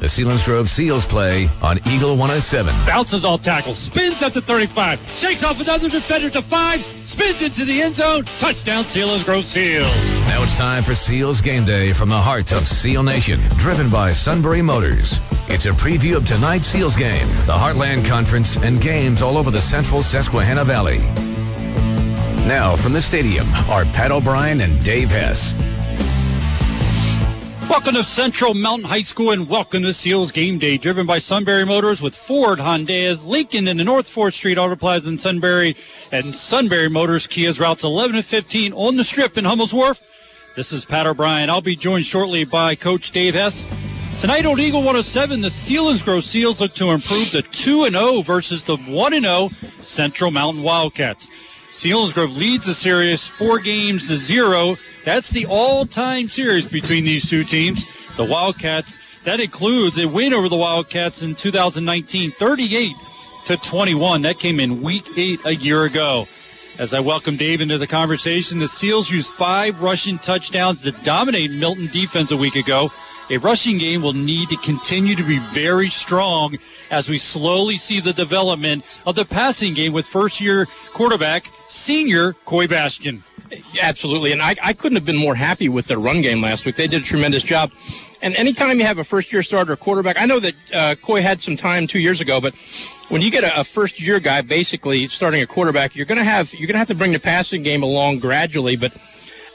The 0.00 0.06
Selinsgrove 0.06 0.66
Seals 0.66 1.04
play 1.04 1.50
on 1.60 1.76
Eagle 1.86 2.16
107. 2.16 2.74
Bounces 2.86 3.22
all 3.22 3.36
tackles, 3.36 3.76
spins 3.76 4.22
up 4.22 4.32
to 4.32 4.40
35, 4.40 4.98
shakes 5.14 5.44
off 5.44 5.60
another 5.60 5.90
defender 5.90 6.30
to 6.30 6.40
five, 6.40 6.82
spins 7.04 7.42
into 7.42 7.66
the 7.66 7.82
end 7.82 7.96
zone. 7.96 8.24
Touchdown, 8.38 8.84
Selinsgrove 8.84 9.44
Seals. 9.44 9.94
Now 10.26 10.42
it's 10.42 10.56
time 10.56 10.82
for 10.84 10.94
Seals 10.94 11.42
Game 11.42 11.66
Day 11.66 11.92
from 11.92 12.08
the 12.08 12.16
heart 12.16 12.50
of 12.52 12.66
Seal 12.66 13.02
Nation, 13.02 13.40
driven 13.58 13.90
by 13.90 14.10
Sunbury 14.10 14.62
Motors. 14.62 15.20
It's 15.48 15.66
a 15.66 15.72
preview 15.72 16.16
of 16.16 16.24
tonight's 16.26 16.68
Seals 16.68 16.96
game, 16.96 17.26
the 17.44 17.52
Heartland 17.52 18.08
Conference, 18.08 18.56
and 18.56 18.80
games 18.80 19.20
all 19.20 19.36
over 19.36 19.50
the 19.50 19.60
central 19.60 20.02
Susquehanna 20.02 20.64
Valley. 20.64 21.00
Now, 22.48 22.74
from 22.74 22.94
the 22.94 23.02
stadium 23.02 23.46
are 23.68 23.84
Pat 23.84 24.12
O'Brien 24.12 24.62
and 24.62 24.82
Dave 24.82 25.10
Hess. 25.10 25.54
Welcome 27.70 27.94
to 27.94 28.02
Central 28.02 28.52
Mountain 28.52 28.88
High 28.88 29.02
School 29.02 29.30
and 29.30 29.48
welcome 29.48 29.84
to 29.84 29.94
Seals 29.94 30.32
Game 30.32 30.58
Day, 30.58 30.76
driven 30.76 31.06
by 31.06 31.20
Sunbury 31.20 31.64
Motors 31.64 32.02
with 32.02 32.16
Ford, 32.16 32.58
Honda, 32.58 33.14
Lincoln 33.22 33.68
in 33.68 33.76
the 33.76 33.84
North 33.84 34.12
4th 34.12 34.32
Street 34.32 34.58
Auto 34.58 34.74
Plaza 34.74 35.08
in 35.08 35.18
Sunbury, 35.18 35.76
and 36.10 36.34
Sunbury 36.34 36.90
Motors 36.90 37.28
Kia's 37.28 37.60
routes 37.60 37.84
11 37.84 38.16
and 38.16 38.24
15 38.24 38.72
on 38.72 38.96
the 38.96 39.04
strip 39.04 39.38
in 39.38 39.44
Hummel's 39.44 39.72
Wharf. 39.72 40.02
This 40.56 40.72
is 40.72 40.84
Pat 40.84 41.06
O'Brien. 41.06 41.48
I'll 41.48 41.60
be 41.60 41.76
joined 41.76 42.06
shortly 42.06 42.42
by 42.44 42.74
Coach 42.74 43.12
Dave 43.12 43.34
Hess. 43.34 43.68
Tonight 44.18 44.46
on 44.46 44.58
Eagle 44.58 44.80
107, 44.80 45.40
the 45.40 45.48
Selinsgrove 45.48 46.24
Seals 46.24 46.60
look 46.60 46.74
to 46.74 46.90
improve 46.90 47.30
to 47.30 47.40
2 47.40 47.88
0 47.88 48.22
versus 48.22 48.64
the 48.64 48.78
1 48.78 49.12
0 49.12 49.50
Central 49.80 50.32
Mountain 50.32 50.64
Wildcats. 50.64 51.28
Selinsgrove 51.72 52.36
leads 52.36 52.66
the 52.66 52.74
series 52.74 53.26
four 53.26 53.58
games 53.58 54.08
to 54.08 54.16
zero 54.16 54.76
that's 55.04 55.30
the 55.30 55.46
all-time 55.46 56.28
series 56.28 56.66
between 56.66 57.04
these 57.04 57.28
two 57.28 57.42
teams. 57.42 57.86
The 58.16 58.24
Wildcats, 58.24 58.98
that 59.24 59.40
includes 59.40 59.98
a 59.98 60.06
win 60.06 60.34
over 60.34 60.48
the 60.48 60.56
Wildcats 60.56 61.22
in 61.22 61.34
2019, 61.34 62.32
38 62.32 62.96
to 63.46 63.56
21. 63.56 64.22
That 64.22 64.38
came 64.38 64.60
in 64.60 64.82
week 64.82 65.06
eight 65.16 65.40
a 65.46 65.54
year 65.54 65.84
ago. 65.84 66.28
As 66.78 66.92
I 66.92 67.00
welcome 67.00 67.36
Dave 67.36 67.62
into 67.62 67.78
the 67.78 67.86
conversation, 67.86 68.58
the 68.58 68.68
Seals 68.68 69.10
used 69.10 69.30
five 69.30 69.82
rushing 69.82 70.18
touchdowns 70.18 70.80
to 70.82 70.92
dominate 70.92 71.50
Milton 71.50 71.86
defense 71.86 72.30
a 72.30 72.36
week 72.36 72.56
ago. 72.56 72.92
A 73.30 73.38
rushing 73.38 73.78
game 73.78 74.02
will 74.02 74.12
need 74.12 74.48
to 74.48 74.56
continue 74.56 75.14
to 75.14 75.22
be 75.22 75.38
very 75.38 75.88
strong 75.88 76.58
as 76.90 77.08
we 77.08 77.16
slowly 77.16 77.76
see 77.76 78.00
the 78.00 78.12
development 78.12 78.84
of 79.06 79.14
the 79.14 79.24
passing 79.24 79.72
game 79.72 79.92
with 79.92 80.04
first 80.04 80.40
year 80.40 80.66
quarterback, 80.92 81.52
senior 81.68 82.32
Coy 82.44 82.66
Bastion. 82.66 83.22
Absolutely. 83.80 84.32
And 84.32 84.42
I, 84.42 84.56
I 84.62 84.72
couldn't 84.72 84.96
have 84.96 85.04
been 85.04 85.16
more 85.16 85.36
happy 85.36 85.68
with 85.68 85.86
their 85.86 86.00
run 86.00 86.22
game 86.22 86.42
last 86.42 86.64
week. 86.64 86.74
They 86.74 86.88
did 86.88 87.02
a 87.02 87.04
tremendous 87.04 87.44
job. 87.44 87.70
And 88.20 88.34
anytime 88.34 88.80
you 88.80 88.84
have 88.84 88.98
a 88.98 89.04
first 89.04 89.32
year 89.32 89.44
starter 89.44 89.76
quarterback, 89.76 90.20
I 90.20 90.26
know 90.26 90.40
that 90.40 90.54
uh, 90.74 90.94
Coy 91.00 91.22
had 91.22 91.40
some 91.40 91.56
time 91.56 91.86
two 91.86 92.00
years 92.00 92.20
ago, 92.20 92.40
but 92.40 92.54
when 93.10 93.22
you 93.22 93.30
get 93.30 93.44
a, 93.44 93.60
a 93.60 93.64
first 93.64 94.00
year 94.00 94.18
guy 94.18 94.40
basically 94.42 95.06
starting 95.06 95.40
a 95.40 95.46
quarterback, 95.46 95.94
you're 95.94 96.06
going 96.06 96.18
to 96.18 96.24
have 96.24 96.52
you're 96.52 96.66
going 96.66 96.74
to 96.74 96.78
have 96.78 96.88
to 96.88 96.96
bring 96.96 97.12
the 97.12 97.20
passing 97.20 97.62
game 97.62 97.84
along 97.84 98.18
gradually. 98.18 98.76
But 98.76 98.92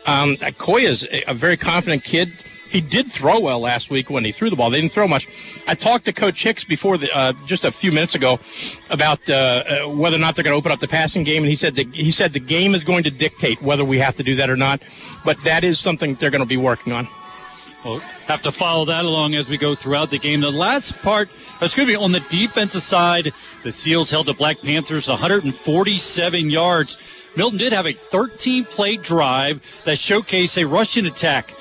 um, 0.05 0.37
Coy 0.57 0.81
is 0.81 1.03
a, 1.11 1.23
a 1.31 1.33
very 1.33 1.57
confident 1.57 2.05
kid 2.05 2.33
he 2.75 2.81
did 2.81 3.09
throw 3.09 3.39
well 3.39 3.61
last 3.61 3.89
week 3.89 4.09
when 4.09 4.25
he 4.25 4.33
threw 4.33 4.49
the 4.49 4.55
ball. 4.57 4.69
They 4.69 4.81
didn't 4.81 4.91
throw 4.91 5.07
much. 5.07 5.29
I 5.65 5.75
talked 5.75 6.03
to 6.05 6.13
Coach 6.13 6.43
Hicks 6.43 6.65
before 6.65 6.97
the, 6.97 7.09
uh, 7.15 7.31
just 7.45 7.63
a 7.63 7.71
few 7.71 7.89
minutes 7.89 8.15
ago 8.15 8.37
about 8.89 9.29
uh, 9.29 9.33
uh, 9.85 9.89
whether 9.89 10.17
or 10.17 10.19
not 10.19 10.35
they're 10.35 10.43
going 10.43 10.53
to 10.53 10.57
open 10.57 10.73
up 10.73 10.81
the 10.81 10.87
passing 10.87 11.23
game, 11.23 11.43
and 11.43 11.49
he 11.49 11.55
said 11.55 11.75
the, 11.75 11.85
he 11.93 12.11
said 12.11 12.33
the 12.33 12.39
game 12.39 12.75
is 12.75 12.83
going 12.83 13.05
to 13.05 13.11
dictate 13.11 13.61
whether 13.61 13.85
we 13.85 13.97
have 13.99 14.17
to 14.17 14.23
do 14.23 14.35
that 14.35 14.49
or 14.49 14.57
not. 14.57 14.81
But 15.23 15.41
that 15.45 15.63
is 15.63 15.79
something 15.79 16.15
they're 16.15 16.31
going 16.31 16.43
to 16.43 16.47
be 16.47 16.57
working 16.57 16.91
on. 16.91 17.07
We'll 17.85 17.99
have 17.99 18.41
to 18.41 18.51
follow 18.51 18.83
that 18.85 19.05
along 19.05 19.35
as 19.35 19.49
we 19.49 19.57
go 19.57 19.73
throughout 19.73 20.09
the 20.09 20.19
game. 20.19 20.41
The 20.41 20.51
last 20.51 20.97
part, 20.97 21.29
excuse 21.61 21.87
me, 21.87 21.95
on 21.95 22.11
the 22.11 22.19
defensive 22.19 22.81
side, 22.81 23.31
the 23.63 23.71
Seals 23.71 24.09
held 24.09 24.25
the 24.25 24.33
Black 24.33 24.59
Panthers 24.59 25.07
147 25.07 26.49
yards. 26.49 26.97
Milton 27.37 27.57
did 27.57 27.71
have 27.71 27.85
a 27.85 27.93
13 27.93 28.66
play 28.66 28.97
drive 28.97 29.61
that 29.85 29.97
showcased 29.97 30.61
a 30.61 30.67
rushing 30.67 31.05
attack 31.05 31.53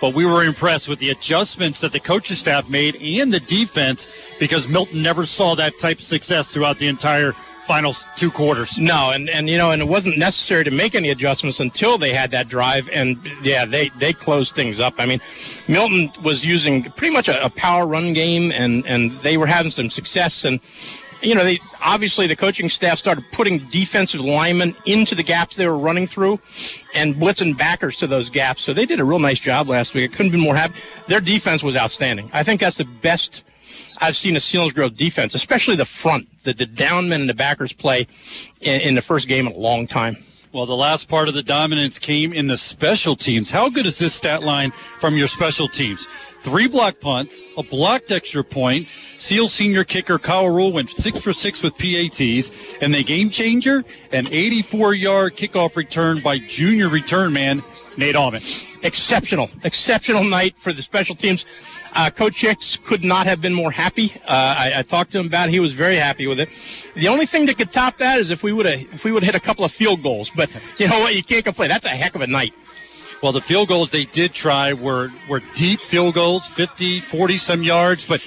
but 0.00 0.14
we 0.14 0.24
were 0.24 0.44
impressed 0.44 0.88
with 0.88 0.98
the 0.98 1.10
adjustments 1.10 1.80
that 1.80 1.92
the 1.92 2.00
coaching 2.00 2.36
staff 2.36 2.68
made 2.68 2.96
and 2.96 3.32
the 3.32 3.40
defense 3.40 4.08
because 4.38 4.68
Milton 4.68 5.02
never 5.02 5.26
saw 5.26 5.54
that 5.54 5.78
type 5.78 5.98
of 5.98 6.04
success 6.04 6.52
throughout 6.52 6.78
the 6.78 6.88
entire 6.88 7.32
final 7.66 7.92
two 8.14 8.30
quarters. 8.30 8.78
No, 8.78 9.10
and, 9.12 9.28
and 9.28 9.50
you 9.50 9.58
know, 9.58 9.72
and 9.72 9.82
it 9.82 9.88
wasn't 9.88 10.16
necessary 10.18 10.64
to 10.64 10.70
make 10.70 10.94
any 10.94 11.10
adjustments 11.10 11.60
until 11.60 11.98
they 11.98 12.12
had 12.12 12.30
that 12.30 12.48
drive, 12.48 12.88
and 12.90 13.18
yeah, 13.42 13.64
they 13.64 13.90
they 13.98 14.12
closed 14.12 14.54
things 14.54 14.80
up. 14.80 14.94
I 14.98 15.06
mean, 15.06 15.20
Milton 15.68 16.12
was 16.22 16.44
using 16.44 16.84
pretty 16.92 17.12
much 17.12 17.28
a, 17.28 17.44
a 17.44 17.50
power 17.50 17.86
run 17.86 18.12
game, 18.12 18.52
and 18.52 18.86
and 18.86 19.10
they 19.20 19.36
were 19.36 19.46
having 19.46 19.70
some 19.70 19.90
success, 19.90 20.44
and 20.44 20.60
you 21.22 21.34
know, 21.34 21.44
they 21.44 21.58
obviously 21.82 22.26
the 22.26 22.36
coaching 22.36 22.68
staff 22.68 22.98
started 22.98 23.24
putting 23.32 23.58
defensive 23.66 24.20
linemen 24.20 24.76
into 24.84 25.14
the 25.14 25.22
gaps 25.22 25.56
they 25.56 25.66
were 25.66 25.78
running 25.78 26.06
through 26.06 26.38
and 26.94 27.16
blitzing 27.16 27.56
backers 27.56 27.96
to 27.98 28.06
those 28.06 28.30
gaps. 28.30 28.62
So 28.62 28.72
they 28.72 28.86
did 28.86 29.00
a 29.00 29.04
real 29.04 29.18
nice 29.18 29.40
job 29.40 29.68
last 29.68 29.94
week. 29.94 30.12
I 30.12 30.16
couldn't 30.16 30.32
be 30.32 30.38
more 30.38 30.56
happy. 30.56 30.74
Their 31.08 31.20
defense 31.20 31.62
was 31.62 31.76
outstanding. 31.76 32.30
I 32.32 32.42
think 32.42 32.60
that's 32.60 32.78
the 32.78 32.84
best 32.84 33.44
I've 33.98 34.16
seen 34.16 34.36
a 34.36 34.38
Selinsgrove 34.38 34.96
defense, 34.96 35.34
especially 35.34 35.76
the 35.76 35.84
front, 35.84 36.28
the, 36.44 36.52
the 36.52 36.66
downmen 36.66 37.20
and 37.20 37.28
the 37.28 37.34
backers 37.34 37.72
play 37.72 38.06
in, 38.60 38.80
in 38.80 38.94
the 38.94 39.02
first 39.02 39.28
game 39.28 39.46
in 39.46 39.54
a 39.54 39.58
long 39.58 39.86
time. 39.86 40.22
Well, 40.52 40.66
the 40.66 40.76
last 40.76 41.08
part 41.08 41.28
of 41.28 41.34
the 41.34 41.42
dominance 41.42 41.98
came 41.98 42.32
in 42.32 42.46
the 42.46 42.56
special 42.56 43.16
teams. 43.16 43.50
How 43.50 43.68
good 43.68 43.84
is 43.84 43.98
this 43.98 44.14
stat 44.14 44.42
line 44.42 44.72
from 44.98 45.16
your 45.16 45.28
special 45.28 45.68
teams? 45.68 46.06
Three 46.46 46.68
block 46.68 47.00
punts, 47.00 47.42
a 47.56 47.62
blocked 47.64 48.12
extra 48.12 48.44
point. 48.44 48.86
Seal 49.18 49.48
senior 49.48 49.82
kicker 49.82 50.16
Kyle 50.16 50.48
Rule 50.48 50.72
went 50.72 50.90
six 50.90 51.20
for 51.20 51.32
six 51.32 51.60
with 51.60 51.76
PATs, 51.76 52.52
and 52.80 52.94
the 52.94 53.02
game 53.02 53.30
changer, 53.30 53.84
an 54.12 54.28
84 54.30 54.94
yard 54.94 55.36
kickoff 55.36 55.74
return 55.74 56.20
by 56.20 56.38
junior 56.38 56.88
return 56.88 57.32
man 57.32 57.64
Nate 57.96 58.14
Allman. 58.14 58.42
Exceptional, 58.84 59.50
exceptional 59.64 60.22
night 60.22 60.54
for 60.56 60.72
the 60.72 60.82
special 60.82 61.16
teams. 61.16 61.44
Uh, 61.96 62.10
Coach 62.10 62.40
Hicks 62.42 62.76
could 62.76 63.02
not 63.02 63.26
have 63.26 63.40
been 63.40 63.54
more 63.54 63.72
happy. 63.72 64.12
Uh, 64.28 64.54
I, 64.56 64.72
I, 64.76 64.82
talked 64.82 65.12
to 65.12 65.18
him 65.18 65.26
about 65.26 65.48
it. 65.48 65.52
He 65.52 65.60
was 65.60 65.72
very 65.72 65.96
happy 65.96 66.28
with 66.28 66.38
it. 66.38 66.48
The 66.94 67.08
only 67.08 67.26
thing 67.26 67.46
that 67.46 67.58
could 67.58 67.72
top 67.72 67.98
that 67.98 68.20
is 68.20 68.30
if 68.30 68.44
we 68.44 68.52
would 68.52 68.66
have 68.66 68.80
if 68.92 69.02
we 69.02 69.10
would 69.10 69.24
hit 69.24 69.34
a 69.34 69.40
couple 69.40 69.64
of 69.64 69.72
field 69.72 70.02
goals. 70.02 70.30
But 70.30 70.50
you 70.78 70.86
know 70.86 71.00
what? 71.00 71.16
You 71.16 71.24
can't 71.24 71.44
complain. 71.44 71.70
That's 71.70 71.86
a 71.86 71.88
heck 71.88 72.14
of 72.14 72.20
a 72.20 72.26
night. 72.28 72.54
Well, 73.22 73.32
the 73.32 73.40
field 73.40 73.68
goals 73.68 73.90
they 73.90 74.04
did 74.04 74.32
try 74.32 74.72
were, 74.72 75.08
were 75.28 75.40
deep 75.54 75.80
field 75.80 76.14
goals, 76.14 76.46
50, 76.46 77.00
40 77.00 77.38
some 77.38 77.62
yards. 77.62 78.04
But 78.04 78.20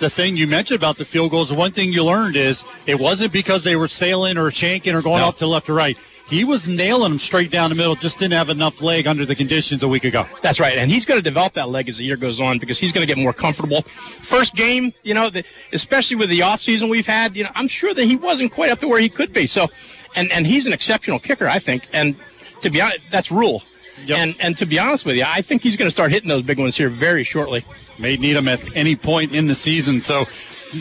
the 0.00 0.10
thing 0.10 0.36
you 0.36 0.46
mentioned 0.46 0.78
about 0.78 0.98
the 0.98 1.04
field 1.04 1.30
goals, 1.30 1.48
the 1.48 1.54
one 1.54 1.72
thing 1.72 1.92
you 1.92 2.04
learned 2.04 2.36
is 2.36 2.64
it 2.86 3.00
wasn't 3.00 3.32
because 3.32 3.64
they 3.64 3.76
were 3.76 3.88
sailing 3.88 4.36
or 4.36 4.50
shanking 4.50 4.94
or 4.94 5.02
going 5.02 5.20
no. 5.20 5.28
off 5.28 5.38
to 5.38 5.46
left 5.46 5.68
or 5.70 5.74
right. 5.74 5.96
He 6.28 6.42
was 6.42 6.66
nailing 6.66 7.10
them 7.10 7.18
straight 7.18 7.50
down 7.50 7.68
the 7.68 7.76
middle, 7.76 7.94
just 7.94 8.18
didn't 8.18 8.32
have 8.32 8.48
enough 8.48 8.80
leg 8.80 9.06
under 9.06 9.26
the 9.26 9.34
conditions 9.34 9.82
a 9.82 9.88
week 9.88 10.04
ago. 10.04 10.26
That's 10.42 10.58
right. 10.58 10.78
And 10.78 10.90
he's 10.90 11.04
going 11.04 11.18
to 11.18 11.22
develop 11.22 11.52
that 11.54 11.68
leg 11.68 11.88
as 11.88 11.98
the 11.98 12.04
year 12.04 12.16
goes 12.16 12.40
on 12.40 12.58
because 12.58 12.78
he's 12.78 12.92
going 12.92 13.06
to 13.06 13.14
get 13.14 13.22
more 13.22 13.34
comfortable. 13.34 13.82
First 13.82 14.54
game, 14.54 14.94
you 15.02 15.12
know, 15.12 15.28
the, 15.28 15.44
especially 15.74 16.16
with 16.16 16.30
the 16.30 16.40
offseason 16.40 16.90
we've 16.90 17.06
had, 17.06 17.36
you 17.36 17.44
know, 17.44 17.50
I'm 17.54 17.68
sure 17.68 17.92
that 17.92 18.04
he 18.04 18.16
wasn't 18.16 18.52
quite 18.52 18.70
up 18.70 18.80
to 18.80 18.88
where 18.88 19.00
he 19.00 19.10
could 19.10 19.34
be. 19.34 19.46
So, 19.46 19.68
and, 20.16 20.32
and 20.32 20.46
he's 20.46 20.66
an 20.66 20.72
exceptional 20.72 21.18
kicker, 21.18 21.46
I 21.46 21.58
think. 21.58 21.88
And 21.92 22.16
to 22.62 22.70
be 22.70 22.80
honest, 22.80 23.10
that's 23.10 23.30
rule. 23.30 23.62
Yep. 24.06 24.18
And 24.18 24.34
and 24.40 24.56
to 24.58 24.66
be 24.66 24.78
honest 24.78 25.04
with 25.04 25.16
you, 25.16 25.24
I 25.26 25.40
think 25.42 25.62
he's 25.62 25.76
going 25.76 25.86
to 25.86 25.92
start 25.92 26.10
hitting 26.10 26.28
those 26.28 26.42
big 26.42 26.58
ones 26.58 26.76
here 26.76 26.88
very 26.88 27.24
shortly. 27.24 27.64
May 27.98 28.16
need 28.16 28.36
him 28.36 28.48
at 28.48 28.76
any 28.76 28.96
point 28.96 29.34
in 29.34 29.46
the 29.46 29.54
season. 29.54 30.00
So 30.00 30.26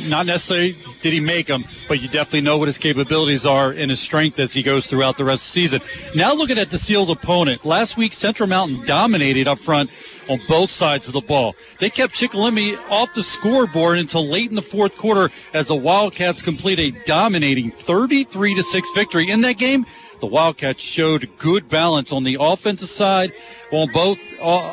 not 0.08 0.26
necessarily 0.26 0.76
did 1.02 1.14
he 1.14 1.20
make 1.20 1.48
them, 1.48 1.64
but 1.88 2.02
you 2.02 2.08
definitely 2.08 2.42
know 2.42 2.58
what 2.58 2.68
his 2.68 2.78
capabilities 2.78 3.46
are 3.46 3.72
and 3.72 3.90
his 3.90 4.00
strength 4.00 4.40
as 4.40 4.54
he 4.54 4.64
goes 4.64 4.88
throughout 4.88 5.18
the 5.18 5.26
rest 5.26 5.44
of 5.44 5.54
the 5.54 5.68
season. 5.68 5.82
Now 6.16 6.34
looking 6.34 6.58
at 6.58 6.70
the 6.70 6.78
Seals' 6.78 7.10
opponent. 7.10 7.66
Last 7.66 7.98
week, 7.98 8.14
Central 8.14 8.50
Mountain 8.50 8.86
dominated 8.86 9.48
up 9.48 9.60
front 9.60 9.90
on 10.30 10.40
both 10.48 10.70
sides 10.70 11.08
of 11.08 11.14
the 11.14 11.22
ball. 11.22 11.56
They 11.80 11.90
kept 11.90 12.14
Shikellamy 12.14 12.78
off 12.90 13.14
the 13.14 13.24
scoreboard 13.24 13.98
until 13.98 14.26
late 14.26 14.50
in 14.50 14.56
the 14.56 14.62
fourth 14.62 14.98
quarter 14.98 15.34
as 15.54 15.68
the 15.68 15.76
Wildcats 15.76 16.42
complete 16.42 16.80
a 16.80 16.92
dominating 17.06 17.72
33 17.72 18.56
to 18.56 18.64
6 18.64 18.90
victory 18.96 19.30
in 19.30 19.42
that 19.42 19.58
game 19.58 19.86
the 20.24 20.28
Wildcats 20.28 20.82
showed 20.82 21.30
good 21.38 21.68
balance 21.68 22.14
on 22.14 22.24
the 22.24 22.38
offensive 22.40 22.88
side, 22.88 23.34
on 23.74 23.92
both 23.92 24.18
uh, 24.42 24.72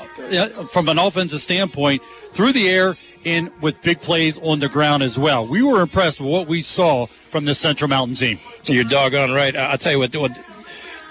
from 0.66 0.88
an 0.88 0.96
offensive 0.96 1.40
standpoint 1.40 2.00
through 2.28 2.52
the 2.52 2.68
air 2.68 2.96
and 3.24 3.50
with 3.60 3.82
big 3.82 4.00
plays 4.00 4.38
on 4.44 4.60
the 4.60 4.68
ground 4.68 5.02
as 5.02 5.18
well. 5.18 5.44
We 5.44 5.60
were 5.64 5.80
impressed 5.80 6.20
with 6.20 6.30
what 6.30 6.46
we 6.46 6.62
saw 6.62 7.08
from 7.30 7.46
the 7.46 7.54
Central 7.56 7.88
Mountain 7.88 8.14
team. 8.14 8.38
So 8.62 8.72
you're 8.72 8.84
doggone 8.84 9.32
right. 9.32 9.56
I'll 9.56 9.76
tell 9.76 9.90
you 9.90 9.98
what. 9.98 10.14
what 10.14 10.38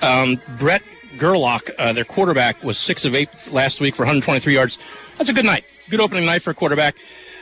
um, 0.02 0.40
Brett 0.58 0.84
Gerlach, 1.18 1.70
uh, 1.78 1.92
their 1.92 2.06
quarterback, 2.06 2.64
was 2.64 2.78
six 2.78 3.04
of 3.04 3.14
eight 3.16 3.52
last 3.52 3.82
week 3.82 3.94
for 3.94 4.04
123 4.04 4.54
yards. 4.54 4.80
That's 5.18 5.30
a 5.30 5.34
good 5.34 5.44
night. 5.44 5.66
Good 5.90 6.00
opening 6.00 6.26
night 6.26 6.44
for 6.44 6.52
a 6.52 6.56
quarterback. 6.56 6.96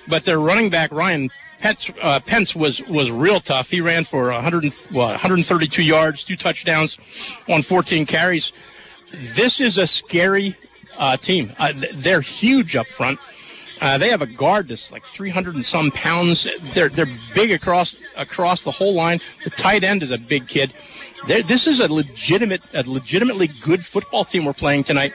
But 0.07 0.23
their 0.23 0.39
running 0.39 0.71
back 0.71 0.91
Ryan 0.91 1.29
Pence, 1.59 1.91
uh, 2.01 2.19
Pence 2.19 2.55
was 2.55 2.81
was 2.87 3.09
real 3.09 3.39
tough. 3.39 3.69
He 3.69 3.81
ran 3.81 4.03
for 4.03 4.31
100, 4.31 4.73
well, 4.93 5.07
132 5.07 5.83
yards, 5.83 6.23
two 6.23 6.37
touchdowns 6.37 6.97
on 7.49 7.61
14 7.61 8.05
carries. 8.05 8.51
This 9.35 9.59
is 9.59 9.77
a 9.77 9.87
scary 9.87 10.55
uh, 10.97 11.17
team. 11.17 11.49
Uh, 11.57 11.73
they're 11.95 12.21
huge 12.21 12.75
up 12.75 12.87
front. 12.87 13.19
Uh, 13.79 13.97
they 13.97 14.09
have 14.09 14.21
a 14.21 14.27
guard 14.27 14.67
that's 14.67 14.91
like 14.91 15.03
300 15.03 15.55
and 15.55 15.65
some 15.65 15.91
pounds. 15.91 16.47
They're 16.73 16.89
they're 16.89 17.07
big 17.33 17.51
across 17.51 17.97
across 18.17 18.63
the 18.63 18.71
whole 18.71 18.93
line. 18.93 19.19
The 19.43 19.49
tight 19.51 19.83
end 19.83 20.03
is 20.03 20.11
a 20.11 20.17
big 20.17 20.47
kid. 20.47 20.73
They're, 21.27 21.43
this 21.43 21.67
is 21.67 21.79
a 21.79 21.91
legitimate, 21.91 22.61
a 22.73 22.83
legitimately 22.83 23.47
good 23.61 23.85
football 23.85 24.25
team 24.25 24.45
we're 24.45 24.53
playing 24.53 24.83
tonight. 24.83 25.13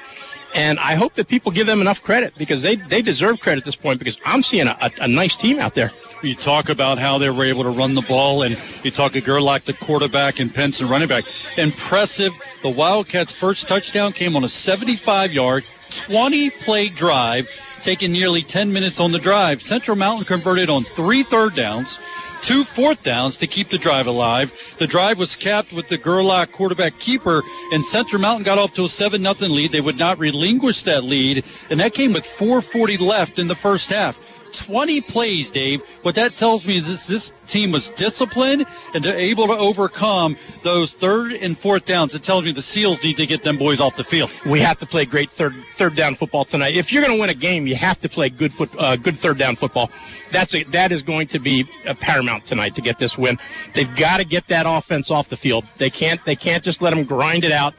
And 0.54 0.78
I 0.78 0.94
hope 0.94 1.14
that 1.14 1.28
people 1.28 1.50
give 1.50 1.66
them 1.66 1.80
enough 1.80 2.02
credit 2.02 2.34
because 2.36 2.60
they, 2.62 2.76
they 2.76 3.00
deserve 3.00 3.40
credit 3.40 3.62
at 3.62 3.64
this 3.64 3.76
point 3.76 3.98
because 3.98 4.18
I'm 4.26 4.42
seeing 4.42 4.66
a, 4.66 4.76
a, 4.82 4.90
a 5.02 5.08
nice 5.08 5.36
team 5.36 5.58
out 5.58 5.74
there. 5.74 5.90
You 6.22 6.36
talk 6.36 6.68
about 6.68 6.98
how 6.98 7.18
they 7.18 7.30
were 7.30 7.42
able 7.42 7.64
to 7.64 7.70
run 7.70 7.94
the 7.94 8.02
ball, 8.02 8.42
and 8.42 8.56
you 8.84 8.92
talk 8.92 9.12
Gerlach 9.12 9.62
the 9.62 9.72
quarterback 9.72 10.38
and 10.38 10.54
Penson 10.54 10.88
running 10.88 11.08
back. 11.08 11.24
Impressive. 11.58 12.32
The 12.62 12.70
Wildcats' 12.70 13.32
first 13.32 13.66
touchdown 13.66 14.12
came 14.12 14.36
on 14.36 14.44
a 14.44 14.48
75 14.48 15.32
yard, 15.32 15.66
20 15.90 16.50
play 16.50 16.88
drive, 16.88 17.48
taking 17.82 18.12
nearly 18.12 18.42
10 18.42 18.72
minutes 18.72 19.00
on 19.00 19.10
the 19.10 19.18
drive. 19.18 19.62
Central 19.62 19.96
Mountain 19.96 20.26
converted 20.26 20.70
on 20.70 20.84
three 20.84 21.24
third 21.24 21.56
downs 21.56 21.98
two 22.42 22.64
fourth 22.64 23.04
downs 23.04 23.36
to 23.36 23.46
keep 23.46 23.70
the 23.70 23.78
drive 23.78 24.08
alive. 24.08 24.52
The 24.78 24.86
drive 24.86 25.16
was 25.16 25.36
capped 25.36 25.72
with 25.72 25.86
the 25.86 25.96
Gerlach 25.96 26.50
quarterback 26.50 26.98
keeper, 26.98 27.42
and 27.72 27.86
Central 27.86 28.20
Mountain 28.20 28.42
got 28.42 28.58
off 28.58 28.74
to 28.74 28.84
a 28.84 28.88
7 28.88 29.22
0 29.22 29.34
lead. 29.48 29.70
They 29.72 29.80
would 29.80 29.98
not 29.98 30.18
relinquish 30.18 30.82
that 30.82 31.04
lead, 31.04 31.44
and 31.70 31.80
that 31.80 31.94
came 31.94 32.12
with 32.12 32.24
4.40 32.24 33.00
left 33.00 33.38
in 33.38 33.46
the 33.48 33.54
first 33.54 33.90
half. 33.90 34.18
20 34.52 35.00
plays, 35.02 35.50
Dave. 35.50 35.82
What 36.02 36.14
that 36.14 36.36
tells 36.36 36.66
me 36.66 36.78
is 36.78 36.86
this, 36.86 37.06
this 37.06 37.46
team 37.50 37.72
was 37.72 37.88
disciplined 37.90 38.64
and 38.94 39.04
able 39.06 39.46
to 39.46 39.56
overcome 39.56 40.36
those 40.62 40.92
third 40.92 41.32
and 41.32 41.56
fourth 41.56 41.84
downs. 41.84 42.14
It 42.14 42.22
tells 42.22 42.44
me 42.44 42.52
the 42.52 42.62
Seals 42.62 43.02
need 43.02 43.16
to 43.16 43.26
get 43.26 43.42
them 43.42 43.58
boys 43.58 43.80
off 43.80 43.96
the 43.96 44.04
field. 44.04 44.30
We 44.46 44.60
have 44.60 44.78
to 44.78 44.86
play 44.86 45.04
great 45.04 45.30
third 45.30 45.54
third 45.74 45.96
down 45.96 46.14
football 46.14 46.44
tonight. 46.44 46.74
If 46.74 46.92
you're 46.92 47.02
going 47.02 47.14
to 47.16 47.20
win 47.20 47.30
a 47.30 47.34
game, 47.34 47.66
you 47.66 47.74
have 47.76 48.00
to 48.00 48.08
play 48.08 48.28
good 48.28 48.52
foot 48.52 48.70
uh, 48.78 48.96
good 48.96 49.18
third 49.18 49.38
down 49.38 49.56
football. 49.56 49.90
That's 50.30 50.54
a, 50.54 50.62
that 50.64 50.92
is 50.92 51.02
going 51.02 51.28
to 51.28 51.38
be 51.38 51.64
paramount 52.00 52.46
tonight 52.46 52.74
to 52.74 52.80
get 52.80 52.98
this 52.98 53.18
win. 53.18 53.38
They've 53.74 53.94
got 53.96 54.18
to 54.18 54.24
get 54.24 54.46
that 54.48 54.66
offense 54.68 55.10
off 55.10 55.28
the 55.28 55.36
field. 55.36 55.64
They 55.78 55.90
can't 55.90 56.24
they 56.24 56.36
can't 56.36 56.62
just 56.62 56.82
let 56.82 56.94
them 56.94 57.04
grind 57.04 57.44
it 57.44 57.52
out 57.52 57.74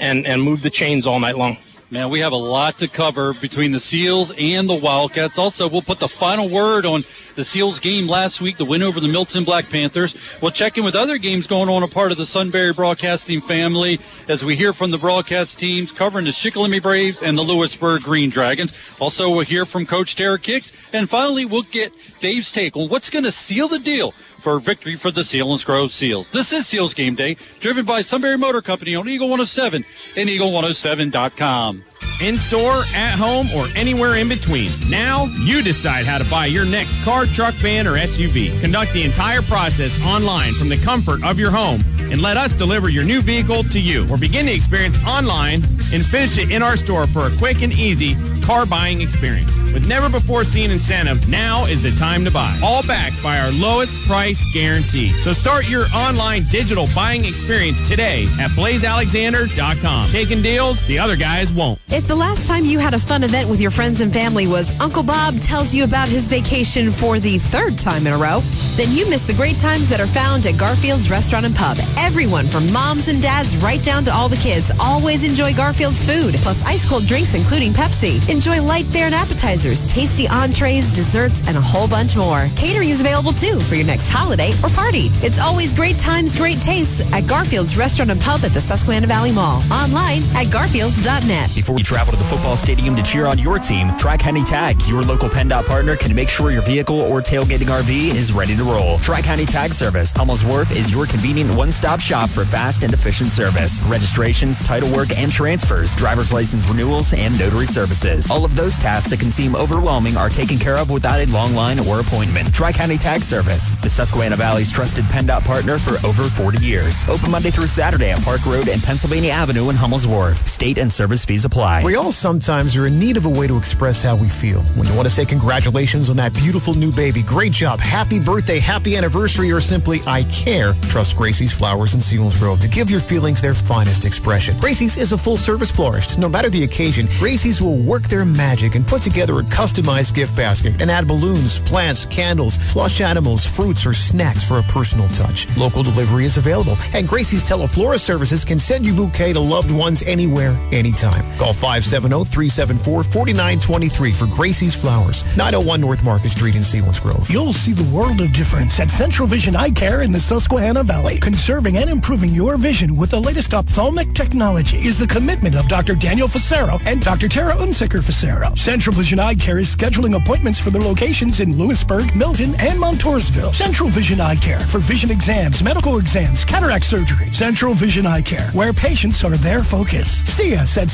and 0.00 0.26
and 0.26 0.42
move 0.42 0.62
the 0.62 0.70
chains 0.70 1.06
all 1.06 1.20
night 1.20 1.36
long. 1.36 1.56
Man, 1.92 2.08
we 2.08 2.20
have 2.20 2.32
a 2.32 2.36
lot 2.36 2.78
to 2.78 2.88
cover 2.88 3.34
between 3.34 3.70
the 3.70 3.78
Seals 3.78 4.32
and 4.38 4.66
the 4.66 4.74
Wildcats. 4.74 5.36
Also, 5.36 5.68
we'll 5.68 5.82
put 5.82 5.98
the 5.98 6.08
final 6.08 6.48
word 6.48 6.86
on 6.86 7.04
the 7.36 7.44
Seals 7.44 7.80
game 7.80 8.08
last 8.08 8.40
week, 8.40 8.56
the 8.56 8.64
win 8.64 8.82
over 8.82 8.98
the 8.98 9.08
Milton 9.08 9.44
Black 9.44 9.68
Panthers. 9.68 10.16
We'll 10.40 10.52
check 10.52 10.78
in 10.78 10.84
with 10.84 10.94
other 10.94 11.18
games 11.18 11.46
going 11.46 11.68
on 11.68 11.82
a 11.82 11.86
part 11.86 12.10
of 12.10 12.16
the 12.16 12.24
Sunbury 12.24 12.72
Broadcasting 12.72 13.42
family 13.42 14.00
as 14.26 14.42
we 14.42 14.56
hear 14.56 14.72
from 14.72 14.90
the 14.90 14.96
broadcast 14.96 15.58
teams 15.58 15.92
covering 15.92 16.24
the 16.24 16.30
Shikellamy 16.30 16.80
Braves 16.80 17.20
and 17.20 17.36
the 17.36 17.42
Lewisburg 17.42 18.00
Green 18.00 18.30
Dragons. 18.30 18.72
Also, 18.98 19.28
we'll 19.28 19.44
hear 19.44 19.66
from 19.66 19.84
Coach 19.84 20.16
Derek 20.16 20.46
Hicks. 20.46 20.72
And 20.94 21.10
finally, 21.10 21.44
we'll 21.44 21.60
get 21.60 21.92
Dave's 22.20 22.50
take 22.50 22.74
on 22.74 22.88
what's 22.88 23.10
going 23.10 23.24
to 23.24 23.32
seal 23.32 23.68
the 23.68 23.78
deal 23.78 24.14
for 24.42 24.58
victory 24.58 24.96
for 24.96 25.12
the 25.12 25.20
Selinsgrove 25.20 25.90
Seals. 25.90 26.30
This 26.30 26.52
is 26.52 26.66
Seals 26.66 26.94
Game 26.94 27.14
Day, 27.14 27.36
driven 27.60 27.84
by 27.84 28.00
Sunbury 28.00 28.36
Motor 28.36 28.60
Company 28.60 28.96
on 28.96 29.08
Eagle 29.08 29.28
107 29.28 29.84
and 30.16 30.28
Eagle107.com. 30.28 31.84
In 32.20 32.36
store, 32.36 32.82
at 32.94 33.16
home, 33.18 33.48
or 33.54 33.66
anywhere 33.74 34.14
in 34.14 34.28
between. 34.28 34.70
Now, 34.88 35.24
you 35.40 35.62
decide 35.62 36.06
how 36.06 36.18
to 36.18 36.30
buy 36.30 36.46
your 36.46 36.64
next 36.64 37.02
car, 37.02 37.26
truck, 37.26 37.54
van, 37.54 37.86
or 37.86 37.94
SUV. 37.94 38.60
Conduct 38.60 38.92
the 38.92 39.02
entire 39.02 39.42
process 39.42 40.00
online 40.06 40.52
from 40.54 40.68
the 40.68 40.76
comfort 40.78 41.24
of 41.24 41.38
your 41.38 41.50
home 41.50 41.80
and 42.12 42.20
let 42.20 42.36
us 42.36 42.52
deliver 42.52 42.90
your 42.90 43.04
new 43.04 43.22
vehicle 43.22 43.62
to 43.64 43.80
you. 43.80 44.06
Or 44.10 44.18
begin 44.18 44.46
the 44.46 44.52
experience 44.52 45.02
online 45.06 45.62
and 45.92 46.04
finish 46.04 46.36
it 46.38 46.50
in 46.50 46.62
our 46.62 46.76
store 46.76 47.06
for 47.06 47.26
a 47.26 47.36
quick 47.38 47.62
and 47.62 47.72
easy 47.72 48.14
car 48.42 48.66
buying 48.66 49.00
experience. 49.00 49.56
With 49.72 49.88
never 49.88 50.10
before 50.10 50.44
seen 50.44 50.70
incentives, 50.70 51.26
now 51.26 51.64
is 51.64 51.82
the 51.82 51.92
time 51.92 52.24
to 52.24 52.30
buy. 52.30 52.58
All 52.62 52.82
backed 52.86 53.22
by 53.22 53.38
our 53.38 53.50
lowest 53.50 53.96
price 54.06 54.44
guarantee. 54.52 55.08
So 55.08 55.32
start 55.32 55.68
your 55.70 55.86
online 55.94 56.44
digital 56.50 56.86
buying 56.94 57.24
experience 57.24 57.86
today 57.88 58.24
at 58.38 58.50
blazealexander.com. 58.50 60.10
Taking 60.10 60.42
deals 60.42 60.82
the 60.86 60.98
other 60.98 61.16
guys 61.16 61.50
won't. 61.50 61.80
If 61.92 62.08
the 62.08 62.14
last 62.14 62.48
time 62.48 62.64
you 62.64 62.78
had 62.78 62.94
a 62.94 62.98
fun 62.98 63.22
event 63.22 63.50
with 63.50 63.60
your 63.60 63.70
friends 63.70 64.00
and 64.00 64.10
family 64.10 64.46
was 64.46 64.80
Uncle 64.80 65.02
Bob 65.02 65.38
tells 65.40 65.74
you 65.74 65.84
about 65.84 66.08
his 66.08 66.26
vacation 66.26 66.90
for 66.90 67.18
the 67.18 67.36
third 67.36 67.76
time 67.76 68.06
in 68.06 68.14
a 68.14 68.16
row, 68.16 68.40
then 68.76 68.90
you 68.96 69.10
missed 69.10 69.26
the 69.26 69.34
great 69.34 69.58
times 69.58 69.90
that 69.90 70.00
are 70.00 70.06
found 70.06 70.46
at 70.46 70.56
Garfield's 70.56 71.10
Restaurant 71.10 71.44
and 71.44 71.54
Pub. 71.54 71.76
Everyone 71.98 72.46
from 72.46 72.72
moms 72.72 73.08
and 73.08 73.20
dads 73.20 73.58
right 73.58 73.84
down 73.84 74.04
to 74.04 74.10
all 74.10 74.30
the 74.30 74.36
kids 74.36 74.72
always 74.80 75.22
enjoy 75.22 75.52
Garfield's 75.52 76.02
food, 76.02 76.34
plus 76.36 76.64
ice 76.64 76.88
cold 76.88 77.06
drinks 77.06 77.34
including 77.34 77.72
Pepsi. 77.72 78.26
Enjoy 78.30 78.62
light 78.62 78.86
fare 78.86 79.04
and 79.04 79.14
appetizers, 79.14 79.86
tasty 79.86 80.26
entrees, 80.28 80.94
desserts, 80.94 81.46
and 81.46 81.58
a 81.58 81.60
whole 81.60 81.88
bunch 81.88 82.16
more. 82.16 82.48
Catering 82.56 82.88
is 82.88 83.02
available 83.02 83.34
too 83.34 83.60
for 83.60 83.74
your 83.74 83.86
next 83.86 84.08
holiday 84.08 84.52
or 84.64 84.70
party. 84.70 85.08
It's 85.20 85.38
always 85.38 85.74
great 85.74 85.98
times, 85.98 86.36
great 86.36 86.62
tastes 86.62 87.02
at 87.12 87.24
Garfield's 87.24 87.76
Restaurant 87.76 88.10
and 88.10 88.20
Pub 88.22 88.40
at 88.44 88.52
the 88.52 88.62
Susquehanna 88.62 89.08
Valley 89.08 89.32
Mall. 89.32 89.60
Online 89.70 90.22
at 90.32 90.46
garfields.net. 90.46 91.54
Before 91.54 91.81
you 91.82 91.96
travel 91.96 92.12
to 92.12 92.18
the 92.18 92.24
football 92.24 92.56
stadium 92.56 92.94
to 92.94 93.02
cheer 93.02 93.26
on 93.26 93.38
your 93.38 93.58
team, 93.58 93.90
Tri 93.96 94.16
County 94.16 94.44
Tag, 94.44 94.80
your 94.86 95.02
local 95.02 95.28
PennDOT 95.28 95.66
partner, 95.66 95.96
can 95.96 96.14
make 96.14 96.28
sure 96.28 96.52
your 96.52 96.62
vehicle 96.62 97.00
or 97.00 97.20
tailgating 97.20 97.66
RV 97.66 98.14
is 98.14 98.32
ready 98.32 98.54
to 98.56 98.62
roll. 98.62 98.98
Tri 98.98 99.20
County 99.20 99.46
Tag 99.46 99.72
Service, 99.72 100.12
Hummels 100.12 100.44
Wharf 100.44 100.70
is 100.70 100.92
your 100.92 101.06
convenient 101.06 101.52
one-stop 101.54 101.98
shop 101.98 102.28
for 102.28 102.44
fast 102.44 102.84
and 102.84 102.92
efficient 102.92 103.30
service. 103.30 103.82
Registrations, 103.84 104.62
title 104.62 104.90
work, 104.94 105.16
and 105.16 105.32
transfers, 105.32 105.96
driver's 105.96 106.32
license 106.32 106.68
renewals, 106.68 107.12
and 107.14 107.36
notary 107.38 107.66
services. 107.66 108.30
All 108.30 108.44
of 108.44 108.54
those 108.54 108.78
tasks 108.78 109.10
that 109.10 109.18
can 109.18 109.32
seem 109.32 109.56
overwhelming 109.56 110.16
are 110.16 110.28
taken 110.28 110.58
care 110.58 110.76
of 110.76 110.90
without 110.90 111.20
a 111.20 111.26
long 111.26 111.54
line 111.54 111.80
or 111.80 112.00
appointment. 112.00 112.54
Tri 112.54 112.72
County 112.72 112.98
Tag 112.98 113.22
Service, 113.22 113.70
the 113.80 113.90
Susquehanna 113.90 114.36
Valley's 114.36 114.70
trusted 114.70 115.04
PennDOT 115.06 115.44
partner 115.44 115.78
for 115.78 115.94
over 116.06 116.22
40 116.24 116.64
years. 116.64 117.04
Open 117.08 117.30
Monday 117.30 117.50
through 117.50 117.66
Saturday 117.66 118.10
at 118.10 118.22
Park 118.22 118.44
Road 118.46 118.68
and 118.68 118.82
Pennsylvania 118.82 119.32
Avenue 119.32 119.70
in 119.70 119.76
Hummels 119.76 120.06
Wharf. 120.06 120.46
State 120.46 120.78
and 120.78 120.92
service 120.92 121.24
fees 121.24 121.44
apply. 121.44 121.71
We 121.80 121.96
all 121.96 122.12
sometimes 122.12 122.76
are 122.76 122.86
in 122.86 122.98
need 122.98 123.16
of 123.16 123.24
a 123.24 123.30
way 123.30 123.46
to 123.46 123.56
express 123.56 124.02
how 124.02 124.14
we 124.14 124.28
feel. 124.28 124.62
When 124.76 124.86
you 124.86 124.94
want 124.94 125.08
to 125.08 125.14
say 125.14 125.24
congratulations 125.24 126.10
on 126.10 126.16
that 126.16 126.34
beautiful 126.34 126.74
new 126.74 126.92
baby, 126.92 127.22
great 127.22 127.52
job, 127.52 127.80
happy 127.80 128.20
birthday, 128.20 128.58
happy 128.58 128.96
anniversary, 128.96 129.50
or 129.50 129.60
simply 129.60 130.00
I 130.06 130.24
care, 130.24 130.74
trust 130.82 131.16
Gracie's 131.16 131.52
Flowers 131.52 131.94
in 131.94 132.00
Selinsgrove 132.00 132.60
to 132.60 132.68
give 132.68 132.90
your 132.90 133.00
feelings 133.00 133.40
their 133.40 133.54
finest 133.54 134.04
expression. 134.04 134.58
Gracie's 134.60 134.96
is 134.96 135.12
a 135.12 135.18
full 135.18 135.36
service 135.36 135.70
florist. 135.70 136.18
No 136.18 136.28
matter 136.28 136.50
the 136.50 136.64
occasion, 136.64 137.06
Gracie's 137.18 137.62
will 137.62 137.78
work 137.78 138.02
their 138.02 138.24
magic 138.24 138.74
and 138.74 138.86
put 138.86 139.02
together 139.02 139.38
a 139.38 139.42
customized 139.42 140.14
gift 140.14 140.36
basket 140.36 140.80
and 140.80 140.90
add 140.90 141.08
balloons, 141.08 141.58
plants, 141.60 142.06
candles, 142.06 142.58
plush 142.70 143.00
animals, 143.00 143.46
fruits, 143.46 143.86
or 143.86 143.94
snacks 143.94 144.46
for 144.46 144.58
a 144.58 144.62
personal 144.64 145.08
touch. 145.08 145.48
Local 145.56 145.82
delivery 145.82 146.26
is 146.26 146.36
available, 146.36 146.76
and 146.94 147.08
Gracie's 147.08 147.42
Teleflora 147.42 147.98
services 147.98 148.44
can 148.44 148.58
send 148.58 148.86
you 148.86 148.94
bouquet 148.94 149.32
to 149.32 149.40
loved 149.40 149.70
ones 149.70 150.02
anywhere, 150.02 150.56
anytime. 150.70 151.24
Call 151.38 151.51
570-374-4923 151.52 154.14
for 154.14 154.26
Gracie's 154.26 154.74
Flowers, 154.74 155.24
901 155.36 155.80
North 155.80 156.04
Market 156.04 156.30
Street 156.30 156.54
in 156.54 156.62
Selinsgrove. 156.62 157.30
You'll 157.30 157.52
see 157.52 157.72
the 157.72 157.94
world 157.94 158.20
of 158.20 158.32
difference 158.32 158.80
at 158.80 158.90
Central 158.90 159.28
Vision 159.28 159.56
Eye 159.56 159.70
Care 159.70 160.02
in 160.02 160.12
the 160.12 160.20
Susquehanna 160.20 160.82
Valley. 160.82 161.18
Conserving 161.18 161.76
and 161.76 161.90
improving 161.90 162.30
your 162.30 162.56
vision 162.56 162.96
with 162.96 163.10
the 163.10 163.20
latest 163.20 163.54
ophthalmic 163.54 164.14
technology 164.14 164.78
is 164.78 164.98
the 164.98 165.06
commitment 165.06 165.54
of 165.54 165.68
Dr. 165.68 165.94
Daniel 165.94 166.28
Facero 166.28 166.80
and 166.86 167.00
Dr. 167.00 167.28
Tara 167.28 167.54
Unsicker 167.56 168.02
Facero. 168.02 168.56
Central 168.58 168.94
Vision 168.94 169.18
Eye 169.18 169.34
Care 169.34 169.58
is 169.58 169.74
scheduling 169.74 170.20
appointments 170.20 170.60
for 170.60 170.70
their 170.70 170.82
locations 170.82 171.40
in 171.40 171.58
Lewisburg, 171.58 172.14
Milton, 172.16 172.54
and 172.58 172.78
Montoursville. 172.78 173.52
Central 173.52 173.88
Vision 173.88 174.20
Eye 174.20 174.36
Care 174.36 174.60
for 174.60 174.78
vision 174.78 175.10
exams, 175.10 175.62
medical 175.62 175.98
exams, 175.98 176.44
cataract 176.44 176.84
surgery. 176.84 177.26
Central 177.32 177.74
Vision 177.74 178.06
Eye 178.06 178.22
Care, 178.22 178.48
where 178.52 178.72
patients 178.72 179.24
are 179.24 179.36
their 179.36 179.62
focus. 179.62 180.22
See 180.24 180.54
us 180.54 180.76
at 180.76 180.88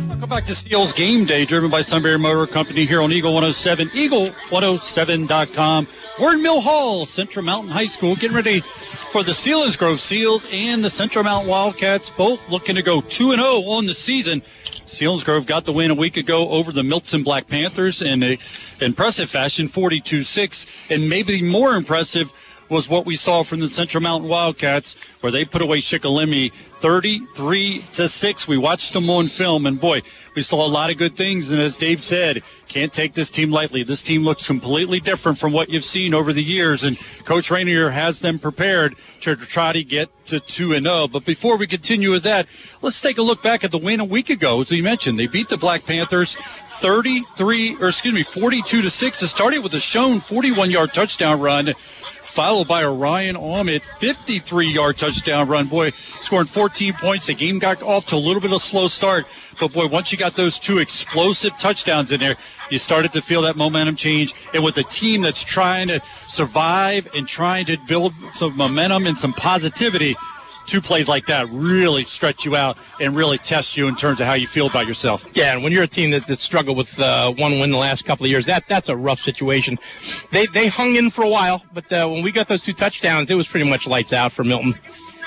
Welcome 0.08 0.28
back 0.28 0.46
to 0.46 0.54
Seals 0.54 0.92
Game 0.92 1.24
Day, 1.24 1.44
driven 1.44 1.70
by 1.70 1.82
Sunbury 1.82 2.18
Motor 2.18 2.52
Company 2.52 2.84
here 2.84 3.00
on 3.00 3.12
Eagle 3.12 3.32
107, 3.34 3.90
eagle107.com. 3.90 5.86
We're 6.20 6.34
in 6.34 6.42
Mill 6.42 6.60
Hall, 6.60 7.06
Central 7.06 7.44
Mountain 7.44 7.70
High 7.70 7.86
School, 7.86 8.16
getting 8.16 8.34
ready 8.34 8.58
for 8.60 9.22
the 9.22 9.30
Selinsgrove 9.32 9.98
Seals 9.98 10.48
and 10.50 10.82
the 10.82 10.90
Central 10.90 11.22
Mountain 11.22 11.48
Wildcats, 11.48 12.10
both 12.10 12.50
looking 12.50 12.74
to 12.74 12.82
go 12.82 13.00
2 13.02 13.36
0 13.36 13.44
on 13.44 13.86
the 13.86 13.94
season. 13.94 14.42
Selinsgrove 14.86 15.46
got 15.46 15.64
the 15.64 15.72
win 15.72 15.90
a 15.90 15.94
week 15.94 16.16
ago 16.16 16.48
over 16.50 16.70
the 16.70 16.82
Milton 16.82 17.22
Black 17.22 17.48
Panthers 17.48 18.02
in 18.02 18.22
a 18.22 18.38
impressive 18.80 19.28
fashion, 19.28 19.66
42 19.66 20.22
6. 20.22 20.66
And 20.90 21.08
maybe 21.08 21.42
more 21.42 21.74
impressive, 21.74 22.32
was 22.68 22.88
what 22.88 23.06
we 23.06 23.16
saw 23.16 23.42
from 23.42 23.60
the 23.60 23.68
Central 23.68 24.02
Mountain 24.02 24.28
Wildcats, 24.28 24.96
where 25.20 25.30
they 25.30 25.44
put 25.44 25.62
away 25.62 25.80
Shikellamy 25.80 26.52
33 26.80 27.84
to 27.92 28.08
6. 28.08 28.48
We 28.48 28.58
watched 28.58 28.92
them 28.92 29.08
on 29.08 29.28
film, 29.28 29.66
and 29.66 29.80
boy, 29.80 30.02
we 30.34 30.42
saw 30.42 30.64
a 30.64 30.68
lot 30.68 30.90
of 30.90 30.98
good 30.98 31.16
things. 31.16 31.50
And 31.50 31.60
as 31.60 31.76
Dave 31.76 32.04
said, 32.04 32.42
can't 32.68 32.92
take 32.92 33.14
this 33.14 33.30
team 33.30 33.50
lightly. 33.50 33.82
This 33.82 34.02
team 34.02 34.24
looks 34.24 34.46
completely 34.46 35.00
different 35.00 35.38
from 35.38 35.52
what 35.52 35.70
you've 35.70 35.84
seen 35.84 36.12
over 36.12 36.32
the 36.32 36.42
years, 36.44 36.84
and 36.84 36.98
Coach 37.24 37.50
Rainier 37.50 37.90
has 37.90 38.20
them 38.20 38.38
prepared 38.38 38.96
to 39.22 39.36
try 39.36 39.72
to 39.72 39.82
get 39.82 40.10
to 40.26 40.40
2 40.40 40.74
and 40.74 40.86
0. 40.86 41.08
But 41.08 41.24
before 41.24 41.56
we 41.56 41.66
continue 41.66 42.10
with 42.10 42.24
that, 42.24 42.46
let's 42.82 43.00
take 43.00 43.18
a 43.18 43.22
look 43.22 43.42
back 43.42 43.64
at 43.64 43.70
the 43.70 43.78
win 43.78 44.00
a 44.00 44.04
week 44.04 44.30
ago. 44.30 44.60
As 44.60 44.70
we 44.70 44.82
mentioned, 44.82 45.18
they 45.18 45.28
beat 45.28 45.48
the 45.48 45.56
Black 45.56 45.84
Panthers 45.86 46.34
33, 46.34 47.76
or 47.80 47.88
excuse 47.88 48.14
me, 48.14 48.22
42 48.22 48.82
to 48.82 48.90
6. 48.90 49.22
It 49.22 49.28
started 49.28 49.62
with 49.62 49.72
a 49.74 49.80
Schoen 49.80 50.20
41 50.20 50.70
yard 50.70 50.92
touchdown 50.92 51.40
run 51.40 51.72
followed 52.36 52.68
by 52.68 52.82
a 52.82 52.92
Ryan 52.92 53.34
Ahmed 53.34 53.82
53 53.82 54.66
yard 54.68 54.98
touchdown 54.98 55.48
run. 55.48 55.68
Boy, 55.68 55.92
scoring 56.20 56.46
14 56.46 56.92
points. 56.92 57.28
The 57.28 57.34
game 57.34 57.58
got 57.58 57.82
off 57.82 58.08
to 58.08 58.14
a 58.14 58.18
little 58.18 58.42
bit 58.42 58.50
of 58.50 58.58
a 58.58 58.60
slow 58.60 58.88
start. 58.88 59.24
But 59.58 59.72
boy, 59.72 59.86
once 59.86 60.12
you 60.12 60.18
got 60.18 60.34
those 60.34 60.58
two 60.58 60.76
explosive 60.76 61.56
touchdowns 61.58 62.12
in 62.12 62.20
there, 62.20 62.34
you 62.70 62.78
started 62.78 63.12
to 63.12 63.22
feel 63.22 63.40
that 63.42 63.56
momentum 63.56 63.96
change. 63.96 64.34
And 64.52 64.62
with 64.62 64.76
a 64.76 64.82
team 64.82 65.22
that's 65.22 65.42
trying 65.42 65.88
to 65.88 65.98
survive 66.28 67.08
and 67.16 67.26
trying 67.26 67.64
to 67.66 67.78
build 67.88 68.12
some 68.34 68.54
momentum 68.54 69.06
and 69.06 69.16
some 69.16 69.32
positivity, 69.32 70.14
two 70.66 70.80
plays 70.80 71.08
like 71.08 71.26
that 71.26 71.46
really 71.50 72.04
stretch 72.04 72.44
you 72.44 72.56
out 72.56 72.78
and 73.00 73.16
really 73.16 73.38
test 73.38 73.76
you 73.76 73.88
in 73.88 73.94
terms 73.94 74.20
of 74.20 74.26
how 74.26 74.34
you 74.34 74.46
feel 74.46 74.66
about 74.66 74.86
yourself. 74.86 75.28
Yeah, 75.34 75.54
and 75.54 75.62
when 75.62 75.72
you're 75.72 75.84
a 75.84 75.88
team 75.88 76.10
that, 76.10 76.26
that 76.26 76.38
struggled 76.38 76.76
with 76.76 76.98
uh, 77.00 77.32
one 77.32 77.58
win 77.58 77.70
the 77.70 77.76
last 77.76 78.04
couple 78.04 78.24
of 78.24 78.30
years, 78.30 78.46
that 78.46 78.66
that's 78.68 78.88
a 78.88 78.96
rough 78.96 79.20
situation. 79.20 79.76
They 80.30 80.46
they 80.46 80.68
hung 80.68 80.96
in 80.96 81.10
for 81.10 81.22
a 81.22 81.28
while, 81.28 81.62
but 81.72 81.90
uh, 81.92 82.08
when 82.08 82.22
we 82.22 82.32
got 82.32 82.48
those 82.48 82.64
two 82.64 82.72
touchdowns, 82.72 83.30
it 83.30 83.34
was 83.34 83.46
pretty 83.46 83.68
much 83.68 83.86
lights 83.86 84.12
out 84.12 84.32
for 84.32 84.44
Milton. 84.44 84.74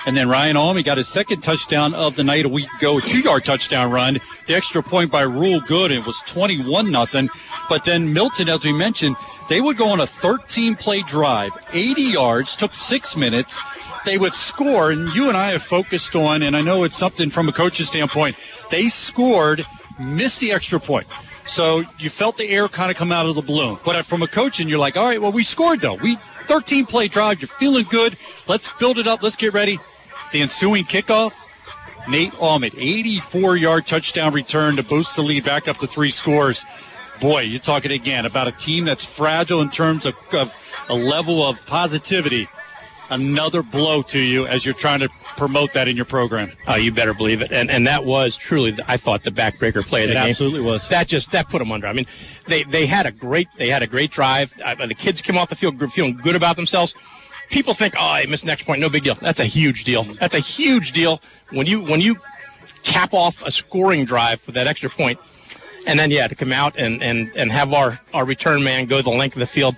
And 0.06 0.16
then 0.16 0.30
Ryan 0.30 0.56
Almy 0.56 0.82
got 0.82 0.98
his 0.98 1.10
second 1.10 1.42
touchdown 1.42 1.94
of 1.94 2.16
the 2.16 2.24
night 2.24 2.46
a 2.46 2.50
week 2.50 2.68
ago, 2.80 2.98
a 2.98 3.02
two-yard 3.02 3.44
touchdown 3.44 3.92
run. 3.92 4.18
The 4.48 4.56
extra 4.56 4.82
point 4.82 5.12
by 5.12 5.24
Rule 5.24 5.60
Good, 5.68 5.92
it 5.92 6.06
was 6.06 6.18
21 6.26 6.90
nothing. 6.90 7.28
But 7.68 7.84
then 7.84 8.14
Milton, 8.14 8.48
as 8.48 8.64
we 8.64 8.72
mentioned, 8.72 9.18
they 9.50 9.62
would 9.62 9.78
go 9.78 9.90
on 9.90 10.00
a 10.00 10.06
13-play 10.06 11.02
drive, 11.04 11.52
80 11.74 12.02
yards, 12.02 12.56
took 12.56 12.74
six 12.74 13.18
minutes 13.18 13.62
they 14.06 14.18
would 14.18 14.34
score, 14.34 14.92
and 14.92 15.14
you 15.14 15.28
and 15.28 15.38
I 15.38 15.52
have 15.52 15.64
focused 15.64 16.16
on, 16.16 16.42
and 16.42 16.56
I 16.56 16.62
know 16.62 16.84
it's 16.84 16.98
something 16.98 17.30
from 17.30 17.50
a 17.50 17.52
coach's 17.52 17.90
standpoint, 17.90 18.38
they 18.72 18.90
scored, 18.90 19.66
missed 20.00 20.40
the 20.40 20.52
extra 20.52 20.80
point. 20.80 21.06
So 21.46 21.84
you 21.98 22.10
felt 22.10 22.38
the 22.38 22.48
air 22.48 22.68
kind 22.68 22.92
of 22.92 22.98
come 22.98 23.12
out 23.12 23.26
of 23.26 23.36
the 23.36 23.42
balloon. 23.42 23.76
But 23.86 24.06
from 24.06 24.22
a 24.22 24.28
coach, 24.28 24.60
and 24.60 24.70
you're 24.70 24.80
like, 24.80 24.98
all 24.98 25.06
right, 25.06 25.22
well, 25.22 25.32
we 25.32 25.44
scored 25.44 25.82
though. 25.82 25.96
We 25.96 26.16
13 26.16 26.86
play 26.86 27.08
drive. 27.08 27.42
You're 27.42 27.48
feeling 27.48 27.86
good. 27.90 28.16
Let's 28.48 28.72
build 28.74 28.98
it 29.00 29.08
up. 29.08 29.24
Let's 29.24 29.36
get 29.36 29.54
ready. 29.54 29.78
The 30.32 30.42
ensuing 30.42 30.84
kickoff, 30.84 31.34
Nate 32.08 32.34
Ahmed, 32.40 32.76
84 32.78 33.58
yard 33.58 33.88
touchdown 33.88 34.34
return 34.34 34.76
to 34.76 34.84
boost 34.84 35.16
the 35.16 35.24
lead 35.24 35.44
back 35.44 35.68
up 35.68 35.78
to 35.78 35.88
three 35.88 36.12
scores. 36.12 36.66
Boy, 37.22 37.42
you're 37.42 37.60
talking 37.60 37.92
again 37.92 38.26
about 38.26 38.48
a 38.48 38.52
team 38.52 38.86
that's 38.86 39.04
fragile 39.04 39.62
in 39.62 39.70
terms 39.70 40.06
of, 40.06 40.16
of 40.34 40.86
a 40.90 40.96
level 40.96 41.44
of 41.44 41.64
positivity 41.66 42.48
another 43.10 43.64
blow 43.64 44.02
to 44.04 44.20
you 44.20 44.46
as 44.48 44.66
you're 44.66 44.74
trying 44.74 45.00
to 45.00 45.10
promote 45.10 45.74
that 45.74 45.88
in 45.88 45.96
your 45.96 46.06
program. 46.06 46.50
Oh, 46.68 46.76
you 46.76 46.92
better 46.92 47.14
believe 47.14 47.42
it. 47.42 47.52
And 47.52 47.70
and 47.70 47.88
that 47.88 48.06
was 48.06 48.38
truly, 48.38 48.78
I 48.88 48.98
thought, 48.98 49.24
the 49.24 49.32
backbreaker 49.32 49.86
play 49.86 50.04
of 50.04 50.10
the 50.10 50.14
it 50.14 50.22
game. 50.22 50.30
Absolutely 50.30 50.62
was. 50.62 50.88
That 50.90 51.08
just 51.08 51.32
that 51.32 51.50
put 51.50 51.60
them 51.60 51.72
under. 51.72 51.88
I 51.88 51.94
mean, 51.94 52.06
they 52.48 52.64
they 52.64 52.86
had 52.86 53.06
a 53.06 53.12
great 53.12 53.48
they 53.58 53.70
had 53.70 53.82
a 53.82 53.88
great 53.88 54.12
drive. 54.12 54.54
Uh, 54.64 54.86
the 54.86 54.94
kids 54.94 55.22
came 55.22 55.38
off 55.38 55.50
the 55.50 55.56
field 55.56 55.80
feeling 55.92 56.16
good 56.18 56.36
about 56.36 56.56
themselves. 56.56 56.94
People 57.50 57.74
think, 57.74 57.96
oh, 57.98 58.12
I 58.12 58.26
missed 58.28 58.46
next 58.46 58.66
point. 58.66 58.80
No 58.80 58.90
big 58.90 59.04
deal. 59.04 59.16
That's 59.16 59.40
a 59.40 59.46
huge 59.46 59.84
deal. 59.84 60.04
That's 60.04 60.36
a 60.36 60.40
huge 60.40 60.92
deal 60.92 61.20
when 61.52 61.66
you 61.66 61.82
when 61.84 62.02
you 62.02 62.16
cap 62.84 63.14
off 63.14 63.44
a 63.44 63.52
scoring 63.52 64.06
drive 64.06 64.46
with 64.46 64.56
that 64.56 64.68
extra 64.68 64.90
point, 64.90 65.20
and 65.90 66.00
then 66.00 66.12
yeah, 66.12 66.28
to 66.28 66.36
come 66.36 66.54
out 66.54 66.78
and 66.78 67.02
and 67.04 67.32
and 67.36 67.52
have 67.52 67.74
our 67.74 68.00
our 68.14 68.26
return 68.26 68.64
man 68.64 68.86
go 68.86 69.02
the 69.02 69.10
length 69.10 69.36
of 69.36 69.40
the 69.40 69.48
field 69.48 69.76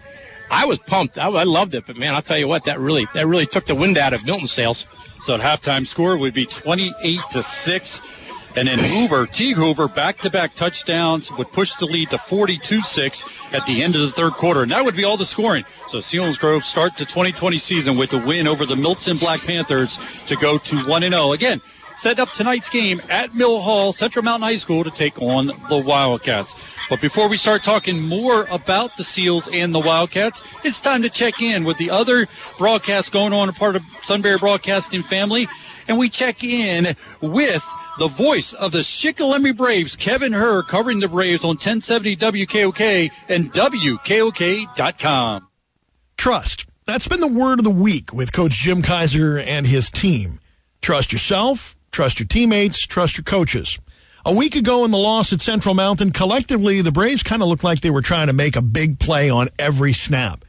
I 0.51 0.65
was 0.65 0.79
pumped. 0.79 1.17
I, 1.17 1.29
I 1.29 1.43
loved 1.43 1.73
it, 1.75 1.87
but 1.87 1.97
man, 1.97 2.13
I'll 2.13 2.21
tell 2.21 2.37
you 2.37 2.47
what, 2.47 2.65
that 2.65 2.77
really 2.77 3.07
that 3.13 3.25
really 3.25 3.45
took 3.45 3.65
the 3.65 3.73
wind 3.73 3.97
out 3.97 4.11
of 4.11 4.25
Milton's 4.25 4.51
sails. 4.51 4.85
So 5.21 5.35
at 5.35 5.39
halftime 5.39 5.87
score 5.87 6.17
would 6.17 6.33
be 6.33 6.45
28 6.45 7.19
to 7.31 7.41
6. 7.41 8.57
And 8.57 8.67
then 8.67 8.79
Hoover, 8.79 9.27
T. 9.27 9.51
Hoover, 9.51 9.87
back 9.95 10.17
to 10.17 10.29
back 10.29 10.53
touchdowns 10.55 11.31
would 11.37 11.47
push 11.51 11.73
the 11.75 11.85
lead 11.85 12.09
to 12.09 12.17
42 12.17 12.81
6 12.81 13.55
at 13.55 13.65
the 13.65 13.81
end 13.81 13.95
of 13.95 14.01
the 14.01 14.09
third 14.09 14.33
quarter. 14.33 14.63
And 14.63 14.71
that 14.71 14.83
would 14.83 14.95
be 14.95 15.05
all 15.05 15.15
the 15.15 15.25
scoring. 15.25 15.63
So 15.87 15.99
Selinsgrove 15.99 16.63
starts 16.63 16.95
the 16.95 17.05
2020 17.05 17.57
season 17.57 17.97
with 17.97 18.09
the 18.09 18.17
win 18.17 18.47
over 18.47 18.65
the 18.65 18.75
Milton 18.75 19.17
Black 19.17 19.41
Panthers 19.41 20.25
to 20.25 20.35
go 20.35 20.57
to 20.57 20.75
1 20.79 21.01
0. 21.01 21.31
Again, 21.31 21.61
set 22.01 22.17
up 22.17 22.29
tonight's 22.29 22.67
game 22.67 22.99
at 23.09 23.35
Mill 23.35 23.59
Hall, 23.59 23.93
Central 23.93 24.25
Mountain 24.25 24.47
High 24.47 24.55
School, 24.55 24.83
to 24.83 24.89
take 24.89 25.21
on 25.21 25.45
the 25.45 25.83
Wildcats. 25.85 26.87
But 26.89 26.99
before 26.99 27.29
we 27.29 27.37
start 27.37 27.61
talking 27.61 28.01
more 28.01 28.47
about 28.49 28.97
the 28.97 29.03
Seals 29.03 29.47
and 29.53 29.71
the 29.73 29.79
Wildcats, 29.79 30.41
it's 30.65 30.81
time 30.81 31.03
to 31.03 31.11
check 31.11 31.43
in 31.43 31.63
with 31.63 31.77
the 31.77 31.91
other 31.91 32.25
broadcasts 32.57 33.11
going 33.11 33.33
on, 33.33 33.49
a 33.49 33.53
part 33.53 33.75
of 33.75 33.83
Sunbury 33.83 34.39
Broadcasting 34.39 35.03
family. 35.03 35.47
And 35.87 35.99
we 35.99 36.09
check 36.09 36.43
in 36.43 36.95
with 37.21 37.63
the 37.99 38.07
voice 38.07 38.53
of 38.53 38.71
the 38.71 38.79
Shikellamy 38.79 39.55
Braves, 39.55 39.95
Kevin 39.95 40.33
Herr, 40.33 40.63
covering 40.63 41.01
the 41.01 41.07
Braves 41.07 41.43
on 41.43 41.49
1070 41.49 42.15
WKOK 42.15 43.11
and 43.29 43.53
WKOK.com. 43.53 45.47
Trust. 46.17 46.65
That's 46.87 47.07
been 47.07 47.19
the 47.19 47.27
word 47.27 47.59
of 47.59 47.63
the 47.63 47.69
week 47.69 48.11
with 48.11 48.33
Coach 48.33 48.53
Jim 48.53 48.81
Kaiser 48.81 49.37
and 49.37 49.67
his 49.67 49.91
team. 49.91 50.39
Trust 50.81 51.13
yourself, 51.13 51.75
Trust 51.91 52.19
your 52.19 52.27
teammates, 52.27 52.79
trust 52.87 53.17
your 53.17 53.23
coaches. 53.23 53.77
A 54.25 54.33
week 54.33 54.55
ago 54.55 54.85
in 54.85 54.91
the 54.91 54.97
loss 54.97 55.33
at 55.33 55.41
Central 55.41 55.75
Mountain, 55.75 56.11
collectively, 56.11 56.81
the 56.81 56.91
Braves 56.91 57.23
kind 57.23 57.41
of 57.41 57.49
looked 57.49 57.63
like 57.63 57.81
they 57.81 57.89
were 57.89 58.01
trying 58.01 58.27
to 58.27 58.33
make 58.33 58.55
a 58.55 58.61
big 58.61 58.99
play 58.99 59.29
on 59.29 59.49
every 59.59 59.91
snap. 59.91 60.45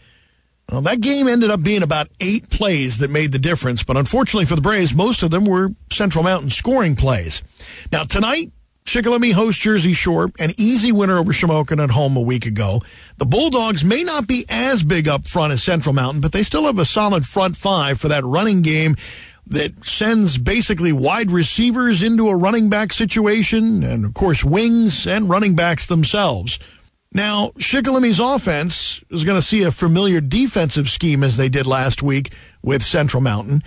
Well, 0.71 0.83
that 0.83 1.01
game 1.01 1.27
ended 1.27 1.51
up 1.51 1.63
being 1.63 1.83
about 1.83 2.09
eight 2.21 2.49
plays 2.49 2.99
that 2.99 3.11
made 3.11 3.33
the 3.33 3.39
difference, 3.39 3.83
but 3.83 3.97
unfortunately 3.97 4.47
for 4.47 4.55
the 4.55 4.63
Braves, 4.63 4.95
most 4.95 5.23
of 5.23 5.31
them 5.31 5.45
were 5.45 5.71
Central 5.91 6.23
Mountain 6.23 6.51
scoring 6.51 6.95
plays. 6.95 7.43
Now, 7.91 8.05
tonight, 8.05 8.53
Shikellamy 8.85 9.33
hosts 9.33 9.63
Jersey 9.63 9.93
Shore, 9.93 10.31
an 10.39 10.53
easy 10.59 10.93
winner 10.93 11.19
over 11.19 11.33
Shamokin 11.33 11.83
at 11.83 11.91
home 11.91 12.17
a 12.17 12.21
week 12.21 12.47
ago. 12.47 12.83
The 13.19 13.27
Bulldogs 13.27 13.85
may 13.85 14.03
not 14.03 14.27
be 14.27 14.45
as 14.49 14.83
big 14.83 15.09
up 15.09 15.27
front 15.27 15.53
as 15.53 15.63
Central 15.63 15.95
Mountain, 15.95 16.21
but 16.21 16.33
they 16.33 16.43
still 16.43 16.65
have 16.65 16.79
a 16.79 16.85
solid 16.85 17.25
front 17.25 17.57
five 17.57 18.01
for 18.01 18.09
that 18.09 18.25
running 18.25 18.63
game 18.63 18.97
that 19.47 19.85
sends 19.85 20.39
basically 20.39 20.93
wide 20.93 21.31
receivers 21.31 22.03
into 22.03 22.29
a 22.29 22.37
running 22.37 22.69
back 22.69 22.93
situation, 22.93 23.83
and 23.83 24.05
of 24.05 24.15
course, 24.15 24.45
wings 24.45 25.07
and 25.07 25.29
running 25.29 25.55
backs 25.55 25.87
themselves. 25.87 26.59
Now, 27.15 27.49
Shikellamy's 27.59 28.21
offense 28.21 29.05
is 29.11 29.25
going 29.25 29.39
to 29.39 29.47
see 29.47 29.63
a 29.63 29.71
familiar 29.71 30.21
defensive 30.21 30.89
scheme 30.89 31.23
as 31.23 31.37
they 31.37 31.49
did 31.49 31.67
last 31.67 32.03
week 32.03 32.33
with 32.63 32.83
Central 32.83 33.21
Mountain. 33.21 33.63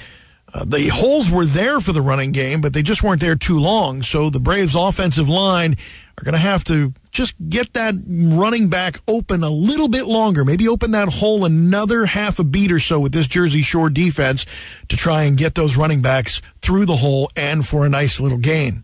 Uh, 0.52 0.64
the 0.66 0.88
holes 0.88 1.30
were 1.30 1.46
there 1.46 1.80
for 1.80 1.92
the 1.92 2.02
running 2.02 2.32
game, 2.32 2.62
but 2.62 2.74
they 2.74 2.82
just 2.82 3.04
weren't 3.04 3.22
there 3.22 3.36
too 3.36 3.60
long. 3.60 4.02
So 4.02 4.30
the 4.30 4.40
Braves' 4.40 4.74
offensive 4.74 5.30
line 5.30 5.76
are 6.18 6.24
going 6.24 6.34
to 6.34 6.40
have 6.40 6.64
to 6.66 6.94
just 7.16 7.36
get 7.50 7.74
that 7.74 7.96
running 8.08 8.68
back 8.68 9.00
open 9.08 9.44
a 9.44 9.50
little 9.50 9.88
bit 9.88 10.06
longer. 10.06 10.44
Maybe 10.44 10.68
open 10.68 10.92
that 10.92 11.08
hole 11.08 11.46
another 11.46 12.06
half 12.06 12.40
a 12.40 12.44
beat 12.44 12.72
or 12.72 12.80
so 12.80 13.00
with 13.00 13.14
this 13.14 13.28
Jersey 13.28 13.62
Shore 13.62 13.90
defense 13.90 14.46
to 14.90 14.98
try 14.98 15.24
and 15.24 15.38
get 15.38 15.56
those 15.56 15.78
running 15.78 16.02
backs 16.02 16.42
through 16.62 16.86
the 16.86 16.98
hole 16.98 17.32
and 17.36 17.66
for 17.66 17.86
a 17.86 17.90
nice 17.90 18.20
little 18.20 18.38
gain. 18.38 18.84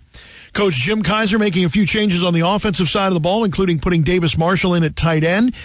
Coach 0.53 0.75
Jim 0.75 1.03
Kaiser 1.03 1.39
making 1.39 1.65
a 1.65 1.69
few 1.69 1.85
changes 1.85 2.23
on 2.23 2.33
the 2.33 2.47
offensive 2.47 2.89
side 2.89 3.07
of 3.07 3.13
the 3.13 3.19
ball, 3.19 3.43
including 3.43 3.79
putting 3.79 4.01
Davis 4.01 4.37
Marshall 4.37 4.73
in 4.73 4.83
at 4.83 4.95
tight 4.95 5.23
end. 5.23 5.55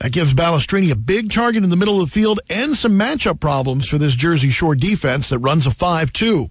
That 0.00 0.12
gives 0.12 0.34
Balestrini 0.34 0.90
a 0.90 0.96
big 0.96 1.30
target 1.30 1.62
in 1.62 1.70
the 1.70 1.76
middle 1.76 2.00
of 2.00 2.08
the 2.08 2.12
field 2.12 2.40
and 2.50 2.74
some 2.74 2.98
matchup 2.98 3.38
problems 3.38 3.88
for 3.88 3.96
this 3.96 4.14
Jersey 4.14 4.50
Shore 4.50 4.74
defense 4.74 5.28
that 5.28 5.38
runs 5.38 5.66
a 5.66 5.70
5-2. 5.70 6.50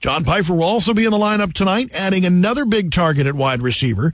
John 0.00 0.24
Pfeiffer 0.24 0.54
will 0.54 0.64
also 0.64 0.94
be 0.94 1.04
in 1.04 1.10
the 1.10 1.18
lineup 1.18 1.52
tonight, 1.52 1.90
adding 1.92 2.24
another 2.24 2.64
big 2.64 2.90
target 2.90 3.26
at 3.26 3.34
wide 3.34 3.60
receiver. 3.60 4.12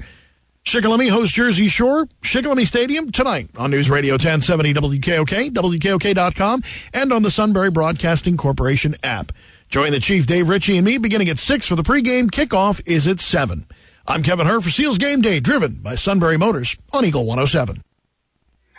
Shikellamy 0.66 1.08
hosts 1.08 1.32
Jersey 1.32 1.68
Shore, 1.68 2.08
Shikellamy 2.22 2.66
Stadium 2.66 3.12
tonight 3.12 3.48
on 3.56 3.70
News 3.70 3.88
Radio 3.88 4.14
1070 4.14 4.74
WKOK, 4.74 5.50
WKOK.com, 5.50 6.62
and 6.92 7.12
on 7.12 7.22
the 7.22 7.30
Sunbury 7.30 7.70
Broadcasting 7.70 8.36
Corporation 8.36 8.96
app. 9.04 9.30
Join 9.68 9.92
the 9.92 10.00
Chief 10.00 10.26
Dave 10.26 10.48
Ritchie 10.48 10.76
and 10.76 10.84
me 10.84 10.98
beginning 10.98 11.28
at 11.28 11.38
6 11.38 11.68
for 11.68 11.76
the 11.76 11.84
pregame. 11.84 12.32
Kickoff 12.32 12.82
is 12.84 13.06
at 13.06 13.20
7. 13.20 13.64
I'm 14.08 14.24
Kevin 14.24 14.46
Herr 14.46 14.60
for 14.60 14.70
Seals 14.70 14.98
Game 14.98 15.20
Day, 15.20 15.38
driven 15.38 15.74
by 15.84 15.94
Sunbury 15.94 16.36
Motors 16.36 16.76
on 16.92 17.04
Eagle 17.04 17.26
107. 17.26 17.80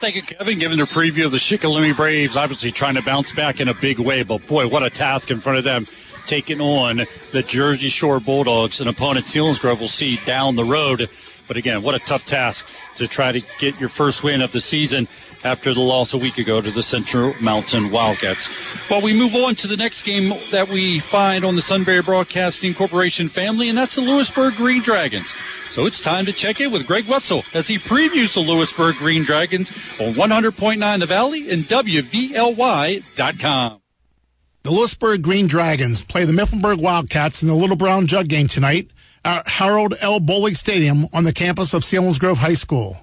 Thank 0.02 0.16
you, 0.16 0.24
Kevin. 0.24 0.60
Giving 0.60 0.76
their 0.76 0.88
preview 0.88 1.24
of 1.24 1.32
the 1.32 1.38
Shikellamy 1.38 1.96
Braves, 1.96 2.36
obviously 2.36 2.74
trying 2.74 2.96
to 2.96 3.02
bounce 3.02 3.32
back 3.32 3.62
in 3.62 3.70
a 3.70 3.74
big 3.74 3.98
way, 3.98 4.24
but 4.24 4.46
boy, 4.46 4.68
what 4.68 4.84
a 4.84 4.90
task 4.90 5.32
in 5.32 5.40
front 5.40 5.58
of 5.58 5.64
them 5.64 5.86
taking 6.28 6.60
on 6.60 6.98
the 7.32 7.42
Jersey 7.42 7.88
Shore 7.88 8.20
Bulldogs, 8.20 8.82
an 8.82 8.90
opponent 8.90 9.28
Selinsgrove 9.28 9.80
will 9.80 9.88
see 9.88 10.18
down 10.26 10.58
the 10.58 10.66
road. 10.66 11.10
But 11.48 11.58
again, 11.58 11.82
what 11.82 11.96
a 11.96 12.00
tough 12.00 12.26
task 12.26 12.68
to 12.96 13.08
try 13.08 13.32
to 13.32 13.42
get 13.60 13.80
your 13.80 13.90
first 13.90 14.24
win 14.24 14.42
of 14.42 14.52
the 14.52 14.62
season. 14.62 15.08
after 15.44 15.72
the 15.74 15.80
loss 15.80 16.14
a 16.14 16.18
week 16.18 16.38
ago 16.40 16.60
to 16.62 16.72
the 16.72 16.82
Central 16.82 17.34
Mountain 17.40 17.92
Wildcats. 17.92 18.50
Well, 18.90 19.02
we 19.02 19.14
move 19.14 19.36
on 19.36 19.54
to 19.56 19.68
the 19.68 19.78
next 19.78 20.02
game 20.02 20.34
that 20.52 20.68
we 20.68 21.00
find 21.00 21.46
on 21.46 21.56
the 21.56 21.62
Sunbury 21.62 22.02
Broadcasting 22.02 22.74
Corporation 22.74 23.30
family, 23.30 23.70
and 23.70 23.78
that's 23.78 23.94
the 23.96 24.02
Lewisburg 24.02 24.56
Green 24.56 24.82
Dragons. 24.82 25.34
So 25.70 25.86
it's 25.86 26.02
time 26.02 26.26
to 26.26 26.34
check 26.34 26.60
in 26.60 26.72
with 26.72 26.88
Greg 26.88 27.08
Wetzel 27.08 27.44
as 27.54 27.68
he 27.68 27.78
previews 27.78 28.34
the 28.34 28.40
Lewisburg 28.40 28.96
Green 28.96 29.22
Dragons 29.24 29.72
on 30.00 30.14
100.9 30.14 31.00
The 31.00 31.06
Valley 31.06 31.52
and 31.52 31.66
WVLY.com. 31.66 33.02
The 34.64 34.72
Lewisburg 34.72 35.22
Green 35.22 35.46
Dragons 35.48 36.02
play 36.02 36.26
the 36.26 36.34
Mifflinburg 36.34 36.82
Wildcats 36.82 37.42
in 37.42 37.48
the 37.48 37.54
Little 37.54 37.76
Brown 37.78 38.08
Jug 38.08 38.28
game 38.28 38.48
tonight 38.48 38.90
at 39.28 39.46
Harold 39.46 39.94
L. 40.00 40.22
Bolig 40.22 40.56
Stadium 40.56 41.06
on 41.12 41.26
the 41.26 41.34
campus 41.34 41.74
of 41.74 41.82
Selinsgrove 41.82 42.38
High 42.38 42.54
School. 42.54 42.96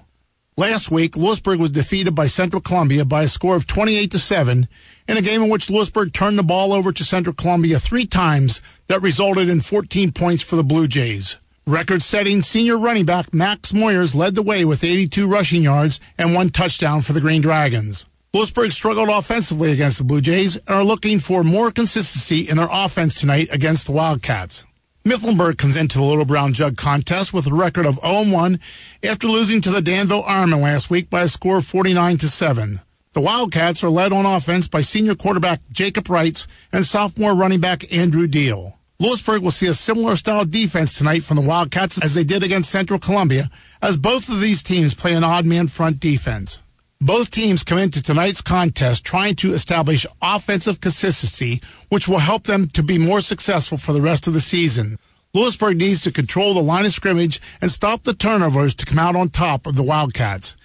Last 0.57 0.89
week, 0.89 1.15
Lewisburg 1.15 1.59
was 1.59 1.69
defeated 1.69 2.15
by 2.15 2.25
Central 2.25 2.63
Columbia 2.63 3.05
by 3.05 3.23
a 3.23 3.27
score 3.27 3.55
of 3.55 3.67
28 3.67 4.09
to 4.09 4.17
7 4.17 4.67
in 5.07 5.17
a 5.17 5.21
game 5.21 5.43
in 5.43 5.49
which 5.49 5.69
Lewisburg 5.69 6.13
turned 6.13 6.39
the 6.39 6.43
ball 6.43 6.73
over 6.73 6.91
to 6.91 7.03
Central 7.03 7.35
Columbia 7.35 7.79
three 7.79 8.07
times 8.07 8.59
that 8.87 9.03
resulted 9.03 9.49
in 9.49 9.61
14 9.61 10.13
points 10.13 10.41
for 10.41 10.55
the 10.55 10.63
Blue 10.63 10.87
Jays. 10.87 11.37
Record-setting 11.67 12.41
senior 12.41 12.79
running 12.79 13.05
back 13.05 13.31
Max 13.31 13.71
Moyers 13.71 14.15
led 14.15 14.33
the 14.33 14.41
way 14.41 14.65
with 14.65 14.83
82 14.83 15.27
rushing 15.27 15.61
yards 15.61 15.99
and 16.17 16.33
one 16.33 16.49
touchdown 16.49 17.01
for 17.01 17.13
the 17.13 17.21
Green 17.21 17.41
Dragons. 17.41 18.07
Lewisburg 18.33 18.71
struggled 18.71 19.09
offensively 19.09 19.71
against 19.71 19.99
the 19.99 20.03
Blue 20.03 20.21
Jays 20.21 20.55
and 20.55 20.75
are 20.75 20.83
looking 20.83 21.19
for 21.19 21.43
more 21.43 21.69
consistency 21.69 22.49
in 22.49 22.57
their 22.57 22.69
offense 22.71 23.13
tonight 23.13 23.47
against 23.51 23.85
the 23.85 23.91
Wildcats. 23.91 24.65
Mifflinburg 25.05 25.59
comes 25.59 25.77
into 25.77 25.99
the 25.99 26.03
Little 26.03 26.25
Brown 26.25 26.53
Jug 26.53 26.77
contest 26.77 27.31
with 27.31 27.45
a 27.45 27.53
record 27.53 27.85
of 27.85 28.01
0-1 28.01 28.59
after 29.03 29.27
losing 29.27 29.61
to 29.61 29.69
the 29.69 29.79
Danville 29.79 30.23
Ironmen 30.23 30.63
last 30.63 30.89
week 30.89 31.11
by 31.11 31.21
a 31.21 31.27
score 31.27 31.57
of 31.57 31.65
49 31.67 32.17
to 32.17 32.27
7. 32.27 32.79
The 33.13 33.21
Wildcats 33.21 33.83
are 33.83 33.91
led 33.91 34.11
on 34.11 34.25
offense 34.25 34.67
by 34.67 34.81
senior 34.81 35.13
quarterback 35.13 35.61
Jacob 35.71 36.09
Wrights 36.09 36.47
and 36.73 36.83
sophomore 36.83 37.35
running 37.35 37.59
back 37.59 37.93
Andrew 37.93 38.25
Deal. 38.25 38.79
Lewisburg 38.99 39.43
will 39.43 39.51
see 39.51 39.67
a 39.67 39.75
similar 39.75 40.15
style 40.15 40.43
defense 40.43 40.97
tonight 40.97 41.21
from 41.21 41.37
the 41.37 41.43
Wildcats 41.43 42.01
as 42.01 42.15
they 42.15 42.23
did 42.23 42.41
against 42.41 42.71
Central 42.71 42.97
Columbia, 42.97 43.51
as 43.83 43.97
both 43.97 44.27
of 44.27 44.41
these 44.41 44.63
teams 44.63 44.95
play 44.95 45.13
an 45.13 45.23
odd 45.23 45.45
man 45.45 45.67
front 45.67 45.99
defense. 45.99 46.61
Both 47.05 47.29
teams 47.29 47.63
come 47.63 47.77
into 47.77 48.01
tonight's 48.01 48.41
contest 48.41 49.05
trying 49.05 49.35
to 49.35 49.53
establish 49.53 50.07
offensive 50.23 50.81
consistency, 50.81 51.61
which 51.89 52.07
will 52.07 52.17
help 52.17 52.45
them 52.45 52.67
to 52.69 52.81
be 52.81 52.97
more 52.97 53.21
successful 53.21 53.77
for 53.77 53.93
the 53.93 54.01
rest 54.01 54.25
of 54.25 54.33
the 54.33 54.41
season. 54.41 54.97
Lewisburg 55.31 55.77
needs 55.77 56.01
to 56.01 56.11
control 56.11 56.55
the 56.55 56.63
line 56.63 56.83
of 56.83 56.93
scrimmage 56.93 57.39
and 57.61 57.69
stop 57.69 58.01
the 58.01 58.15
turnovers 58.15 58.73
to 58.73 58.87
come 58.87 58.97
out 58.97 59.15
on 59.15 59.29
top 59.29 59.67
of 59.67 59.75
the 59.75 59.83
Wildcats. 59.83 60.55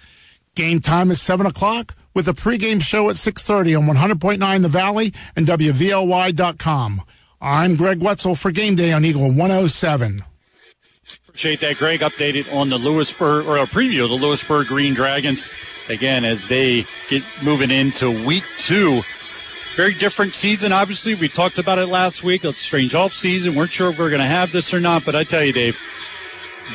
Game 0.55 0.79
time 0.79 1.11
is 1.11 1.21
7 1.21 1.45
o'clock 1.45 1.93
with 2.15 2.27
a 2.27 2.33
pregame 2.33 2.81
show 2.81 3.07
at 3.11 3.17
6.30 3.17 3.77
on 3.77 3.95
100.9 3.95 4.61
The 4.63 4.67
Valley 4.67 5.13
and 5.35 5.45
WVLY.com. 5.45 7.03
I'm 7.39 7.75
Greg 7.75 8.01
Wetzel 8.01 8.33
for 8.33 8.49
Game 8.49 8.73
Day 8.73 8.91
on 8.91 9.05
Eagle 9.05 9.27
107. 9.27 10.23
Appreciate 11.41 11.67
that, 11.67 11.77
Greg. 11.77 12.01
Updated 12.01 12.53
on 12.53 12.69
the 12.69 12.77
Lewisburg, 12.77 13.47
or 13.47 13.57
a 13.57 13.61
preview 13.61 14.03
of 14.03 14.11
the 14.11 14.15
Lewisburg 14.15 14.67
Green 14.67 14.93
Dragons 14.93 15.51
again 15.89 16.23
as 16.23 16.47
they 16.47 16.85
get 17.09 17.23
moving 17.41 17.71
into 17.71 18.11
week 18.11 18.43
two. 18.59 19.01
Very 19.75 19.95
different 19.95 20.35
season, 20.35 20.71
obviously. 20.71 21.15
We 21.15 21.27
talked 21.27 21.57
about 21.57 21.79
it 21.79 21.87
last 21.87 22.23
week. 22.23 22.43
A 22.43 22.53
strange 22.53 22.93
off 22.93 23.11
season. 23.11 23.55
Weren't 23.55 23.71
sure 23.71 23.89
if 23.89 23.97
we 23.97 24.05
are 24.05 24.11
going 24.11 24.21
to 24.21 24.27
have 24.27 24.51
this 24.51 24.71
or 24.71 24.79
not, 24.79 25.03
but 25.03 25.15
I 25.15 25.23
tell 25.23 25.43
you, 25.43 25.51
Dave, 25.51 25.79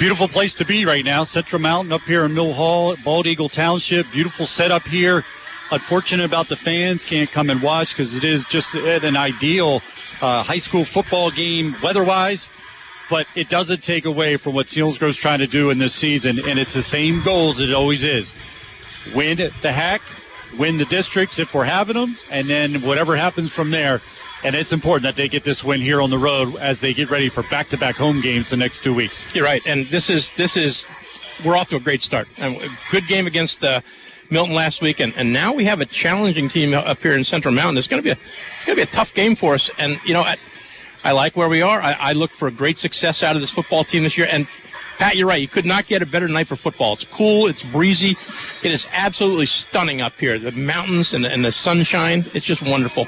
beautiful 0.00 0.26
place 0.26 0.52
to 0.56 0.64
be 0.64 0.84
right 0.84 1.04
now. 1.04 1.22
Central 1.22 1.62
Mountain 1.62 1.92
up 1.92 2.02
here 2.02 2.24
in 2.24 2.34
Mill 2.34 2.52
Hall, 2.52 2.96
Bald 3.04 3.28
Eagle 3.28 3.48
Township. 3.48 4.10
Beautiful 4.10 4.46
setup 4.46 4.82
here. 4.82 5.24
Unfortunate 5.70 6.24
about 6.24 6.48
the 6.48 6.56
fans 6.56 7.04
can't 7.04 7.30
come 7.30 7.50
and 7.50 7.62
watch 7.62 7.90
because 7.90 8.16
it 8.16 8.24
is 8.24 8.44
just 8.46 8.74
an 8.74 9.16
ideal 9.16 9.80
uh, 10.20 10.42
high 10.42 10.58
school 10.58 10.84
football 10.84 11.30
game 11.30 11.76
weather-wise 11.84 12.50
but 13.08 13.26
it 13.34 13.48
doesn't 13.48 13.82
take 13.82 14.04
away 14.04 14.36
from 14.36 14.54
what 14.54 14.68
Selinsgrove's 14.68 15.16
trying 15.16 15.38
to 15.38 15.46
do 15.46 15.70
in 15.70 15.78
this 15.78 15.94
season, 15.94 16.38
and 16.46 16.58
it's 16.58 16.74
the 16.74 16.82
same 16.82 17.22
goals 17.22 17.60
it 17.60 17.72
always 17.72 18.02
is 18.02 18.34
win 19.14 19.36
the 19.62 19.72
hack, 19.72 20.02
win 20.58 20.78
the 20.78 20.84
districts 20.86 21.38
if 21.38 21.54
we're 21.54 21.64
having 21.64 21.94
them, 21.94 22.16
and 22.30 22.48
then 22.48 22.82
whatever 22.82 23.16
happens 23.16 23.52
from 23.52 23.70
there. 23.70 24.00
And 24.44 24.54
it's 24.54 24.72
important 24.72 25.04
that 25.04 25.16
they 25.16 25.28
get 25.28 25.44
this 25.44 25.64
win 25.64 25.80
here 25.80 26.00
on 26.00 26.10
the 26.10 26.18
road 26.18 26.56
as 26.56 26.80
they 26.80 26.92
get 26.92 27.10
ready 27.10 27.28
for 27.28 27.42
back-to-back 27.44 27.96
home 27.96 28.20
games 28.20 28.50
the 28.50 28.56
next 28.56 28.82
two 28.82 28.94
weeks. 28.94 29.24
You're 29.34 29.44
right, 29.44 29.64
and 29.66 29.86
this 29.86 30.10
is 30.10 30.30
this 30.32 30.56
is 30.56 30.86
we're 31.44 31.56
off 31.56 31.68
to 31.70 31.76
a 31.76 31.80
great 31.80 32.02
start. 32.02 32.28
good 32.90 33.06
game 33.06 33.26
against 33.26 33.64
uh, 33.64 33.80
Milton 34.30 34.54
last 34.54 34.82
week, 34.82 35.00
and, 35.00 35.14
and 35.16 35.32
now 35.32 35.52
we 35.52 35.64
have 35.64 35.80
a 35.80 35.86
challenging 35.86 36.48
team 36.48 36.74
up 36.74 36.98
here 36.98 37.14
in 37.14 37.24
Central 37.24 37.54
Mountain. 37.54 37.78
It's 37.78 37.88
going 37.88 38.02
to 38.02 38.04
be 38.04 38.10
a 38.10 38.12
it's 38.12 38.66
going 38.66 38.76
to 38.76 38.84
be 38.84 38.90
a 38.90 38.94
tough 38.94 39.14
game 39.14 39.36
for 39.36 39.54
us, 39.54 39.70
and 39.78 39.98
you 40.04 40.14
know. 40.14 40.24
I 41.06 41.12
like 41.12 41.36
where 41.36 41.48
we 41.48 41.62
are. 41.62 41.80
I, 41.80 41.96
I 42.00 42.12
look 42.14 42.32
for 42.32 42.48
a 42.48 42.50
great 42.50 42.78
success 42.78 43.22
out 43.22 43.36
of 43.36 43.40
this 43.40 43.52
football 43.52 43.84
team 43.84 44.02
this 44.02 44.18
year. 44.18 44.26
And 44.28 44.48
Pat, 44.98 45.14
you're 45.14 45.28
right. 45.28 45.40
You 45.40 45.46
could 45.46 45.64
not 45.64 45.86
get 45.86 46.02
a 46.02 46.06
better 46.06 46.26
night 46.26 46.48
for 46.48 46.56
football. 46.56 46.94
It's 46.94 47.04
cool. 47.04 47.46
It's 47.46 47.62
breezy. 47.62 48.16
It 48.64 48.72
is 48.72 48.88
absolutely 48.92 49.46
stunning 49.46 50.00
up 50.00 50.18
here. 50.18 50.36
The 50.36 50.50
mountains 50.50 51.14
and 51.14 51.24
the, 51.24 51.32
and 51.32 51.44
the 51.44 51.52
sunshine. 51.52 52.24
It's 52.34 52.44
just 52.44 52.68
wonderful. 52.68 53.06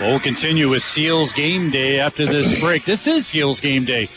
Well, 0.00 0.10
we'll 0.10 0.18
continue 0.18 0.68
with 0.68 0.82
Seals 0.82 1.32
Game 1.32 1.70
Day 1.70 2.00
after 2.00 2.26
this 2.26 2.60
break. 2.64 2.84
This 2.84 3.06
is 3.06 3.28
Seals 3.28 3.60
Game 3.60 3.84
Day. 3.84 4.08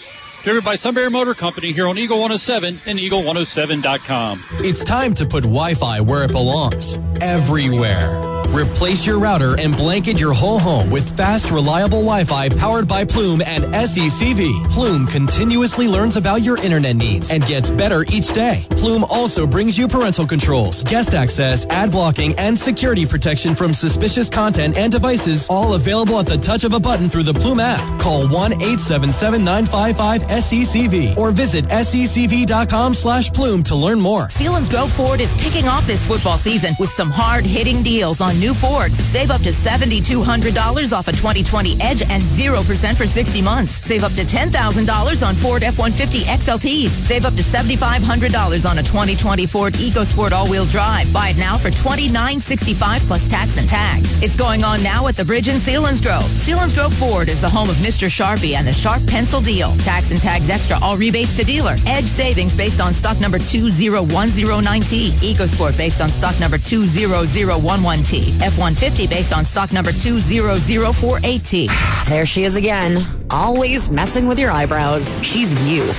Driven 0.42 0.64
by 0.64 0.76
Sunbury 0.76 1.12
Motor 1.12 1.36
Company 1.36 1.72
here 1.72 1.88
on 1.88 2.00
Eagle 2.00 2.18
107 2.18 2.82
and 2.88 2.98
Eagle107.com. 2.98 4.44
It's 4.54 4.84
time 4.84 5.14
to 5.14 5.28
put 5.28 5.44
Wi 5.44 5.76
Fi 5.76 6.02
where 6.02 6.24
it 6.24 6.32
belongs 6.32 6.98
everywhere 7.22 8.39
Replace 8.54 9.06
your 9.06 9.20
router 9.20 9.60
and 9.60 9.76
blanket 9.78 10.20
your 10.20 10.34
whole 10.34 10.58
home 10.58 10.90
with 10.90 11.16
fast, 11.16 11.52
reliable 11.52 12.00
Wi-Fi 12.00 12.50
powered 12.50 12.88
by 12.88 13.06
Plume 13.06 13.44
and 13.46 13.64
SECV. 13.66 14.72
Plume 14.72 15.06
continuously 15.06 15.88
learns 15.88 16.18
about 16.18 16.42
your 16.42 16.58
internet 16.58 16.96
needs 16.96 17.30
and 17.30 17.46
gets 17.46 17.70
better 17.70 18.06
each 18.10 18.34
day. 18.34 18.66
Plume 18.72 19.04
also 19.04 19.46
brings 19.46 19.78
you 19.78 19.88
parental 19.88 20.26
controls, 20.26 20.82
guest 20.84 21.14
access, 21.14 21.68
ad 21.68 21.92
blocking, 21.92 22.34
and 22.40 22.58
security 22.58 23.06
protection 23.06 23.54
from 23.54 23.72
suspicious 23.72 24.30
content 24.30 24.76
and 24.78 24.92
devices, 24.92 25.48
all 25.48 25.76
available 25.76 26.18
at 26.18 26.26
the 26.26 26.38
touch 26.38 26.64
of 26.64 26.74
a 26.74 26.80
button 26.80 27.08
through 27.08 27.22
the 27.24 27.34
Plume 27.34 27.60
app. 27.60 27.80
Call 28.00 28.26
1-877-955-SECV 28.28 31.18
or 31.18 31.30
visit 31.32 31.66
secv.com 31.66 32.96
slash 32.96 33.32
plume 33.32 33.62
to 33.64 33.76
learn 33.76 34.00
more. 34.00 34.28
Selinsgrove 34.28 34.90
Ford 34.90 35.20
is 35.22 35.34
kicking 35.36 35.68
off 35.68 35.86
this 35.86 36.08
football 36.08 36.38
season 36.38 36.74
with 36.80 36.90
some 36.90 37.12
hard-hitting 37.12 37.84
deals 37.84 38.22
on 38.22 38.39
new 38.40 38.54
Fords. 38.54 38.98
Save 38.98 39.32
up 39.32 39.42
to 39.42 39.50
$7,200 39.50 40.94
off 40.94 41.08
a 41.08 41.12
2020 41.12 41.80
Edge 41.82 42.02
and 42.02 42.24
0% 42.24 42.96
for 42.96 43.06
60 43.06 43.42
months. 43.42 43.72
Save 43.86 44.04
up 44.04 44.14
to 44.14 44.24
$10,000 44.24 45.28
on 45.28 45.36
Ford 45.36 45.64
F-150 45.64 46.22
XLTs. 46.22 46.90
Save 46.90 47.26
up 47.26 47.36
to 47.36 47.44
$7,500 47.44 48.70
on 48.70 48.80
a 48.80 48.84
2020 48.84 49.46
Ford 49.46 49.74
EcoSport 49.74 50.32
all-wheel 50.32 50.66
drive. 50.66 51.12
Buy 51.12 51.30
it 51.30 51.38
now 51.38 51.58
for 51.58 51.70
$29.65 51.70 53.06
plus 53.06 53.30
tax 53.30 53.58
and 53.58 53.68
tags. 53.68 54.22
It's 54.24 54.36
going 54.36 54.64
on 54.64 54.82
now 54.82 55.08
at 55.08 55.16
the 55.16 55.26
bridge 55.26 55.48
in 55.48 55.58
Selinsgrove. 55.58 56.30
Selinsgrove 56.46 56.94
Ford 56.94 57.28
is 57.30 57.42
the 57.42 57.50
home 57.50 57.70
of 57.70 57.76
Mr. 57.78 58.08
Sharpie 58.08 58.56
and 58.56 58.68
the 58.68 58.74
Sharp 58.74 59.06
Pencil 59.08 59.42
Deal. 59.42 59.76
Tax 59.78 60.12
and 60.12 60.22
tags 60.22 60.50
extra, 60.50 60.80
all 60.82 60.98
rebates 60.98 61.36
to 61.38 61.44
dealer. 61.44 61.76
Edge 61.86 62.06
savings 62.06 62.56
based 62.56 62.80
on 62.80 62.94
stock 62.94 63.20
number 63.20 63.40
20109T. 63.40 65.12
EcoSport 65.34 65.78
based 65.78 66.02
on 66.02 66.10
stock 66.10 66.40
number 66.40 66.58
20011T. 66.58 68.29
F-150 68.42 69.10
based 69.10 69.34
on 69.34 69.46
stock 69.46 69.72
number 69.72 69.92
20048T. 69.92 72.06
There 72.08 72.26
she 72.26 72.44
is 72.44 72.56
again. 72.56 73.06
Always 73.30 73.90
messing 73.90 74.28
with 74.28 74.40
your 74.40 74.52
eyebrows. 74.52 75.16
She's 75.24 75.54
you 75.70 75.92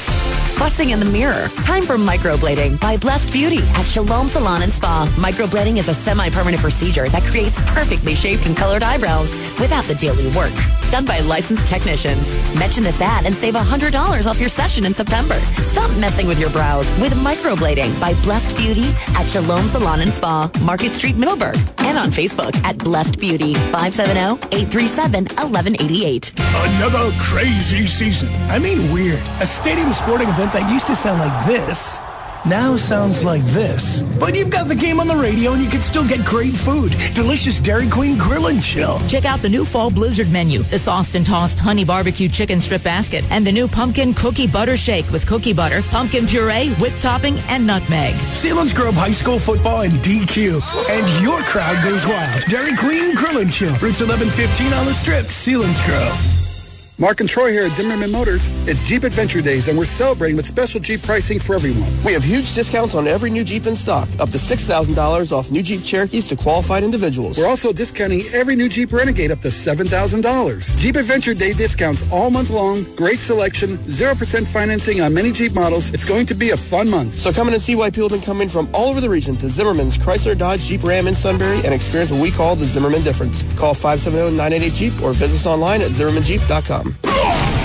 fussing 0.58 0.90
in 0.90 0.98
the 1.00 1.06
mirror. 1.06 1.48
Time 1.62 1.82
for 1.82 1.96
microblading 1.96 2.78
by 2.80 2.96
Blessed 2.96 3.32
Beauty 3.32 3.58
at 3.74 3.84
Shalom 3.84 4.28
Salon 4.28 4.62
and 4.62 4.72
Spa. 4.72 5.06
Microblading 5.16 5.76
is 5.78 5.88
a 5.88 5.94
semi-permanent 5.94 6.60
procedure 6.62 7.08
that 7.08 7.22
creates 7.24 7.60
perfectly 7.70 8.14
shaped 8.14 8.46
and 8.46 8.56
colored 8.56 8.82
eyebrows 8.82 9.34
without 9.60 9.84
the 9.84 9.94
daily 9.94 10.26
work. 10.36 10.52
Done 10.90 11.04
by 11.04 11.20
licensed 11.20 11.68
technicians. 11.68 12.34
Mention 12.58 12.82
this 12.82 13.00
ad 13.00 13.24
and 13.24 13.32
save 13.34 13.54
$100 13.54 14.26
off 14.26 14.40
your 14.40 14.48
session 14.48 14.84
in 14.84 14.92
September. 14.94 15.38
Stop 15.62 15.90
messing 15.98 16.26
with 16.26 16.40
your 16.40 16.50
brows 16.50 16.90
with 16.98 17.12
microblading 17.14 17.98
by 18.00 18.14
Blessed 18.24 18.56
Beauty 18.56 18.90
at 19.14 19.24
Shalom 19.26 19.68
Salon 19.68 20.00
and 20.00 20.12
Spa, 20.12 20.50
Market 20.62 20.92
Street, 20.92 21.16
Middleburg, 21.16 21.56
and 21.78 21.96
on 21.96 22.10
Facebook 22.10 22.56
at 22.64 22.76
Blessed 22.78 23.20
Beauty, 23.20 23.54
570-837-1188. 23.54 26.32
Another 26.76 27.12
crazy 27.20 27.86
season. 27.86 28.28
I 28.50 28.58
mean 28.58 28.90
weird. 28.92 29.22
A 29.40 29.46
stadium 29.46 29.92
sporting 29.92 30.28
event 30.28 30.39
that 30.48 30.70
used 30.72 30.86
to 30.86 30.96
sound 30.96 31.20
like 31.20 31.46
this 31.46 32.00
now 32.46 32.76
sounds 32.76 33.24
like 33.24 33.42
this. 33.42 34.02
But 34.18 34.36
you've 34.36 34.50
got 34.50 34.68
the 34.68 34.74
game 34.74 35.00
on 35.00 35.06
the 35.06 35.16
radio 35.16 35.52
and 35.52 35.62
you 35.62 35.68
can 35.68 35.82
still 35.82 36.06
get 36.06 36.24
great 36.24 36.56
food. 36.56 36.96
Delicious 37.14 37.60
Dairy 37.60 37.88
Queen 37.88 38.16
Grill 38.16 38.46
and 38.46 38.62
Chill. 38.62 38.98
Check 39.00 39.24
out 39.24 39.42
the 39.42 39.48
new 39.48 39.64
fall 39.64 39.90
blizzard 39.90 40.30
menu, 40.30 40.62
the 40.62 40.78
sauced 40.78 41.14
and 41.14 41.26
tossed 41.26 41.58
honey 41.58 41.84
barbecue 41.84 42.28
chicken 42.28 42.60
strip 42.60 42.82
basket, 42.82 43.24
and 43.30 43.46
the 43.46 43.52
new 43.52 43.68
pumpkin 43.68 44.14
cookie 44.14 44.46
butter 44.46 44.76
shake 44.76 45.10
with 45.10 45.26
cookie 45.26 45.52
butter, 45.52 45.82
pumpkin 45.90 46.26
puree, 46.26 46.70
whipped 46.74 47.02
topping, 47.02 47.38
and 47.48 47.66
nutmeg. 47.66 48.14
Selinsgrove 48.32 48.94
High 48.94 49.12
School 49.12 49.38
football 49.38 49.82
and 49.82 49.92
DQ. 49.98 50.62
And 50.90 51.22
your 51.22 51.40
crowd 51.42 51.82
goes 51.84 52.06
wild. 52.06 52.44
Dairy 52.46 52.76
Queen 52.76 53.14
Grill 53.14 53.38
and 53.38 53.52
Chill. 53.52 53.70
Routes 53.72 54.00
1115 54.00 54.72
on 54.72 54.86
the 54.86 54.94
strip, 54.94 55.26
Selinsgrove. 55.26 56.39
Mark 57.00 57.20
and 57.20 57.28
Troy 57.30 57.50
here 57.50 57.62
at 57.62 57.72
Zimmerman 57.72 58.12
Motors. 58.12 58.46
It's 58.68 58.84
Jeep 58.86 59.04
Adventure 59.04 59.40
Days, 59.40 59.68
and 59.68 59.78
we're 59.78 59.86
celebrating 59.86 60.36
with 60.36 60.44
special 60.44 60.80
Jeep 60.80 61.00
pricing 61.02 61.40
for 61.40 61.54
everyone. 61.54 61.90
We 62.04 62.12
have 62.12 62.22
huge 62.22 62.54
discounts 62.54 62.94
on 62.94 63.08
every 63.08 63.30
new 63.30 63.42
Jeep 63.42 63.66
in 63.66 63.74
stock, 63.74 64.06
up 64.20 64.28
to 64.32 64.36
$6,000 64.36 65.32
off 65.32 65.50
new 65.50 65.62
Jeep 65.62 65.82
Cherokees 65.82 66.28
to 66.28 66.36
qualified 66.36 66.82
individuals. 66.82 67.38
We're 67.38 67.48
also 67.48 67.72
discounting 67.72 68.20
every 68.34 68.54
new 68.54 68.68
Jeep 68.68 68.92
Renegade 68.92 69.30
up 69.30 69.40
to 69.40 69.48
$7,000. 69.48 70.76
Jeep 70.76 70.96
Adventure 70.96 71.32
Day 71.32 71.54
discounts 71.54 72.04
all 72.12 72.28
month 72.28 72.50
long, 72.50 72.84
great 72.96 73.18
selection, 73.18 73.78
0% 73.78 74.46
financing 74.46 75.00
on 75.00 75.14
many 75.14 75.32
Jeep 75.32 75.54
models. 75.54 75.90
It's 75.94 76.04
going 76.04 76.26
to 76.26 76.34
be 76.34 76.50
a 76.50 76.56
fun 76.56 76.90
month. 76.90 77.14
So 77.14 77.32
come 77.32 77.48
in 77.48 77.54
and 77.54 77.62
see 77.62 77.76
why 77.76 77.88
people 77.88 78.10
have 78.10 78.20
been 78.20 78.26
coming 78.26 78.50
from 78.50 78.68
all 78.74 78.90
over 78.90 79.00
the 79.00 79.08
region 79.08 79.38
to 79.38 79.48
Zimmerman's 79.48 79.96
Chrysler 79.96 80.36
Dodge 80.36 80.64
Jeep 80.64 80.84
Ram 80.84 81.06
in 81.06 81.14
Sunbury 81.14 81.62
and 81.64 81.72
experience 81.72 82.10
what 82.10 82.20
we 82.20 82.30
call 82.30 82.56
the 82.56 82.66
Zimmerman 82.66 83.02
difference. 83.02 83.42
Call 83.58 83.74
570-988-JEEP 83.74 85.02
or 85.02 85.14
visit 85.14 85.36
us 85.36 85.46
online 85.46 85.80
at 85.80 85.92
zimmermanjeep.com. 85.92 86.89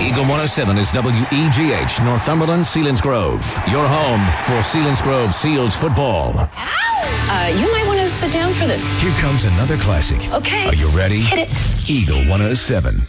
Eagle 0.02 0.24
107 0.24 0.78
is 0.78 0.92
WEGH, 0.92 2.04
Northumberland, 2.04 2.64
Selinsgrove. 2.64 3.44
Your 3.72 3.88
home 3.88 4.22
for 4.46 4.62
Selinsgrove 4.62 5.34
Seals 5.34 5.76
football. 5.76 6.34
Uh, 6.38 7.54
you 7.58 7.72
might 7.72 7.86
want 7.88 8.00
to 8.00 8.08
sit 8.08 8.32
down 8.32 8.54
for 8.54 8.66
this. 8.66 8.86
Here 9.02 9.12
comes 9.20 9.46
another 9.46 9.78
classic. 9.78 10.20
Okay. 10.34 10.68
Are 10.68 10.76
you 10.76 10.88
ready? 10.90 11.20
Hit 11.22 11.50
it. 11.50 11.90
Eagle 11.90 12.20
107. 12.30 13.00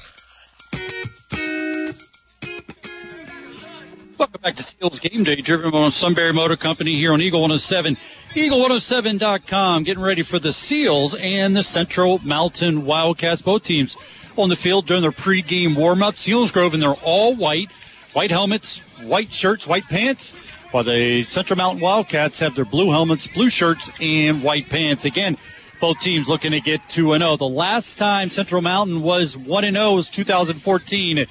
Welcome 4.19 4.41
back 4.41 4.57
to 4.57 4.63
Seals 4.63 4.99
Game 4.99 5.25
Day, 5.25 5.37
driven 5.37 5.71
by 5.71 5.91
Sunbury 5.91 6.33
Motor 6.33 6.57
Company 6.57 6.95
here 6.95 7.13
on 7.13 7.21
Eagle 7.21 7.43
107. 7.43 7.99
Eagle107.com, 8.33 9.83
getting 9.83 10.03
ready 10.03 10.23
for 10.23 10.39
the 10.39 10.55
Seals 10.55 11.15
and 11.17 11.55
the 11.55 11.63
Central 11.63 12.19
Mountain 12.25 12.87
Wildcats. 12.87 13.43
Both 13.43 13.65
teams 13.65 13.99
on 14.39 14.49
the 14.49 14.57
field 14.57 14.87
during 14.87 15.03
their 15.03 15.13
pregame 15.13 15.77
warm-up. 15.77 16.15
Selinsgrove 16.15 16.75
in 16.75 16.81
their 16.81 16.95
all 17.05 17.35
white, 17.35 17.71
white 18.13 18.31
helmets, 18.31 18.81
white 19.03 19.33
shirts, 19.33 19.67
white 19.67 19.85
pants, 19.85 20.33
while 20.71 20.85
the 20.85 21.25
Central 21.25 21.57
Mountain 21.57 21.81
Wildcats 21.81 22.39
have 22.41 22.55
their 22.55 22.65
blue 22.65 22.91
helmets, 22.91 23.27
blue 23.27 23.51
shirts, 23.51 23.91
and 24.01 24.43
white 24.43 24.69
pants. 24.69 25.05
Again, 25.05 25.37
both 25.81 26.01
teams 26.01 26.29
looking 26.29 26.53
to 26.53 26.61
get 26.61 26.89
2 26.89 27.17
0. 27.19 27.37
The 27.37 27.49
last 27.49 27.99
time 27.99 28.31
Central 28.31 28.63
Mountain 28.63 29.03
was 29.03 29.37
1 29.37 29.65
0 29.65 29.93
was 29.93 30.11
2014, 30.11 31.27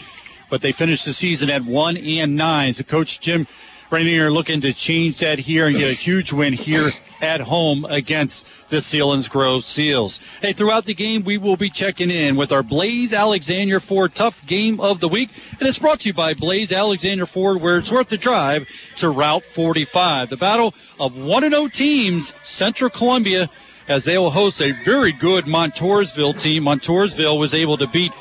but 0.49 0.61
they 0.61 0.71
finished 0.71 1.05
the 1.05 1.13
season 1.13 1.49
at 1.49 1.63
1 1.63 1.97
and 1.97 2.35
9. 2.35 2.73
So 2.73 2.83
Coach 2.83 3.19
Jim 3.19 3.47
Rainier 3.91 4.31
looking 4.31 4.61
to 4.61 4.73
change 4.73 5.19
that 5.19 5.39
here 5.39 5.67
and 5.67 5.77
get 5.77 5.91
a 5.91 5.93
huge 5.93 6.33
win 6.33 6.53
here 6.53 6.91
at 7.21 7.41
home 7.41 7.85
against 7.85 8.47
the 8.69 8.77
Selinsgrove 8.77 9.63
Seals. 9.63 10.19
Hey, 10.41 10.53
throughout 10.53 10.85
the 10.85 10.93
game, 10.93 11.23
we 11.23 11.37
will 11.37 11.55
be 11.55 11.69
checking 11.69 12.09
in 12.09 12.35
with 12.35 12.51
our 12.51 12.63
Blaze 12.63 13.13
Alexander 13.13 13.79
Ford 13.79 14.13
Tough 14.13 14.45
Game 14.45 14.79
of 14.79 14.99
the 14.99 15.07
Week. 15.07 15.29
And 15.59 15.67
it's 15.67 15.79
brought 15.79 16.01
to 16.01 16.09
you 16.09 16.13
by 16.13 16.33
Blaze 16.33 16.71
Alexander 16.71 17.25
Ford, 17.25 17.61
where 17.61 17.77
it's 17.77 17.91
worth 17.91 18.09
the 18.09 18.17
drive 18.17 18.67
to 18.97 19.09
Route 19.09 19.43
45. 19.43 20.29
The 20.29 20.37
battle 20.37 20.73
of 20.99 21.15
1 21.15 21.49
0 21.49 21.67
teams, 21.67 22.33
Central 22.43 22.89
Columbia, 22.89 23.49
as 23.87 24.03
they 24.03 24.17
will 24.17 24.31
host 24.31 24.61
a 24.61 24.71
very 24.83 25.11
good 25.11 25.45
Montoursville 25.45 26.39
team. 26.39 26.63
Montoursville 26.63 27.37
was 27.37 27.53
able 27.53 27.77
to 27.77 27.87
beat 27.87 28.11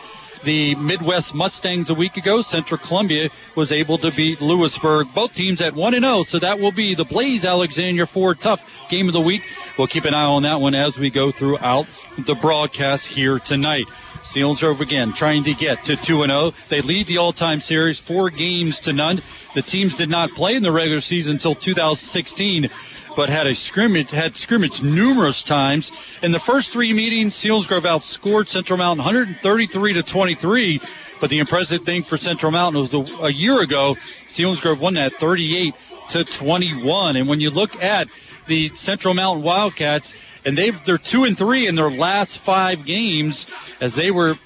the 0.44 0.74
Midwest 0.76 1.34
Mustangs 1.34 1.90
a 1.90 1.94
week 1.94 2.16
ago. 2.16 2.42
Central 2.42 2.78
Columbia 2.78 3.30
was 3.56 3.72
able 3.72 3.98
to 3.98 4.10
beat 4.12 4.40
Lewisburg. 4.40 5.08
Both 5.14 5.34
teams 5.34 5.60
at 5.60 5.74
1 5.74 5.94
0, 5.94 6.22
so 6.22 6.38
that 6.38 6.60
will 6.60 6.72
be 6.72 6.94
the 6.94 7.04
Blaze 7.04 7.44
Alexander 7.44 8.06
Ford 8.06 8.38
Tough 8.38 8.88
game 8.88 9.08
of 9.08 9.14
the 9.14 9.20
week. 9.20 9.42
We'll 9.76 9.86
keep 9.86 10.04
an 10.04 10.14
eye 10.14 10.24
on 10.24 10.42
that 10.42 10.60
one 10.60 10.74
as 10.74 10.98
we 10.98 11.10
go 11.10 11.30
throughout 11.30 11.86
the 12.18 12.34
broadcast 12.34 13.06
here 13.06 13.38
tonight. 13.38 13.86
Seals 14.22 14.60
Selinsgrove 14.60 14.80
again 14.80 15.12
trying 15.12 15.44
to 15.44 15.54
get 15.54 15.84
to 15.84 15.96
2 15.96 16.24
0. 16.24 16.52
They 16.68 16.80
lead 16.80 17.06
the 17.06 17.18
all 17.18 17.32
time 17.32 17.60
series 17.60 17.98
four 17.98 18.30
games 18.30 18.80
to 18.80 18.92
none. 18.92 19.22
The 19.54 19.62
teams 19.62 19.96
did 19.96 20.08
not 20.08 20.30
play 20.30 20.56
in 20.56 20.62
the 20.62 20.72
regular 20.72 21.00
season 21.00 21.32
until 21.32 21.54
2016 21.54 22.70
but 23.16 23.28
had 23.28 23.46
a 23.46 23.54
scrimmage 23.54 24.10
had 24.10 24.36
scrimmage 24.36 24.82
numerous 24.82 25.42
times. 25.42 25.92
In 26.22 26.32
the 26.32 26.40
first 26.40 26.72
three 26.72 26.92
meetings, 26.92 27.34
Selinsgrove 27.34 27.82
outscored 27.82 28.48
Central 28.48 28.78
Mountain 28.78 29.04
133 29.04 29.92
to 29.94 30.02
23. 30.02 30.80
But 31.20 31.30
the 31.30 31.38
impressive 31.38 31.82
thing 31.82 32.02
for 32.02 32.18
Central 32.18 32.52
Mountain 32.52 32.80
was 32.80 32.90
the, 32.90 33.00
a 33.22 33.30
year 33.30 33.62
ago, 33.62 33.96
Selinsgrove 34.28 34.80
won 34.80 34.94
that 34.94 35.14
38 35.14 35.74
to 36.10 36.24
21. 36.24 37.16
And 37.16 37.28
when 37.28 37.40
you 37.40 37.50
look 37.50 37.80
at 37.82 38.08
the 38.46 38.68
Central 38.70 39.14
Mountain 39.14 39.42
Wildcats, 39.42 40.12
and 40.44 40.58
they've 40.58 40.84
they're 40.84 40.98
two 40.98 41.24
and 41.24 41.36
three 41.36 41.66
in 41.66 41.76
their 41.76 41.90
last 41.90 42.38
five 42.38 42.84
games, 42.84 43.46
as 43.80 43.94
they 43.94 44.10
were 44.10 44.36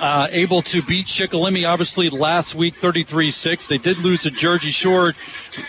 uh, 0.00 0.28
able 0.30 0.62
to 0.62 0.82
beat 0.82 1.06
Shikellamy, 1.06 1.68
obviously, 1.68 2.10
last 2.10 2.54
week, 2.54 2.74
33 2.74 3.30
6. 3.30 3.68
They 3.68 3.78
did 3.78 3.98
lose 3.98 4.22
to 4.22 4.30
Jersey 4.30 4.70
Shore 4.70 5.14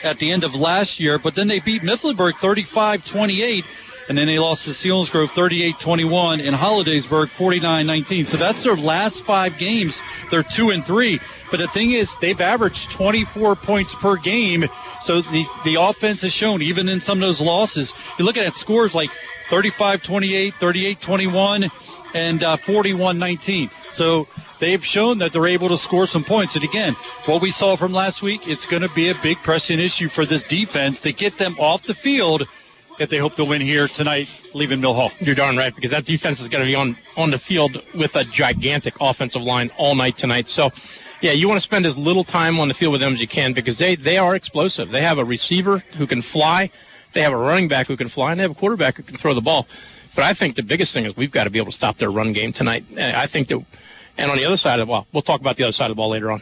at 0.04 0.20
the 0.20 0.32
end 0.32 0.44
of 0.44 0.56
last 0.56 1.00
year, 1.00 1.18
but 1.18 1.36
then 1.36 1.48
they 1.48 1.60
beat 1.60 1.82
Mifflinburg 1.82 2.36
35 2.38 3.06
28. 3.06 3.66
And 4.10 4.18
then 4.18 4.28
they 4.28 4.40
lost 4.40 4.66
to 4.66 4.72
Selinsgrove 4.72 5.30
38 5.30 5.80
21 5.80 6.42
and 6.42 6.56
Hollidaysburg 6.56 7.30
49 7.30 7.86
19. 7.86 8.26
So 8.26 8.36
that's 8.36 8.64
their 8.64 8.76
last 8.76 9.24
five 9.24 9.58
games. 9.58 10.02
They're 10.30 10.44
two 10.44 10.72
and 10.72 10.84
three. 10.84 11.20
But 11.50 11.60
the 11.60 11.68
thing 11.68 11.92
is, 11.92 12.16
they've 12.18 12.42
averaged 12.42 12.92
24 12.92 13.56
points 13.56 13.96
per 13.96 14.18
game. 14.18 14.66
So 15.02 15.22
the, 15.22 15.46
the 15.64 15.76
offense 15.76 16.22
has 16.24 16.34
shown, 16.34 16.62
even 16.62 16.90
in 16.90 17.00
some 17.00 17.20
of 17.20 17.22
those 17.22 17.42
losses, 17.42 17.94
you 18.18 18.26
look 18.26 18.38
at 18.38 18.56
scores 18.56 18.96
like 18.96 19.12
35 19.50 20.02
28, 20.02 20.56
38 20.56 21.00
21, 21.00 21.66
and 22.14 22.44
uh, 22.44 22.58
41 22.58 23.20
19. 23.20 23.70
So 23.94 24.28
they've 24.60 24.84
shown 24.84 25.18
that 25.20 25.34
they're 25.34 25.48
able 25.48 25.70
to 25.70 25.78
score 25.78 26.08
some 26.08 26.24
points. 26.24 26.56
And 26.56 26.64
again, 26.64 26.94
what 27.26 27.42
we 27.42 27.52
saw 27.52 27.76
from 27.76 27.94
last 27.94 28.22
week, 28.22 28.48
it's 28.48 28.66
going 28.66 28.84
to 28.84 28.90
be 28.90 29.10
a 29.10 29.16
big 29.16 29.38
pressing 29.38 29.80
issue 29.80 30.08
for 30.08 30.26
this 30.26 30.44
defense 30.44 31.02
to 31.02 31.12
get 31.12 31.38
them 31.38 31.56
off 31.60 31.84
the 31.84 31.94
field 31.94 32.48
if 33.00 33.10
they 33.10 33.18
hope 33.18 33.36
to 33.36 33.46
win 33.46 33.62
here 33.62 33.88
tonight, 33.88 34.30
leaving 34.54 34.80
Mill 34.80 34.94
Hall. 34.94 35.12
You're 35.20 35.36
darn 35.36 35.58
right, 35.58 35.74
because 35.74 35.92
that 35.92 36.06
defense 36.06 36.40
is 36.40 36.48
going 36.48 36.64
to 36.64 36.68
be 36.68 36.76
on, 36.76 36.96
on 37.18 37.32
the 37.32 37.40
field 37.40 37.82
with 37.96 38.16
a 38.16 38.24
gigantic 38.26 38.94
offensive 39.02 39.42
line 39.42 39.72
all 39.78 39.96
night 39.96 40.18
tonight. 40.18 40.48
So, 40.48 40.70
yeah, 41.22 41.32
you 41.32 41.48
want 41.48 41.58
to 41.58 41.64
spend 41.64 41.86
as 41.86 41.98
little 41.98 42.24
time 42.24 42.60
on 42.60 42.68
the 42.68 42.74
field 42.74 42.92
with 42.92 43.02
them 43.02 43.14
as 43.14 43.20
you 43.20 43.28
can 43.28 43.54
because 43.54 43.78
they, 43.78 43.96
they 43.96 44.18
are 44.18 44.36
explosive. 44.36 44.90
They 44.90 45.02
have 45.02 45.18
a 45.18 45.26
receiver 45.26 45.80
who 45.98 46.06
can 46.06 46.22
fly, 46.22 46.70
they 47.14 47.22
have 47.22 47.34
a 47.34 47.38
running 47.38 47.68
back 47.68 47.88
who 47.88 47.98
can 47.98 48.08
fly, 48.08 48.32
and 48.32 48.40
they 48.40 48.44
have 48.44 48.52
a 48.52 48.56
quarterback 48.56 48.98
who 48.98 49.04
can 49.04 49.18
throw 49.18 49.34
the 49.34 49.42
ball. 49.42 49.68
But 50.14 50.26
I 50.26 50.34
think 50.34 50.56
the 50.56 50.64
biggest 50.64 50.94
thing 50.94 51.06
is 51.06 51.16
we've 51.16 51.32
got 51.32 51.46
to 51.46 51.50
be 51.50 51.58
able 51.58 51.72
to 51.72 51.76
stop 51.76 51.98
their 51.98 52.12
run 52.12 52.34
game 52.34 52.54
tonight. 52.54 52.84
I 52.98 53.26
think 53.28 53.48
that, 53.48 53.64
and 54.18 54.32
on 54.32 54.38
the 54.38 54.46
other 54.46 54.58
side 54.58 54.80
of 54.80 54.88
the 54.88 54.92
ball, 54.92 55.08
we'll 55.12 55.22
talk 55.22 55.42
about 55.42 55.56
the 55.56 55.64
other 55.64 55.72
side 55.72 55.86
of 55.86 55.92
the 55.92 55.96
ball 55.96 56.10
later 56.10 56.32
on. 56.32 56.42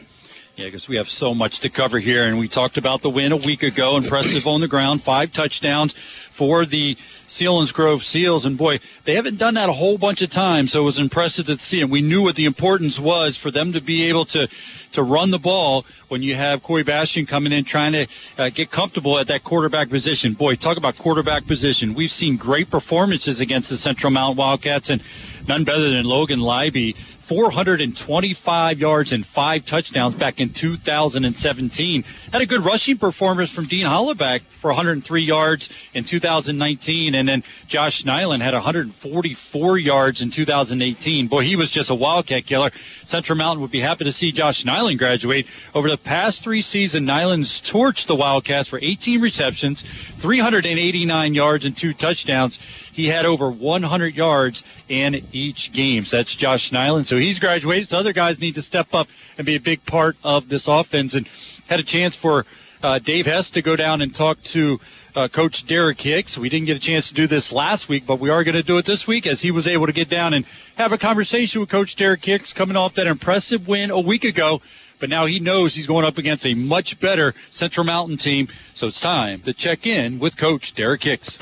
Yeah, 0.56 0.66
because 0.66 0.88
we 0.90 0.96
have 0.96 1.08
so 1.08 1.34
much 1.34 1.60
to 1.60 1.70
cover 1.70 1.98
here, 2.00 2.24
and 2.24 2.38
we 2.38 2.46
talked 2.46 2.76
about 2.76 3.00
the 3.00 3.08
win 3.08 3.32
a 3.32 3.36
week 3.36 3.62
ago. 3.62 3.96
Impressive 3.96 4.46
on 4.46 4.60
the 4.60 4.68
ground, 4.68 5.02
five 5.02 5.32
touchdowns 5.32 5.94
for 5.94 6.66
the 6.66 6.98
Selinsgrove 7.26 8.02
Seals, 8.02 8.44
and 8.44 8.58
boy, 8.58 8.80
they 9.04 9.14
haven't 9.14 9.38
done 9.38 9.54
that 9.54 9.70
a 9.70 9.72
whole 9.72 9.96
bunch 9.96 10.20
of 10.20 10.28
times. 10.28 10.72
So 10.72 10.82
it 10.82 10.84
was 10.84 10.98
impressive 10.98 11.46
to 11.46 11.58
see, 11.58 11.80
and 11.80 11.90
we 11.90 12.02
knew 12.02 12.20
what 12.20 12.34
the 12.34 12.44
importance 12.44 13.00
was 13.00 13.38
for 13.38 13.50
them 13.50 13.72
to 13.72 13.80
be 13.80 14.02
able 14.02 14.26
to 14.26 14.48
to 14.92 15.02
run 15.02 15.30
the 15.30 15.38
ball 15.38 15.86
when 16.08 16.22
you 16.22 16.34
have 16.34 16.62
Coy 16.62 16.82
Bastian 16.82 17.24
coming 17.24 17.52
in 17.52 17.64
trying 17.64 17.92
to 17.92 18.06
uh, 18.36 18.50
get 18.50 18.70
comfortable 18.70 19.18
at 19.18 19.28
that 19.28 19.44
quarterback 19.44 19.88
position. 19.88 20.34
Boy, 20.34 20.56
talk 20.56 20.76
about 20.76 20.98
quarterback 20.98 21.46
position. 21.46 21.94
We've 21.94 22.10
seen 22.10 22.36
great 22.36 22.68
performances 22.68 23.40
against 23.40 23.70
the 23.70 23.76
Central 23.76 24.10
Mount 24.10 24.36
Wildcats, 24.36 24.90
and 24.90 25.02
none 25.48 25.64
better 25.64 25.88
than 25.88 26.04
Logan 26.04 26.40
Libby 26.40 26.96
425 27.30 28.80
yards 28.80 29.12
and 29.12 29.24
five 29.24 29.64
touchdowns 29.64 30.16
back 30.16 30.40
in 30.40 30.48
2017. 30.48 32.02
Had 32.32 32.42
a 32.42 32.46
good 32.46 32.64
rushing 32.64 32.98
performance 32.98 33.50
from 33.50 33.66
Dean 33.66 33.86
Hollaback 33.86 34.40
for 34.40 34.70
103 34.70 35.22
yards 35.22 35.70
in 35.94 36.02
2019. 36.02 37.14
And 37.14 37.28
then 37.28 37.44
Josh 37.68 38.04
Nyland 38.04 38.42
had 38.42 38.52
144 38.52 39.78
yards 39.78 40.20
in 40.20 40.30
2018. 40.30 41.28
Boy, 41.28 41.44
he 41.44 41.54
was 41.54 41.70
just 41.70 41.88
a 41.88 41.94
Wildcat 41.94 42.46
killer. 42.46 42.72
Central 43.04 43.38
Mountain 43.38 43.62
would 43.62 43.70
be 43.70 43.78
happy 43.78 44.04
to 44.04 44.12
see 44.12 44.32
Josh 44.32 44.64
Nyland 44.64 44.98
graduate. 44.98 45.46
Over 45.72 45.88
the 45.88 45.98
past 45.98 46.42
three 46.42 46.60
seasons, 46.60 47.06
Nyland's 47.06 47.60
torched 47.60 48.08
the 48.08 48.16
Wildcats 48.16 48.68
for 48.68 48.80
18 48.82 49.20
receptions, 49.20 49.82
389 50.18 51.34
yards, 51.34 51.64
and 51.64 51.76
two 51.76 51.94
touchdowns. 51.94 52.58
He 52.92 53.06
had 53.06 53.24
over 53.24 53.50
100 53.50 54.16
yards 54.16 54.64
in 54.88 55.24
each 55.32 55.72
game. 55.72 56.04
So 56.04 56.16
that's 56.16 56.34
Josh 56.34 56.72
Nyland. 56.72 57.06
So 57.06 57.19
he's 57.20 57.38
graduated. 57.38 57.88
So 57.88 57.98
other 57.98 58.12
guys 58.12 58.40
need 58.40 58.54
to 58.54 58.62
step 58.62 58.94
up 58.94 59.08
and 59.38 59.46
be 59.46 59.54
a 59.54 59.60
big 59.60 59.84
part 59.86 60.16
of 60.24 60.48
this 60.48 60.68
offense. 60.68 61.14
And 61.14 61.26
had 61.68 61.80
a 61.80 61.84
chance 61.84 62.16
for 62.16 62.44
uh, 62.82 62.98
Dave 62.98 63.26
Hess 63.26 63.50
to 63.50 63.62
go 63.62 63.76
down 63.76 64.02
and 64.02 64.14
talk 64.14 64.42
to 64.42 64.80
uh, 65.14 65.28
Coach 65.28 65.66
Derek 65.66 66.00
Hicks. 66.00 66.38
We 66.38 66.48
didn't 66.48 66.66
get 66.66 66.76
a 66.76 66.80
chance 66.80 67.08
to 67.08 67.14
do 67.14 67.26
this 67.26 67.52
last 67.52 67.88
week, 67.88 68.06
but 68.06 68.18
we 68.18 68.30
are 68.30 68.44
going 68.44 68.54
to 68.54 68.62
do 68.62 68.78
it 68.78 68.86
this 68.86 69.06
week 69.06 69.26
as 69.26 69.42
he 69.42 69.50
was 69.50 69.66
able 69.66 69.86
to 69.86 69.92
get 69.92 70.08
down 70.08 70.34
and 70.34 70.44
have 70.76 70.92
a 70.92 70.98
conversation 70.98 71.60
with 71.60 71.68
Coach 71.68 71.96
Derek 71.96 72.24
Hicks 72.24 72.52
coming 72.52 72.76
off 72.76 72.94
that 72.94 73.06
impressive 73.06 73.68
win 73.68 73.90
a 73.90 74.00
week 74.00 74.24
ago. 74.24 74.60
But 74.98 75.08
now 75.08 75.26
he 75.26 75.40
knows 75.40 75.74
he's 75.74 75.86
going 75.86 76.04
up 76.04 76.18
against 76.18 76.44
a 76.44 76.54
much 76.54 77.00
better 77.00 77.34
Central 77.50 77.84
Mountain 77.84 78.18
team. 78.18 78.48
So 78.74 78.88
it's 78.88 79.00
time 79.00 79.40
to 79.40 79.52
check 79.52 79.86
in 79.86 80.18
with 80.18 80.36
Coach 80.36 80.74
Derek 80.74 81.04
Hicks. 81.04 81.38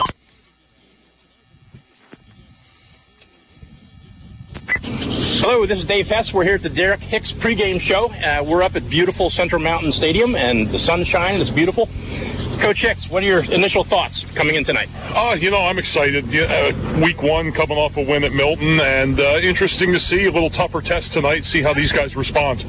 Hello, 4.75 5.65
this 5.67 5.79
is 5.79 5.87
Dave 5.87 6.09
Hess. 6.09 6.33
We're 6.33 6.45
here 6.45 6.57
at 6.57 6.63
the 6.63 6.69
Derek 6.69 7.01
Hicks 7.01 7.33
pregame 7.33 7.81
show. 7.81 8.07
Uh, 8.25 8.45
we're 8.45 8.63
up 8.63 8.77
at 8.77 8.89
beautiful 8.91 9.31
Central 9.31 9.63
Mountain 9.63 9.93
Stadium, 9.93 10.35
and 10.35 10.69
the 10.69 10.79
sunshine 10.79 11.41
is 11.41 11.51
beautiful. 11.51 11.89
Coach 12.59 12.83
Hicks, 12.83 13.09
what 13.09 13.23
are 13.23 13.27
your 13.27 13.45
initial 13.53 13.85
thoughts 13.85 14.25
coming 14.35 14.57
in 14.57 14.65
tonight? 14.65 14.89
Uh, 15.15 15.37
you 15.39 15.51
know, 15.51 15.61
I'm 15.61 15.79
excited. 15.79 16.25
Uh, 16.35 16.73
week 17.03 17.23
one, 17.23 17.53
coming 17.53 17.79
off 17.79 17.97
a 17.97 18.03
win 18.03 18.25
at 18.25 18.33
Milton, 18.33 18.81
and 18.81 19.19
uh, 19.21 19.39
interesting 19.43 19.93
to 19.93 19.99
see 19.99 20.27
a 20.27 20.31
little 20.31 20.51
tougher 20.51 20.81
test 20.81 21.13
tonight, 21.13 21.45
see 21.45 21.63
how 21.63 21.73
these 21.73 21.93
guys 21.93 22.17
respond. 22.17 22.67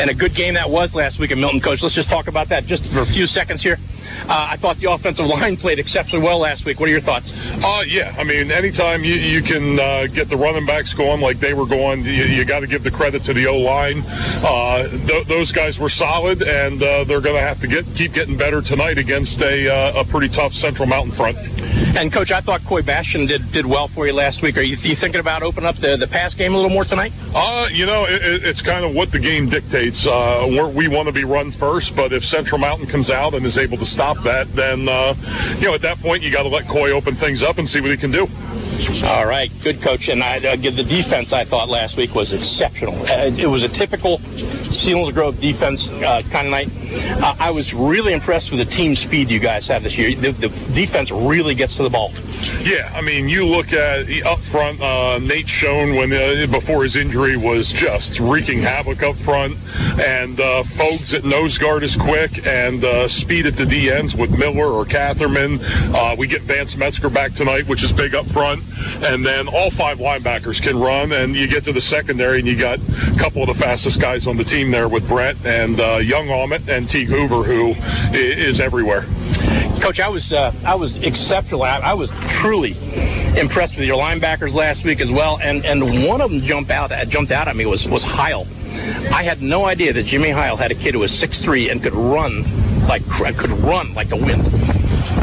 And 0.00 0.10
a 0.10 0.14
good 0.14 0.34
game 0.34 0.54
that 0.54 0.68
was 0.68 0.96
last 0.96 1.18
week 1.18 1.30
at 1.30 1.38
Milton, 1.38 1.60
Coach. 1.60 1.82
Let's 1.82 1.94
just 1.94 2.10
talk 2.10 2.28
about 2.28 2.48
that 2.48 2.66
just 2.66 2.86
for 2.86 3.00
a 3.00 3.06
few 3.06 3.26
seconds 3.26 3.62
here. 3.62 3.78
Uh, 4.28 4.48
I 4.50 4.56
thought 4.56 4.76
the 4.78 4.90
offensive 4.90 5.26
line 5.26 5.56
played 5.56 5.78
exceptionally 5.78 6.24
well 6.24 6.38
last 6.38 6.64
week. 6.64 6.80
What 6.80 6.88
are 6.88 6.92
your 6.92 7.00
thoughts? 7.00 7.32
Uh, 7.64 7.82
yeah, 7.86 8.14
I 8.18 8.24
mean, 8.24 8.50
anytime 8.50 9.04
you, 9.04 9.14
you 9.14 9.42
can 9.42 9.78
uh, 9.78 10.06
get 10.06 10.28
the 10.28 10.36
running 10.36 10.66
backs 10.66 10.94
going 10.94 11.20
like 11.20 11.40
they 11.40 11.54
were 11.54 11.66
going, 11.66 12.04
you, 12.04 12.24
you 12.24 12.44
got 12.44 12.60
to 12.60 12.66
give 12.66 12.82
the 12.82 12.90
credit 12.90 13.24
to 13.24 13.32
the 13.32 13.46
O 13.46 13.58
line. 13.58 14.02
Uh, 14.42 14.88
th- 14.88 15.26
those 15.26 15.52
guys 15.52 15.78
were 15.78 15.88
solid, 15.88 16.42
and 16.42 16.82
uh, 16.82 17.04
they're 17.04 17.20
going 17.20 17.36
to 17.36 17.40
have 17.40 17.60
to 17.60 17.66
get 17.66 17.84
keep 17.94 18.12
getting 18.12 18.36
better 18.36 18.62
tonight 18.62 18.98
against 18.98 19.40
a, 19.42 19.68
uh, 19.68 20.00
a 20.00 20.04
pretty 20.04 20.28
tough 20.28 20.54
Central 20.54 20.86
Mountain 20.86 21.12
front. 21.12 21.38
And 21.96 22.12
coach, 22.12 22.30
I 22.30 22.40
thought 22.40 22.64
Coy 22.64 22.82
Bastion 22.82 23.26
did 23.26 23.50
did 23.52 23.66
well 23.66 23.88
for 23.88 24.06
you 24.06 24.12
last 24.12 24.42
week. 24.42 24.56
Are 24.56 24.62
you, 24.62 24.76
you 24.76 24.94
thinking 24.94 25.20
about 25.20 25.42
opening 25.42 25.66
up 25.66 25.76
the, 25.76 25.96
the 25.96 26.06
pass 26.06 26.34
game 26.34 26.52
a 26.52 26.56
little 26.56 26.70
more 26.70 26.84
tonight? 26.84 27.12
Uh, 27.34 27.68
you 27.70 27.86
know, 27.86 28.04
it, 28.04 28.44
it's 28.44 28.62
kind 28.62 28.84
of 28.84 28.94
what 28.94 29.10
the 29.10 29.18
game 29.18 29.48
dictates. 29.48 30.06
Uh, 30.06 30.70
we 30.74 30.88
want 30.88 31.06
to 31.06 31.12
be 31.12 31.24
run 31.24 31.50
first, 31.50 31.96
but 31.96 32.12
if 32.12 32.24
Central 32.24 32.58
Mountain 32.58 32.86
comes 32.86 33.10
out 33.10 33.34
and 33.34 33.44
is 33.44 33.58
able 33.58 33.76
to 33.78 33.84
stop 34.00 34.22
that, 34.24 34.50
then 34.54 34.88
uh, 34.88 35.14
you 35.58 35.66
know 35.66 35.74
at 35.74 35.82
that 35.82 35.98
point 35.98 36.22
you 36.22 36.32
got 36.32 36.44
to 36.44 36.48
let 36.48 36.66
Coy 36.66 36.90
open 36.90 37.14
things 37.14 37.42
up 37.42 37.58
and 37.58 37.68
see 37.68 37.82
what 37.82 37.90
he 37.90 37.98
can 37.98 38.10
do. 38.10 38.26
All 39.04 39.26
right, 39.26 39.50
good 39.62 39.82
coach. 39.82 40.08
And 40.08 40.22
I 40.22 40.38
uh, 40.38 40.56
the 40.56 40.82
defense 40.82 41.32
I 41.32 41.44
thought 41.44 41.68
last 41.68 41.96
week 41.96 42.14
was 42.14 42.32
exceptional. 42.32 42.94
Uh, 42.94 43.30
it 43.36 43.46
was 43.46 43.62
a 43.62 43.68
typical 43.68 44.18
Selinsgrove 44.70 45.40
defense 45.40 45.90
uh, 45.90 46.22
kind 46.30 46.46
of 46.46 46.50
night. 46.52 46.68
Uh, 47.22 47.34
I 47.38 47.50
was 47.50 47.74
really 47.74 48.12
impressed 48.12 48.50
with 48.50 48.60
the 48.60 48.64
team 48.64 48.94
speed 48.94 49.30
you 49.30 49.40
guys 49.40 49.66
have 49.68 49.82
this 49.82 49.98
year. 49.98 50.14
The, 50.14 50.30
the, 50.30 50.48
defense 50.74 51.10
really 51.10 51.54
gets 51.54 51.76
to 51.76 51.82
the 51.82 51.90
ball. 51.90 52.12
Yeah, 52.62 52.90
I 52.94 53.00
mean, 53.00 53.28
you 53.28 53.44
look 53.46 53.72
at 53.72 54.08
up 54.24 54.38
front. 54.38 54.80
Uh, 54.80 55.18
Nate 55.18 55.48
Schoen 55.48 55.96
when 55.96 56.12
uh, 56.12 56.46
before 56.50 56.84
his 56.84 56.96
injury 56.96 57.36
was 57.36 57.72
just 57.72 58.18
wreaking 58.20 58.60
havoc 58.60 59.02
up 59.02 59.16
front, 59.16 59.56
and 60.00 60.40
uh, 60.40 60.62
at 61.12 61.24
nose 61.24 61.58
guard 61.58 61.82
is 61.82 61.96
quick, 61.96 62.46
and 62.46 63.10
speed 63.10 63.46
at 63.46 63.54
the 63.56 63.66
D 63.66 63.90
ends 63.90 64.16
with 64.16 64.38
Miller 64.38 64.66
or 64.66 64.84
Catherman. 64.84 65.58
We 66.16 66.26
get 66.26 66.42
Vance 66.42 66.76
Metzger 66.76 67.10
back 67.10 67.34
tonight, 67.34 67.66
which 67.66 67.82
is 67.82 67.92
big 67.92 68.14
up 68.14 68.26
front, 68.26 68.62
and 69.02 69.24
then 69.24 69.48
all 69.48 69.70
five 69.70 69.98
linebackers 69.98 70.62
can 70.62 70.78
run, 70.78 71.12
and 71.12 71.34
you 71.34 71.48
get 71.48 71.64
to 71.64 71.72
the 71.72 71.80
secondary, 71.80 72.38
and 72.38 72.48
you 72.48 72.56
got 72.56 72.78
a 72.78 73.18
couple 73.18 73.42
of 73.42 73.48
the 73.48 73.54
fastest 73.54 74.00
guys 74.00 74.26
on 74.26 74.36
the 74.36 74.44
team 74.44 74.70
there 74.70 74.88
with 74.88 75.06
Brett 75.08 75.36
and 75.44 75.80
uh, 75.80 75.96
Young 75.96 76.30
Ahmet 76.30 76.68
and 76.68 76.88
Teague 76.88 77.08
Hoover, 77.08 77.42
who 77.42 77.74
is 78.12 78.60
everywhere. 78.60 79.04
Coach, 79.80 80.00
I 80.00 80.08
was 80.08 80.32
uh, 80.32 80.52
I 80.64 80.74
was 80.74 80.96
exceptional. 80.96 81.62
I, 81.62 81.78
I, 81.78 81.94
was 81.94 82.10
truly 82.26 82.72
impressed 83.38 83.78
with 83.78 83.86
your 83.86 83.96
linebackers 83.96 84.54
last 84.54 84.84
week 84.84 85.00
as 85.00 85.10
well, 85.10 85.38
and 85.42 85.64
and 85.64 86.06
one 86.06 86.20
of 86.20 86.30
them 86.30 86.40
jumped 86.40 86.70
out 86.70 86.90
jumped 87.08 87.32
out 87.32 87.48
at 87.48 87.56
me 87.56 87.64
was 87.64 87.88
was 87.88 88.02
Heil. 88.02 88.46
I 89.12 89.22
had 89.22 89.40
no 89.42 89.64
idea 89.64 89.92
that 89.94 90.04
Jimmy 90.04 90.30
Heil 90.30 90.56
had 90.56 90.70
a 90.70 90.74
kid 90.74 90.94
who 90.94 91.00
was 91.00 91.10
6'3 91.12 91.70
and 91.70 91.82
could 91.82 91.94
run 91.94 92.44
like 92.86 93.06
could 93.08 93.50
run 93.50 93.94
like 93.94 94.08
the 94.08 94.16
wind. 94.16 94.42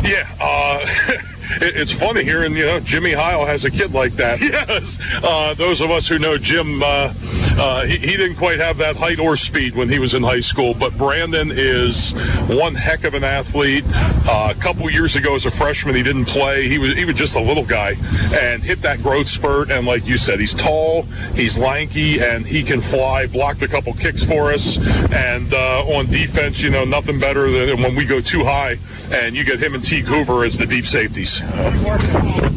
Yeah. 0.03 0.27
Uh, 0.39 0.85
it's 1.61 1.91
funny 1.91 2.23
hearing, 2.23 2.55
you 2.55 2.65
know, 2.65 2.79
Jimmy 2.79 3.11
Heil 3.11 3.45
has 3.45 3.65
a 3.65 3.71
kid 3.71 3.93
like 3.93 4.13
that. 4.13 4.39
Yes. 4.47 4.97
Uh, 5.23 5.53
those 5.53 5.81
of 5.81 5.91
us 5.91 6.07
who 6.07 6.19
know 6.19 6.37
Jim, 6.37 6.81
uh, 6.81 7.13
uh, 7.57 7.85
he, 7.85 7.97
he, 7.97 8.17
didn't 8.17 8.37
quite 8.37 8.59
have 8.59 8.77
that 8.77 8.95
height 8.95 9.19
or 9.19 9.35
speed 9.35 9.75
when 9.75 9.89
he 9.89 9.99
was 9.99 10.13
in 10.13 10.23
high 10.23 10.39
school, 10.39 10.73
but 10.73 10.97
Brandon 10.97 11.51
is 11.51 12.11
one 12.47 12.73
heck 12.73 13.03
of 13.03 13.13
an 13.13 13.23
athlete. 13.23 13.83
Uh, 14.25 14.53
a 14.55 14.59
couple 14.59 14.89
years 14.89 15.15
ago 15.15 15.35
as 15.35 15.45
a 15.45 15.51
freshman, 15.51 15.95
he 15.95 16.03
didn't 16.03 16.25
play. 16.25 16.67
He 16.67 16.77
was, 16.77 16.95
he 16.95 17.05
was 17.05 17.15
just 17.15 17.35
a 17.35 17.41
little 17.41 17.65
guy 17.65 17.95
and 18.33 18.63
hit 18.63 18.81
that 18.83 19.03
growth 19.03 19.27
spurt. 19.27 19.69
And 19.69 19.85
like 19.85 20.05
you 20.05 20.17
said, 20.17 20.39
he's 20.39 20.53
tall, 20.53 21.03
he's 21.33 21.57
lanky, 21.57 22.19
and 22.21 22.45
he 22.45 22.63
can 22.63 22.79
fly, 22.79 23.27
blocked 23.27 23.61
a 23.61 23.67
couple 23.67 23.93
kicks 23.93 24.23
for 24.23 24.51
us. 24.51 24.77
And 25.11 25.53
uh, 25.53 25.83
on 25.87 26.07
defense, 26.07 26.61
you 26.61 26.69
know, 26.69 26.85
nothing 26.85 27.19
better 27.19 27.49
than 27.49 27.81
when 27.81 27.95
we 27.95 28.05
go 28.05 28.21
too 28.21 28.43
high 28.43 28.77
and 29.11 29.35
you 29.35 29.43
get 29.43 29.59
him 29.59 29.73
and 29.73 29.83
Teague 29.83 30.05
Hoover 30.05 30.43
as 30.43 30.57
the 30.57 30.65
deep 30.65 30.85
safeties. 30.85 31.36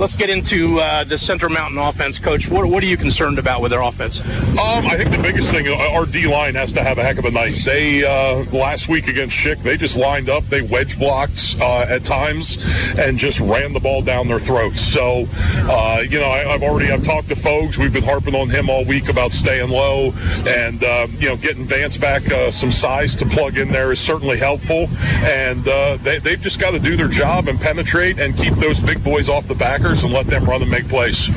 Let's 0.01 0.15
get 0.15 0.31
into 0.31 0.79
uh, 0.81 1.05
the 1.05 1.19
Central 1.19 1.53
Mountain 1.53 1.77
offense, 1.77 2.19
Coach. 2.19 2.49
What, 2.49 2.65
what, 2.67 2.83
are 2.83 2.87
you 2.87 2.97
concerned 2.97 3.39
about 3.39 3.61
with 3.61 3.71
their 3.71 3.83
offense? 3.83 4.21
Um, 4.21 4.87
I 4.87 4.97
think 4.97 5.11
the 5.11 5.21
biggest 5.23 5.51
thing, 5.51 5.69
uh, 5.69 5.93
our 5.93 6.07
D 6.07 6.27
line 6.27 6.55
has 6.55 6.73
to 6.73 6.83
have 6.83 6.99
a 6.99 7.03
heck 7.03 7.19
of 7.19 7.25
a 7.27 7.31
night. 7.31 7.55
They 7.65 8.05
uh, 8.05 8.45
last 8.51 8.89
week 8.89 9.09
against 9.09 9.37
Schick, 9.37 9.63
they 9.63 9.77
just 9.77 9.99
lined 9.99 10.31
up, 10.31 10.45
they 10.45 10.63
wedge 10.63 10.99
blocked 10.99 11.57
uh, 11.61 11.81
at 11.83 12.03
times, 12.03 12.65
and 12.99 13.19
just 13.19 13.41
ran 13.41 13.73
the 13.73 13.81
ball 13.81 14.01
down 14.01 14.29
their 14.29 14.39
throats. 14.39 14.81
So, 14.81 15.27
uh, 15.69 16.03
you 16.09 16.19
know, 16.19 16.31
I, 16.31 16.39
have 16.39 16.63
already 16.63 16.91
I've 16.91 17.05
talked 17.05 17.29
to 17.29 17.37
folks. 17.37 17.77
We've 17.77 17.93
been 17.93 18.05
harping 18.05 18.35
on 18.35 18.49
him 18.49 18.71
all 18.71 18.85
week 18.85 19.09
about 19.09 19.33
staying 19.33 19.71
low, 19.71 20.13
and 20.47 20.83
um, 20.85 21.13
you 21.19 21.29
know, 21.29 21.37
getting 21.37 21.65
Vance 21.65 21.99
back 21.99 22.31
uh, 22.31 22.51
some 22.51 22.71
size 22.71 23.17
to 23.17 23.27
plug 23.27 23.59
in 23.59 23.69
there 23.69 23.93
is 23.93 24.01
certainly 24.01 24.39
helpful. 24.39 24.89
And 25.25 25.63
they, 26.03 26.19
they've 26.21 26.41
just 26.41 26.59
got 26.59 26.71
to 26.71 26.79
do 26.79 26.97
their 26.97 27.09
job 27.09 27.49
and 27.49 27.61
penetrate 27.61 28.19
and 28.19 28.37
keep 28.37 28.55
those 28.55 28.70
big 28.79 29.03
boys 29.03 29.29
off 29.29 29.49
the 29.49 29.55
backers 29.55 30.05
and 30.05 30.13
let 30.13 30.27
them 30.27 30.45
run 30.45 30.63
and 30.63 30.71
make 30.71 30.87
plays. 30.89 31.29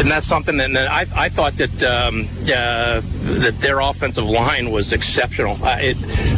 And 0.00 0.10
that's 0.10 0.26
something 0.26 0.56
that 0.56 0.76
I, 0.76 1.06
I 1.14 1.28
thought 1.28 1.54
that 1.54 1.82
um, 1.82 2.26
uh, 2.42 3.00
that 3.40 3.56
their 3.60 3.80
offensive 3.80 4.24
line 4.24 4.70
was 4.70 4.92
exceptional. 4.92 5.56
Uh, 5.64 5.76
it, 5.80 5.94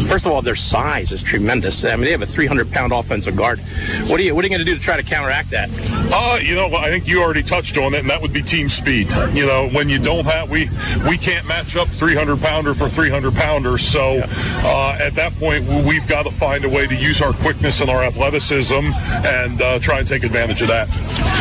first 0.06 0.26
of 0.26 0.32
all, 0.32 0.42
their 0.42 0.54
size 0.54 1.12
is 1.12 1.22
tremendous. 1.22 1.84
I 1.84 1.96
mean, 1.96 2.04
they 2.04 2.10
have 2.10 2.22
a 2.22 2.26
300 2.26 2.70
pound 2.70 2.92
offensive 2.92 3.36
guard. 3.36 3.58
What 4.06 4.20
are 4.20 4.22
you 4.22 4.34
What 4.34 4.44
are 4.44 4.48
you 4.48 4.54
going 4.54 4.64
to 4.64 4.70
do 4.70 4.76
to 4.76 4.80
try 4.82 4.96
to 4.96 5.02
counteract 5.02 5.50
that? 5.50 5.70
Uh, 6.12 6.38
you 6.40 6.54
know, 6.54 6.66
I 6.76 6.90
think 6.90 7.06
you 7.06 7.22
already 7.22 7.42
touched 7.42 7.78
on 7.78 7.94
it, 7.94 8.00
and 8.00 8.10
that 8.10 8.20
would 8.20 8.32
be 8.32 8.42
team 8.42 8.68
speed. 8.68 9.08
You 9.32 9.46
know, 9.46 9.68
when 9.70 9.88
you 9.88 9.98
don't 9.98 10.26
have 10.26 10.50
we 10.50 10.68
we 11.08 11.16
can't 11.16 11.46
match 11.46 11.76
up 11.76 11.88
300 11.88 12.40
pounder 12.40 12.74
for 12.74 12.88
300 12.88 13.34
pounder. 13.34 13.78
So 13.78 14.20
uh, 14.24 14.98
at 15.00 15.14
that 15.14 15.32
point, 15.36 15.64
we've 15.86 16.06
got 16.06 16.24
to 16.24 16.30
find 16.30 16.64
a 16.64 16.68
way 16.68 16.86
to 16.86 16.94
use 16.94 17.22
our 17.22 17.32
quickness 17.32 17.80
and 17.80 17.88
our 17.88 18.02
athleticism 18.02 18.74
and 18.74 19.62
uh, 19.62 19.78
try 19.78 19.98
and 20.00 20.06
take 20.06 20.22
advantage 20.22 20.43
of 20.50 20.68
that. 20.68 20.88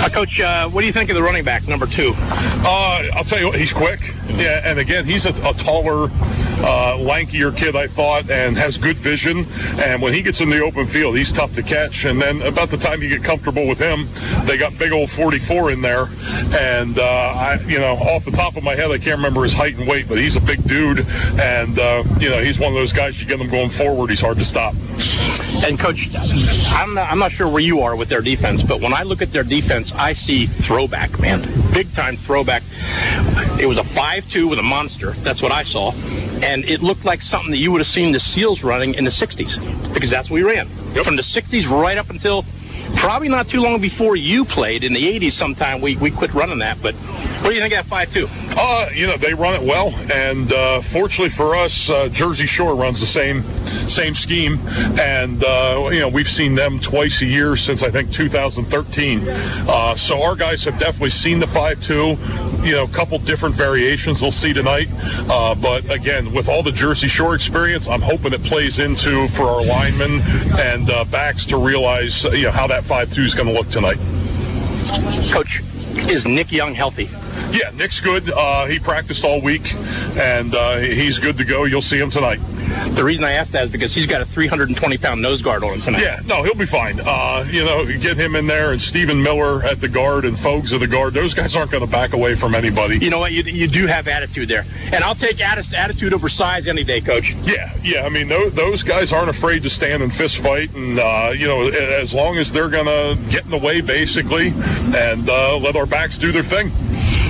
Uh, 0.04 0.10
Coach, 0.10 0.40
uh, 0.40 0.70
what 0.70 0.82
do 0.82 0.88
you 0.88 0.94
think 0.94 1.10
of 1.10 1.16
the 1.16 1.24
running 1.24 1.44
back 1.44 1.68
number 1.68 1.86
two? 1.86 2.14
Uh, 2.18 3.04
I'll 3.14 3.24
tell 3.24 3.40
you 3.40 3.48
what, 3.48 3.60
he's 3.60 3.74
quick. 3.74 4.00
Yeah, 4.28 4.62
and 4.64 4.80
again, 4.80 5.06
he's 5.06 5.26
a, 5.26 5.32
a 5.48 5.54
taller, 5.54 6.10
uh, 6.64 6.98
lankier 6.98 7.56
kid, 7.56 7.76
I 7.76 7.88
thought, 7.88 8.30
and 8.30 8.58
has 8.58 8.78
good 8.78 8.98
vision. 8.98 9.46
And 9.80 10.02
when 10.02 10.14
he 10.14 10.22
gets 10.22 10.42
in 10.42 10.50
the 10.50 10.62
open 10.62 10.86
field, 10.86 11.18
he's 11.18 11.32
tough 11.32 11.54
to 11.56 11.64
catch. 11.64 12.06
And 12.06 12.22
then 12.22 12.42
about 12.42 12.70
the 12.70 12.78
time 12.78 13.02
you 13.02 13.10
get 13.10 13.24
comfortable 13.24 13.68
with 13.68 13.80
him, 13.80 14.08
they 14.46 14.58
got 14.58 14.78
big 14.78 14.92
old 14.92 15.12
44 15.12 15.72
in 15.72 15.82
there. 15.82 16.08
And 16.54 16.98
uh, 16.98 17.04
I, 17.04 17.60
you 17.68 17.80
know, 17.80 17.94
off 17.94 18.26
the 18.26 18.32
top 18.32 18.56
of 18.56 18.64
my 18.64 18.76
head, 18.76 18.92
I 18.92 18.98
can't 18.98 19.18
remember 19.18 19.44
his 19.44 19.54
height 19.54 19.78
and 19.78 19.88
weight, 19.88 20.08
but 20.08 20.18
he's 20.18 20.36
a 20.36 20.42
big 20.42 20.64
dude. 20.64 21.06
And 21.40 21.78
uh, 21.78 22.04
you 22.20 22.30
know, 22.30 22.42
he's 22.42 22.60
one 22.60 22.70
of 22.70 22.76
those 22.76 22.94
guys. 22.94 23.20
You 23.20 23.28
get 23.28 23.40
him 23.40 23.50
going 23.50 23.70
forward, 23.70 24.10
he's 24.10 24.22
hard 24.22 24.38
to 24.38 24.44
stop. 24.44 24.76
And 25.66 25.80
coach, 25.80 26.10
I'm 26.16 26.94
not, 26.94 27.12
I'm 27.12 27.20
not 27.20 27.32
sure 27.32 27.48
where 27.48 27.62
you 27.62 27.82
are 27.82 27.96
with 27.96 28.10
their 28.10 28.22
defense, 28.22 28.64
but 28.64 28.82
when 28.82 28.94
I 28.94 29.04
look 29.04 29.22
at 29.22 29.32
their 29.32 29.44
defense, 29.44 29.94
I 29.94 30.14
see 30.14 30.46
throwback, 30.46 31.20
man, 31.20 31.42
big 31.74 31.92
time 31.94 32.16
throwback. 32.16 32.64
It 33.60 33.68
was 33.68 33.78
a 33.78 33.84
5-2 33.84 34.50
with 34.50 34.60
a 34.60 34.64
monster. 34.64 35.12
That's 35.12 35.42
what 35.42 35.52
I 35.52 35.64
saw, 35.64 35.92
and 36.44 36.66
it 36.66 36.82
looked 36.82 37.06
like 37.06 37.22
something 37.22 37.52
that 37.52 37.58
you 37.58 37.72
would 37.72 37.80
have 37.80 37.88
seen 37.88 38.12
the 38.12 38.20
Seals 38.20 38.64
running 38.64 38.94
in 38.96 39.04
the 39.06 39.10
60s 39.10 39.94
because 39.94 40.10
that's 40.10 40.30
what 40.30 40.36
we 40.36 40.44
ran 40.44 40.68
yep. 40.94 41.06
from 41.06 41.16
the 41.16 41.22
60s 41.22 41.70
right 41.70 41.98
up 41.98 42.10
until 42.10 42.44
probably 42.96 43.30
not 43.30 43.48
too 43.48 43.62
long 43.62 43.80
before 43.80 44.16
you 44.16 44.44
played 44.44 44.84
in 44.84 44.94
the 44.94 45.20
80s. 45.20 45.32
Sometime 45.32 45.82
we 45.82 45.96
we 45.98 46.12
quit 46.12 46.34
running 46.34 46.60
that, 46.60 46.82
but 46.82 46.96
What 47.44 47.50
do 47.50 47.56
you 47.56 47.62
think 47.62 47.74
of 47.74 47.80
that 47.80 47.90
five 47.90 48.10
two? 48.10 48.30
Uh, 48.58 48.88
you 48.96 49.06
know 49.06 49.18
they 49.18 49.34
run 49.34 49.54
it 49.54 49.62
well, 49.62 49.94
and 50.10 50.50
uh, 50.54 50.80
fortunately 50.80 51.30
for 51.30 51.58
us, 51.58 51.90
uh, 51.90 52.08
Jersey 52.08 52.46
Shore 52.46 52.74
runs 52.74 53.02
the 53.02 53.06
same 53.06 53.44
same 53.86 54.14
scheme, 54.14 54.58
and 54.98 55.44
uh, 55.44 55.90
you 55.92 56.00
know 56.00 56.08
we've 56.08 56.30
seen 56.30 56.56
them 56.56 56.80
twice 56.80 57.22
a 57.22 57.26
year 57.26 57.58
since 57.58 57.84
I 57.84 57.90
think 57.90 58.14
2013. 58.14 59.28
Uh, 59.28 59.94
so 59.94 60.24
our 60.24 60.38
guys 60.38 60.64
have 60.64 60.80
definitely 60.80 61.10
seen 61.10 61.40
the 61.40 61.48
five 61.48 61.82
two. 61.84 62.16
You 62.66 62.76
know, 62.76 62.84
a 62.86 62.88
couple 62.88 63.18
different 63.20 63.56
variations 63.56 64.22
they'll 64.22 64.32
see 64.32 64.54
tonight, 64.54 64.88
uh, 65.30 65.54
but 65.54 65.94
again, 65.94 66.32
with 66.32 66.48
all 66.48 66.64
the 66.64 66.72
Jersey 66.72 67.10
Shore 67.10 67.36
experience, 67.36 67.90
I'm 67.90 68.02
hoping 68.02 68.32
it 68.32 68.42
plays 68.44 68.80
into 68.80 69.28
for 69.28 69.48
our 69.48 69.66
linemen 69.66 70.22
and 70.60 70.90
uh, 70.90 71.04
backs 71.04 71.46
to 71.48 71.58
realize 71.58 72.24
you 72.24 72.44
know 72.44 72.52
how 72.52 72.68
that 72.68 72.86
five 72.86 73.12
two 73.14 73.24
is 73.24 73.36
going 73.36 73.48
to 73.48 73.54
look 73.54 73.68
tonight. 73.68 73.98
Coach, 75.30 75.62
is 75.96 76.26
Nick 76.26 76.52
Young 76.52 76.74
healthy? 76.74 77.10
Yeah, 77.52 77.72
Nick's 77.76 78.02
good. 78.02 78.30
Uh, 78.32 78.66
he 78.66 78.80
practiced 78.80 79.24
all 79.24 79.42
week, 79.42 79.74
and 80.18 80.54
uh, 80.56 80.78
he's 80.78 81.20
good 81.20 81.38
to 81.38 81.46
go. 81.46 81.66
You'll 81.66 81.82
see 81.82 82.00
him 82.00 82.10
tonight. 82.10 82.40
The 82.96 83.04
reason 83.04 83.24
I 83.24 83.34
asked 83.34 83.52
that 83.54 83.66
is 83.66 83.72
because 83.72 83.94
he's 83.94 84.06
got 84.06 84.22
a 84.22 84.26
320 84.26 84.98
pound 84.98 85.22
nose 85.22 85.42
guard 85.42 85.64
on 85.64 85.74
him 85.74 85.82
tonight. 85.82 86.02
Yeah, 86.02 86.20
no, 86.26 86.44
he'll 86.44 86.56
be 86.56 86.66
fine. 86.66 87.00
Uh, 87.04 87.46
you 87.50 87.64
know, 87.64 87.86
get 87.86 88.18
him 88.18 88.36
in 88.36 88.48
there, 88.48 88.72
and 88.72 88.82
Stephen 88.82 89.22
Miller 89.22 89.64
at 89.64 89.82
the 89.82 89.88
guard, 89.88 90.26
and 90.26 90.38
Fogs 90.38 90.74
at 90.74 90.80
the 90.80 90.88
guard. 90.88 91.14
Those 91.14 91.34
guys 91.34 91.56
aren't 91.56 91.72
going 91.72 91.86
to 91.86 91.90
back 91.92 92.14
away 92.14 92.36
from 92.36 92.56
anybody. 92.56 92.98
You 92.98 93.10
know 93.10 93.20
what? 93.20 93.32
You, 93.32 93.44
you 93.44 93.68
do 93.68 93.88
have 93.88 94.08
attitude 94.08 94.48
there, 94.50 94.66
and 94.92 95.04
I'll 95.04 95.16
take 95.16 95.38
atti- 95.38 95.74
attitude 95.74 96.14
over 96.14 96.30
size 96.30 96.68
any 96.68 96.84
day, 96.84 97.02
Coach. 97.02 97.34
Yeah, 97.44 97.74
yeah. 97.84 98.04
I 98.06 98.10
mean, 98.10 98.28
those, 98.28 98.54
those 98.54 98.84
guys 98.84 99.14
aren't 99.14 99.30
afraid 99.30 99.64
to 99.64 99.70
stand 99.70 100.04
and 100.04 100.14
fist 100.14 100.38
fight, 100.38 100.74
and 100.76 101.00
uh, 101.00 101.34
you 101.36 101.48
know, 101.48 101.68
as 101.68 102.14
long 102.14 102.38
as 102.38 102.52
they're 102.52 102.70
going 102.70 102.86
to 102.86 103.32
get 103.32 103.46
in 103.46 103.52
the 103.52 103.58
way, 103.58 103.82
basically, 103.82 104.54
and 104.96 105.30
uh, 105.30 105.58
let 105.58 105.76
our 105.76 105.86
backs 105.86 106.18
do 106.18 106.32
their 106.32 106.44
thing. 106.44 106.72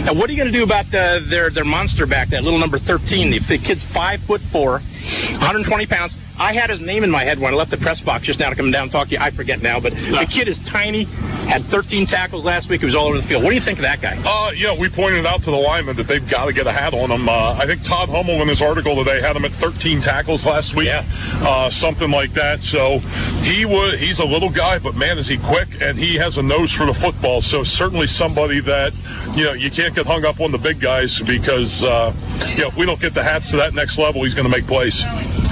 Now, 0.06 0.14
what 0.14 0.30
are 0.30 0.34
you 0.34 0.38
going 0.38 0.52
to 0.52 0.58
do 0.58 0.64
about 0.64 0.92
the, 0.92 1.24
their 1.26 1.50
their 1.50 1.64
monster 1.64 2.06
back, 2.06 2.28
that 2.30 2.44
little 2.44 2.60
number 2.60 2.78
13? 2.78 3.32
The, 3.32 3.40
the 3.40 3.58
kid's 3.58 3.86
five 3.86 4.20
foot 4.22 4.42
four, 4.42 4.80
120 4.80 5.86
pounds. 5.86 6.18
I 6.38 6.52
had 6.52 6.70
his 6.70 6.82
name 6.82 7.06
in 7.06 7.12
my 7.12 7.24
head 7.24 7.40
when 7.40 7.54
I 7.54 7.56
left 7.56 7.72
the 7.72 7.78
press 7.78 8.02
box 8.02 8.26
just 8.26 8.38
now 8.38 8.50
to 8.50 8.56
come 8.56 8.70
down 8.70 8.84
and 8.84 8.92
talk 8.92 9.08
to 9.08 9.14
you. 9.14 9.20
I 9.22 9.30
forget 9.30 9.62
now, 9.62 9.80
but 9.80 9.94
the 9.94 10.28
kid 10.30 10.50
is 10.50 10.60
tiny. 10.60 11.08
Had 11.48 11.64
13 11.64 12.06
tackles 12.08 12.46
last 12.46 12.70
week. 12.70 12.80
He 12.80 12.86
was 12.86 12.96
all 12.96 13.08
over 13.08 13.18
the 13.18 13.22
field. 13.24 13.44
What 13.44 13.50
do 13.50 13.56
you 13.56 13.62
think 13.62 13.78
of 13.78 13.84
that 13.84 14.02
guy? 14.02 14.18
Uh, 14.26 14.52
yeah, 14.52 14.76
we 14.76 14.90
pointed 14.90 15.26
out 15.26 15.44
to 15.44 15.52
the 15.52 15.58
linemen 15.58 15.96
that 15.98 16.08
they've 16.08 16.28
got 16.28 16.46
to 16.46 16.54
get 16.54 16.66
a 16.66 16.72
hat 16.72 16.94
on 16.94 17.12
him. 17.12 17.30
Uh, 17.30 17.54
I 17.60 17.66
think 17.68 17.84
Todd 17.84 18.10
Hummel 18.10 18.42
in 18.42 18.48
his 18.48 18.62
article 18.62 18.96
today 18.96 19.22
had 19.22 19.36
him 19.36 19.46
at 19.46 19.52
13 19.52 20.00
tackles 20.00 20.46
last 20.46 20.76
week, 20.76 20.88
Yeah. 20.88 21.04
uh, 21.44 21.70
something 21.70 22.10
like 22.10 22.32
that. 22.34 22.62
So 22.64 23.00
he 23.44 23.66
would. 23.66 24.00
He's 24.00 24.20
a 24.20 24.26
little 24.26 24.50
guy, 24.50 24.80
but 24.80 24.96
man, 24.96 25.18
is 25.18 25.28
he 25.28 25.38
quick, 25.38 25.68
and 25.82 25.98
he 25.98 26.16
has 26.16 26.38
a 26.38 26.44
nose 26.44 26.72
for 26.72 26.86
the 26.86 26.94
football. 26.94 27.42
So 27.42 27.64
certainly 27.64 28.08
somebody 28.08 28.60
that 28.62 28.94
you 29.36 29.44
know 29.44 29.54
you 29.54 29.70
can't 29.70 29.94
get 29.94 30.06
hung 30.08 30.26
up 30.26 30.40
on 30.40 30.52
the 30.52 30.58
big 30.58 30.80
guys 30.80 31.20
because 31.20 31.84
uh, 31.84 32.14
you 32.56 32.62
know 32.62 32.68
if 32.68 32.78
we 32.78 32.86
don't 32.86 33.00
get 33.02 33.14
the 33.14 33.24
hats 33.24 33.52
to 33.52 33.58
that 33.58 33.74
next 33.76 33.98
level, 34.00 34.24
he's 34.24 34.34
going 34.34 34.50
to 34.50 34.52
make 34.52 34.66
plays. 34.66 35.04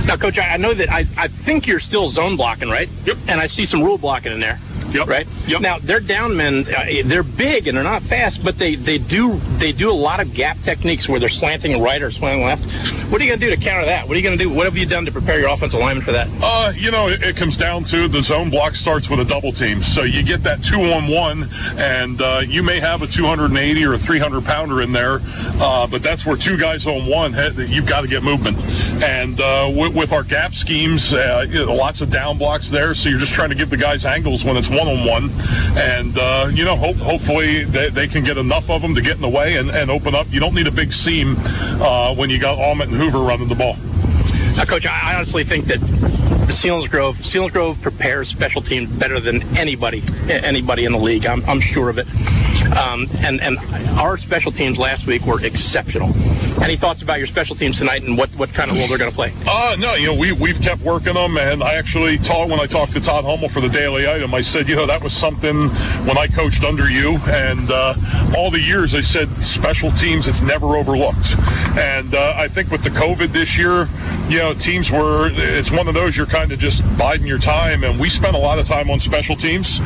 Now, 0.07 0.15
Coach, 0.15 0.39
I, 0.39 0.53
I 0.53 0.57
know 0.57 0.73
that 0.73 0.89
I, 0.89 1.05
I 1.17 1.27
think 1.27 1.67
you're 1.67 1.79
still 1.79 2.09
zone 2.09 2.35
blocking, 2.37 2.69
right? 2.69 2.89
Yep. 3.05 3.17
And 3.27 3.39
I 3.39 3.45
see 3.45 3.65
some 3.65 3.83
rule 3.83 3.99
blocking 3.99 4.31
in 4.31 4.39
there. 4.39 4.57
Yep. 4.93 5.07
Right. 5.07 5.27
Yep. 5.47 5.61
Now 5.61 5.79
their 5.79 5.99
down 5.99 6.35
men, 6.35 6.65
uh, 6.77 6.85
they're 7.05 7.23
big 7.23 7.67
and 7.67 7.77
they're 7.77 7.83
not 7.83 8.01
fast, 8.01 8.43
but 8.43 8.57
they, 8.57 8.75
they 8.75 8.97
do 8.97 9.37
they 9.57 9.71
do 9.71 9.91
a 9.91 9.93
lot 9.93 10.19
of 10.19 10.33
gap 10.33 10.57
techniques 10.61 11.07
where 11.07 11.19
they're 11.19 11.29
slanting 11.29 11.81
right 11.81 12.01
or 12.01 12.11
slanting 12.11 12.45
left. 12.45 12.63
What 13.11 13.21
are 13.21 13.23
you 13.23 13.31
going 13.31 13.39
to 13.39 13.45
do 13.45 13.55
to 13.55 13.61
counter 13.61 13.85
that? 13.85 14.07
What 14.07 14.15
are 14.15 14.19
you 14.19 14.23
going 14.23 14.37
to 14.37 14.43
do? 14.43 14.49
What 14.49 14.65
have 14.65 14.77
you 14.77 14.85
done 14.85 15.05
to 15.05 15.11
prepare 15.11 15.39
your 15.39 15.49
offensive 15.49 15.79
lineman 15.79 16.03
for 16.03 16.11
that? 16.11 16.27
Uh, 16.41 16.71
you 16.75 16.91
know, 16.91 17.07
it, 17.07 17.21
it 17.21 17.35
comes 17.35 17.57
down 17.57 17.83
to 17.85 18.07
the 18.07 18.21
zone 18.21 18.49
block 18.49 18.75
starts 18.75 19.09
with 19.09 19.19
a 19.19 19.25
double 19.25 19.51
team. 19.51 19.81
So 19.81 20.03
you 20.03 20.23
get 20.23 20.43
that 20.43 20.63
two 20.63 20.79
on 20.91 21.07
one, 21.07 21.49
and 21.77 22.21
uh, 22.21 22.41
you 22.45 22.63
may 22.63 22.79
have 22.79 23.01
a 23.01 23.07
280 23.07 23.85
or 23.85 23.93
a 23.93 23.97
300 23.97 24.43
pounder 24.45 24.81
in 24.81 24.91
there, 24.91 25.19
uh, 25.59 25.87
but 25.87 26.01
that's 26.01 26.25
where 26.25 26.37
two 26.37 26.57
guys 26.57 26.87
on 26.87 27.05
one, 27.05 27.33
head, 27.33 27.55
you've 27.55 27.85
got 27.87 28.01
to 28.01 28.07
get 28.07 28.23
movement. 28.23 28.57
And 29.03 29.39
uh, 29.39 29.71
with, 29.73 29.95
with 29.95 30.13
our 30.13 30.23
gap 30.23 30.53
schemes, 30.53 31.13
uh, 31.13 31.45
lots 31.67 32.01
of 32.01 32.09
down 32.09 32.37
blocks 32.37 32.69
there, 32.69 32.93
so 32.93 33.09
you're 33.09 33.19
just 33.19 33.33
trying 33.33 33.49
to 33.49 33.55
give 33.55 33.69
the 33.69 33.77
guys 33.77 34.05
angles 34.05 34.45
when 34.45 34.57
it's 34.57 34.69
one 34.69 34.80
on 34.87 35.05
one. 35.05 35.29
And, 35.77 36.17
uh, 36.17 36.49
you 36.51 36.65
know, 36.65 36.75
hope, 36.75 36.97
hopefully 36.97 37.63
they, 37.63 37.89
they 37.89 38.07
can 38.07 38.23
get 38.23 38.37
enough 38.37 38.69
of 38.69 38.81
them 38.81 38.95
to 38.95 39.01
get 39.01 39.15
in 39.15 39.21
the 39.21 39.29
way 39.29 39.57
and, 39.57 39.69
and 39.69 39.89
open 39.89 40.15
up. 40.15 40.27
You 40.31 40.39
don't 40.39 40.53
need 40.53 40.67
a 40.67 40.71
big 40.71 40.93
seam 40.93 41.35
uh, 41.39 42.13
when 42.15 42.29
you 42.29 42.39
got 42.39 42.57
Almond 42.59 42.91
and 42.91 43.01
Hoover 43.01 43.19
running 43.19 43.47
the 43.47 43.55
ball. 43.55 43.77
Now, 44.55 44.65
Coach, 44.65 44.85
I 44.85 45.11
I 45.11 45.15
honestly 45.15 45.43
think 45.43 45.65
that 45.65 45.79
the 45.79 46.53
Selinsgrove, 46.53 47.15
Seals 47.15 47.51
Grove 47.51 47.81
prepares 47.81 48.27
special 48.27 48.61
teams 48.61 48.89
better 48.89 49.19
than 49.19 49.41
anybody, 49.57 50.03
anybody 50.29 50.85
in 50.85 50.91
the 50.91 50.97
league. 50.97 51.25
I'm, 51.25 51.43
I'm 51.45 51.59
sure 51.59 51.89
of 51.89 51.97
it. 51.97 52.07
Um, 52.77 53.05
and 53.19 53.41
and 53.41 53.57
our 53.99 54.17
special 54.17 54.51
teams 54.51 54.77
last 54.77 55.05
week 55.07 55.25
were 55.25 55.43
exceptional. 55.43 56.09
Any 56.61 56.75
thoughts 56.75 57.01
about 57.01 57.17
your 57.17 57.25
special 57.25 57.55
teams 57.55 57.79
tonight 57.79 58.03
and 58.03 58.15
what, 58.15 58.29
what 58.35 58.53
kind 58.53 58.69
of 58.69 58.77
role 58.77 58.87
they're 58.87 58.99
going 58.99 59.09
to 59.09 59.15
play? 59.15 59.33
Uh, 59.47 59.75
no, 59.79 59.95
you 59.95 60.05
know, 60.07 60.13
we, 60.13 60.31
we've 60.31 60.61
kept 60.61 60.81
working 60.81 61.15
them, 61.15 61.37
and 61.37 61.63
I 61.63 61.73
actually 61.73 62.19
talked, 62.19 62.51
when 62.51 62.59
I 62.59 62.67
talked 62.67 62.93
to 62.93 63.01
Todd 63.01 63.25
Hummel 63.25 63.49
for 63.49 63.61
the 63.61 63.67
daily 63.67 64.07
item, 64.07 64.33
I 64.35 64.41
said, 64.41 64.69
you 64.69 64.75
know, 64.75 64.85
that 64.85 65.01
was 65.01 65.11
something 65.11 65.69
when 66.05 66.19
I 66.19 66.27
coached 66.27 66.63
under 66.63 66.87
you, 66.87 67.17
and 67.27 67.71
uh, 67.71 67.95
all 68.37 68.51
the 68.51 68.59
years 68.59 68.93
I 68.93 69.01
said, 69.01 69.27
special 69.37 69.91
teams, 69.91 70.27
it's 70.27 70.43
never 70.43 70.75
overlooked. 70.75 71.35
And 71.79 72.13
uh, 72.13 72.33
I 72.37 72.47
think 72.47 72.69
with 72.69 72.83
the 72.83 72.91
COVID 72.91 73.29
this 73.29 73.57
year, 73.57 73.87
you 74.29 74.37
know, 74.37 74.53
teams 74.53 74.91
were, 74.91 75.29
it's 75.33 75.71
one 75.71 75.87
of 75.87 75.93
those 75.93 76.15
you're 76.15 76.25
kind 76.27 76.51
of 76.51 76.59
just 76.59 76.83
biding 76.97 77.25
your 77.25 77.39
time, 77.39 77.83
and 77.83 77.99
we 77.99 78.07
spent 78.07 78.35
a 78.35 78.39
lot 78.39 78.59
of 78.59 78.67
time 78.67 78.89
on 78.91 78.99
special 78.99 79.35
teams, 79.35 79.79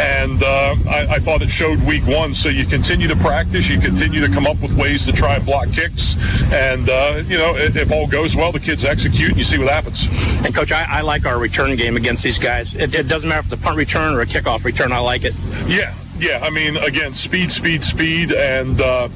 and 0.00 0.42
uh, 0.42 0.74
I, 0.88 1.06
I 1.10 1.18
thought 1.18 1.42
it 1.42 1.50
showed 1.50 1.80
week 1.82 2.06
one. 2.06 2.32
So 2.32 2.48
you 2.48 2.64
continue 2.64 3.06
to 3.08 3.16
practice, 3.16 3.68
you 3.68 3.78
continue 3.78 4.26
to 4.26 4.32
come 4.32 4.46
up 4.46 4.60
with 4.60 4.72
ways 4.72 5.04
to 5.06 5.12
try 5.12 5.34
and 5.36 5.44
block 5.44 5.70
kicks, 5.72 6.16
and, 6.52 6.88
uh, 6.88 7.22
you 7.26 7.38
know, 7.38 7.56
if, 7.56 7.76
if 7.76 7.90
all 7.90 8.06
goes 8.06 8.36
well, 8.36 8.52
the 8.52 8.60
kids 8.60 8.84
execute, 8.84 9.30
and 9.30 9.38
you 9.38 9.44
see 9.44 9.58
what 9.58 9.68
happens. 9.68 10.06
And 10.44 10.54
Coach, 10.54 10.72
I, 10.72 10.84
I 10.88 11.00
like 11.02 11.26
our 11.26 11.38
return 11.38 11.76
game 11.76 11.96
against 11.96 12.22
these 12.22 12.38
guys. 12.38 12.74
It, 12.74 12.94
it 12.94 13.08
doesn't 13.08 13.28
matter 13.28 13.40
if 13.40 13.52
it's 13.52 13.60
a 13.60 13.64
punt 13.64 13.76
return 13.76 14.14
or 14.14 14.20
a 14.20 14.26
kickoff 14.26 14.64
return. 14.64 14.92
I 14.92 14.98
like 14.98 15.24
it. 15.24 15.34
Yeah, 15.66 15.94
yeah. 16.22 16.38
I 16.40 16.50
mean, 16.50 16.76
again, 16.76 17.12
speed, 17.12 17.50
speed, 17.50 17.82
speed, 17.82 18.32
and 18.32 18.80
uh, 18.80 19.08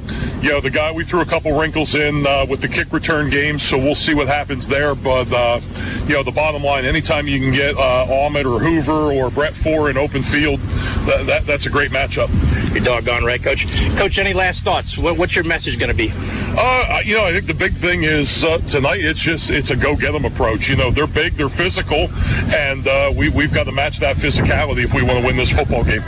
you 0.43 0.51
know 0.51 0.61
the 0.61 0.71
guy 0.71 0.91
we 0.91 1.05
threw 1.05 1.21
a 1.21 1.25
couple 1.25 1.59
wrinkles 1.59 1.95
in 1.95 2.27
uh, 2.27 2.45
with 2.49 2.61
the 2.61 2.69
kick 2.69 2.93
return 2.93 3.31
game, 3.31 3.59
so 3.59 3.79
we'll 3.79 3.95
see 3.95 4.13
what 4.13 4.27
happens 4.27 4.67
there. 4.67 4.95
But 4.97 5.33
uh, 5.33 5.61
you 6.09 6.15
know, 6.15 6.25
the 6.25 6.33
bottom 6.33 6.65
line, 6.65 6.85
anytime 6.85 7.29
you 7.29 7.39
can 7.39 7.53
get 7.53 7.77
uh, 7.77 8.07
Ahmed 8.13 8.45
or 8.45 8.59
Hoover 8.59 9.13
or 9.13 9.31
Brett 9.31 9.55
Ford 9.55 9.91
in 9.91 9.97
open 9.97 10.23
field, 10.23 10.59
that, 11.07 11.27
that 11.27 11.47
that's 11.47 11.67
a 11.67 11.71
great 11.71 11.93
matchup. 11.93 12.29
You're 12.75 12.85
doggone 12.85 13.25
right, 13.25 13.43
Coach. 13.43 13.67
Coach, 13.97 14.19
any 14.19 14.35
last 14.35 14.65
thoughts? 14.65 14.99
What, 14.99 15.17
what's 15.17 15.35
your 15.35 15.45
message 15.45 15.79
going 15.79 15.91
to 15.91 15.97
be? 15.97 16.13
Uh, 16.59 17.01
you 17.05 17.15
know, 17.15 17.25
I 17.25 17.33
think 17.33 17.47
the 17.47 17.55
big 17.55 17.73
thing 17.73 18.03
is 18.03 18.45
uh, 18.45 18.59
tonight. 18.59 19.05
It's 19.05 19.21
just 19.21 19.51
it's 19.51 19.71
a 19.71 19.77
go 19.77 19.97
get 19.97 20.13
them 20.13 20.25
approach. 20.25 20.69
You 20.69 20.77
know, 20.77 20.91
they're 20.91 21.07
big, 21.07 21.35
they're 21.35 21.49
physical, 21.49 22.09
and 22.55 22.87
uh, 22.87 23.13
we 23.17 23.29
we've 23.29 23.53
got 23.53 23.65
to 23.65 23.73
match 23.73 23.99
that 24.01 24.17
physicality 24.17 24.85
if 24.85 24.93
we 24.93 25.03
want 25.03 25.21
to 25.21 25.27
win 25.27 25.37
this 25.37 25.51
football 25.51 25.85
game. 25.85 26.03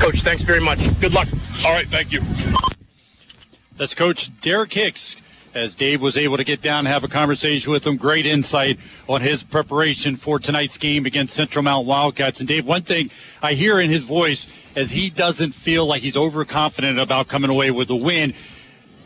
Coach, 0.00 0.22
thanks 0.22 0.35
very 0.42 0.60
much. 0.60 0.78
Good 1.00 1.12
luck. 1.12 1.28
All 1.64 1.72
right, 1.72 1.86
thank 1.86 2.12
you. 2.12 2.20
That's 3.76 3.94
Coach 3.94 4.30
Derek 4.40 4.72
Hicks. 4.72 5.16
As 5.54 5.74
Dave 5.74 6.02
was 6.02 6.18
able 6.18 6.36
to 6.36 6.44
get 6.44 6.60
down 6.60 6.80
and 6.80 6.88
have 6.88 7.02
a 7.02 7.08
conversation 7.08 7.72
with 7.72 7.86
him, 7.86 7.96
great 7.96 8.26
insight 8.26 8.78
on 9.08 9.22
his 9.22 9.42
preparation 9.42 10.14
for 10.16 10.38
tonight's 10.38 10.76
game 10.76 11.06
against 11.06 11.32
Central 11.32 11.62
Mount 11.62 11.86
Wildcats. 11.86 12.40
And 12.40 12.48
Dave, 12.48 12.66
one 12.66 12.82
thing 12.82 13.08
I 13.40 13.54
hear 13.54 13.80
in 13.80 13.88
his 13.88 14.04
voice 14.04 14.48
is 14.74 14.90
he 14.90 15.08
doesn't 15.08 15.52
feel 15.52 15.86
like 15.86 16.02
he's 16.02 16.16
overconfident 16.16 16.98
about 16.98 17.28
coming 17.28 17.50
away 17.50 17.70
with 17.70 17.88
a 17.88 17.96
win, 17.96 18.34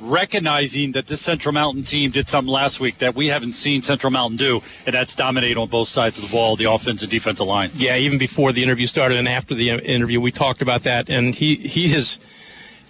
recognizing 0.00 0.92
that 0.92 1.06
this 1.06 1.20
Central 1.20 1.52
Mountain 1.52 1.84
team 1.84 2.10
did 2.10 2.28
something 2.28 2.52
last 2.52 2.80
week 2.80 2.98
that 2.98 3.14
we 3.14 3.28
haven't 3.28 3.52
seen 3.52 3.82
Central 3.82 4.10
Mountain 4.10 4.38
do, 4.38 4.62
and 4.86 4.94
that's 4.94 5.14
dominate 5.14 5.56
on 5.56 5.68
both 5.68 5.88
sides 5.88 6.18
of 6.18 6.24
the 6.24 6.30
ball, 6.30 6.56
the 6.56 6.64
offense 6.64 7.02
and 7.02 7.10
defensive 7.10 7.46
line. 7.46 7.70
Yeah, 7.74 7.96
even 7.96 8.18
before 8.18 8.52
the 8.52 8.62
interview 8.62 8.86
started 8.86 9.18
and 9.18 9.28
after 9.28 9.54
the 9.54 9.70
interview, 9.70 10.20
we 10.20 10.32
talked 10.32 10.62
about 10.62 10.82
that, 10.84 11.08
and 11.08 11.34
he 11.34 11.56
he 11.56 11.94
is 11.94 12.18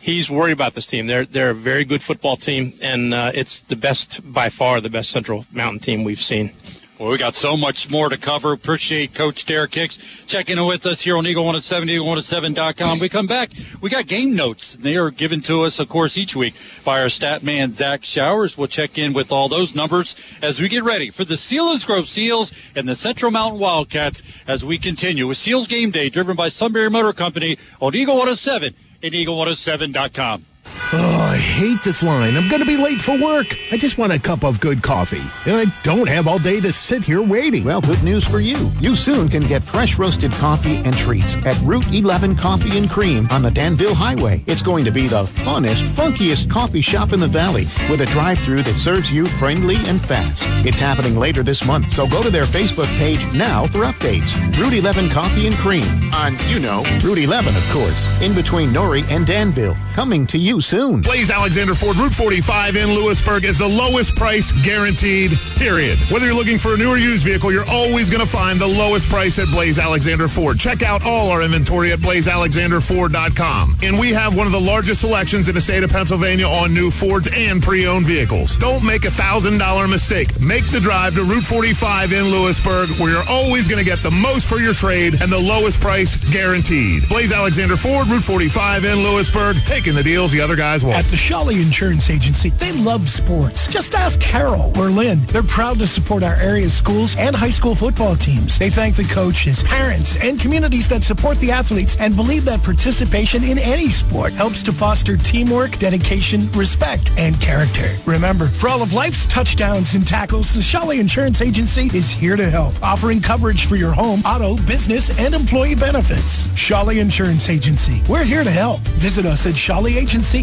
he's 0.01 0.31
worried 0.31 0.53
about 0.53 0.75
this 0.75 0.87
team. 0.87 1.07
They're 1.07 1.27
they're 1.27 1.51
a 1.51 1.55
very 1.55 1.85
good 1.85 2.03
football 2.03 2.37
team, 2.37 2.73
and 2.81 3.15
uh, 3.15 3.33
it's 3.35 3.61
the 3.61 3.77
best 3.77 4.21
by 4.33 4.49
far 4.49 4.81
the 4.81 4.91
best 4.91 5.11
Central 5.11 5.47
Mountain 5.53 5.81
team 5.81 6.05
we've 6.05 6.21
seen. 6.21 6.53
Well, 7.01 7.09
we 7.09 7.17
got 7.17 7.35
so 7.35 7.57
much 7.57 7.89
more 7.89 8.11
to 8.11 8.19
cover. 8.19 8.53
Appreciate 8.53 9.15
Coach 9.15 9.47
Derek 9.47 9.75
Hicks 9.75 9.97
checking 10.27 10.59
in 10.59 10.67
with 10.67 10.85
us 10.85 11.01
here 11.01 11.17
on 11.17 11.27
Eagle 11.27 11.47
107, 11.47 11.89
Eagle107.com. 11.89 12.99
We 12.99 13.09
come 13.09 13.27
back, 13.27 13.53
we 13.81 13.89
got 13.89 14.07
game 14.07 14.37
notes. 14.37 14.77
They 14.77 14.97
are 14.97 15.11
given 15.11 15.41
to 15.43 15.63
us, 15.63 15.79
of 15.79 15.89
course, 15.89 16.19
each 16.19 16.37
week 16.37 16.53
by 16.85 17.01
our 17.01 17.09
stat 17.09 17.43
man, 17.43 17.73
Zach 17.73 18.05
Showers. 18.05 18.59
We'll 18.59 18.69
check 18.69 18.99
in 18.99 19.15
with 19.15 19.33
all 19.33 19.49
those 19.49 19.75
numbers 19.75 20.15
as 20.43 20.61
we 20.61 20.69
get 20.69 20.85
ready 20.85 21.09
for 21.09 21.25
the 21.25 21.37
Selinsgrove 21.37 22.05
Seals 22.05 22.53
and 22.77 22.87
the 22.87 22.95
Central 22.95 23.31
Mountain 23.31 23.61
Wildcats 23.61 24.23
as 24.47 24.63
we 24.63 24.77
continue 24.77 25.27
with 25.27 25.39
Seals 25.39 25.67
Game 25.67 25.91
Day, 25.91 26.11
driven 26.11 26.37
by 26.37 26.51
Sunbury 26.51 26.91
Motor 26.91 27.15
Company 27.15 27.57
on 27.81 27.95
Eagle 27.95 28.17
107 28.17 28.75
and 29.03 29.15
Eagle107.com. 29.15 30.45
Oh, 30.93 31.29
I 31.31 31.37
hate 31.37 31.85
this 31.85 32.03
line. 32.03 32.37
I'm 32.37 32.49
going 32.49 32.61
to 32.61 32.67
be 32.67 32.77
late 32.77 33.01
for 33.01 33.17
work. 33.17 33.57
I 33.71 33.77
just 33.77 33.97
want 33.97 34.13
a 34.13 34.19
cup 34.19 34.43
of 34.43 34.59
good 34.59 34.83
coffee. 34.83 35.23
And 35.47 35.55
I 35.55 35.67
don't 35.85 36.09
have 36.09 36.27
all 36.27 36.41
day 36.41 36.61
to 36.61 36.73
sit 36.73 37.05
here 37.05 37.23
waiting. 37.23 37.63
Well, 37.63 37.81
good 37.81 38.03
news 38.03 38.27
for 38.27 38.41
you. 38.41 38.73
You 38.81 38.97
soon 38.97 39.29
can 39.29 39.43
get 39.43 39.63
fresh 39.63 39.99
roasted 39.99 40.33
coffee 40.33 40.79
and 40.79 40.93
treats 40.97 41.37
at 41.47 41.57
Route 41.63 41.95
11 41.95 42.35
Coffee 42.35 42.77
and 42.77 42.91
Cream 42.91 43.29
on 43.31 43.41
the 43.41 43.53
Danville 43.53 43.95
Highway. 43.95 44.43
It's 44.49 44.63
going 44.63 44.85
to 44.85 44.91
be 44.91 45.07
the 45.07 45.23
funnest, 45.23 45.85
funkiest 45.85 46.51
coffee 46.51 46.81
shop 46.81 47.13
in 47.13 47.21
the 47.21 47.29
valley 47.29 47.67
with 47.89 48.01
a 48.01 48.07
drive-through 48.07 48.65
that 48.65 48.75
serves 48.75 49.13
you 49.13 49.27
friendly 49.27 49.77
and 49.87 50.01
fast. 50.01 50.43
It's 50.67 50.81
happening 50.81 51.15
later 51.15 51.45
this 51.45 51.65
month, 51.65 51.93
so 51.93 52.09
go 52.09 52.21
to 52.21 52.31
their 52.31 52.47
Facebook 52.47 52.89
page 52.99 53.25
now 53.33 53.65
for 53.69 53.85
updates. 53.85 54.35
Route 54.59 54.75
11 54.75 55.11
Coffee 55.11 55.47
and 55.47 55.55
Cream 55.57 56.13
on, 56.15 56.35
you 56.49 56.59
know, 56.59 56.83
Route 57.05 57.19
11, 57.19 57.55
of 57.55 57.71
course, 57.71 58.23
in 58.23 58.35
between 58.35 58.71
Nori 58.71 59.09
and 59.09 59.25
Danville. 59.25 59.77
Coming 59.95 60.27
to 60.27 60.39
you 60.39 60.61
soon. 60.61 60.70
Blaze 60.71 61.33
Alexander 61.33 61.75
Ford 61.75 61.97
Route 61.97 62.13
45 62.13 62.77
in 62.77 62.95
Lewisburg 62.95 63.45
is 63.45 63.59
the 63.59 63.67
lowest 63.67 64.15
price 64.15 64.53
guaranteed, 64.65 65.33
period. 65.57 65.99
Whether 66.13 66.27
you're 66.27 66.35
looking 66.37 66.59
for 66.59 66.75
a 66.75 66.77
new 66.77 66.91
or 66.91 66.97
used 66.97 67.25
vehicle, 67.25 67.51
you're 67.51 67.69
always 67.69 68.09
going 68.09 68.21
to 68.21 68.31
find 68.31 68.61
the 68.61 68.69
lowest 68.69 69.09
price 69.09 69.41
at 69.41 69.49
Blaze 69.49 69.81
Alexander 69.81 70.29
Ford. 70.29 70.61
Check 70.61 70.85
out 70.85 71.05
all 71.05 71.31
our 71.31 71.43
inventory 71.43 71.91
at 71.91 71.99
blazealexanderford.com. 71.99 73.79
And 73.83 73.99
we 73.99 74.11
have 74.11 74.37
one 74.37 74.47
of 74.47 74.53
the 74.53 74.61
largest 74.61 75.01
selections 75.01 75.49
in 75.49 75.57
the 75.57 75.61
state 75.61 75.83
of 75.83 75.91
Pennsylvania 75.91 76.47
on 76.47 76.73
new 76.73 76.93
Fords 76.93 77.29
and 77.37 77.61
pre-owned 77.61 78.07
vehicles. 78.07 78.57
Don't 78.57 78.85
make 78.85 79.05
a 79.05 79.09
$1,000 79.09 79.91
mistake. 79.91 80.41
Make 80.41 80.71
the 80.71 80.79
drive 80.79 81.17
to 81.17 81.25
Route 81.25 81.43
45 81.43 82.13
in 82.13 82.27
Lewisburg 82.27 82.91
where 83.01 83.11
you're 83.11 83.29
always 83.29 83.67
going 83.67 83.83
to 83.83 83.85
get 83.85 83.99
the 84.05 84.11
most 84.13 84.49
for 84.49 84.59
your 84.59 84.75
trade 84.75 85.21
and 85.21 85.33
the 85.33 85.39
lowest 85.39 85.81
price 85.81 86.17
guaranteed. 86.33 87.09
Blaze 87.09 87.33
Alexander 87.33 87.77
Ford, 87.77 88.07
Route 88.07 88.23
45 88.23 88.85
in 88.85 89.03
Lewisburg, 89.03 89.57
taking 89.67 89.97
the 89.97 90.05
deals 90.05 90.31
the 90.31 90.41
other 90.41 90.60
guys. 90.61 90.85
At 90.85 91.07
the 91.07 91.17
Shawley 91.17 91.63
Insurance 91.63 92.11
Agency, 92.11 92.51
they 92.51 92.73
love 92.73 93.09
sports. 93.09 93.67
Just 93.67 93.95
ask 93.95 94.21
Carol 94.21 94.77
or 94.79 94.91
Lynn. 94.91 95.19
They're 95.29 95.43
proud 95.43 95.79
to 95.79 95.87
support 95.87 96.23
our 96.23 96.35
area's 96.35 96.75
schools 96.75 97.17
and 97.17 97.35
high 97.35 97.49
school 97.49 97.75
football 97.75 98.15
teams. 98.15 98.59
They 98.59 98.69
thank 98.69 98.95
the 98.95 99.05
coaches, 99.05 99.63
parents, 99.63 100.17
and 100.17 100.39
communities 100.39 100.87
that 100.91 101.03
support 101.03 101.39
the 101.39 101.51
athletes 101.51 101.97
and 101.97 102.15
believe 102.15 102.45
that 102.45 102.63
participation 102.63 103.43
in 103.43 103.59
any 103.59 103.89
sport 103.89 104.35
helps 104.35 104.63
to 104.65 104.73
foster 104.73 105.17
teamwork, 105.17 105.79
dedication, 105.79 106.53
respect, 106.53 107.11
and 107.17 107.41
character. 107.41 107.89
Remember, 108.05 108.45
for 108.45 108.69
all 108.69 108.83
of 108.83 108.93
life's 108.93 109.25
touchdowns 109.27 109.95
and 109.95 110.07
tackles, 110.07 110.53
the 110.53 110.61
Shawley 110.61 111.01
Insurance 111.01 111.41
Agency 111.41 111.87
is 111.97 112.11
here 112.11 112.37
to 112.37 112.51
help, 112.51 112.75
offering 112.83 113.23
coverage 113.23 113.65
for 113.65 113.77
your 113.77 113.93
home, 113.93 114.21
auto, 114.27 114.57
business, 114.67 115.19
and 115.19 115.35
employee 115.35 115.75
benefits. 115.75 116.55
Shawley 116.55 116.99
Insurance 116.99 117.49
Agency. 117.49 118.03
We're 118.11 118.25
here 118.25 118.45
to 118.45 118.51
help. 118.51 118.81
Visit 119.01 119.25
us 119.25 119.47
at 119.47 119.55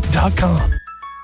shawleyagency.com. 0.01 0.79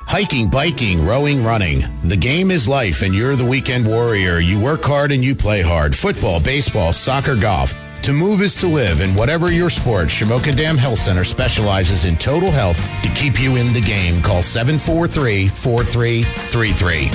Hiking, 0.05 0.49
biking, 0.49 1.05
rowing, 1.05 1.43
running. 1.43 1.83
The 2.03 2.17
game 2.17 2.51
is 2.51 2.67
life 2.67 3.01
and 3.01 3.15
you're 3.15 3.35
the 3.35 3.45
weekend 3.45 3.87
warrior. 3.87 4.39
You 4.39 4.59
work 4.59 4.83
hard 4.83 5.11
and 5.11 5.23
you 5.23 5.33
play 5.33 5.61
hard. 5.61 5.95
Football, 5.95 6.39
baseball, 6.41 6.93
soccer, 6.93 7.35
golf. 7.35 7.73
To 8.03 8.11
move 8.11 8.41
is 8.41 8.53
to 8.55 8.67
live, 8.67 8.99
and 8.99 9.15
whatever 9.15 9.49
your 9.49 9.69
sport, 9.69 10.09
Shamokin 10.09 10.57
Dam 10.57 10.75
Health 10.75 10.99
Center 10.99 11.23
specializes 11.23 12.03
in 12.03 12.17
total 12.17 12.51
health 12.51 12.77
to 13.01 13.07
keep 13.15 13.39
you 13.39 13.55
in 13.55 13.71
the 13.71 13.79
game. 13.79 14.21
Call 14.21 14.43
743 14.43 15.47
4333. 15.47 17.07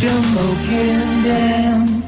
Shamokin 0.00 1.24
Dam 1.24 2.02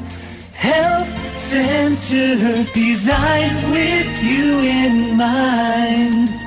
Health 0.55 1.35
Center, 1.37 2.63
designed 2.73 3.71
with 3.71 4.23
you 4.23 4.61
in 4.61 5.15
mind. 5.15 6.46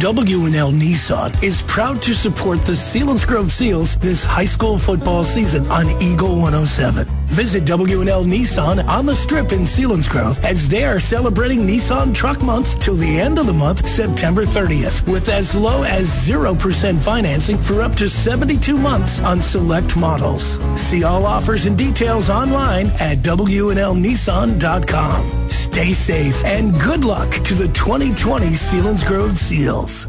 W&L 0.00 0.72
Nissan 0.72 1.42
is 1.42 1.60
proud 1.62 2.00
to 2.00 2.14
support 2.14 2.58
the 2.62 2.72
Selinsgrove 2.72 3.50
Seals 3.50 3.96
this 3.96 4.24
high 4.24 4.46
school 4.46 4.78
football 4.78 5.22
season 5.22 5.66
on 5.70 5.86
Eagle 6.00 6.30
107. 6.40 7.21
Visit 7.32 7.64
W&L 7.64 8.24
Nissan 8.24 8.86
on 8.86 9.06
the 9.06 9.16
strip 9.16 9.52
in 9.52 9.60
Selinsgrove 9.60 10.44
as 10.44 10.68
they 10.68 10.84
are 10.84 11.00
celebrating 11.00 11.60
Nissan 11.60 12.14
Truck 12.14 12.42
Month 12.42 12.78
till 12.78 12.94
the 12.94 13.18
end 13.18 13.38
of 13.38 13.46
the 13.46 13.54
month, 13.54 13.88
September 13.88 14.44
30th, 14.44 15.10
with 15.10 15.30
as 15.30 15.56
low 15.56 15.82
as 15.82 16.08
0% 16.08 17.00
financing 17.00 17.56
for 17.56 17.80
up 17.80 17.94
to 17.96 18.06
72 18.08 18.76
months 18.76 19.20
on 19.20 19.40
select 19.40 19.96
models. 19.96 20.60
See 20.78 21.04
all 21.04 21.24
offers 21.24 21.64
and 21.64 21.78
details 21.78 22.28
online 22.28 22.88
at 23.00 23.16
WNLNissan.com. 23.18 25.48
Stay 25.48 25.94
safe 25.94 26.44
and 26.44 26.78
good 26.80 27.04
luck 27.04 27.30
to 27.44 27.54
the 27.54 27.68
2020 27.68 28.48
Selinsgrove 28.48 29.38
Seals. 29.38 30.06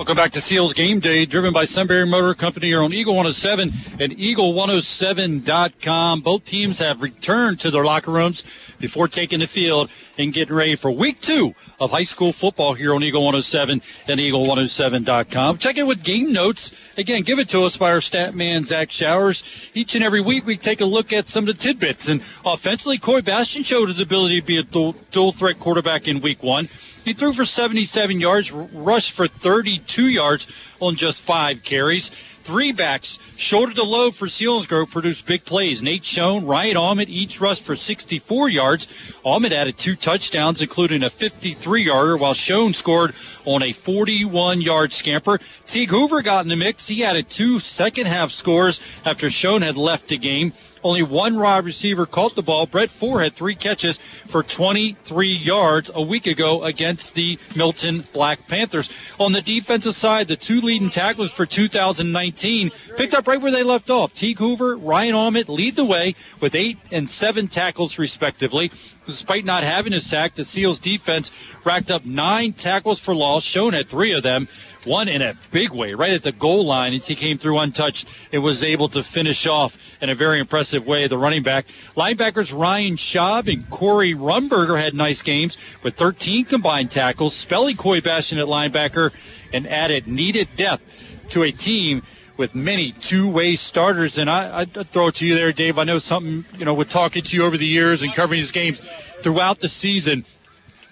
Welcome 0.00 0.16
back 0.16 0.32
to 0.32 0.40
Seals 0.40 0.72
Game 0.72 0.98
Day, 0.98 1.26
driven 1.26 1.52
by 1.52 1.66
Sunbury 1.66 2.06
Motor 2.06 2.32
Company 2.32 2.68
here 2.68 2.82
on 2.82 2.94
Eagle 2.94 3.16
107 3.16 3.70
and 4.00 4.12
Eagle107.com. 4.12 6.22
Both 6.22 6.46
teams 6.46 6.78
have 6.78 7.02
returned 7.02 7.60
to 7.60 7.70
their 7.70 7.84
locker 7.84 8.10
rooms 8.10 8.42
before 8.78 9.08
taking 9.08 9.40
the 9.40 9.46
field 9.46 9.90
and 10.16 10.32
getting 10.32 10.56
ready 10.56 10.74
for 10.74 10.90
week 10.90 11.20
two 11.20 11.54
of 11.78 11.90
high 11.90 12.04
school 12.04 12.32
football 12.32 12.72
here 12.72 12.94
on 12.94 13.02
Eagle 13.02 13.20
107 13.20 13.82
and 14.08 14.20
Eagle107.com. 14.20 15.58
Check 15.58 15.76
in 15.76 15.86
with 15.86 16.02
game 16.02 16.32
notes. 16.32 16.72
Again, 16.96 17.20
give 17.20 17.38
it 17.38 17.50
to 17.50 17.64
us 17.64 17.76
by 17.76 17.92
our 17.92 18.00
stat 18.00 18.34
man, 18.34 18.64
Zach 18.64 18.90
Showers. 18.90 19.42
Each 19.74 19.94
and 19.94 20.02
every 20.02 20.22
week, 20.22 20.46
we 20.46 20.56
take 20.56 20.80
a 20.80 20.86
look 20.86 21.12
at 21.12 21.28
some 21.28 21.46
of 21.46 21.54
the 21.54 21.62
tidbits. 21.62 22.08
And 22.08 22.22
offensively, 22.42 22.96
Coy 22.96 23.20
Bastian 23.20 23.64
showed 23.64 23.88
his 23.88 24.00
ability 24.00 24.40
to 24.40 24.46
be 24.46 24.56
a 24.56 24.62
dual, 24.62 25.32
threat 25.32 25.58
quarterback 25.58 26.08
in 26.08 26.22
week 26.22 26.42
one. 26.42 26.70
He 27.04 27.12
threw 27.12 27.32
for 27.32 27.44
77 27.44 28.20
yards, 28.20 28.52
rushed 28.52 29.12
for 29.12 29.26
32 29.26 30.08
yards 30.08 30.46
on 30.80 30.96
just 30.96 31.22
five 31.22 31.62
carries. 31.62 32.10
Three 32.42 32.72
backs 32.72 33.18
shoulder 33.36 33.74
to 33.74 33.82
load 33.82 34.14
for 34.14 34.26
Selinsgrove 34.26 34.90
produced 34.90 35.26
big 35.26 35.44
plays. 35.44 35.82
Nate 35.82 36.04
Schoen, 36.04 36.46
Ryan 36.46 36.76
Almond 36.76 37.10
each 37.10 37.40
rushed 37.40 37.64
for 37.64 37.76
64 37.76 38.48
yards. 38.48 38.88
Almond 39.24 39.52
added 39.52 39.76
two 39.76 39.94
touchdowns, 39.94 40.62
including 40.62 41.02
a 41.02 41.10
53 41.10 41.82
yarder, 41.82 42.16
while 42.16 42.34
Schoen 42.34 42.72
scored 42.72 43.14
on 43.44 43.62
a 43.62 43.72
41 43.72 44.62
yard 44.62 44.92
scamper. 44.92 45.38
Teague 45.66 45.90
Hoover 45.90 46.22
got 46.22 46.44
in 46.44 46.48
the 46.48 46.56
mix. 46.56 46.88
He 46.88 47.04
added 47.04 47.28
two 47.28 47.60
second 47.60 48.06
half 48.06 48.30
scores 48.30 48.80
after 49.04 49.30
Schoen 49.30 49.62
had 49.62 49.76
left 49.76 50.08
the 50.08 50.16
game. 50.18 50.54
Only 50.82 51.02
one 51.02 51.38
wide 51.38 51.64
receiver 51.64 52.06
caught 52.06 52.34
the 52.34 52.42
ball. 52.42 52.66
Brett 52.66 52.90
Ford 52.90 53.22
had 53.22 53.34
three 53.34 53.54
catches 53.54 53.98
for 54.26 54.42
23 54.42 55.28
yards 55.28 55.90
a 55.94 56.02
week 56.02 56.26
ago 56.26 56.64
against 56.64 57.14
the 57.14 57.38
Milton 57.54 58.04
Black 58.12 58.46
Panthers. 58.46 58.88
On 59.18 59.32
the 59.32 59.42
defensive 59.42 59.94
side, 59.94 60.28
the 60.28 60.36
two 60.36 60.60
leading 60.60 60.88
tacklers 60.88 61.32
for 61.32 61.44
2019 61.44 62.70
picked 62.96 63.14
up 63.14 63.26
right 63.26 63.40
where 63.40 63.52
they 63.52 63.62
left 63.62 63.90
off. 63.90 64.14
Teague 64.14 64.38
Hoover, 64.38 64.76
Ryan 64.76 65.14
Almond 65.14 65.48
lead 65.48 65.76
the 65.76 65.84
way 65.84 66.14
with 66.40 66.54
eight 66.54 66.78
and 66.90 67.10
seven 67.10 67.48
tackles 67.48 67.98
respectively. 67.98 68.70
Despite 69.06 69.44
not 69.44 69.64
having 69.64 69.92
a 69.92 70.00
sack, 70.00 70.34
the 70.34 70.44
Seals 70.44 70.78
defense 70.78 71.32
racked 71.64 71.90
up 71.90 72.04
nine 72.04 72.52
tackles 72.52 73.00
for 73.00 73.14
loss. 73.14 73.44
Schoen 73.44 73.74
at 73.74 73.86
three 73.86 74.12
of 74.12 74.22
them 74.22 74.48
one 74.84 75.08
in 75.08 75.22
a 75.22 75.34
big 75.50 75.70
way, 75.70 75.94
right 75.94 76.12
at 76.12 76.22
the 76.22 76.32
goal 76.32 76.64
line 76.64 76.94
as 76.94 77.06
he 77.06 77.14
came 77.14 77.38
through 77.38 77.58
untouched 77.58 78.08
and 78.32 78.42
was 78.42 78.62
able 78.62 78.88
to 78.88 79.02
finish 79.02 79.46
off 79.46 79.76
in 80.00 80.10
a 80.10 80.14
very 80.14 80.38
impressive 80.38 80.86
way. 80.86 81.06
The 81.06 81.18
running 81.18 81.42
back, 81.42 81.66
linebackers 81.96 82.56
Ryan 82.56 82.96
Schaub 82.96 83.52
and 83.52 83.68
Corey 83.70 84.14
Rumberger 84.14 84.80
had 84.80 84.94
nice 84.94 85.22
games 85.22 85.56
with 85.82 85.96
13 85.96 86.44
combined 86.44 86.90
tackles, 86.90 87.34
Spelly 87.34 87.76
Coy 87.76 88.00
Bastian 88.00 88.38
at 88.38 88.46
linebacker, 88.46 89.14
and 89.52 89.66
added 89.66 90.06
needed 90.06 90.48
depth 90.56 90.82
to 91.30 91.42
a 91.42 91.50
team 91.50 92.02
with 92.36 92.54
many 92.54 92.92
two-way 92.92 93.54
starters. 93.54 94.16
And 94.16 94.30
I, 94.30 94.60
I 94.60 94.64
throw 94.64 95.08
it 95.08 95.16
to 95.16 95.26
you 95.26 95.34
there, 95.34 95.52
Dave. 95.52 95.78
I 95.78 95.84
know 95.84 95.98
something, 95.98 96.46
you 96.58 96.64
know, 96.64 96.72
with 96.72 96.88
talking 96.88 97.22
to 97.22 97.36
you 97.36 97.44
over 97.44 97.58
the 97.58 97.66
years 97.66 98.02
and 98.02 98.14
covering 98.14 98.40
these 98.40 98.50
games 98.50 98.80
throughout 99.22 99.60
the 99.60 99.68
season 99.68 100.24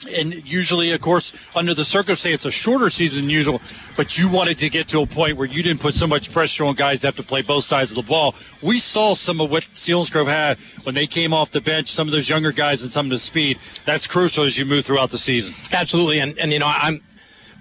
and 0.06 0.32
usually, 0.46 0.92
of 0.92 1.00
course, 1.00 1.32
under 1.54 1.74
the 1.74 1.84
circumstance, 1.84 2.44
a 2.44 2.50
shorter 2.50 2.90
season 2.90 3.22
than 3.22 3.30
usual. 3.30 3.60
But 3.96 4.16
you 4.16 4.28
wanted 4.28 4.58
to 4.58 4.70
get 4.70 4.88
to 4.88 5.00
a 5.00 5.06
point 5.06 5.36
where 5.36 5.46
you 5.46 5.62
didn't 5.62 5.80
put 5.80 5.94
so 5.94 6.06
much 6.06 6.32
pressure 6.32 6.64
on 6.64 6.74
guys 6.74 7.00
to 7.00 7.08
have 7.08 7.16
to 7.16 7.22
play 7.22 7.42
both 7.42 7.64
sides 7.64 7.90
of 7.90 7.96
the 7.96 8.02
ball. 8.02 8.34
We 8.62 8.78
saw 8.78 9.14
some 9.14 9.40
of 9.40 9.50
what 9.50 9.64
Selinsgrove 9.74 10.28
had 10.28 10.58
when 10.84 10.94
they 10.94 11.06
came 11.06 11.34
off 11.34 11.50
the 11.50 11.60
bench. 11.60 11.90
Some 11.90 12.06
of 12.06 12.12
those 12.12 12.28
younger 12.28 12.52
guys 12.52 12.82
and 12.82 12.92
some 12.92 13.06
of 13.06 13.10
the 13.10 13.18
speed. 13.18 13.58
That's 13.84 14.06
crucial 14.06 14.44
as 14.44 14.56
you 14.56 14.64
move 14.64 14.84
throughout 14.84 15.10
the 15.10 15.18
season. 15.18 15.54
Absolutely, 15.72 16.20
and 16.20 16.38
and 16.38 16.52
you 16.52 16.58
know 16.58 16.70
I'm 16.72 17.00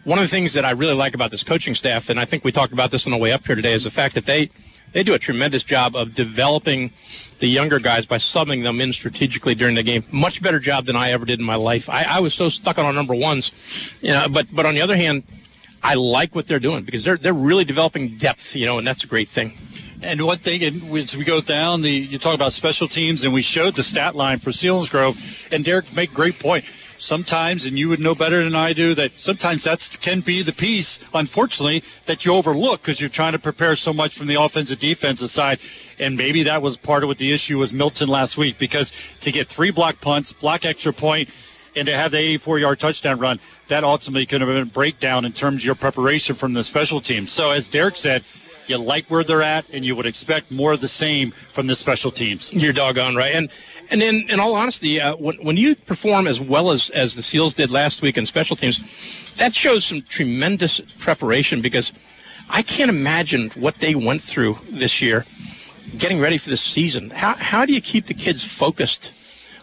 one 0.03 0.19
of 0.19 0.23
the 0.23 0.29
things 0.29 0.53
that 0.53 0.63
I 0.63 0.71
really 0.71 0.93
like 0.93 1.13
about 1.15 1.31
this 1.31 1.43
coaching 1.43 1.75
staff, 1.75 2.09
and 2.09 2.19
I 2.19 2.23
think 2.23 2.45
we 2.45 2.51
talked 2.51 2.71
about 2.71 2.91
this 2.91 3.05
on 3.05 3.11
the 3.11 3.17
way 3.17 3.33
up 3.33 3.45
here 3.45 3.55
today, 3.55 3.73
is 3.73 3.83
the 3.83 3.91
fact 3.91 4.15
that 4.15 4.25
they 4.25 4.49
they 4.93 5.03
do 5.03 5.13
a 5.13 5.19
tremendous 5.19 5.63
job 5.63 5.95
of 5.95 6.13
developing 6.13 6.93
the 7.39 7.47
younger 7.47 7.79
guys 7.79 8.05
by 8.05 8.17
subbing 8.17 8.63
them 8.63 8.81
in 8.81 8.93
strategically 8.93 9.55
during 9.55 9.75
the 9.75 9.83
game. 9.83 10.03
Much 10.11 10.41
better 10.41 10.59
job 10.59 10.85
than 10.85 10.95
I 10.95 11.11
ever 11.11 11.25
did 11.25 11.39
in 11.39 11.45
my 11.45 11.55
life. 11.55 11.89
I, 11.89 12.05
I 12.07 12.19
was 12.19 12.33
so 12.33 12.49
stuck 12.49 12.77
on 12.77 12.85
our 12.85 12.93
number 12.93 13.15
ones, 13.15 13.51
you 14.01 14.11
know. 14.11 14.27
But 14.29 14.47
but 14.53 14.65
on 14.65 14.73
the 14.73 14.81
other 14.81 14.95
hand, 14.95 15.23
I 15.83 15.95
like 15.95 16.35
what 16.35 16.47
they're 16.47 16.59
doing 16.59 16.83
because 16.83 17.03
they're 17.03 17.17
they're 17.17 17.33
really 17.33 17.65
developing 17.65 18.17
depth, 18.17 18.55
you 18.55 18.65
know, 18.65 18.77
and 18.77 18.87
that's 18.87 19.03
a 19.03 19.07
great 19.07 19.29
thing. 19.29 19.53
And 20.01 20.23
one 20.25 20.37
thing, 20.37 20.61
as 20.95 21.17
we 21.17 21.23
go 21.23 21.41
down, 21.41 21.81
the 21.81 21.91
you 21.91 22.19
talk 22.19 22.35
about 22.35 22.53
special 22.53 22.87
teams, 22.87 23.23
and 23.23 23.33
we 23.33 23.41
showed 23.41 23.75
the 23.75 23.83
stat 23.83 24.15
line 24.15 24.39
for 24.39 24.51
Seals 24.51 24.89
Selinsgrove, 24.89 25.51
and 25.51 25.65
Derek 25.65 25.91
make 25.95 26.13
great 26.13 26.39
point 26.39 26.65
sometimes, 26.97 27.65
and 27.65 27.77
you 27.77 27.89
would 27.89 27.99
know 27.99 28.15
better 28.15 28.43
than 28.43 28.55
I 28.55 28.73
do, 28.73 28.93
that 28.95 29.19
sometimes 29.19 29.63
that 29.63 29.97
can 30.01 30.21
be 30.21 30.41
the 30.41 30.53
piece, 30.53 30.99
unfortunately, 31.13 31.83
that 32.05 32.25
you 32.25 32.33
overlook 32.33 32.81
because 32.81 32.99
you're 32.99 33.09
trying 33.09 33.33
to 33.33 33.39
prepare 33.39 33.75
so 33.75 33.93
much 33.93 34.17
from 34.17 34.27
the 34.27 34.35
offensive 34.35 34.79
defensive 34.79 35.29
side. 35.29 35.59
And 35.99 36.17
maybe 36.17 36.43
that 36.43 36.61
was 36.61 36.77
part 36.77 37.03
of 37.03 37.07
what 37.07 37.17
the 37.17 37.31
issue 37.31 37.57
was 37.59 37.73
Milton 37.73 38.09
last 38.09 38.37
week 38.37 38.57
because 38.57 38.91
to 39.21 39.31
get 39.31 39.47
three 39.47 39.71
block 39.71 40.01
punts, 40.01 40.33
block 40.33 40.65
extra 40.65 40.93
point, 40.93 41.29
and 41.75 41.85
to 41.87 41.95
have 41.95 42.11
the 42.11 42.17
84 42.17 42.59
yard 42.59 42.79
touchdown 42.79 43.19
run, 43.19 43.39
that 43.67 43.83
ultimately 43.83 44.25
could 44.25 44.41
have 44.41 44.49
been 44.49 44.57
a 44.57 44.65
breakdown 44.65 45.25
in 45.25 45.31
terms 45.31 45.61
of 45.61 45.65
your 45.65 45.75
preparation 45.75 46.35
from 46.35 46.53
the 46.53 46.63
special 46.63 46.99
teams. 46.99 47.31
So, 47.31 47.51
as 47.51 47.69
Derek 47.69 47.95
said, 47.95 48.23
you 48.67 48.77
like 48.77 49.05
where 49.07 49.23
they're 49.23 49.41
at, 49.41 49.69
and 49.69 49.85
you 49.85 49.95
would 49.95 50.05
expect 50.05 50.51
more 50.51 50.73
of 50.73 50.81
the 50.81 50.87
same 50.87 51.31
from 51.51 51.67
the 51.67 51.75
special 51.75 52.11
teams. 52.11 52.51
You're 52.53 52.73
doggone 52.73 53.15
right. 53.15 53.33
And 53.33 53.49
and 53.89 54.01
in, 54.01 54.29
in 54.29 54.39
all 54.39 54.55
honesty, 54.55 54.99
uh, 54.99 55.15
when, 55.15 55.35
when 55.37 55.57
you 55.57 55.75
perform 55.75 56.27
as 56.27 56.39
well 56.39 56.71
as, 56.71 56.89
as 56.91 57.15
the 57.15 57.21
SEALs 57.21 57.53
did 57.53 57.71
last 57.71 58.01
week 58.01 58.17
in 58.17 58.25
special 58.25 58.55
teams, 58.55 58.81
that 59.37 59.53
shows 59.53 59.85
some 59.85 60.01
tremendous 60.01 60.79
preparation 60.79 61.61
because 61.61 61.93
I 62.49 62.61
can't 62.61 62.89
imagine 62.89 63.49
what 63.51 63.79
they 63.79 63.95
went 63.95 64.21
through 64.21 64.57
this 64.69 65.01
year 65.01 65.25
getting 65.97 66.19
ready 66.19 66.37
for 66.37 66.49
this 66.49 66.61
season. 66.61 67.09
How, 67.11 67.35
how 67.35 67.65
do 67.65 67.73
you 67.73 67.81
keep 67.81 68.05
the 68.05 68.13
kids 68.13 68.43
focused 68.43 69.13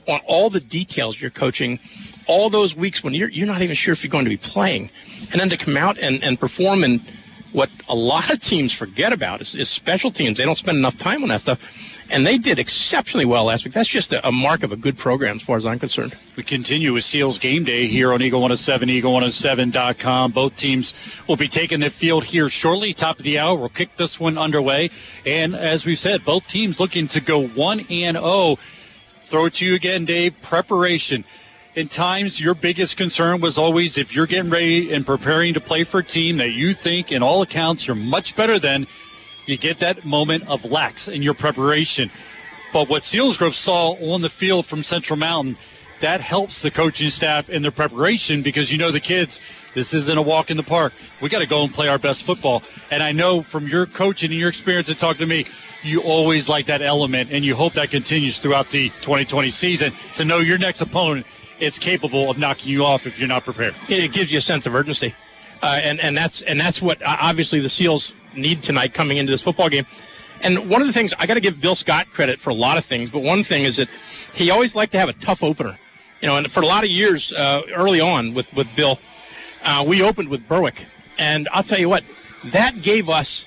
on 0.09 0.21
all 0.27 0.51
the 0.51 0.61
details 0.61 1.21
you're 1.21 1.31
coaching 1.31 1.79
all 2.27 2.51
those 2.51 2.75
weeks 2.75 3.03
when 3.03 3.15
you're, 3.15 3.29
you're 3.29 3.47
not 3.47 3.63
even 3.63 3.77
sure 3.77 3.93
if 3.93 4.03
you're 4.03 4.11
going 4.11 4.25
to 4.25 4.31
be 4.31 4.37
playing? 4.37 4.91
And 5.33 5.41
then 5.41 5.51
to 5.51 5.57
come 5.57 5.77
out 5.77 5.99
and, 5.99 6.23
and 6.23 6.39
perform 6.39 6.85
in 6.85 7.03
what 7.55 7.71
a 7.89 7.95
lot 7.95 8.31
of 8.33 8.41
teams 8.41 8.73
forget 8.73 9.13
about 9.13 9.41
is, 9.41 9.55
is 9.55 9.69
special 9.69 10.11
teams. 10.11 10.37
They 10.37 10.45
don't 10.45 10.57
spend 10.57 10.77
enough 10.77 10.99
time 10.99 11.23
on 11.23 11.31
that 11.31 11.41
stuff 11.41 11.61
and 12.11 12.27
they 12.27 12.39
did 12.39 12.59
exceptionally 12.59 13.25
well 13.25 13.45
last 13.45 13.65
week. 13.65 13.75
That's 13.75 13.89
just 13.89 14.13
a, 14.13 14.27
a, 14.27 14.33
mark 14.33 14.63
of 14.63 14.73
a 14.73 14.77
good 14.77 14.99
program 14.99 15.37
as 15.37 15.43
far 15.43 15.57
as 15.57 15.65
I'm 15.65 15.79
concerned. 15.79 16.17
We 16.37 16.43
continue 16.43 16.93
with 16.93 17.05
Seals 17.05 17.39
Game 17.39 17.65
Day 17.65 17.87
here 17.87 18.13
on 18.13 18.23
Eagle 18.23 18.41
107, 18.41 18.89
Eagle107.com. 18.89 20.33
Both 20.33 20.57
teams 20.57 20.95
will 21.27 21.37
be 21.37 21.49
taking 21.49 21.81
the 21.81 21.91
field 21.91 22.25
here 22.25 22.49
shortly. 22.49 22.93
Top 22.93 23.19
of 23.19 23.25
the 23.25 23.39
hour, 23.39 23.57
we'll 23.57 23.69
kick 23.69 23.97
this 23.97 24.21
one 24.21 24.37
underway. 24.37 24.91
And 25.25 25.55
as 25.55 25.87
we've 25.87 25.99
said, 25.99 26.25
both 26.25 26.47
teams 26.47 26.79
looking 26.79 27.07
to 27.09 27.21
go 27.21 27.47
1 27.47 27.81
and 27.91 28.17
0. 28.17 28.59
Throw 29.25 29.47
it 29.47 29.55
to 29.55 29.67
you 29.67 29.75
again, 29.75 30.05
Dave. 30.05 30.41
Preparation. 30.43 31.25
In 31.75 31.89
times, 31.89 32.41
your 32.41 32.55
biggest 32.55 32.97
concern 32.97 33.41
was 33.41 33.59
always 33.59 33.99
if 33.99 34.15
you're 34.15 34.27
getting 34.27 34.51
ready 34.51 34.93
and 34.93 35.05
preparing 35.05 35.55
to 35.55 35.61
play 35.61 35.83
for 35.83 35.99
a 35.99 36.05
team 36.05 36.37
that 36.37 36.53
you 36.53 36.73
think, 36.73 37.11
in 37.11 37.23
all 37.23 37.43
accounts, 37.43 37.87
you're 37.87 37.97
much 37.97 38.37
better 38.37 38.59
than– 38.59 38.87
you 39.47 39.57
get 39.57 39.79
that 39.81 40.05
moment 40.05 40.47
of 40.49 40.65
lax 40.65 41.09
in 41.09 41.23
your 41.23 41.35
preparation. 41.35 42.11
But 42.73 42.89
what 42.89 43.03
Selinsgrove 43.03 43.55
saw 43.55 43.93
on 44.13 44.23
the 44.23 44.31
field 44.31 44.67
from 44.67 44.83
Central 44.83 45.19
Mountain, 45.19 45.57
that 46.01 46.21
helps 46.21 46.63
the 46.63 46.71
coaching 46.71 47.11
staff 47.11 47.49
in 47.49 47.63
their 47.63 47.71
preparation 47.71 48.43
because 48.43 48.73
you 48.73 48.79
know 48.79 48.91
the 48.91 49.01
kids, 49.01 49.41
this 49.75 49.95
isn't 49.95 50.19
a 50.19 50.23
walk 50.23 50.51
in 50.51 50.57
the 50.57 50.63
park. 50.63 50.93
We 51.21 51.29
got 51.29 51.39
to 51.39 51.47
go 51.47 51.63
and 51.63 51.73
play 51.73 51.89
our 51.89 51.99
best 51.99 52.25
football. 52.25 52.63
And 52.91 53.03
I 53.03 53.13
know 53.13 53.43
from 53.43 53.67
your 53.67 53.87
coaching 53.87 54.31
and 54.31 54.39
your 54.39 54.49
experience 54.49 54.89
and 54.89 54.99
talking 54.99 55.21
to 55.21 55.27
me, 55.27 55.47
you 55.83 56.01
always 56.01 56.49
like 56.49 56.67
that 56.67 56.81
element, 56.81 57.31
and 57.31 57.45
you 57.45 57.55
hope 57.55 57.75
that 57.75 57.91
continues 57.91 58.39
throughout 58.39 58.71
the 58.71 58.89
2020 59.01 59.51
season 59.51 59.93
to 60.17 60.25
know 60.25 60.39
your 60.39 60.57
next 60.57 60.81
opponent 60.81 61.27
is 61.59 61.79
capable 61.79 62.31
of 62.31 62.39
knocking 62.39 62.71
you 62.71 62.85
off 62.85 63.07
if 63.07 63.19
you're 63.19 63.29
not 63.29 63.45
prepared. 63.45 63.75
It 63.89 64.13
gives 64.13 64.33
you 64.33 64.39
a 64.39 64.43
sense 64.43 64.67
of 64.67 64.75
urgency, 64.75 65.15
uh, 65.63 65.81
and 65.83 66.01
and 66.01 66.17
that's 66.17 66.43
and 66.43 66.59
that's 66.61 66.83
what 66.83 67.01
uh, 67.03 67.17
obviously 67.21 67.61
the 67.61 67.69
Seals 67.69 68.13
need 68.35 68.63
tonight 68.63 68.95
coming 68.95 69.19
into 69.19 69.31
this 69.31 69.43
football 69.43 69.69
game. 69.69 69.87
And 70.41 70.69
one 70.69 70.81
of 70.81 70.87
the 70.87 70.93
things 70.93 71.15
I 71.19 71.27
got 71.27 71.35
to 71.35 71.41
give 71.41 71.61
Bill 71.61 71.75
Scott 71.75 72.11
credit 72.11 72.39
for 72.39 72.51
a 72.51 72.55
lot 72.55 72.77
of 72.77 72.85
things, 72.85 73.11
but 73.11 73.23
one 73.23 73.45
thing 73.45 73.65
is 73.65 73.77
that 73.77 73.89
he 74.35 74.51
always 74.51 74.75
liked 74.75 74.93
to 74.93 74.99
have 74.99 75.09
a 75.09 75.15
tough 75.15 75.43
opener. 75.43 75.79
You 76.21 76.29
know, 76.29 76.37
and 76.37 76.51
for 76.51 76.61
a 76.61 76.67
lot 76.67 76.85
of 76.85 76.91
years 76.91 77.33
uh, 77.33 77.63
early 77.75 78.01
on 78.01 78.35
with 78.35 78.53
with 78.55 78.69
Bill, 78.75 78.99
uh, 79.65 79.85
we 79.87 80.03
opened 80.03 80.29
with 80.29 80.47
Berwick, 80.49 80.85
and 81.19 81.49
I'll 81.53 81.63
tell 81.63 81.79
you 81.79 81.89
what, 81.89 82.05
that 82.47 82.83
gave 82.83 83.09
us 83.09 83.47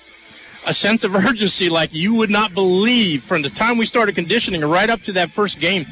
a 0.66 0.74
sense 0.74 1.04
of 1.04 1.16
urgency 1.28 1.70
like 1.70 1.94
you 1.94 2.14
would 2.14 2.30
not 2.30 2.54
believe 2.54 3.24
from 3.24 3.42
the 3.42 3.50
time 3.50 3.78
we 3.78 3.86
started 3.86 4.16
conditioning 4.16 4.62
right 4.62 4.90
up 4.90 5.02
to 5.04 5.14
that 5.14 5.32
first 5.32 5.60
game. 5.60 5.86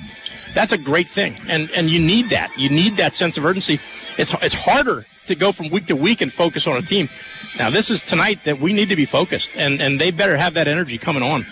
That's 0.56 0.72
a 0.72 0.78
great 0.78 1.08
thing, 1.08 1.38
and 1.48 1.70
and 1.72 1.90
you 1.90 2.00
need 2.00 2.30
that. 2.30 2.58
You 2.58 2.70
need 2.70 2.96
that 2.96 3.14
sense 3.14 3.38
of 3.38 3.46
urgency. 3.46 3.80
It's 4.18 4.34
it's 4.42 4.56
harder 4.56 5.06
to 5.28 5.36
go 5.36 5.52
from 5.52 5.70
week 5.70 5.88
to 5.88 5.96
week 5.96 6.22
and 6.22 6.32
focus 6.32 6.66
on 6.66 6.78
a 6.78 6.82
team. 6.82 7.10
Now, 7.58 7.70
this 7.70 7.90
is 7.90 8.02
tonight 8.02 8.44
that 8.46 8.60
we 8.60 8.74
need 8.74 8.90
to 8.90 8.96
be 8.96 9.06
focused, 9.06 9.52
and, 9.56 9.82
and 9.82 10.00
they 10.00 10.12
better 10.12 10.38
have 10.38 10.54
that 10.54 10.68
energy 10.68 10.98
coming 10.98 11.24
on. 11.24 11.46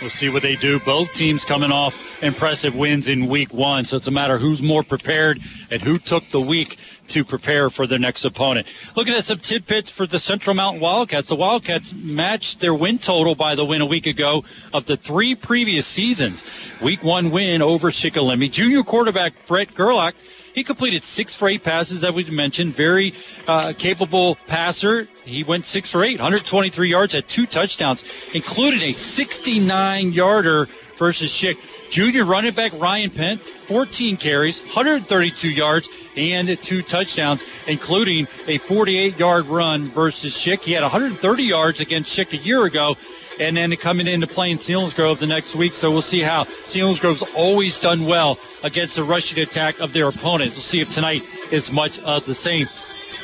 We'll 0.00 0.08
see 0.08 0.30
what 0.30 0.40
they 0.42 0.56
do. 0.56 0.80
Both 0.80 1.12
teams 1.12 1.44
coming 1.44 1.70
off 1.70 1.94
impressive 2.22 2.74
wins 2.74 3.06
in 3.06 3.26
week 3.26 3.52
one, 3.52 3.84
so 3.84 3.96
it's 3.96 4.06
a 4.06 4.10
matter 4.10 4.38
who's 4.38 4.62
more 4.62 4.82
prepared 4.82 5.40
and 5.70 5.82
who 5.82 5.98
took 5.98 6.24
the 6.30 6.40
week 6.40 6.78
to 7.08 7.22
prepare 7.22 7.68
for 7.68 7.86
their 7.86 7.98
next 7.98 8.24
opponent. 8.24 8.66
Looking 8.96 9.12
at 9.12 9.26
some 9.26 9.40
tidbits 9.40 9.90
for 9.90 10.06
the 10.06 10.18
Central 10.18 10.54
Mountain 10.54 10.80
Wildcats. 10.80 11.28
The 11.28 11.36
Wildcats 11.36 11.92
matched 11.92 12.60
their 12.60 12.72
win 12.72 12.98
total 12.98 13.34
by 13.34 13.54
the 13.54 13.64
win 13.64 13.82
a 13.82 13.86
week 13.86 14.06
ago 14.06 14.42
of 14.72 14.86
the 14.86 14.96
three 14.96 15.34
previous 15.34 15.86
seasons. 15.86 16.44
Week 16.80 17.02
one 17.02 17.30
win 17.30 17.60
over 17.60 17.90
Shikellamy. 17.90 18.50
Junior 18.50 18.82
quarterback 18.82 19.34
Brett 19.46 19.74
Gerlach 19.74 20.14
he 20.54 20.64
completed 20.64 21.04
six 21.04 21.34
for 21.34 21.48
eight 21.48 21.62
passes, 21.62 22.02
as 22.02 22.12
we 22.12 22.24
mentioned. 22.24 22.74
Very 22.74 23.14
uh, 23.46 23.72
capable 23.78 24.36
passer. 24.46 25.08
He 25.30 25.44
went 25.44 25.64
six 25.64 25.90
for 25.90 26.02
eight, 26.02 26.18
123 26.18 26.88
yards, 26.88 27.12
had 27.12 27.28
two 27.28 27.46
touchdowns, 27.46 28.34
including 28.34 28.80
a 28.82 28.92
69 28.92 30.12
yarder 30.12 30.68
versus 30.96 31.30
Schick. 31.30 31.56
Junior 31.90 32.24
running 32.24 32.52
back 32.52 32.72
Ryan 32.74 33.10
Pence, 33.10 33.48
14 33.48 34.16
carries, 34.16 34.60
132 34.62 35.50
yards, 35.50 35.88
and 36.16 36.48
two 36.62 36.82
touchdowns, 36.82 37.44
including 37.66 38.26
a 38.46 38.58
48 38.58 39.18
yard 39.18 39.46
run 39.46 39.86
versus 39.86 40.34
Schick. 40.34 40.60
He 40.60 40.72
had 40.72 40.82
130 40.82 41.42
yards 41.42 41.80
against 41.80 42.16
Schick 42.16 42.32
a 42.32 42.36
year 42.36 42.64
ago 42.64 42.96
and 43.40 43.56
then 43.56 43.74
coming 43.76 44.06
into 44.06 44.26
playing 44.26 44.58
Selinsgrove 44.58 45.18
the 45.18 45.26
next 45.26 45.54
week. 45.54 45.72
So 45.72 45.90
we'll 45.90 46.02
see 46.02 46.20
how 46.20 46.44
Selinsgrove's 46.44 47.22
always 47.34 47.80
done 47.80 48.04
well 48.04 48.38
against 48.62 48.96
the 48.96 49.02
rushing 49.02 49.42
attack 49.42 49.80
of 49.80 49.92
their 49.92 50.08
opponent. 50.08 50.52
We'll 50.52 50.60
see 50.60 50.80
if 50.80 50.92
tonight 50.92 51.22
is 51.50 51.72
much 51.72 51.98
of 52.00 52.26
the 52.26 52.34
same. 52.34 52.66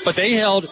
But 0.04 0.14
they 0.14 0.32
held 0.32 0.70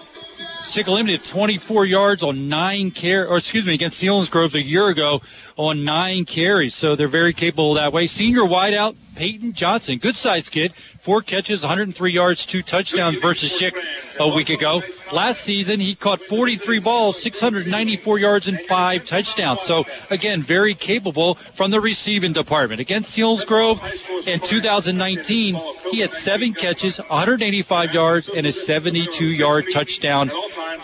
Shikellamy 0.66 1.14
at 1.14 1.24
24 1.24 1.84
yards 1.84 2.22
on 2.22 2.48
nine 2.48 2.90
care, 2.90 3.28
or 3.28 3.36
excuse 3.36 3.66
me, 3.66 3.74
against 3.74 4.02
Selinsgrove 4.02 4.54
a 4.54 4.62
year 4.62 4.88
ago 4.88 5.20
on 5.56 5.84
nine 5.84 6.24
carries. 6.24 6.74
So 6.74 6.96
they're 6.96 7.08
very 7.08 7.32
capable 7.32 7.74
that 7.74 7.92
way. 7.92 8.06
Senior 8.06 8.42
wideout 8.42 8.96
Peyton 9.14 9.52
Johnson, 9.52 9.98
good 9.98 10.16
size 10.16 10.48
kid, 10.48 10.72
four 10.98 11.22
catches, 11.22 11.62
103 11.62 12.10
yards, 12.10 12.44
two 12.44 12.62
touchdowns 12.62 13.16
versus 13.18 13.56
Schick 13.56 13.74
a 14.18 14.28
week 14.28 14.50
ago. 14.50 14.82
Last 15.12 15.40
season, 15.40 15.80
he 15.80 15.94
caught 15.94 16.20
43 16.20 16.78
balls, 16.80 17.20
694 17.22 18.18
yards, 18.18 18.48
and 18.48 18.58
five 18.60 19.04
touchdowns. 19.04 19.62
So 19.62 19.84
again, 20.10 20.42
very 20.42 20.74
capable 20.74 21.36
from 21.52 21.70
the 21.70 21.80
receiving 21.80 22.32
department. 22.32 22.80
Against 22.80 23.16
Selinsgrove 23.16 23.80
in 24.26 24.40
2019, 24.40 25.60
he 25.90 26.00
had 26.00 26.12
seven 26.12 26.52
catches, 26.52 26.98
185 26.98 27.94
yards, 27.94 28.28
and 28.28 28.46
a 28.46 28.50
72-yard 28.50 29.66
touchdown 29.72 30.30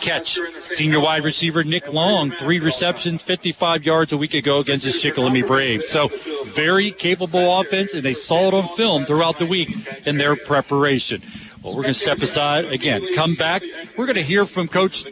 catch. 0.00 0.38
Senior 0.60 1.00
wide 1.00 1.24
receiver 1.24 1.64
Nick 1.64 1.92
Long, 1.92 2.30
three 2.30 2.60
receptions, 2.60 3.22
55 3.22 3.84
yards 3.84 4.12
a 4.12 4.16
week 4.16 4.34
ago 4.34 4.59
against 4.60 4.84
the 4.84 4.90
Shikellamy 4.90 5.46
Braves. 5.46 5.88
So 5.88 6.08
very 6.46 6.92
capable 6.92 7.60
offense, 7.60 7.94
and 7.94 8.02
they 8.02 8.14
saw 8.14 8.48
it 8.48 8.54
on 8.54 8.68
film 8.68 9.04
throughout 9.04 9.38
the 9.38 9.46
week 9.46 9.76
in 10.06 10.18
their 10.18 10.36
preparation. 10.36 11.22
Well, 11.62 11.74
we're 11.74 11.82
going 11.82 11.94
to 11.94 12.00
step 12.00 12.22
aside 12.22 12.66
again. 12.66 13.14
Come 13.14 13.34
back. 13.34 13.62
We're 13.96 14.06
going 14.06 14.16
to 14.16 14.22
hear 14.22 14.46
from 14.46 14.68
Coach 14.68 15.04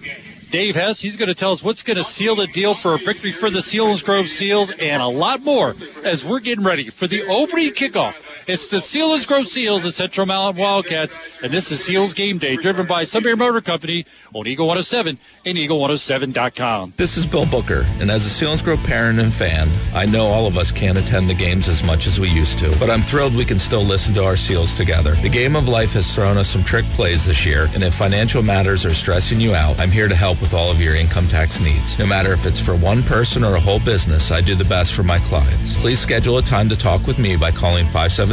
Dave 0.50 0.76
Hess. 0.76 1.00
He's 1.00 1.16
going 1.16 1.28
to 1.28 1.34
tell 1.34 1.52
us 1.52 1.62
what's 1.62 1.82
going 1.82 1.98
to 1.98 2.04
seal 2.04 2.36
the 2.36 2.46
deal 2.46 2.74
for 2.74 2.94
a 2.94 2.98
victory 2.98 3.32
for 3.32 3.50
the 3.50 3.58
Selinsgrove 3.58 4.28
Seals 4.28 4.70
and 4.70 5.02
a 5.02 5.06
lot 5.06 5.42
more 5.42 5.74
as 6.04 6.24
we're 6.24 6.40
getting 6.40 6.64
ready 6.64 6.88
for 6.88 7.06
the 7.06 7.22
opening 7.24 7.72
kickoff 7.72 8.14
It's 8.48 8.68
the 8.68 8.78
Selinsgrove 8.78 9.46
Seals 9.46 9.84
at 9.84 9.92
Central 9.92 10.26
Mountain 10.26 10.58
Wildcats, 10.58 11.20
and 11.42 11.52
this 11.52 11.70
is 11.70 11.84
Seals 11.84 12.14
Game 12.14 12.38
Day, 12.38 12.56
driven 12.56 12.86
by 12.86 13.04
Sunbury 13.04 13.36
Motor 13.36 13.60
Company 13.60 14.06
on 14.32 14.46
Eagle 14.46 14.68
107 14.68 15.18
and 15.44 15.58
Eagle107.com. 15.58 16.94
This 16.96 17.18
is 17.18 17.26
Bill 17.26 17.44
Booker, 17.44 17.84
and 18.00 18.10
as 18.10 18.24
a 18.24 18.30
Selinsgrove 18.30 18.82
parent 18.84 19.20
and 19.20 19.34
fan, 19.34 19.68
I 19.92 20.06
know 20.06 20.28
all 20.28 20.46
of 20.46 20.56
us 20.56 20.72
can't 20.72 20.96
attend 20.96 21.28
the 21.28 21.34
games 21.34 21.68
as 21.68 21.84
much 21.84 22.06
as 22.06 22.18
we 22.18 22.30
used 22.30 22.58
to, 22.60 22.74
but 22.80 22.88
I'm 22.88 23.02
thrilled 23.02 23.36
we 23.36 23.44
can 23.44 23.58
still 23.58 23.82
listen 23.84 24.14
to 24.14 24.24
our 24.24 24.38
Seals 24.38 24.74
together. 24.74 25.14
The 25.16 25.28
game 25.28 25.54
of 25.54 25.68
life 25.68 25.92
has 25.92 26.14
thrown 26.14 26.38
us 26.38 26.48
some 26.48 26.64
trick 26.64 26.86
plays 26.92 27.26
this 27.26 27.44
year, 27.44 27.66
and 27.74 27.82
if 27.82 27.92
financial 27.96 28.42
matters 28.42 28.86
are 28.86 28.94
stressing 28.94 29.40
you 29.40 29.54
out, 29.54 29.78
I'm 29.78 29.90
here 29.90 30.08
to 30.08 30.16
help 30.16 30.40
with 30.40 30.54
all 30.54 30.70
of 30.70 30.80
your 30.80 30.94
income 30.94 31.26
tax 31.26 31.60
needs. 31.60 31.98
No 31.98 32.06
matter 32.06 32.32
if 32.32 32.46
it's 32.46 32.64
for 32.64 32.74
one 32.74 33.02
person 33.02 33.44
or 33.44 33.56
a 33.56 33.60
whole 33.60 33.80
business, 33.80 34.30
I 34.30 34.40
do 34.40 34.54
the 34.54 34.64
best 34.64 34.94
for 34.94 35.02
my 35.02 35.18
clients. 35.18 35.76
Please 35.76 36.00
schedule 36.00 36.38
a 36.38 36.42
time 36.42 36.70
to 36.70 36.76
talk 36.78 37.06
with 37.06 37.18
me 37.18 37.36
by 37.36 37.50
calling 37.50 37.84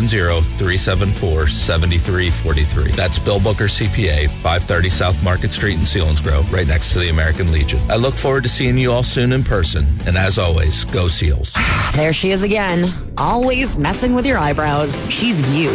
570-374-7343. 0.08 2.96
That's 2.96 3.20
Bill 3.20 3.40
Booker 3.40 3.66
CPA, 3.66 4.28
530 4.28 4.90
South 4.90 5.24
Market 5.24 5.52
Street 5.52 5.76
in 5.76 5.82
Selinsgrove, 5.82 6.52
right 6.52 6.68
next 6.68 6.94
to 6.94 7.00
the 7.00 7.10
American 7.10 7.52
Legion. 7.52 7.80
I 7.90 7.96
look 7.96 8.16
forward 8.16 8.44
to 8.44 8.50
seeing 8.50 8.78
you 8.78 8.92
all 8.92 9.04
soon 9.04 9.32
in 9.32 9.44
person, 9.44 9.86
and 10.08 10.18
as 10.18 10.38
always, 10.38 10.86
go 10.86 11.08
Seals. 11.08 11.54
There 11.94 12.14
she 12.14 12.32
is 12.32 12.44
again, 12.44 12.94
always 13.18 13.78
messing 13.78 14.14
with 14.14 14.26
your 14.26 14.38
eyebrows. 14.38 15.02
She's 15.12 15.40
you. 15.58 15.74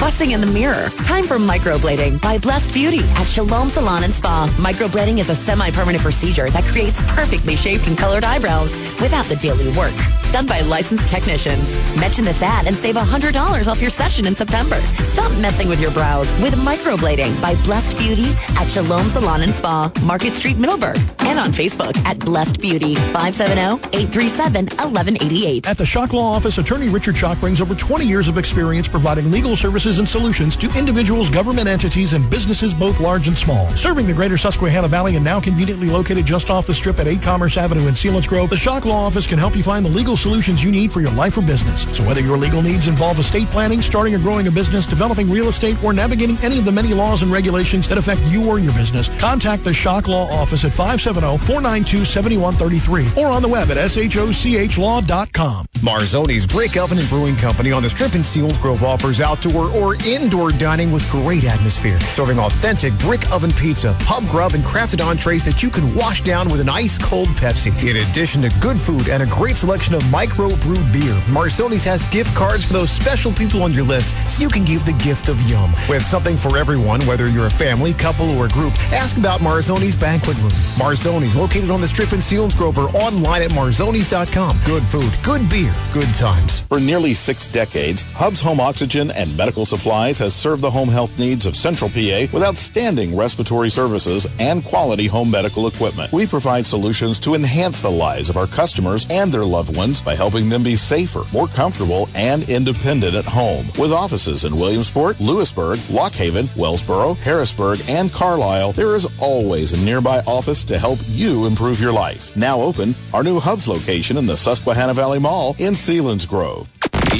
Fussing 0.00 0.30
in 0.30 0.40
the 0.40 0.46
mirror. 0.46 0.88
Time 1.04 1.24
for 1.24 1.36
microblading 1.36 2.22
by 2.22 2.38
Blessed 2.38 2.72
Beauty 2.72 3.00
at 3.16 3.24
Shalom 3.24 3.68
Salon 3.68 4.02
and 4.02 4.14
Spa. 4.14 4.48
Microblading 4.56 5.18
is 5.18 5.28
a 5.28 5.34
semi-permanent 5.34 6.02
procedure 6.02 6.48
that 6.50 6.64
creates 6.64 7.02
perfectly 7.12 7.54
shaped 7.54 7.86
and 7.86 7.98
colored 7.98 8.24
eyebrows 8.24 8.74
without 9.00 9.26
the 9.26 9.36
daily 9.36 9.68
work. 9.76 9.92
Done 10.32 10.46
by 10.46 10.62
licensed 10.62 11.08
technicians. 11.08 11.76
Mention 11.98 12.24
this 12.24 12.40
ad 12.40 12.66
and 12.66 12.74
save 12.74 12.94
$100 12.94 13.34
off 13.50 13.80
your 13.80 13.90
session 13.90 14.26
in 14.26 14.34
September. 14.34 14.76
Stop 15.04 15.30
messing 15.38 15.68
with 15.68 15.80
your 15.80 15.90
brows 15.90 16.30
with 16.40 16.54
microblading 16.54 17.40
by 17.42 17.54
Blessed 17.64 17.98
Beauty 17.98 18.30
at 18.56 18.66
Shalom 18.66 19.08
Salon 19.08 19.42
and 19.42 19.54
Spa, 19.54 19.92
Market 20.04 20.34
Street, 20.34 20.56
Middleburg. 20.56 20.96
And 21.18 21.38
on 21.38 21.50
Facebook 21.50 21.96
at 22.06 22.18
Blessed 22.20 22.60
Beauty, 22.60 22.94
570-837-1188. 22.94 25.66
At 25.66 25.76
the 25.76 25.84
Shoch 25.84 26.12
Law 26.12 26.32
Office, 26.32 26.58
attorney 26.58 26.88
Richard 26.88 27.16
Shoch 27.16 27.40
brings 27.40 27.60
over 27.60 27.74
20 27.74 28.06
years 28.06 28.28
of 28.28 28.38
experience 28.38 28.88
providing 28.88 29.30
legal 29.30 29.56
services 29.56 29.98
and 29.98 30.08
solutions 30.08 30.56
to 30.56 30.70
individuals, 30.78 31.28
government 31.28 31.68
entities, 31.68 32.12
and 32.12 32.28
businesses 32.30 32.72
both 32.72 33.00
large 33.00 33.28
and 33.28 33.36
small. 33.36 33.68
Serving 33.70 34.06
the 34.06 34.14
greater 34.14 34.36
Susquehanna 34.36 34.88
Valley 34.88 35.16
and 35.16 35.24
now 35.24 35.40
conveniently 35.40 35.88
located 35.88 36.24
just 36.24 36.50
off 36.50 36.66
the 36.66 36.74
strip 36.74 37.00
at 37.00 37.08
8 37.08 37.20
Commerce 37.20 37.56
Avenue 37.56 37.88
in 37.88 37.94
Grove, 38.22 38.48
the 38.48 38.56
Shoch 38.56 38.84
Law 38.84 39.06
Office 39.06 39.26
can 39.26 39.38
help 39.38 39.56
you 39.56 39.62
find 39.62 39.84
the 39.84 39.90
legal 39.90 40.16
solutions 40.16 40.64
you 40.64 40.70
need 40.70 40.90
for 40.90 41.00
your 41.00 41.12
life 41.12 41.36
or 41.36 41.42
business. 41.42 41.82
So 41.96 42.06
whether 42.06 42.20
your 42.20 42.38
legal 42.38 42.62
needs 42.62 42.86
involve 42.86 43.18
estate 43.30 43.48
planning, 43.48 43.80
starting 43.80 44.12
or 44.12 44.18
growing 44.18 44.48
a 44.48 44.50
business, 44.50 44.84
developing 44.84 45.30
real 45.30 45.46
estate, 45.46 45.80
or 45.84 45.92
navigating 45.92 46.36
any 46.42 46.58
of 46.58 46.64
the 46.64 46.72
many 46.72 46.92
laws 46.92 47.22
and 47.22 47.30
regulations 47.30 47.86
that 47.86 47.96
affect 47.96 48.20
you 48.22 48.48
or 48.48 48.58
your 48.58 48.72
business, 48.72 49.08
contact 49.20 49.62
the 49.62 49.70
Shoch 49.70 50.08
Law 50.08 50.28
Office 50.30 50.64
at 50.64 50.72
570-492-7133 50.72 53.16
or 53.16 53.28
on 53.28 53.40
the 53.40 53.48
web 53.48 53.70
at 53.70 53.76
shochlaw.com. 53.76 55.66
Marzoni's 55.78 56.44
Brick 56.46 56.76
Oven 56.76 56.98
and 56.98 57.08
Brewing 57.08 57.36
Company 57.36 57.70
on 57.70 57.84
the 57.84 57.90
Strip 57.90 58.16
in 58.16 58.22
Selinsgrove 58.22 58.82
offers 58.82 59.20
outdoor 59.20 59.66
or 59.66 59.94
indoor 60.04 60.50
dining 60.50 60.90
with 60.90 61.08
great 61.10 61.44
atmosphere, 61.44 62.00
serving 62.00 62.40
authentic 62.40 62.92
brick 62.98 63.30
oven 63.32 63.52
pizza, 63.52 63.96
pub 64.00 64.26
grub, 64.26 64.54
and 64.54 64.64
crafted 64.64 65.00
entrees 65.00 65.44
that 65.44 65.62
you 65.62 65.70
can 65.70 65.94
wash 65.94 66.22
down 66.22 66.50
with 66.50 66.60
an 66.60 66.68
ice 66.68 66.98
cold 66.98 67.28
Pepsi. 67.28 67.70
In 67.88 67.96
addition 67.96 68.42
to 68.42 68.50
good 68.60 68.78
food 68.78 69.08
and 69.08 69.22
a 69.22 69.26
great 69.26 69.56
selection 69.56 69.94
of 69.94 70.10
micro 70.10 70.48
brewed 70.56 70.92
beer, 70.92 71.14
Marzoni's 71.30 71.84
has 71.84 72.04
gift 72.10 72.34
cards 72.34 72.64
for 72.64 72.72
those 72.72 72.90
special 72.90 73.19
people 73.28 73.62
on 73.62 73.74
your 73.74 73.84
list 73.84 74.16
so 74.30 74.42
you 74.42 74.48
can 74.48 74.64
give 74.64 74.86
the 74.86 74.94
gift 74.94 75.28
of 75.28 75.38
yum. 75.42 75.70
With 75.90 76.02
something 76.02 76.38
for 76.38 76.56
everyone, 76.56 77.02
whether 77.02 77.28
you're 77.28 77.46
a 77.46 77.50
family, 77.50 77.92
couple, 77.92 78.30
or 78.38 78.48
group, 78.48 78.72
ask 78.92 79.18
about 79.18 79.40
Marzoni's 79.40 79.94
Banquet 79.94 80.38
Room. 80.38 80.50
Marzoni's, 80.80 81.36
located 81.36 81.70
on 81.70 81.82
the 81.82 81.88
Strip 81.88 82.14
in 82.14 82.20
Selinsgrove 82.20 82.78
or 82.78 82.88
online 82.96 83.42
at 83.42 83.50
marzonis.com. 83.50 84.56
Good 84.64 84.82
food, 84.82 85.12
good 85.22 85.48
beer, 85.50 85.74
good 85.92 86.12
times. 86.14 86.62
For 86.62 86.80
nearly 86.80 87.12
six 87.12 87.46
decades, 87.46 88.02
Hub's 88.12 88.40
Home 88.40 88.58
Oxygen 88.58 89.10
and 89.10 89.36
Medical 89.36 89.66
Supplies 89.66 90.18
has 90.20 90.34
served 90.34 90.62
the 90.62 90.70
home 90.70 90.88
health 90.88 91.18
needs 91.18 91.44
of 91.44 91.56
Central 91.56 91.90
PA 91.90 92.26
with 92.32 92.42
outstanding 92.42 93.14
respiratory 93.14 93.68
services 93.68 94.26
and 94.38 94.64
quality 94.64 95.06
home 95.06 95.30
medical 95.30 95.66
equipment. 95.66 96.10
We 96.10 96.26
provide 96.26 96.64
solutions 96.64 97.18
to 97.20 97.34
enhance 97.34 97.82
the 97.82 97.90
lives 97.90 98.30
of 98.30 98.38
our 98.38 98.46
customers 98.46 99.06
and 99.10 99.30
their 99.30 99.44
loved 99.44 99.76
ones 99.76 100.00
by 100.00 100.14
helping 100.14 100.48
them 100.48 100.62
be 100.62 100.76
safer, 100.76 101.24
more 101.32 101.48
comfortable, 101.48 102.08
and 102.14 102.48
independent 102.48 103.09
at 103.14 103.24
home. 103.24 103.66
With 103.78 103.92
offices 103.92 104.44
in 104.44 104.58
Williamsport, 104.58 105.20
Lewisburg, 105.20 105.78
Lock 105.90 106.12
Haven, 106.12 106.44
Wellsboro, 106.56 107.18
Harrisburg, 107.18 107.80
and 107.88 108.12
Carlisle, 108.12 108.72
there 108.72 108.94
is 108.94 109.18
always 109.20 109.72
a 109.72 109.84
nearby 109.84 110.20
office 110.26 110.62
to 110.64 110.78
help 110.78 110.98
you 111.06 111.46
improve 111.46 111.80
your 111.80 111.92
life. 111.92 112.36
Now 112.36 112.60
open, 112.60 112.94
our 113.14 113.22
new 113.22 113.40
Hubs 113.40 113.66
location 113.66 114.16
in 114.16 114.26
the 114.26 114.36
Susquehanna 114.36 114.94
Valley 114.94 115.18
Mall 115.18 115.56
in 115.58 115.74
Sealands 115.74 116.20
Selinsgrove. 116.26 116.66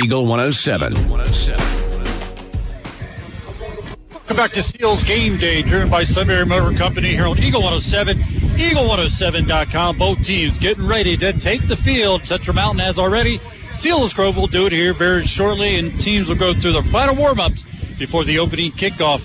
Eagle 0.03 0.27
107. 0.27 0.95
107. 1.09 1.81
Welcome 4.11 4.37
back 4.37 4.51
to 4.53 4.63
Seals 4.63 5.03
Game 5.05 5.39
Day, 5.39 5.63
driven 5.63 5.91
by 5.91 6.05
Sunbury 6.05 6.47
Motor 6.47 6.77
Company 6.77 7.09
here 7.09 7.27
on 7.27 7.39
Eagle 7.39 7.63
107, 7.63 8.17
Eagle107.com. 8.17 9.99
Both 9.99 10.25
teams 10.25 10.59
getting 10.59 10.87
ready 10.87 11.17
to 11.17 11.33
take 11.33 11.67
the 11.67 11.77
field. 11.77 12.25
Central 12.27 12.55
Mountain 12.55 12.79
has 12.81 12.99
already. 12.99 13.41
Selinsgrove 13.73 14.37
will 14.37 14.47
do 14.47 14.67
it 14.67 14.73
here 14.73 14.93
very 14.93 15.25
shortly, 15.25 15.77
and 15.79 15.99
teams 16.01 16.29
will 16.29 16.37
go 16.37 16.53
through 16.53 16.73
their 16.73 16.83
final 16.83 17.15
warm-ups 17.15 17.65
before 17.99 18.25
the 18.25 18.39
opening 18.39 18.73
kickoff 18.73 19.21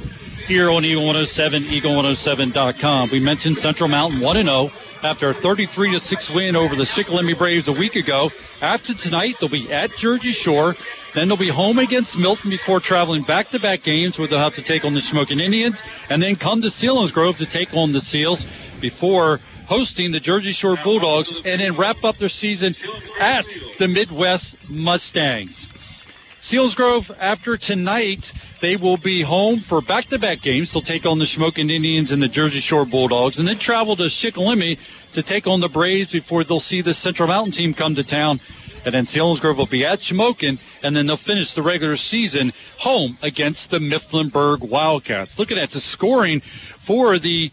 here 0.46 0.70
on 0.70 0.86
Eagle 0.86 1.06
107, 1.06 1.64
Eagle107.com. 1.64 3.10
We 3.10 3.20
mentioned 3.20 3.58
Central 3.58 3.90
Mountain 3.90 4.20
1-0 4.20 5.04
after 5.04 5.30
a 5.30 5.34
33-6 5.34 6.36
win 6.36 6.56
over 6.56 6.76
the 6.76 6.84
Shikellamy 6.84 7.38
Braves 7.38 7.68
a 7.68 7.74
week 7.74 7.96
ago. 7.96 8.32
After 8.62 8.94
tonight, 8.94 9.36
they'll 9.40 9.50
be 9.50 9.72
at 9.72 9.92
Jersey 9.98 10.32
Shore. 10.32 10.76
Then 11.14 11.28
they'll 11.28 11.38
be 11.38 11.50
home 11.50 11.80
against 11.80 12.18
Milton 12.20 12.50
before 12.50 12.80
traveling 12.80 13.24
back-to-back 13.24 13.84
games 13.84 14.20
where 14.20 14.28
they'll 14.28 14.40
have 14.40 14.56
to 14.56 14.62
take 14.62 14.86
on 14.86 14.94
the 14.94 15.00
Shamokin 15.00 15.42
Indians 15.42 15.82
and 16.10 16.22
then 16.22 16.36
come 16.36 16.62
to 16.62 16.68
Selinsgrove 16.68 17.38
to 17.38 17.46
take 17.46 17.74
on 17.74 17.92
the 17.92 18.02
Seals 18.02 18.46
before 18.80 19.40
hosting 19.68 20.12
the 20.12 20.20
Jersey 20.20 20.52
Shore 20.52 20.78
Bulldogs 20.84 21.32
and 21.46 21.62
then 21.62 21.76
wrap 21.76 22.04
up 22.04 22.18
their 22.18 22.30
season 22.30 22.76
at 23.20 23.46
the 23.80 23.88
Midd-West 23.88 24.56
Mustangs. 24.70 25.70
Selinsgrove, 26.40 27.16
after 27.20 27.58
tonight, 27.58 28.32
they 28.62 28.76
will 28.76 28.98
be 28.98 29.22
home 29.24 29.60
for 29.60 29.82
back-to-back 29.82 30.42
games. 30.42 30.72
They'll 30.72 30.82
take 30.84 31.06
on 31.06 31.18
the 31.18 31.26
Shamokin 31.26 31.72
Indians 31.72 32.12
and 32.12 32.22
the 32.22 32.28
Jersey 32.28 32.60
Shore 32.60 32.86
Bulldogs, 32.86 33.40
and 33.40 33.48
then 33.48 33.58
travel 33.58 33.96
to 33.96 34.04
Shikellamy 34.04 34.78
to 35.14 35.24
take 35.24 35.48
on 35.48 35.62
the 35.62 35.70
Braves 35.70 36.12
before 36.12 36.44
they'll 36.44 36.60
see 36.60 36.82
the 36.82 36.94
Central 36.94 37.28
Mountain 37.28 37.54
team 37.54 37.74
come 37.74 37.96
to 37.96 38.04
town. 38.04 38.40
And 38.86 38.94
then 38.94 39.06
Selinsgrove 39.06 39.58
will 39.58 39.66
be 39.66 39.84
at 39.84 40.02
Shamokin, 40.02 40.60
and 40.84 40.96
then 40.96 41.08
they'll 41.08 41.18
finish 41.18 41.54
the 41.54 41.64
regular 41.64 41.96
season 41.96 42.54
home 42.78 43.18
against 43.24 43.72
the 43.72 43.80
Mifflinburg 43.80 44.60
Wildcats. 44.60 45.40
Looking 45.40 45.58
at 45.58 45.72
the 45.72 45.80
scoring 45.80 46.42
for 46.42 47.18
the 47.18 47.50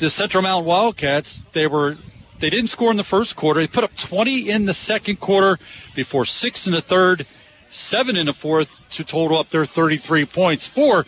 the 0.00 0.10
Central 0.10 0.42
Mountain 0.42 0.66
Wildcats, 0.66 1.40
they 1.52 1.66
were 1.66 1.96
they 2.38 2.48
didn't 2.48 2.70
score 2.70 2.90
in 2.90 2.96
the 2.96 3.04
first 3.04 3.36
quarter. 3.36 3.60
They 3.60 3.66
put 3.66 3.84
up 3.84 3.94
20 3.96 4.48
in 4.48 4.64
the 4.64 4.72
second 4.72 5.20
quarter 5.20 5.58
before 5.94 6.24
six 6.24 6.66
in 6.66 6.72
the 6.72 6.80
third, 6.80 7.26
seven 7.68 8.16
in 8.16 8.26
the 8.26 8.32
fourth 8.32 8.88
to 8.90 9.04
total 9.04 9.36
up 9.36 9.50
their 9.50 9.66
33 9.66 10.24
points. 10.24 10.66
For 10.66 11.04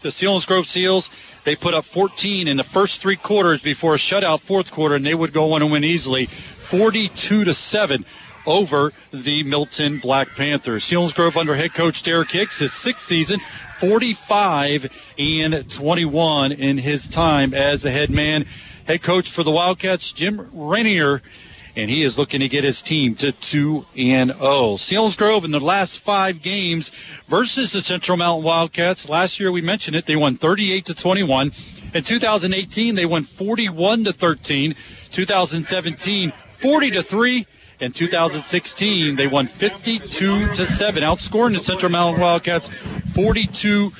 the 0.00 0.08
Selinsgrove 0.08 0.66
Seals, 0.66 1.08
they 1.44 1.54
put 1.54 1.72
up 1.72 1.84
14 1.84 2.48
in 2.48 2.56
the 2.56 2.64
first 2.64 3.00
three 3.00 3.14
quarters 3.14 3.62
before 3.62 3.94
a 3.94 3.98
shutout 3.98 4.40
fourth 4.40 4.72
quarter, 4.72 4.96
and 4.96 5.06
they 5.06 5.14
would 5.14 5.32
go 5.32 5.52
on 5.52 5.62
and 5.62 5.70
win 5.70 5.84
easily, 5.84 6.26
42 6.26 7.44
to 7.44 7.54
seven 7.54 8.04
over 8.44 8.92
the 9.12 9.44
Milton 9.44 9.98
Black 9.98 10.30
Panthers. 10.34 10.82
Selinsgrove 10.84 11.36
under 11.36 11.54
head 11.54 11.74
coach 11.74 12.02
Derek 12.02 12.32
Hicks, 12.32 12.58
his 12.58 12.72
sixth 12.72 13.06
season, 13.06 13.40
45 13.82 14.88
and 15.18 15.68
21 15.68 16.52
in 16.52 16.78
his 16.78 17.08
time 17.08 17.52
as 17.52 17.82
the 17.82 17.90
head 17.90 18.10
man. 18.10 18.46
Head 18.86 19.02
coach 19.02 19.28
for 19.28 19.42
the 19.42 19.50
Wildcats, 19.50 20.12
Jim 20.12 20.48
Rainier, 20.54 21.20
and 21.74 21.90
he 21.90 22.04
is 22.04 22.16
looking 22.16 22.38
to 22.38 22.48
get 22.48 22.62
his 22.62 22.80
team 22.80 23.16
to 23.16 23.32
2 23.32 23.84
and 23.96 24.30
0. 24.30 24.76
Selinsgrove 24.76 25.44
in 25.44 25.50
the 25.50 25.58
last 25.58 25.98
five 25.98 26.42
games 26.42 26.92
versus 27.26 27.72
the 27.72 27.80
Central 27.80 28.16
Mountain 28.16 28.44
Wildcats. 28.44 29.08
Last 29.08 29.40
year 29.40 29.50
we 29.50 29.60
mentioned 29.60 29.96
it, 29.96 30.06
they 30.06 30.14
won 30.14 30.36
38 30.36 30.84
to 30.84 30.94
21. 30.94 31.50
In 31.92 32.04
2018 32.04 32.94
they 32.94 33.04
won 33.04 33.24
41 33.24 34.04
to 34.04 34.12
13. 34.12 34.76
2017 35.10 36.32
40 36.52 36.90
to 36.92 37.02
3. 37.02 37.46
In 37.82 37.90
2016, 37.90 39.16
they 39.16 39.26
won 39.26 39.48
52 39.48 40.54
to 40.54 40.64
7, 40.64 41.02
outscoring 41.02 41.56
the 41.56 41.64
Central 41.64 41.90
Mountain 41.90 42.20
Wildcats 42.20 42.70
42 43.12 43.90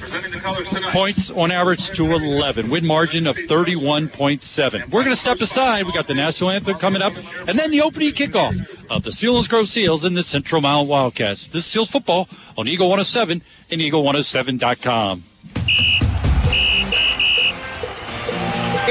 points 0.93 1.33
on 1.33 1.51
average 1.51 1.91
to 1.97 2.05
11. 2.05 2.70
Win 2.70 2.87
margin 2.87 3.26
of 3.26 3.35
31.7. 3.35 4.89
We're 4.89 5.03
going 5.03 5.16
to 5.16 5.16
step 5.16 5.41
aside. 5.41 5.85
We 5.85 5.93
got 5.93 6.07
the 6.07 6.14
national 6.14 6.51
anthem 6.51 6.78
coming 6.78 7.03
up, 7.03 7.12
and 7.49 7.59
then 7.59 7.72
the 7.72 7.83
opening 7.83 8.12
kickoff 8.12 8.55
of 8.89 9.03
the 9.03 9.11
Selinsgrove 9.11 9.66
Seals 9.66 10.05
and 10.05 10.16
the 10.16 10.22
Central 10.22 10.61
Mountain 10.61 10.87
Wildcats. 10.87 11.49
This 11.49 11.66
is 11.66 11.72
Seals 11.72 11.91
football 11.91 12.28
on 12.57 12.68
Eagle 12.68 12.87
107 12.87 13.43
and 13.68 13.80
Eagle107.com. 13.80 15.24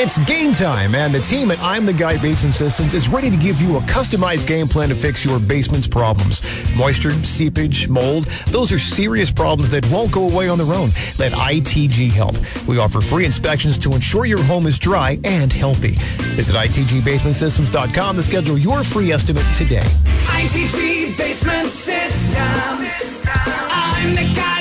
It's 0.04 0.18
game 0.26 0.54
time, 0.54 0.96
and 0.96 1.14
the 1.14 1.20
team 1.20 1.52
at 1.52 1.60
I'm 1.60 1.86
the 1.86 1.94
Guy 1.94 2.20
Basement 2.20 2.56
Systems 2.56 2.96
is 2.96 3.08
ready 3.08 3.30
to 3.30 3.38
give 3.38 3.62
you 3.62 3.78
a 3.78 3.82
customized 3.82 4.48
game 4.48 4.68
plan 4.68 4.90
to 4.90 4.96
fix 4.96 5.24
your 5.24 5.40
basement's 5.40 5.86
problems. 5.86 6.42
Moisture, 6.76 7.12
seepage, 7.12 7.88
mold, 7.88 8.24
those 8.48 8.72
are 8.72 8.80
serious 8.80 9.30
problems 9.30 9.70
that 9.70 9.86
won't 9.92 10.12
go 10.12 10.28
away 10.28 10.50
on 10.50 10.58
their 10.58 10.74
own. 10.74 10.90
Let 11.20 11.34
ITG 11.34 12.10
help. 12.10 12.36
We 12.68 12.80
offer 12.80 13.00
free 13.00 13.26
inspections 13.26 13.78
to 13.78 13.94
ensure 13.94 14.26
your 14.26 14.42
home 14.42 14.66
is 14.66 14.80
dry 14.80 15.20
and 15.24 15.54
healthy. 15.54 15.94
Visit 16.34 16.56
ITGBasementSystems.com 16.56 18.16
to 18.16 18.24
schedule 18.24 18.58
your 18.58 18.84
free 18.84 19.12
estimate 19.12 19.46
today. 19.54 19.88
ITG 20.26 21.16
Basement 21.16 21.70
Systems. 21.70 23.22
I'm 23.36 24.16
the 24.16 24.34
guy 24.34 24.61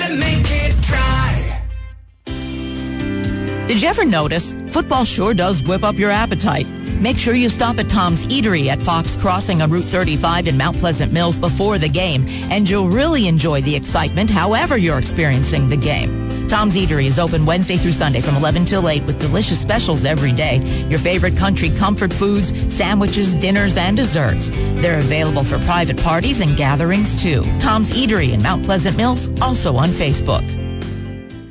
Did 3.71 3.83
you 3.83 3.89
ever 3.89 4.05
notice? 4.05 4.53
Football 4.67 5.05
sure 5.05 5.33
does 5.33 5.63
whip 5.63 5.85
up 5.85 5.95
your 5.95 6.11
appetite. 6.11 6.69
Make 6.99 7.17
sure 7.17 7.35
you 7.35 7.49
stop 7.49 7.79
at 7.79 7.89
Tom's 7.89 8.27
Eatery 8.27 8.67
at 8.67 8.83
Fox 8.83 9.17
Crossing 9.17 9.63
on 9.63 9.71
Route 9.71 9.85
35 9.85 10.49
in 10.49 10.59
Mount 10.59 10.77
Pleasant 10.77 11.13
Mills 11.13 11.39
before 11.39 11.79
the 11.79 11.89
game, 11.89 12.25
and 12.51 12.69
you'll 12.69 12.89
really 12.89 13.29
enjoy 13.29 13.63
the 13.63 13.77
excitement 13.77 14.29
however 14.29 14.77
you're 14.77 14.99
experiencing 14.99 15.69
the 15.69 15.77
game. 15.77 16.29
Tom's 16.49 16.75
Eatery 16.75 17.05
is 17.05 17.21
open 17.21 17.47
Wednesday 17.47 17.77
through 17.77 17.93
Sunday 17.93 18.21
from 18.21 18.35
11 18.35 18.65
till 18.65 18.89
8 18.89 19.05
with 19.05 19.21
delicious 19.21 19.61
specials 19.61 20.05
every 20.05 20.33
day. 20.33 20.57
Your 20.89 20.99
favorite 20.99 21.37
country 21.37 21.71
comfort 21.71 22.13
foods, 22.13 22.49
sandwiches, 22.75 23.37
dinners, 23.37 23.77
and 23.77 23.97
desserts. 23.97 24.51
They're 24.83 24.99
available 24.99 25.45
for 25.45 25.59
private 25.59 26.03
parties 26.03 26.41
and 26.41 26.57
gatherings 26.57 27.23
too. 27.23 27.45
Tom's 27.61 27.93
Eatery 27.93 28.33
in 28.33 28.43
Mount 28.43 28.65
Pleasant 28.65 28.97
Mills, 28.97 29.31
also 29.41 29.77
on 29.77 29.91
Facebook. 29.91 30.70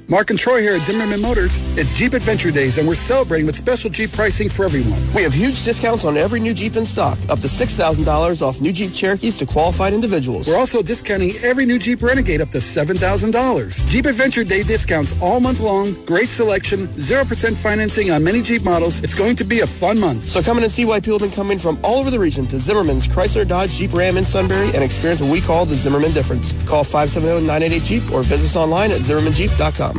Mark 0.09 0.31
and 0.31 0.39
Troy 0.39 0.59
here 0.59 0.73
at 0.73 0.81
Zimmerman 0.81 1.21
Motors. 1.21 1.55
It's 1.77 1.93
Jeep 1.93 2.13
Adventure 2.13 2.49
Days, 2.49 2.79
and 2.79 2.87
we're 2.87 2.95
celebrating 2.95 3.45
with 3.45 3.55
special 3.55 3.91
Jeep 3.91 4.11
pricing 4.11 4.49
for 4.49 4.65
everyone. 4.65 4.99
We 5.13 5.21
have 5.21 5.31
huge 5.31 5.63
discounts 5.63 6.03
on 6.03 6.17
every 6.17 6.39
new 6.39 6.55
Jeep 6.55 6.77
in 6.77 6.85
stock, 6.87 7.19
up 7.29 7.41
to 7.41 7.47
$6,000 7.47 8.41
off 8.41 8.59
new 8.59 8.73
Jeep 8.73 8.91
Cherokees 8.95 9.37
to 9.37 9.45
qualified 9.45 9.93
individuals. 9.93 10.47
We're 10.47 10.57
also 10.57 10.81
discounting 10.81 11.33
every 11.43 11.67
new 11.67 11.77
Jeep 11.77 12.01
Renegade 12.01 12.41
up 12.41 12.49
to 12.49 12.57
$7,000. 12.57 13.87
Jeep 13.87 14.07
Adventure 14.07 14.43
Day 14.43 14.63
discounts 14.63 15.13
all 15.21 15.39
month 15.39 15.59
long, 15.59 15.93
great 16.07 16.29
selection, 16.29 16.87
0% 16.87 17.55
financing 17.55 18.09
on 18.09 18.23
many 18.23 18.41
Jeep 18.41 18.63
models. 18.63 19.03
It's 19.03 19.13
going 19.13 19.35
to 19.35 19.43
be 19.43 19.59
a 19.59 19.67
fun 19.67 19.99
month. 19.99 20.23
So 20.23 20.41
come 20.41 20.57
in 20.57 20.63
and 20.63 20.73
see 20.73 20.85
why 20.85 21.01
people 21.01 21.19
have 21.19 21.29
been 21.29 21.35
coming 21.35 21.59
from 21.59 21.77
all 21.83 21.99
over 21.99 22.09
the 22.09 22.19
region 22.19 22.47
to 22.47 22.57
Zimmerman's 22.57 23.07
Chrysler 23.07 23.47
Dodge 23.47 23.73
Jeep 23.73 23.93
Ram 23.93 24.17
in 24.17 24.25
Sunbury 24.25 24.71
and 24.73 24.83
experience 24.83 25.21
what 25.21 25.31
we 25.31 25.39
call 25.39 25.67
the 25.67 25.75
Zimmerman 25.75 26.13
difference. 26.13 26.51
Call 26.67 26.83
570-988-JEEP 26.83 28.11
or 28.11 28.23
visit 28.23 28.47
us 28.47 28.55
online 28.55 28.89
at 28.89 29.01
zimmermanjeep.com. 29.01 29.98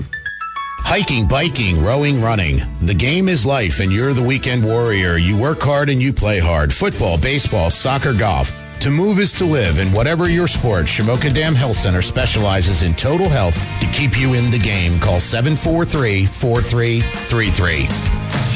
Hiking, 0.85 1.27
biking, 1.29 1.83
rowing, 1.83 2.21
running. 2.21 2.61
The 2.83 2.95
game 2.95 3.29
is 3.29 3.47
life 3.47 3.81
and 3.81 3.91
you're 3.93 4.13
the 4.13 4.23
weekend 4.23 4.65
warrior. 4.65 5.17
You 5.17 5.37
work 5.37 5.63
hard 5.63 5.89
and 5.89 6.01
you 6.03 6.13
play 6.13 6.39
hard. 6.39 6.73
Football, 6.73 7.19
baseball, 7.19 7.71
soccer, 7.71 8.13
golf. 8.13 8.53
To 8.81 8.91
move 8.91 9.19
is 9.19 9.33
to 9.35 9.45
live, 9.45 9.79
and 9.79 9.93
whatever 9.93 10.31
your 10.31 10.47
sport, 10.47 10.87
Shamokin 10.87 11.35
Dam 11.35 11.55
Health 11.55 11.77
Center 11.77 12.01
specializes 12.01 12.83
in 12.83 12.95
total 12.95 13.29
health 13.29 13.55
to 13.81 13.87
keep 13.89 14.19
you 14.19 14.33
in 14.33 14.51
the 14.51 14.59
game. 14.59 14.99
Call 14.99 15.21
743-4333. 15.21 17.87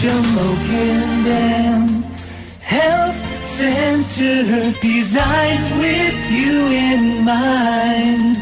Shamokin 0.00 1.24
Dam 1.26 2.02
Health 2.62 3.44
Center 3.44 4.72
designed 4.80 5.78
with 5.78 6.16
you 6.32 6.68
in 6.72 7.22
mind. 7.22 8.38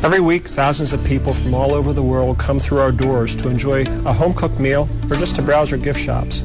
Every 0.00 0.20
week, 0.20 0.44
thousands 0.44 0.92
of 0.92 1.04
people 1.04 1.34
from 1.34 1.54
all 1.54 1.74
over 1.74 1.92
the 1.92 2.04
world 2.04 2.38
come 2.38 2.60
through 2.60 2.78
our 2.78 2.92
doors 2.92 3.34
to 3.34 3.48
enjoy 3.48 3.82
a 4.06 4.12
home 4.12 4.32
cooked 4.32 4.60
meal 4.60 4.88
or 5.10 5.16
just 5.16 5.34
to 5.34 5.42
browse 5.42 5.72
our 5.72 5.78
gift 5.78 5.98
shops. 5.98 6.42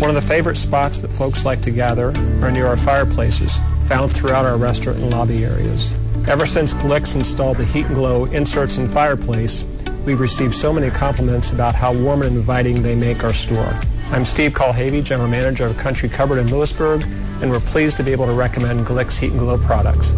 One 0.00 0.10
of 0.10 0.16
the 0.16 0.20
favorite 0.20 0.56
spots 0.56 1.00
that 1.00 1.08
folks 1.08 1.44
like 1.44 1.62
to 1.62 1.70
gather 1.70 2.08
are 2.42 2.50
near 2.50 2.66
our 2.66 2.76
fireplaces, 2.76 3.58
found 3.86 4.10
throughout 4.10 4.44
our 4.44 4.56
restaurant 4.56 4.98
and 4.98 5.10
lobby 5.10 5.44
areas. 5.44 5.92
Ever 6.26 6.46
since 6.46 6.74
Glicks 6.74 7.14
installed 7.14 7.58
the 7.58 7.64
Heat 7.64 7.86
and 7.86 7.94
Glow 7.94 8.24
inserts 8.24 8.76
in 8.76 8.88
fireplace, 8.88 9.62
we've 10.04 10.20
received 10.20 10.52
so 10.52 10.72
many 10.72 10.90
compliments 10.90 11.52
about 11.52 11.76
how 11.76 11.94
warm 11.94 12.22
and 12.22 12.34
inviting 12.34 12.82
they 12.82 12.96
make 12.96 13.22
our 13.22 13.32
store. 13.32 13.72
I'm 14.10 14.24
Steve 14.24 14.52
Colhavy, 14.52 15.04
General 15.04 15.28
Manager 15.28 15.66
of 15.66 15.78
Country 15.78 16.08
Cupboard 16.08 16.38
in 16.38 16.50
Lewisburg, 16.50 17.04
and 17.40 17.52
we're 17.52 17.60
pleased 17.60 17.96
to 17.98 18.02
be 18.02 18.10
able 18.10 18.26
to 18.26 18.32
recommend 18.32 18.84
Glicks 18.84 19.20
Heat 19.20 19.30
and 19.30 19.38
Glow 19.38 19.58
products. 19.58 20.12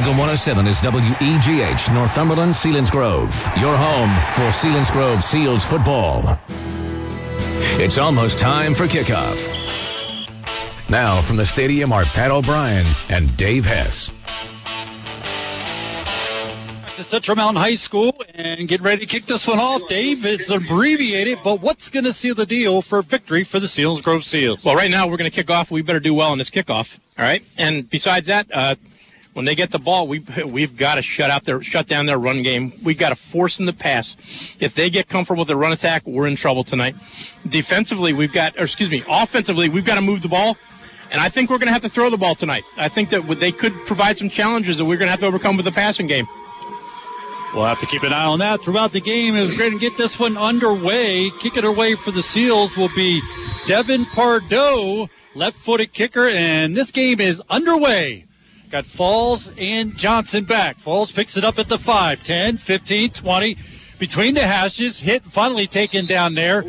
Eagle 0.00 0.12
107 0.12 0.66
is 0.66 0.80
WEGH, 0.80 1.92
Northumberland, 1.92 2.54
Selinsgrove. 2.54 3.60
Your 3.60 3.76
home 3.76 4.08
for 4.32 4.48
Selinsgrove 4.50 5.20
Seals 5.20 5.62
football. 5.62 6.40
It's 7.78 7.98
almost 7.98 8.38
time 8.38 8.74
for 8.74 8.84
kickoff. 8.84 9.36
Now 10.88 11.20
from 11.20 11.36
the 11.36 11.44
stadium 11.44 11.92
are 11.92 12.04
Pat 12.04 12.30
O'Brien 12.30 12.86
and 13.10 13.36
Dave 13.36 13.66
Hess. 13.66 14.10
to 16.96 17.04
Central 17.04 17.36
Mountain 17.36 17.62
High 17.62 17.74
School 17.74 18.14
and 18.34 18.68
get 18.68 18.80
ready 18.80 19.00
to 19.00 19.06
kick 19.06 19.26
this 19.26 19.46
one 19.46 19.58
off, 19.58 19.86
Dave. 19.88 20.24
It's 20.24 20.50
abbreviated, 20.50 21.40
but 21.42 21.60
what's 21.60 21.88
going 21.88 22.04
to 22.04 22.12
seal 22.12 22.34
the 22.34 22.46
deal 22.46 22.82
for 22.82 23.02
victory 23.02 23.44
for 23.44 23.58
the 23.58 23.66
Selinsgrove 23.66 24.22
Seals? 24.22 24.64
Well, 24.64 24.76
right 24.76 24.90
now 24.90 25.06
we're 25.08 25.16
going 25.16 25.30
to 25.30 25.34
kick 25.34 25.50
off. 25.50 25.70
We 25.70 25.82
better 25.82 26.00
do 26.00 26.14
well 26.14 26.32
in 26.32 26.38
this 26.38 26.50
kickoff. 26.50 26.98
All 27.18 27.24
right. 27.24 27.42
And 27.56 27.88
besides 27.88 28.26
that, 28.26 28.46
uh, 28.52 28.74
when 29.32 29.44
they 29.44 29.54
get 29.54 29.70
the 29.70 29.78
ball, 29.78 30.08
we 30.08 30.20
we've 30.44 30.76
got 30.76 30.96
to 30.96 31.02
shut 31.02 31.30
out 31.30 31.44
their 31.44 31.62
shut 31.62 31.86
down 31.86 32.06
their 32.06 32.18
run 32.18 32.42
game. 32.42 32.72
We've 32.82 32.98
got 32.98 33.10
to 33.10 33.16
force 33.16 33.56
them 33.56 33.66
to 33.66 33.72
pass. 33.72 34.16
If 34.60 34.74
they 34.74 34.90
get 34.90 35.08
comfortable 35.08 35.40
with 35.40 35.48
the 35.48 35.56
run 35.56 35.72
attack, 35.72 36.06
we're 36.06 36.26
in 36.26 36.36
trouble 36.36 36.64
tonight. 36.64 36.94
Defensively, 37.48 38.12
we've 38.12 38.32
got, 38.32 38.56
or 38.58 38.64
excuse 38.64 38.90
me, 38.90 39.04
offensively, 39.08 39.68
we've 39.68 39.84
got 39.84 39.96
to 39.96 40.02
move 40.02 40.22
the 40.22 40.28
ball. 40.28 40.56
And 41.12 41.20
I 41.20 41.28
think 41.28 41.50
we're 41.50 41.58
going 41.58 41.66
to 41.66 41.72
have 41.72 41.82
to 41.82 41.88
throw 41.88 42.08
the 42.08 42.16
ball 42.16 42.36
tonight. 42.36 42.62
I 42.76 42.86
think 42.86 43.10
that 43.10 43.22
they 43.40 43.50
could 43.50 43.74
provide 43.84 44.16
some 44.16 44.28
challenges 44.28 44.78
that 44.78 44.84
we're 44.84 44.96
going 44.96 45.08
to 45.08 45.10
have 45.10 45.20
to 45.20 45.26
overcome 45.26 45.56
with 45.56 45.64
the 45.64 45.72
passing 45.72 46.06
game. 46.06 46.26
We'll 47.52 47.64
have 47.64 47.80
to 47.80 47.86
keep 47.86 48.04
an 48.04 48.12
eye 48.12 48.26
on 48.26 48.38
that 48.38 48.62
throughout 48.62 48.92
the 48.92 49.00
game 49.00 49.34
as 49.34 49.48
we're 49.48 49.58
going 49.58 49.72
to 49.72 49.78
get 49.80 49.96
this 49.96 50.20
one 50.20 50.36
underway. 50.36 51.32
Kick 51.40 51.56
it 51.56 51.64
away 51.64 51.96
for 51.96 52.12
the 52.12 52.22
Seals 52.22 52.76
will 52.76 52.90
be 52.94 53.20
Devin 53.66 54.04
Pardo, 54.06 55.08
left-footed 55.34 55.92
kicker, 55.92 56.28
and 56.28 56.76
this 56.76 56.92
game 56.92 57.20
is 57.20 57.42
underway. 57.50 58.26
Got 58.70 58.86
Falls 58.86 59.50
and 59.58 59.96
Johnson 59.96 60.44
back. 60.44 60.78
Falls 60.78 61.10
picks 61.10 61.36
it 61.36 61.44
up 61.44 61.58
at 61.58 61.68
the 61.68 61.76
5, 61.76 62.22
10, 62.22 62.56
15, 62.56 63.10
20. 63.10 63.56
Between 63.98 64.34
the 64.34 64.46
hashes, 64.46 65.00
hit 65.00 65.24
finally 65.24 65.66
taken 65.66 66.06
down 66.06 66.34
there. 66.34 66.64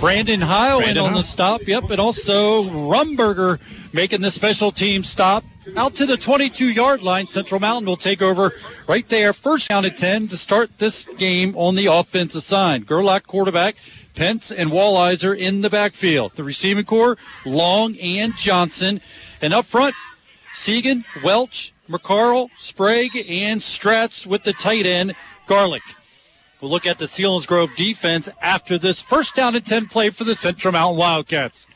Brandon 0.00 0.40
Heil 0.40 0.80
in 0.80 0.98
on 0.98 1.14
the 1.14 1.22
stop. 1.22 1.60
Yep, 1.64 1.90
and 1.90 2.00
also 2.00 2.64
Rumberger 2.64 3.60
making 3.92 4.20
the 4.20 4.32
special 4.32 4.72
team 4.72 5.04
stop. 5.04 5.44
Out 5.76 5.94
to 5.94 6.06
the 6.06 6.16
22 6.16 6.72
yard 6.72 7.02
line. 7.02 7.28
Central 7.28 7.60
Mountain 7.60 7.86
will 7.86 7.96
take 7.96 8.20
over 8.20 8.52
right 8.88 9.08
there. 9.08 9.32
First 9.32 9.68
down 9.68 9.84
at 9.84 9.96
10 9.96 10.26
to 10.26 10.36
start 10.36 10.76
this 10.78 11.04
game 11.04 11.54
on 11.56 11.76
the 11.76 11.86
offensive 11.86 12.42
side. 12.42 12.84
Gerlach 12.84 13.28
quarterback. 13.28 13.76
Pence 14.16 14.50
and 14.50 14.70
Wallizer 14.70 15.38
in 15.38 15.60
the 15.60 15.70
backfield. 15.70 16.32
The 16.34 16.42
receiving 16.42 16.84
core, 16.84 17.16
Long 17.46 17.96
and 17.98 18.34
Johnson. 18.36 19.00
And 19.40 19.54
up 19.54 19.66
front, 19.66 19.94
Segan, 20.54 21.04
Welch, 21.22 21.72
McCarl, 21.88 22.50
Sprague, 22.58 23.24
and 23.28 23.62
Stratz 23.62 24.26
with 24.26 24.42
the 24.42 24.52
tight 24.52 24.86
end, 24.86 25.14
Garlic. 25.46 25.82
We'll 26.60 26.70
look 26.70 26.86
at 26.86 26.98
the 26.98 27.06
Selinsgrove 27.06 27.74
defense 27.74 28.28
after 28.40 28.78
this 28.78 29.02
first 29.02 29.34
down 29.34 29.56
and 29.56 29.64
10 29.64 29.88
play 29.88 30.10
for 30.10 30.24
the 30.24 30.34
Central 30.34 30.72
Mountain 30.72 30.98
Wildcats. 30.98 31.66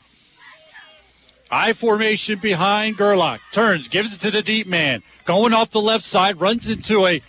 I 1.51 1.73
formation 1.73 2.39
behind 2.39 2.97
Gerlach. 2.97 3.41
Turns, 3.51 3.87
gives 3.87 4.15
it 4.15 4.21
to 4.21 4.31
the 4.31 4.41
deep 4.41 4.67
man. 4.67 5.01
Going 5.25 5.53
off 5.53 5.71
the 5.71 5.81
left 5.81 6.05
side, 6.05 6.39
runs 6.39 6.69
into 6.69 7.05
a 7.05 7.21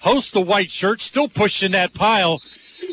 host 0.00 0.36
of 0.36 0.46
white 0.46 0.70
shirts, 0.70 1.04
still 1.04 1.28
pushing 1.28 1.72
that 1.72 1.94
pile, 1.94 2.42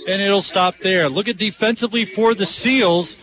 and 0.07 0.21
it'll 0.21 0.41
stop 0.41 0.79
there. 0.79 1.09
Look 1.09 1.27
at 1.27 1.37
defensively 1.37 2.05
for 2.05 2.33
the 2.33 2.45
Seals. 2.45 3.17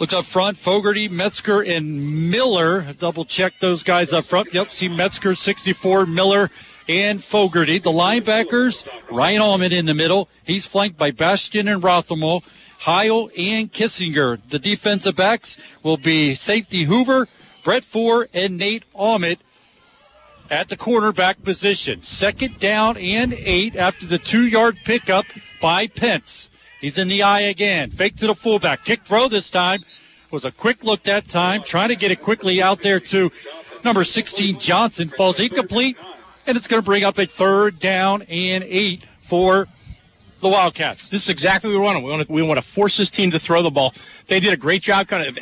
Look 0.00 0.12
up 0.12 0.24
front, 0.24 0.58
Fogarty, 0.58 1.08
Metzger, 1.08 1.60
and 1.60 2.28
Miller. 2.30 2.92
Double 2.98 3.24
check 3.24 3.54
those 3.60 3.84
guys 3.84 4.12
up 4.12 4.24
front. 4.24 4.52
Yep, 4.52 4.70
see 4.72 4.88
Metzger, 4.88 5.36
64, 5.36 6.06
Miller, 6.06 6.50
and 6.88 7.22
Fogarty. 7.22 7.78
The 7.78 7.92
linebackers, 7.92 8.88
Ryan 9.08 9.40
Allman 9.40 9.72
in 9.72 9.86
the 9.86 9.94
middle. 9.94 10.28
He's 10.44 10.66
flanked 10.66 10.98
by 10.98 11.12
Bastian 11.12 11.68
and 11.68 11.80
Rothermel, 11.80 12.42
Heil, 12.80 13.30
and 13.38 13.72
Kissinger. 13.72 14.40
The 14.48 14.58
defensive 14.58 15.14
backs 15.14 15.58
will 15.84 15.96
be 15.96 16.34
safety 16.34 16.82
Hoover, 16.84 17.28
Brett 17.62 17.84
Ford, 17.84 18.28
and 18.34 18.56
Nate 18.56 18.82
Ahmet 18.96 19.38
at 20.50 20.68
the 20.68 20.76
cornerback 20.76 21.44
position. 21.44 22.02
Second 22.02 22.58
down 22.58 22.96
and 22.96 23.32
eight 23.32 23.76
after 23.76 24.06
the 24.06 24.18
two 24.18 24.44
yard 24.44 24.78
pickup 24.84 25.26
by 25.60 25.86
Pence. 25.86 26.50
He's 26.84 26.98
in 26.98 27.08
the 27.08 27.22
eye 27.22 27.40
again. 27.40 27.90
Fake 27.90 28.16
to 28.16 28.26
the 28.26 28.34
fullback. 28.34 28.84
Kick 28.84 29.04
throw 29.04 29.26
this 29.26 29.48
time. 29.48 29.82
Was 30.30 30.44
a 30.44 30.52
quick 30.52 30.84
look 30.84 31.02
that 31.04 31.26
time. 31.26 31.62
Trying 31.62 31.88
to 31.88 31.96
get 31.96 32.10
it 32.10 32.20
quickly 32.20 32.60
out 32.60 32.82
there 32.82 33.00
to 33.00 33.32
number 33.84 34.04
16 34.04 34.58
Johnson. 34.58 35.08
Falls 35.08 35.40
incomplete. 35.40 35.96
And 36.46 36.58
it's 36.58 36.68
going 36.68 36.82
to 36.82 36.84
bring 36.84 37.02
up 37.02 37.16
a 37.16 37.24
third 37.24 37.80
down 37.80 38.20
and 38.28 38.62
eight 38.64 39.04
for 39.22 39.66
the 40.42 40.48
Wildcats. 40.50 41.08
This 41.08 41.22
is 41.22 41.30
exactly 41.30 41.70
what 41.70 41.78
we 41.78 41.84
want. 41.86 42.04
We 42.04 42.10
want 42.10 42.26
to, 42.26 42.30
we 42.32 42.42
want 42.42 42.58
to 42.58 42.62
force 42.62 42.98
this 42.98 43.08
team 43.08 43.30
to 43.30 43.38
throw 43.38 43.62
the 43.62 43.70
ball. 43.70 43.94
They 44.26 44.38
did 44.38 44.52
a 44.52 44.58
great 44.58 44.82
job 44.82 45.08
kind 45.08 45.26
of 45.26 45.38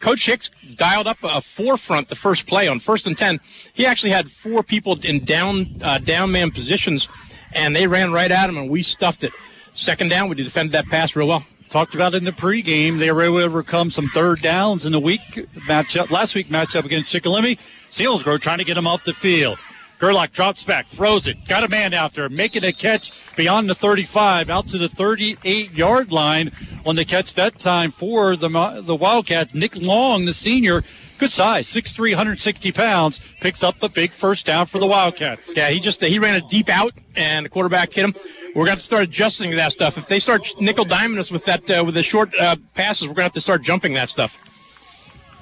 Coach 0.00 0.26
Hicks 0.26 0.50
dialed 0.74 1.06
up 1.06 1.18
a 1.22 1.40
forefront 1.40 2.08
the 2.08 2.16
first 2.16 2.48
play 2.48 2.66
on 2.66 2.80
first 2.80 3.06
and 3.06 3.16
ten. 3.16 3.38
He 3.74 3.86
actually 3.86 4.10
had 4.10 4.28
four 4.28 4.64
people 4.64 4.98
in 5.04 5.24
down 5.24 5.80
uh, 5.80 5.98
down 5.98 6.32
man 6.32 6.50
positions, 6.50 7.08
and 7.52 7.76
they 7.76 7.86
ran 7.86 8.10
right 8.10 8.32
at 8.32 8.48
him, 8.48 8.58
and 8.58 8.68
we 8.68 8.82
stuffed 8.82 9.22
it. 9.22 9.30
Second 9.74 10.08
down, 10.08 10.28
we 10.28 10.36
defended 10.36 10.72
that 10.72 10.86
pass 10.86 11.16
real 11.16 11.26
well. 11.26 11.44
Talked 11.68 11.96
about 11.96 12.14
in 12.14 12.22
the 12.22 12.30
pregame, 12.30 13.00
they 13.00 13.10
were 13.10 13.22
able 13.22 13.38
to 13.38 13.44
overcome 13.44 13.90
some 13.90 14.06
third 14.08 14.40
downs 14.40 14.86
in 14.86 14.92
the 14.92 15.00
week 15.00 15.20
matchup 15.66 16.10
last 16.10 16.36
week 16.36 16.48
matchup 16.48 16.84
against 16.84 17.12
Shikellamy. 17.12 17.58
Selinsgrove 17.90 18.40
trying 18.40 18.58
to 18.58 18.64
get 18.64 18.74
them 18.74 18.86
off 18.86 19.02
the 19.04 19.12
field. 19.12 19.58
Gerlach 20.04 20.32
drops 20.32 20.64
back, 20.64 20.86
throws 20.86 21.26
it, 21.26 21.48
got 21.48 21.64
a 21.64 21.68
man 21.68 21.94
out 21.94 22.12
there, 22.12 22.28
making 22.28 22.62
a 22.62 22.74
catch 22.74 23.10
beyond 23.36 23.70
the 23.70 23.74
35, 23.74 24.50
out 24.50 24.66
to 24.68 24.76
the 24.76 24.86
38 24.86 25.72
yard 25.72 26.12
line 26.12 26.52
on 26.84 26.96
the 26.96 27.06
catch 27.06 27.32
that 27.32 27.58
time 27.58 27.90
for 27.90 28.36
the, 28.36 28.82
the 28.84 28.94
Wildcats. 28.94 29.54
Nick 29.54 29.74
Long, 29.76 30.26
the 30.26 30.34
senior, 30.34 30.84
good 31.16 31.32
size, 31.32 31.66
6'3", 31.68 32.10
160 32.10 32.70
pounds, 32.72 33.22
picks 33.40 33.62
up 33.62 33.78
the 33.78 33.88
big 33.88 34.12
first 34.12 34.44
down 34.44 34.66
for 34.66 34.78
the 34.78 34.86
Wildcats. 34.86 35.54
Yeah, 35.56 35.70
he 35.70 35.80
just 35.80 36.02
he 36.02 36.18
ran 36.18 36.34
a 36.34 36.46
deep 36.48 36.68
out, 36.68 36.92
and 37.16 37.46
the 37.46 37.48
quarterback 37.48 37.94
hit 37.94 38.04
him. 38.04 38.14
We're 38.54 38.66
going 38.66 38.76
to 38.76 38.84
start 38.84 39.04
adjusting 39.04 39.56
that 39.56 39.72
stuff. 39.72 39.96
If 39.96 40.06
they 40.06 40.20
start 40.20 40.46
nickel 40.60 40.84
diamond 40.84 41.18
us 41.18 41.30
with 41.30 41.46
that 41.46 41.70
uh, 41.70 41.82
with 41.82 41.94
the 41.94 42.02
short 42.02 42.38
uh, 42.38 42.56
passes, 42.74 43.08
we're 43.08 43.14
going 43.14 43.16
to 43.16 43.22
have 43.22 43.32
to 43.32 43.40
start 43.40 43.62
jumping 43.62 43.94
that 43.94 44.10
stuff. 44.10 44.38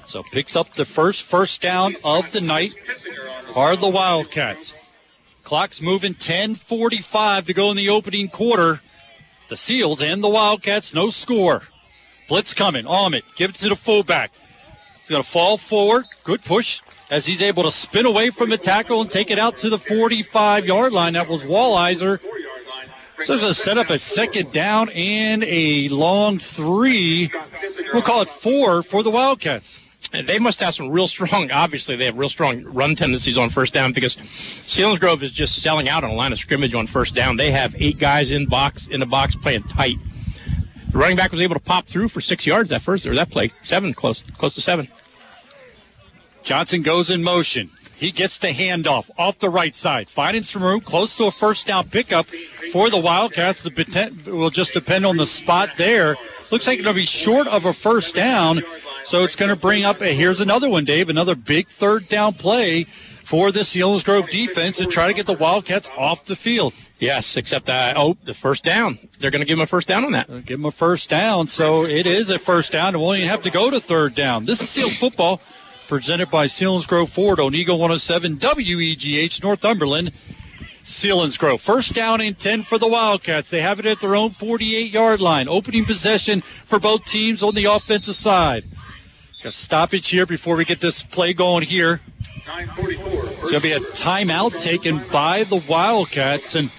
So 0.05 0.23
picks 0.31 0.55
up 0.55 0.73
the 0.73 0.85
first 0.85 1.23
first 1.23 1.61
down 1.61 1.95
of 2.03 2.31
the 2.31 2.41
night 2.41 2.75
are 3.55 3.75
the 3.75 3.89
Wildcats. 3.89 4.73
Clock's 5.43 5.81
moving 5.81 6.15
10:45 6.15 7.45
to 7.45 7.53
go 7.53 7.71
in 7.71 7.77
the 7.77 7.89
opening 7.89 8.29
quarter. 8.29 8.81
The 9.49 9.57
Seals 9.57 10.01
and 10.01 10.23
the 10.23 10.29
Wildcats, 10.29 10.93
no 10.93 11.09
score. 11.09 11.63
Blitz 12.27 12.53
coming. 12.53 12.87
Ahmed, 12.87 13.23
give 13.35 13.51
it 13.51 13.55
to 13.57 13.69
the 13.69 13.75
fullback. 13.75 14.31
He's 14.99 15.09
going 15.09 15.21
to 15.21 15.29
fall 15.29 15.57
forward. 15.57 16.05
Good 16.23 16.43
push 16.43 16.81
as 17.09 17.25
he's 17.25 17.41
able 17.41 17.63
to 17.63 17.71
spin 17.71 18.05
away 18.05 18.29
from 18.29 18.49
the 18.49 18.57
tackle 18.57 19.01
and 19.01 19.09
take 19.09 19.29
it 19.29 19.37
out 19.37 19.57
to 19.57 19.69
the 19.69 19.77
45 19.77 20.65
yard 20.65 20.93
line. 20.93 21.13
That 21.13 21.27
was 21.27 21.43
Wallizer. 21.43 22.19
So 23.23 23.33
it's 23.33 23.43
going 23.43 23.53
set 23.53 23.77
up 23.77 23.89
a 23.89 23.97
second 23.97 24.51
down 24.51 24.89
and 24.89 25.43
a 25.43 25.87
long 25.89 26.39
three. 26.39 27.31
We'll 27.93 28.01
call 28.01 28.21
it 28.21 28.29
four 28.29 28.81
for 28.81 29.03
the 29.03 29.11
Wildcats. 29.11 29.79
They 30.13 30.37
must 30.37 30.59
have 30.59 30.75
some 30.75 30.89
real 30.89 31.07
strong, 31.07 31.51
obviously, 31.53 31.95
they 31.95 32.05
have 32.05 32.17
real 32.17 32.29
strong 32.29 32.63
run 32.65 32.95
tendencies 32.95 33.37
on 33.37 33.49
first 33.49 33.73
down 33.73 33.93
because 33.93 34.15
Selinsgrove 34.17 35.23
is 35.23 35.31
just 35.31 35.61
selling 35.61 35.89
out 35.89 36.03
on 36.03 36.11
a 36.11 36.13
line 36.13 36.31
of 36.31 36.37
scrimmage 36.37 36.75
on 36.75 36.85
first 36.85 37.15
down. 37.15 37.35
They 37.37 37.51
have 37.51 37.75
eight 37.79 37.97
guys 37.97 38.31
in 38.31 38.45
box 38.45 38.87
in 38.87 38.99
the 38.99 39.05
box 39.07 39.35
playing 39.35 39.63
tight. 39.63 39.97
The 40.91 40.97
running 40.99 41.17
back 41.17 41.31
was 41.31 41.41
able 41.41 41.55
to 41.55 41.61
pop 41.61 41.87
through 41.87 42.09
for 42.09 42.21
six 42.21 42.45
yards 42.45 42.69
that 42.69 42.83
first 42.83 43.07
or 43.07 43.15
that 43.15 43.31
play, 43.31 43.51
seven 43.63 43.93
close 43.93 44.21
close 44.37 44.53
to 44.55 44.61
seven. 44.61 44.87
Johnson 46.43 46.83
goes 46.83 47.09
in 47.09 47.23
motion. 47.23 47.71
He 47.95 48.11
gets 48.11 48.37
the 48.37 48.49
handoff 48.49 49.09
off 49.17 49.39
the 49.39 49.49
right 49.49 49.73
side, 49.73 50.09
finding 50.09 50.43
some 50.43 50.61
room 50.61 50.81
close 50.81 51.15
to 51.17 51.25
a 51.25 51.31
first 51.31 51.65
down 51.65 51.89
pickup 51.89 52.25
for 52.71 52.89
the 52.89 52.99
Wildcats. 52.99 53.63
The 53.63 53.71
will 54.25 54.49
just 54.49 54.73
depend 54.73 55.05
on 55.05 55.17
the 55.17 55.25
spot 55.25 55.69
there. 55.77 56.17
Looks 56.51 56.67
like 56.67 56.79
it'll 56.79 56.93
be 56.93 57.05
short 57.05 57.47
of 57.47 57.65
a 57.65 57.73
first 57.73 58.13
down. 58.13 58.61
So 59.05 59.23
it's 59.23 59.35
going 59.35 59.49
to 59.49 59.55
bring 59.55 59.83
up, 59.83 60.01
a, 60.01 60.13
here's 60.13 60.39
another 60.39 60.69
one, 60.69 60.85
Dave, 60.85 61.09
another 61.09 61.35
big 61.35 61.67
third 61.67 62.07
down 62.07 62.33
play 62.33 62.85
for 63.25 63.51
the 63.51 63.63
Seals 63.63 64.03
Grove 64.03 64.29
defense 64.29 64.79
and 64.79 64.91
try 64.91 65.07
to 65.07 65.13
get 65.13 65.25
the 65.25 65.33
Wildcats 65.33 65.89
off 65.97 66.25
the 66.25 66.35
field. 66.35 66.73
Yes, 66.99 67.35
except 67.35 67.65
that, 67.65 67.97
oh, 67.97 68.15
the 68.23 68.33
first 68.33 68.63
down. 68.63 68.97
They're 69.19 69.31
going 69.31 69.41
to 69.41 69.45
give 69.45 69.57
them 69.57 69.63
a 69.63 69.67
first 69.67 69.89
down 69.89 70.05
on 70.05 70.13
that. 70.13 70.27
Give 70.45 70.57
them 70.57 70.65
a 70.65 70.71
first 70.71 71.09
down. 71.09 71.47
So 71.47 71.85
it 71.85 72.05
is 72.05 72.29
a 72.29 72.39
first 72.39 72.71
down. 72.71 72.93
We 72.93 73.01
won't 73.01 73.17
even 73.17 73.29
have 73.29 73.41
to 73.43 73.49
go 73.49 73.69
to 73.69 73.79
third 73.79 74.15
down. 74.15 74.45
This 74.45 74.61
is 74.61 74.69
Seals 74.69 74.97
football 74.97 75.41
presented 75.89 76.31
by 76.31 76.45
Selinsgrove 76.45 77.09
Ford 77.09 77.41
on 77.41 77.53
Eagle 77.53 77.77
107 77.77 78.37
WEGH 78.39 79.43
Northumberland. 79.43 80.13
Selinsgrove. 80.83 81.59
First 81.59 81.93
down 81.93 82.19
and 82.21 82.37
10 82.37 82.63
for 82.63 82.77
the 82.77 82.87
Wildcats. 82.87 83.49
They 83.49 83.61
have 83.61 83.79
it 83.79 83.85
at 83.85 84.01
their 84.01 84.15
own 84.15 84.31
48 84.31 84.91
yard 84.91 85.21
line. 85.21 85.47
Opening 85.47 85.85
possession 85.85 86.41
for 86.41 86.77
both 86.79 87.05
teams 87.05 87.41
on 87.41 87.55
the 87.55 87.65
offensive 87.65 88.15
side. 88.15 88.65
Got 89.43 89.51
stoppage 89.51 90.07
here 90.07 90.25
before 90.25 90.55
we 90.55 90.63
get 90.63 90.79
this 90.79 91.03
play 91.03 91.33
going 91.33 91.63
here. 91.63 91.99
It's 92.47 93.51
going 93.51 93.55
to 93.55 93.59
be 93.59 93.73
a 93.73 93.81
timeout 93.81 94.57
taken 94.61 95.01
by 95.11 95.43
the 95.43 95.61
Wildcats. 95.67 96.55
And 96.55 96.71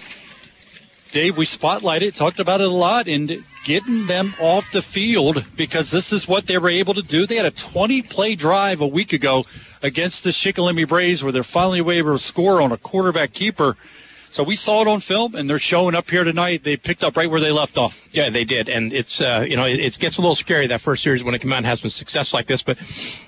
Dave, 1.11 1.37
we 1.37 1.45
spotlighted, 1.45 2.17
talked 2.17 2.39
about 2.39 2.61
it 2.61 2.67
a 2.67 2.71
lot, 2.71 3.07
and 3.07 3.43
getting 3.65 4.07
them 4.07 4.33
off 4.39 4.65
the 4.71 4.81
field 4.81 5.45
because 5.55 5.91
this 5.91 6.11
is 6.11 6.27
what 6.27 6.47
they 6.47 6.57
were 6.57 6.69
able 6.69 6.95
to 6.95 7.03
do. 7.03 7.27
They 7.27 7.35
had 7.35 7.45
a 7.45 7.51
20 7.51 8.01
play 8.01 8.33
drive 8.33 8.81
a 8.81 8.87
week 8.87 9.13
ago 9.13 9.45
against 9.83 10.23
the 10.23 10.31
Shikellamy 10.31 10.87
Braves 10.87 11.23
where 11.23 11.31
they're 11.31 11.43
finally 11.43 11.97
able 11.97 12.13
to 12.13 12.23
score 12.23 12.63
on 12.63 12.71
a 12.71 12.77
quarterback 12.77 13.31
keeper. 13.31 13.77
So 14.35 14.43
we 14.43 14.57
saw 14.57 14.81
it 14.81 14.87
on 14.89 14.99
film, 14.99 15.33
and 15.33 15.49
they're 15.49 15.57
showing 15.57 15.95
up 15.95 16.09
here 16.09 16.25
tonight. 16.25 16.65
They 16.65 16.75
picked 16.75 17.05
up 17.05 17.15
right 17.15 17.31
where 17.31 17.39
they 17.39 17.53
left 17.53 17.77
off. 17.77 18.05
Yeah, 18.11 18.29
they 18.29 18.43
did, 18.43 18.67
and 18.67 18.91
it's 18.91 19.21
uh, 19.21 19.45
you 19.47 19.55
know 19.55 19.63
it, 19.65 19.79
it, 19.79 19.97
gets 19.97 20.17
a 20.17 20.21
little 20.21 20.35
scary 20.35 20.67
that 20.67 20.81
first 20.81 21.03
series 21.03 21.23
when 21.23 21.33
it 21.33 21.39
comes 21.39 21.53
out 21.53 21.57
and 21.59 21.65
has 21.65 21.79
some 21.79 21.89
success 21.89 22.33
like 22.33 22.45
this. 22.45 22.61
But 22.61 22.77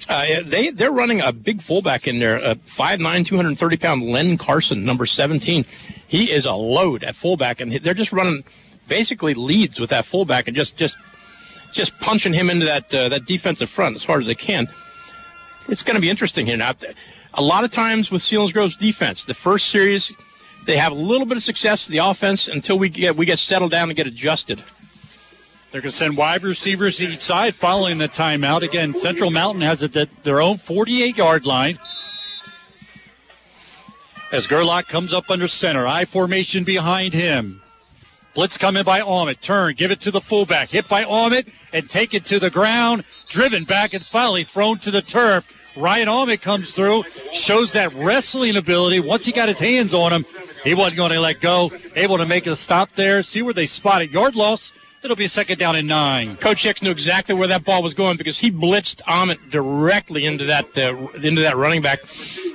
uh, 0.10 0.41
they 0.45 0.70
they're 0.70 0.91
running 0.91 1.22
a 1.22 1.32
big 1.32 1.62
fullback 1.62 2.10
in 2.10 2.20
there, 2.20 2.36
a 2.36 2.55
5'9", 2.55 3.26
230 3.26 3.78
pound 3.78 4.03
Len 4.03 4.38
Carson, 4.38 4.84
number 4.84 5.05
seventeen. 5.05 5.64
He 6.10 6.30
is 6.30 6.45
a 6.45 6.51
load 6.51 7.05
at 7.05 7.16
fullback, 7.16 7.62
and 7.62 7.72
they're 7.72 7.93
just 7.93 8.12
running 8.12 8.43
basically 8.89 9.34
leads 9.34 9.80
with 9.80 9.91
that 9.91 10.03
fullback 10.03 10.49
and 10.49 10.58
just 10.58 10.76
just 10.76 10.97
just 11.72 11.97
punching 12.01 12.34
him 12.34 12.49
into 12.49 12.66
that 12.66 12.93
uh, 12.93 13.08
that 13.08 13.26
defensive 13.26 13.70
front 13.70 13.95
as 13.95 14.03
hard 14.03 14.20
as 14.20 14.28
they 14.28 14.36
can. 14.36 14.68
It's 15.70 15.84
going 15.84 15.95
to 15.95 16.01
be 16.01 16.10
interesting 16.10 16.45
here 16.45 16.58
now. 16.58 16.74
A 17.34 17.41
lot 17.41 17.64
of 17.64 17.72
times 17.72 18.12
with 18.12 18.22
Seals 18.22 18.51
Selinsgrove's 18.51 18.76
defense, 18.76 19.24
the 19.24 19.34
first 19.34 19.70
series 19.70 20.12
they 20.68 20.78
have 20.78 20.91
a 20.91 20.95
little 20.95 21.26
bit 21.26 21.38
of 21.38 21.43
success 21.43 21.88
in 21.88 21.93
the 21.93 21.99
offense 21.99 22.49
until 22.49 22.78
we 22.78 22.89
get 22.89 23.15
we 23.15 23.26
get 23.26 23.39
settled 23.39 23.72
down 23.72 23.89
and 23.89 23.95
get 23.95 24.05
adjusted. 24.05 24.61
They're 25.72 25.82
going 25.82 25.91
to 25.91 25.97
send 25.97 26.15
wide 26.15 26.43
receivers 26.43 27.01
each 27.01 27.22
side 27.22 27.55
following 27.55 27.97
the 27.97 28.07
timeout. 28.07 28.61
Again, 28.61 28.93
Central 28.93 29.32
Mountain 29.32 29.61
has 29.61 29.82
it 29.84 29.95
at 29.95 30.09
their 30.24 30.41
own 30.41 30.57
48 30.57 31.18
yard 31.18 31.45
line. 31.45 31.80
As 34.32 34.45
Gerlach 34.45 34.88
comes 34.88 35.13
up 35.13 35.30
under 35.30 35.47
center, 35.47 35.88
I 35.88 36.03
formation 36.03 36.65
behind 36.65 37.13
him. 37.13 37.61
Blitz 38.34 38.57
coming 38.57 38.84
by 38.84 38.99
Ahmed. 38.99 39.41
Turn, 39.41 39.74
give 39.74 39.89
it 39.89 40.01
to 40.01 40.11
the 40.11 40.22
fullback. 40.22 40.70
Hit 40.70 40.89
by 40.89 41.05
Ahmed 41.05 41.49
and 41.72 41.89
take 41.89 42.13
it 42.13 42.26
to 42.26 42.39
the 42.39 42.49
ground. 42.49 43.05
Driven 43.30 43.63
back 43.63 43.93
and 43.93 44.05
finally 44.05 44.43
thrown 44.43 44.80
to 44.80 44.91
the 44.91 45.01
turf. 45.01 45.47
Ryan 45.78 46.07
Ahmed 46.07 46.41
comes 46.41 46.74
through, 46.74 47.03
shows 47.32 47.72
that 47.74 47.93
wrestling 47.93 48.57
ability. 48.57 48.99
Once 48.99 49.26
he 49.26 49.32
got 49.32 49.47
his 49.47 49.59
hands 49.59 49.93
on 49.93 50.11
him, 50.11 50.26
he 50.68 50.74
wasn't 50.74 50.97
going 50.97 51.11
to 51.11 51.20
let 51.20 51.39
go. 51.39 51.72
Able 51.95 52.18
to 52.18 52.26
make 52.26 52.45
a 52.45 52.55
stop 52.55 52.91
there. 52.95 53.24
See 53.24 53.41
where 53.41 53.53
they 53.53 53.65
spotted. 53.65 54.11
Yard 54.11 54.36
loss. 54.36 54.74
It'll 55.03 55.15
be 55.15 55.28
second 55.28 55.59
down 55.59 55.76
and 55.76 55.88
nine. 55.88 56.38
Coach 56.38 56.63
Hicks 56.63 56.82
knew 56.82 56.91
exactly 56.91 57.36
where 57.36 57.47
that 57.47 57.63
ball 57.63 57.84
was 57.84 57.93
going 57.93 58.18
because 58.18 58.39
he 58.39 58.51
blitzed 58.51 59.01
Ahmed 59.07 59.39
directly 59.49 60.26
into 60.26 60.43
that 60.45 60.78
uh, 60.78 61.07
into 61.20 61.41
that 61.41 61.55
running 61.55 61.82
back. 61.82 61.99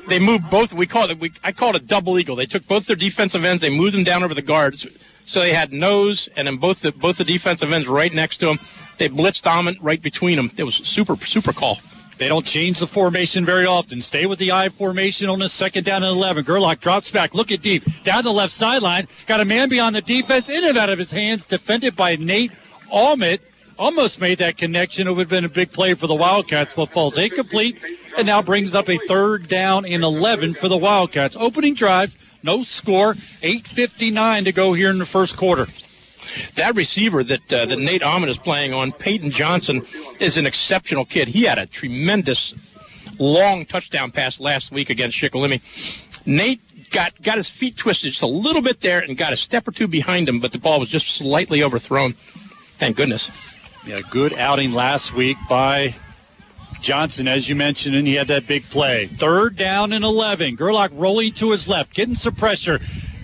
They 0.09 0.19
moved 0.19 0.51
both. 0.51 0.75
We 0.75 0.87
called 0.87 1.11
it. 1.11 1.21
We, 1.21 1.33
I 1.45 1.53
called 1.53 1.77
it 1.77 1.83
a 1.83 1.85
double 1.85 2.19
eagle. 2.19 2.37
They 2.37 2.47
took 2.47 2.67
both 2.67 2.87
their 2.87 2.97
defensive 2.97 3.45
ends. 3.45 3.63
They 3.63 3.71
moved 3.71 3.95
them 3.95 4.05
down 4.05 4.25
over 4.25 4.35
the 4.35 4.43
guards, 4.43 4.87
so 5.25 5.41
they 5.41 5.55
had 5.55 5.73
nose 5.73 6.29
and 6.37 6.47
then 6.49 6.57
both 6.57 6.81
the 6.81 6.93
both 6.93 7.17
the 7.17 7.25
defensive 7.25 7.73
ends 7.73 7.89
right 7.89 8.13
next 8.13 8.39
to 8.39 8.47
them. 8.47 8.59
They 8.99 9.09
blitzed 9.09 9.47
Ahmed 9.47 9.79
right 9.81 10.03
between 10.03 10.37
them. 10.37 10.51
It 10.57 10.65
was 10.65 10.75
super 10.75 11.17
super 11.25 11.53
call. 11.53 11.79
They 12.23 12.29
don't 12.29 12.47
change 12.47 12.79
the 12.79 12.87
formation 12.87 13.45
very 13.45 13.67
often. 13.67 14.01
Stay 14.01 14.27
with 14.27 14.39
the 14.39 14.53
I 14.53 14.69
formation 14.69 15.29
on 15.29 15.41
the 15.41 15.49
second 15.49 15.85
down 15.85 16.05
and 16.05 16.17
11. 16.17 16.45
Gerlach 16.45 16.79
drops 16.79 17.11
back. 17.11 17.35
Look 17.35 17.51
at 17.51 17.63
deep. 17.63 17.83
Down 18.05 18.23
the 18.23 18.31
left 18.31 18.55
sideline. 18.55 19.09
Got 19.27 19.41
a 19.41 19.45
man 19.45 19.69
beyond 19.69 19.97
the 19.97 20.03
defense. 20.03 20.49
In 20.49 20.63
and 20.63 20.79
out 20.79 20.89
of 20.89 21.01
his 21.01 21.11
hands. 21.11 21.47
Defended 21.47 21.97
by 21.97 22.15
Nate 22.15 22.53
Almit. 22.93 23.41
Almost 23.77 24.21
made 24.21 24.39
that 24.39 24.57
connection. 24.57 25.09
It 25.09 25.11
would 25.11 25.23
have 25.23 25.31
been 25.31 25.45
a 25.45 25.49
big 25.49 25.73
play 25.73 25.95
for 25.95 26.07
the 26.07 26.15
Wildcats, 26.15 26.75
but 26.75 26.91
falls 26.91 27.19
incomplete 27.19 27.83
and 28.17 28.25
now 28.25 28.41
brings 28.41 28.73
up 28.73 28.89
a 28.89 28.99
third 28.99 29.49
down 29.49 29.85
and 29.85 30.05
11 30.05 30.55
for 30.55 30.69
the 30.69 30.79
Wildcats. 30.79 31.37
Opening 31.37 31.75
drive. 31.75 32.17
No 32.45 32.63
score. 32.63 33.15
8.59 33.15 34.45
to 34.45 34.53
go 34.53 34.75
here 34.75 34.91
in 34.91 34.99
the 34.99 35.07
first 35.07 35.37
quarter. 35.37 35.67
That 36.55 36.75
receiver 36.75 37.25
that 37.25 37.53
uh, 37.53 37.67
that 37.67 37.79
Nate 37.79 38.03
Almond 38.03 38.31
is 38.31 38.39
playing 38.39 38.73
on, 38.73 38.93
Peyton 38.93 39.31
Johnson, 39.31 39.85
is 40.21 40.37
an 40.37 40.47
exceptional 40.47 41.05
kid. 41.05 41.29
He 41.29 41.45
had 41.45 41.59
a 41.59 41.67
tremendous 41.67 42.55
long 43.19 43.65
touchdown 43.65 44.11
pass 44.11 44.41
last 44.41 44.73
week 44.73 44.91
against 44.91 45.17
Shikellamy. 45.17 45.61
Nate 46.27 46.61
got 46.91 47.21
got 47.23 47.37
his 47.37 47.49
feet 47.49 47.77
twisted 47.77 48.13
just 48.13 48.23
a 48.23 48.27
little 48.27 48.63
bit 48.63 48.81
there 48.81 49.01
and 49.01 49.17
got 49.17 49.33
a 49.33 49.37
step 49.37 49.67
or 49.67 49.73
two 49.73 49.89
behind 49.89 50.29
him, 50.29 50.41
but 50.41 50.53
the 50.53 50.59
ball 50.59 50.81
was 50.81 50.89
just 50.89 51.09
slightly 51.09 51.63
overthrown. 51.63 52.13
Thank 52.79 52.97
goodness. 52.97 53.31
Yeah, 53.87 54.01
good 54.11 54.33
outing 54.35 54.73
last 54.73 55.13
week 55.13 55.37
by 55.49 55.97
Johnson, 56.81 57.29
as 57.29 57.49
you 57.49 57.55
mentioned, 57.55 57.97
and 57.97 58.07
he 58.07 58.15
had 58.15 58.29
that 58.29 58.47
big 58.47 58.65
play. 58.65 59.07
Third 59.07 59.57
down 59.57 59.93
and 59.93 60.05
11. 60.05 60.57
Gerlach 60.57 60.91
rolling 60.93 61.33
to 61.35 61.51
his 61.51 61.69
left, 61.69 61.95
getting 61.95 62.15
some 62.15 62.35
pressure. 62.35 62.81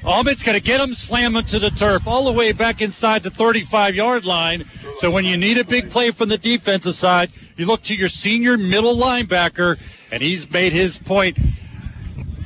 Almond's 0.08 0.42
going 0.42 0.54
to 0.54 0.62
get 0.62 0.80
him, 0.80 0.94
slam 0.94 1.36
him 1.36 1.44
to 1.44 1.58
the 1.58 1.68
turf, 1.68 2.06
all 2.06 2.24
the 2.24 2.32
way 2.32 2.52
back 2.52 2.80
inside 2.80 3.22
the 3.22 3.30
35 3.30 3.94
yard 3.94 4.24
line. 4.24 4.64
So 4.96 5.10
when 5.10 5.26
you 5.26 5.36
need 5.36 5.58
a 5.58 5.64
big 5.64 5.90
play 5.90 6.12
from 6.12 6.30
the 6.30 6.38
defensive 6.38 6.94
side, 6.94 7.30
you 7.58 7.66
look 7.66 7.82
to 7.82 7.94
your 7.94 8.08
senior 8.08 8.56
middle 8.56 8.96
linebacker, 8.96 9.78
and 10.10 10.22
he's 10.22 10.50
made 10.50 10.72
his 10.72 10.96
point 10.96 11.36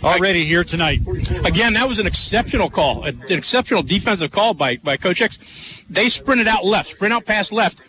already 0.03 0.45
here 0.45 0.65
tonight. 0.65 1.03
Again, 1.45 1.75
that 1.75 1.89
was 1.89 2.01
an 2.01 2.07
exceptional 2.09 2.69
call, 2.69 3.05
an 3.05 3.23
exceptional 3.29 3.85
defensive 3.85 4.33
call 4.33 4.55
by, 4.55 4.79
by 4.79 4.97
Coach 4.97 5.21
Hicks. 5.21 5.39
They 5.89 6.09
sprinted 6.09 6.49
out 6.49 6.65
left, 6.65 6.91
sprint 6.91 7.15
out 7.15 7.27
past 7.27 7.53
left, 7.53 7.81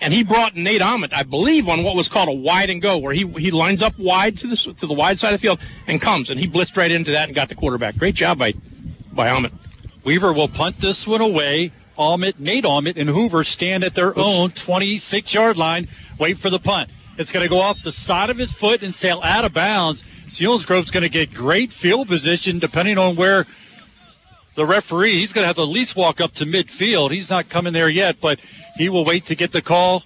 and 0.00 0.12
he 0.12 0.24
brought 0.24 0.56
Nate 0.56 0.82
Ahmet, 0.82 1.14
I 1.14 1.22
believe, 1.22 1.68
on 1.68 1.84
what 1.84 1.94
was 1.94 2.08
called 2.08 2.28
a 2.28 2.32
wide 2.32 2.68
and 2.68 2.82
go, 2.82 2.98
where 2.98 3.12
he 3.12 3.28
he 3.38 3.52
lines 3.52 3.80
up 3.80 3.96
wide 3.96 4.38
to 4.38 4.48
the 4.48 4.56
to 4.56 4.86
the 4.88 4.94
wide 4.94 5.20
side 5.20 5.34
of 5.34 5.40
the 5.40 5.46
field 5.46 5.60
and 5.86 6.00
comes, 6.00 6.30
and 6.30 6.40
he 6.40 6.48
blitzed 6.48 6.76
right 6.76 6.90
into 6.90 7.12
that 7.12 7.28
and 7.28 7.34
got 7.36 7.48
the 7.48 7.54
quarterback. 7.54 7.96
Great 7.96 8.16
job 8.16 8.38
by 8.38 8.54
by 9.12 9.30
Ahmet. 9.30 9.52
Weaver 10.04 10.32
will 10.32 10.48
punt 10.48 10.80
this 10.80 11.06
one 11.06 11.20
away. 11.20 11.72
Ahmet, 11.98 12.40
Nate 12.40 12.64
Ahmet, 12.64 12.96
and 12.96 13.10
Hoover 13.10 13.44
stand 13.44 13.84
at 13.84 13.94
their 13.94 14.18
own 14.18 14.50
26 14.52 15.34
yard 15.34 15.58
line, 15.58 15.88
wait 16.18 16.38
for 16.38 16.48
the 16.48 16.58
punt. 16.58 16.88
It's 17.18 17.30
going 17.30 17.44
to 17.44 17.50
go 17.50 17.60
off 17.60 17.82
the 17.82 17.92
side 17.92 18.30
of 18.30 18.38
his 18.38 18.52
foot 18.52 18.82
and 18.82 18.94
sail 18.94 19.20
out 19.22 19.44
of 19.44 19.52
bounds. 19.52 20.02
Selinsgrove's 20.26 20.90
going 20.90 21.02
to 21.02 21.10
get 21.10 21.34
great 21.34 21.72
field 21.72 22.08
position 22.08 22.58
depending 22.58 22.96
on 22.96 23.16
where 23.16 23.46
the 24.54 24.64
referee, 24.64 25.18
he's 25.18 25.32
going 25.32 25.42
to 25.42 25.46
have 25.46 25.56
to 25.56 25.62
at 25.62 25.68
least 25.68 25.96
walk 25.96 26.20
up 26.20 26.32
to 26.32 26.46
midfield. 26.46 27.10
He's 27.10 27.28
not 27.28 27.50
coming 27.50 27.74
there 27.74 27.90
yet, 27.90 28.20
but 28.20 28.40
he 28.76 28.88
will 28.88 29.04
wait 29.04 29.26
to 29.26 29.34
get 29.34 29.52
the 29.52 29.62
call. 29.62 30.04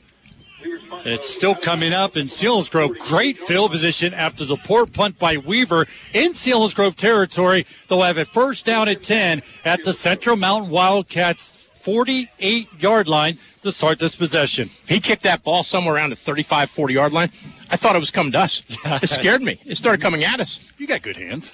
It's 1.05 1.29
still 1.29 1.55
coming 1.55 1.93
up 1.93 2.17
in 2.17 2.27
Selinsgrove. 2.27 2.99
Great 3.09 3.37
field 3.37 3.71
position 3.71 4.15
after 4.15 4.45
the 4.45 4.57
poor 4.57 4.87
punt 4.87 5.19
by 5.19 5.37
Weaver 5.37 5.87
in 6.13 6.33
Selinsgrove 6.33 6.95
territory. 6.95 7.67
They'll 7.89 8.03
have 8.03 8.19
it 8.19 8.29
first 8.29 8.65
down 8.65 8.89
at 8.89 9.03
10 9.03 9.43
at 9.65 9.85
the 9.85 9.93
Central 9.93 10.37
Mountain 10.37 10.71
Wildcats 10.71 11.65
48 11.75 12.81
yard 12.81 13.09
line 13.09 13.39
to 13.63 13.71
start 13.71 13.99
this 13.99 14.17
possession. 14.17 14.71
He 14.89 15.01
kicked 15.01 15.23
that 15.25 15.45
ball 15.45 15.63
somewhere 15.63 15.97
around 15.97 16.11
the 16.11 16.17
35, 16.17 16.71
40 16.71 16.95
yard 16.95 17.13
line. 17.13 17.31
I 17.71 17.77
thought 17.77 17.95
it 17.95 18.01
was 18.01 18.11
coming 18.11 18.33
to 18.33 18.39
us. 18.39 18.63
It 19.03 19.09
scared 19.09 19.43
me. 19.43 19.61
It 19.67 19.77
started 19.77 20.01
coming 20.01 20.25
at 20.25 20.41
us. 20.41 20.61
You 20.79 20.87
got 20.87 21.03
good 21.03 21.17
hands. 21.17 21.53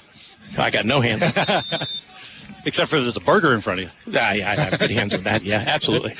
I 0.57 0.71
got 0.71 0.87
no 0.87 1.01
hands. 1.01 1.23
Except 2.65 2.91
for 2.91 3.01
there's 3.01 3.17
a 3.17 3.21
burger 3.21 3.55
in 3.55 3.61
front 3.61 3.81
of 3.81 3.85
you. 3.87 3.91
Ah, 4.17 4.33
yeah, 4.33 4.51
I 4.51 4.55
have 4.55 4.79
good 4.79 4.91
hands 4.91 5.13
with 5.13 5.25
that. 5.25 5.43
Yeah, 5.43 5.65
absolutely. 5.67 6.15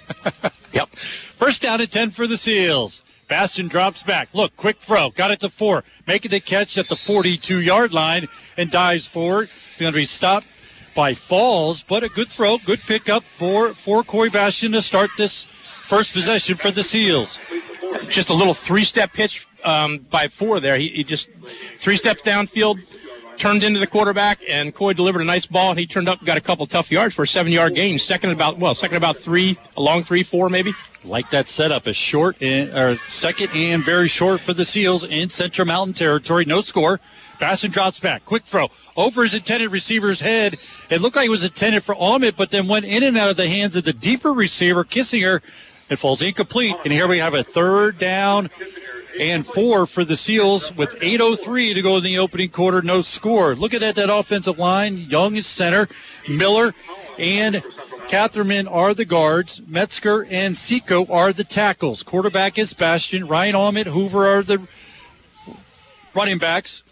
yep. 0.74 0.90
First 0.90 1.62
down 1.62 1.80
at 1.80 1.90
10 1.90 2.10
for 2.10 2.26
the 2.26 2.36
Seals. 2.36 3.02
Bastian 3.28 3.68
drops 3.68 4.02
back. 4.02 4.28
Look, 4.34 4.56
quick 4.56 4.78
throw. 4.80 5.10
Got 5.10 5.30
it 5.30 5.40
to 5.40 5.48
four. 5.48 5.82
Making 6.06 6.32
the 6.32 6.40
catch 6.40 6.76
at 6.76 6.88
the 6.88 6.96
42 6.96 7.60
yard 7.60 7.92
line 7.92 8.28
and 8.56 8.70
dives 8.70 9.06
forward. 9.06 9.48
He's 9.48 9.80
going 9.80 9.92
to 9.92 9.96
be 9.96 10.04
stopped 10.04 10.46
by 10.94 11.14
Falls, 11.14 11.82
but 11.82 12.04
a 12.04 12.08
good 12.08 12.28
throw, 12.28 12.58
good 12.58 12.80
pickup 12.80 13.24
for, 13.24 13.74
for 13.74 14.02
Corey 14.02 14.30
Bastian 14.30 14.72
to 14.72 14.82
start 14.82 15.10
this 15.16 15.44
first 15.44 16.12
possession 16.12 16.56
for 16.56 16.70
the 16.70 16.84
Seals. 16.84 17.40
Just 18.08 18.30
a 18.30 18.34
little 18.34 18.54
three 18.54 18.84
step 18.84 19.12
pitch 19.12 19.46
um, 19.64 19.98
by 20.10 20.28
four 20.28 20.60
there. 20.60 20.78
He, 20.78 20.88
he 20.88 21.04
just 21.04 21.28
three 21.78 21.96
steps 21.96 22.22
downfield, 22.22 22.78
turned 23.38 23.64
into 23.64 23.78
the 23.78 23.86
quarterback, 23.86 24.40
and 24.48 24.74
Coy 24.74 24.92
delivered 24.92 25.22
a 25.22 25.24
nice 25.24 25.46
ball. 25.46 25.70
And 25.70 25.78
he 25.78 25.86
turned 25.86 26.08
up, 26.08 26.24
got 26.24 26.36
a 26.36 26.40
couple 26.40 26.66
tough 26.66 26.90
yards 26.90 27.14
for 27.14 27.22
a 27.22 27.26
seven-yard 27.26 27.74
gain. 27.74 27.98
Second 27.98 28.30
about 28.30 28.58
well, 28.58 28.74
second 28.74 28.96
about 28.96 29.16
three, 29.16 29.58
a 29.76 29.82
long 29.82 30.02
three, 30.02 30.22
four 30.22 30.48
maybe. 30.48 30.72
Like 31.04 31.28
that 31.30 31.48
setup, 31.48 31.86
a 31.86 31.92
short 31.92 32.40
and 32.40 32.70
or 32.70 32.96
second 33.08 33.50
and 33.54 33.84
very 33.84 34.08
short 34.08 34.40
for 34.40 34.54
the 34.54 34.64
Seals 34.64 35.04
in 35.04 35.28
Central 35.28 35.66
Mountain 35.66 35.94
territory. 35.94 36.46
No 36.46 36.60
score. 36.60 36.98
Bastian 37.38 37.72
drops 37.72 38.00
back. 38.00 38.24
Quick 38.24 38.44
throw 38.44 38.70
over 38.96 39.24
his 39.24 39.34
intended 39.34 39.70
receiver's 39.70 40.20
head. 40.20 40.56
It 40.88 41.00
looked 41.00 41.16
like 41.16 41.26
it 41.26 41.30
was 41.30 41.44
intended 41.44 41.82
for 41.82 41.94
Ahmet, 41.96 42.36
but 42.36 42.50
then 42.50 42.68
went 42.68 42.86
in 42.86 43.02
and 43.02 43.18
out 43.18 43.28
of 43.28 43.36
the 43.36 43.48
hands 43.48 43.76
of 43.76 43.84
the 43.84 43.92
deeper 43.92 44.32
receiver, 44.32 44.84
Kissinger. 44.84 45.42
It 45.90 45.96
falls 45.96 46.22
incomplete. 46.22 46.76
And 46.84 46.92
here 46.92 47.06
we 47.06 47.18
have 47.18 47.34
a 47.34 47.44
third 47.44 47.98
down 47.98 48.50
and 49.18 49.46
four 49.46 49.86
for 49.86 50.04
the 50.04 50.16
Seals 50.16 50.74
with 50.74 50.90
8.03 51.00 51.74
to 51.74 51.82
go 51.82 51.96
in 51.96 52.02
the 52.02 52.18
opening 52.18 52.48
quarter. 52.48 52.82
No 52.82 53.00
score. 53.00 53.54
Look 53.54 53.74
at 53.74 53.94
that, 53.94 54.10
offensive 54.10 54.58
line. 54.58 54.96
Young 54.96 55.36
is 55.36 55.46
center. 55.46 55.88
Miller 56.28 56.74
and 57.18 57.62
Catherman 58.08 58.66
are 58.68 58.94
the 58.94 59.04
guards. 59.04 59.62
Metzger 59.66 60.26
and 60.30 60.56
Seco 60.56 61.06
are 61.06 61.32
the 61.32 61.44
tackles. 61.44 62.02
Quarterback 62.02 62.58
is 62.58 62.74
Bastian. 62.74 63.26
Ryan 63.26 63.54
Ahmet, 63.54 63.86
Hoover 63.86 64.26
are 64.26 64.42
the 64.42 64.66
running 66.14 66.38
backs. 66.38 66.82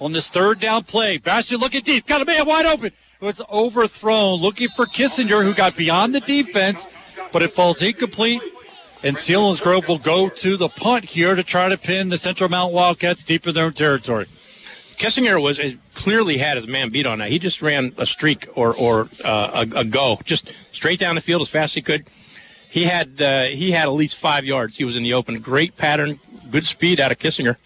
On 0.00 0.12
this 0.12 0.28
third 0.28 0.60
down 0.60 0.84
play, 0.84 1.18
Bastian 1.18 1.58
looking 1.58 1.82
deep. 1.82 2.06
Got 2.06 2.22
a 2.22 2.24
man 2.24 2.46
wide 2.46 2.66
open. 2.66 2.92
It's 3.20 3.40
overthrown. 3.50 4.40
Looking 4.40 4.68
for 4.68 4.86
Kissinger, 4.86 5.42
who 5.42 5.52
got 5.52 5.76
beyond 5.76 6.14
the 6.14 6.20
defense, 6.20 6.86
but 7.32 7.42
it 7.42 7.52
falls 7.52 7.82
incomplete. 7.82 8.42
And 9.02 9.16
Selinsgrove 9.16 9.86
will 9.86 9.98
go 9.98 10.28
to 10.28 10.56
the 10.56 10.68
punt 10.68 11.04
here 11.04 11.36
to 11.36 11.44
try 11.44 11.68
to 11.68 11.78
pin 11.78 12.08
the 12.08 12.18
Central 12.18 12.50
Mount 12.50 12.72
Wildcats 12.72 13.22
deep 13.22 13.46
in 13.46 13.54
their 13.54 13.66
own 13.66 13.72
territory. 13.72 14.26
Kissinger 14.98 15.40
was 15.40 15.60
clearly 15.94 16.38
had 16.38 16.56
his 16.56 16.66
man 16.66 16.90
beat 16.90 17.06
on 17.06 17.18
that. 17.18 17.30
He 17.30 17.38
just 17.38 17.62
ran 17.62 17.92
a 17.96 18.04
streak 18.04 18.48
or 18.56 18.74
or 18.74 19.08
uh, 19.24 19.66
a, 19.72 19.80
a, 19.80 19.84
go, 19.84 20.18
just 20.24 20.52
straight 20.72 20.98
down 20.98 21.14
the 21.14 21.20
field 21.20 21.40
as 21.40 21.48
fast 21.48 21.70
as 21.70 21.74
he 21.74 21.82
could. 21.82 22.10
He 22.68 22.84
had 22.84 23.22
uh, 23.22 23.44
he 23.44 23.70
had 23.70 23.84
at 23.84 23.92
least 23.92 24.16
five 24.16 24.44
yards. 24.44 24.76
He 24.76 24.84
was 24.84 24.96
in 24.96 25.04
the 25.04 25.14
open. 25.14 25.40
Great 25.40 25.76
pattern, 25.76 26.18
good 26.50 26.66
speed 26.66 26.98
out 26.98 27.12
of 27.12 27.18
Kissinger. 27.20 27.56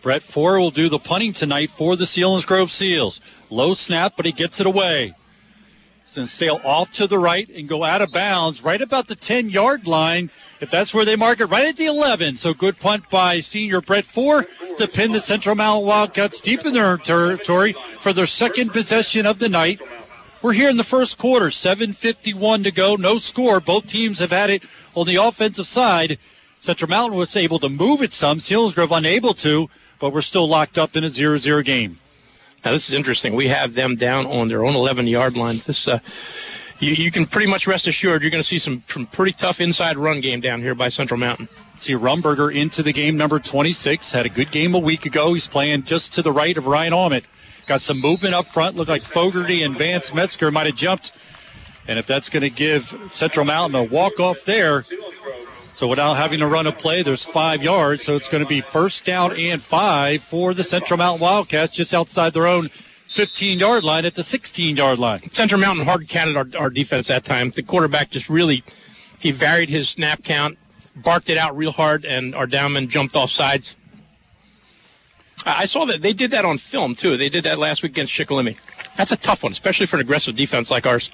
Brett 0.00 0.22
Ford 0.22 0.58
will 0.58 0.70
do 0.70 0.88
the 0.88 0.98
punting 0.98 1.34
tonight 1.34 1.68
for 1.68 1.94
the 1.94 2.06
Selinsgrove 2.06 2.70
Seals. 2.70 3.20
Low 3.50 3.74
snap, 3.74 4.14
but 4.16 4.24
he 4.24 4.32
gets 4.32 4.58
it 4.58 4.66
away. 4.66 5.14
He's 6.10 6.16
going 6.16 6.26
to 6.26 6.34
sail 6.34 6.60
off 6.64 6.92
to 6.94 7.06
the 7.06 7.20
right 7.20 7.48
and 7.50 7.68
go 7.68 7.84
out 7.84 8.02
of 8.02 8.10
bounds 8.10 8.64
right 8.64 8.82
about 8.82 9.06
the 9.06 9.14
10 9.14 9.48
yard 9.48 9.86
line. 9.86 10.28
If 10.60 10.68
that's 10.68 10.92
where 10.92 11.04
they 11.04 11.14
mark 11.14 11.38
it, 11.38 11.46
right 11.46 11.68
at 11.68 11.76
the 11.76 11.86
11. 11.86 12.36
So 12.36 12.52
good 12.52 12.80
punt 12.80 13.08
by 13.10 13.38
senior 13.38 13.80
Brett 13.80 14.06
Ford 14.06 14.48
to 14.78 14.88
pin 14.88 15.12
the 15.12 15.20
Central 15.20 15.54
Mountain 15.54 15.86
Wildcats 15.86 16.40
deep 16.40 16.66
in 16.66 16.74
their 16.74 16.96
territory 16.96 17.76
for 18.00 18.12
their 18.12 18.26
second 18.26 18.70
possession 18.70 19.24
of 19.24 19.38
the 19.38 19.48
night. 19.48 19.80
We're 20.42 20.54
here 20.54 20.68
in 20.68 20.78
the 20.78 20.82
first 20.82 21.16
quarter, 21.16 21.46
7.51 21.46 22.64
to 22.64 22.72
go, 22.72 22.96
no 22.96 23.16
score. 23.18 23.60
Both 23.60 23.86
teams 23.86 24.18
have 24.18 24.32
had 24.32 24.50
it 24.50 24.64
on 24.96 25.06
the 25.06 25.14
offensive 25.14 25.68
side. 25.68 26.18
Central 26.58 26.90
Mountain 26.90 27.18
was 27.18 27.36
able 27.36 27.60
to 27.60 27.68
move 27.68 28.02
it 28.02 28.12
some, 28.12 28.38
Selinsgrove 28.38 28.90
unable 28.90 29.34
to, 29.34 29.70
but 30.00 30.12
we're 30.12 30.22
still 30.22 30.48
locked 30.48 30.76
up 30.76 30.96
in 30.96 31.04
a 31.04 31.08
0 31.08 31.36
0 31.36 31.62
game. 31.62 32.00
Now, 32.64 32.72
this 32.72 32.88
is 32.88 32.94
interesting. 32.94 33.34
We 33.34 33.48
have 33.48 33.74
them 33.74 33.96
down 33.96 34.26
on 34.26 34.48
their 34.48 34.64
own 34.64 34.74
11 34.74 35.06
yard 35.06 35.36
line. 35.36 35.62
This, 35.66 35.88
uh, 35.88 36.00
you, 36.78 36.92
you, 36.92 37.10
can 37.10 37.26
pretty 37.26 37.50
much 37.50 37.66
rest 37.66 37.86
assured 37.86 38.22
you're 38.22 38.30
going 38.30 38.42
to 38.42 38.46
see 38.46 38.58
some, 38.58 38.82
some 38.88 39.06
pretty 39.06 39.32
tough 39.32 39.60
inside 39.60 39.96
run 39.96 40.20
game 40.20 40.40
down 40.40 40.60
here 40.60 40.74
by 40.74 40.88
Central 40.88 41.18
Mountain. 41.18 41.48
See 41.78 41.94
Rumberger 41.94 42.54
into 42.54 42.82
the 42.82 42.92
game, 42.92 43.16
number 43.16 43.38
26. 43.38 44.12
Had 44.12 44.26
a 44.26 44.30
good 44.30 44.50
game 44.50 44.74
a 44.74 44.78
week 44.78 45.06
ago. 45.06 45.32
He's 45.32 45.46
playing 45.46 45.84
just 45.84 46.12
to 46.14 46.22
the 46.22 46.32
right 46.32 46.56
of 46.56 46.66
Ryan 46.66 46.92
Ahmet. 46.92 47.24
Got 47.66 47.80
some 47.80 48.00
movement 48.00 48.34
up 48.34 48.46
front. 48.46 48.76
Looked 48.76 48.90
like 48.90 49.02
Fogarty 49.02 49.62
and 49.62 49.76
Vance 49.76 50.12
Metzger 50.12 50.50
might 50.50 50.66
have 50.66 50.74
jumped. 50.74 51.12
And 51.88 51.98
if 51.98 52.06
that's 52.06 52.28
going 52.28 52.42
to 52.42 52.50
give 52.50 52.94
Central 53.12 53.46
Mountain 53.46 53.80
a 53.80 53.84
walk 53.84 54.20
off 54.20 54.44
there, 54.44 54.84
so 55.74 55.86
without 55.86 56.14
having 56.14 56.40
to 56.40 56.46
run 56.46 56.66
a 56.66 56.72
play, 56.72 57.02
there's 57.02 57.24
five 57.24 57.62
yards. 57.62 58.04
So 58.04 58.16
it's 58.16 58.28
going 58.28 58.42
to 58.42 58.48
be 58.48 58.60
first 58.60 59.04
down 59.04 59.34
and 59.36 59.62
five 59.62 60.22
for 60.22 60.52
the 60.54 60.64
Central 60.64 60.98
Mountain 60.98 61.20
Wildcats 61.20 61.74
just 61.74 61.94
outside 61.94 62.32
their 62.32 62.46
own 62.46 62.70
15 63.08 63.58
yard 63.58 63.82
line 63.82 64.04
at 64.04 64.14
the 64.14 64.22
16 64.22 64.76
yard 64.76 64.98
line. 64.98 65.30
Central 65.32 65.60
Mountain 65.60 65.84
hard 65.84 66.08
counted 66.08 66.36
our, 66.36 66.46
our 66.58 66.70
defense 66.70 67.08
that 67.08 67.24
time. 67.24 67.50
The 67.50 67.62
quarterback 67.62 68.10
just 68.10 68.28
really, 68.28 68.62
he 69.18 69.30
varied 69.30 69.68
his 69.68 69.88
snap 69.88 70.22
count, 70.22 70.58
barked 70.96 71.28
it 71.28 71.38
out 71.38 71.56
real 71.56 71.72
hard, 71.72 72.04
and 72.04 72.34
our 72.34 72.46
downman 72.46 72.88
jumped 72.88 73.16
off 73.16 73.30
sides. 73.30 73.74
I 75.46 75.64
saw 75.64 75.86
that 75.86 76.02
they 76.02 76.12
did 76.12 76.32
that 76.32 76.44
on 76.44 76.58
film 76.58 76.94
too. 76.94 77.16
They 77.16 77.30
did 77.30 77.44
that 77.44 77.58
last 77.58 77.82
week 77.82 77.92
against 77.92 78.12
Shikellamy. 78.12 78.58
That's 78.96 79.12
a 79.12 79.16
tough 79.16 79.42
one, 79.42 79.52
especially 79.52 79.86
for 79.86 79.96
an 79.96 80.02
aggressive 80.02 80.36
defense 80.36 80.70
like 80.70 80.86
ours. 80.86 81.10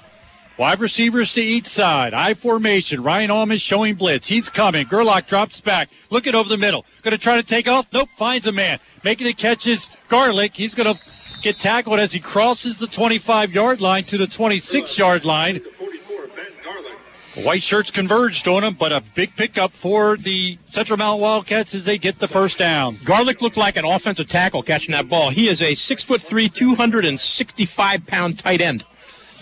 Wide 0.58 0.80
receivers 0.80 1.34
to 1.34 1.42
each 1.42 1.66
side. 1.66 2.14
I 2.14 2.32
formation. 2.32 3.02
Ryan 3.02 3.30
Allman 3.30 3.58
showing 3.58 3.94
blitz. 3.94 4.28
He's 4.28 4.48
coming. 4.48 4.86
Gerlach 4.86 5.26
drops 5.26 5.60
back. 5.60 5.90
Looking 6.08 6.34
over 6.34 6.48
the 6.48 6.56
middle. 6.56 6.86
Going 7.02 7.12
to 7.12 7.18
try 7.18 7.36
to 7.36 7.42
take 7.42 7.68
off. 7.68 7.86
Nope. 7.92 8.08
Finds 8.16 8.46
a 8.46 8.52
man. 8.52 8.78
Making 9.04 9.26
the 9.26 9.34
catches. 9.34 9.90
Gerlach. 10.08 10.52
He's 10.54 10.74
going 10.74 10.94
to 10.94 11.00
get 11.42 11.58
tackled 11.58 11.98
as 11.98 12.14
he 12.14 12.20
crosses 12.20 12.78
the 12.78 12.86
25 12.86 13.54
yard 13.54 13.82
line 13.82 14.04
to 14.04 14.16
the 14.16 14.26
26 14.26 14.96
yard 14.96 15.26
line. 15.26 15.60
White 17.42 17.62
shirts 17.62 17.90
converged 17.90 18.48
on 18.48 18.64
him, 18.64 18.72
but 18.72 18.92
a 18.92 19.02
big 19.14 19.36
pickup 19.36 19.70
for 19.70 20.16
the 20.16 20.56
Central 20.70 20.96
Mountain 20.96 21.20
Wildcats 21.20 21.74
as 21.74 21.84
they 21.84 21.98
get 21.98 22.18
the 22.18 22.26
first 22.26 22.56
down. 22.56 22.94
Gerlach 23.04 23.42
looked 23.42 23.58
like 23.58 23.76
an 23.76 23.84
offensive 23.84 24.26
tackle 24.26 24.62
catching 24.62 24.92
that 24.92 25.10
ball. 25.10 25.28
He 25.28 25.48
is 25.48 25.60
a 25.60 25.74
six 25.74 26.02
foot 26.02 26.22
three, 26.22 26.48
265 26.48 28.06
pound 28.06 28.38
tight 28.38 28.62
end. 28.62 28.86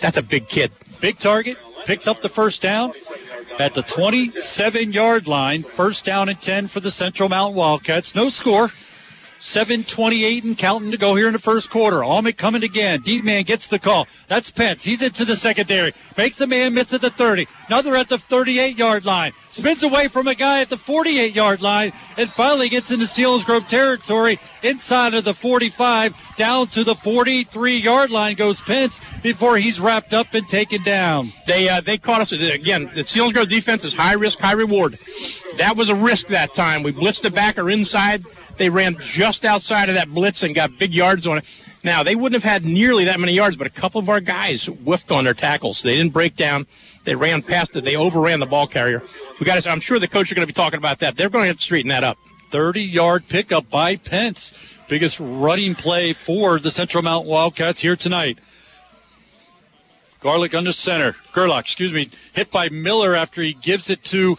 That's 0.00 0.16
a 0.16 0.22
big 0.22 0.48
kid. 0.48 0.72
Big 1.04 1.18
target, 1.18 1.58
picks 1.84 2.06
up 2.06 2.22
the 2.22 2.30
first 2.30 2.62
down. 2.62 2.94
at 3.58 3.74
the 3.74 3.82
27 3.82 4.90
yard 4.90 5.26
line. 5.28 5.62
First 5.62 6.06
down 6.06 6.30
and 6.30 6.40
10 6.40 6.66
for 6.68 6.80
the 6.80 6.90
Central 6.90 7.28
Mountain 7.28 7.56
Wildcats. 7.56 8.14
No 8.14 8.30
score. 8.30 8.72
7.28 9.44 10.42
and 10.44 10.56
counting 10.56 10.90
to 10.90 10.96
go 10.96 11.14
here 11.16 11.26
in 11.26 11.34
the 11.34 11.38
first 11.38 11.68
quarter. 11.68 12.02
Almond 12.02 12.38
coming 12.38 12.64
again. 12.64 13.02
Deep 13.02 13.22
man 13.22 13.42
gets 13.42 13.68
the 13.68 13.78
call. 13.78 14.08
That's 14.26 14.50
Pence. 14.50 14.82
He's 14.82 15.02
into 15.02 15.26
the 15.26 15.36
secondary. 15.36 15.92
Makes 16.16 16.40
a 16.40 16.46
man 16.46 16.72
miss 16.72 16.94
at 16.94 17.02
the 17.02 17.10
30. 17.10 17.46
Another 17.66 17.94
at 17.94 18.08
the 18.08 18.16
38 18.16 18.78
yard 18.78 19.04
line. 19.04 19.34
Spins 19.50 19.82
away 19.82 20.08
from 20.08 20.28
a 20.28 20.34
guy 20.34 20.62
at 20.62 20.70
the 20.70 20.78
48 20.78 21.34
yard 21.34 21.60
line 21.60 21.92
and 22.16 22.30
finally 22.30 22.70
gets 22.70 22.90
into 22.90 23.04
Selinsgrove 23.04 23.68
territory 23.68 24.40
inside 24.62 25.12
of 25.12 25.24
the 25.24 25.34
45. 25.34 26.14
Down 26.36 26.66
to 26.68 26.82
the 26.82 26.94
43 26.94 27.76
yard 27.76 28.10
line 28.10 28.36
goes 28.36 28.62
Pence 28.62 28.98
before 29.22 29.58
he's 29.58 29.78
wrapped 29.78 30.14
up 30.14 30.32
and 30.32 30.48
taken 30.48 30.82
down. 30.84 31.32
They 31.46 31.68
uh, 31.68 31.82
they 31.82 31.98
caught 31.98 32.22
us 32.22 32.32
again. 32.32 32.90
The 32.94 33.02
Selinsgrove 33.02 33.50
defense 33.50 33.84
is 33.84 33.92
high 33.92 34.14
risk, 34.14 34.38
high 34.38 34.52
reward. 34.52 34.98
That 35.58 35.76
was 35.76 35.90
a 35.90 35.94
risk 35.94 36.28
that 36.28 36.54
time. 36.54 36.82
We 36.82 36.92
blitzed 36.92 37.22
the 37.22 37.30
backer 37.30 37.68
inside. 37.68 38.24
They 38.56 38.70
ran 38.70 38.96
just 39.00 39.44
outside 39.44 39.88
of 39.88 39.94
that 39.96 40.08
blitz 40.08 40.42
and 40.42 40.54
got 40.54 40.78
big 40.78 40.92
yards 40.92 41.26
on 41.26 41.38
it. 41.38 41.44
Now 41.82 42.02
they 42.02 42.14
wouldn't 42.14 42.42
have 42.42 42.50
had 42.50 42.64
nearly 42.64 43.04
that 43.04 43.20
many 43.20 43.32
yards, 43.32 43.56
but 43.56 43.66
a 43.66 43.70
couple 43.70 44.00
of 44.00 44.08
our 44.08 44.20
guys 44.20 44.66
whiffed 44.66 45.10
on 45.10 45.24
their 45.24 45.34
tackles. 45.34 45.82
They 45.82 45.96
didn't 45.96 46.12
break 46.12 46.36
down. 46.36 46.66
They 47.04 47.14
ran 47.14 47.42
past 47.42 47.76
it. 47.76 47.84
They 47.84 47.96
overran 47.96 48.40
the 48.40 48.46
ball 48.46 48.66
carrier. 48.66 49.02
We 49.38 49.44
got. 49.44 49.62
To, 49.62 49.70
I'm 49.70 49.80
sure 49.80 49.98
the 49.98 50.08
coach 50.08 50.32
are 50.32 50.34
going 50.34 50.46
to 50.46 50.52
be 50.52 50.56
talking 50.56 50.78
about 50.78 51.00
that. 51.00 51.16
They're 51.16 51.28
going 51.28 51.42
to 51.42 51.48
have 51.48 51.56
to 51.56 51.62
straighten 51.62 51.90
that 51.90 52.04
up. 52.04 52.16
30 52.50 52.82
yard 52.82 53.28
pickup 53.28 53.68
by 53.68 53.96
Pence. 53.96 54.52
Biggest 54.88 55.18
running 55.20 55.74
play 55.74 56.12
for 56.12 56.58
the 56.58 56.70
Central 56.70 57.02
Mountain 57.02 57.30
Wildcats 57.30 57.80
here 57.80 57.96
tonight. 57.96 58.38
Gerlach 60.20 60.54
under 60.54 60.72
center. 60.72 61.16
Gerlach, 61.34 61.60
excuse 61.60 61.92
me, 61.92 62.10
hit 62.32 62.50
by 62.50 62.70
Miller 62.70 63.14
after 63.14 63.42
he 63.42 63.52
gives 63.52 63.90
it 63.90 64.02
to 64.04 64.38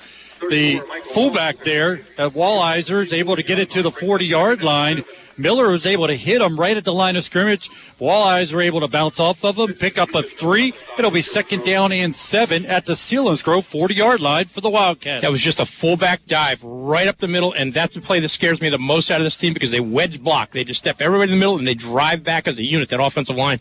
the 0.49 0.81
fullback 1.13 1.57
there. 1.57 2.01
Uh, 2.17 2.29
Walliser 2.29 3.03
is 3.03 3.13
able 3.13 3.35
to 3.35 3.43
get 3.43 3.59
it 3.59 3.69
to 3.71 3.81
the 3.81 3.91
40 3.91 4.25
yard 4.25 4.63
line. 4.63 5.03
Miller 5.37 5.69
was 5.69 5.85
able 5.85 6.07
to 6.07 6.15
hit 6.15 6.41
him 6.41 6.57
right 6.57 6.77
at 6.77 6.85
the 6.85 6.93
line 6.93 7.15
of 7.17 7.23
scrimmage. 7.23 7.69
Walleyes 7.99 8.53
were 8.53 8.61
able 8.61 8.79
to 8.79 8.87
bounce 8.87 9.19
off 9.19 9.43
of 9.43 9.57
him, 9.57 9.73
pick 9.73 9.97
up 9.97 10.15
a 10.15 10.23
three. 10.23 10.73
It'll 10.97 11.11
be 11.11 11.21
second 11.21 11.65
down 11.65 11.91
and 11.91 12.15
seven 12.15 12.65
at 12.65 12.85
the 12.85 12.93
Selinsgrove 12.93 13.63
40 13.63 13.93
yard 13.93 14.21
line 14.21 14.45
for 14.45 14.61
the 14.61 14.69
Wildcats. 14.69 15.21
That 15.23 15.31
was 15.31 15.41
just 15.41 15.59
a 15.59 15.65
fullback 15.65 16.25
dive 16.25 16.63
right 16.63 17.07
up 17.07 17.17
the 17.17 17.27
middle, 17.27 17.51
and 17.51 17.73
that's 17.73 17.95
the 17.95 18.01
play 18.01 18.19
that 18.21 18.29
scares 18.29 18.61
me 18.61 18.69
the 18.69 18.77
most 18.77 19.11
out 19.11 19.19
of 19.19 19.25
this 19.25 19.37
team 19.37 19.53
because 19.53 19.71
they 19.71 19.81
wedge 19.81 20.23
block. 20.23 20.51
They 20.51 20.63
just 20.63 20.79
step 20.79 21.01
everybody 21.01 21.31
in 21.31 21.37
the 21.37 21.39
middle 21.39 21.57
and 21.57 21.67
they 21.67 21.73
drive 21.73 22.23
back 22.23 22.47
as 22.47 22.57
a 22.57 22.63
unit, 22.63 22.89
that 22.89 23.01
offensive 23.01 23.35
line. 23.35 23.59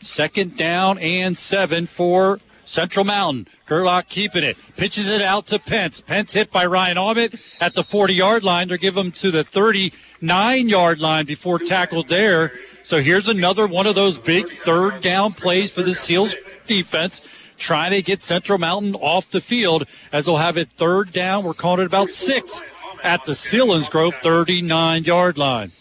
Second 0.00 0.56
down 0.56 0.98
and 0.98 1.36
seven 1.36 1.86
for 1.86 2.40
Central 2.70 3.04
Mountain. 3.04 3.48
Gerlach 3.66 4.08
keeping 4.08 4.44
it. 4.44 4.56
Pitches 4.76 5.08
it 5.08 5.20
out 5.20 5.48
to 5.48 5.58
Pence. 5.58 6.00
Pence 6.00 6.34
hit 6.34 6.52
by 6.52 6.64
Ryan 6.64 6.98
Ahmed 6.98 7.40
at 7.60 7.74
the 7.74 7.82
40 7.82 8.14
yard 8.14 8.44
line. 8.44 8.68
They're 8.68 8.76
giving 8.76 9.06
him 9.06 9.12
to 9.12 9.32
the 9.32 9.42
39 9.42 10.68
yard 10.68 11.00
line 11.00 11.26
before 11.26 11.58
tackled 11.58 12.06
there. 12.06 12.52
So 12.84 13.02
here's 13.02 13.28
another 13.28 13.66
one 13.66 13.88
of 13.88 13.96
those 13.96 14.18
big 14.18 14.48
third 14.48 15.00
down 15.00 15.32
plays 15.32 15.72
for 15.72 15.82
the 15.82 15.94
Seals 15.94 16.36
defense. 16.68 17.22
Trying 17.58 17.90
to 17.90 18.02
get 18.02 18.22
Central 18.22 18.56
Mountain 18.56 18.94
off 18.94 19.28
the 19.28 19.40
field 19.40 19.86
as 20.12 20.26
they'll 20.26 20.36
have 20.36 20.56
it 20.56 20.70
third 20.70 21.12
down. 21.12 21.42
We're 21.42 21.54
calling 21.54 21.80
it 21.80 21.86
about 21.86 22.12
six 22.12 22.62
at 23.02 23.24
the 23.24 23.32
Selinsgrove 23.32 24.22
39 24.22 25.04
yard 25.04 25.36
line. 25.36 25.72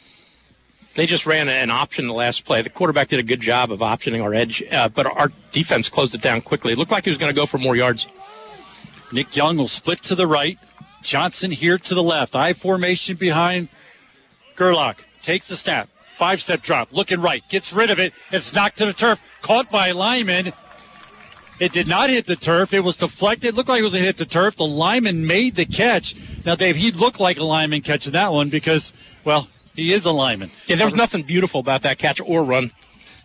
They 0.99 1.05
just 1.05 1.25
ran 1.25 1.47
an 1.47 1.71
option 1.71 2.07
the 2.07 2.13
last 2.13 2.43
play. 2.43 2.61
The 2.61 2.69
quarterback 2.69 3.07
did 3.07 3.21
a 3.21 3.23
good 3.23 3.39
job 3.39 3.71
of 3.71 3.79
optioning 3.79 4.21
our 4.21 4.33
edge, 4.33 4.61
uh, 4.69 4.89
but 4.89 5.05
our 5.05 5.31
defense 5.53 5.87
closed 5.87 6.13
it 6.13 6.19
down 6.19 6.41
quickly. 6.41 6.73
It 6.73 6.77
looked 6.77 6.91
like 6.91 7.05
he 7.05 7.09
was 7.09 7.17
going 7.17 7.33
to 7.33 7.35
go 7.35 7.45
for 7.45 7.57
more 7.57 7.77
yards. 7.77 8.09
Nick 9.13 9.33
Young 9.33 9.55
will 9.55 9.69
split 9.69 9.99
to 10.03 10.13
the 10.13 10.27
right. 10.27 10.59
Johnson 11.01 11.51
here 11.51 11.77
to 11.77 11.95
the 11.95 12.03
left. 12.03 12.35
I 12.35 12.51
formation 12.51 13.15
behind 13.15 13.69
Gerlach. 14.57 15.05
Takes 15.21 15.47
the 15.47 15.55
snap. 15.55 15.87
Five 16.17 16.41
step 16.41 16.61
drop. 16.61 16.91
Looking 16.91 17.21
right. 17.21 17.47
Gets 17.47 17.71
rid 17.71 17.91
of 17.91 17.97
it. 17.97 18.11
It's 18.29 18.53
knocked 18.53 18.79
to 18.79 18.85
the 18.85 18.91
turf. 18.91 19.23
Caught 19.41 19.71
by 19.71 19.91
Lyman. 19.91 20.51
It 21.61 21.71
did 21.71 21.87
not 21.87 22.09
hit 22.09 22.25
the 22.25 22.35
turf. 22.35 22.73
It 22.73 22.81
was 22.81 22.97
deflected. 22.97 23.47
It 23.47 23.55
looked 23.55 23.69
like 23.69 23.79
it 23.79 23.83
was 23.83 23.95
a 23.95 23.99
hit 23.99 24.17
the 24.17 24.25
turf. 24.25 24.57
The 24.57 24.67
lineman 24.67 25.25
made 25.25 25.55
the 25.55 25.65
catch. 25.65 26.17
Now, 26.45 26.55
Dave, 26.55 26.75
he 26.75 26.91
looked 26.91 27.21
like 27.21 27.39
a 27.39 27.45
lineman 27.45 27.83
catching 27.83 28.11
that 28.11 28.33
one 28.33 28.49
because, 28.49 28.91
well, 29.23 29.47
he 29.76 29.93
is 29.93 30.05
a 30.05 30.11
lineman. 30.11 30.51
Yeah, 30.67 30.76
there 30.76 30.88
was 30.88 30.95
nothing 30.95 31.24
beautiful 31.24 31.59
about 31.59 31.82
that 31.84 31.97
catch 31.97 32.20
or 32.20 32.43
run. 32.43 32.72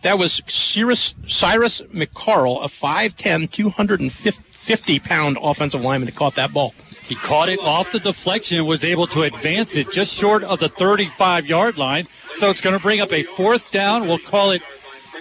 That 0.01 0.19
was 0.19 0.41
Cyrus, 0.47 1.15
Cyrus 1.27 1.81
McCarl, 1.81 2.63
a 2.63 2.67
5'10", 2.67 3.51
250 3.51 4.99
pound 4.99 5.37
offensive 5.41 5.81
lineman 5.81 6.05
that 6.05 6.15
caught 6.15 6.35
that 6.35 6.53
ball. 6.53 6.73
He 7.07 7.15
caught 7.15 7.49
it 7.49 7.59
off 7.59 7.91
the 7.91 7.99
deflection 7.99 8.57
and 8.57 8.67
was 8.67 8.83
able 8.83 9.07
to 9.07 9.23
advance 9.23 9.75
it 9.75 9.91
just 9.91 10.13
short 10.13 10.43
of 10.43 10.59
the 10.59 10.69
35 10.69 11.45
yard 11.45 11.77
line. 11.77 12.07
So 12.37 12.49
it's 12.49 12.61
going 12.61 12.75
to 12.75 12.81
bring 12.81 12.99
up 12.99 13.13
a 13.13 13.23
fourth 13.23 13.71
down. 13.71 14.07
We'll 14.07 14.19
call 14.19 14.51
it 14.51 14.61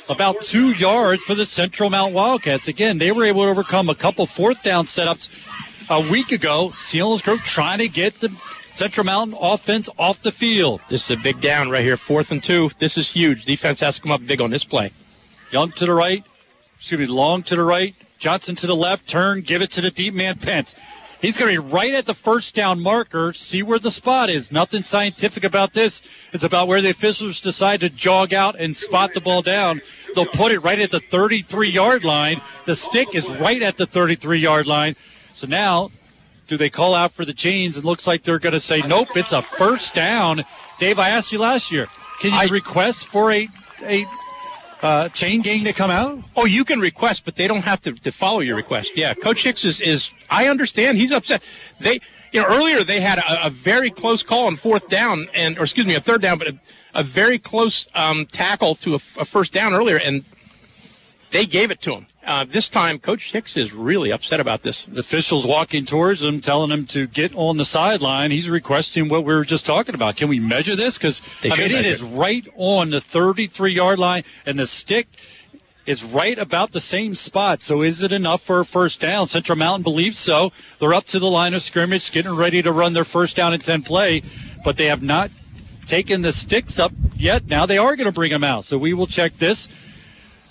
about 0.08 0.40
two 0.40 0.72
yards 0.72 1.22
for 1.22 1.34
the 1.34 1.46
Central 1.46 1.90
Mount 1.90 2.14
Wildcats. 2.14 2.68
Again, 2.68 2.98
they 2.98 3.12
were 3.12 3.24
able 3.24 3.44
to 3.44 3.50
overcome 3.50 3.88
a 3.88 3.94
couple 3.94 4.26
fourth 4.26 4.62
down 4.62 4.86
setups 4.86 5.28
a 5.90 6.00
week 6.10 6.32
ago. 6.32 6.72
Selinsgrove 6.76 7.42
trying 7.44 7.78
to 7.78 7.88
get 7.88 8.20
the 8.20 8.30
Central 8.74 9.06
Mountain 9.06 9.38
offense 9.40 9.88
off 9.98 10.20
the 10.20 10.32
field. 10.32 10.80
This 10.88 11.08
is 11.08 11.16
a 11.16 11.22
big 11.22 11.40
down 11.40 11.70
right 11.70 11.84
here, 11.84 11.96
fourth 11.96 12.32
and 12.32 12.42
two. 12.42 12.70
This 12.80 12.98
is 12.98 13.12
huge. 13.12 13.44
Defense 13.44 13.78
has 13.78 13.96
to 13.96 14.02
come 14.02 14.10
up 14.10 14.26
big 14.26 14.40
on 14.40 14.50
this 14.50 14.64
play. 14.64 14.90
Young 15.52 15.70
to 15.72 15.86
the 15.86 15.94
right, 15.94 16.24
excuse 16.76 16.98
me, 16.98 17.06
long 17.06 17.44
to 17.44 17.54
the 17.54 17.62
right, 17.62 17.94
Johnson 18.18 18.56
to 18.56 18.66
the 18.66 18.74
left, 18.74 19.08
turn, 19.08 19.42
give 19.42 19.62
it 19.62 19.70
to 19.72 19.80
the 19.80 19.92
deep 19.92 20.12
man 20.12 20.38
Pence. 20.38 20.74
He's 21.20 21.38
going 21.38 21.54
to 21.54 21.62
be 21.62 21.68
right 21.72 21.94
at 21.94 22.06
the 22.06 22.14
first 22.14 22.56
down 22.56 22.82
marker, 22.82 23.32
see 23.32 23.62
where 23.62 23.78
the 23.78 23.92
spot 23.92 24.28
is. 24.28 24.50
Nothing 24.50 24.82
scientific 24.82 25.44
about 25.44 25.72
this. 25.72 26.02
It's 26.32 26.44
about 26.44 26.66
where 26.66 26.82
the 26.82 26.90
officials 26.90 27.40
decide 27.40 27.80
to 27.80 27.88
jog 27.88 28.34
out 28.34 28.56
and 28.58 28.76
spot 28.76 29.14
the 29.14 29.20
ball 29.20 29.40
down. 29.40 29.82
They'll 30.16 30.26
put 30.26 30.50
it 30.50 30.58
right 30.58 30.80
at 30.80 30.90
the 30.90 31.00
33 31.00 31.70
yard 31.70 32.04
line. 32.04 32.42
The 32.66 32.74
stick 32.74 33.14
is 33.14 33.30
right 33.30 33.62
at 33.62 33.76
the 33.76 33.86
33 33.86 34.40
yard 34.40 34.66
line. 34.66 34.96
So 35.32 35.46
now 35.46 35.92
do 36.54 36.58
they 36.58 36.70
call 36.70 36.94
out 36.94 37.10
for 37.10 37.24
the 37.24 37.34
chains? 37.34 37.76
It 37.76 37.84
looks 37.84 38.06
like 38.06 38.22
they're 38.22 38.38
going 38.38 38.52
to 38.52 38.60
say, 38.60 38.80
nope, 38.82 39.08
it's 39.16 39.32
a 39.32 39.42
first 39.42 39.92
down. 39.92 40.44
Dave, 40.78 41.00
I 41.00 41.08
asked 41.08 41.32
you 41.32 41.40
last 41.40 41.72
year, 41.72 41.88
can 42.20 42.32
you 42.32 42.38
I, 42.38 42.44
request 42.44 43.08
for 43.08 43.32
a, 43.32 43.48
a 43.82 44.06
uh, 44.80 45.08
chain 45.08 45.42
gang 45.42 45.64
to 45.64 45.72
come 45.72 45.90
out? 45.90 46.20
Oh, 46.36 46.44
you 46.44 46.64
can 46.64 46.78
request, 46.78 47.24
but 47.24 47.34
they 47.34 47.48
don't 47.48 47.62
have 47.62 47.82
to, 47.82 47.92
to 47.92 48.12
follow 48.12 48.38
your 48.38 48.54
request. 48.54 48.96
Yeah, 48.96 49.14
Coach 49.14 49.42
Hicks 49.42 49.64
is, 49.64 49.80
is, 49.80 50.12
I 50.30 50.46
understand, 50.46 50.96
he's 50.96 51.10
upset. 51.10 51.42
They, 51.80 51.98
you 52.30 52.40
know, 52.40 52.46
earlier 52.46 52.84
they 52.84 53.00
had 53.00 53.18
a, 53.18 53.46
a 53.46 53.50
very 53.50 53.90
close 53.90 54.22
call 54.22 54.46
on 54.46 54.54
fourth 54.54 54.88
down, 54.88 55.26
and, 55.34 55.58
or 55.58 55.62
excuse 55.64 55.86
me, 55.86 55.96
a 55.96 56.00
third 56.00 56.22
down, 56.22 56.38
but 56.38 56.46
a, 56.46 56.58
a 56.94 57.02
very 57.02 57.40
close 57.40 57.88
um, 57.96 58.26
tackle 58.26 58.76
to 58.76 58.92
a, 58.92 58.96
a 58.96 59.24
first 59.24 59.52
down 59.52 59.74
earlier, 59.74 59.96
and 59.96 60.24
they 61.34 61.46
gave 61.46 61.72
it 61.72 61.80
to 61.80 61.94
him. 61.94 62.06
Uh, 62.24 62.44
this 62.44 62.68
time, 62.68 63.00
Coach 63.00 63.32
Hicks 63.32 63.56
is 63.56 63.74
really 63.74 64.12
upset 64.12 64.38
about 64.38 64.62
this. 64.62 64.84
The 64.84 65.00
officials 65.00 65.44
walking 65.44 65.84
towards 65.84 66.22
him, 66.22 66.40
telling 66.40 66.70
him 66.70 66.86
to 66.86 67.08
get 67.08 67.34
on 67.34 67.56
the 67.56 67.64
sideline. 67.64 68.30
He's 68.30 68.48
requesting 68.48 69.08
what 69.08 69.24
we 69.24 69.34
were 69.34 69.44
just 69.44 69.66
talking 69.66 69.96
about. 69.96 70.14
Can 70.14 70.28
we 70.28 70.38
measure 70.38 70.76
this? 70.76 70.96
Because 70.96 71.22
I 71.42 71.48
mean, 71.48 71.72
it 71.72 71.86
is 71.86 72.04
right 72.04 72.46
on 72.54 72.90
the 72.90 73.00
33 73.00 73.72
yard 73.72 73.98
line, 73.98 74.22
and 74.46 74.60
the 74.60 74.66
stick 74.66 75.08
is 75.86 76.04
right 76.04 76.38
about 76.38 76.70
the 76.70 76.78
same 76.78 77.16
spot. 77.16 77.62
So 77.62 77.82
is 77.82 78.04
it 78.04 78.12
enough 78.12 78.40
for 78.40 78.60
a 78.60 78.64
first 78.64 79.00
down? 79.00 79.26
Central 79.26 79.58
Mountain 79.58 79.82
believes 79.82 80.20
so. 80.20 80.52
They're 80.78 80.94
up 80.94 81.06
to 81.06 81.18
the 81.18 81.26
line 81.26 81.52
of 81.52 81.62
scrimmage, 81.62 82.12
getting 82.12 82.36
ready 82.36 82.62
to 82.62 82.70
run 82.70 82.92
their 82.92 83.04
first 83.04 83.34
down 83.34 83.52
and 83.52 83.62
10 83.62 83.82
play, 83.82 84.22
but 84.64 84.76
they 84.76 84.86
have 84.86 85.02
not 85.02 85.32
taken 85.84 86.22
the 86.22 86.32
sticks 86.32 86.78
up 86.78 86.92
yet. 87.16 87.46
Now 87.48 87.66
they 87.66 87.76
are 87.76 87.96
going 87.96 88.06
to 88.06 88.12
bring 88.12 88.30
them 88.30 88.44
out. 88.44 88.64
So 88.64 88.78
we 88.78 88.94
will 88.94 89.08
check 89.08 89.36
this 89.38 89.66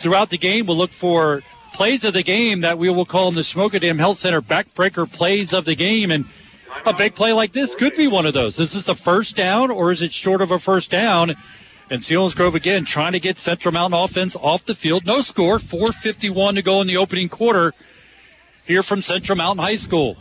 throughout 0.04 0.30
the 0.30 0.38
game. 0.38 0.68
We'll 0.68 0.78
look 0.78 0.92
for 0.92 1.42
plays 1.74 2.04
of 2.04 2.14
the 2.14 2.22
game 2.22 2.62
that 2.62 2.78
we 2.78 2.90
will 2.90 3.06
call 3.06 3.30
in 3.30 3.34
the 3.34 3.42
Shamokin 3.42 3.82
Dam 3.82 3.98
Health 3.98 4.18
Center 4.18 4.42
backbreaker 4.42 5.12
plays 5.12 5.54
of 5.54 5.66
the 5.66 5.76
game. 5.76 6.12
And 6.12 6.26
a 6.86 6.94
big 6.94 7.16
play 7.16 7.34
like 7.34 7.54
this 7.54 7.74
could 7.74 7.96
be 7.96 8.08
one 8.08 8.26
of 8.26 8.34
those. 8.34 8.60
Is 8.60 8.74
this 8.74 8.90
a 8.90 8.96
first 8.96 9.36
down 9.36 9.72
or 9.72 9.92
is 9.92 10.02
it 10.02 10.14
short 10.14 10.42
of 10.42 10.52
a 10.52 10.60
first 10.60 10.92
down? 10.92 11.36
And 11.90 12.02
Selinsgrove 12.02 12.54
again 12.54 12.86
trying 12.86 13.14
to 13.14 13.20
get 13.20 13.38
Central 13.38 13.74
Mountain 13.74 14.00
offense 14.00 14.36
off 14.36 14.66
the 14.66 14.76
field. 14.76 15.06
No 15.06 15.22
score, 15.22 15.58
451 15.58 16.56
to 16.56 16.62
go 16.62 16.82
in 16.82 16.88
the 16.88 16.98
opening 16.98 17.30
quarter 17.30 17.74
here 18.66 18.84
from 18.84 19.02
Central 19.02 19.38
Mountain 19.38 19.64
High 19.64 19.76
School. 19.76 20.18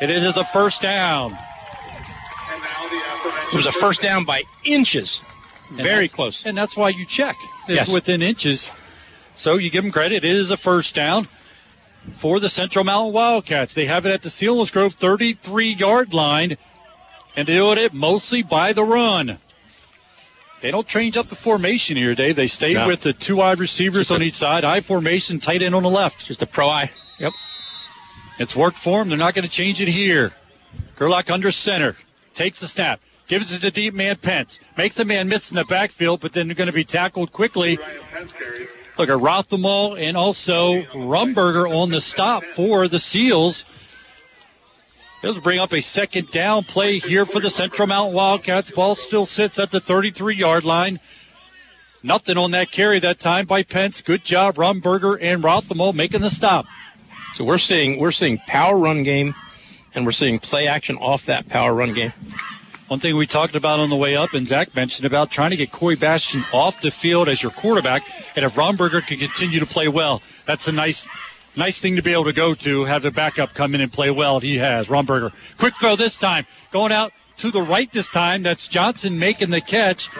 And 0.00 0.10
it 0.10 0.22
is 0.22 0.36
a 0.36 0.44
first 0.44 0.82
down. 0.82 1.38
It 3.52 3.56
was 3.56 3.66
a 3.66 3.72
first 3.72 4.02
down 4.02 4.24
by 4.24 4.42
inches. 4.64 5.20
Very 5.72 6.08
close. 6.08 6.44
And 6.46 6.56
that's 6.56 6.76
why 6.76 6.88
you 6.88 7.04
check. 7.04 7.36
It's 7.68 7.88
yes. 7.88 7.92
within 7.92 8.22
inches. 8.22 8.70
So 9.40 9.56
you 9.56 9.70
give 9.70 9.84
them 9.84 9.90
credit. 9.90 10.22
It 10.22 10.36
is 10.36 10.50
a 10.50 10.56
first 10.58 10.94
down 10.94 11.26
for 12.12 12.40
the 12.40 12.50
Central 12.50 12.84
Mountain 12.84 13.14
Wildcats. 13.14 13.72
They 13.72 13.86
have 13.86 14.04
it 14.04 14.12
at 14.12 14.20
the 14.20 14.28
Selinsgrove 14.28 14.92
33 14.92 15.66
yard 15.68 16.12
line 16.12 16.58
and 17.34 17.48
they 17.48 17.54
do 17.54 17.72
it 17.72 17.94
mostly 17.94 18.42
by 18.42 18.74
the 18.74 18.84
run. 18.84 19.38
They 20.60 20.70
don't 20.70 20.86
change 20.86 21.16
up 21.16 21.28
the 21.30 21.36
formation 21.36 21.96
here, 21.96 22.14
Dave. 22.14 22.36
They 22.36 22.48
stay 22.48 22.74
no. 22.74 22.86
with 22.86 23.00
the 23.00 23.14
two 23.14 23.36
wide 23.36 23.58
receivers 23.58 24.08
Just 24.08 24.10
on 24.10 24.20
a, 24.20 24.26
each 24.26 24.34
side. 24.34 24.62
I 24.62 24.82
formation, 24.82 25.40
tight 25.40 25.62
end 25.62 25.74
on 25.74 25.84
the 25.84 25.88
left. 25.88 26.26
Just 26.26 26.42
a 26.42 26.46
pro 26.46 26.68
eye. 26.68 26.90
Yep. 27.18 27.32
It's 28.38 28.54
worked 28.54 28.78
for 28.78 28.98
them. 28.98 29.08
They're 29.08 29.16
not 29.16 29.32
going 29.32 29.46
to 29.46 29.50
change 29.50 29.80
it 29.80 29.88
here. 29.88 30.34
Gerlach 30.96 31.30
under 31.30 31.50
center. 31.50 31.96
Takes 32.34 32.60
the 32.60 32.68
snap. 32.68 33.00
Gives 33.26 33.54
it 33.54 33.60
to 33.60 33.70
deep 33.70 33.94
man 33.94 34.16
Pence. 34.16 34.60
Makes 34.76 35.00
a 35.00 35.06
man 35.06 35.28
miss 35.28 35.50
in 35.50 35.56
the 35.56 35.64
backfield, 35.64 36.20
but 36.20 36.34
then 36.34 36.46
they're 36.46 36.54
going 36.54 36.66
to 36.66 36.74
be 36.74 36.84
tackled 36.84 37.32
quickly. 37.32 37.78
Look 39.00 39.08
at 39.08 39.16
Rothamall 39.16 39.98
and 39.98 40.14
also 40.14 40.82
Rumberger 40.92 41.74
on 41.74 41.88
the 41.88 42.02
stop 42.02 42.44
for 42.44 42.86
the 42.86 42.98
Seals. 42.98 43.64
It'll 45.22 45.40
bring 45.40 45.58
up 45.58 45.72
a 45.72 45.80
second 45.80 46.30
down 46.30 46.64
play 46.64 46.98
here 46.98 47.24
for 47.24 47.40
the 47.40 47.48
Central 47.48 47.88
Mountain 47.88 48.14
Wildcats. 48.14 48.70
Ball 48.70 48.94
still 48.94 49.24
sits 49.24 49.58
at 49.58 49.70
the 49.70 49.80
33 49.80 50.34
yard 50.34 50.64
line. 50.64 51.00
Nothing 52.02 52.36
on 52.36 52.50
that 52.50 52.72
carry 52.72 52.98
that 52.98 53.18
time 53.18 53.46
by 53.46 53.62
Pence. 53.62 54.02
Good 54.02 54.22
job, 54.22 54.56
Rumberger 54.56 55.16
and 55.18 55.42
Rothamall 55.42 55.94
making 55.94 56.20
the 56.20 56.28
stop. 56.28 56.66
So 57.32 57.42
we're 57.42 57.56
seeing 57.56 57.98
we're 57.98 58.12
seeing 58.12 58.36
power 58.48 58.76
run 58.76 59.02
game, 59.02 59.34
and 59.94 60.04
we're 60.04 60.12
seeing 60.12 60.38
play 60.38 60.66
action 60.66 60.98
off 60.98 61.24
that 61.24 61.48
power 61.48 61.72
run 61.72 61.94
game. 61.94 62.12
One 62.90 62.98
thing 62.98 63.14
we 63.14 63.28
talked 63.28 63.54
about 63.54 63.78
on 63.78 63.88
the 63.88 63.94
way 63.94 64.16
up, 64.16 64.34
and 64.34 64.48
Zach 64.48 64.74
mentioned 64.74 65.06
about 65.06 65.30
trying 65.30 65.50
to 65.50 65.56
get 65.56 65.70
Corey 65.70 65.94
Bastian 65.94 66.42
off 66.52 66.80
the 66.80 66.90
field 66.90 67.28
as 67.28 67.40
your 67.40 67.52
quarterback, 67.52 68.02
and 68.34 68.44
if 68.44 68.56
Romberger 68.56 69.00
can 69.00 69.16
continue 69.20 69.60
to 69.60 69.64
play 69.64 69.86
well, 69.86 70.22
that's 70.44 70.66
a 70.66 70.72
nice, 70.72 71.06
nice 71.54 71.80
thing 71.80 71.94
to 71.94 72.02
be 72.02 72.12
able 72.12 72.24
to 72.24 72.32
go 72.32 72.52
to. 72.52 72.86
Have 72.86 73.02
the 73.02 73.12
backup 73.12 73.54
come 73.54 73.76
in 73.76 73.80
and 73.80 73.92
play 73.92 74.10
well. 74.10 74.40
He 74.40 74.56
has 74.56 74.88
Romberger. 74.88 75.32
Quick 75.56 75.74
throw 75.76 75.94
this 75.94 76.18
time, 76.18 76.46
going 76.72 76.90
out 76.90 77.12
to 77.36 77.52
the 77.52 77.62
right 77.62 77.92
this 77.92 78.08
time. 78.08 78.42
That's 78.42 78.66
Johnson 78.66 79.20
making 79.20 79.50
the 79.50 79.60
catch. 79.60 80.10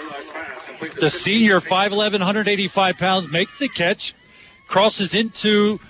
The 1.01 1.11
senior, 1.11 1.61
5'11", 1.61 2.21
185 2.21 2.97
pounds, 2.99 3.33
makes 3.33 3.59
the 3.59 3.69
catch, 3.69 4.15
crosses 4.69 5.13
into 5.13 5.81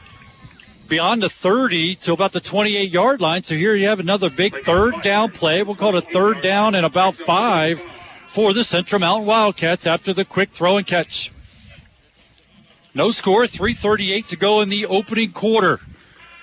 beyond 0.90 1.22
the 1.22 1.30
30 1.30 1.94
to 1.94 2.12
about 2.12 2.32
the 2.32 2.40
28 2.40 2.90
yard 2.90 3.20
line. 3.22 3.42
So 3.42 3.54
here 3.54 3.74
you 3.74 3.86
have 3.86 4.00
another 4.00 4.28
big 4.28 4.64
third 4.64 5.00
down 5.02 5.30
play. 5.30 5.62
We'll 5.62 5.76
call 5.76 5.96
it 5.96 6.04
a 6.04 6.10
third 6.10 6.42
down 6.42 6.74
and 6.74 6.84
about 6.84 7.14
five 7.14 7.82
for 8.28 8.52
the 8.52 8.64
Central 8.64 9.00
Mountain 9.00 9.26
Wildcats 9.26 9.86
after 9.86 10.12
the 10.12 10.26
quick 10.26 10.50
throw 10.50 10.76
and 10.76 10.86
catch. 10.86 11.32
No 12.92 13.12
score, 13.12 13.46
338 13.46 14.28
to 14.28 14.36
go 14.36 14.60
in 14.60 14.68
the 14.68 14.84
opening 14.84 15.30
quarter. 15.30 15.78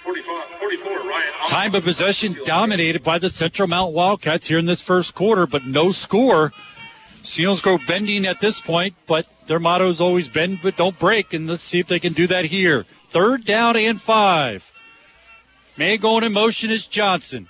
44, 0.04 0.42
44 0.60 0.92
Ryan. 0.92 1.24
Time 1.48 1.76
of 1.76 1.84
possession 1.84 2.38
dominated 2.46 3.04
by 3.04 3.20
the 3.20 3.30
Central 3.30 3.68
Mountain 3.68 3.96
Wildcats 3.96 4.48
here 4.48 4.58
in 4.58 4.66
this 4.66 4.82
first 4.82 5.14
quarter, 5.14 5.46
but 5.46 5.66
no 5.66 5.92
score. 5.92 6.54
Selinsgrove 7.22 7.86
bending 7.86 8.26
at 8.26 8.40
this 8.40 8.62
point, 8.62 8.96
but 9.08 9.28
their 9.48 9.60
motto 9.60 9.88
has 9.88 10.00
always 10.00 10.30
been, 10.30 10.58
but 10.64 10.78
don't 10.78 10.98
break, 10.98 11.34
and 11.34 11.48
let's 11.48 11.64
see 11.64 11.80
if 11.80 11.88
they 11.88 12.00
can 12.00 12.14
do 12.14 12.28
that 12.28 12.46
here. 12.46 12.86
Third 13.10 13.46
down 13.46 13.76
and 13.76 14.02
five. 14.02 14.70
Man 15.78 15.98
going 15.98 16.24
in 16.24 16.34
motion 16.34 16.72
is 16.72 16.88
Johnson. 16.88 17.48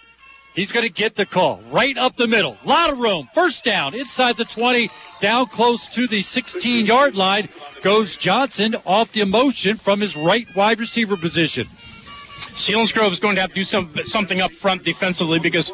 He's 0.54 0.72
going 0.72 0.86
to 0.86 0.92
get 0.92 1.16
the 1.16 1.26
call 1.26 1.62
right 1.70 1.96
up 1.98 2.18
the 2.18 2.28
middle. 2.28 2.58
lot 2.64 2.92
of 2.92 2.98
room. 2.98 3.30
First 3.34 3.64
down 3.64 3.94
inside 3.94 4.38
the 4.38 4.46
20, 4.46 4.90
down 5.22 5.46
close 5.46 5.88
to 5.90 6.08
the 6.08 6.24
16 6.24 6.86
yard 6.86 7.16
line 7.16 7.48
goes 7.84 8.18
Johnson 8.18 8.76
off 8.86 9.12
the 9.12 9.24
motion 9.24 9.78
from 9.78 10.02
his 10.02 10.16
right 10.16 10.48
wide 10.56 10.80
receiver 10.80 11.16
position. 11.16 11.68
Selinsgrove 12.40 13.12
is 13.12 13.20
going 13.20 13.36
to 13.36 13.42
have 13.42 13.52
to 13.52 13.56
do 13.56 13.64
some, 13.64 13.94
something 14.04 14.42
up 14.42 14.52
front 14.52 14.84
defensively 14.84 15.38
because 15.38 15.72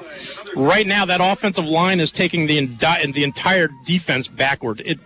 right 0.55 0.85
now 0.85 1.05
that 1.05 1.22
offensive 1.22 1.65
line 1.65 2.01
is 2.01 2.11
taking 2.11 2.45
the, 2.45 2.65
the 2.65 3.23
entire 3.23 3.69
defense 3.85 4.27
backward. 4.27 4.81
It, 4.85 4.99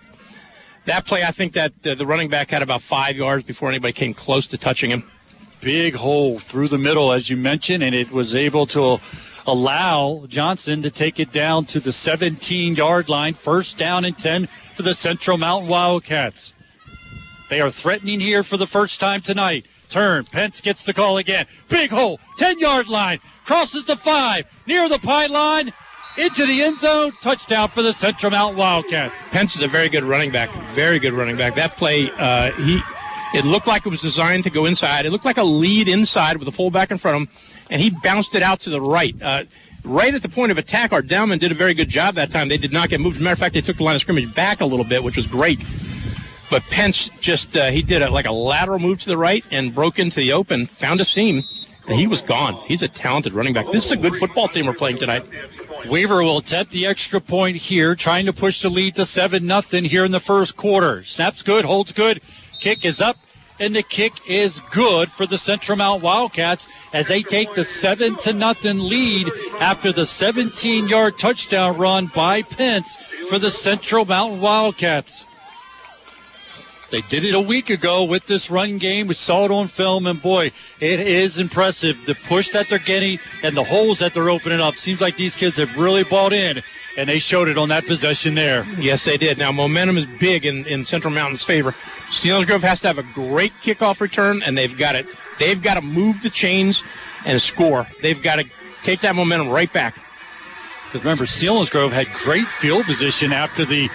that 0.87 1.05
play, 1.05 1.23
I 1.23 1.31
think 1.31 1.53
that 1.53 1.73
uh, 1.85 1.95
the 1.95 2.05
running 2.05 2.29
back 2.29 2.49
had 2.49 2.61
about 2.61 2.81
five 2.81 3.15
yards 3.15 3.43
before 3.43 3.69
anybody 3.69 3.93
came 3.93 4.13
close 4.13 4.47
to 4.47 4.57
touching 4.57 4.89
him. 4.89 5.09
Big 5.61 5.95
hole 5.95 6.39
through 6.39 6.67
the 6.67 6.77
middle, 6.77 7.11
as 7.11 7.29
you 7.29 7.37
mentioned, 7.37 7.83
and 7.83 7.93
it 7.95 8.11
was 8.11 8.35
able 8.35 8.65
to 8.67 8.99
allow 9.45 10.25
Johnson 10.27 10.81
to 10.81 10.91
take 10.91 11.19
it 11.19 11.31
down 11.31 11.65
to 11.65 11.79
the 11.79 11.91
17 11.91 12.75
yard 12.75 13.09
line. 13.09 13.33
First 13.33 13.77
down 13.77 14.05
and 14.05 14.17
10 14.17 14.47
for 14.75 14.83
the 14.83 14.93
Central 14.93 15.37
Mountain 15.37 15.69
Wildcats. 15.69 16.53
They 17.49 17.61
are 17.61 17.71
threatening 17.71 18.19
here 18.19 18.43
for 18.43 18.57
the 18.57 18.67
first 18.67 18.99
time 18.99 19.21
tonight. 19.21 19.65
Turn. 19.89 20.25
Pence 20.25 20.59
gets 20.59 20.83
the 20.83 20.93
call 20.93 21.17
again. 21.17 21.45
Big 21.69 21.91
hole. 21.91 22.19
10 22.37 22.59
yard 22.59 22.89
line. 22.89 23.19
Crosses 23.45 23.85
the 23.85 23.95
five. 23.95 24.45
Near 24.65 24.89
the 24.89 24.99
pylon. 24.99 25.71
Into 26.17 26.47
the 26.47 26.63
end 26.63 26.79
zone. 26.79 27.11
Touchdown 27.21 27.69
for 27.69 27.83
the 27.83 27.93
Central 27.93 28.31
Mountain 28.31 28.57
Wildcats. 28.57 29.23
Pence 29.29 29.55
is 29.55 29.61
a 29.61 29.67
very 29.67 29.87
good 29.87 30.03
running 30.03 30.31
back. 30.31 30.49
Very 30.73 30.97
good 30.97 31.13
running 31.13 31.37
back. 31.37 31.53
That 31.53 31.77
play, 31.77 32.09
uh, 32.17 32.51
he, 32.53 32.81
it 33.35 33.45
looked 33.45 33.67
like 33.67 33.85
it 33.85 33.89
was 33.89 34.01
designed 34.01 34.43
to 34.45 34.49
go 34.49 34.65
inside. 34.65 35.05
It 35.05 35.11
looked 35.11 35.25
like 35.25 35.37
a 35.37 35.43
lead 35.43 35.87
inside 35.87 36.37
with 36.37 36.47
a 36.47 36.51
fullback 36.51 36.89
in 36.89 36.97
front 36.97 37.15
of 37.15 37.21
him, 37.21 37.29
and 37.69 37.79
he 37.79 37.91
bounced 37.91 38.33
it 38.33 38.41
out 38.41 38.59
to 38.61 38.71
the 38.71 38.81
right. 38.81 39.15
Uh, 39.21 39.43
right 39.83 40.13
at 40.13 40.23
the 40.23 40.29
point 40.29 40.51
of 40.51 40.57
attack, 40.57 40.91
our 40.91 41.03
Dowman 41.03 41.37
did 41.37 41.51
a 41.51 41.55
very 41.55 41.75
good 41.75 41.89
job 41.89 42.15
that 42.15 42.31
time. 42.31 42.49
They 42.49 42.57
did 42.57 42.73
not 42.73 42.89
get 42.89 42.99
moved. 42.99 43.17
As 43.17 43.21
a 43.21 43.23
matter 43.23 43.33
of 43.33 43.39
fact, 43.39 43.53
they 43.53 43.61
took 43.61 43.77
the 43.77 43.83
line 43.83 43.95
of 43.95 44.01
scrimmage 44.01 44.33
back 44.33 44.61
a 44.61 44.65
little 44.65 44.85
bit, 44.85 45.03
which 45.03 45.17
was 45.17 45.27
great. 45.27 45.63
But 46.49 46.63
Pence 46.63 47.09
just, 47.19 47.55
uh, 47.55 47.69
he 47.69 47.83
did 47.83 48.01
a, 48.01 48.09
like 48.09 48.25
a 48.25 48.31
lateral 48.31 48.79
move 48.79 49.01
to 49.01 49.09
the 49.09 49.17
right 49.17 49.43
and 49.51 49.75
broke 49.75 49.99
into 49.99 50.15
the 50.15 50.33
open, 50.33 50.65
found 50.65 50.99
a 50.99 51.05
seam, 51.05 51.43
and 51.87 51.99
he 51.99 52.07
was 52.07 52.21
gone. 52.21 52.55
He's 52.67 52.83
a 52.83 52.87
talented 52.87 53.33
running 53.33 53.53
back. 53.53 53.71
This 53.71 53.85
is 53.85 53.91
a 53.91 53.97
good 53.97 54.15
football 54.15 54.47
team 54.47 54.65
we're 54.65 54.73
playing 54.73 54.97
tonight. 54.97 55.25
Weaver 55.89 56.21
will 56.21 56.39
attempt 56.39 56.71
the 56.71 56.85
extra 56.85 57.21
point 57.21 57.57
here, 57.57 57.95
trying 57.95 58.25
to 58.25 58.33
push 58.33 58.61
the 58.61 58.69
lead 58.69 58.95
to 58.95 59.05
7 59.05 59.45
nothing 59.45 59.85
here 59.85 60.03
in 60.03 60.11
the 60.11 60.19
first 60.19 60.57
quarter. 60.57 61.03
Snaps 61.03 61.43
good, 61.43 61.63
holds 61.63 61.93
good. 61.93 62.21
Kick 62.59 62.83
is 62.83 62.99
up, 62.99 63.17
and 63.59 63.75
the 63.75 63.83
kick 63.83 64.13
is 64.27 64.61
good 64.71 65.09
for 65.09 65.25
the 65.25 65.37
Central 65.37 65.77
Mount 65.77 66.03
Wildcats 66.03 66.67
as 66.93 67.07
they 67.07 67.21
take 67.21 67.53
the 67.53 67.63
7 67.63 68.15
to 68.17 68.33
nothing 68.33 68.79
lead 68.79 69.31
after 69.59 69.91
the 69.91 70.05
17 70.05 70.87
yard 70.89 71.17
touchdown 71.17 71.77
run 71.77 72.07
by 72.07 72.41
Pence 72.41 73.13
for 73.29 73.39
the 73.39 73.51
Central 73.51 74.03
Mountain 74.03 74.41
Wildcats. 74.41 75.25
They 76.89 77.01
did 77.01 77.25
it 77.25 77.35
a 77.35 77.41
week 77.41 77.69
ago 77.69 78.03
with 78.05 78.27
this 78.27 78.49
run 78.49 78.77
game. 78.77 79.07
We 79.07 79.13
saw 79.13 79.43
it 79.45 79.51
on 79.51 79.67
film, 79.67 80.07
and 80.07 80.21
boy, 80.21 80.51
it 80.79 80.99
is 81.01 81.37
impressive. 81.37 82.05
The 82.05 82.15
push 82.15 82.49
that 82.49 82.69
they're 82.69 82.79
getting 82.79 83.19
and 83.43 83.55
the 83.55 83.63
holes 83.63 83.99
that 83.99 84.13
they're 84.13 84.29
opening 84.29 84.61
up. 84.61 84.75
Seems 84.75 85.01
like 85.01 85.17
these 85.17 85.35
kids 85.35 85.57
have 85.57 85.77
really 85.77 86.03
bought 86.03 86.31
in, 86.31 86.63
and 86.97 87.09
they 87.09 87.19
showed 87.19 87.49
it 87.49 87.57
on 87.57 87.67
that 87.69 87.85
possession 87.85 88.35
there. 88.35 88.65
Yes, 88.77 89.03
they 89.03 89.17
did. 89.17 89.37
Now, 89.37 89.51
momentum 89.51 89.97
is 89.97 90.05
big 90.19 90.45
in, 90.45 90.65
in 90.65 90.85
Central 90.85 91.13
Mountain's 91.13 91.43
favor. 91.43 91.73
Selinsgrove 92.05 92.61
has 92.61 92.79
to 92.81 92.87
have 92.87 92.97
a 92.97 93.03
great 93.03 93.53
kickoff 93.61 93.99
return, 93.99 94.41
and 94.43 94.57
they've 94.57 94.77
got 94.77 94.95
it. 94.95 95.07
They've 95.39 95.61
got 95.61 95.73
to 95.73 95.81
move 95.81 96.21
the 96.23 96.29
chains 96.29 96.83
and 97.25 97.41
score. 97.41 97.85
They've 98.01 98.21
got 98.21 98.37
to 98.37 98.45
take 98.83 99.01
that 99.01 99.13
momentum 99.13 99.49
right 99.49 99.71
back. 99.73 99.95
Because 100.85 101.03
remember, 101.03 101.25
Selinsgrove 101.25 101.91
had 101.91 102.07
great 102.23 102.47
field 102.47 102.85
position 102.85 103.33
after 103.33 103.65
the 103.65 103.89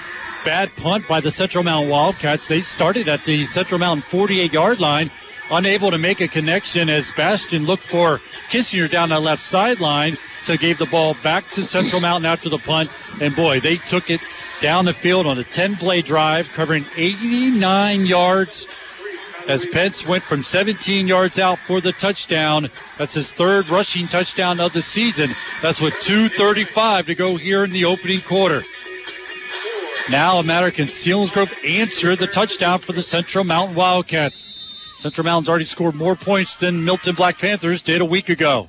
bad 0.44 0.74
punt 0.76 1.06
by 1.06 1.20
the 1.20 1.30
Central 1.30 1.64
Mountain 1.64 1.90
Wildcats. 1.90 2.48
They 2.48 2.60
started 2.60 3.08
at 3.08 3.24
the 3.24 3.46
Central 3.46 3.78
Mountain 3.78 4.02
48 4.02 4.52
yard 4.52 4.80
line, 4.80 5.10
unable 5.50 5.90
to 5.90 5.98
make 5.98 6.20
a 6.20 6.28
connection 6.28 6.88
as 6.88 7.12
Bastian 7.12 7.66
looked 7.66 7.84
for 7.84 8.20
Kissinger 8.50 8.90
down 8.90 9.10
that 9.10 9.22
left 9.22 9.42
sideline. 9.42 10.16
So 10.42 10.56
gave 10.56 10.78
the 10.78 10.86
ball 10.86 11.14
back 11.22 11.48
to 11.50 11.62
Central 11.62 12.00
Mountain 12.00 12.26
after 12.26 12.48
the 12.48 12.58
punt. 12.58 12.90
And 13.20 13.34
boy, 13.34 13.60
they 13.60 13.76
took 13.76 14.10
it 14.10 14.20
down 14.60 14.84
the 14.84 14.92
field 14.92 15.26
on 15.26 15.38
a 15.38 15.44
10 15.44 15.76
play 15.76 16.02
drive, 16.02 16.50
covering 16.52 16.84
89 16.96 18.06
yards. 18.06 18.66
As 19.48 19.66
Pence 19.66 20.06
went 20.06 20.22
from 20.22 20.44
17 20.44 21.08
yards 21.08 21.38
out 21.38 21.58
for 21.58 21.80
the 21.80 21.92
touchdown. 21.92 22.70
That's 22.96 23.14
his 23.14 23.32
third 23.32 23.68
rushing 23.68 24.06
touchdown 24.06 24.60
of 24.60 24.72
the 24.72 24.82
season. 24.82 25.34
That's 25.60 25.80
with 25.80 25.94
2.35 25.94 27.06
to 27.06 27.14
go 27.16 27.36
here 27.36 27.64
in 27.64 27.70
the 27.70 27.84
opening 27.84 28.20
quarter. 28.20 28.62
Now 30.10 30.38
a 30.38 30.42
matter 30.42 30.70
can 30.70 30.86
Selinsgrove 30.86 31.52
answer 31.64 32.16
the 32.16 32.26
touchdown 32.26 32.80
for 32.80 32.92
the 32.92 33.02
Central 33.02 33.44
Mountain 33.44 33.76
Wildcats. 33.76 34.46
Central 34.98 35.24
Mountain's 35.24 35.48
already 35.48 35.64
scored 35.64 35.94
more 35.94 36.16
points 36.16 36.56
than 36.56 36.84
Milton 36.84 37.14
Black 37.14 37.38
Panthers 37.38 37.82
did 37.82 38.00
a 38.00 38.04
week 38.04 38.28
ago. 38.28 38.68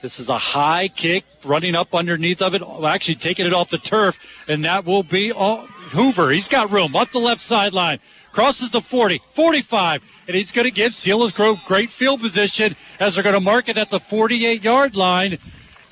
This 0.00 0.20
is 0.20 0.28
a 0.28 0.38
high 0.38 0.88
kick 0.88 1.24
running 1.44 1.74
up 1.74 1.94
underneath 1.94 2.40
of 2.40 2.54
it, 2.54 2.62
actually 2.84 3.16
taking 3.16 3.46
it 3.46 3.52
off 3.52 3.68
the 3.68 3.78
turf, 3.78 4.18
and 4.46 4.64
that 4.64 4.86
will 4.86 5.02
be 5.02 5.32
all, 5.32 5.66
Hoover. 5.90 6.30
He's 6.30 6.48
got 6.48 6.70
room 6.70 6.94
up 6.94 7.10
the 7.10 7.18
left 7.18 7.42
sideline. 7.42 7.98
Crosses 8.32 8.70
the 8.70 8.80
40, 8.80 9.20
45, 9.32 10.02
and 10.28 10.36
he's 10.36 10.52
going 10.52 10.64
to 10.66 10.70
give 10.70 10.92
Selinsgrove 10.92 11.64
great 11.64 11.90
field 11.90 12.20
position 12.20 12.76
as 13.00 13.14
they're 13.14 13.24
going 13.24 13.34
to 13.34 13.40
mark 13.40 13.68
it 13.68 13.76
at 13.76 13.90
the 13.90 13.98
48 13.98 14.62
yard 14.62 14.94
line. 14.94 15.38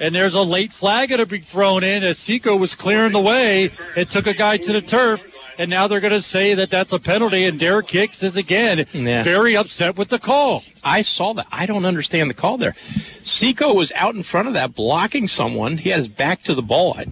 And 0.00 0.14
there's 0.14 0.34
a 0.34 0.42
late 0.42 0.72
flag 0.72 1.08
going 1.08 1.18
to 1.18 1.26
be 1.26 1.40
thrown 1.40 1.82
in 1.82 2.02
as 2.04 2.18
Seco 2.18 2.56
was 2.56 2.74
clearing 2.74 3.12
the 3.12 3.20
way. 3.20 3.70
It 3.96 4.10
took 4.10 4.26
a 4.26 4.34
guy 4.34 4.56
to 4.58 4.72
the 4.72 4.80
turf. 4.82 5.24
And 5.58 5.68
now 5.68 5.88
they're 5.88 5.98
going 5.98 6.12
to 6.12 6.22
say 6.22 6.54
that 6.54 6.70
that's 6.70 6.92
a 6.92 7.00
penalty. 7.00 7.44
And 7.44 7.58
Derek 7.58 7.90
Hicks 7.90 8.22
is 8.22 8.36
again 8.36 8.86
Yeah. 8.92 9.24
very 9.24 9.56
upset 9.56 9.96
with 9.96 10.08
the 10.08 10.20
call. 10.20 10.62
I 10.84 11.02
saw 11.02 11.32
that. 11.34 11.48
I 11.50 11.66
don't 11.66 11.84
understand 11.84 12.30
the 12.30 12.34
call 12.34 12.58
there. 12.58 12.76
Seco 13.22 13.74
was 13.74 13.90
out 13.92 14.14
in 14.14 14.22
front 14.22 14.46
of 14.46 14.54
that 14.54 14.74
blocking 14.74 15.26
someone. 15.26 15.78
He 15.78 15.90
had 15.90 15.98
his 15.98 16.08
back 16.08 16.44
to 16.44 16.54
the 16.54 16.62
ball. 16.62 16.94
I, 16.96 17.06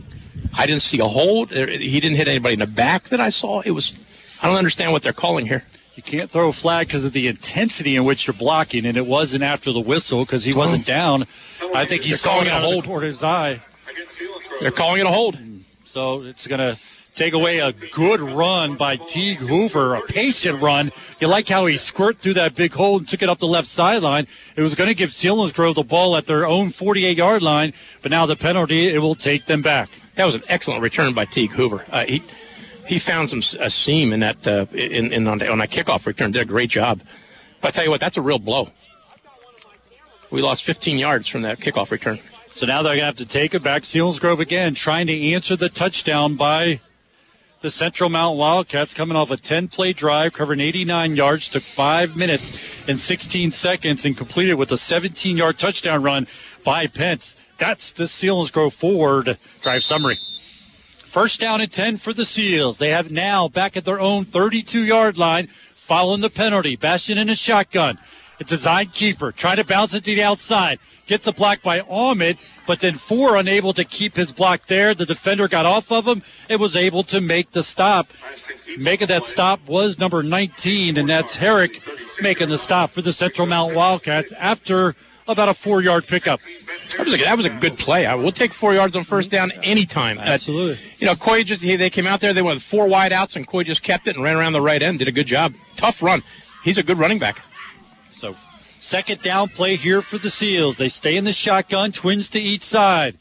I 0.56 0.66
didn't 0.66 0.82
see 0.82 1.00
a 1.00 1.08
hold. 1.08 1.50
He 1.50 1.98
didn't 1.98 2.16
hit 2.16 2.28
anybody 2.28 2.52
in 2.54 2.60
the 2.60 2.68
back 2.68 3.04
that 3.08 3.20
I 3.20 3.30
saw. 3.30 3.62
It 3.62 3.72
was. 3.72 3.94
I 4.42 4.46
don't 4.46 4.58
understand 4.58 4.92
what 4.92 5.02
they're 5.02 5.12
calling 5.12 5.46
here. 5.46 5.64
You 5.96 6.02
can't 6.02 6.30
throw 6.30 6.48
a 6.48 6.52
flag 6.52 6.88
because 6.88 7.04
of 7.04 7.14
the 7.14 7.26
intensity 7.26 7.96
in 7.96 8.04
which 8.04 8.26
you're 8.26 8.34
blocking, 8.34 8.84
and 8.84 8.98
it 8.98 9.06
wasn't 9.06 9.42
after 9.42 9.72
the 9.72 9.80
whistle 9.80 10.26
because 10.26 10.44
he 10.44 10.52
wasn't 10.52 10.84
down. 10.84 11.26
I 11.74 11.86
think 11.86 12.02
he's 12.02 12.22
They're 12.22 12.30
calling 12.32 12.48
calling 12.48 12.48
it 12.48 12.50
a 12.50 12.52
out 12.52 12.56
of 12.56 12.62
the 12.62 12.72
hold. 12.72 12.84
corner 12.84 13.06
his 13.06 13.24
eye. 13.24 13.62
They're 14.60 14.70
calling 14.70 15.00
it 15.00 15.06
a 15.06 15.10
hold. 15.10 15.38
So 15.84 16.22
it's 16.22 16.46
going 16.46 16.58
to 16.58 16.78
take 17.14 17.32
away 17.32 17.60
a 17.60 17.72
good 17.72 18.20
run 18.20 18.76
by 18.76 18.96
Teague 18.96 19.38
Hoover, 19.38 19.94
a 19.94 20.02
patient 20.02 20.60
run. 20.60 20.92
You 21.18 21.28
like 21.28 21.48
how 21.48 21.64
he 21.64 21.78
squirted 21.78 22.20
through 22.20 22.34
that 22.34 22.54
big 22.54 22.74
hole 22.74 22.98
and 22.98 23.08
took 23.08 23.22
it 23.22 23.30
up 23.30 23.38
the 23.38 23.46
left 23.46 23.66
sideline. 23.66 24.26
It 24.54 24.60
was 24.60 24.74
going 24.74 24.88
to 24.88 24.94
give 24.94 25.10
Selinsgrove 25.10 25.76
the 25.76 25.82
ball 25.82 26.14
at 26.18 26.26
their 26.26 26.44
own 26.46 26.68
48 26.68 27.16
yard 27.16 27.40
line, 27.40 27.72
but 28.02 28.10
now 28.10 28.26
the 28.26 28.36
penalty, 28.36 28.88
it 28.88 28.98
will 28.98 29.14
take 29.14 29.46
them 29.46 29.62
back. 29.62 29.88
That 30.16 30.26
was 30.26 30.34
an 30.34 30.42
excellent 30.48 30.82
return 30.82 31.14
by 31.14 31.24
Teague 31.24 31.52
Hoover. 31.52 31.86
Uh, 31.90 32.04
he 32.04 32.22
he 32.86 32.98
found 32.98 33.30
some 33.30 33.40
a 33.60 33.70
seam 33.70 34.12
in 34.12 34.20
that 34.20 34.46
uh, 34.46 34.66
in, 34.72 35.12
in 35.12 35.26
on, 35.26 35.42
on 35.48 35.58
that 35.58 35.70
kickoff 35.70 36.06
return. 36.06 36.32
Did 36.32 36.42
a 36.42 36.44
great 36.44 36.70
job. 36.70 37.00
But 37.60 37.68
I 37.68 37.70
tell 37.72 37.84
you 37.84 37.90
what, 37.90 38.00
that's 38.00 38.16
a 38.16 38.22
real 38.22 38.38
blow. 38.38 38.68
We 40.30 40.42
lost 40.42 40.64
15 40.64 40.98
yards 40.98 41.28
from 41.28 41.42
that 41.42 41.60
kickoff 41.60 41.90
return. 41.90 42.18
So 42.54 42.66
now 42.66 42.82
they're 42.82 42.92
going 42.92 43.00
to 43.00 43.06
have 43.06 43.16
to 43.16 43.26
take 43.26 43.54
it 43.54 43.62
back. 43.62 43.82
Selinsgrove 43.82 44.40
again 44.40 44.74
trying 44.74 45.06
to 45.08 45.32
answer 45.32 45.56
the 45.56 45.68
touchdown 45.68 46.36
by 46.36 46.80
the 47.60 47.70
Central 47.70 48.10
Mount 48.10 48.36
Wildcats 48.36 48.94
coming 48.94 49.16
off 49.16 49.30
a 49.30 49.36
10 49.36 49.68
play 49.68 49.92
drive 49.92 50.32
covering 50.32 50.60
89 50.60 51.16
yards, 51.16 51.48
took 51.48 51.62
five 51.62 52.16
minutes 52.16 52.56
and 52.86 53.00
16 53.00 53.50
seconds 53.50 54.04
and 54.04 54.16
completed 54.16 54.54
with 54.54 54.70
a 54.72 54.76
17 54.76 55.36
yard 55.36 55.58
touchdown 55.58 56.02
run 56.02 56.26
by 56.64 56.86
Pence. 56.86 57.36
That's 57.58 57.90
the 57.90 58.04
Selinsgrove 58.04 58.72
forward 58.72 59.38
drive 59.62 59.82
summary. 59.82 60.18
First 61.16 61.40
down 61.40 61.62
and 61.62 61.72
10 61.72 61.96
for 61.96 62.12
the 62.12 62.26
Seals. 62.26 62.76
They 62.76 62.90
have 62.90 63.10
now 63.10 63.48
back 63.48 63.74
at 63.74 63.86
their 63.86 63.98
own 63.98 64.26
32 64.26 64.82
yard 64.82 65.16
line 65.16 65.48
following 65.74 66.20
the 66.20 66.28
penalty. 66.28 66.76
Bastian 66.76 67.16
in 67.16 67.30
a 67.30 67.34
shotgun. 67.34 67.98
It's 68.38 68.52
a 68.52 68.58
Zine 68.58 68.92
keeper. 68.92 69.32
Trying 69.32 69.56
to 69.56 69.64
bounce 69.64 69.94
it 69.94 70.04
to 70.04 70.14
the 70.14 70.22
outside. 70.22 70.78
Gets 71.06 71.26
a 71.26 71.32
block 71.32 71.62
by 71.62 71.80
Ahmed, 71.80 72.36
but 72.66 72.80
then 72.80 72.98
four 72.98 73.36
unable 73.36 73.72
to 73.72 73.82
keep 73.82 74.14
his 74.14 74.30
block 74.30 74.66
there. 74.66 74.92
The 74.92 75.06
defender 75.06 75.48
got 75.48 75.64
off 75.64 75.90
of 75.90 76.06
him 76.06 76.20
and 76.50 76.60
was 76.60 76.76
able 76.76 77.02
to 77.04 77.22
make 77.22 77.52
the 77.52 77.62
stop. 77.62 78.08
Making 78.76 79.06
that 79.06 79.24
stop 79.24 79.66
was 79.66 79.98
number 79.98 80.22
19, 80.22 80.98
and 80.98 81.08
that's 81.08 81.36
Herrick 81.36 81.80
making 82.20 82.50
the 82.50 82.58
stop 82.58 82.90
for 82.90 83.00
the 83.00 83.14
Central 83.14 83.46
Mount 83.46 83.74
Wildcats 83.74 84.32
after 84.32 84.94
about 85.28 85.48
a 85.48 85.54
four 85.54 85.82
yard 85.82 86.06
pickup. 86.06 86.40
That 86.96 87.04
was 87.04 87.14
a, 87.14 87.16
that 87.18 87.36
was 87.36 87.46
a 87.46 87.50
good 87.50 87.78
play. 87.78 88.06
I 88.06 88.14
will 88.14 88.32
take 88.32 88.52
four 88.52 88.74
yards 88.74 88.96
on 88.96 89.04
first 89.04 89.30
down 89.30 89.50
anytime. 89.62 90.18
Absolutely. 90.18 90.78
You 90.98 91.06
know, 91.06 91.14
Coy 91.14 91.42
just 91.42 91.62
he, 91.62 91.76
they 91.76 91.90
came 91.90 92.06
out 92.06 92.20
there. 92.20 92.32
They 92.32 92.42
went 92.42 92.62
four 92.62 92.86
wide 92.86 93.12
outs, 93.12 93.36
and 93.36 93.46
Coy 93.46 93.64
just 93.64 93.82
kept 93.82 94.06
it 94.06 94.16
and 94.16 94.24
ran 94.24 94.36
around 94.36 94.52
the 94.52 94.60
right 94.60 94.82
end. 94.82 94.98
Did 94.98 95.08
a 95.08 95.12
good 95.12 95.26
job. 95.26 95.54
Tough 95.76 96.02
run. 96.02 96.22
He's 96.64 96.78
a 96.78 96.82
good 96.82 96.98
running 96.98 97.18
back. 97.18 97.40
So 98.12 98.34
second 98.78 99.22
down 99.22 99.48
play 99.48 99.76
here 99.76 100.02
for 100.02 100.18
the 100.18 100.30
Seals. 100.30 100.76
They 100.76 100.88
stay 100.88 101.16
in 101.16 101.24
the 101.24 101.32
shotgun, 101.32 101.92
twins 101.92 102.28
to 102.30 102.40
each 102.40 102.62
side. 102.62 103.18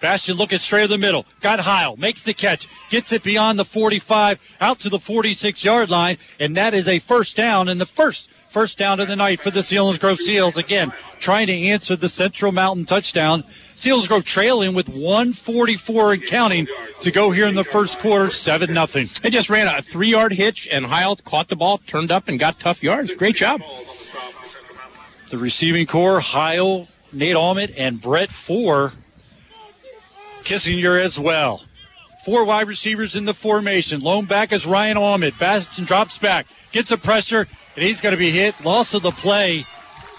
Bastian 0.00 0.36
looking 0.36 0.58
straight 0.58 0.84
in 0.84 0.90
the 0.90 0.98
middle. 0.98 1.26
Got 1.40 1.60
Heil, 1.60 1.96
makes 1.96 2.22
the 2.22 2.34
catch, 2.34 2.68
gets 2.88 3.10
it 3.12 3.22
beyond 3.24 3.58
the 3.58 3.64
45, 3.64 4.38
out 4.60 4.78
to 4.80 4.88
the 4.88 5.00
46 5.00 5.64
yard 5.64 5.90
line, 5.90 6.18
and 6.38 6.56
that 6.56 6.72
is 6.72 6.86
a 6.86 7.00
first 7.00 7.36
down 7.36 7.68
and 7.68 7.80
the 7.80 7.86
first 7.86 8.30
first 8.48 8.78
down 8.78 9.00
of 9.00 9.08
the 9.08 9.16
night 9.16 9.40
for 9.40 9.50
the 9.50 9.60
Selinsgrove 9.60 10.18
Seals. 10.18 10.56
Again, 10.56 10.92
trying 11.18 11.46
to 11.48 11.52
answer 11.52 11.96
the 11.96 12.08
Central 12.08 12.52
Mountain 12.52 12.86
touchdown. 12.86 13.44
Selinsgrove 13.76 14.24
trailing 14.24 14.74
with 14.74 14.88
144 14.88 16.12
and 16.14 16.24
counting 16.24 16.66
to 17.00 17.10
go 17.10 17.30
here 17.30 17.46
in 17.46 17.54
the 17.54 17.64
first 17.64 17.98
quarter, 17.98 18.30
7 18.30 18.72
nothing. 18.72 19.08
They 19.22 19.30
just 19.30 19.50
ran 19.50 19.66
a 19.66 19.82
three 19.82 20.08
yard 20.08 20.32
hitch, 20.32 20.68
and 20.70 20.86
Heil 20.86 21.16
caught 21.16 21.48
the 21.48 21.56
ball, 21.56 21.78
turned 21.78 22.10
up, 22.10 22.28
and 22.28 22.38
got 22.38 22.58
tough 22.58 22.82
yards. 22.82 23.14
Great 23.14 23.36
job. 23.36 23.62
The 25.30 25.38
receiving 25.38 25.86
core, 25.86 26.20
Heil, 26.20 26.88
Nate 27.12 27.36
Almond, 27.36 27.74
and 27.76 28.00
Brett 28.00 28.30
Ford. 28.30 28.92
Kissinger 30.42 30.98
as 30.98 31.18
well. 31.18 31.64
Four 32.24 32.44
wide 32.44 32.66
receivers 32.66 33.14
in 33.14 33.26
the 33.26 33.34
formation. 33.34 34.00
Lone 34.00 34.24
back 34.24 34.52
is 34.52 34.66
Ryan 34.66 34.96
Almond. 34.96 35.38
Bastian 35.38 35.84
drops 35.84 36.18
back, 36.18 36.46
gets 36.72 36.90
a 36.90 36.98
pressure, 36.98 37.46
and 37.78 37.86
he's 37.86 38.00
going 38.00 38.10
to 38.10 38.18
be 38.18 38.32
hit. 38.32 38.60
Loss 38.64 38.94
of 38.94 39.02
the 39.02 39.12
play. 39.12 39.64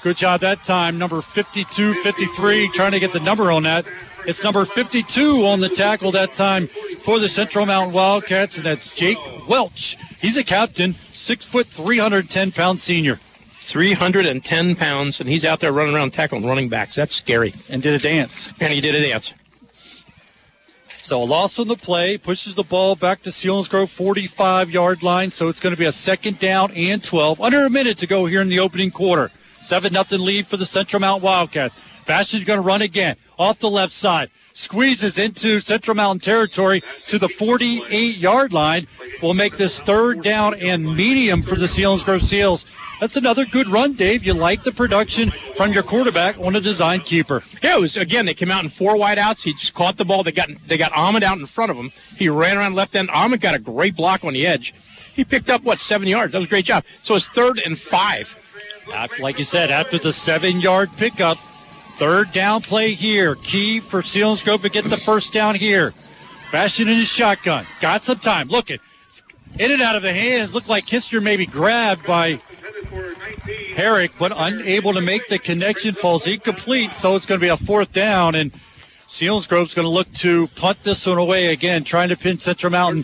Good 0.01 0.15
job 0.15 0.39
that 0.39 0.63
time. 0.63 0.97
Number 0.97 1.21
52, 1.21 1.93
53, 1.93 2.69
trying 2.69 2.93
to 2.93 3.01
get 3.01 3.11
the 3.11 3.19
number 3.19 3.51
on 3.51 3.63
that. 3.63 3.85
It's 4.25 4.41
number 4.45 4.63
52 4.63 5.45
on 5.45 5.59
the 5.59 5.67
tackle 5.67 6.13
that 6.13 6.33
time 6.35 6.67
for 6.67 7.19
the 7.19 7.27
Central 7.27 7.65
Mountain 7.65 7.93
Wildcats, 7.93 8.55
and 8.55 8.65
that's 8.65 8.95
Jake 8.95 9.17
Welch. 9.49 9.97
He's 10.21 10.37
a 10.37 10.43
captain, 10.45 10.95
six 11.11 11.43
foot, 11.43 11.67
310 11.67 12.53
pound 12.53 12.79
senior. 12.79 13.19
310 13.51 14.75
pounds, 14.77 15.19
and 15.19 15.29
he's 15.29 15.43
out 15.43 15.59
there 15.59 15.73
running 15.73 15.93
around 15.93 16.13
tackling 16.13 16.45
running 16.45 16.69
backs. 16.69 16.95
That's 16.95 17.13
scary. 17.13 17.53
And 17.67 17.83
did 17.83 17.93
a 17.93 17.99
dance. 17.99 18.53
And 18.61 18.71
he 18.71 18.79
did 18.79 18.95
a 18.95 19.01
dance. 19.01 19.33
So 21.09 21.23
a 21.23 21.25
loss 21.25 21.57
on 21.57 21.67
the 21.67 21.75
play 21.75 22.19
pushes 22.19 22.53
the 22.53 22.61
ball 22.61 22.95
back 22.95 23.23
to 23.23 23.31
Selinsgrove 23.31 23.89
45 23.89 24.69
yard 24.69 25.01
line. 25.01 25.31
So 25.31 25.47
it's 25.47 25.59
going 25.59 25.73
to 25.73 25.79
be 25.79 25.87
a 25.87 25.91
second 25.91 26.37
down 26.37 26.69
and 26.73 27.03
12. 27.03 27.41
Under 27.41 27.65
a 27.65 27.69
minute 27.71 27.97
to 27.97 28.05
go 28.05 28.27
here 28.27 28.41
in 28.41 28.47
the 28.47 28.59
opening 28.59 28.91
quarter. 28.91 29.31
7 29.63 29.91
nothing 29.91 30.19
lead 30.19 30.45
for 30.45 30.57
the 30.57 30.67
Central 30.67 30.99
Mountain 30.99 31.25
Wildcats. 31.25 31.77
Bastian's 32.05 32.43
going 32.43 32.59
to 32.59 32.61
run 32.61 32.83
again 32.83 33.15
off 33.39 33.57
the 33.57 33.71
left 33.71 33.91
side. 33.91 34.29
Squeezes 34.59 35.17
into 35.17 35.61
Central 35.61 35.95
Mountain 35.95 36.19
territory 36.19 36.83
to 37.07 37.17
the 37.17 37.29
48 37.29 38.17
yard 38.17 38.51
line. 38.51 38.87
Will 39.21 39.33
make 39.33 39.55
this 39.55 39.79
third 39.79 40.21
down 40.21 40.53
and 40.55 40.97
medium 40.97 41.41
for 41.43 41.55
the 41.55 41.65
Seals 41.65 42.03
Selinsgrove 42.03 42.21
Seals. 42.21 42.65
That's 42.99 43.15
another 43.15 43.45
good 43.45 43.69
run, 43.69 43.93
Dave. 43.93 44.25
You 44.25 44.33
like 44.33 44.63
the 44.63 44.73
production 44.73 45.31
from 45.55 45.71
your 45.71 45.83
quarterback 45.83 46.37
on 46.39 46.57
a 46.57 46.59
design 46.59 46.99
keeper. 46.99 47.41
Yeah, 47.63 47.77
it 47.77 47.79
was 47.79 47.95
again. 47.95 48.25
They 48.25 48.33
came 48.33 48.51
out 48.51 48.65
in 48.65 48.69
four 48.69 48.97
wide 48.97 49.17
outs. 49.17 49.43
He 49.43 49.53
just 49.53 49.73
caught 49.73 49.95
the 49.95 50.03
ball. 50.03 50.23
They 50.23 50.33
got 50.33 50.49
they 50.67 50.77
got 50.77 50.91
Ahmed 50.91 51.23
out 51.23 51.37
in 51.37 51.45
front 51.45 51.71
of 51.71 51.77
him. 51.77 51.93
He 52.17 52.27
ran 52.27 52.57
around 52.57 52.75
left 52.75 52.95
end. 52.95 53.09
Ahmed 53.11 53.39
got 53.39 53.55
a 53.55 53.59
great 53.59 53.95
block 53.95 54.25
on 54.25 54.33
the 54.33 54.45
edge. 54.45 54.73
He 55.15 55.23
picked 55.23 55.49
up 55.49 55.63
what 55.63 55.79
seven 55.79 56.05
yards. 56.05 56.33
That 56.33 56.39
was 56.39 56.47
a 56.47 56.49
great 56.49 56.65
job. 56.65 56.83
So 57.01 57.15
it's 57.15 57.29
third 57.29 57.61
and 57.65 57.79
five. 57.79 58.35
Like 59.19 59.39
you 59.39 59.45
said, 59.45 59.71
after 59.71 59.97
the 59.97 60.11
seven 60.11 60.59
yard 60.59 60.89
pickup, 60.97 61.37
third 61.99 62.31
down 62.31 62.61
play 62.61 62.93
here. 62.93 63.35
Key 63.35 63.81
for 63.81 64.01
Selinsgrove 64.01 64.61
to 64.61 64.69
get 64.69 64.85
the 64.85 64.97
first 64.97 65.33
down 65.33 65.55
here. 65.55 65.93
Bastian 66.49 66.87
in 66.87 66.95
his 66.95 67.09
shotgun. 67.09 67.65
Got 67.81 68.05
some 68.05 68.19
time. 68.19 68.47
Look 68.47 68.71
it. 68.71 68.79
in 69.59 69.71
and 69.71 69.81
out 69.81 69.97
of 69.97 70.01
the 70.01 70.13
hands. 70.13 70.55
Looked 70.55 70.69
like 70.69 70.85
Kister 70.85 71.21
maybe 71.21 71.45
grabbed 71.45 72.07
by 72.07 72.39
Herrick, 73.75 74.13
but 74.17 74.31
unable 74.33 74.93
to 74.93 75.01
make 75.01 75.27
the 75.27 75.37
connection. 75.37 75.93
Falls 75.93 76.25
incomplete, 76.25 76.93
so 76.93 77.15
it's 77.15 77.25
going 77.25 77.39
to 77.39 77.43
be 77.43 77.49
a 77.49 77.57
fourth 77.57 77.91
down. 77.91 78.33
And 78.33 78.53
Selinsgrove's 79.09 79.73
going 79.73 79.85
to 79.85 79.89
look 79.89 80.11
to 80.13 80.47
punt 80.55 80.81
this 80.83 81.05
one 81.05 81.17
away 81.17 81.47
again, 81.47 81.83
trying 81.83 82.09
to 82.09 82.15
pin 82.15 82.37
Central 82.39 82.71
Mountain 82.71 83.03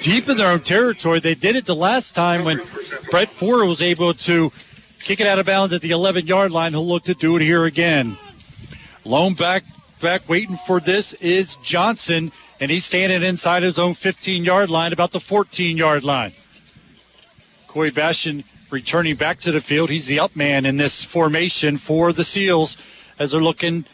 deep 0.00 0.28
in 0.28 0.36
their 0.36 0.50
own 0.50 0.60
territory. 0.60 1.18
They 1.18 1.34
did 1.34 1.56
it 1.56 1.64
the 1.64 1.74
last 1.74 2.14
time 2.14 2.44
when 2.44 2.60
Brett 3.10 3.30
Ford 3.30 3.66
was 3.66 3.80
able 3.80 4.12
to 4.12 4.52
kick 5.00 5.20
it 5.20 5.26
out 5.26 5.38
of 5.38 5.46
bounds 5.46 5.72
at 5.72 5.80
the 5.80 5.92
11 5.92 6.26
yard 6.26 6.50
line. 6.50 6.72
He'll 6.72 6.86
look 6.86 7.04
to 7.04 7.14
do 7.14 7.36
it 7.36 7.42
here 7.42 7.64
again. 7.64 8.18
Lone 9.06 9.34
back, 9.34 9.64
back 10.00 10.26
waiting 10.30 10.56
for 10.56 10.80
this 10.80 11.12
is 11.14 11.56
Johnson, 11.56 12.32
and 12.58 12.70
he's 12.70 12.86
standing 12.86 13.22
inside 13.22 13.62
his 13.62 13.78
own 13.78 13.92
15 13.92 14.44
yard 14.44 14.70
line, 14.70 14.94
about 14.94 15.10
the 15.10 15.20
14 15.20 15.76
yard 15.76 16.04
line. 16.04 16.32
Coy 17.68 17.90
Bastian 17.90 18.44
returning 18.70 19.16
back 19.16 19.40
to 19.40 19.52
the 19.52 19.60
field. 19.60 19.90
He's 19.90 20.06
the 20.06 20.18
up 20.18 20.34
man 20.34 20.64
in 20.64 20.78
this 20.78 21.04
formation 21.04 21.76
for 21.76 22.14
the 22.14 22.24
Seals 22.24 22.78
as 23.18 23.32
they're 23.32 23.42
looking 23.42 23.84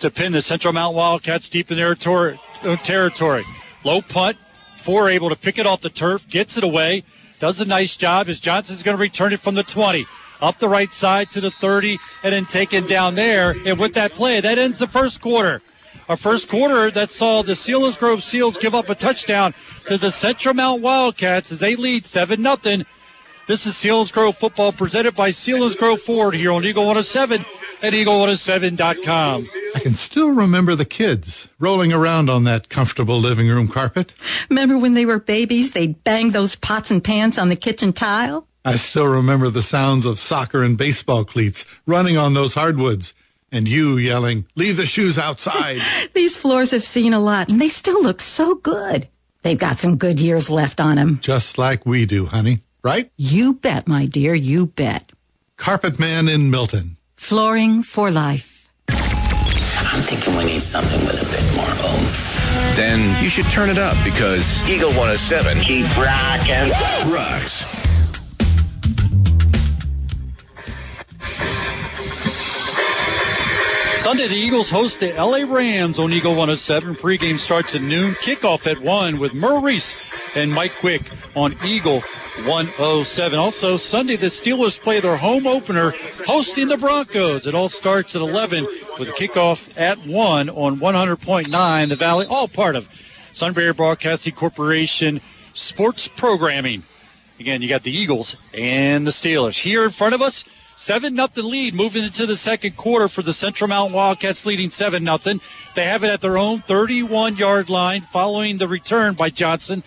to 0.00 0.10
pin 0.10 0.32
the 0.32 0.42
Central 0.42 0.72
Mount 0.72 0.96
Wildcats 0.96 1.48
deep 1.48 1.70
in 1.70 1.76
their 1.76 1.94
tor- 1.94 2.38
uh, 2.62 2.76
territory. 2.76 3.44
Low 3.84 4.02
punt, 4.02 4.36
Ford 4.76 5.12
able 5.12 5.28
to 5.28 5.36
pick 5.36 5.58
it 5.58 5.66
off 5.66 5.80
the 5.80 5.90
turf, 5.90 6.28
gets 6.28 6.56
it 6.56 6.64
away, 6.64 7.04
does 7.38 7.60
a 7.60 7.64
nice 7.64 7.96
job 7.96 8.28
as 8.28 8.40
Johnson's 8.40 8.82
going 8.82 8.96
to 8.96 9.00
return 9.00 9.32
it 9.32 9.40
from 9.40 9.54
the 9.54 9.62
20 9.62 10.06
up 10.40 10.58
the 10.58 10.68
right 10.68 10.92
side 10.92 11.30
to 11.30 11.40
the 11.40 11.50
30 11.50 11.98
and 12.22 12.32
then 12.32 12.46
taken 12.46 12.86
down 12.86 13.14
there. 13.14 13.56
And 13.64 13.78
with 13.78 13.94
that 13.94 14.12
play, 14.12 14.40
that 14.40 14.58
ends 14.58 14.78
the 14.78 14.86
first 14.86 15.20
quarter. 15.20 15.62
A 16.08 16.16
first 16.16 16.48
quarter 16.48 16.90
that 16.92 17.10
saw 17.10 17.42
the 17.42 17.52
Selinsgrove 17.52 18.22
Seals 18.22 18.58
give 18.58 18.74
up 18.74 18.88
a 18.88 18.94
touchdown 18.94 19.54
to 19.86 19.98
the 19.98 20.12
Central 20.12 20.54
Mount 20.54 20.80
Wildcats 20.80 21.50
as 21.50 21.60
they 21.60 21.74
lead 21.74 22.06
7 22.06 22.42
0. 22.42 22.84
This 23.48 23.66
is 23.66 23.74
Selinsgrove 23.74 24.36
football 24.36 24.72
presented 24.72 25.14
by 25.14 25.30
Selinsgrove 25.30 26.00
Ford 26.00 26.34
here 26.34 26.52
on 26.52 26.64
Eagle 26.64 26.84
107 26.84 27.44
at 27.82 27.92
Eagle107.com. 27.92 29.46
I 29.74 29.78
can 29.80 29.94
still 29.94 30.30
remember 30.30 30.74
the 30.74 30.84
kids 30.84 31.48
rolling 31.58 31.92
around 31.92 32.30
on 32.30 32.44
that 32.44 32.68
comfortable 32.68 33.18
living 33.18 33.48
room 33.48 33.68
carpet. 33.68 34.14
Remember 34.48 34.78
when 34.78 34.94
they 34.94 35.06
were 35.06 35.20
babies, 35.20 35.72
they'd 35.72 36.02
bang 36.02 36.30
those 36.30 36.56
pots 36.56 36.90
and 36.90 37.02
pans 37.02 37.38
on 37.38 37.48
the 37.48 37.56
kitchen 37.56 37.92
tile? 37.92 38.48
I 38.66 38.74
still 38.76 39.06
remember 39.06 39.48
the 39.48 39.62
sounds 39.62 40.04
of 40.06 40.18
soccer 40.18 40.62
and 40.64 40.76
baseball 40.76 41.24
cleats 41.24 41.64
running 41.86 42.16
on 42.18 42.34
those 42.34 42.54
hardwoods, 42.54 43.14
and 43.52 43.68
you 43.68 43.96
yelling, 43.96 44.46
Leave 44.56 44.76
the 44.76 44.86
shoes 44.86 45.18
outside. 45.18 45.78
These 46.14 46.36
floors 46.36 46.72
have 46.72 46.82
seen 46.82 47.12
a 47.14 47.20
lot, 47.20 47.48
and 47.52 47.60
they 47.60 47.68
still 47.68 48.02
look 48.02 48.20
so 48.20 48.56
good. 48.56 49.06
They've 49.44 49.56
got 49.56 49.78
some 49.78 49.96
good 49.96 50.18
years 50.18 50.50
left 50.50 50.80
on 50.80 50.96
them. 50.96 51.20
Just 51.22 51.58
like 51.58 51.86
we 51.86 52.06
do, 52.06 52.26
honey. 52.26 52.58
right? 52.82 53.08
You 53.16 53.54
bet, 53.54 53.86
my 53.86 54.04
dear, 54.04 54.34
you 54.34 54.66
bet. 54.66 55.12
Carpet 55.56 56.00
Man 56.00 56.26
in 56.28 56.50
Milton. 56.50 56.96
Flooring 57.14 57.84
for 57.84 58.10
life. 58.10 58.68
I'm 58.88 60.02
thinking 60.02 60.36
we 60.36 60.44
need 60.44 60.60
something 60.60 60.98
with 61.06 61.22
a 61.22 61.30
bit 61.30 61.54
more 61.54 61.70
oomph. 61.88 62.76
Then 62.76 63.22
you 63.22 63.28
should 63.28 63.46
turn 63.46 63.70
it 63.70 63.78
up 63.78 63.96
because 64.04 64.60
Eagle 64.68 64.90
107 64.90 65.60
Keep 65.60 65.96
rocking. 65.96 66.68
rocks. 67.12 67.64
Sunday, 74.06 74.28
the 74.28 74.36
Eagles 74.36 74.70
host 74.70 75.00
the 75.00 75.12
LA 75.14 75.52
Rams 75.52 75.98
on 75.98 76.12
Eagle 76.12 76.30
107. 76.30 76.94
Pregame 76.94 77.40
starts 77.40 77.74
at 77.74 77.82
noon. 77.82 78.12
Kickoff 78.12 78.64
at 78.70 78.80
1 78.80 79.18
with 79.18 79.34
Reese 79.34 80.00
and 80.36 80.52
Mike 80.52 80.72
Quick 80.76 81.10
on 81.34 81.56
Eagle 81.64 82.02
107. 82.44 83.36
Also, 83.36 83.76
Sunday, 83.76 84.14
the 84.14 84.26
Steelers 84.26 84.80
play 84.80 85.00
their 85.00 85.16
home 85.16 85.44
opener 85.44 85.92
hosting 86.24 86.68
the 86.68 86.76
Broncos. 86.76 87.48
It 87.48 87.56
all 87.56 87.68
starts 87.68 88.14
at 88.14 88.22
11 88.22 88.68
with 88.96 89.08
a 89.08 89.12
kickoff 89.12 89.76
at 89.76 89.98
1 90.06 90.50
on 90.50 90.78
100.9 90.78 91.88
The 91.88 91.96
Valley, 91.96 92.26
all 92.30 92.46
part 92.46 92.76
of 92.76 92.88
Sunbury 93.32 93.72
Broadcasting 93.72 94.34
Corporation 94.36 95.20
sports 95.52 96.06
programming. 96.06 96.84
Again, 97.40 97.60
you 97.60 97.68
got 97.68 97.82
the 97.82 97.90
Eagles 97.90 98.36
and 98.54 99.04
the 99.04 99.10
Steelers. 99.10 99.62
Here 99.62 99.82
in 99.82 99.90
front 99.90 100.14
of 100.14 100.22
us, 100.22 100.44
7 100.76 101.14
nothing 101.14 101.44
lead 101.46 101.74
moving 101.74 102.04
into 102.04 102.26
the 102.26 102.36
second 102.36 102.76
quarter 102.76 103.08
for 103.08 103.22
the 103.22 103.32
Central 103.32 103.66
Mountain 103.66 103.94
Wildcats 103.94 104.44
leading 104.44 104.70
7 104.70 105.02
nothing. 105.02 105.40
They 105.74 105.84
have 105.84 106.04
it 106.04 106.08
at 106.08 106.20
their 106.20 106.36
own 106.36 106.60
31 106.60 107.36
yard 107.36 107.70
line 107.70 108.02
following 108.02 108.58
the 108.58 108.68
return 108.68 109.14
by 109.14 109.30
Johnson. 109.30 109.82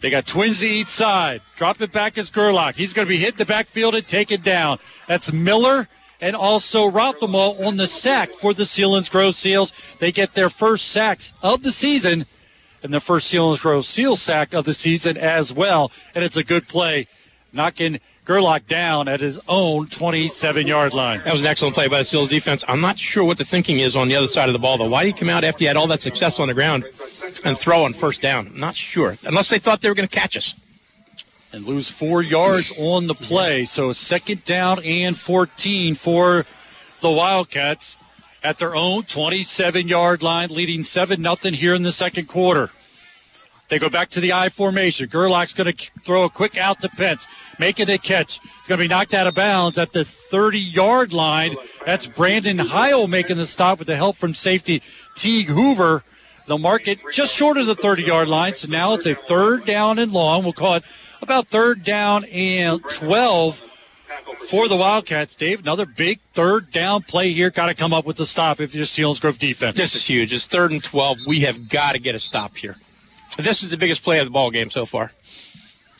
They 0.00 0.10
got 0.10 0.26
twins 0.26 0.60
to 0.60 0.66
each 0.66 0.88
side. 0.88 1.42
Drop 1.56 1.80
it 1.82 1.92
back 1.92 2.16
as 2.16 2.30
Gerlach. 2.30 2.76
He's 2.76 2.92
going 2.92 3.06
to 3.06 3.10
be 3.10 3.18
hit 3.18 3.34
in 3.34 3.36
the 3.38 3.44
backfield 3.44 3.94
and 3.94 4.06
taken 4.06 4.40
down. 4.40 4.78
That's 5.06 5.30
Miller 5.32 5.88
and 6.20 6.34
also 6.34 6.90
Rothamo 6.90 7.66
on 7.66 7.76
the 7.76 7.86
sack 7.86 8.32
for 8.32 8.54
the 8.54 8.62
Selinsgrove 8.62 9.34
Seals. 9.34 9.74
They 9.98 10.10
get 10.10 10.34
their 10.34 10.48
first 10.48 10.88
sacks 10.88 11.34
of 11.42 11.62
the 11.62 11.72
season 11.72 12.26
and 12.82 12.94
the 12.94 13.00
first 13.00 13.32
Selinsgrove 13.32 13.84
Seal 13.84 14.16
sack 14.16 14.54
of 14.54 14.64
the 14.64 14.74
season 14.74 15.16
as 15.18 15.52
well. 15.52 15.92
And 16.14 16.24
it's 16.24 16.36
a 16.36 16.44
good 16.44 16.66
play, 16.66 17.08
knocking 17.52 18.00
Gerlach 18.28 18.66
down 18.66 19.08
at 19.08 19.20
his 19.20 19.40
own 19.48 19.86
27 19.86 20.66
yard 20.66 20.92
line. 20.92 21.22
That 21.24 21.32
was 21.32 21.40
an 21.40 21.46
excellent 21.46 21.74
play 21.74 21.88
by 21.88 21.96
the 22.00 22.04
Seals 22.04 22.28
defense. 22.28 22.62
I'm 22.68 22.82
not 22.82 22.98
sure 22.98 23.24
what 23.24 23.38
the 23.38 23.44
thinking 23.44 23.78
is 23.78 23.96
on 23.96 24.08
the 24.08 24.16
other 24.16 24.26
side 24.26 24.50
of 24.50 24.52
the 24.52 24.58
ball, 24.58 24.76
though. 24.76 24.84
Why 24.86 25.02
did 25.04 25.14
he 25.14 25.18
come 25.18 25.30
out 25.30 25.44
after 25.44 25.60
he 25.60 25.64
had 25.64 25.78
all 25.78 25.86
that 25.86 26.02
success 26.02 26.38
on 26.38 26.48
the 26.48 26.52
ground 26.54 26.84
and 27.42 27.56
throw 27.56 27.84
on 27.84 27.94
first 27.94 28.20
down? 28.20 28.48
I'm 28.48 28.60
not 28.60 28.76
sure. 28.76 29.16
Unless 29.24 29.48
they 29.48 29.58
thought 29.58 29.80
they 29.80 29.88
were 29.88 29.94
going 29.94 30.06
to 30.08 30.14
catch 30.14 30.36
us. 30.36 30.54
and 31.54 31.64
lose 31.64 31.88
four 31.88 32.20
yards 32.20 32.74
on 32.78 33.06
the 33.06 33.14
play. 33.14 33.64
So 33.64 33.92
second 33.92 34.44
down 34.44 34.84
and 34.84 35.16
14 35.16 35.94
for 35.94 36.44
the 37.00 37.10
Wildcats 37.10 37.96
at 38.42 38.58
their 38.58 38.76
own 38.76 39.04
27 39.04 39.88
yard 39.88 40.22
line, 40.22 40.50
leading 40.50 40.84
7 40.84 41.22
nothing 41.22 41.54
here 41.54 41.74
in 41.74 41.82
the 41.82 41.92
second 41.92 42.26
quarter. 42.26 42.70
They 43.68 43.78
go 43.78 43.90
back 43.90 44.08
to 44.10 44.20
the 44.20 44.32
I 44.32 44.48
formation. 44.48 45.08
Gerlach's 45.08 45.52
going 45.52 45.72
to 45.72 45.90
throw 46.02 46.24
a 46.24 46.30
quick 46.30 46.56
out 46.56 46.80
to 46.80 46.88
Pence, 46.88 47.28
making 47.58 47.90
a 47.90 47.98
catch. 47.98 48.40
It's 48.58 48.68
going 48.68 48.78
to 48.78 48.84
be 48.84 48.88
knocked 48.88 49.12
out 49.12 49.26
of 49.26 49.34
bounds 49.34 49.76
at 49.76 49.92
the 49.92 50.04
30 50.04 50.58
yard 50.58 51.12
line. 51.12 51.54
That's 51.84 52.06
Brandon 52.06 52.58
Heil 52.58 53.08
making 53.08 53.36
the 53.36 53.46
stop 53.46 53.78
with 53.78 53.88
the 53.88 53.96
help 53.96 54.16
from 54.16 54.34
safety 54.34 54.82
Teague 55.14 55.48
Hoover. 55.48 56.02
They'll 56.46 56.58
mark 56.58 56.88
it 56.88 57.02
just 57.12 57.34
short 57.34 57.58
of 57.58 57.66
the 57.66 57.74
30 57.74 58.04
yard 58.04 58.28
line. 58.28 58.54
So 58.54 58.68
now 58.68 58.94
it's 58.94 59.06
a 59.06 59.14
third 59.14 59.66
down 59.66 59.98
and 59.98 60.12
long. 60.12 60.44
We'll 60.44 60.54
call 60.54 60.76
it 60.76 60.84
about 61.20 61.48
third 61.48 61.84
down 61.84 62.24
and 62.24 62.82
12 62.82 63.62
for 64.48 64.66
the 64.66 64.76
Wildcats. 64.76 65.36
Dave, 65.36 65.60
another 65.60 65.84
big 65.84 66.20
third 66.32 66.72
down 66.72 67.02
play 67.02 67.32
here. 67.34 67.50
Got 67.50 67.66
to 67.66 67.74
come 67.74 67.92
up 67.92 68.06
with 68.06 68.16
the 68.16 68.24
stop 68.24 68.60
if 68.60 68.74
you're 68.74 68.86
Selinsgrove 68.86 69.38
defense. 69.38 69.76
This 69.76 69.94
is 69.94 70.06
huge. 70.06 70.32
It's 70.32 70.46
third 70.46 70.70
and 70.70 70.82
12. 70.82 71.18
We 71.26 71.40
have 71.40 71.68
got 71.68 71.92
to 71.92 71.98
get 71.98 72.14
a 72.14 72.18
stop 72.18 72.56
here. 72.56 72.76
This 73.38 73.62
is 73.62 73.68
the 73.68 73.76
biggest 73.76 74.02
play 74.02 74.18
of 74.18 74.26
the 74.26 74.32
ball 74.32 74.50
game 74.50 74.68
so 74.68 74.84
far. 74.84 75.12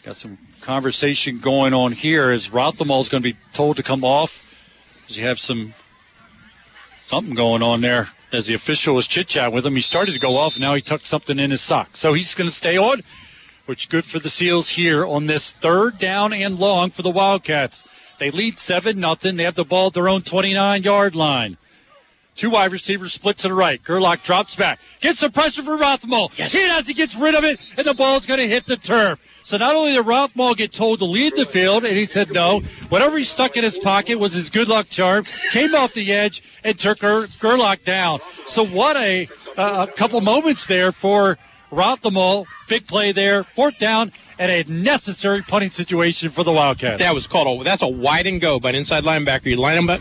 Got 0.03 0.17
some 0.17 0.39
conversation 0.61 1.39
going 1.39 1.73
on 1.73 1.93
here 1.93 2.33
as 2.33 2.51
Rothamall's 2.51 3.09
going 3.09 3.23
to 3.23 3.33
be 3.33 3.39
told 3.53 3.77
to 3.77 3.83
come 3.85 4.05
off. 4.05 4.43
You 5.07 5.23
have 5.23 5.39
some 5.39 5.75
something 7.07 7.37
going 7.37 7.63
on 7.63 7.81
there 7.81 8.09
as 8.33 8.49
the 8.49 8.55
official 8.55 8.97
was 8.97 9.07
chit 9.07 9.29
chatting 9.29 9.55
with 9.55 9.65
him. 9.65 9.77
He 9.77 9.81
started 9.81 10.13
to 10.13 10.19
go 10.19 10.37
off, 10.37 10.55
and 10.55 10.63
now 10.63 10.75
he 10.75 10.83
tucked 10.83 11.07
something 11.07 11.39
in 11.39 11.53
his 11.53 11.61
sock. 11.61 11.97
So 11.97 12.13
he's 12.13 12.35
going 12.35 12.51
to 12.51 12.55
stay 12.55 12.77
on, 12.77 13.03
which 13.67 13.85
is 13.85 13.87
good 13.87 14.05
for 14.05 14.19
the 14.19 14.29
Seals 14.29 14.71
here 14.71 15.07
on 15.07 15.27
this 15.27 15.53
third 15.53 15.99
down 16.01 16.33
and 16.33 16.59
long 16.59 16.91
for 16.91 17.03
the 17.03 17.11
Wildcats. 17.11 17.85
They 18.19 18.33
lead 18.33 18.59
seven 18.59 18.99
nothing. 18.99 19.37
They 19.37 19.45
have 19.45 19.55
the 19.55 19.65
ball 19.65 19.87
at 19.87 19.95
their 19.95 20.09
own 20.09 20.23
29 20.23 20.83
yard 20.83 21.15
line. 21.15 21.57
Two 22.39 22.51
wide 22.51 22.71
receivers 22.71 23.13
split 23.13 23.37
to 23.39 23.49
the 23.49 23.55
right. 23.55 23.83
Gerlach 23.83 24.23
drops 24.23 24.55
back. 24.55 24.79
Gets 25.01 25.19
some 25.19 25.33
pressure 25.33 25.61
for 25.61 25.77
Rothmall. 25.77 26.31
Yes. 26.39 26.53
He 26.53 26.61
does. 26.61 26.87
He 26.87 26.95
gets 26.95 27.17
rid 27.17 27.35
of 27.35 27.43
it, 27.43 27.59
and 27.77 27.85
the 27.85 27.95
ball's 27.95 28.27
going 28.27 28.39
to 28.39 28.47
hit 28.47 28.65
the 28.65 28.77
turf. 28.77 29.19
So 29.43 29.57
not 29.57 29.75
only 29.75 29.93
did 29.93 30.07
Rothmall 30.07 30.57
get 30.57 30.73
told 30.73 31.01
to 31.01 31.05
lead 31.05 31.35
the 31.35 31.45
field, 31.45 31.85
and 31.85 31.97
he 31.97 32.07
said 32.07 32.31
no, 32.31 32.61
whatever 32.91 33.19
he 33.19 33.25
stuck 33.25 33.57
in 33.57 33.65
his 33.65 33.77
pocket 33.77 34.21
was 34.21 34.35
his 34.35 34.51
good 34.51 34.69
luck 34.69 34.89
charm, 34.89 35.25
came 35.51 35.75
off 35.75 35.95
the 35.95 36.13
edge 36.13 36.45
and 36.63 36.79
took 36.79 37.01
Ger- 37.01 37.27
Gerlach 37.41 37.83
down. 37.85 38.21
So 38.47 38.65
what 38.65 38.97
a, 38.97 39.27
uh, 39.57 39.87
a 39.89 39.93
couple 39.93 40.21
moments 40.21 40.69
there 40.69 40.93
for 40.93 41.39
Rothmall. 41.73 42.47
Big 42.69 42.87
play 42.87 43.11
there. 43.11 43.43
Fourth 43.43 43.81
down 43.81 44.13
and 44.39 44.53
a 44.53 44.63
necessary 44.71 45.43
punting 45.43 45.71
situation 45.71 46.31
for 46.31 46.45
the 46.45 46.53
Wildcats. 46.53 47.03
That 47.03 47.15
was 47.15 47.27
called 47.27 47.63
a, 47.63 47.65
that's 47.65 47.83
a 47.83 47.89
wide 47.89 48.29
and 48.29 48.41
go 48.41 48.61
by 48.61 48.69
an 48.69 48.77
inside 48.77 49.03
linebacker. 49.03 49.47
You 49.47 49.57
line 49.57 49.79
him 49.79 49.91
up. 49.91 50.01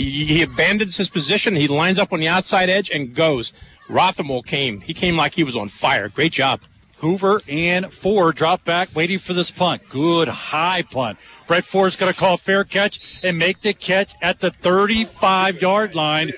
He, 0.00 0.24
he 0.24 0.42
abandons 0.42 0.96
his 0.96 1.10
position. 1.10 1.54
He 1.54 1.68
lines 1.68 1.98
up 1.98 2.12
on 2.12 2.20
the 2.20 2.28
outside 2.28 2.70
edge 2.70 2.90
and 2.90 3.14
goes. 3.14 3.52
Rothamel 3.88 4.44
came. 4.46 4.80
He 4.80 4.94
came 4.94 5.16
like 5.16 5.34
he 5.34 5.44
was 5.44 5.56
on 5.56 5.68
fire. 5.68 6.08
Great 6.08 6.32
job. 6.32 6.60
Hoover 6.98 7.42
and 7.48 7.92
Ford 7.92 8.36
drop 8.36 8.64
back, 8.64 8.90
waiting 8.94 9.18
for 9.18 9.32
this 9.32 9.50
punt. 9.50 9.82
Good 9.88 10.28
high 10.28 10.82
punt. 10.82 11.18
Brett 11.46 11.64
Ford's 11.64 11.96
going 11.96 12.12
to 12.12 12.18
call 12.18 12.36
fair 12.36 12.62
catch 12.62 13.20
and 13.22 13.36
make 13.38 13.62
the 13.62 13.72
catch 13.72 14.14
at 14.22 14.40
the 14.40 14.50
35 14.50 15.60
yard 15.60 15.94
line. 15.94 16.32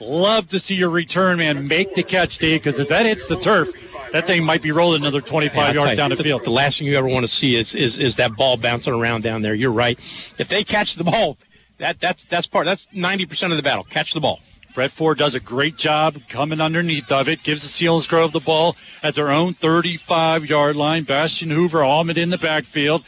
Love 0.00 0.48
to 0.48 0.60
see 0.60 0.74
your 0.74 0.90
return, 0.90 1.38
man. 1.38 1.66
Make 1.68 1.94
the 1.94 2.02
catch, 2.02 2.38
Dave, 2.38 2.60
because 2.60 2.78
if 2.78 2.88
that 2.88 3.06
hits 3.06 3.28
the 3.28 3.38
turf, 3.38 3.70
that 4.12 4.26
thing 4.26 4.44
might 4.44 4.62
be 4.62 4.72
rolling 4.72 5.02
another 5.02 5.20
25 5.20 5.74
Yeah, 5.74 5.82
yards 5.82 5.96
down 5.96 6.10
the 6.10 6.16
the, 6.16 6.22
field. 6.22 6.44
The 6.44 6.50
last 6.50 6.78
thing 6.78 6.86
you 6.86 6.96
ever 6.96 7.08
want 7.08 7.24
to 7.24 7.32
see 7.32 7.54
is, 7.54 7.74
is 7.74 7.98
is 7.98 8.16
that 8.16 8.36
ball 8.36 8.56
bouncing 8.56 8.94
around 8.94 9.22
down 9.22 9.42
there. 9.42 9.54
You're 9.54 9.72
right. 9.72 9.98
If 10.38 10.48
they 10.48 10.64
catch 10.64 10.96
the 10.96 11.04
ball, 11.04 11.38
that 11.78 12.00
that's 12.00 12.24
that's 12.24 12.46
part. 12.46 12.66
That's 12.66 12.88
90 12.92 13.26
percent 13.26 13.52
of 13.52 13.56
the 13.56 13.62
battle. 13.62 13.84
Catch 13.84 14.14
the 14.14 14.20
ball. 14.20 14.40
Brett 14.76 14.90
Ford 14.90 15.16
does 15.16 15.34
a 15.34 15.40
great 15.40 15.76
job 15.76 16.18
coming 16.28 16.60
underneath 16.60 17.10
of 17.10 17.30
it, 17.30 17.42
gives 17.42 17.62
the 17.62 17.68
Selinsgrove 17.68 18.32
the 18.32 18.40
ball 18.40 18.76
at 19.02 19.14
their 19.14 19.30
own 19.30 19.54
35 19.54 20.44
yard 20.44 20.76
line. 20.76 21.04
Bastian 21.04 21.48
Hoover, 21.48 21.82
Almond 21.82 22.18
in 22.18 22.28
the 22.28 22.36
backfield. 22.36 23.02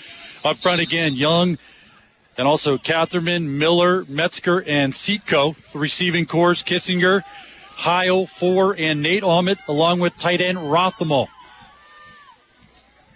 Up 0.44 0.56
front 0.56 0.80
again, 0.80 1.12
Young, 1.12 1.58
and 2.38 2.48
also 2.48 2.78
Catherman, 2.78 3.58
Miller, 3.58 4.06
Metzger, 4.08 4.62
and 4.66 4.94
Seatco. 4.94 5.56
Receiving 5.74 6.24
cores, 6.24 6.62
Kissinger, 6.62 7.22
Heil, 7.74 8.26
Ford, 8.26 8.80
and 8.80 9.02
Nate 9.02 9.22
Almond, 9.22 9.58
along 9.68 10.00
with 10.00 10.16
tight 10.16 10.40
end 10.40 10.56
Rothamel. 10.56 11.28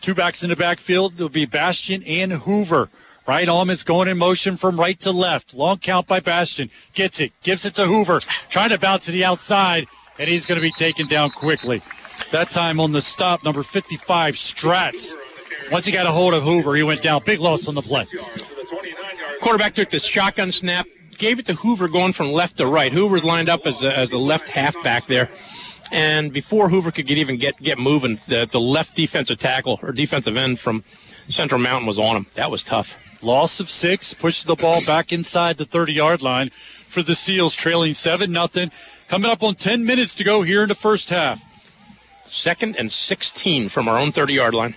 Two 0.03 0.15
backs 0.15 0.43
in 0.43 0.51
the 0.51 0.57
backfield. 0.57 1.15
It'll 1.15 1.31
be 1.31 1.47
Bastian 1.47 2.03
and 2.03 2.33
Hoover. 2.33 2.91
Right 3.27 3.49
Almond's 3.49 3.85
going 3.85 4.09
in 4.09 4.19
motion 4.19 4.57
from 4.57 4.81
right 4.81 4.99
to 5.01 5.13
left. 5.13 5.55
Long 5.55 5.79
count 5.79 6.09
by 6.09 6.19
Bastian. 6.19 6.71
Gets 6.93 7.21
it. 7.21 7.33
Gives 7.43 7.65
it 7.65 7.75
to 7.77 7.87
Hoover. 7.87 8.21
Trying 8.49 8.71
to 8.71 8.79
bounce 8.79 9.05
to 9.07 9.13
the 9.13 9.25
outside, 9.25 9.87
and 10.19 10.29
he's 10.29 10.45
going 10.45 10.57
to 10.57 10.63
be 10.63 10.73
taken 10.73 11.07
down 11.07 11.31
quickly. 11.31 11.83
That 12.33 12.51
time 12.51 12.81
on 12.81 12.93
the 12.93 13.01
stop, 13.01 13.45
number 13.45 13.63
55, 13.63 14.35
Strats. 14.35 15.13
Once 15.71 15.87
he 15.87 15.93
got 15.93 16.07
a 16.07 16.11
hold 16.11 16.35
of 16.35 16.43
Hoover, 16.43 16.75
he 16.75 16.83
went 16.83 17.03
down. 17.03 17.23
Big 17.25 17.41
loss 17.41 17.69
on 17.69 17.75
the 17.75 17.83
play. 17.83 18.07
Quarterback 19.41 19.75
took 19.75 19.91
the 19.91 19.99
shotgun 19.99 20.51
snap, 20.51 20.87
gave 21.17 21.39
it 21.39 21.47
to 21.47 21.55
Hoover 21.55 21.89
going 21.89 22.13
from 22.13 22.33
left 22.33 22.57
to 22.57 22.67
right. 22.67 22.93
Hoover's 22.93 23.25
lined 23.25 23.49
up 23.49 23.67
as 23.67 23.83
a, 23.83 23.97
as 23.97 24.11
the 24.11 24.19
left 24.19 24.49
halfback 24.49 25.07
there. 25.07 25.31
And 25.93 26.33
before 26.33 26.69
Hoover 26.69 26.91
could 26.91 27.07
get 27.07 27.19
even 27.19 27.37
get 27.37 27.61
get 27.63 27.79
moving, 27.79 28.21
the, 28.27 28.49
the 28.51 28.61
left 28.61 28.97
defensive 28.97 29.39
tackle 29.39 29.79
or 29.83 29.93
defensive 29.93 30.37
end 30.37 30.59
from 30.59 30.85
Central 31.29 31.61
Mountain 31.61 31.87
was 31.87 31.99
on 31.99 32.17
him. 32.17 32.27
That 32.35 32.51
was 32.51 32.65
tough. 32.65 32.97
Loss 33.23 33.61
of 33.61 33.71
six, 33.71 34.15
pushes 34.15 34.45
the 34.45 34.57
ball 34.57 34.85
back 34.85 35.13
inside 35.13 35.57
the 35.57 35.65
30 35.65 35.93
yard 35.93 36.23
line 36.23 36.51
for 36.89 37.03
the 37.03 37.15
Seals, 37.15 37.55
trailing 37.55 37.95
7 37.95 38.31
nothing. 38.31 38.71
Coming 39.09 39.31
up 39.31 39.43
on 39.43 39.55
10 39.55 39.85
minutes 39.85 40.15
to 40.17 40.25
go 40.25 40.43
here 40.43 40.63
in 40.63 40.69
the 40.69 40.75
first 40.75 41.11
half. 41.11 41.41
Second 42.25 42.77
and 42.77 42.91
16 42.91 43.69
from 43.69 43.89
our 43.89 43.99
own 43.99 44.11
30 44.11 44.35
yard 44.35 44.55
line. 44.55 44.75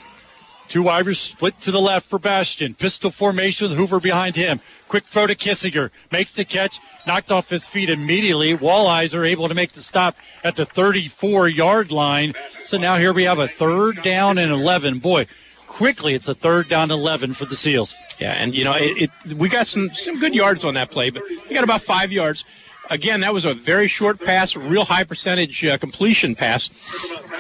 Two 0.67 0.84
wide 0.84 1.15
split 1.15 1.59
to 1.61 1.72
the 1.72 1.80
left 1.80 2.09
for 2.09 2.19
Bastian. 2.19 2.73
Pistol 2.73 3.11
formation 3.11 3.69
with 3.69 3.77
Hoover 3.77 3.99
behind 3.99 4.35
him. 4.35 4.59
Quick 4.88 5.05
throw 5.05 5.27
to 5.27 5.35
Kissinger. 5.35 5.91
Makes 6.11 6.34
the 6.34 6.43
catch. 6.43 6.80
Knocked 7.05 7.31
off 7.31 7.49
his 7.49 7.67
feet 7.67 7.89
immediately. 7.89 8.57
Walleyes 8.57 9.17
are 9.17 9.23
able 9.23 9.47
to 9.47 9.53
make 9.53 9.73
the 9.73 9.81
stop 9.81 10.15
at 10.43 10.55
the 10.55 10.65
34 10.65 11.47
yard 11.49 11.91
line. 11.91 12.34
So 12.63 12.77
now 12.77 12.97
here 12.97 13.13
we 13.13 13.23
have 13.23 13.39
a 13.39 13.47
third 13.47 14.01
down 14.01 14.38
and 14.38 14.51
11. 14.51 14.99
Boy, 14.99 15.27
quickly 15.76 16.14
it's 16.14 16.30
a 16.30 16.34
third 16.34 16.69
down 16.69 16.89
11 16.89 17.34
for 17.34 17.43
the 17.43 17.56
Seals. 17.56 17.97
Yeah, 18.18 18.31
and 18.31 18.56
you 18.56 18.64
know, 18.64 18.73
it, 18.76 19.10
it, 19.26 19.34
we 19.34 19.49
got 19.49 19.68
some 19.68 19.91
some 19.93 20.18
good 20.19 20.34
yards 20.34 20.64
on 20.64 20.73
that 20.76 20.89
play, 20.89 21.10
but 21.10 21.22
we 21.27 21.53
got 21.53 21.65
about 21.65 21.81
five 21.81 22.14
yards. 22.14 22.45
Again, 22.89 23.19
that 23.22 23.34
was 23.34 23.45
a 23.45 23.53
very 23.53 23.88
short 23.88 24.22
pass, 24.22 24.56
real 24.56 24.85
high 24.85 25.03
percentage 25.03 25.65
uh, 25.65 25.77
completion 25.77 26.34
pass, 26.34 26.69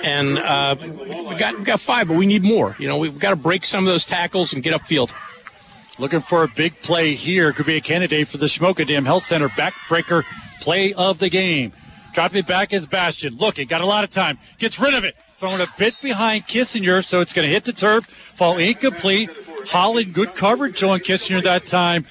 and 0.03 0.37
uh, 0.37 0.75
we 0.81 1.35
got 1.35 1.57
we 1.57 1.63
got 1.63 1.79
five, 1.79 2.09
but 2.09 2.17
we 2.17 2.25
need 2.25 2.43
more. 2.43 2.75
You 2.77 2.89
know, 2.89 2.97
we've 2.97 3.17
got 3.17 3.29
to 3.29 3.35
break 3.37 3.63
some 3.63 3.85
of 3.85 3.93
those 3.93 4.05
tackles 4.05 4.51
and 4.51 4.61
get 4.61 4.73
upfield. 4.73 5.11
Looking 5.97 6.19
for 6.19 6.43
a 6.43 6.49
big 6.49 6.81
play 6.81 7.15
here. 7.15 7.53
Could 7.53 7.67
be 7.67 7.77
a 7.77 7.81
candidate 7.81 8.27
for 8.27 8.37
the 8.37 8.47
Shamokin 8.47 8.87
Dam 8.87 9.05
Health 9.05 9.23
Center 9.23 9.47
backbreaker 9.49 10.23
play 10.59 10.93
of 10.93 11.19
the 11.19 11.29
game. 11.29 11.71
Drop 12.11 12.35
it 12.35 12.45
back 12.45 12.73
as 12.73 12.85
Bastian. 12.85 13.37
Look, 13.37 13.55
he 13.57 13.63
got 13.63 13.79
a 13.79 13.85
lot 13.85 14.03
of 14.03 14.09
time. 14.09 14.39
Gets 14.57 14.77
rid 14.77 14.93
of 14.93 15.05
it. 15.05 15.15
Throwing 15.37 15.59
a 15.59 15.67
bit 15.77 15.95
behind 16.01 16.47
Kissinger, 16.47 17.03
so 17.03 17.19
it's 17.19 17.33
going 17.33 17.45
to 17.45 17.53
hit 17.53 17.65
the 17.65 17.73
turf. 17.73 18.05
Fall 18.35 18.57
incomplete. 18.57 19.29
Holland, 19.67 20.13
good 20.13 20.33
coverage 20.33 20.81
on 20.81 20.99
Kissinger 20.99 21.43
that 21.43 21.65
time. 21.65 22.05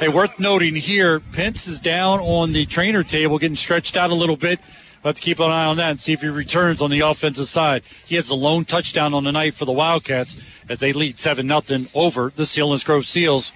Hey, 0.00 0.08
worth 0.08 0.36
noting 0.40 0.74
here, 0.74 1.20
Pence 1.20 1.68
is 1.68 1.80
down 1.80 2.18
on 2.18 2.52
the 2.52 2.66
trainer 2.66 3.04
table, 3.04 3.38
getting 3.38 3.54
stretched 3.54 3.96
out 3.96 4.10
a 4.10 4.14
little 4.14 4.36
bit. 4.36 4.58
We'll 5.02 5.10
have 5.10 5.16
to 5.16 5.22
keep 5.22 5.38
an 5.38 5.50
eye 5.50 5.64
on 5.64 5.76
that 5.76 5.90
and 5.90 6.00
see 6.00 6.12
if 6.12 6.22
he 6.22 6.28
returns 6.28 6.82
on 6.82 6.90
the 6.90 7.00
offensive 7.00 7.46
side. 7.46 7.84
He 8.04 8.16
has 8.16 8.26
the 8.26 8.34
lone 8.34 8.64
touchdown 8.64 9.14
on 9.14 9.22
the 9.22 9.32
night 9.32 9.54
for 9.54 9.64
the 9.64 9.72
Wildcats 9.72 10.36
as 10.68 10.80
they 10.80 10.92
lead 10.92 11.20
7 11.20 11.46
0 11.46 11.86
over 11.94 12.32
the 12.34 12.42
Selinsgrove 12.42 13.04
Seals 13.04 13.52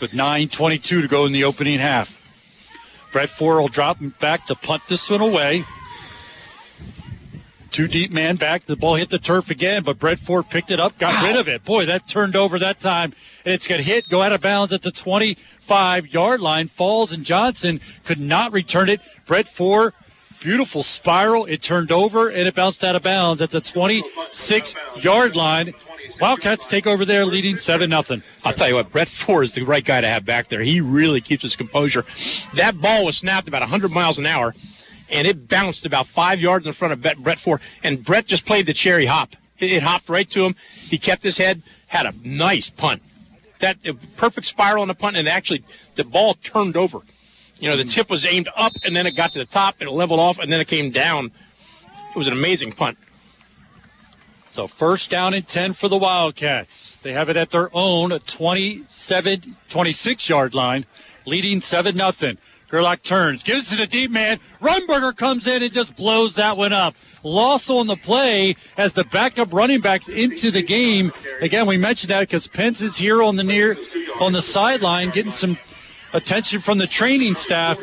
with 0.00 0.10
9.22 0.10 1.02
to 1.02 1.08
go 1.08 1.24
in 1.24 1.32
the 1.32 1.44
opening 1.44 1.78
half. 1.78 2.20
Brett 3.12 3.28
Ford 3.28 3.60
will 3.60 3.68
drop 3.68 3.98
back 4.18 4.46
to 4.46 4.56
punt 4.56 4.82
this 4.88 5.08
one 5.08 5.20
away. 5.20 5.64
Two 7.70 7.86
deep 7.86 8.10
man 8.10 8.36
back. 8.36 8.66
The 8.66 8.74
ball 8.74 8.96
hit 8.96 9.10
the 9.10 9.18
turf 9.18 9.48
again, 9.48 9.84
but 9.84 9.98
Brett 9.98 10.18
Ford 10.18 10.48
picked 10.48 10.72
it 10.72 10.80
up, 10.80 10.98
got 10.98 11.22
rid 11.22 11.36
of 11.36 11.46
it. 11.46 11.64
Boy, 11.64 11.86
that 11.86 12.08
turned 12.08 12.34
over 12.34 12.58
that 12.58 12.80
time. 12.80 13.12
And 13.44 13.54
it's 13.54 13.68
going 13.68 13.80
to 13.80 13.84
hit, 13.86 14.08
go 14.08 14.22
out 14.22 14.32
of 14.32 14.40
bounds 14.40 14.72
at 14.72 14.82
the 14.82 14.90
25 14.90 16.08
yard 16.08 16.40
line. 16.40 16.66
Falls 16.66 17.12
and 17.12 17.24
Johnson 17.24 17.80
could 18.04 18.18
not 18.18 18.52
return 18.52 18.88
it. 18.88 19.00
Brett 19.24 19.46
Ford, 19.46 19.92
beautiful 20.40 20.82
spiral. 20.82 21.44
It 21.46 21.62
turned 21.62 21.92
over 21.92 22.28
and 22.28 22.48
it 22.48 22.56
bounced 22.56 22.82
out 22.82 22.96
of 22.96 23.02
bounds 23.02 23.40
at 23.40 23.50
the 23.50 23.60
26 23.60 24.74
yard 24.96 25.36
line. 25.36 25.72
Wildcats 26.20 26.66
take 26.66 26.86
over 26.86 27.04
there, 27.04 27.24
leading 27.24 27.56
7 27.56 27.90
0. 27.90 28.22
I'll 28.44 28.52
tell 28.52 28.68
you 28.68 28.74
what, 28.74 28.90
Brett 28.90 29.08
Ford 29.08 29.44
is 29.44 29.52
the 29.52 29.62
right 29.62 29.84
guy 29.84 30.00
to 30.00 30.08
have 30.08 30.24
back 30.24 30.48
there. 30.48 30.60
He 30.60 30.80
really 30.80 31.20
keeps 31.20 31.42
his 31.42 31.54
composure. 31.54 32.04
That 32.54 32.80
ball 32.80 33.04
was 33.04 33.18
snapped 33.18 33.46
about 33.46 33.60
100 33.60 33.90
miles 33.92 34.18
an 34.18 34.26
hour, 34.26 34.54
and 35.10 35.26
it 35.26 35.48
bounced 35.48 35.84
about 35.86 36.06
five 36.06 36.40
yards 36.40 36.66
in 36.66 36.72
front 36.72 36.92
of 36.92 37.22
Brett 37.22 37.38
Ford. 37.38 37.60
And 37.82 38.04
Brett 38.04 38.26
just 38.26 38.46
played 38.46 38.66
the 38.66 38.72
cherry 38.72 39.06
hop. 39.06 39.34
It 39.58 39.82
hopped 39.82 40.08
right 40.08 40.28
to 40.30 40.44
him. 40.44 40.54
He 40.74 40.98
kept 40.98 41.22
his 41.22 41.36
head, 41.36 41.62
had 41.86 42.06
a 42.06 42.14
nice 42.24 42.70
punt. 42.70 43.02
That 43.58 43.76
perfect 44.16 44.46
spiral 44.46 44.82
on 44.82 44.88
the 44.88 44.94
punt, 44.94 45.16
and 45.16 45.28
actually 45.28 45.64
the 45.96 46.04
ball 46.04 46.34
turned 46.34 46.76
over. 46.76 47.00
You 47.58 47.68
know, 47.68 47.76
the 47.76 47.84
tip 47.84 48.08
was 48.08 48.24
aimed 48.24 48.48
up, 48.56 48.72
and 48.84 48.96
then 48.96 49.06
it 49.06 49.14
got 49.14 49.32
to 49.32 49.38
the 49.38 49.44
top, 49.44 49.76
and 49.80 49.88
it 49.88 49.92
leveled 49.92 50.20
off, 50.20 50.38
and 50.38 50.50
then 50.50 50.60
it 50.60 50.68
came 50.68 50.90
down. 50.90 51.30
It 52.10 52.16
was 52.16 52.26
an 52.26 52.32
amazing 52.32 52.72
punt. 52.72 52.96
So 54.50 54.66
first 54.66 55.10
down 55.10 55.34
and 55.34 55.46
10 55.46 55.74
for 55.74 55.88
the 55.88 55.96
Wildcats. 55.96 56.96
They 57.02 57.12
have 57.12 57.28
it 57.28 57.36
at 57.36 57.50
their 57.50 57.70
own 57.72 58.10
27, 58.10 59.56
26 59.68 60.28
yard 60.28 60.54
line, 60.54 60.86
leading 61.26 61.60
7 61.60 61.96
0. 61.96 62.36
Gerlach 62.70 63.02
turns, 63.02 63.42
gives 63.42 63.72
it 63.72 63.76
to 63.76 63.82
the 63.82 63.86
deep 63.86 64.10
man. 64.10 64.38
Rumberger 64.60 65.16
comes 65.16 65.46
in 65.46 65.62
and 65.62 65.72
just 65.72 65.96
blows 65.96 66.36
that 66.36 66.56
one 66.56 66.72
up. 66.72 66.94
Loss 67.24 67.68
on 67.68 67.88
the 67.88 67.96
play 67.96 68.54
as 68.76 68.94
the 68.94 69.04
backup 69.04 69.52
running 69.52 69.80
backs 69.80 70.08
into 70.08 70.50
the 70.50 70.62
game. 70.62 71.12
Again, 71.40 71.66
we 71.66 71.76
mentioned 71.76 72.10
that 72.10 72.20
because 72.20 72.46
Pence 72.46 72.80
is 72.80 72.96
here 72.96 73.22
on 73.22 73.36
the 73.36 73.42
near, 73.42 73.76
on 74.20 74.32
the 74.32 74.40
sideline, 74.42 75.10
getting 75.10 75.32
some 75.32 75.58
attention 76.12 76.60
from 76.60 76.78
the 76.78 76.86
training 76.86 77.34
staff. 77.34 77.80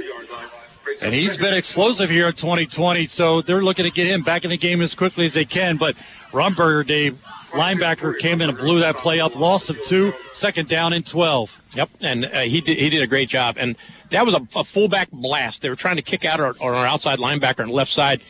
And 1.01 1.13
he's 1.13 1.37
been 1.37 1.53
explosive 1.53 2.09
here 2.09 2.27
in 2.27 2.33
2020, 2.33 3.05
so 3.05 3.41
they're 3.41 3.61
looking 3.61 3.85
to 3.85 3.91
get 3.91 4.07
him 4.07 4.23
back 4.23 4.45
in 4.45 4.49
the 4.49 4.57
game 4.57 4.81
as 4.81 4.95
quickly 4.95 5.25
as 5.25 5.33
they 5.33 5.45
can. 5.45 5.77
But 5.77 5.95
Rumberger, 6.31 6.87
Dave, 6.87 7.19
linebacker, 7.57 8.17
came 8.17 8.41
in 8.41 8.49
and 8.49 8.57
blew 8.57 8.79
that 8.79 8.97
play 8.97 9.19
up. 9.19 9.35
Loss 9.35 9.69
of 9.69 9.81
two, 9.83 10.13
second 10.31 10.69
down 10.69 10.93
and 10.93 11.05
12. 11.05 11.61
Yep, 11.75 11.89
and 12.01 12.25
uh, 12.25 12.41
he 12.41 12.61
did 12.61 12.77
he 12.77 12.89
did 12.89 13.01
a 13.01 13.07
great 13.07 13.29
job. 13.29 13.55
And 13.57 13.75
that 14.11 14.25
was 14.25 14.35
a, 14.35 14.47
a 14.55 14.63
fullback 14.63 15.09
blast. 15.11 15.61
They 15.61 15.69
were 15.69 15.75
trying 15.75 15.97
to 15.97 16.01
kick 16.01 16.25
out 16.25 16.39
our, 16.39 16.55
our 16.61 16.85
outside 16.85 17.19
linebacker 17.19 17.61
on 17.61 17.67
the 17.67 17.73
left 17.73 17.91
side, 17.91 18.21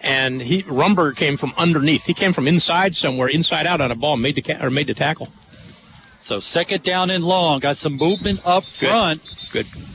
and 0.00 0.42
he 0.42 0.62
Rumberger 0.64 1.16
came 1.16 1.36
from 1.36 1.54
underneath. 1.56 2.04
He 2.04 2.14
came 2.14 2.32
from 2.32 2.46
inside 2.48 2.94
somewhere, 2.94 3.28
inside 3.28 3.66
out 3.66 3.80
on 3.80 3.90
a 3.90 3.94
ball, 3.94 4.16
made 4.16 4.34
the 4.34 4.42
ca- 4.42 4.58
or 4.60 4.70
made 4.70 4.86
the 4.86 4.94
tackle. 4.94 5.28
So 6.20 6.40
second 6.40 6.82
down 6.82 7.10
and 7.10 7.22
long. 7.22 7.60
Got 7.60 7.76
some 7.76 7.96
movement 7.96 8.40
up 8.44 8.64
front. 8.64 9.22
Good. 9.52 9.66
Good. 9.72 9.93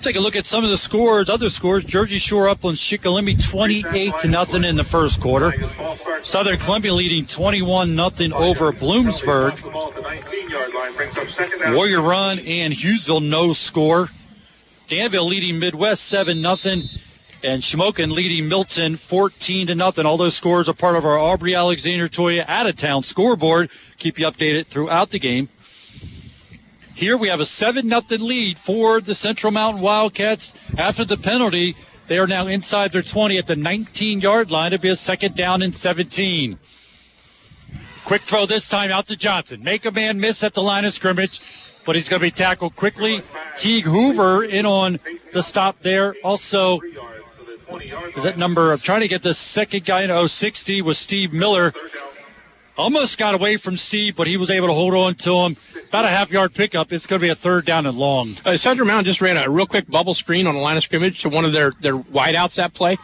Take 0.00 0.16
a 0.16 0.20
look 0.20 0.34
at 0.34 0.46
some 0.46 0.64
of 0.64 0.70
the 0.70 0.78
scores, 0.78 1.28
other 1.28 1.50
scores. 1.50 1.84
Jersey 1.84 2.18
Shore 2.18 2.48
Upland 2.48 2.78
on 2.92 3.36
28 3.36 4.14
to 4.20 4.28
nothing 4.28 4.64
in 4.64 4.76
the 4.76 4.84
first 4.84 5.20
quarter. 5.20 5.54
Southern 6.22 6.58
Columbia 6.58 6.94
leading 6.94 7.26
21 7.26 7.94
nothing 7.94 8.32
over 8.32 8.72
Bloomsburg. 8.72 9.60
Warrior 11.74 12.00
Run 12.00 12.38
and 12.38 12.72
Hughesville 12.72 13.22
no 13.22 13.52
score. 13.52 14.08
Danville 14.88 15.26
leading 15.26 15.58
Midd-West 15.58 16.04
7 16.04 16.40
nothing 16.40 16.84
and 17.42 17.62
Shamokin 17.62 18.10
leading 18.10 18.48
Milton 18.48 18.96
14 18.96 19.66
to 19.68 19.74
nothing. 19.74 20.06
All 20.06 20.16
those 20.16 20.34
scores 20.34 20.68
are 20.68 20.74
part 20.74 20.96
of 20.96 21.04
our 21.04 21.18
Aubrey 21.18 21.54
Alexander 21.54 22.08
Toyota 22.08 22.44
out 22.48 22.66
of 22.66 22.76
town 22.76 23.02
scoreboard. 23.02 23.70
Keep 23.98 24.18
you 24.18 24.26
updated 24.26 24.66
throughout 24.66 25.10
the 25.10 25.18
game. 25.18 25.48
Here 27.00 27.16
we 27.16 27.28
have 27.28 27.40
a 27.40 27.46
7 27.46 27.88
0 27.88 28.02
lead 28.18 28.58
for 28.58 29.00
the 29.00 29.14
Central 29.14 29.50
Mountain 29.50 29.80
Wildcats 29.80 30.54
after 30.76 31.02
the 31.02 31.16
penalty. 31.16 31.74
They 32.08 32.18
are 32.18 32.26
now 32.26 32.46
inside 32.46 32.92
their 32.92 33.00
20 33.00 33.38
at 33.38 33.46
the 33.46 33.56
19 33.56 34.20
yard 34.20 34.50
line. 34.50 34.74
It'll 34.74 34.82
be 34.82 34.90
a 34.90 34.96
second 34.96 35.34
down 35.34 35.62
and 35.62 35.74
17. 35.74 36.58
Quick 38.04 38.22
throw 38.24 38.44
this 38.44 38.68
time 38.68 38.90
out 38.90 39.06
to 39.06 39.16
Johnson. 39.16 39.64
Make 39.64 39.86
a 39.86 39.90
man 39.90 40.20
miss 40.20 40.44
at 40.44 40.52
the 40.52 40.62
line 40.62 40.84
of 40.84 40.92
scrimmage, 40.92 41.40
but 41.86 41.96
he's 41.96 42.06
going 42.06 42.20
to 42.20 42.26
be 42.26 42.30
tackled 42.30 42.76
quickly. 42.76 43.22
Teague 43.56 43.86
Hoover 43.86 44.44
in 44.44 44.66
on 44.66 45.00
the 45.32 45.42
stop 45.42 45.80
there. 45.80 46.16
Also, 46.22 46.80
is 48.14 48.24
that 48.24 48.36
number? 48.36 48.72
I'm 48.72 48.78
trying 48.78 49.00
to 49.00 49.08
get 49.08 49.22
the 49.22 49.32
second 49.32 49.86
guy 49.86 50.02
in 50.02 50.28
060 50.28 50.82
was 50.82 50.98
Steve 50.98 51.32
Miller. 51.32 51.72
Almost 52.80 53.18
got 53.18 53.34
away 53.34 53.58
from 53.58 53.76
Steve, 53.76 54.16
but 54.16 54.26
he 54.26 54.38
was 54.38 54.48
able 54.48 54.68
to 54.68 54.72
hold 54.72 54.94
on 54.94 55.14
to 55.16 55.34
him. 55.40 55.58
About 55.88 56.06
a 56.06 56.08
half 56.08 56.30
yard 56.30 56.54
pickup. 56.54 56.90
It's 56.94 57.06
going 57.06 57.20
to 57.20 57.22
be 57.22 57.28
a 57.28 57.34
third 57.34 57.66
down 57.66 57.84
and 57.84 57.96
long. 57.96 58.36
Uh, 58.42 58.56
Central 58.56 58.86
Mountain 58.86 59.04
just 59.04 59.20
ran 59.20 59.36
a 59.36 59.50
real 59.50 59.66
quick 59.66 59.86
bubble 59.86 60.14
screen 60.14 60.46
on 60.46 60.54
the 60.54 60.62
line 60.62 60.78
of 60.78 60.82
scrimmage 60.82 61.20
to 61.20 61.28
one 61.28 61.44
of 61.44 61.52
their, 61.52 61.72
their 61.80 61.98
wideouts 61.98 62.54
that 62.54 62.72
play. 62.72 62.96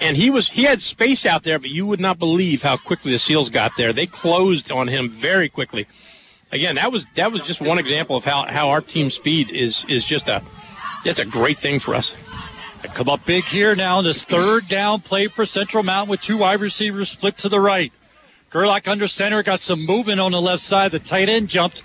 And 0.00 0.16
he 0.16 0.30
was 0.30 0.50
he 0.50 0.64
had 0.64 0.82
space 0.82 1.24
out 1.24 1.44
there, 1.44 1.60
but 1.60 1.70
you 1.70 1.86
would 1.86 2.00
not 2.00 2.18
believe 2.18 2.62
how 2.62 2.76
quickly 2.76 3.12
the 3.12 3.20
Seals 3.20 3.50
got 3.50 3.70
there. 3.76 3.92
They 3.92 4.06
closed 4.06 4.72
on 4.72 4.88
him 4.88 5.08
very 5.08 5.48
quickly. 5.48 5.86
Again, 6.50 6.74
that 6.74 6.90
was 6.90 7.06
that 7.14 7.30
was 7.30 7.42
just 7.42 7.60
one 7.60 7.78
example 7.78 8.16
of 8.16 8.24
how, 8.24 8.46
how 8.46 8.70
our 8.70 8.80
team 8.80 9.10
speed 9.10 9.50
is 9.52 9.84
is 9.88 10.04
just 10.04 10.26
a 10.26 10.42
it's 11.04 11.20
a 11.20 11.24
great 11.24 11.58
thing 11.58 11.78
for 11.78 11.94
us. 11.94 12.16
Come 12.94 13.08
up 13.08 13.24
big 13.26 13.44
here 13.44 13.76
now. 13.76 14.02
This 14.02 14.24
third 14.24 14.66
down 14.66 15.02
play 15.02 15.28
for 15.28 15.46
Central 15.46 15.84
Mountain 15.84 16.10
with 16.10 16.20
two 16.20 16.38
wide 16.38 16.60
receivers 16.60 17.10
split 17.10 17.36
to 17.38 17.48
the 17.48 17.60
right. 17.60 17.92
Gerlach 18.50 18.88
under 18.88 19.06
center 19.06 19.44
got 19.44 19.60
some 19.60 19.86
movement 19.86 20.20
on 20.20 20.32
the 20.32 20.40
left 20.40 20.62
side. 20.62 20.90
The 20.90 20.98
tight 20.98 21.28
end 21.28 21.48
jumped 21.48 21.84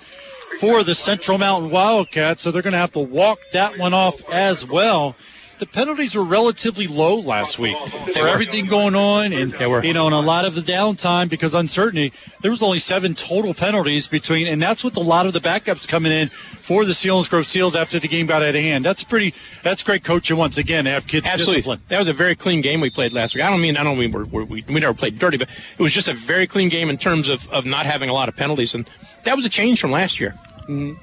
for 0.59 0.83
the 0.83 0.95
Central 0.95 1.37
Mountain 1.37 1.69
Wildcats, 1.69 2.41
so 2.41 2.49
they're 2.49 2.63
going 2.63 2.73
to 2.73 2.79
have 2.79 2.93
to 2.93 2.99
walk 2.99 3.39
that 3.53 3.77
one 3.77 3.93
off 3.93 4.27
as 4.29 4.65
well. 4.67 5.15
The 5.57 5.65
penalties 5.65 6.15
were 6.15 6.23
relatively 6.23 6.85
low 6.85 7.17
last 7.17 7.59
week 7.59 7.77
for 8.13 8.27
everything 8.27 8.65
going 8.65 8.93
on, 8.93 9.31
and 9.31 9.53
you 9.85 9.93
know, 9.93 10.05
and 10.05 10.15
a 10.15 10.19
lot 10.19 10.43
of 10.43 10.53
the 10.53 10.61
downtime 10.61 11.29
because 11.29 11.53
uncertainty. 11.53 12.11
There 12.41 12.51
was 12.51 12.61
only 12.61 12.79
seven 12.79 13.15
total 13.15 13.53
penalties 13.53 14.07
between, 14.09 14.47
and 14.47 14.61
that's 14.61 14.83
with 14.83 14.97
a 14.97 15.01
lot 15.01 15.25
of 15.25 15.33
the 15.33 15.39
backups 15.39 15.87
coming 15.87 16.11
in 16.11 16.27
for 16.29 16.83
the 16.83 16.91
Selinsgrove 16.91 17.45
Seals 17.45 17.73
after 17.73 17.99
the 17.99 18.07
game 18.09 18.25
got 18.25 18.43
out 18.43 18.49
of 18.49 18.55
hand. 18.55 18.83
That's 18.83 19.03
pretty. 19.03 19.33
That's 19.63 19.81
great 19.81 20.03
coaching 20.03 20.35
once 20.35 20.57
again 20.57 20.83
to 20.85 20.91
have 20.91 21.07
kids 21.07 21.25
Absolutely. 21.25 21.55
disciplined. 21.55 21.81
That 21.87 21.99
was 21.99 22.09
a 22.09 22.13
very 22.13 22.35
clean 22.35 22.59
game 22.59 22.81
we 22.81 22.89
played 22.89 23.13
last 23.13 23.33
week. 23.33 23.45
I 23.45 23.49
don't 23.49 23.61
mean 23.61 23.77
I 23.77 23.83
don't 23.83 23.97
mean 23.97 24.11
we're, 24.11 24.25
we're, 24.25 24.43
we 24.43 24.63
we 24.67 24.81
never 24.81 24.93
played 24.93 25.19
dirty, 25.19 25.37
but 25.37 25.47
it 25.77 25.81
was 25.81 25.93
just 25.93 26.09
a 26.09 26.13
very 26.13 26.47
clean 26.47 26.67
game 26.67 26.89
in 26.89 26.97
terms 26.97 27.29
of, 27.29 27.49
of 27.49 27.65
not 27.65 27.85
having 27.85 28.09
a 28.09 28.13
lot 28.13 28.27
of 28.27 28.35
penalties, 28.35 28.75
and 28.75 28.89
that 29.23 29.37
was 29.37 29.45
a 29.45 29.49
change 29.49 29.79
from 29.79 29.91
last 29.91 30.19
year. 30.19 30.35
Mm-hmm. 30.63 30.95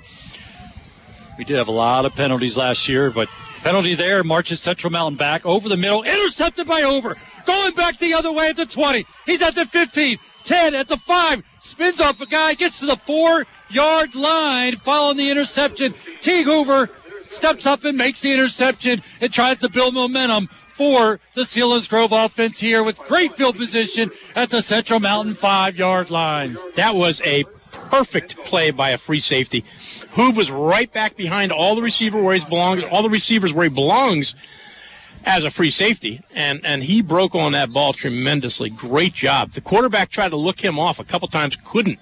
We 1.39 1.45
did 1.45 1.57
have 1.57 1.69
a 1.69 1.73
lot 1.73 2.05
of 2.05 2.15
penalties 2.15 2.59
last 2.59 2.89
year, 2.89 3.11
but 3.11 3.29
penalty 3.63 3.95
there. 3.95 4.23
Marches 4.25 4.61
Central 4.61 4.93
Mountain 4.93 5.17
back 5.17 5.47
over 5.47 5.69
the 5.69 5.77
middle, 5.77 6.03
intercepted 6.03 6.67
by 6.67 6.83
Over, 6.83 7.17
going 7.47 7.75
back 7.75 7.99
the 7.99 8.15
other 8.15 8.33
way 8.33 8.49
at 8.49 8.57
the 8.57 8.67
20. 8.67 9.07
He's 9.27 9.43
at 9.43 9.55
the 9.55 9.67
15, 9.67 10.19
10 10.45 10.75
at 10.75 10.89
the 10.89 10.97
5, 10.97 11.43
spins 11.61 12.01
off 12.01 12.21
a 12.21 12.27
guy, 12.27 12.55
gets 12.55 12.81
to 12.81 12.87
the 12.87 12.97
4 12.97 13.47
yard 13.71 14.15
line. 14.15 14.77
Following 14.77 15.17
the 15.17 15.31
interception. 15.31 15.95
Teague 16.21 16.47
Hoover 16.47 16.91
steps 17.23 17.67
up 17.67 17.85
and 17.85 17.97
makes 17.97 18.21
the 18.21 18.33
interception 18.33 19.03
and 19.21 19.33
tries 19.33 19.59
to 19.61 19.69
build 19.69 19.95
momentum 19.95 20.49
for 20.75 21.21
the 21.35 21.43
Selinsgrove 21.43 22.13
offense 22.13 22.61
here 22.61 22.83
with 22.83 22.99
great 22.99 23.35
field 23.35 23.57
position 23.57 24.11
at 24.35 24.51
the 24.51 24.63
Central 24.63 25.01
Mountain 25.01 25.35
five 25.35 25.77
yard 25.77 26.11
line. 26.11 26.57
That 26.77 26.95
was 26.95 27.21
a 27.25 27.45
perfect 27.93 28.37
play 28.45 28.71
by 28.71 28.89
a 28.91 28.97
free 28.97 29.21
safety. 29.21 29.63
Hoove 30.15 30.35
was 30.35 30.51
right 30.51 30.91
back 30.93 31.15
behind 31.15 31.53
all 31.53 31.75
the 31.75 31.83
receiver 31.83 32.21
where 32.23 32.35
he 32.35 32.43
belongs, 32.47 32.85
all 32.85 33.03
the 33.03 33.11
receivers 33.11 33.53
where 33.53 33.65
he 33.65 33.69
belongs 33.69 34.35
as 35.25 35.45
a 35.45 35.51
free 35.51 35.71
safety, 35.71 36.23
and 36.35 36.65
and 36.65 36.83
he 36.83 37.03
broke 37.03 37.35
on 37.35 37.53
that 37.53 37.71
ball 37.71 37.93
tremendously. 37.93 38.71
Great 38.71 39.13
job. 39.13 39.53
The 39.53 39.61
quarterback 39.61 40.09
tried 40.09 40.31
to 40.31 40.37
look 40.37 40.61
him 40.61 40.79
off 40.79 40.99
a 41.01 41.05
couple 41.05 41.29
times, 41.29 41.57
couldn't, 41.65 41.99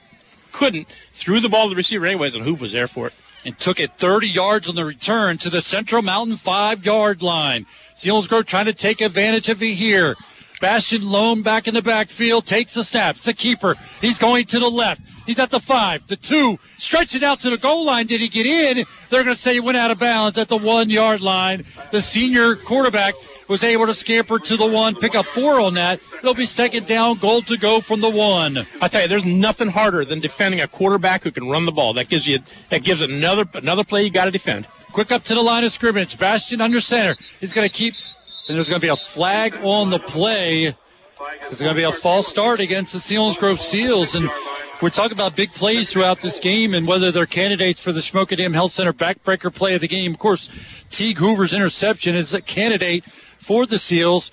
couldn't. 0.52 0.86
Threw 1.12 1.40
the 1.40 1.48
ball 1.48 1.64
to 1.64 1.70
the 1.70 1.76
receiver 1.76 2.06
anyways, 2.06 2.36
and 2.36 2.44
Hoove 2.44 2.60
was 2.60 2.72
there 2.72 2.86
for 2.88 3.08
it. 3.08 3.12
and 3.44 3.58
took 3.58 3.80
it 3.80 3.90
30 3.98 4.28
yards 4.28 4.68
on 4.68 4.74
the 4.76 4.84
return 4.84 5.38
to 5.38 5.50
the 5.50 5.60
Central 5.60 6.02
Mountain 6.02 6.36
five 6.36 6.84
yard 6.84 7.20
line. 7.20 7.66
Selinsgrove 7.96 8.46
trying 8.46 8.66
to 8.66 8.72
take 8.72 9.00
advantage 9.00 9.48
of 9.48 9.60
it 9.62 9.74
here. 9.74 10.14
Bastian 10.60 11.02
Lone 11.10 11.42
back 11.42 11.66
in 11.66 11.74
the 11.74 11.82
backfield, 11.82 12.46
takes 12.46 12.74
the 12.74 12.84
snap. 12.84 13.16
It's 13.16 13.28
a 13.28 13.32
keeper. 13.34 13.76
He's 14.00 14.18
going 14.18 14.44
to 14.46 14.58
the 14.58 14.68
left. 14.68 15.00
He's 15.26 15.38
at 15.38 15.50
the 15.50 15.60
five, 15.60 16.06
the 16.06 16.16
two, 16.16 16.58
stretch 16.76 17.14
it 17.14 17.22
out 17.22 17.40
to 17.40 17.50
the 17.50 17.58
goal 17.58 17.84
line. 17.84 18.06
Did 18.06 18.20
he 18.20 18.28
get 18.28 18.46
in? 18.46 18.84
They're 19.08 19.24
going 19.24 19.36
to 19.36 19.40
say 19.40 19.54
he 19.54 19.60
went 19.60 19.78
out 19.78 19.90
of 19.90 19.98
bounds 19.98 20.38
at 20.38 20.48
the 20.48 20.56
one 20.56 20.90
yard 20.90 21.20
line. 21.20 21.64
The 21.92 22.02
senior 22.02 22.56
quarterback 22.56 23.14
was 23.48 23.64
able 23.64 23.86
to 23.86 23.94
scamper 23.94 24.38
to 24.38 24.56
the 24.56 24.66
one, 24.66 24.94
pick 24.94 25.14
up 25.14 25.26
four 25.26 25.60
on 25.60 25.74
that. 25.74 26.00
It'll 26.18 26.34
be 26.34 26.46
second 26.46 26.86
down, 26.86 27.18
goal 27.18 27.42
to 27.42 27.56
go 27.56 27.80
from 27.80 28.00
the 28.00 28.08
one. 28.08 28.66
I 28.80 28.88
tell 28.88 29.02
you, 29.02 29.08
there's 29.08 29.24
nothing 29.24 29.68
harder 29.68 30.04
than 30.04 30.20
defending 30.20 30.60
a 30.60 30.68
quarterback 30.68 31.24
who 31.24 31.32
can 31.32 31.48
run 31.48 31.66
the 31.66 31.72
ball. 31.72 31.92
That 31.94 32.08
gives 32.08 32.26
you 32.26 32.38
that 32.70 32.84
gives 32.84 33.02
another 33.02 33.44
another 33.54 33.82
play 33.82 34.04
you 34.04 34.10
got 34.10 34.26
to 34.26 34.30
defend. 34.30 34.66
Quick 34.92 35.12
up 35.12 35.22
to 35.24 35.34
the 35.34 35.42
line 35.42 35.64
of 35.64 35.72
scrimmage. 35.72 36.18
Bastian 36.18 36.60
under 36.60 36.80
center. 36.80 37.16
He's 37.40 37.52
going 37.52 37.68
to 37.68 37.74
keep, 37.74 37.94
and 38.50 38.56
there's 38.56 38.68
going 38.68 38.80
to 38.80 38.84
be 38.84 38.90
a 38.90 38.96
flag 38.96 39.56
on 39.62 39.90
the 39.90 40.00
play. 40.00 40.74
It's 41.48 41.60
going 41.60 41.72
to 41.72 41.80
be 41.80 41.84
a 41.84 41.92
false 41.92 42.26
start 42.26 42.58
against 42.58 42.92
the 42.92 42.98
Selinsgrove 42.98 43.58
Seals. 43.58 44.16
And 44.16 44.28
we're 44.82 44.90
talking 44.90 45.12
about 45.12 45.36
big 45.36 45.50
plays 45.50 45.92
throughout 45.92 46.20
this 46.20 46.40
game 46.40 46.74
and 46.74 46.84
whether 46.84 47.12
they're 47.12 47.26
candidates 47.26 47.80
for 47.80 47.92
the 47.92 48.00
Shamokin 48.00 48.38
Dam 48.38 48.52
Health 48.52 48.72
Center 48.72 48.92
backbreaker 48.92 49.54
play 49.54 49.76
of 49.76 49.82
the 49.82 49.88
game. 49.88 50.14
Of 50.14 50.18
course, 50.18 50.48
Teague 50.90 51.18
Hoover's 51.18 51.54
interception 51.54 52.16
is 52.16 52.34
a 52.34 52.40
candidate 52.40 53.04
for 53.38 53.66
the 53.66 53.78
Seals. 53.78 54.32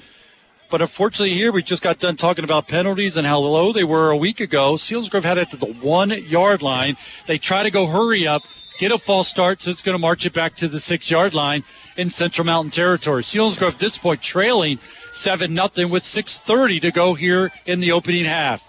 But 0.71 0.81
unfortunately, 0.81 1.35
here 1.35 1.51
we 1.51 1.61
just 1.61 1.83
got 1.83 1.99
done 1.99 2.15
talking 2.15 2.43
about 2.43 2.67
penalties 2.67 3.17
and 3.17 3.27
how 3.27 3.37
low 3.37 3.71
they 3.71 3.83
were 3.83 4.09
a 4.09 4.17
week 4.17 4.39
ago. 4.39 4.73
Selinsgrove 4.73 5.23
had 5.23 5.37
it 5.37 5.51
to 5.51 5.57
the 5.57 5.73
one 5.73 6.09
yard 6.09 6.63
line. 6.63 6.97
They 7.27 7.37
try 7.37 7.61
to 7.61 7.69
go 7.69 7.85
hurry 7.85 8.27
up, 8.27 8.41
get 8.79 8.91
a 8.91 8.97
false 8.97 9.27
start, 9.27 9.61
so 9.61 9.69
it's 9.69 9.83
going 9.83 9.93
to 9.93 9.99
march 9.99 10.25
it 10.25 10.33
back 10.33 10.55
to 10.55 10.67
the 10.67 10.79
six 10.79 11.11
yard 11.11 11.35
line 11.35 11.63
in 11.97 12.09
Central 12.09 12.45
Mountain 12.45 12.71
territory. 12.71 13.23
Selinsgrove 13.23 13.73
at 13.73 13.79
this 13.79 13.97
point 13.97 14.21
trailing 14.21 14.79
seven 15.11 15.53
nothing 15.53 15.89
with 15.89 16.03
6:30 16.03 16.79
to 16.81 16.91
go 16.91 17.15
here 17.15 17.51
in 17.65 17.79
the 17.79 17.91
opening 17.91 18.25
half. 18.25 18.63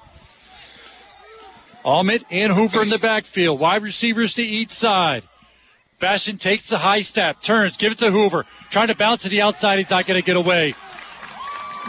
Almond 1.84 2.24
and 2.30 2.52
Hoover 2.52 2.82
in 2.82 2.90
the 2.90 2.98
backfield. 2.98 3.60
Wide 3.60 3.82
receivers 3.82 4.34
to 4.34 4.42
each 4.42 4.70
side. 4.70 5.22
Bastian 6.00 6.38
takes 6.38 6.68
the 6.68 6.78
high 6.78 7.00
step, 7.00 7.40
turns, 7.40 7.76
give 7.76 7.92
it 7.92 7.98
to 7.98 8.10
Hoover. 8.10 8.46
Trying 8.70 8.88
to 8.88 8.94
bounce 8.94 9.22
to 9.22 9.28
the 9.28 9.42
outside. 9.42 9.78
He's 9.78 9.90
not 9.90 10.06
going 10.06 10.20
to 10.20 10.24
get 10.24 10.36
away. 10.36 10.74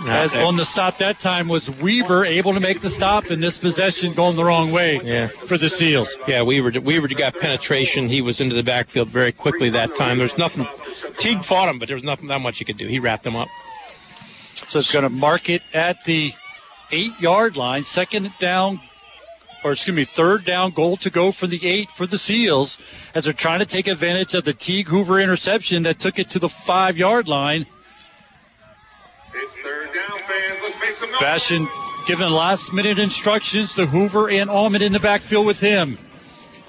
As 0.07 0.35
on 0.35 0.55
the 0.55 0.63
stop 0.63 0.97
that 0.99 1.19
time 1.19 1.47
was 1.49 1.69
Weaver 1.69 2.23
able 2.23 2.53
to 2.53 2.59
make 2.59 2.79
the 2.81 2.89
stop 2.89 3.31
in 3.31 3.41
this 3.41 3.57
possession 3.57 4.13
going 4.13 4.35
the 4.37 4.45
wrong 4.45 4.71
way 4.71 5.01
Yeah. 5.03 5.27
for 5.45 5.57
the 5.57 5.69
Seals. 5.69 6.17
Yeah, 6.27 6.41
Weaver 6.41 6.79
Weaver 6.79 7.07
got 7.09 7.37
penetration. 7.37 8.07
He 8.07 8.21
was 8.21 8.39
into 8.39 8.55
the 8.55 8.63
backfield 8.63 9.09
very 9.09 9.31
quickly 9.33 9.69
that 9.71 9.95
time. 9.95 10.17
There's 10.17 10.37
nothing. 10.37 10.67
Teague 11.17 11.43
fought 11.43 11.67
him, 11.69 11.79
but 11.79 11.87
there 11.89 11.97
was 11.97 12.03
nothing 12.05 12.27
that 12.27 12.39
much 12.41 12.59
he 12.59 12.65
could 12.65 12.77
do. 12.77 12.87
He 12.87 12.99
wrapped 12.99 13.25
him 13.25 13.35
up. 13.35 13.49
So 14.67 14.79
it's 14.79 14.91
going 14.91 15.03
to 15.03 15.09
mark 15.09 15.49
it 15.49 15.61
at 15.73 16.03
the 16.05 16.33
eight 16.91 17.19
yard 17.19 17.57
line. 17.57 17.83
Second 17.83 18.31
down, 18.39 18.79
or 19.63 19.73
excuse 19.73 19.95
me, 19.95 20.05
third 20.05 20.45
down 20.45 20.71
goal 20.71 20.95
to 20.97 21.09
go 21.09 21.31
for 21.31 21.47
the 21.47 21.65
eight 21.65 21.89
for 21.91 22.07
the 22.07 22.17
Seals 22.17 22.77
as 23.13 23.25
they're 23.25 23.33
trying 23.33 23.59
to 23.59 23.65
take 23.65 23.87
advantage 23.87 24.33
of 24.33 24.45
the 24.45 24.53
Teague 24.53 24.87
Hoover 24.87 25.19
interception 25.19 25.83
that 25.83 25.99
took 25.99 26.17
it 26.19 26.29
to 26.29 26.39
the 26.39 26.49
five 26.49 26.97
yard 26.97 27.27
line. 27.27 27.65
It's 29.41 29.57
third 29.57 29.89
down, 29.93 30.19
fans. 30.19 30.59
Let's 30.61 30.79
make 30.79 30.93
some 30.93 31.11
noise. 31.11 31.21
Bastian 31.21 31.67
giving 32.05 32.29
last 32.29 32.73
minute 32.73 32.99
instructions 32.99 33.73
to 33.75 33.85
Hoover 33.85 34.29
and 34.29 34.49
Allman 34.49 34.81
in 34.81 34.91
the 34.91 34.99
backfield 34.99 35.45
with 35.45 35.61
him. 35.61 35.97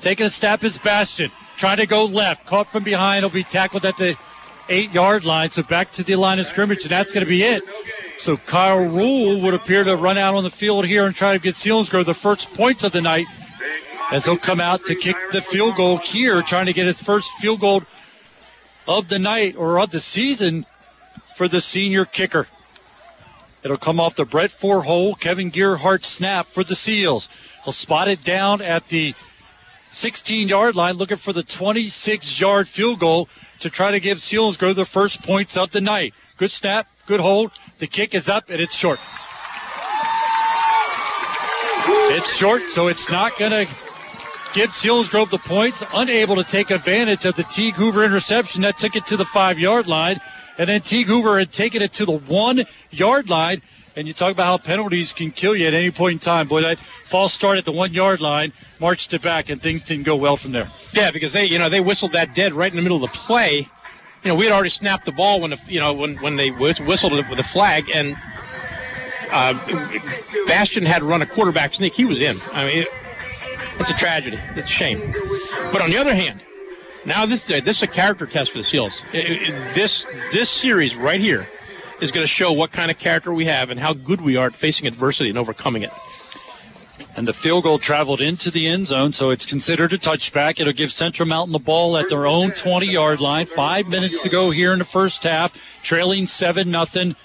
Taking 0.00 0.26
a 0.26 0.30
step 0.30 0.62
is 0.62 0.78
Bastian. 0.78 1.32
Trying 1.56 1.78
to 1.78 1.86
go 1.86 2.04
left. 2.04 2.46
Caught 2.46 2.70
from 2.70 2.84
behind. 2.84 3.24
He'll 3.24 3.30
be 3.30 3.42
tackled 3.42 3.84
at 3.84 3.96
the 3.96 4.16
eight 4.68 4.92
yard 4.92 5.24
line. 5.24 5.50
So 5.50 5.64
back 5.64 5.90
to 5.92 6.04
the 6.04 6.14
line 6.14 6.38
of 6.38 6.46
scrimmage, 6.46 6.82
and 6.82 6.90
that's 6.90 7.12
going 7.12 7.24
to 7.24 7.28
be 7.28 7.42
it. 7.42 7.62
So 8.18 8.36
Kyle 8.36 8.84
Rule 8.84 9.40
would 9.40 9.54
appear 9.54 9.82
to 9.82 9.96
run 9.96 10.16
out 10.16 10.34
on 10.34 10.44
the 10.44 10.50
field 10.50 10.86
here 10.86 11.06
and 11.06 11.14
try 11.14 11.32
to 11.32 11.38
get 11.38 11.56
Selinsgrove 11.56 12.04
the 12.04 12.14
first 12.14 12.52
points 12.54 12.84
of 12.84 12.92
the 12.92 13.02
night 13.02 13.26
as 14.12 14.26
he'll 14.26 14.36
come 14.36 14.60
out 14.60 14.84
to 14.84 14.94
kick 14.94 15.16
the 15.32 15.40
field 15.40 15.76
goal 15.76 15.96
here, 15.98 16.40
trying 16.42 16.66
to 16.66 16.72
get 16.72 16.86
his 16.86 17.02
first 17.02 17.32
field 17.40 17.60
goal 17.60 17.82
of 18.86 19.08
the 19.08 19.18
night 19.18 19.56
or 19.56 19.80
of 19.80 19.90
the 19.90 20.00
season 20.00 20.66
for 21.36 21.48
the 21.48 21.60
senior 21.60 22.04
kicker. 22.04 22.46
It'll 23.62 23.76
come 23.76 24.00
off 24.00 24.14
the 24.14 24.24
Brett 24.24 24.50
Ford 24.50 24.84
hole, 24.84 25.14
Kevin 25.14 25.50
Gearhart 25.50 26.04
snap 26.04 26.46
for 26.46 26.64
the 26.64 26.74
Seals. 26.74 27.28
He'll 27.64 27.72
spot 27.72 28.08
it 28.08 28.24
down 28.24 28.62
at 28.62 28.88
the 28.88 29.14
16 29.90 30.48
yard 30.48 30.76
line, 30.76 30.94
looking 30.94 31.18
for 31.18 31.32
the 31.32 31.42
26 31.42 32.40
yard 32.40 32.68
field 32.68 33.00
goal 33.00 33.28
to 33.58 33.68
try 33.68 33.90
to 33.90 34.00
give 34.00 34.18
Selinsgrove 34.18 34.76
the 34.76 34.84
first 34.84 35.22
points 35.22 35.56
of 35.56 35.72
the 35.72 35.80
night. 35.80 36.14
Good 36.36 36.50
snap, 36.50 36.86
good 37.06 37.20
hold. 37.20 37.52
The 37.78 37.86
kick 37.86 38.14
is 38.14 38.28
up 38.28 38.48
and 38.48 38.60
it's 38.60 38.74
short. 38.74 38.98
It's 42.12 42.34
short, 42.34 42.62
so 42.70 42.88
it's 42.88 43.10
not 43.10 43.38
going 43.38 43.52
to 43.52 43.66
give 44.54 44.70
Selinsgrove 44.70 45.30
the 45.30 45.38
points. 45.38 45.84
Unable 45.94 46.36
to 46.36 46.44
take 46.44 46.70
advantage 46.70 47.24
of 47.24 47.36
the 47.36 47.44
Teague 47.44 47.74
Hoover 47.74 48.04
interception 48.04 48.62
that 48.62 48.78
took 48.78 48.96
it 48.96 49.06
to 49.06 49.16
the 49.16 49.24
five 49.24 49.58
yard 49.58 49.86
line. 49.86 50.20
And 50.60 50.68
then 50.68 50.82
Teague 50.82 51.06
Hoover 51.06 51.38
had 51.38 51.52
taken 51.52 51.80
it 51.80 51.90
to 51.94 52.04
the 52.04 52.18
one 52.18 52.66
yard 52.90 53.30
line. 53.30 53.62
And 53.96 54.06
you 54.06 54.12
talk 54.12 54.30
about 54.30 54.44
how 54.44 54.58
penalties 54.58 55.14
can 55.14 55.30
kill 55.30 55.56
you 55.56 55.66
at 55.66 55.72
any 55.72 55.90
point 55.90 56.12
in 56.12 56.18
time. 56.18 56.48
Boy, 56.48 56.60
that 56.60 56.78
false 57.06 57.32
start 57.32 57.56
at 57.56 57.64
the 57.64 57.72
one 57.72 57.94
yard 57.94 58.20
line 58.20 58.52
marched 58.78 59.14
it 59.14 59.22
back, 59.22 59.48
and 59.48 59.60
things 59.60 59.86
didn't 59.86 60.04
go 60.04 60.16
well 60.16 60.36
from 60.36 60.52
there. 60.52 60.70
Yeah, 60.92 61.10
because 61.12 61.32
they, 61.32 61.46
you 61.46 61.58
know, 61.58 61.70
they 61.70 61.80
whistled 61.80 62.12
that 62.12 62.34
dead 62.34 62.52
right 62.52 62.70
in 62.70 62.76
the 62.76 62.82
middle 62.82 63.02
of 63.02 63.10
the 63.10 63.16
play. 63.16 63.68
You 64.22 64.28
know, 64.28 64.34
we 64.34 64.44
had 64.44 64.52
already 64.52 64.68
snapped 64.68 65.06
the 65.06 65.12
ball 65.12 65.40
when, 65.40 65.50
the, 65.50 65.60
you 65.66 65.80
know, 65.80 65.94
when 65.94 66.18
when 66.18 66.36
they 66.36 66.50
whistled 66.50 67.14
it 67.14 67.28
with 67.30 67.38
a 67.38 67.42
flag, 67.42 67.90
and 67.94 68.14
uh, 69.32 69.54
Bastian 70.46 70.84
had 70.84 71.02
run 71.02 71.22
a 71.22 71.26
quarterback 71.26 71.72
sneak. 71.72 71.94
He 71.94 72.04
was 72.04 72.20
in. 72.20 72.36
I 72.52 72.66
mean, 72.66 72.78
it, 72.80 72.88
it's 73.80 73.90
a 73.90 73.94
tragedy. 73.94 74.38
It's 74.56 74.68
a 74.68 74.70
shame. 74.70 74.98
But 75.72 75.80
on 75.80 75.88
the 75.88 75.96
other 75.96 76.14
hand, 76.14 76.42
now 77.06 77.26
this 77.26 77.48
is 77.48 77.58
a, 77.58 77.60
this 77.60 77.78
is 77.78 77.82
a 77.84 77.86
character 77.86 78.26
test 78.26 78.50
for 78.52 78.58
the 78.58 78.64
Seals. 78.64 79.02
It- 79.12 79.30
it- 79.48 79.74
this 79.74 80.04
this 80.32 80.50
series 80.50 80.94
right 80.94 81.20
here 81.20 81.48
is 82.00 82.10
going 82.12 82.24
to 82.24 82.28
show 82.28 82.52
what 82.52 82.72
kind 82.72 82.90
of 82.90 82.98
character 82.98 83.32
we 83.32 83.44
have 83.46 83.70
and 83.70 83.78
how 83.78 83.92
good 83.92 84.20
we 84.20 84.36
are 84.36 84.46
at 84.46 84.54
facing 84.54 84.86
adversity 84.86 85.28
and 85.28 85.38
overcoming 85.38 85.82
it. 85.82 85.92
And 87.16 87.26
the 87.28 87.32
field 87.32 87.64
goal 87.64 87.78
traveled 87.78 88.20
into 88.20 88.50
the 88.50 88.66
end 88.66 88.86
zone, 88.86 89.12
so 89.12 89.30
it's 89.30 89.44
considered 89.44 89.92
a 89.92 89.98
touchback. 89.98 90.60
It'll 90.60 90.72
give 90.72 90.92
Central 90.92 91.28
Mountain 91.28 91.52
the 91.52 91.58
ball 91.58 91.96
at 91.98 92.08
their 92.08 92.24
own 92.26 92.52
20 92.52 92.86
yard 92.86 93.20
line. 93.20 93.46
Five 93.46 93.88
minutes 93.88 94.20
to 94.22 94.28
go 94.28 94.50
here 94.50 94.72
in 94.72 94.78
the 94.78 94.84
first 94.84 95.22
half. 95.24 95.52
Trailing 95.82 96.26
7 96.26 96.70
nothing 96.70 97.16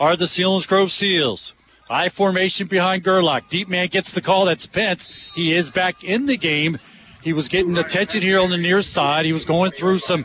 are 0.00 0.16
the 0.16 0.24
Selinsgrove 0.24 0.90
Seals. 0.90 1.54
High 1.88 2.08
formation 2.08 2.66
behind 2.66 3.02
Gerlach. 3.04 3.48
Deep 3.48 3.68
man 3.68 3.88
gets 3.88 4.12
the 4.12 4.20
call. 4.22 4.46
That's 4.46 4.66
Pence. 4.66 5.08
He 5.34 5.52
is 5.52 5.70
back 5.70 6.02
in 6.02 6.26
the 6.26 6.36
game. 6.36 6.78
He 7.22 7.32
was 7.32 7.48
getting 7.48 7.76
attention 7.76 8.22
here 8.22 8.40
on 8.40 8.50
the 8.50 8.56
near 8.56 8.82
side. 8.82 9.24
He 9.24 9.32
was 9.32 9.44
going 9.44 9.72
through 9.72 9.98
some 9.98 10.24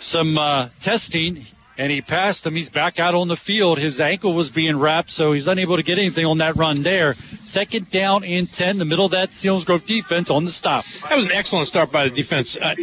some 0.00 0.36
uh, 0.36 0.68
testing, 0.80 1.46
and 1.78 1.90
he 1.90 2.02
passed 2.02 2.46
him. 2.46 2.54
He's 2.54 2.68
back 2.68 2.98
out 2.98 3.14
on 3.14 3.28
the 3.28 3.36
field. 3.36 3.78
His 3.78 4.00
ankle 4.00 4.34
was 4.34 4.50
being 4.50 4.78
wrapped, 4.78 5.10
so 5.10 5.32
he's 5.32 5.48
unable 5.48 5.76
to 5.76 5.82
get 5.82 5.98
anything 5.98 6.26
on 6.26 6.38
that 6.38 6.56
run 6.56 6.82
there. 6.82 7.14
Second 7.42 7.90
down 7.90 8.24
and 8.24 8.50
10, 8.50 8.78
the 8.78 8.84
middle 8.84 9.06
of 9.06 9.12
that 9.12 9.30
Selinsgrove 9.30 9.86
defense 9.86 10.30
on 10.30 10.44
the 10.44 10.50
stop. 10.50 10.84
That 11.08 11.16
was 11.16 11.26
an 11.26 11.32
excellent 11.32 11.68
start 11.68 11.90
by 11.90 12.04
the 12.04 12.14
defense. 12.14 12.56
Uh, 12.56 12.74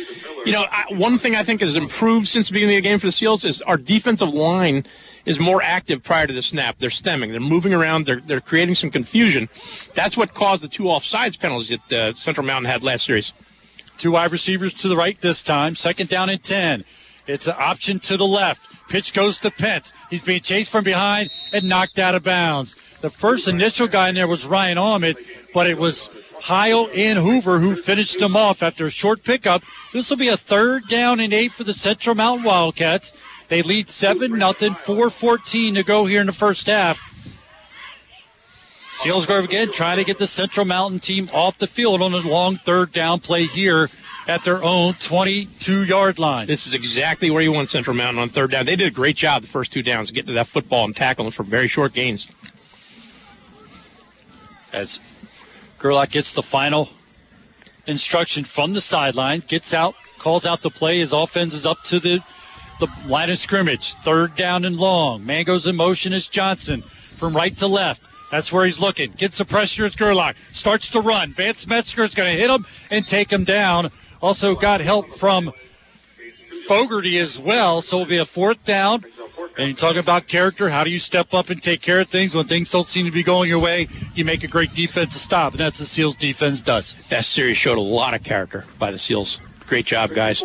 you 0.46 0.54
know, 0.54 0.66
I, 0.72 0.86
one 0.90 1.18
thing 1.18 1.36
I 1.36 1.44
think 1.44 1.62
has 1.62 1.76
improved 1.76 2.28
since 2.28 2.48
the 2.48 2.54
beginning 2.54 2.78
of 2.78 2.84
the 2.84 2.90
game 2.90 3.00
for 3.00 3.08
the 3.08 3.12
Seals 3.12 3.46
is 3.46 3.62
our 3.64 3.78
defensive 3.78 4.34
line 4.34 4.86
is 5.30 5.40
more 5.40 5.62
active 5.62 6.02
prior 6.02 6.26
to 6.26 6.34
the 6.34 6.42
snap. 6.42 6.78
They're 6.80 6.90
stemming, 6.90 7.30
they're 7.30 7.40
moving 7.40 7.72
around, 7.72 8.08
they're 8.08 8.20
they're 8.20 8.42
creating 8.42 8.74
some 8.74 8.90
confusion. 8.90 9.48
That's 9.94 10.18
what 10.18 10.34
caused 10.34 10.64
the 10.64 10.68
two 10.68 10.86
offsides 10.86 11.40
penalties 11.40 11.78
that 11.88 11.94
uh, 11.94 12.14
Central 12.16 12.48
Mountain 12.48 12.72
had 12.72 12.82
last 12.82 13.06
series. 13.06 13.32
Two 13.98 14.12
wide 14.12 14.32
receivers 14.32 14.74
to 14.74 14.88
the 14.88 14.98
right 14.98 15.22
this 15.22 15.44
time. 15.44 15.76
Second 15.76 16.10
down 16.10 16.30
and 16.30 16.42
10. 16.42 16.84
It's 17.28 17.46
an 17.46 17.56
option 17.60 18.00
to 18.00 18.18
the 18.18 18.26
left. 18.26 18.62
Pitch 18.90 19.14
goes 19.14 19.40
to 19.42 19.52
Pence. 19.52 19.94
He's 20.10 20.24
being 20.24 20.42
chased 20.42 20.72
from 20.72 20.84
behind 20.84 21.30
and 21.54 21.70
knocked 21.70 22.00
out 22.00 22.16
of 22.16 22.24
bounds. 22.24 22.76
The 23.02 23.12
first 23.12 23.48
initial 23.48 23.88
guy 23.88 24.10
in 24.10 24.16
there 24.16 24.28
was 24.28 24.48
Ryan 24.48 24.80
Allman, 24.80 25.16
but 25.54 25.68
it 25.68 25.78
was 25.78 26.10
Heil 26.42 26.90
and 26.96 27.20
Hoover 27.20 27.60
who 27.60 27.76
finished 27.76 28.20
them 28.20 28.36
off 28.36 28.64
after 28.64 28.86
a 28.86 28.90
short 28.90 29.24
pickup. 29.24 29.62
This 29.94 30.10
will 30.10 30.18
be 30.18 30.30
a 30.30 30.38
third 30.38 30.88
down 30.88 31.20
and 31.20 31.34
eight 31.34 31.52
for 31.52 31.64
the 31.64 31.74
Central 31.74 32.16
Mountain 32.16 32.46
Wildcats. 32.46 33.14
They 33.50 33.62
lead 33.64 33.90
7 33.90 34.32
nothing, 34.38 34.74
4-14 34.74 35.76
to 35.76 35.84
go 35.84 36.06
here 36.06 36.22
in 36.22 36.28
the 36.28 36.34
first 36.34 36.68
half. 36.68 37.00
Selinsgrove 38.94 39.46
again 39.46 39.72
trying 39.72 39.98
to 39.98 40.04
get 40.04 40.18
the 40.18 40.28
Central 40.28 40.66
Mountain 40.66 41.00
team 41.00 41.30
off 41.34 41.58
the 41.58 41.68
field 41.68 42.02
on 42.02 42.14
a 42.14 42.18
long 42.18 42.58
third 42.58 42.92
down 42.92 43.20
play 43.20 43.46
here 43.46 43.90
at 44.28 44.44
their 44.44 44.62
own 44.62 44.94
22 44.96 45.86
yard 45.86 46.20
line. 46.20 46.48
This 46.48 46.68
is 46.68 46.74
exactly 46.74 47.32
where 47.32 47.42
you 47.42 47.52
want 47.52 47.70
Central 47.70 47.96
Mountain 47.96 48.22
on 48.22 48.30
third 48.30 48.52
down. 48.52 48.66
They 48.66 48.76
did 48.76 48.88
a 48.88 48.92
great 48.92 49.16
job 49.16 49.42
the 49.42 49.48
first 49.48 49.72
two 49.72 49.82
downs, 49.82 50.12
getting 50.12 50.28
to 50.28 50.34
that 50.34 50.48
football 50.48 50.84
and 50.84 50.96
tackling 50.96 51.32
for 51.32 51.44
very 51.44 51.68
short 51.68 51.94
gains. 51.94 52.28
As 54.74 55.00
Gerlach 55.80 56.12
gets 56.12 56.34
the 56.34 56.44
final 56.44 56.90
instruction 57.88 58.44
from 58.44 58.74
the 58.74 58.82
sideline, 58.82 59.44
gets 59.48 59.74
out, 59.74 59.96
calls 60.20 60.46
out 60.46 60.62
the 60.62 60.70
play. 60.70 61.00
His 61.00 61.14
offense 61.14 61.54
is 61.54 61.66
up 61.66 61.84
to 61.86 62.00
the, 62.00 62.22
the 62.80 62.88
line 63.06 63.30
of 63.30 63.38
scrimmage. 63.38 63.94
Third 63.96 64.36
down 64.36 64.66
and 64.66 64.78
long. 64.78 65.26
Man 65.26 65.44
goes 65.44 65.66
in 65.66 65.76
motion 65.76 66.14
as 66.14 66.28
Johnson 66.28 66.84
from 67.16 67.36
right 67.36 67.56
to 67.58 67.68
left. 67.68 68.02
That's 68.32 68.52
where 68.52 68.66
he's 68.66 68.80
looking. 68.80 69.12
Gets 69.14 69.40
the 69.40 69.46
pressure 69.46 69.86
as 69.86 69.96
Gerlach. 69.96 70.36
Starts 70.52 70.90
to 70.90 71.02
run. 71.02 71.34
Vance 71.34 71.66
Metzger 71.68 72.04
is 72.04 72.14
going 72.14 72.34
to 72.36 72.40
hit 72.40 72.50
him 72.50 72.66
and 72.92 73.06
take 73.06 73.32
him 73.32 73.44
down. 73.44 73.92
Also 74.22 74.56
got 74.56 74.82
help 74.82 75.10
from 75.16 75.52
Fogarty 76.68 77.18
as 77.18 77.40
well. 77.40 77.82
So 77.82 77.98
it'll 77.98 78.10
be 78.10 78.18
a 78.18 78.26
fourth 78.26 78.64
down. 78.64 79.04
And 79.58 79.70
you 79.70 79.74
talk 79.74 79.96
about 79.96 80.28
character. 80.28 80.70
How 80.70 80.84
do 80.84 80.90
you 80.90 81.00
step 81.00 81.34
up 81.34 81.50
and 81.50 81.62
take 81.62 81.82
care 81.82 82.00
of 82.00 82.08
things 82.08 82.34
when 82.34 82.46
things 82.46 82.72
don't 82.72 82.88
seem 82.88 83.06
to 83.06 83.12
be 83.12 83.24
going 83.24 83.50
your 83.50 83.60
way? 83.60 83.88
You 84.16 84.24
make 84.24 84.44
a 84.44 84.48
great 84.48 84.74
defensive 84.74 85.20
stop, 85.20 85.54
and 85.54 85.60
that's 85.60 85.80
the 85.80 85.86
Seals 85.86 86.16
defense 86.16 86.62
does. 86.62 86.96
That 87.10 87.26
series 87.26 87.58
showed 87.58 87.78
a 87.78 87.82
lot 87.82 88.14
of 88.14 88.24
character 88.24 88.66
by 88.78 88.92
the 88.92 88.98
Seals. 88.98 89.42
Great 89.68 89.86
job, 89.86 90.12
guys. 90.12 90.42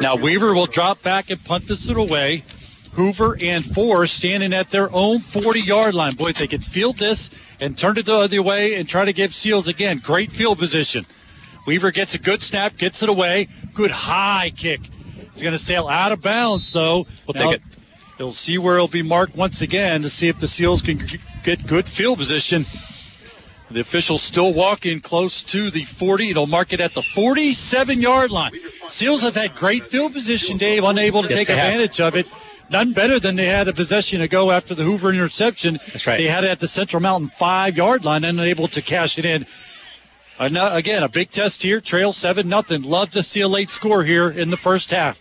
Now 0.00 0.16
Weaver 0.16 0.54
will 0.54 0.66
drop 0.66 1.02
back 1.02 1.30
and 1.30 1.42
punt 1.44 1.68
this 1.68 1.88
away. 1.88 2.44
Hoover 2.92 3.36
and 3.42 3.64
Ford 3.64 4.08
standing 4.08 4.52
at 4.52 4.70
their 4.70 4.92
own 4.92 5.18
40 5.18 5.60
yard 5.60 5.94
line. 5.94 6.14
Boy, 6.14 6.28
if 6.28 6.38
they 6.38 6.46
could 6.46 6.64
field 6.64 6.98
this 6.98 7.28
and 7.58 7.76
turn 7.76 7.98
it 7.98 8.06
the 8.06 8.16
other 8.16 8.42
way 8.42 8.74
and 8.74 8.88
try 8.88 9.04
to 9.04 9.12
give 9.12 9.34
Seals 9.34 9.66
again. 9.66 9.98
Great 9.98 10.30
field 10.30 10.58
position. 10.58 11.04
Weaver 11.66 11.90
gets 11.90 12.14
a 12.14 12.18
good 12.18 12.42
snap, 12.42 12.76
gets 12.76 13.02
it 13.02 13.08
away. 13.08 13.48
Good 13.72 13.90
high 13.90 14.52
kick. 14.56 14.80
It's 15.18 15.42
going 15.42 15.52
to 15.52 15.58
sail 15.58 15.88
out 15.88 16.12
of 16.12 16.20
bounds, 16.20 16.70
though. 16.72 17.06
We'll 17.26 17.34
take 17.34 17.54
it. 17.54 17.62
He'll 18.18 18.32
see 18.32 18.58
where 18.58 18.76
it'll 18.76 18.86
be 18.86 19.02
marked 19.02 19.34
once 19.34 19.60
again 19.60 20.02
to 20.02 20.08
see 20.08 20.28
if 20.28 20.38
the 20.38 20.46
Seals 20.46 20.80
can 20.82 21.04
g- 21.04 21.18
get 21.42 21.66
good 21.66 21.88
field 21.88 22.18
position. 22.18 22.66
The 23.70 23.80
official's 23.80 24.22
still 24.22 24.52
walking 24.52 25.00
close 25.00 25.42
to 25.44 25.70
the 25.70 25.84
40. 25.84 26.30
It'll 26.30 26.46
mark 26.46 26.72
it 26.72 26.80
at 26.80 26.92
the 26.94 27.02
47 27.02 28.00
yard 28.00 28.30
line. 28.30 28.52
Seals 28.88 29.22
have 29.22 29.34
had 29.34 29.54
great 29.54 29.86
field 29.86 30.12
position, 30.12 30.58
Dave, 30.58 30.84
unable 30.84 31.22
to 31.22 31.28
Yes, 31.28 31.38
take 31.38 31.48
they 31.48 31.56
have. 31.56 31.66
advantage 31.72 32.00
of 32.00 32.14
it. 32.14 32.26
None 32.70 32.92
better 32.92 33.18
than 33.18 33.36
they 33.36 33.46
had 33.46 33.66
a 33.68 33.72
possession 33.72 34.20
ago 34.20 34.50
after 34.50 34.74
the 34.74 34.84
Hoover 34.84 35.10
interception. 35.12 35.80
That's 35.88 36.06
right. 36.06 36.18
They 36.18 36.28
had 36.28 36.44
it 36.44 36.50
at 36.50 36.60
the 36.60 36.68
Central 36.68 37.00
Mountain 37.00 37.30
five 37.30 37.76
yard 37.76 38.04
line 38.04 38.24
and 38.24 38.38
unable 38.38 38.68
to 38.68 38.82
cash 38.82 39.18
it 39.18 39.24
in. 39.24 39.46
Again, 40.38 41.02
a 41.02 41.08
big 41.08 41.30
test 41.30 41.62
here. 41.62 41.80
Trail 41.80 42.12
7 42.12 42.48
nothing. 42.48 42.82
Love 42.82 43.10
to 43.10 43.22
see 43.22 43.40
a 43.40 43.48
late 43.48 43.70
score 43.70 44.04
here 44.04 44.28
in 44.28 44.50
the 44.50 44.56
first 44.56 44.90
half. 44.90 45.20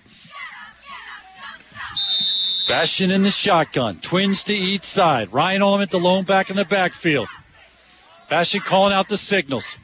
Bastian 2.68 3.11
in 3.11 3.24
the 3.24 3.30
shotgun. 3.30 3.98
Twins 3.98 4.44
to 4.45 4.53
each 4.53 4.84
side. 4.84 5.32
Ryan 5.34 5.61
Allman 5.61 5.90
the 5.91 5.99
lone 5.99 6.24
back 6.24 6.49
in 6.49 6.56
the 6.56 6.65
backfield. 6.65 7.28
Bastian 8.34 8.62
calling 8.62 8.94
out 8.94 9.10
the 9.10 9.18
signals. 9.18 9.78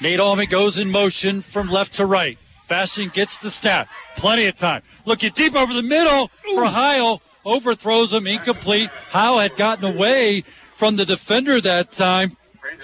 Nate 0.00 0.20
Allman 0.20 0.48
goes 0.48 0.78
in 0.78 0.92
motion 0.92 1.40
from 1.40 1.68
left 1.68 1.94
to 1.94 2.06
right. 2.06 2.38
Bastian 2.68 3.08
gets 3.08 3.36
the 3.38 3.50
snap. 3.50 3.88
Plenty 4.14 4.46
of 4.46 4.56
time. 4.56 4.82
Looking 5.06 5.32
deep 5.32 5.56
over 5.56 5.74
the 5.74 5.82
middle 5.82 6.30
for 6.54 6.66
Heil. 6.66 7.20
Overthrows 7.44 8.12
him. 8.12 8.28
Incomplete. 8.28 8.90
Heil 9.10 9.40
had 9.40 9.56
gotten 9.56 9.92
away 9.92 10.44
from 10.76 10.94
the 10.94 11.04
defender 11.04 11.60
that 11.60 11.90
time. 11.90 12.36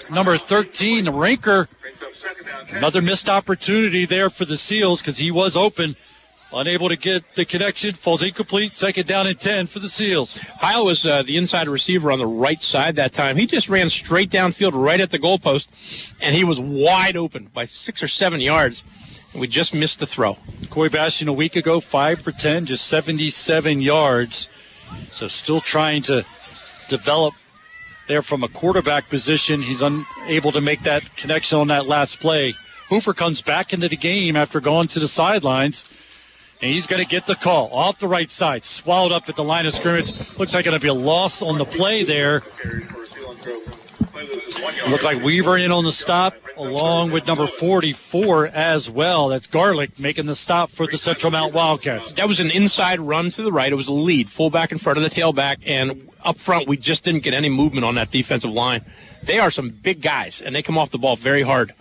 Number 0.09 0.37
13, 0.37 1.05
the 1.05 1.13
Ranker. 1.13 1.69
Another 2.75 3.01
missed 3.01 3.29
opportunity 3.29 4.03
there 4.03 4.29
for 4.29 4.43
the 4.43 4.57
Seals 4.57 5.01
because 5.01 5.19
he 5.19 5.31
was 5.31 5.55
open. 5.55 5.95
Unable 6.51 6.89
to 6.89 6.95
get 6.95 7.23
the 7.35 7.45
connection. 7.45 7.93
Falls 7.93 8.23
incomplete. 8.23 8.75
Second 8.75 9.07
down 9.07 9.27
and 9.27 9.39
10 9.39 9.67
for 9.67 9.79
the 9.79 9.87
Seals. 9.87 10.37
Heil 10.59 10.85
was 10.85 11.05
uh, 11.05 11.21
the 11.21 11.37
inside 11.37 11.67
receiver 11.67 12.11
on 12.11 12.17
the 12.17 12.25
right 12.25 12.61
side 12.61 12.95
that 12.95 13.13
time. 13.13 13.37
He 13.37 13.45
just 13.45 13.69
ran 13.69 13.89
straight 13.89 14.31
downfield 14.31 14.71
right 14.73 14.99
at 14.99 15.11
the 15.11 15.19
goalpost, 15.19 15.67
and 16.19 16.35
he 16.35 16.43
was 16.43 16.59
wide 16.59 17.15
open 17.15 17.49
by 17.53 17.65
six 17.65 18.01
or 18.01 18.07
seven 18.07 18.41
yards. 18.41 18.83
And 19.31 19.41
we 19.41 19.47
just 19.47 19.75
missed 19.75 19.99
the 19.99 20.07
throw. 20.07 20.37
Coy 20.71 20.89
Bastian 20.89 21.27
a 21.27 21.33
week 21.33 21.55
ago, 21.55 21.79
5 21.79 22.21
for 22.21 22.31
10, 22.31 22.65
just 22.65 22.87
77 22.87 23.81
yards. 23.81 24.49
So 25.11 25.27
still 25.27 25.61
trying 25.61 26.01
to 26.03 26.25
develop 26.87 27.35
there 28.07 28.23
from 28.23 28.43
a 28.43 28.47
quarterback 28.47 29.07
position. 29.07 29.61
He's 29.61 29.83
unable 29.83 30.51
to 30.51 30.61
make 30.61 30.81
that 30.81 31.15
connection 31.15 31.59
on 31.59 31.67
that 31.67 31.85
last 31.85 32.19
play. 32.19 32.55
Hoover 32.89 33.13
comes 33.13 33.43
back 33.43 33.71
into 33.71 33.87
the 33.87 33.95
game 33.95 34.35
after 34.35 34.59
going 34.59 34.87
to 34.89 34.99
the 34.99 35.07
sidelines. 35.07 35.85
And 36.61 36.71
he's 36.71 36.87
going 36.87 37.01
to 37.01 37.07
get 37.07 37.25
the 37.25 37.35
call 37.35 37.69
off 37.71 37.99
the 37.99 38.07
right 38.07 38.29
side, 38.29 38.65
swallowed 38.65 39.13
up 39.13 39.29
at 39.29 39.35
the 39.35 39.43
line 39.43 39.65
of 39.65 39.73
scrimmage. 39.73 40.13
Looks 40.37 40.53
like 40.53 40.65
going 40.65 40.77
to 40.77 40.81
be 40.81 40.89
a 40.89 40.93
loss 40.93 41.41
on 41.41 41.57
the 41.57 41.65
play 41.65 42.03
there. 42.03 42.43
Looked 44.89 45.03
like 45.03 45.23
Weaver 45.23 45.57
in 45.57 45.71
on 45.71 45.85
the 45.85 45.91
stop, 45.91 46.35
along 46.57 47.11
with 47.11 47.25
number 47.25 47.47
44 47.47 48.47
as 48.47 48.89
well. 48.89 49.29
That's 49.29 49.47
Garlic 49.47 49.97
making 49.97 50.25
the 50.25 50.35
stop 50.35 50.69
for 50.69 50.85
the 50.85 50.97
Central 50.97 51.31
Mount 51.31 51.53
Wildcats. 51.53 52.11
That 52.13 52.27
was 52.27 52.41
an 52.41 52.51
inside 52.51 52.99
run 52.99 53.29
to 53.31 53.41
the 53.41 53.51
right. 53.51 53.71
It 53.71 53.75
was 53.75 53.87
a 53.87 53.93
lead, 53.93 54.29
fullback 54.29 54.73
in 54.73 54.77
front 54.77 54.97
of 54.97 55.03
the 55.03 55.09
tailback, 55.09 55.57
and 55.65 56.09
up 56.25 56.37
front 56.37 56.67
we 56.67 56.75
just 56.75 57.05
didn't 57.05 57.23
get 57.23 57.33
any 57.33 57.49
movement 57.49 57.85
on 57.85 57.95
that 57.95 58.11
defensive 58.11 58.51
line. 58.51 58.83
They 59.23 59.39
are 59.39 59.51
some 59.51 59.69
big 59.69 60.01
guys, 60.01 60.41
and 60.41 60.53
they 60.53 60.61
come 60.61 60.77
off 60.77 60.91
the 60.91 60.97
ball 60.97 61.15
very 61.15 61.43
hard. 61.43 61.73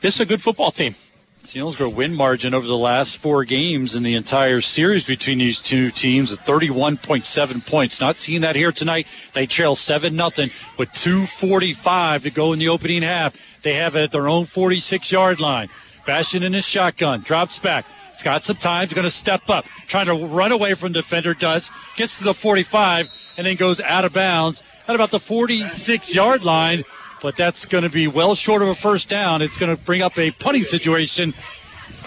This 0.00 0.16
is 0.16 0.20
a 0.20 0.26
good 0.26 0.42
football 0.42 0.72
team. 0.72 0.96
Selinsgrove 1.44 1.94
win 1.94 2.14
margin 2.14 2.52
over 2.52 2.66
the 2.66 2.76
last 2.76 3.18
four 3.18 3.44
games 3.44 3.94
in 3.94 4.02
the 4.02 4.14
entire 4.14 4.60
series 4.60 5.04
between 5.04 5.38
these 5.38 5.60
two 5.60 5.90
teams 5.90 6.32
at 6.32 6.44
31.7 6.44 7.64
points. 7.64 8.00
Not 8.00 8.18
seeing 8.18 8.42
that 8.42 8.56
here 8.56 8.72
tonight. 8.72 9.06
They 9.32 9.46
trail 9.46 9.74
7 9.74 10.14
nothing 10.14 10.50
with 10.76 10.90
2.45 10.90 12.22
to 12.24 12.30
go 12.30 12.52
in 12.52 12.58
the 12.58 12.68
opening 12.68 13.02
half. 13.02 13.36
They 13.62 13.74
have 13.74 13.96
it 13.96 14.04
at 14.04 14.10
their 14.10 14.28
own 14.28 14.44
46 14.44 15.10
yard 15.10 15.40
line. 15.40 15.68
Bastian 16.06 16.42
in 16.42 16.52
his 16.52 16.66
shotgun, 16.66 17.20
drops 17.20 17.58
back. 17.58 17.86
He's 18.12 18.22
got 18.22 18.44
some 18.44 18.56
time. 18.56 18.88
He's 18.88 18.94
going 18.94 19.04
to 19.04 19.10
step 19.10 19.48
up, 19.48 19.64
trying 19.86 20.06
to 20.06 20.14
run 20.14 20.52
away 20.52 20.74
from 20.74 20.92
defender. 20.92 21.34
Does 21.34 21.70
gets 21.96 22.18
to 22.18 22.24
the 22.24 22.34
45 22.34 23.10
and 23.36 23.46
then 23.46 23.56
goes 23.56 23.80
out 23.80 24.04
of 24.04 24.12
bounds 24.12 24.62
at 24.88 24.94
about 24.94 25.10
the 25.10 25.20
46 25.20 26.14
yard 26.14 26.44
line 26.44 26.84
but 27.22 27.36
that's 27.36 27.64
going 27.64 27.84
to 27.84 27.90
be 27.90 28.06
well 28.06 28.34
short 28.34 28.62
of 28.62 28.68
a 28.68 28.74
first 28.74 29.08
down. 29.08 29.42
It's 29.42 29.56
going 29.56 29.74
to 29.74 29.82
bring 29.82 30.02
up 30.02 30.18
a 30.18 30.30
punting 30.30 30.64
situation 30.64 31.34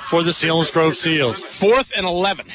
for 0.09 0.23
the 0.23 0.31
Selinsgrove 0.31 0.95
Seals. 0.95 1.41
Fourth 1.41 1.91
and 1.95 2.05
11. 2.05 2.47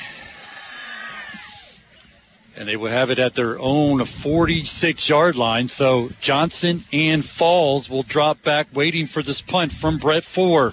And 2.59 2.67
they 2.67 2.77
will 2.77 2.91
have 2.91 3.11
it 3.11 3.19
at 3.19 3.35
their 3.35 3.59
own 3.59 4.05
46 4.05 5.09
yard 5.09 5.37
line. 5.37 5.69
So 5.69 6.11
Johnson 6.21 6.85
and 6.93 7.25
Falls 7.25 7.91
will 7.91 8.03
drop 8.03 8.43
back, 8.43 8.69
waiting 8.73 9.07
for 9.07 9.23
this 9.23 9.43
punt 9.43 9.73
from 9.73 9.99
Brett 9.99 10.25
Ford. 10.25 10.73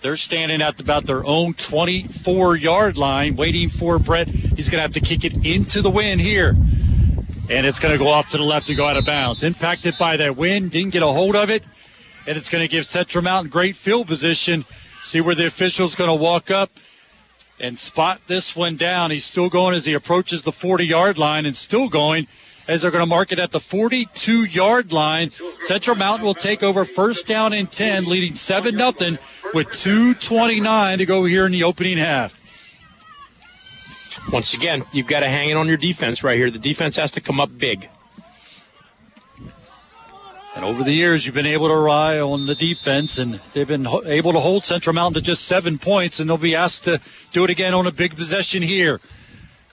They're 0.00 0.16
standing 0.16 0.60
at 0.60 0.80
about 0.80 1.04
their 1.04 1.24
own 1.24 1.54
24 1.54 2.56
yard 2.56 2.96
line, 2.96 3.36
waiting 3.36 3.68
for 3.68 3.98
Brett. 3.98 4.28
He's 4.28 4.68
going 4.68 4.78
to 4.78 4.82
have 4.82 4.94
to 4.94 5.00
kick 5.00 5.22
it 5.24 5.46
into 5.46 5.82
the 5.82 5.90
wind 5.90 6.20
here 6.20 6.56
and 7.48 7.66
it's 7.66 7.78
going 7.78 7.92
to 7.92 7.98
go 7.98 8.08
off 8.08 8.28
to 8.30 8.36
the 8.36 8.42
left 8.42 8.68
and 8.68 8.76
go 8.76 8.86
out 8.86 8.96
of 8.96 9.04
bounds. 9.04 9.42
Impacted 9.42 9.96
by 9.98 10.16
that 10.16 10.36
wind, 10.36 10.70
didn't 10.70 10.92
get 10.92 11.02
a 11.02 11.06
hold 11.06 11.36
of 11.36 11.50
it, 11.50 11.62
and 12.26 12.36
it's 12.36 12.48
going 12.48 12.62
to 12.62 12.68
give 12.68 12.86
Central 12.86 13.22
Mountain 13.22 13.50
great 13.50 13.76
field 13.76 14.06
position. 14.06 14.64
See 15.02 15.20
where 15.20 15.34
the 15.34 15.46
official's 15.46 15.94
going 15.94 16.08
to 16.08 16.14
walk 16.14 16.50
up 16.50 16.70
and 17.58 17.78
spot 17.78 18.20
this 18.26 18.54
one 18.56 18.76
down. 18.76 19.10
He's 19.10 19.24
still 19.24 19.48
going 19.48 19.74
as 19.74 19.86
he 19.86 19.94
approaches 19.94 20.42
the 20.42 20.52
40 20.52 20.86
yard 20.86 21.18
line 21.18 21.46
and 21.46 21.56
still 21.56 21.88
going 21.88 22.26
as 22.68 22.82
they're 22.82 22.90
going 22.90 23.02
to 23.02 23.06
mark 23.06 23.32
it 23.32 23.38
at 23.38 23.50
the 23.50 23.60
42 23.60 24.44
yard 24.44 24.92
line. 24.92 25.30
Central 25.64 25.96
Mountain 25.96 26.24
will 26.24 26.34
take 26.34 26.62
over 26.62 26.84
first 26.84 27.26
down 27.26 27.52
and 27.52 27.70
10, 27.70 28.04
leading 28.04 28.34
7 28.34 28.76
0 28.76 29.18
with 29.54 29.68
2.29 29.68 30.98
to 30.98 31.06
go 31.06 31.24
here 31.24 31.46
in 31.46 31.52
the 31.52 31.64
opening 31.64 31.98
half. 31.98 32.41
Once 34.32 34.54
again, 34.54 34.84
you've 34.92 35.06
got 35.06 35.20
to 35.20 35.28
hang 35.28 35.50
it 35.50 35.56
on 35.56 35.68
your 35.68 35.76
defense 35.76 36.22
right 36.22 36.36
here. 36.36 36.50
The 36.50 36.58
defense 36.58 36.96
has 36.96 37.10
to 37.12 37.20
come 37.20 37.40
up 37.40 37.56
big. 37.56 37.88
And 40.54 40.64
over 40.66 40.84
the 40.84 40.92
years, 40.92 41.24
you've 41.24 41.34
been 41.34 41.46
able 41.46 41.68
to 41.68 41.74
rely 41.74 42.20
on 42.20 42.46
the 42.46 42.54
defense, 42.54 43.18
and 43.18 43.40
they've 43.54 43.66
been 43.66 43.86
ho- 43.86 44.02
able 44.04 44.32
to 44.32 44.40
hold 44.40 44.66
Central 44.66 44.92
Mountain 44.92 45.22
to 45.22 45.26
just 45.26 45.44
seven 45.44 45.78
points, 45.78 46.20
and 46.20 46.28
they'll 46.28 46.36
be 46.36 46.54
asked 46.54 46.84
to 46.84 47.00
do 47.32 47.44
it 47.44 47.50
again 47.50 47.72
on 47.72 47.86
a 47.86 47.90
big 47.90 48.16
possession 48.16 48.62
here. 48.62 49.00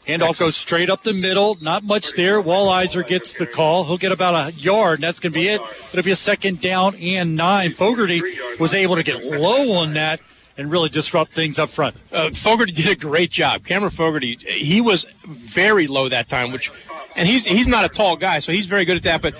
Handoff 0.07 0.40
goes 0.40 0.56
straight 0.56 0.90
up 0.90 1.03
the 1.03 1.14
middle. 1.14 1.57
Not 1.61 1.84
much 1.84 2.14
there. 2.14 2.41
Wallizer 2.41 3.06
gets 3.06 3.34
the 3.36 3.45
call. 3.45 3.84
He'll 3.84 3.98
get 3.98 4.11
about 4.11 4.34
a 4.34 4.53
yard, 4.53 4.99
and 4.99 5.03
that's 5.03 5.20
going 5.20 5.34
to 5.34 5.40
be 5.40 5.49
it. 5.49 5.61
It'll 5.91 6.03
be 6.03 6.11
a 6.11 6.16
second 6.16 6.61
down 6.61 6.95
and 6.95 7.36
nine. 7.36 7.74
Fogarty 7.74 8.24
was 8.57 8.74
able 8.74 8.95
to 8.95 9.03
get 9.03 9.24
low 9.24 9.74
on 9.74 9.94
that 9.94 10.22
and 10.60 10.69
really 10.69 10.90
disrupt 10.90 11.34
things 11.34 11.57
up 11.57 11.69
front. 11.69 11.95
Uh, 12.11 12.31
Fogarty 12.31 12.73
did 12.73 12.90
a 12.90 12.95
great 12.95 13.31
job. 13.31 13.65
Cameron 13.65 13.91
Fogarty, 13.91 14.36
he 14.36 14.81
was 14.81 15.06
very 15.26 15.88
low 15.88 16.10
that 16.10 16.27
time, 16.27 16.52
which, 16.52 16.69
and 17.15 17.30
he's 17.30 17.45
he's 17.45 17.65
not 17.65 17.86
a 17.86 17.90
tall 17.90 18.18
guy, 18.18 18.40
so 18.40 18.52
he's 18.52 18.65
very 18.65 18.84
good 18.84 18.98
at 18.98 19.03
that. 19.03 19.22
But 19.22 19.36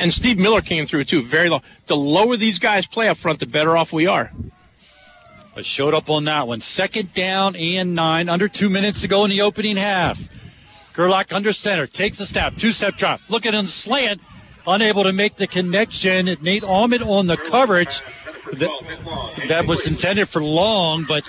and 0.00 0.12
Steve 0.12 0.36
Miller 0.36 0.60
came 0.60 0.84
through 0.84 1.04
too, 1.04 1.22
very 1.22 1.48
low. 1.48 1.62
The 1.86 1.96
lower 1.96 2.36
these 2.36 2.58
guys 2.58 2.88
play 2.88 3.08
up 3.08 3.18
front, 3.18 3.38
the 3.38 3.46
better 3.46 3.76
off 3.76 3.92
we 3.92 4.08
are. 4.08 4.32
But 5.54 5.64
showed 5.64 5.94
up 5.94 6.10
on 6.10 6.24
that 6.24 6.48
one. 6.48 6.60
Second 6.60 7.14
down 7.14 7.54
and 7.54 7.94
nine. 7.94 8.28
Under 8.28 8.48
two 8.48 8.68
minutes 8.68 9.00
to 9.02 9.08
go 9.08 9.22
in 9.22 9.30
the 9.30 9.42
opening 9.42 9.76
half. 9.76 10.20
Gerlach 10.92 11.32
under 11.32 11.52
center. 11.52 11.86
Takes 11.86 12.18
a 12.18 12.26
step. 12.26 12.56
Two 12.56 12.72
step 12.72 12.96
drop. 12.96 13.20
looking 13.28 13.54
at 13.54 13.58
him 13.60 13.68
slant. 13.68 14.20
Unable 14.66 15.04
to 15.04 15.12
make 15.12 15.36
the 15.36 15.46
connection. 15.46 16.36
Nate 16.42 16.64
Allman 16.64 17.04
on 17.04 17.28
the 17.28 17.36
coverage. 17.36 18.02
That, 18.58 19.46
that 19.48 19.66
was 19.66 19.86
intended 19.86 20.28
for 20.28 20.42
Long, 20.42 21.04
but 21.06 21.28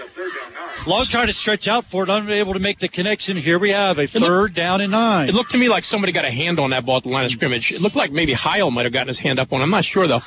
Long 0.88 1.06
tried 1.06 1.28
to 1.28 1.34
stretch 1.34 1.68
out 1.68 1.86
for 1.86 2.04
it, 2.04 2.10
unable 2.10 2.54
to 2.54 2.60
make 2.60 2.80
the 2.80 2.88
connection. 2.88 3.38
Here 3.38 3.58
we 3.58 3.72
have 3.72 3.98
a 3.98 4.08
third 4.08 4.54
down 4.54 4.82
and 4.82 4.92
nine. 4.92 5.30
It 5.30 5.36
looked 5.36 5.52
to 5.52 5.58
me 5.58 5.68
like 5.70 5.84
somebody 5.84 6.12
got 6.12 6.26
a 6.26 6.32
hand 6.32 6.60
on 6.60 6.70
that 6.72 6.86
ball 6.86 6.98
at 6.98 7.04
the 7.04 7.10
line 7.10 7.26
of 7.26 7.32
scrimmage. 7.32 7.72
It 7.72 7.82
looked 7.82 7.96
like 7.96 8.12
maybe 8.12 8.34
Heil 8.34 8.70
might 8.72 8.84
have 8.84 8.94
gotten 8.94 9.08
his 9.08 9.20
hand 9.20 9.40
up 9.40 9.52
on. 9.52 9.62
I'm 9.62 9.70
not 9.70 9.86
sure 9.86 10.08
though. 10.08 10.22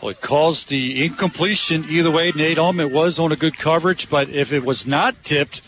Well, 0.00 0.10
it 0.10 0.20
caused 0.20 0.68
the 0.68 1.04
incompletion 1.04 1.84
either 1.88 2.10
way. 2.10 2.32
Nate 2.34 2.58
Allman 2.58 2.92
was 2.92 3.20
on 3.20 3.30
a 3.30 3.36
good 3.36 3.56
coverage, 3.56 4.10
but 4.10 4.28
if 4.30 4.52
it 4.52 4.64
was 4.64 4.84
not 4.84 5.22
tipped, 5.22 5.62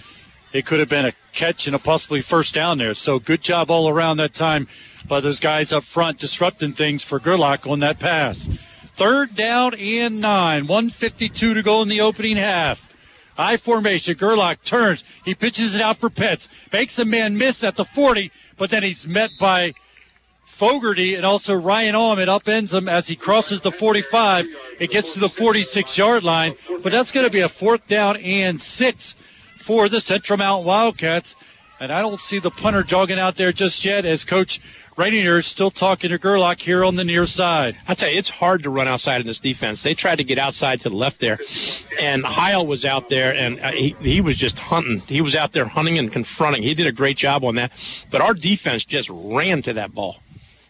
it 0.52 0.66
could 0.66 0.81
have 0.81 0.89
been 0.89 1.06
a 1.06 1.12
catch 1.32 1.68
and 1.68 1.76
a 1.76 1.78
possibly 1.78 2.20
first 2.20 2.52
down 2.52 2.78
there. 2.78 2.94
So 2.94 3.20
good 3.20 3.43
job 3.43 3.70
all 3.70 3.89
around 3.89 4.16
that 4.16 4.35
time 4.35 4.66
by 5.06 5.20
those 5.20 5.39
guys 5.39 5.72
up 5.72 5.85
front 5.85 6.18
disrupting 6.18 6.72
things 6.72 7.05
for 7.05 7.20
Gerlach 7.20 7.64
on 7.64 7.78
that 7.81 8.01
pass. 8.01 8.51
Third 8.94 9.34
down 9.34 9.74
and 9.74 10.20
nine. 10.20 10.66
152 10.66 11.54
to 11.54 11.62
go 11.62 11.82
in 11.82 11.88
the 11.88 12.00
opening 12.00 12.36
half. 12.36 12.92
I 13.36 13.56
formation. 13.56 14.16
Gerlach 14.16 14.62
turns. 14.64 15.02
He 15.24 15.34
pitches 15.34 15.74
it 15.74 15.80
out 15.80 15.96
for 15.96 16.08
Pitts. 16.08 16.48
Makes 16.72 16.98
a 16.98 17.04
man 17.04 17.36
miss 17.36 17.64
at 17.64 17.74
the 17.74 17.84
40, 17.84 18.30
but 18.56 18.70
then 18.70 18.84
he's 18.84 19.08
met 19.08 19.30
by 19.40 19.74
Fogarty 20.44 21.16
and 21.16 21.26
also 21.26 21.54
Ryan 21.54 21.96
Alm. 21.96 22.20
It 22.20 22.28
upends 22.28 22.72
him 22.72 22.88
as 22.88 23.08
he 23.08 23.16
crosses 23.16 23.60
the 23.60 23.72
45. 23.72 24.46
It 24.78 24.90
gets 24.90 25.14
to 25.14 25.20
the 25.20 25.28
46 25.28 25.98
yard 25.98 26.22
line, 26.22 26.54
but 26.80 26.92
that's 26.92 27.10
going 27.10 27.26
to 27.26 27.32
be 27.32 27.40
a 27.40 27.48
fourth 27.48 27.84
down 27.88 28.16
and 28.18 28.62
six 28.62 29.16
for 29.58 29.88
the 29.88 30.00
Central 30.00 30.36
Mount 30.36 30.64
Wildcats. 30.64 31.34
And 31.80 31.92
I 31.92 32.01
don't 32.01 32.20
see 32.20 32.38
the 32.38 32.51
punter 32.51 32.82
jogging 32.82 33.18
out 33.18 33.36
there 33.36 33.52
just 33.52 33.84
yet 33.84 34.05
as 34.05 34.24
Coach 34.24 34.60
Rainier 34.96 35.38
is 35.38 35.46
still 35.46 35.72
talking 35.72 36.10
to 36.10 36.18
Gerlach 36.18 36.60
here 36.60 36.84
on 36.84 36.94
the 36.94 37.02
near 37.02 37.26
side. 37.26 37.76
I 37.88 37.94
tell 37.94 38.09
you, 38.09 38.16
it's 38.16 38.30
hard 38.30 38.62
to 38.62 38.70
run 38.70 38.86
outside 38.86 39.20
in 39.20 39.26
this 39.26 39.40
defense. 39.40 39.82
They 39.82 39.94
tried 39.94 40.16
to 40.16 40.24
get 40.24 40.38
outside 40.38 40.80
to 40.80 40.88
the 40.88 40.94
left 40.94 41.18
there, 41.18 41.38
and 42.01 42.24
Heil 42.24 42.64
was 42.64 42.84
out 42.84 43.09
there, 43.09 43.34
and 43.34 43.59
uh, 43.59 43.72
he, 43.72 43.96
he 44.01 44.20
was 44.20 44.36
just 44.36 44.59
hunting. 44.59 45.01
He 45.01 45.20
was 45.20 45.34
out 45.34 45.51
there 45.51 45.64
hunting 45.64 45.98
and 45.98 46.12
confronting. 46.12 46.62
He 46.62 46.74
did 46.74 46.86
a 46.86 46.92
great 46.92 47.16
job 47.16 47.44
on 47.44 47.56
that. 47.56 47.72
But 48.10 48.20
our 48.20 48.34
defense 48.34 48.84
just 48.84 49.10
ran 49.10 49.62
to 49.62 49.72
that 49.72 49.92
ball. 49.92 50.20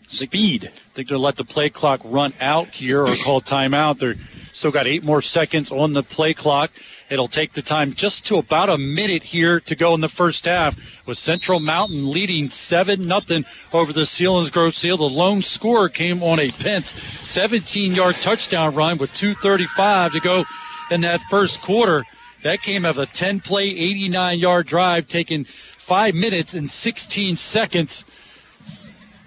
Speed. 0.08 0.70
I 0.74 0.94
think 0.94 1.08
they'll 1.08 1.18
let 1.18 1.36
the 1.36 1.44
play 1.44 1.68
clock 1.68 2.00
run 2.02 2.32
out 2.40 2.68
here 2.68 3.02
or 3.02 3.14
call 3.16 3.42
timeout. 3.42 3.98
They're 3.98 4.14
still 4.54 4.70
got 4.70 4.86
eight 4.86 5.02
more 5.04 5.20
seconds 5.20 5.72
on 5.72 5.92
the 5.92 6.02
play 6.02 6.32
clock. 6.32 6.70
It'll 7.10 7.28
take 7.28 7.52
the 7.52 7.62
time 7.62 7.92
just 7.92 8.24
to 8.26 8.36
about 8.36 8.70
a 8.70 8.78
minute 8.78 9.24
here 9.24 9.60
to 9.60 9.74
go 9.74 9.94
in 9.94 10.00
the 10.00 10.08
first 10.08 10.44
half 10.44 10.78
with 11.06 11.18
Central 11.18 11.60
Mountain 11.60 12.10
leading 12.10 12.48
7 12.48 13.06
nothing 13.06 13.44
over 13.72 13.92
the 13.92 14.02
Selinsgrove 14.02 14.74
Seal. 14.74 14.96
The 14.96 15.04
lone 15.04 15.42
scorer 15.42 15.88
came 15.88 16.22
on 16.22 16.38
a 16.38 16.50
Pence 16.50 16.94
17 17.22 17.92
yard 17.92 18.16
touchdown 18.16 18.74
run 18.74 18.98
with 18.98 19.12
2.35 19.12 20.12
to 20.12 20.20
go 20.20 20.44
in 20.90 21.00
that 21.02 21.20
first 21.22 21.60
quarter. 21.60 22.04
That 22.42 22.62
came 22.62 22.84
of 22.84 22.98
a 22.98 23.06
10 23.06 23.40
play, 23.40 23.64
89 23.64 24.38
yard 24.38 24.66
drive 24.66 25.08
taking 25.08 25.44
five 25.44 26.14
minutes 26.14 26.54
and 26.54 26.70
16 26.70 27.36
seconds. 27.36 28.04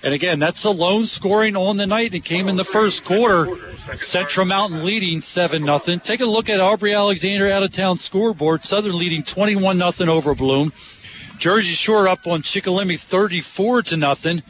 And 0.03 0.14
again, 0.14 0.38
that's 0.38 0.64
the 0.64 0.74
lone 0.74 1.06
scoring 1.06 1.56
on 1.56 1.78
the 1.78 1.88
night. 1.88 2.14
It 2.14 2.24
came 2.24 2.48
in 2.48 2.56
the 2.56 2.64
first 2.64 3.03
quarter. 3.03 3.57
Central 3.95 4.45
Mountain 4.45 4.86
leading 4.86 5.22
7 5.22 5.64
0. 5.64 5.80
Take 5.99 6.22
a 6.22 6.26
look 6.26 6.49
at 6.49 6.60
Aubrey 6.60 6.94
Alexander 6.94 7.49
out 7.49 7.64
of 7.64 7.72
town 7.72 7.98
scoreboard. 7.98 8.64
Southern 8.64 8.98
leading 8.98 9.24
21 9.24 9.80
0 9.91 10.11
over 10.11 10.36
Bloom. 10.36 10.72
Jersey 11.38 11.74
Shore 11.74 12.07
up 12.07 12.28
on 12.28 12.41
Shikellamy 12.41 12.99
34 12.99 13.84
to 13.84 13.98
nothing. 13.98 14.44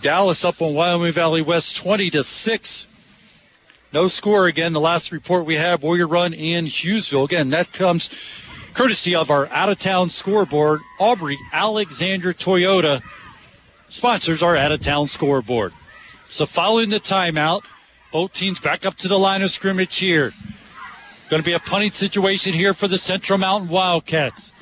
Dallas 0.00 0.44
up 0.44 0.62
on 0.62 0.74
Wyoming 0.74 1.12
Valley 1.12 1.42
West 1.42 1.76
20 1.76 2.10
to 2.10 2.22
6. 2.22 2.86
No 3.92 4.06
score 4.06 4.46
again. 4.46 4.72
The 4.72 4.80
last 4.80 5.10
report 5.10 5.44
we 5.44 5.56
have 5.56 5.82
Warrior 5.82 6.06
Run 6.06 6.32
in 6.32 6.66
Hughesville. 6.66 7.24
Again, 7.24 7.50
that 7.50 7.72
comes 7.72 8.10
courtesy 8.74 9.14
of 9.14 9.30
our 9.30 9.48
out 9.48 9.68
of 9.68 9.78
town 9.78 10.08
scoreboard. 10.08 10.80
Aubrey 10.98 11.36
Alexander 11.52 12.32
Toyota 12.32 13.02
sponsors 13.92 14.42
our 14.42 14.56
out 14.56 14.72
of 14.72 14.80
town 14.80 15.06
scoreboard. 15.06 15.72
So 16.28 16.46
following 16.46 16.90
the 16.90 17.00
timeout, 17.00 17.62
both 18.12 18.32
teams 18.32 18.60
back 18.60 18.86
up 18.86 18.96
to 18.96 19.08
the 19.08 19.18
line 19.18 19.42
of 19.42 19.50
scrimmage 19.50 19.96
here. 19.96 20.32
Going 21.28 21.42
to 21.42 21.46
be 21.46 21.52
a 21.52 21.60
punting 21.60 21.92
situation 21.92 22.52
here 22.52 22.74
for 22.74 22.88
the 22.88 22.98
Central 22.98 23.38
Mountain 23.38 23.68
Wildcats. 23.68 24.52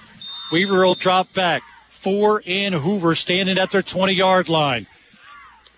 Weaver 0.53 0.85
will 0.85 0.95
drop 0.95 1.33
back. 1.33 1.63
Ford 1.89 2.43
and 2.47 2.75
Hoover 2.75 3.15
standing 3.15 3.59
at 3.59 3.71
their 3.71 3.83
20 3.83 4.13
yard 4.13 4.49
line. 4.49 4.87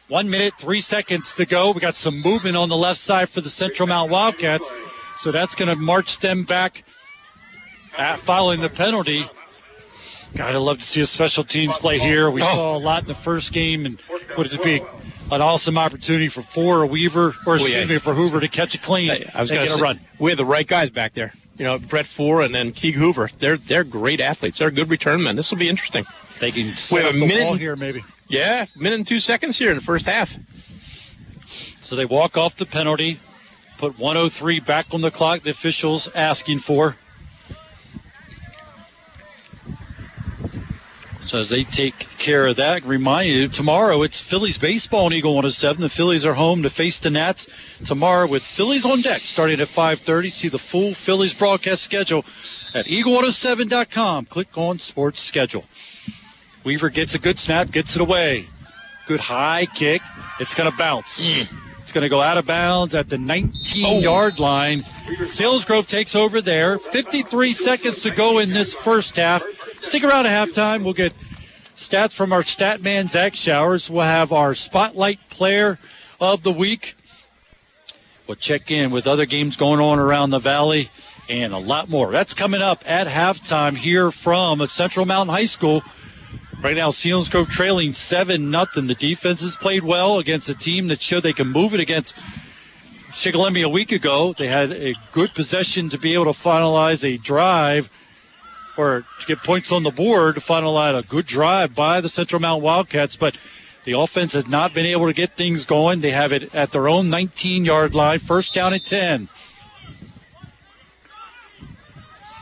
One 0.08 0.28
minute, 0.28 0.54
three 0.58 0.80
seconds 0.80 1.34
to 1.36 1.46
go. 1.46 1.70
We 1.70 1.80
got 1.80 1.94
some 1.94 2.20
movement 2.20 2.56
on 2.56 2.68
the 2.68 2.76
left 2.76 3.00
side 3.00 3.28
for 3.28 3.40
the 3.40 3.50
Central 3.50 3.86
Mount 3.86 4.10
Wildcats. 4.10 4.70
So 5.18 5.30
that's 5.30 5.54
going 5.54 5.68
to 5.68 5.76
march 5.76 6.18
them 6.18 6.44
back 6.44 6.82
at 7.96 8.18
following 8.18 8.60
the 8.60 8.68
penalty. 8.68 9.30
God, 10.34 10.54
I'd 10.54 10.58
love 10.58 10.78
to 10.78 10.84
see 10.84 11.00
a 11.00 11.06
special 11.06 11.44
teams 11.44 11.76
play 11.76 11.98
here. 11.98 12.30
We 12.30 12.42
oh. 12.42 12.46
saw 12.46 12.76
a 12.76 12.78
lot 12.78 13.02
in 13.02 13.08
the 13.08 13.14
first 13.14 13.52
game, 13.52 13.84
and 13.84 14.00
would 14.36 14.52
it 14.52 14.62
be 14.62 14.82
an 15.30 15.40
awesome 15.40 15.78
opportunity 15.78 16.28
for 16.28 16.42
Ford 16.42 16.80
or 16.80 16.86
Weaver, 16.86 17.34
or 17.46 17.52
oh, 17.52 17.54
excuse 17.54 17.70
yeah. 17.70 17.84
me, 17.84 17.98
for 17.98 18.14
Hoover 18.14 18.40
to 18.40 18.48
catch 18.48 18.74
a 18.74 18.78
clean 18.78 19.10
I 19.34 19.40
was 19.40 19.50
going 19.50 19.66
to 19.66 19.76
run. 19.76 20.00
We 20.18 20.30
had 20.30 20.38
the 20.38 20.44
right 20.44 20.66
guys 20.66 20.90
back 20.90 21.14
there. 21.14 21.32
You 21.56 21.64
know, 21.64 21.78
Brett 21.78 22.06
Ford 22.06 22.44
and 22.44 22.54
then 22.54 22.72
Teague 22.72 22.94
Hoover. 22.94 23.28
They're 23.38 23.58
they're 23.58 23.84
great 23.84 24.20
athletes. 24.20 24.58
They're 24.58 24.70
good 24.70 24.88
return 24.88 25.22
men. 25.22 25.36
This 25.36 25.50
will 25.50 25.58
be 25.58 25.68
interesting. 25.68 26.06
They 26.38 26.50
can 26.52 26.74
we 26.90 26.98
have 27.02 27.14
a 27.14 27.18
the 27.18 27.26
minute 27.26 27.44
ball 27.44 27.54
here, 27.54 27.76
maybe. 27.76 28.02
Yeah, 28.28 28.66
minute 28.76 29.00
and 29.00 29.06
two 29.06 29.20
seconds 29.20 29.58
here 29.58 29.70
in 29.70 29.76
the 29.76 29.82
first 29.82 30.06
half. 30.06 30.38
So 31.80 31.96
they 31.96 32.06
walk 32.06 32.38
off 32.38 32.56
the 32.56 32.64
penalty, 32.64 33.20
put 33.76 33.98
103 33.98 34.60
back 34.60 34.86
on 34.92 35.00
the 35.00 35.10
clock. 35.10 35.42
The 35.42 35.50
officials 35.50 36.08
asking 36.14 36.60
for. 36.60 36.96
So 41.30 41.38
as 41.38 41.50
they 41.50 41.62
take 41.62 41.96
care 42.18 42.44
of 42.48 42.56
that, 42.56 42.84
remind 42.84 43.28
you 43.28 43.46
tomorrow 43.46 44.02
it's 44.02 44.20
Phillies 44.20 44.58
baseball 44.58 45.06
on 45.06 45.12
Eagle 45.12 45.34
107. 45.34 45.80
The 45.80 45.88
Phillies 45.88 46.26
are 46.26 46.34
home 46.34 46.64
to 46.64 46.68
face 46.68 46.98
the 46.98 47.08
Nats 47.08 47.46
tomorrow 47.84 48.26
with 48.26 48.42
Phillies 48.44 48.84
on 48.84 49.00
deck 49.00 49.20
starting 49.20 49.60
at 49.60 49.68
5:30. 49.68 50.32
See 50.32 50.48
the 50.48 50.58
full 50.58 50.92
Phillies 50.92 51.32
broadcast 51.32 51.84
schedule 51.84 52.24
at 52.74 52.86
eagle107.com. 52.86 54.24
Click 54.24 54.58
on 54.58 54.80
Sports 54.80 55.20
Schedule. 55.20 55.66
Weaver 56.64 56.90
gets 56.90 57.14
a 57.14 57.18
good 57.20 57.38
snap, 57.38 57.70
gets 57.70 57.94
it 57.94 58.02
away. 58.02 58.46
Good 59.06 59.20
high 59.20 59.66
kick. 59.66 60.02
It's 60.40 60.56
going 60.56 60.68
to 60.68 60.76
bounce. 60.76 61.20
Mm. 61.20 61.46
It's 61.80 61.92
going 61.92 62.02
to 62.02 62.08
go 62.08 62.20
out 62.20 62.38
of 62.38 62.46
bounds 62.46 62.96
at 62.96 63.08
the 63.08 63.18
19 63.18 64.00
yard 64.00 64.40
line. 64.40 64.84
Sales 65.28 65.64
Selinsgrove 65.64 65.86
takes 65.86 66.16
over 66.16 66.40
there. 66.40 66.78
53 66.78 67.52
seconds 67.52 68.02
to 68.02 68.10
go 68.10 68.40
in 68.40 68.50
this 68.50 68.74
first 68.74 69.14
half. 69.14 69.44
Stick 69.80 70.04
around 70.04 70.26
at 70.26 70.48
halftime. 70.48 70.84
We'll 70.84 70.92
get 70.92 71.14
stats 71.74 72.12
from 72.12 72.34
our 72.34 72.42
stat 72.42 72.82
man, 72.82 73.08
Zach 73.08 73.34
Showers. 73.34 73.88
We'll 73.88 74.04
have 74.04 74.30
our 74.30 74.54
spotlight 74.54 75.18
player 75.30 75.78
of 76.20 76.42
the 76.42 76.52
week. 76.52 76.96
We'll 78.26 78.36
check 78.36 78.70
in 78.70 78.90
with 78.90 79.06
other 79.06 79.24
games 79.24 79.56
going 79.56 79.80
on 79.80 79.98
around 79.98 80.30
the 80.30 80.38
valley 80.38 80.90
and 81.30 81.54
a 81.54 81.58
lot 81.58 81.88
more. 81.88 82.12
That's 82.12 82.34
coming 82.34 82.60
up 82.60 82.84
at 82.86 83.06
halftime 83.06 83.76
here 83.76 84.10
from 84.10 84.64
Central 84.66 85.06
Mountain 85.06 85.34
High 85.34 85.46
School. 85.46 85.82
Right 86.62 86.76
now, 86.76 86.90
Selinsgrove 86.90 87.48
trailing 87.48 87.94
7 87.94 88.50
nothing. 88.50 88.86
The 88.86 88.94
defense 88.94 89.40
has 89.40 89.56
played 89.56 89.82
well 89.82 90.18
against 90.18 90.50
a 90.50 90.54
team 90.54 90.88
that 90.88 91.00
showed 91.00 91.22
they 91.22 91.32
can 91.32 91.48
move 91.48 91.72
it 91.72 91.80
against 91.80 92.16
Shikellamy 93.12 93.64
a 93.64 93.68
week 93.68 93.92
ago. 93.92 94.34
They 94.34 94.48
had 94.48 94.72
a 94.72 94.94
good 95.10 95.32
possession 95.32 95.88
to 95.88 95.96
be 95.96 96.12
able 96.12 96.26
to 96.26 96.38
finalize 96.38 97.02
a 97.02 97.16
drive 97.16 97.88
or 98.80 99.04
to 99.20 99.26
get 99.26 99.42
points 99.42 99.70
on 99.70 99.82
the 99.82 99.90
board 99.90 100.34
to 100.34 100.40
finalize 100.40 100.98
a 100.98 101.06
good 101.06 101.26
drive 101.26 101.74
by 101.74 102.00
the 102.00 102.08
Central 102.08 102.40
Mountain 102.40 102.64
Wildcats, 102.64 103.14
but 103.14 103.36
the 103.84 103.92
offense 103.92 104.32
has 104.32 104.46
not 104.46 104.72
been 104.72 104.86
able 104.86 105.06
to 105.06 105.12
get 105.12 105.36
things 105.36 105.64
going. 105.66 106.00
They 106.00 106.12
have 106.12 106.32
it 106.32 106.54
at 106.54 106.72
their 106.72 106.88
own 106.88 107.10
19 107.10 107.64
yard 107.64 107.94
line, 107.94 108.18
first 108.18 108.54
down 108.54 108.72
at 108.72 108.84
10. 108.84 109.28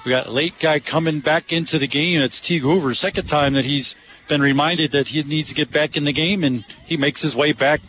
We 0.05 0.11
got 0.11 0.29
a 0.29 0.31
late 0.31 0.55
guy 0.61 0.79
coming 0.79 1.21
back 1.21 1.53
into 1.53 1.79
the 1.79 1.89
game. 1.89 2.21
It's 2.21 2.41
Teague 2.41 2.63
Hoover. 2.63 2.95
Second 2.95 3.27
time 3.27 3.55
that 3.55 3.65
he's 3.65 3.97
been 4.29 4.41
reminded 4.41 4.93
that 4.93 5.09
he 5.09 5.23
needs 5.23 5.49
to 5.49 5.55
get 5.55 5.71
back 5.71 5.97
in 5.97 6.05
the 6.05 6.13
game, 6.13 6.45
and 6.45 6.65
he 6.87 6.97
makes 6.97 7.23
his 7.23 7.35
way 7.35 7.53
back 7.53 7.81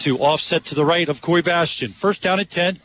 to 0.00 0.18
offset 0.18 0.64
to 0.64 0.74
the 0.74 0.84
right 0.84 1.08
of 1.08 1.20
Coy 1.20 1.42
Bastian. 1.42 1.92
First 1.92 2.22
down 2.22 2.40
at 2.40 2.50
10. 2.50 2.80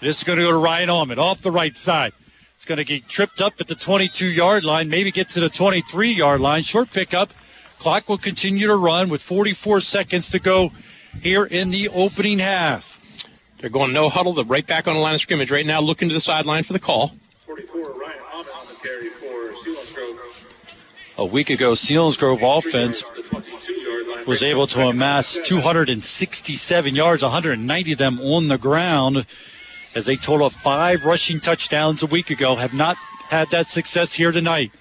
This 0.00 0.18
is 0.18 0.24
going 0.24 0.38
to 0.38 0.44
go 0.44 0.52
to 0.52 0.58
Ryan 0.58 0.90
Allman 0.90 1.18
off 1.18 1.40
the 1.40 1.50
right 1.50 1.76
side. 1.76 2.12
It's 2.68 2.74
going 2.76 2.84
to 2.86 3.00
get 3.00 3.08
tripped 3.08 3.40
up 3.40 3.54
at 3.60 3.66
the 3.66 3.74
22 3.74 4.26
yard 4.26 4.62
line, 4.62 4.90
maybe 4.90 5.10
get 5.10 5.30
to 5.30 5.40
the 5.40 5.48
23 5.48 6.12
yard 6.12 6.42
line. 6.42 6.62
Short 6.62 6.90
pickup. 6.90 7.30
Clock 7.78 8.10
will 8.10 8.18
continue 8.18 8.66
to 8.66 8.76
run 8.76 9.08
with 9.08 9.22
44 9.22 9.80
seconds 9.80 10.28
to 10.28 10.38
go 10.38 10.72
here 11.22 11.46
in 11.46 11.70
the 11.70 11.88
opening 11.88 12.40
half. 12.40 13.00
They're 13.56 13.70
going 13.70 13.94
no 13.94 14.10
huddle. 14.10 14.34
They're 14.34 14.44
right 14.44 14.66
back 14.66 14.86
on 14.86 14.92
the 14.92 15.00
line 15.00 15.14
of 15.14 15.20
scrimmage 15.22 15.50
right 15.50 15.64
now, 15.64 15.80
looking 15.80 16.10
to 16.10 16.12
the 16.12 16.20
sideline 16.20 16.62
for 16.62 16.74
the 16.74 16.78
call. 16.78 17.14
44, 17.46 17.80
Ryan 17.80 18.18
Allman 18.34 18.52
on 18.52 18.66
the 18.66 18.74
carry 18.86 19.08
for 19.08 19.54
Selinsgrove. 19.64 20.18
A 21.16 21.24
week 21.24 21.48
ago, 21.48 21.72
Selinsgrove 21.72 22.58
offense 22.58 23.02
was 24.26 24.42
able 24.42 24.66
to 24.66 24.82
amass 24.82 25.38
267 25.42 26.94
yards, 26.94 27.22
190 27.22 27.92
of 27.92 27.98
them 27.98 28.20
on 28.20 28.48
the 28.48 28.58
ground, 28.58 29.24
as 29.94 30.06
they 30.06 30.16
total 30.16 30.50
five 30.50 31.04
rushing 31.04 31.40
touchdowns 31.40 32.02
a 32.02 32.06
week 32.06 32.30
ago. 32.30 32.54
Have 32.56 32.74
not 32.74 32.96
had 33.28 33.50
that 33.50 33.66
success 33.66 34.12
here 34.12 34.32
tonight. 34.32 34.72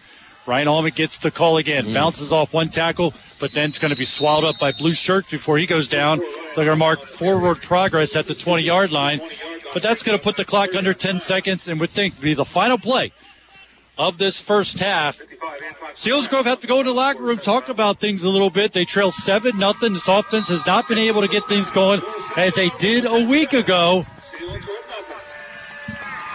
Ryan 0.46 0.70
Allman 0.70 0.94
gets 0.94 1.18
the 1.18 1.30
call 1.32 1.58
again, 1.58 1.86
Mm-hmm. 1.86 1.94
bounces 1.94 2.32
off 2.32 2.54
one 2.54 2.70
tackle, 2.70 3.14
but 3.40 3.52
then 3.52 3.70
it's 3.70 3.80
going 3.80 3.92
to 3.92 3.98
be 3.98 4.06
swallowed 4.06 4.46
up 4.46 4.58
by 4.60 4.72
blue 4.72 4.94
Shirt 4.94 5.30
before 5.30 5.58
he 5.58 5.66
goes 5.66 5.90
down. 5.90 6.20
They're 6.20 6.66
going 6.66 6.68
to 6.70 6.76
mark 6.78 7.02
forward 7.06 7.62
progress 7.62 8.16
at 8.16 8.28
the 8.28 8.36
20 8.36 8.64
yard 8.64 8.92
line, 8.92 9.20
but 9.74 9.84
that's 9.84 10.04
going 10.04 10.18
to 10.18 10.24
put 10.24 10.38
the 10.38 10.46
clock 10.46 10.74
under 10.74 10.94
10 10.94 11.20
seconds 11.20 11.68
and 11.68 11.80
would 11.82 11.90
think 11.90 12.22
be 12.22 12.34
the 12.34 12.46
final 12.46 12.78
play 12.78 13.12
of 13.98 14.18
this 14.18 14.40
first 14.40 14.80
half. 14.80 15.20
Selinsgrove 15.94 16.46
have 16.46 16.60
to 16.62 16.68
go 16.68 16.82
to 16.82 16.90
the 16.90 16.94
locker 16.96 17.24
room, 17.24 17.40
talk 17.40 17.68
about 17.68 18.00
things 18.00 18.24
a 18.24 18.30
little 18.30 18.50
bit. 18.52 18.72
They 18.72 18.86
trail 18.86 19.12
7 19.12 19.58
nothing. 19.58 19.94
This 19.94 20.08
offense 20.08 20.48
has 20.50 20.66
not 20.66 20.88
been 20.88 21.00
able 21.00 21.22
to 21.22 21.28
get 21.28 21.44
things 21.46 21.72
going 21.72 22.02
as 22.38 22.54
they 22.54 22.70
did 22.80 23.06
a 23.06 23.26
week 23.28 23.54
ago. 23.54 24.06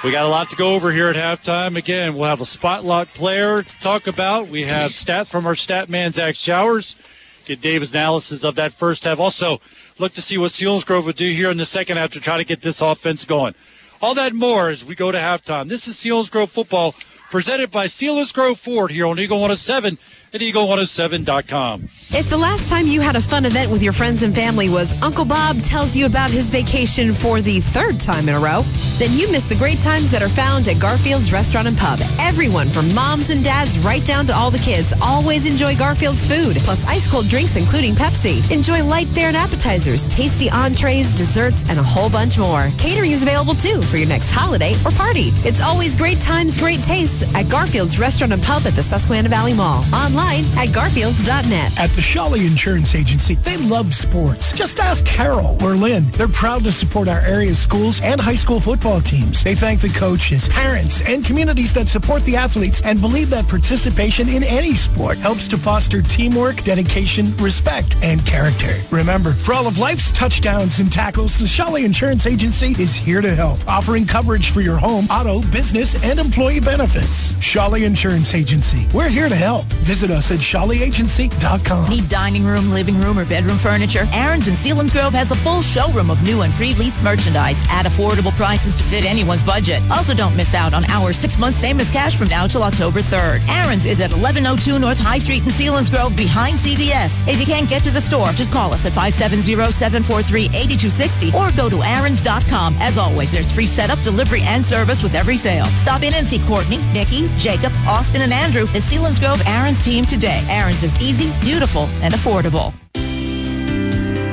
We 0.04 0.10
got 0.10 0.24
a 0.24 0.28
lot 0.28 0.50
to 0.50 0.56
go 0.56 0.74
over 0.74 0.90
here 0.90 1.06
at 1.06 1.14
halftime. 1.14 1.76
Again, 1.76 2.16
we'll 2.16 2.28
have 2.28 2.40
a 2.40 2.44
spotlight 2.44 3.14
player 3.14 3.62
to 3.62 3.78
talk 3.78 4.08
about. 4.08 4.48
We 4.48 4.64
have 4.64 4.90
stats 4.90 5.30
from 5.30 5.46
our 5.46 5.54
stat 5.54 5.88
man, 5.88 6.12
Zach 6.12 6.34
Showers. 6.34 6.96
Get 7.44 7.60
Dave's 7.60 7.92
analysis 7.92 8.42
of 8.42 8.56
that 8.56 8.72
first 8.72 9.04
half. 9.04 9.20
Also, 9.20 9.60
look 10.00 10.12
to 10.14 10.20
see 10.20 10.36
what 10.36 10.50
Selinsgrove 10.50 11.04
would 11.04 11.14
do 11.14 11.30
here 11.30 11.52
in 11.52 11.56
the 11.56 11.64
second 11.64 11.98
half 11.98 12.10
to 12.14 12.20
try 12.20 12.36
to 12.36 12.42
get 12.42 12.62
this 12.62 12.82
offense 12.82 13.24
going. 13.24 13.54
All 14.00 14.16
that 14.16 14.32
more 14.32 14.70
as 14.70 14.84
we 14.84 14.96
go 14.96 15.12
to 15.12 15.18
halftime. 15.18 15.68
This 15.68 15.86
is 15.86 15.94
Selinsgrove 15.94 16.48
football 16.48 16.96
presented 17.30 17.70
by 17.70 17.86
Selinsgrove 17.86 18.58
Ford 18.58 18.90
here 18.90 19.06
on 19.06 19.20
Eagle 19.20 19.38
107 19.38 19.98
at 20.34 20.40
eagle107.com. 20.40 21.88
If 22.10 22.30
the 22.30 22.36
last 22.36 22.70
time 22.70 22.86
you 22.86 23.00
had 23.00 23.16
a 23.16 23.20
fun 23.20 23.44
event 23.44 23.70
with 23.70 23.82
your 23.82 23.92
friends 23.92 24.22
and 24.22 24.34
family 24.34 24.68
was 24.68 25.00
Uncle 25.02 25.24
Bob 25.24 25.60
tells 25.62 25.94
you 25.94 26.06
about 26.06 26.30
his 26.30 26.48
vacation 26.48 27.12
for 27.12 27.40
the 27.40 27.60
third 27.60 28.00
time 28.00 28.28
in 28.28 28.34
a 28.34 28.38
row, 28.38 28.62
then 28.98 29.12
you 29.12 29.30
missed 29.30 29.48
the 29.50 29.54
great 29.56 29.78
times 29.80 30.10
that 30.10 30.22
are 30.22 30.28
found 30.28 30.68
at 30.68 30.80
Garfield's 30.80 31.32
Restaurant 31.32 31.68
and 31.68 31.76
Pub. 31.76 32.00
Everyone 32.18 32.68
from 32.68 32.94
moms 32.94 33.30
and 33.30 33.44
dads 33.44 33.78
right 33.80 34.04
down 34.06 34.26
to 34.26 34.34
all 34.34 34.50
the 34.50 34.58
kids 34.58 34.94
always 35.02 35.46
enjoy 35.46 35.76
Garfield's 35.76 36.24
food, 36.24 36.56
plus 36.64 36.86
ice 36.86 37.10
cold 37.10 37.28
drinks 37.28 37.56
including 37.56 37.94
Pepsi. 37.94 38.50
Enjoy 38.50 38.82
light 38.84 39.08
fare 39.08 39.28
and 39.28 39.36
appetizers, 39.36 40.08
tasty 40.08 40.48
entrees, 40.50 41.14
desserts, 41.14 41.68
and 41.68 41.78
a 41.78 41.82
whole 41.82 42.10
bunch 42.10 42.38
more. 42.38 42.68
Catering 42.78 43.10
is 43.10 43.22
available 43.22 43.54
too 43.54 43.82
for 43.82 43.98
your 43.98 44.08
next 44.08 44.30
holiday 44.30 44.72
or 44.84 44.92
party. 44.92 45.28
It's 45.44 45.60
always 45.60 45.94
great 45.94 46.20
times, 46.20 46.56
great 46.56 46.82
tastes 46.84 47.22
at 47.34 47.48
Garfield's 47.48 47.98
Restaurant 47.98 48.32
and 48.32 48.42
Pub 48.42 48.62
at 48.66 48.74
the 48.74 48.82
Susquehanna 48.82 49.28
Valley 49.28 49.54
Mall. 49.54 49.84
Online 49.92 50.21
at 50.30 50.68
garfields.net. 50.68 51.78
At 51.78 51.90
the 51.90 52.00
Shawley 52.00 52.46
Insurance 52.46 52.94
Agency, 52.94 53.34
they 53.34 53.56
love 53.56 53.92
sports. 53.92 54.52
Just 54.52 54.78
ask 54.78 55.04
Carol 55.04 55.56
or 55.62 55.72
Lynn. 55.72 56.04
They're 56.12 56.28
proud 56.28 56.64
to 56.64 56.72
support 56.72 57.08
our 57.08 57.20
area's 57.20 57.58
schools 57.58 58.00
and 58.02 58.20
high 58.20 58.36
school 58.36 58.60
football 58.60 59.00
teams. 59.00 59.42
They 59.42 59.54
thank 59.54 59.80
the 59.80 59.88
coaches, 59.88 60.48
parents, 60.48 61.00
and 61.02 61.24
communities 61.24 61.74
that 61.74 61.88
support 61.88 62.22
the 62.24 62.36
athletes 62.36 62.80
and 62.82 63.00
believe 63.00 63.30
that 63.30 63.48
participation 63.48 64.28
in 64.28 64.44
any 64.44 64.74
sport 64.74 65.18
helps 65.18 65.48
to 65.48 65.58
foster 65.58 66.02
teamwork, 66.02 66.62
dedication, 66.62 67.36
respect, 67.38 67.96
and 68.02 68.24
character. 68.24 68.74
Remember, 68.90 69.32
for 69.32 69.54
all 69.54 69.66
of 69.66 69.78
life's 69.78 70.12
touchdowns 70.12 70.78
and 70.78 70.92
tackles, 70.92 71.36
the 71.36 71.46
Shawley 71.46 71.84
Insurance 71.84 72.26
Agency 72.26 72.80
is 72.80 72.94
here 72.94 73.20
to 73.20 73.34
help, 73.34 73.58
offering 73.66 74.06
coverage 74.06 74.50
for 74.50 74.60
your 74.60 74.76
home, 74.76 75.06
auto, 75.10 75.40
business, 75.50 76.02
and 76.04 76.20
employee 76.20 76.60
benefits. 76.60 77.40
Shawley 77.40 77.84
Insurance 77.84 78.34
Agency. 78.34 78.86
We're 78.94 79.08
here 79.08 79.28
to 79.28 79.34
help. 79.34 79.64
Visit 79.82 80.11
us 80.12 80.30
at 80.30 80.38
shawleyagency.com. 80.38 81.90
Need 81.90 82.08
dining 82.08 82.44
room, 82.44 82.70
living 82.70 83.00
room, 83.00 83.18
or 83.18 83.24
bedroom 83.24 83.56
furniture? 83.56 84.06
Aaron's 84.12 84.46
in 84.46 84.54
Selinsgrove 84.54 85.12
has 85.12 85.30
a 85.30 85.36
full 85.36 85.62
showroom 85.62 86.10
of 86.10 86.22
new 86.22 86.42
and 86.42 86.52
pre-leased 86.54 87.02
merchandise 87.02 87.56
at 87.68 87.86
affordable 87.86 88.32
prices 88.32 88.76
to 88.76 88.84
fit 88.84 89.04
anyone's 89.04 89.42
budget. 89.42 89.82
Also, 89.90 90.14
don't 90.14 90.36
miss 90.36 90.54
out 90.54 90.74
on 90.74 90.84
our 90.86 91.12
six-month 91.12 91.56
same 91.56 91.80
as 91.80 91.90
cash 91.90 92.16
from 92.16 92.28
now 92.28 92.46
till 92.46 92.62
October 92.62 93.00
3rd. 93.00 93.40
Aaron's 93.48 93.84
is 93.84 94.00
at 94.00 94.10
1102 94.10 94.78
North 94.78 94.98
High 94.98 95.18
Street 95.18 95.42
in 95.44 95.50
Selinsgrove 95.50 96.16
behind 96.16 96.58
CVS. 96.58 97.26
If 97.26 97.40
you 97.40 97.46
can't 97.46 97.68
get 97.68 97.82
to 97.84 97.90
the 97.90 98.00
store, 98.00 98.30
just 98.32 98.52
call 98.52 98.72
us 98.72 98.86
at 98.86 98.92
570-743-8260 98.92 101.34
or 101.34 101.50
go 101.56 101.68
to 101.68 101.82
aarons.com. 101.82 102.74
As 102.78 102.98
always, 102.98 103.32
there's 103.32 103.50
free 103.50 103.66
setup, 103.66 104.00
delivery, 104.02 104.42
and 104.42 104.64
service 104.64 105.02
with 105.02 105.14
every 105.14 105.36
sale. 105.36 105.66
Stop 105.66 106.02
in 106.02 106.14
and 106.14 106.26
see 106.26 106.38
Courtney, 106.46 106.78
Nikki, 106.92 107.28
Jacob, 107.38 107.72
Austin, 107.86 108.22
and 108.22 108.32
Andrew 108.32 108.62
at 108.62 108.82
Selinsgrove 108.82 109.42
Aaron's 109.46 109.84
team 109.84 110.01
today. 110.04 110.44
Aaron's 110.48 110.82
is 110.82 111.00
easy, 111.02 111.30
beautiful, 111.44 111.88
and 112.02 112.14
affordable. 112.14 112.72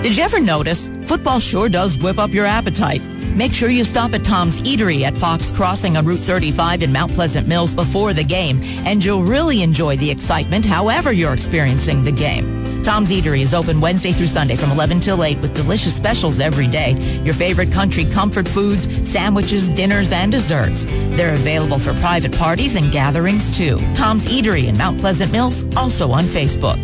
Did 0.02 0.16
you 0.16 0.24
ever 0.24 0.40
notice? 0.40 0.88
Football 1.04 1.40
sure 1.40 1.68
does 1.68 1.98
whip 1.98 2.18
up 2.20 2.32
your 2.32 2.46
appetite. 2.46 3.02
Make 3.36 3.54
sure 3.54 3.70
you 3.70 3.84
stop 3.84 4.14
at 4.14 4.24
Tom's 4.24 4.62
Eatery 4.64 5.04
at 5.04 5.16
Fox 5.16 5.52
Crossing 5.52 5.98
on 5.98 6.06
Route 6.06 6.20
35 6.20 6.84
in 6.84 6.92
Mount 6.92 7.12
Pleasant 7.12 7.48
Mills 7.48 7.76
before 7.76 8.14
the 8.14 8.24
game, 8.24 8.62
and 8.86 9.04
you'll 9.04 9.24
really 9.24 9.62
enjoy 9.62 9.98
the 9.98 10.10
excitement 10.10 10.66
however 10.66 11.12
you're 11.12 11.34
experiencing 11.34 12.04
the 12.04 12.12
game. 12.12 12.59
Tom's 12.84 13.10
Eatery 13.10 13.42
is 13.42 13.54
open 13.54 13.82
Wednesday 13.82 14.12
through 14.12 14.28
Sunday 14.28 14.56
from 14.56 14.72
11 14.72 15.02
till 15.02 15.24
8 15.24 15.40
with 15.40 15.54
delicious 15.54 15.96
specials 15.96 16.40
every 16.40 16.68
day. 16.68 16.96
Your 17.24 17.34
favorite 17.34 17.72
country 17.72 18.06
comfort 18.06 18.48
foods, 18.48 18.88
sandwiches, 19.08 19.70
dinners, 19.70 20.12
and 20.12 20.32
desserts. 20.32 20.86
They're 21.10 21.34
available 21.34 21.78
for 21.78 21.94
private 21.96 22.38
parties 22.38 22.76
and 22.76 22.92
gatherings 22.92 23.58
too. 23.58 23.78
Tom's 23.94 24.28
Eatery 24.28 24.68
in 24.68 24.78
Mount 24.78 25.00
Pleasant 25.00 25.32
Mills, 25.32 25.64
also 25.76 26.12
on 26.12 26.24
Facebook. 26.24 26.78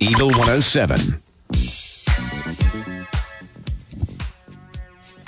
Eagle 0.00 0.28
107. 0.28 1.20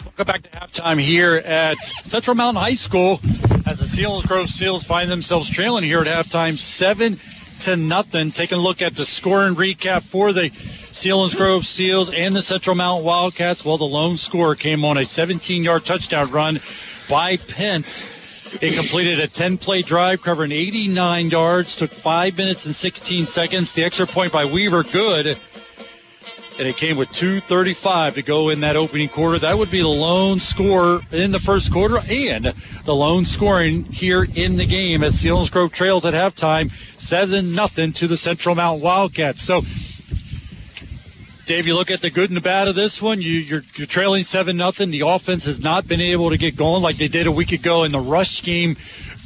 Welcome 0.04 0.26
back 0.26 0.42
to 0.42 0.50
halftime 0.50 1.00
here 1.00 1.36
at 1.44 1.76
Central 2.02 2.34
Mountain 2.34 2.62
High 2.62 2.74
School 2.74 3.20
as 3.66 3.80
the 3.80 3.84
Selinsgrove 3.84 4.48
Seals 4.48 4.84
find 4.84 5.10
themselves 5.10 5.50
trailing 5.50 5.84
here 5.84 6.00
at 6.00 6.06
halftime, 6.06 6.58
seven 6.58 7.18
to 7.60 7.76
nothing. 7.76 8.30
Taking 8.30 8.58
a 8.58 8.60
look 8.60 8.82
at 8.82 8.94
the 8.94 9.04
scoring 9.04 9.54
recap 9.54 10.02
for 10.02 10.32
the 10.32 10.50
Selinsgrove 10.90 11.64
Seals 11.64 12.10
and 12.10 12.34
the 12.34 12.42
Central 12.42 12.76
Mountain 12.76 13.04
Wildcats. 13.04 13.64
Well, 13.64 13.78
the 13.78 13.84
lone 13.84 14.16
score 14.16 14.54
came 14.54 14.84
on 14.84 14.96
a 14.96 15.02
17-yard 15.02 15.84
touchdown 15.84 16.30
run 16.30 16.60
by 17.08 17.36
Pence. 17.36 18.04
It 18.60 18.74
completed 18.74 19.20
a 19.20 19.28
10-play 19.28 19.82
drive 19.82 20.22
covering 20.22 20.52
89 20.52 21.30
yards, 21.30 21.76
took 21.76 21.92
five 21.92 22.36
minutes 22.36 22.64
and 22.64 22.74
16 22.74 23.26
seconds. 23.26 23.72
The 23.72 23.84
extra 23.84 24.06
point 24.06 24.32
by 24.32 24.44
Weaver, 24.44 24.84
good 24.84 25.38
and 26.58 26.66
it 26.66 26.76
came 26.76 26.96
with 26.96 27.10
2.35 27.10 28.14
to 28.14 28.22
go 28.22 28.48
in 28.48 28.60
that 28.60 28.76
opening 28.76 29.08
quarter. 29.08 29.38
That 29.38 29.58
would 29.58 29.70
be 29.70 29.80
the 29.80 29.88
lone 29.88 30.40
score 30.40 31.02
in 31.12 31.30
the 31.30 31.38
first 31.38 31.70
quarter 31.72 32.00
and 32.08 32.46
the 32.84 32.94
lone 32.94 33.24
scoring 33.24 33.84
here 33.84 34.26
in 34.34 34.56
the 34.56 34.66
game 34.66 35.02
as 35.02 35.14
Selinsgrove 35.14 35.72
trails 35.72 36.06
at 36.06 36.14
halftime, 36.14 36.70
7 36.98 37.52
nothing 37.52 37.92
to 37.94 38.06
the 38.06 38.16
Central 38.16 38.54
Mount 38.54 38.80
Wildcats. 38.80 39.42
So, 39.42 39.62
Dave, 41.44 41.66
you 41.66 41.74
look 41.74 41.90
at 41.90 42.00
the 42.00 42.10
good 42.10 42.30
and 42.30 42.36
the 42.36 42.42
bad 42.42 42.68
of 42.68 42.74
this 42.74 43.02
one. 43.02 43.20
You, 43.20 43.32
you're, 43.32 43.62
you're 43.74 43.86
trailing 43.86 44.24
7 44.24 44.56
nothing. 44.56 44.90
The 44.90 45.00
offense 45.00 45.44
has 45.44 45.60
not 45.60 45.86
been 45.86 46.00
able 46.00 46.30
to 46.30 46.38
get 46.38 46.56
going 46.56 46.82
like 46.82 46.96
they 46.96 47.08
did 47.08 47.26
a 47.26 47.32
week 47.32 47.52
ago 47.52 47.84
in 47.84 47.92
the 47.92 48.00
rush 48.00 48.42
game 48.42 48.76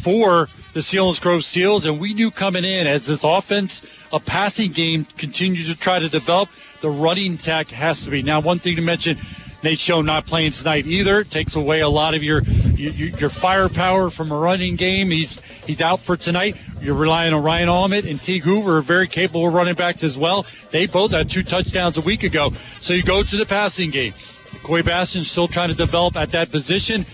for 0.02 0.48
the 0.72 0.80
Selinsgrove 0.80 1.42
Seals, 1.42 1.84
and 1.84 1.98
we 1.98 2.14
knew 2.14 2.30
coming 2.30 2.64
in 2.64 2.86
as 2.86 3.06
this 3.06 3.24
offense, 3.24 3.82
a 4.12 4.20
passing 4.20 4.70
game 4.70 5.04
continues 5.16 5.66
to 5.66 5.76
try 5.76 5.98
to 5.98 6.08
develop, 6.08 6.48
the 6.80 6.90
running 6.90 7.34
attack 7.34 7.68
has 7.68 8.04
to 8.04 8.10
be. 8.10 8.22
Now, 8.22 8.40
one 8.40 8.58
thing 8.58 8.76
to 8.76 8.82
mention, 8.82 9.18
Nate 9.62 9.78
Shoch 9.78 10.04
not 10.04 10.26
playing 10.26 10.52
tonight 10.52 10.86
either. 10.86 11.22
Takes 11.24 11.54
away 11.54 11.80
a 11.80 11.88
lot 11.88 12.14
of 12.14 12.22
your, 12.22 12.42
your 12.42 12.92
your 12.92 13.30
firepower 13.30 14.08
from 14.08 14.32
a 14.32 14.36
running 14.36 14.76
game. 14.76 15.10
He's 15.10 15.40
he's 15.66 15.80
out 15.80 16.00
for 16.00 16.16
tonight. 16.16 16.56
You're 16.80 16.94
relying 16.94 17.34
on 17.34 17.42
Ryan 17.42 17.68
Allman 17.68 18.06
and 18.06 18.20
Teague 18.20 18.44
Hoover, 18.44 18.80
very 18.80 19.06
capable 19.06 19.50
running 19.50 19.74
backs 19.74 20.02
as 20.02 20.16
well. 20.16 20.46
They 20.70 20.86
both 20.86 21.10
had 21.10 21.28
two 21.28 21.42
touchdowns 21.42 21.98
a 21.98 22.00
week 22.00 22.22
ago. 22.22 22.52
So 22.80 22.94
you 22.94 23.02
go 23.02 23.22
to 23.22 23.36
the 23.36 23.44
passing 23.44 23.90
game. 23.90 24.14
Coy 24.62 24.82
Bastian 24.82 25.24
still 25.24 25.48
trying 25.48 25.68
to 25.68 25.74
develop 25.74 26.16
at 26.16 26.30
that 26.32 26.50
position. 26.50 27.04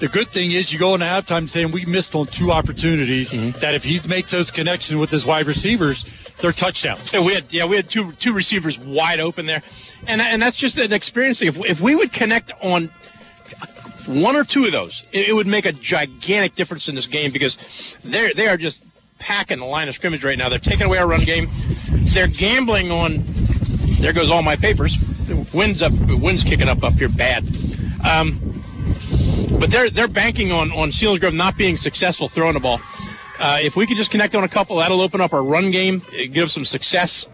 The 0.00 0.08
good 0.08 0.28
thing 0.28 0.52
is 0.52 0.72
you 0.72 0.78
go 0.78 0.94
into 0.94 1.06
halftime 1.06 1.48
saying 1.48 1.70
we 1.72 1.84
missed 1.86 2.14
on 2.14 2.26
two 2.26 2.52
opportunities 2.52 3.32
Mm-hmm. 3.32 3.58
that 3.60 3.74
if 3.74 3.84
he 3.84 4.00
makes 4.08 4.30
those 4.30 4.50
connections 4.50 4.96
with 4.96 5.10
his 5.10 5.24
wide 5.26 5.46
receivers, 5.46 6.04
they're 6.40 6.52
touchdowns. 6.52 7.10
So 7.10 7.22
we 7.22 7.34
had 7.34 7.52
yeah 7.52 7.64
we 7.64 7.76
had 7.76 7.88
two 7.88 8.12
two 8.12 8.32
receivers 8.32 8.78
wide 8.78 9.20
open 9.20 9.46
there, 9.46 9.62
and 10.06 10.20
and 10.20 10.40
that's 10.42 10.56
just 10.56 10.76
an 10.78 10.92
experience 10.92 11.38
thing. 11.38 11.48
If 11.48 11.58
if 11.64 11.80
we 11.80 11.94
would 11.96 12.12
connect 12.12 12.52
on 12.62 12.90
one 14.06 14.36
or 14.36 14.44
two 14.44 14.64
of 14.64 14.72
those, 14.72 15.04
it, 15.12 15.28
it 15.28 15.32
would 15.32 15.46
make 15.46 15.66
a 15.66 15.72
gigantic 15.72 16.54
difference 16.54 16.88
in 16.88 16.94
this 16.94 17.06
game 17.06 17.32
because 17.32 17.58
they're 18.04 18.32
they 18.34 18.48
are 18.48 18.56
just 18.56 18.82
packing 19.18 19.58
the 19.58 19.64
line 19.64 19.88
of 19.88 19.94
scrimmage 19.94 20.22
right 20.24 20.36
now. 20.38 20.48
They're 20.48 20.58
taking 20.58 20.86
away 20.86 20.98
our 20.98 21.06
run 21.08 21.20
game. 21.20 21.48
They're 21.90 22.28
gambling 22.28 22.90
on. 22.90 23.24
There 24.00 24.12
goes 24.12 24.30
all 24.30 24.42
my 24.42 24.56
papers. 24.56 24.96
The 25.26 25.36
wind's 25.52 25.82
up. 25.82 25.92
the 26.06 26.16
Wind's 26.16 26.44
kicking 26.44 26.68
up 26.68 26.84
up 26.84 26.92
here 26.94 27.08
bad. 27.08 27.44
Um, 28.08 28.62
but 29.58 29.70
they're 29.70 29.90
they're 29.90 30.08
banking 30.08 30.52
on 30.52 30.70
on 30.72 30.90
Selinsgrove 30.90 31.34
not 31.34 31.56
being 31.56 31.76
successful 31.76 32.28
throwing 32.28 32.54
the 32.54 32.60
ball. 32.60 32.80
Uh, 33.38 33.58
if 33.60 33.76
we 33.76 33.86
could 33.86 33.96
just 33.96 34.10
connect 34.10 34.34
on 34.34 34.44
a 34.44 34.48
couple, 34.48 34.76
that'll 34.76 35.00
open 35.00 35.20
up 35.20 35.32
our 35.32 35.42
run 35.42 35.70
game, 35.70 36.02
give 36.32 36.44
us 36.44 36.52
some 36.52 36.64
success. 36.64 37.26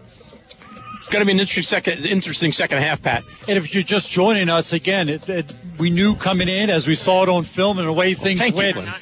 It's 0.97 1.09
going 1.09 1.21
to 1.21 1.25
be 1.25 1.33
an 1.33 1.39
interesting 1.39 1.63
second, 1.63 2.05
interesting 2.05 2.51
second 2.53 2.77
half, 2.79 3.01
Pat. 3.01 3.23
And 3.47 3.57
if 3.57 3.73
you're 3.73 3.83
just 3.83 4.09
joining 4.09 4.49
us 4.49 4.71
again, 4.71 5.09
it, 5.09 5.27
it, 5.27 5.53
we 5.77 5.89
knew 5.89 6.15
coming 6.15 6.47
in 6.47 6.69
as 6.69 6.87
we 6.87 6.95
saw 6.95 7.23
it 7.23 7.29
on 7.29 7.43
film 7.43 7.77
and 7.77 7.87
the 7.87 7.93
way 7.93 8.13
things 8.13 8.39
you, 8.39 8.53
went 8.53 8.75
Glenn. 8.75 8.85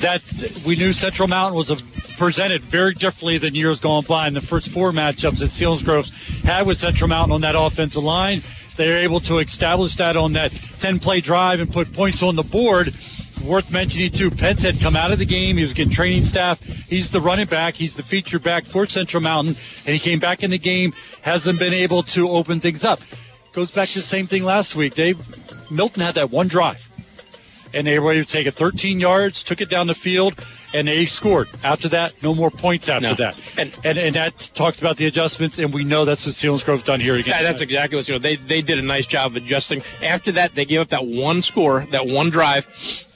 that 0.00 0.62
we 0.64 0.76
knew 0.76 0.92
Central 0.92 1.26
Mountain 1.26 1.56
was 1.56 1.70
a, 1.70 1.76
presented 2.16 2.62
very 2.62 2.94
differently 2.94 3.38
than 3.38 3.54
years 3.54 3.80
gone 3.80 4.04
by 4.04 4.28
in 4.28 4.34
the 4.34 4.40
first 4.40 4.68
four 4.68 4.92
matchups 4.92 5.38
that 5.38 5.50
Selinsgrove 5.50 6.10
had 6.44 6.66
with 6.66 6.78
Central 6.78 7.08
Mountain 7.08 7.32
on 7.32 7.40
that 7.40 7.56
offensive 7.58 8.04
line. 8.04 8.42
They 8.76 8.88
were 8.88 8.96
able 8.96 9.20
to 9.20 9.38
establish 9.38 9.94
that 9.96 10.16
on 10.16 10.34
that 10.34 10.52
10 10.78 10.98
play 10.98 11.20
drive 11.20 11.60
and 11.60 11.72
put 11.72 11.92
points 11.92 12.22
on 12.22 12.36
the 12.36 12.42
board. 12.42 12.94
Worth 13.44 13.70
mentioning 13.70 14.10
too, 14.10 14.30
Pence 14.30 14.62
had 14.62 14.80
come 14.80 14.96
out 14.96 15.12
of 15.12 15.18
the 15.18 15.24
game. 15.24 15.56
He 15.56 15.62
was 15.62 15.72
getting 15.72 15.92
training 15.92 16.22
staff. 16.22 16.60
He's 16.60 17.10
the 17.10 17.20
running 17.20 17.46
back. 17.46 17.74
He's 17.74 17.94
the 17.94 18.02
feature 18.02 18.38
back 18.38 18.64
for 18.64 18.86
Central 18.86 19.22
Mountain, 19.22 19.56
and 19.84 19.94
he 19.94 19.98
came 19.98 20.18
back 20.18 20.42
in 20.42 20.50
the 20.50 20.58
game. 20.58 20.94
Hasn't 21.22 21.58
been 21.58 21.72
able 21.72 22.02
to 22.04 22.28
open 22.28 22.60
things 22.60 22.84
up. 22.84 23.00
Goes 23.52 23.70
back 23.70 23.88
to 23.90 23.98
the 23.98 24.02
same 24.02 24.26
thing 24.26 24.42
last 24.42 24.74
week. 24.74 24.94
Dave 24.94 25.18
Milton 25.70 26.02
had 26.02 26.14
that 26.16 26.30
one 26.30 26.48
drive, 26.48 26.88
and 27.72 27.86
they 27.86 27.98
were 27.98 28.12
able 28.12 28.24
to 28.24 28.30
take 28.30 28.46
it 28.46 28.54
13 28.54 29.00
yards, 29.00 29.42
took 29.42 29.60
it 29.60 29.70
down 29.70 29.86
the 29.86 29.94
field, 29.94 30.34
and 30.74 30.88
they 30.88 31.06
scored. 31.06 31.48
After 31.64 31.88
that, 31.88 32.20
no 32.22 32.34
more 32.34 32.50
points 32.50 32.88
after 32.88 33.08
No. 33.08 33.14
that. 33.14 33.38
And, 33.56 33.72
and 33.84 33.98
and 33.98 34.14
that 34.16 34.50
talks 34.54 34.80
about 34.80 34.96
the 34.96 35.06
adjustments, 35.06 35.58
and 35.58 35.72
we 35.72 35.84
know 35.84 36.04
that's 36.04 36.26
what 36.26 36.34
Selinsgrove's 36.34 36.82
done 36.82 37.00
here 37.00 37.14
against. 37.14 37.40
Yeah, 37.40 37.42
that's 37.46 37.60
exactly 37.62 37.96
what 37.96 38.08
you 38.08 38.14
know. 38.14 38.18
They 38.18 38.36
they 38.36 38.62
did 38.62 38.78
a 38.78 38.82
nice 38.82 39.06
job 39.06 39.32
of 39.32 39.36
adjusting. 39.36 39.82
After 40.02 40.32
that, 40.32 40.54
they 40.54 40.64
gave 40.64 40.80
up 40.80 40.88
that 40.88 41.06
one 41.06 41.42
score, 41.42 41.86
that 41.90 42.06
one 42.06 42.30
drive, 42.30 42.66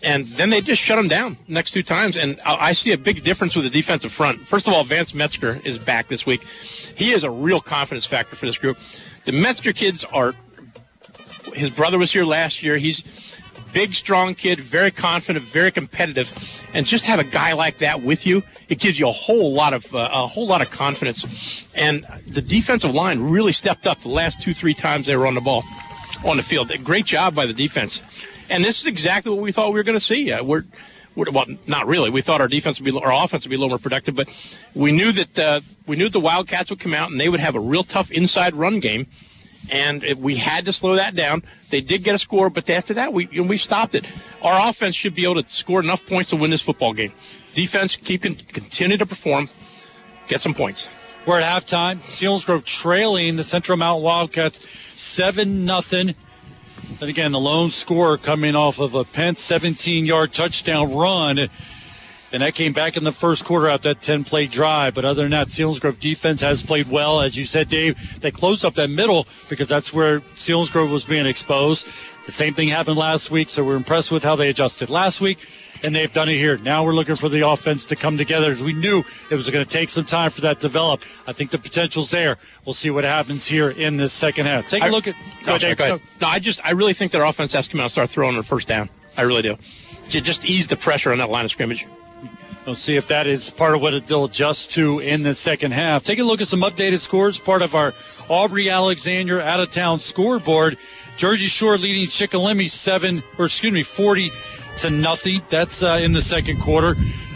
and 0.02 0.26
then 0.28 0.50
they 0.50 0.60
just 0.60 0.80
shut 0.80 0.96
them 0.96 1.08
down 1.08 1.36
next 1.48 1.72
two 1.72 1.82
times. 1.82 2.16
And 2.16 2.40
I, 2.46 2.68
I 2.68 2.72
see 2.72 2.92
a 2.92 2.98
big 2.98 3.22
difference 3.24 3.54
with 3.54 3.64
the 3.64 3.70
defensive 3.70 4.12
front. 4.12 4.40
First 4.40 4.68
of 4.68 4.74
all, 4.74 4.84
Vance 4.84 5.14
Metzger 5.14 5.60
is 5.64 5.78
back 5.78 6.08
this 6.08 6.24
week. 6.26 6.42
He 6.94 7.10
is 7.10 7.24
a 7.24 7.30
real 7.30 7.60
confidence 7.60 8.06
factor 8.06 8.36
for 8.36 8.46
this 8.46 8.58
group. 8.58 8.78
The 9.24 9.32
Metzger 9.32 9.72
kids 9.72 10.04
are. 10.06 10.34
His 11.54 11.70
brother 11.70 11.98
was 11.98 12.12
here 12.12 12.24
last 12.24 12.62
year. 12.62 12.76
He's 12.76 13.02
big, 13.72 13.94
strong 13.94 14.34
kid, 14.34 14.60
very 14.60 14.90
confident, 14.90 15.44
very 15.44 15.70
competitive, 15.70 16.32
and 16.74 16.86
just 16.86 17.04
have 17.04 17.18
a 17.18 17.24
guy 17.24 17.52
like 17.52 17.78
that 17.78 18.02
with 18.02 18.26
you, 18.26 18.42
it 18.68 18.78
gives 18.78 18.98
you 18.98 19.08
a 19.08 19.12
whole 19.12 19.52
lot 19.52 19.72
of 19.72 19.94
uh, 19.94 20.08
a 20.12 20.26
whole 20.26 20.46
lot 20.46 20.62
of 20.62 20.70
confidence. 20.70 21.64
And 21.74 22.06
the 22.26 22.42
defensive 22.42 22.94
line 22.94 23.20
really 23.20 23.52
stepped 23.52 23.86
up 23.86 24.00
the 24.00 24.08
last 24.08 24.40
two, 24.40 24.54
three 24.54 24.74
times 24.74 25.06
they 25.06 25.16
were 25.16 25.26
on 25.26 25.34
the 25.34 25.40
ball, 25.40 25.64
on 26.24 26.36
the 26.36 26.42
field. 26.42 26.72
Great 26.84 27.06
job 27.06 27.34
by 27.34 27.46
the 27.46 27.54
defense. 27.54 28.02
And 28.48 28.64
this 28.64 28.80
is 28.80 28.86
exactly 28.86 29.30
what 29.30 29.40
we 29.40 29.52
thought 29.52 29.72
we 29.72 29.78
were 29.78 29.84
going 29.84 29.98
to 29.98 30.04
see. 30.04 30.32
Uh, 30.32 30.42
we're, 30.42 30.64
we're 31.14 31.30
well, 31.30 31.46
not 31.68 31.86
really. 31.86 32.10
We 32.10 32.20
thought 32.20 32.40
our 32.40 32.48
defense 32.48 32.80
would 32.80 32.92
be, 32.92 33.00
our 33.00 33.12
offense 33.12 33.44
would 33.44 33.50
be 33.50 33.56
a 33.56 33.58
little 33.58 33.70
more 33.70 33.78
productive, 33.78 34.16
but 34.16 34.28
we 34.74 34.90
knew 34.90 35.12
that 35.12 35.38
uh, 35.38 35.60
we 35.86 35.96
knew 35.96 36.08
the 36.08 36.20
Wildcats 36.20 36.70
would 36.70 36.80
come 36.80 36.94
out 36.94 37.10
and 37.10 37.20
they 37.20 37.28
would 37.28 37.40
have 37.40 37.54
a 37.54 37.60
real 37.60 37.84
tough 37.84 38.10
inside 38.10 38.56
run 38.56 38.80
game 38.80 39.06
and 39.70 40.02
it, 40.04 40.18
we 40.18 40.36
had 40.36 40.64
to 40.64 40.72
slow 40.72 40.96
that 40.96 41.14
down. 41.14 41.42
They 41.70 41.80
did 41.80 42.02
get 42.02 42.14
a 42.14 42.18
score, 42.18 42.50
but 42.50 42.68
after 42.70 42.94
that, 42.94 43.12
we 43.12 43.26
we 43.26 43.56
stopped 43.56 43.94
it. 43.94 44.06
Our 44.42 44.68
offense 44.68 44.94
should 44.94 45.14
be 45.14 45.24
able 45.24 45.42
to 45.42 45.48
score 45.48 45.80
enough 45.80 46.04
points 46.06 46.30
to 46.30 46.36
win 46.36 46.50
this 46.50 46.62
football 46.62 46.92
game. 46.92 47.12
Defense 47.54 47.96
keep 47.96 48.22
continue 48.22 48.96
to 48.96 49.06
perform, 49.06 49.50
get 50.28 50.40
some 50.40 50.54
points. 50.54 50.88
We're 51.26 51.40
at 51.40 51.62
halftime. 51.62 51.98
Selinsgrove 51.98 52.64
trailing 52.64 53.36
the 53.36 53.42
Central 53.42 53.76
Mountain 53.76 54.02
Wildcats 54.02 54.60
seven 54.96 55.64
nothing. 55.64 56.14
And 57.00 57.08
again, 57.08 57.32
the 57.32 57.40
lone 57.40 57.70
scorer 57.70 58.16
coming 58.16 58.56
off 58.56 58.80
of 58.80 58.94
a 58.94 59.04
Pence 59.04 59.46
17-yard 59.48 60.32
touchdown 60.32 60.94
run, 60.94 61.48
and 62.32 62.42
that 62.42 62.54
came 62.54 62.72
back 62.72 62.96
in 62.96 63.04
the 63.04 63.12
first 63.12 63.44
quarter 63.44 63.68
out 63.68 63.82
that 63.82 64.00
10-play 64.00 64.46
drive. 64.46 64.94
But 64.94 65.04
other 65.04 65.22
than 65.22 65.32
that, 65.32 65.48
Selinsgrove 65.48 65.98
defense 65.98 66.40
has 66.40 66.62
played 66.62 66.88
well, 66.88 67.20
as 67.20 67.36
you 67.36 67.44
said, 67.44 67.68
Dave. 67.68 68.20
They 68.20 68.30
closed 68.30 68.64
up 68.64 68.74
that 68.74 68.90
middle 68.90 69.26
because 69.48 69.68
that's 69.68 69.92
where 69.92 70.20
Selinsgrove 70.36 70.90
was 70.90 71.04
being 71.04 71.26
exposed. 71.26 71.86
The 72.26 72.32
same 72.32 72.54
thing 72.54 72.68
happened 72.68 72.96
last 72.96 73.30
week, 73.30 73.48
so 73.50 73.64
we're 73.64 73.76
impressed 73.76 74.12
with 74.12 74.22
how 74.22 74.36
they 74.36 74.48
adjusted 74.50 74.90
last 74.90 75.20
week 75.20 75.38
and 75.82 75.94
they've 75.94 76.12
done 76.12 76.28
it 76.28 76.36
here. 76.36 76.58
Now 76.58 76.84
we're 76.84 76.92
looking 76.94 77.16
for 77.16 77.28
the 77.28 77.46
offense 77.46 77.86
to 77.86 77.96
come 77.96 78.18
together 78.18 78.50
as 78.50 78.62
we 78.62 78.72
knew 78.72 79.02
it 79.30 79.34
was 79.34 79.48
going 79.50 79.64
to 79.64 79.70
take 79.70 79.88
some 79.88 80.04
time 80.04 80.30
for 80.30 80.40
that 80.42 80.56
to 80.56 80.62
develop. 80.62 81.02
I 81.26 81.32
think 81.32 81.50
the 81.50 81.58
potential's 81.58 82.10
there. 82.10 82.38
We'll 82.64 82.74
see 82.74 82.90
what 82.90 83.04
happens 83.04 83.46
here 83.46 83.70
in 83.70 83.96
this 83.96 84.12
second 84.12 84.46
half. 84.46 84.68
Take 84.68 84.82
a 84.82 84.86
I- 84.86 84.90
look 84.90 85.08
at. 85.08 85.14
Oh, 85.46 85.52
no, 85.52 85.58
Dave. 85.58 85.76
go 85.76 85.84
ahead. 85.84 86.00
No, 86.20 86.28
I 86.28 86.38
just 86.38 86.64
I 86.64 86.72
really 86.72 86.94
think 86.94 87.14
our 87.14 87.24
offense 87.24 87.52
has 87.52 87.66
to 87.66 87.72
come 87.72 87.80
out 87.80 87.84
and 87.84 87.92
start 87.92 88.10
throwing 88.10 88.36
on 88.36 88.42
first 88.42 88.68
down. 88.68 88.90
I 89.16 89.22
really 89.22 89.42
do. 89.42 89.56
To 90.10 90.20
just 90.20 90.44
ease 90.44 90.68
the 90.68 90.76
pressure 90.76 91.12
on 91.12 91.18
that 91.18 91.30
line 91.30 91.44
of 91.44 91.50
scrimmage. 91.50 91.86
We'll 92.70 92.76
see 92.76 92.94
if 92.94 93.08
that 93.08 93.26
is 93.26 93.50
part 93.50 93.74
of 93.74 93.82
what 93.82 94.06
they'll 94.06 94.26
adjust 94.26 94.70
to 94.74 95.00
in 95.00 95.24
the 95.24 95.34
second 95.34 95.72
half. 95.72 96.04
Take 96.04 96.20
a 96.20 96.22
look 96.22 96.40
at 96.40 96.46
some 96.46 96.60
updated 96.60 97.00
scores, 97.00 97.40
part 97.40 97.62
of 97.62 97.74
our 97.74 97.92
Aubrey 98.28 98.70
Alexander 98.70 99.40
out 99.40 99.58
of 99.58 99.72
town 99.72 99.98
scoreboard. 99.98 100.78
Jersey 101.16 101.48
Shore 101.48 101.76
leading 101.76 102.06
Shikellamy 102.06 102.70
seven, 102.70 103.24
or 103.38 103.46
excuse 103.46 103.72
me, 103.72 103.82
40 103.82 104.30
to 104.76 104.90
nothing. 104.90 105.42
That's 105.48 105.82
uh, 105.82 105.98
in 106.00 106.12
the 106.12 106.20
second 106.20 106.60
quarter. 106.60 106.94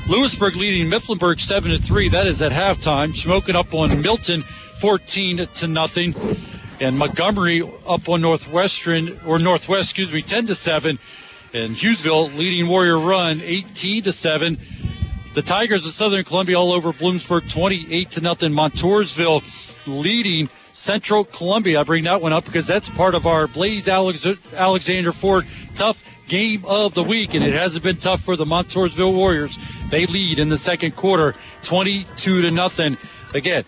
Lewisburg 0.09 0.55
leading 0.55 0.89
Mifflinburg 0.89 1.41
seven 1.41 1.73
to 1.73 1.79
three. 1.79 2.09
That 2.09 2.29
is 2.29 2.41
at 2.41 2.53
halftime. 2.53 3.13
Shamokin 3.13 3.57
up 3.57 3.75
on 3.75 4.01
Milton 4.03 4.43
14 4.79 5.49
to 5.53 5.67
nothing. 5.67 6.15
And 6.79 6.97
Montgomery 6.97 7.69
up 7.89 8.09
on 8.09 8.21
Northwestern, 8.21 9.19
or 9.27 9.41
Northwest, 9.41 9.91
excuse 9.91 10.13
me, 10.13 10.23
10 10.23 10.47
to 10.47 10.55
seven. 10.55 11.01
And 11.53 11.75
Hughesville 11.75 12.37
leading 12.37 12.69
Warrior 12.69 13.01
Run 13.01 13.41
18 13.43 14.05
to 14.05 14.13
seven. 14.13 14.61
The 15.35 15.43
Tigers 15.43 15.85
of 15.85 15.93
Southern 15.93 16.23
Columbia 16.23 16.57
all 16.57 16.73
over 16.73 16.93
Bloomsburg, 16.93 17.51
28 17.51 18.11
to 18.13 18.21
nothing. 18.21 18.53
Montoursville 18.53 19.43
leading 19.85 20.49
Central 20.73 21.25
Columbia. 21.25 21.81
I 21.81 21.83
bring 21.83 22.05
that 22.05 22.23
one 22.23 22.33
up 22.33 22.45
because 22.45 22.69
that's 22.69 22.89
part 22.91 23.17
of 23.17 23.27
our 23.27 23.49
Blaze 23.49 23.89
Alex- 23.89 24.27
Alexander 24.55 25.11
Ford 25.11 25.45
tough 25.75 26.05
game 26.29 26.65
of 26.65 26.95
the 26.95 27.03
week, 27.03 27.35
and 27.35 27.45
it 27.45 27.53
hasn't 27.53 27.83
been 27.83 27.97
tough 27.97 28.23
for 28.23 28.37
the 28.37 28.47
Montoursville 28.47 29.13
Warriors. 29.13 29.59
They 29.91 30.07
lead 30.07 30.39
in 30.39 30.51
the 30.51 30.57
second 30.57 30.95
quarter, 30.95 31.35
22 31.63 32.43
to 32.43 32.51
nothing. 32.53 32.97
Again, 33.35 33.65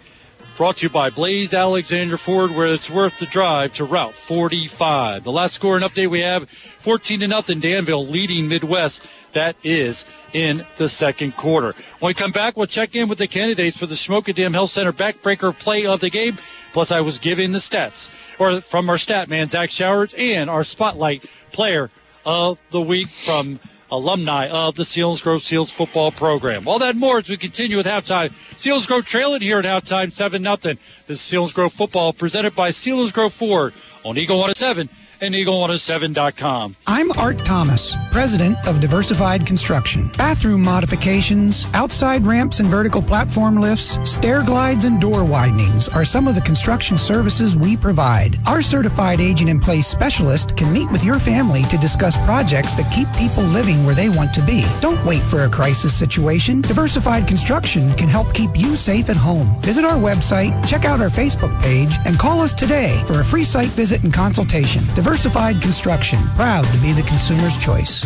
brought 0.56 0.78
to 0.78 0.86
you 0.86 0.90
by 0.90 1.10
Blaze 1.10 1.52
Alexander 1.52 2.16
Ford, 2.16 2.50
where 2.50 2.72
it's 2.72 2.88
worth 2.88 3.18
the 3.18 3.26
drive 3.26 3.74
to 3.74 3.84
Route 3.84 4.14
45. 4.14 5.22
The 5.22 5.30
last 5.30 5.52
score 5.52 5.76
and 5.76 5.84
update 5.84 6.08
we 6.08 6.20
have, 6.20 6.48
14 6.78 7.20
to 7.20 7.28
nothing. 7.28 7.60
Danville 7.60 8.06
leading 8.06 8.48
Midd-West. 8.48 9.02
That 9.34 9.56
is 9.62 10.06
in 10.32 10.64
the 10.78 10.88
second 10.88 11.36
quarter. 11.36 11.74
When 11.98 12.08
we 12.10 12.14
come 12.14 12.32
back, 12.32 12.56
we'll 12.56 12.66
check 12.66 12.94
in 12.94 13.06
with 13.06 13.18
the 13.18 13.26
candidates 13.26 13.76
for 13.76 13.84
the 13.84 13.94
Shamokin 13.94 14.34
Dam 14.34 14.54
Health 14.54 14.70
Center 14.70 14.92
backbreaker 14.92 15.56
play 15.56 15.84
of 15.84 16.00
the 16.00 16.08
game. 16.08 16.38
Plus, 16.72 16.90
I 16.90 17.02
was 17.02 17.18
giving 17.18 17.52
the 17.52 17.58
stats 17.58 18.08
or 18.38 18.62
from 18.62 18.88
our 18.88 18.98
stat 18.98 19.28
man 19.28 19.50
Zach 19.50 19.70
Showers 19.70 20.14
and 20.16 20.48
our 20.48 20.64
spotlight 20.64 21.26
player 21.52 21.90
of 22.24 22.58
the 22.70 22.80
week 22.80 23.08
from 23.08 23.60
alumni 23.90 24.48
of 24.48 24.74
the 24.74 24.82
Selinsgrove 24.82 25.40
Seals 25.40 25.70
football 25.70 26.10
program. 26.10 26.66
All 26.66 26.78
that 26.78 26.96
more 26.96 27.18
as 27.18 27.28
we 27.28 27.36
continue 27.36 27.76
with 27.76 27.86
halftime. 27.86 28.32
Selinsgrove 28.54 29.04
trailing 29.04 29.42
here 29.42 29.58
at 29.58 29.64
halftime, 29.64 30.12
7 30.12 30.42
0. 30.42 30.56
This 30.56 30.78
is 31.08 31.20
Selinsgrove 31.20 31.72
football 31.72 32.12
presented 32.12 32.54
by 32.54 32.70
Selinsgrove 32.70 33.32
Ford 33.32 33.74
on 34.04 34.18
Eagle 34.18 34.38
107 34.38 34.88
and 35.20 35.34
Eagle107.com. 35.34 36.76
I'm 36.86 37.10
Art 37.12 37.38
Thomas, 37.38 37.96
president 38.10 38.56
of 38.66 38.80
Diversified 38.80 39.46
Construction. 39.46 40.10
Bathroom 40.16 40.62
modifications, 40.62 41.66
outside 41.74 42.24
ramps 42.24 42.60
and 42.60 42.68
vertical 42.68 43.02
platform 43.02 43.56
lifts, 43.56 43.98
stair 44.08 44.44
glides, 44.44 44.84
and 44.84 45.00
door 45.00 45.24
widenings 45.24 45.94
are 45.94 46.04
some 46.04 46.28
of 46.28 46.34
the 46.34 46.40
construction 46.40 46.98
services 46.98 47.56
we 47.56 47.76
provide. 47.76 48.38
Our 48.46 48.62
certified 48.62 49.20
agent 49.20 49.48
in 49.48 49.60
place 49.60 49.86
specialist 49.86 50.56
can 50.56 50.72
meet 50.72 50.90
with 50.90 51.04
your 51.04 51.18
family 51.18 51.62
to 51.64 51.78
discuss 51.78 52.22
projects 52.24 52.74
that 52.74 52.92
keep 52.92 53.08
people 53.16 53.44
living 53.44 53.84
where 53.84 53.94
they 53.94 54.08
want 54.08 54.34
to 54.34 54.42
be. 54.42 54.64
Don't 54.80 55.02
wait 55.04 55.22
for 55.22 55.44
a 55.44 55.48
crisis 55.48 55.94
situation. 55.96 56.60
Diversified 56.60 57.26
Construction 57.26 57.92
can 57.94 58.08
help 58.08 58.32
keep 58.34 58.50
you 58.54 58.76
safe 58.76 59.08
at 59.08 59.16
home. 59.16 59.48
Visit 59.62 59.84
our 59.84 59.98
website, 59.98 60.52
check 60.68 60.84
out 60.84 61.00
our 61.00 61.08
Facebook 61.08 61.60
page, 61.62 61.96
and 62.04 62.18
call 62.18 62.40
us 62.40 62.52
today 62.52 63.02
for 63.06 63.20
a 63.20 63.24
free 63.24 63.44
site 63.44 63.68
visit 63.68 64.04
and 64.04 64.12
consultation. 64.12 64.82
Diversified 65.06 65.62
Construction, 65.62 66.18
proud 66.34 66.64
to 66.64 66.78
be 66.78 66.90
the 66.90 67.04
consumer's 67.04 67.56
choice. 67.56 68.02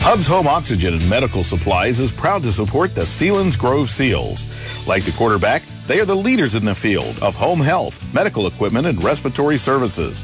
Hubs 0.00 0.26
Home 0.26 0.46
Oxygen 0.46 0.94
and 0.94 1.10
Medical 1.10 1.44
Supplies 1.44 2.00
is 2.00 2.10
proud 2.10 2.42
to 2.44 2.50
support 2.50 2.94
the 2.94 3.02
Selinsgrove 3.02 3.88
Seals. 3.88 4.46
Like 4.88 5.04
the 5.04 5.12
quarterback, 5.12 5.64
they 5.86 6.00
are 6.00 6.06
the 6.06 6.16
leaders 6.16 6.54
in 6.54 6.64
the 6.64 6.74
field 6.74 7.18
of 7.20 7.34
home 7.34 7.60
health, 7.60 8.02
medical 8.14 8.46
equipment, 8.46 8.86
and 8.86 9.04
respiratory 9.04 9.58
services. 9.58 10.22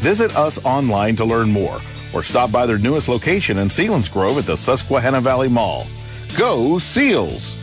Visit 0.00 0.34
us 0.34 0.58
online 0.64 1.16
to 1.16 1.26
learn 1.26 1.52
more 1.52 1.80
or 2.14 2.22
stop 2.22 2.50
by 2.50 2.64
their 2.64 2.78
newest 2.78 3.10
location 3.10 3.58
in 3.58 3.68
Selinsgrove 3.68 4.38
at 4.38 4.46
the 4.46 4.56
Susquehanna 4.56 5.20
Valley 5.20 5.50
Mall. 5.50 5.86
Go 6.38 6.78
Seals! 6.78 7.61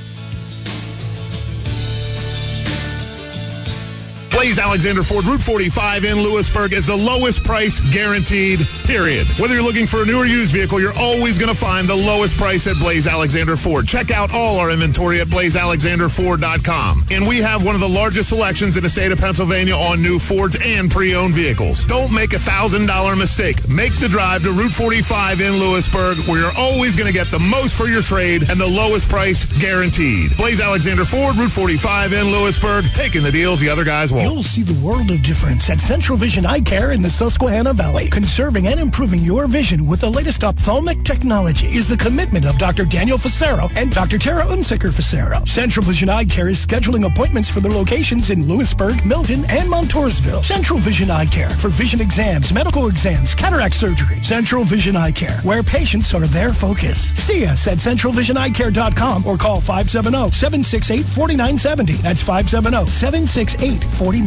Blaze 4.39 4.57
Alexander 4.57 5.03
Ford 5.03 5.25
Route 5.25 5.41
45 5.41 6.05
in 6.05 6.21
Lewisburg 6.21 6.71
is 6.71 6.87
the 6.87 6.95
lowest 6.95 7.43
price 7.43 7.81
guaranteed, 7.91 8.61
period. 8.85 9.27
Whether 9.37 9.55
you're 9.55 9.63
looking 9.63 9.85
for 9.85 10.03
a 10.03 10.05
new 10.05 10.17
or 10.17 10.25
used 10.25 10.53
vehicle, 10.53 10.79
you're 10.79 10.97
always 10.97 11.37
going 11.37 11.53
to 11.53 11.59
find 11.59 11.89
the 11.89 11.95
lowest 11.95 12.37
price 12.37 12.65
at 12.65 12.77
Blaze 12.77 13.05
Alexander 13.05 13.57
Ford. 13.57 13.85
Check 13.85 14.11
out 14.11 14.33
all 14.33 14.57
our 14.57 14.71
inventory 14.71 15.19
at 15.19 15.27
blazealexanderford.com. 15.27 17.03
And 17.11 17.27
we 17.27 17.39
have 17.39 17.65
one 17.65 17.75
of 17.75 17.81
the 17.81 17.89
largest 17.89 18.29
selections 18.29 18.77
in 18.77 18.83
the 18.83 18.89
state 18.89 19.11
of 19.11 19.19
Pennsylvania 19.19 19.75
on 19.75 20.01
new 20.01 20.17
Fords 20.19 20.55
and 20.63 20.89
pre-owned 20.89 21.33
vehicles. 21.33 21.83
Don't 21.83 22.13
make 22.13 22.31
a 22.31 22.37
$1,000 22.37 23.17
mistake. 23.17 23.67
Make 23.67 23.93
the 23.99 24.07
drive 24.07 24.43
to 24.43 24.53
Route 24.53 24.71
45 24.71 25.41
in 25.41 25.57
Lewisburg 25.57 26.17
where 26.29 26.39
you're 26.39 26.57
always 26.57 26.95
going 26.95 27.07
to 27.07 27.13
get 27.13 27.27
the 27.27 27.39
most 27.39 27.75
for 27.77 27.87
your 27.87 28.01
trade 28.01 28.49
and 28.49 28.57
the 28.57 28.65
lowest 28.65 29.09
price 29.09 29.43
guaranteed. 29.59 30.37
Blaze 30.37 30.61
Alexander 30.61 31.03
Ford, 31.03 31.35
Route 31.35 31.51
45 31.51 32.13
in 32.13 32.31
Lewisburg, 32.31 32.85
taking 32.93 33.21
the 33.21 33.33
deals 33.33 33.59
the 33.59 33.67
other 33.67 33.83
guys 33.83 34.13
won't. 34.13 34.28
You'll 34.29 34.43
see 34.43 34.61
the 34.61 34.79
world 34.85 35.09
of 35.09 35.23
difference 35.23 35.71
at 35.71 35.79
Central 35.79 36.15
Vision 36.15 36.45
Eye 36.45 36.61
Care 36.61 36.91
in 36.91 37.01
the 37.01 37.09
Susquehanna 37.09 37.73
Valley. 37.73 38.09
Conserving 38.09 38.67
and 38.67 38.79
improving 38.79 39.21
your 39.21 39.47
vision 39.47 39.87
with 39.87 40.01
the 40.01 40.09
latest 40.09 40.43
ophthalmic 40.43 41.03
technology 41.03 41.65
is 41.67 41.87
the 41.87 41.97
commitment 41.97 42.45
of 42.45 42.59
Dr. 42.59 42.85
Daniel 42.85 43.17
Facero 43.17 43.71
and 43.75 43.89
Dr. 43.89 44.19
Tara 44.19 44.43
Unsicker 44.43 44.91
Facero. 44.91 45.47
Central 45.47 45.83
Vision 45.83 46.09
Eye 46.09 46.25
Care 46.25 46.47
is 46.47 46.63
scheduling 46.63 47.07
appointments 47.07 47.49
for 47.49 47.59
their 47.59 47.71
locations 47.71 48.29
in 48.29 48.47
Lewisburg, 48.47 49.03
Milton, 49.03 49.45
and 49.49 49.67
Montoursville. 49.67 50.43
Central 50.43 50.77
Vision 50.77 51.09
Eye 51.09 51.25
Care 51.25 51.49
for 51.49 51.69
vision 51.69 51.99
exams, 51.99 52.53
medical 52.53 52.85
exams, 52.87 53.33
cataract 53.33 53.73
surgery. 53.73 54.21
Central 54.21 54.63
Vision 54.63 54.95
Eye 54.95 55.11
Care, 55.11 55.39
where 55.41 55.63
patients 55.63 56.13
are 56.13 56.27
their 56.27 56.53
focus. 56.53 57.13
See 57.15 57.47
us 57.47 57.67
at 57.67 57.79
centralvisioneyecare.com 57.79 59.25
or 59.25 59.37
call 59.37 59.59
570-768-4970. 59.59 61.97
That's 61.97 62.23
570-768-4970. 62.23 64.18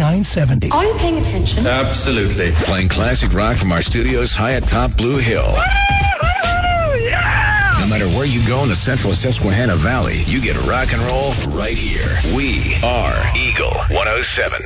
Are 0.72 0.84
you 0.84 0.94
paying 0.94 1.18
attention? 1.18 1.66
Absolutely. 1.66 2.52
Playing 2.52 2.88
classic 2.88 3.32
rock 3.32 3.56
from 3.56 3.72
our 3.72 3.82
studios 3.82 4.32
high 4.32 4.52
atop 4.52 4.96
Blue 4.96 5.18
Hill. 5.18 5.46
No 7.78 7.86
matter 7.88 8.06
where 8.16 8.24
you 8.24 8.46
go 8.46 8.62
in 8.62 8.68
the 8.68 8.76
central 8.76 9.12
Susquehanna 9.12 9.76
Valley, 9.76 10.22
you 10.22 10.40
get 10.40 10.56
rock 10.66 10.92
and 10.92 11.02
roll 11.02 11.32
right 11.56 11.76
here. 11.76 12.08
We 12.34 12.76
are 12.82 13.14
Eagle 13.36 13.74
107. 13.90 14.60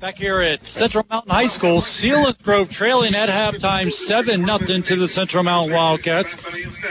Back 0.00 0.16
here 0.16 0.40
at 0.40 0.64
Central 0.64 1.04
Mountain 1.10 1.32
High 1.32 1.48
School, 1.48 1.80
Selinsgrove 1.80 2.70
trailing 2.70 3.16
at 3.16 3.28
halftime 3.28 3.92
7 3.92 4.46
0 4.46 4.58
to 4.82 4.96
the 4.96 5.08
Central 5.08 5.42
Mountain 5.42 5.74
Wildcats. 5.74 6.36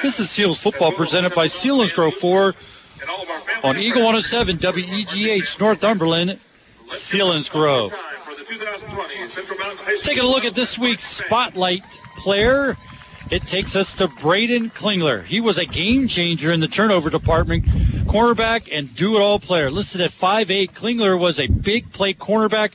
This 0.01 0.19
is 0.19 0.29
Seals 0.29 0.59
football 0.59 0.91
presented 0.91 1.34
by 1.34 1.47
Sealands 1.47 1.95
Grove 1.95 2.13
Ford 2.13 2.55
on 3.63 3.77
Eagle 3.77 4.03
107 4.03 4.57
WEGH 4.57 5.59
Northumberland, 5.59 6.39
Selinsgrove. 6.88 7.93
Taking 10.03 10.23
a 10.23 10.27
look 10.27 10.45
at 10.45 10.53
this 10.55 10.77
week's 10.77 11.03
spotlight 11.03 11.84
player. 12.17 12.77
It 13.29 13.45
takes 13.45 13.75
us 13.75 13.93
to 13.95 14.07
Braden 14.07 14.69
Klingler. 14.69 15.23
He 15.25 15.41
was 15.41 15.57
a 15.57 15.65
game 15.65 16.07
changer 16.07 16.51
in 16.51 16.61
the 16.61 16.67
turnover 16.67 17.09
department, 17.09 17.65
cornerback 18.05 18.69
and 18.71 18.93
do-it-all 18.95 19.39
player. 19.39 19.69
Listed 19.69 19.99
at 19.99 20.11
5'8", 20.11 20.71
Klingler 20.71 21.19
was 21.19 21.38
a 21.38 21.47
big 21.47 21.91
play 21.91 22.13
cornerback 22.13 22.71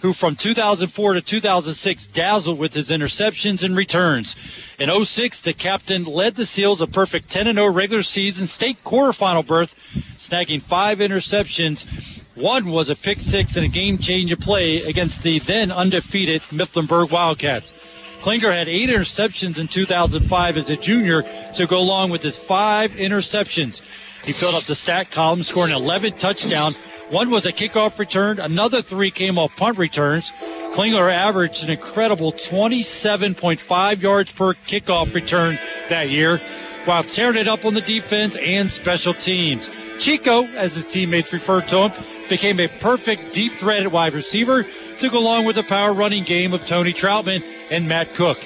who 0.00 0.12
from 0.12 0.36
2004 0.36 1.14
to 1.14 1.20
2006 1.20 2.06
dazzled 2.08 2.58
with 2.58 2.74
his 2.74 2.90
interceptions 2.90 3.62
and 3.62 3.76
returns. 3.76 4.36
In 4.78 4.90
06, 5.04 5.40
the 5.40 5.52
captain 5.52 6.04
led 6.04 6.34
the 6.34 6.46
Seals 6.46 6.80
a 6.80 6.86
perfect 6.86 7.28
10-0 7.28 7.74
regular 7.74 8.02
season 8.02 8.46
state 8.46 8.82
quarterfinal 8.84 9.46
berth, 9.46 9.74
snagging 10.16 10.62
five 10.62 10.98
interceptions. 10.98 11.86
One 12.34 12.66
was 12.66 12.90
a 12.90 12.96
pick 12.96 13.20
six 13.20 13.56
and 13.56 13.64
a 13.64 13.68
game-changing 13.68 14.36
play 14.38 14.82
against 14.82 15.22
the 15.22 15.38
then 15.38 15.72
undefeated 15.72 16.42
Mifflinburg 16.42 17.10
Wildcats. 17.10 17.72
Klinger 18.20 18.52
had 18.52 18.68
eight 18.68 18.90
interceptions 18.90 19.58
in 19.58 19.68
2005 19.68 20.56
as 20.56 20.70
a 20.70 20.76
junior 20.76 21.22
to 21.54 21.66
go 21.66 21.78
along 21.78 22.10
with 22.10 22.22
his 22.22 22.36
five 22.36 22.92
interceptions. 22.92 23.80
He 24.24 24.32
filled 24.32 24.56
up 24.56 24.64
the 24.64 24.74
stat 24.74 25.10
column, 25.10 25.42
scoring 25.42 25.72
11 25.72 26.14
touchdowns. 26.14 26.76
One 27.10 27.30
was 27.30 27.46
a 27.46 27.52
kickoff 27.52 28.00
return. 28.00 28.40
Another 28.40 28.82
three 28.82 29.12
came 29.12 29.38
off 29.38 29.56
punt 29.56 29.78
returns. 29.78 30.32
Klingler 30.72 31.12
averaged 31.12 31.62
an 31.62 31.70
incredible 31.70 32.32
27.5 32.32 34.02
yards 34.02 34.32
per 34.32 34.54
kickoff 34.54 35.14
return 35.14 35.56
that 35.88 36.10
year, 36.10 36.40
while 36.84 37.04
tearing 37.04 37.36
it 37.36 37.46
up 37.46 37.64
on 37.64 37.74
the 37.74 37.80
defense 37.80 38.36
and 38.36 38.70
special 38.70 39.14
teams. 39.14 39.70
Chico, 40.00 40.46
as 40.48 40.74
his 40.74 40.86
teammates 40.86 41.32
referred 41.32 41.68
to 41.68 41.88
him, 41.88 42.04
became 42.28 42.58
a 42.58 42.66
perfect 42.66 43.32
deep 43.32 43.52
threat 43.52 43.84
at 43.84 43.92
wide 43.92 44.12
receiver 44.12 44.66
to 44.98 45.08
go 45.08 45.18
along 45.18 45.44
with 45.44 45.56
the 45.56 45.62
power 45.62 45.92
running 45.92 46.24
game 46.24 46.52
of 46.52 46.66
Tony 46.66 46.92
Troutman 46.92 47.42
and 47.70 47.88
Matt 47.88 48.14
Cook, 48.14 48.38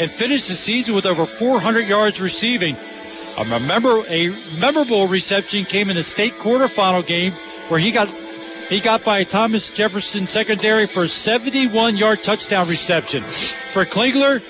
and 0.00 0.10
finished 0.10 0.48
the 0.48 0.54
season 0.54 0.94
with 0.96 1.06
over 1.06 1.24
400 1.24 1.86
yards 1.86 2.20
receiving. 2.20 2.76
A, 3.38 3.42
a 3.42 4.34
memorable 4.60 5.06
reception 5.06 5.64
came 5.64 5.88
in 5.88 5.94
the 5.94 6.02
state 6.02 6.32
quarterfinal 6.34 7.06
game 7.06 7.32
where 7.68 7.80
he 7.80 7.90
got 7.90 8.08
he 8.68 8.80
got 8.80 9.02
by 9.02 9.24
Thomas 9.24 9.70
Jefferson 9.70 10.26
secondary 10.26 10.86
for 10.86 11.04
a 11.04 11.08
71 11.08 11.96
yard 11.96 12.22
touchdown 12.22 12.68
reception. 12.68 13.22
For 13.22 13.84
Klingler 13.84 14.40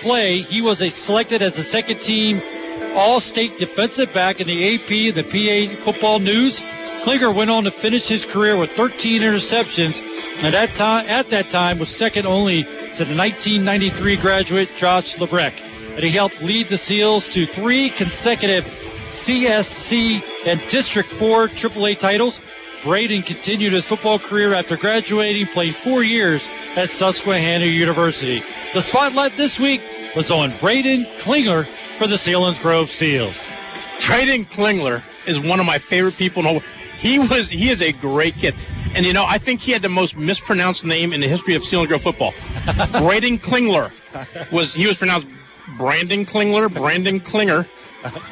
play, 0.00 0.40
he 0.40 0.60
was 0.60 0.82
a 0.82 0.88
selected 0.88 1.42
as 1.42 1.58
a 1.58 1.62
second 1.62 2.00
team 2.00 2.40
all 2.94 3.20
state 3.20 3.56
defensive 3.58 4.12
back 4.12 4.40
in 4.40 4.46
the 4.46 4.74
AP, 4.74 5.14
the 5.14 5.22
PA 5.22 5.72
football 5.84 6.18
news. 6.18 6.62
Klinger 7.02 7.30
went 7.30 7.50
on 7.50 7.64
to 7.64 7.70
finish 7.70 8.08
his 8.08 8.24
career 8.24 8.56
with 8.56 8.72
13 8.72 9.22
interceptions, 9.22 10.44
and 10.44 10.54
at, 10.54 10.74
time, 10.74 11.06
at 11.08 11.26
that 11.26 11.48
time 11.48 11.78
was 11.78 11.88
second 11.88 12.26
only 12.26 12.64
to 12.64 13.04
the 13.04 13.16
1993 13.16 14.16
graduate 14.16 14.68
Josh 14.76 15.16
Lebrecht. 15.18 15.62
And 15.94 16.02
he 16.02 16.10
helped 16.10 16.42
lead 16.42 16.66
the 16.68 16.78
Seals 16.78 17.28
to 17.28 17.46
three 17.46 17.90
consecutive 17.90 18.64
CSC 18.64 20.46
and 20.46 20.60
District 20.70 21.08
4 21.08 21.48
AAA 21.48 21.98
titles. 21.98 22.40
Braden 22.82 23.22
continued 23.22 23.72
his 23.72 23.84
football 23.84 24.18
career 24.18 24.54
after 24.54 24.76
graduating, 24.76 25.46
playing 25.48 25.72
four 25.72 26.02
years 26.02 26.48
at 26.76 26.88
Susquehanna 26.88 27.66
University. 27.66 28.40
The 28.72 28.80
spotlight 28.80 29.36
this 29.36 29.58
week 29.58 29.80
was 30.14 30.30
on 30.30 30.56
Braden 30.58 31.04
Klingler 31.20 31.66
for 31.98 32.06
the 32.06 32.14
Selinsgrove 32.14 32.88
Seals. 32.88 33.48
Braden 34.06 34.44
Klingler 34.46 35.02
is 35.26 35.40
one 35.40 35.60
of 35.60 35.66
my 35.66 35.78
favorite 35.78 36.16
people 36.16 36.40
in 36.40 36.54
the 36.54 36.60
whole 36.60 36.68
he 36.98 37.18
was 37.18 37.48
he 37.48 37.70
is 37.70 37.80
a 37.80 37.92
great 37.92 38.34
kid. 38.34 38.54
And 38.94 39.06
you 39.06 39.12
know, 39.12 39.24
I 39.26 39.38
think 39.38 39.60
he 39.60 39.72
had 39.72 39.82
the 39.82 39.88
most 39.88 40.16
mispronounced 40.16 40.84
name 40.84 41.12
in 41.12 41.20
the 41.20 41.28
history 41.28 41.54
of 41.54 41.62
Selinsgrove 41.62 42.00
football. 42.00 42.32
Braden 43.00 43.38
Klingler 43.38 43.92
was 44.52 44.74
he 44.74 44.86
was 44.86 44.98
pronounced 44.98 45.28
Brandon 45.76 46.24
Klingler, 46.24 46.72
Brandon 46.72 47.20
Klinger, 47.20 47.66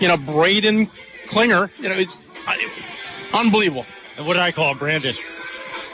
you 0.01 0.09
know, 0.09 0.17
Braden 0.17 0.87
Klinger. 1.29 1.71
You 1.79 1.89
know, 1.89 1.95
it's, 1.95 2.33
unbelievable. 3.33 3.87
And 4.17 4.27
what 4.27 4.35
did 4.35 4.43
I 4.43 4.53
call 4.53 4.73
him, 4.73 4.79
Brandon? 4.79 5.15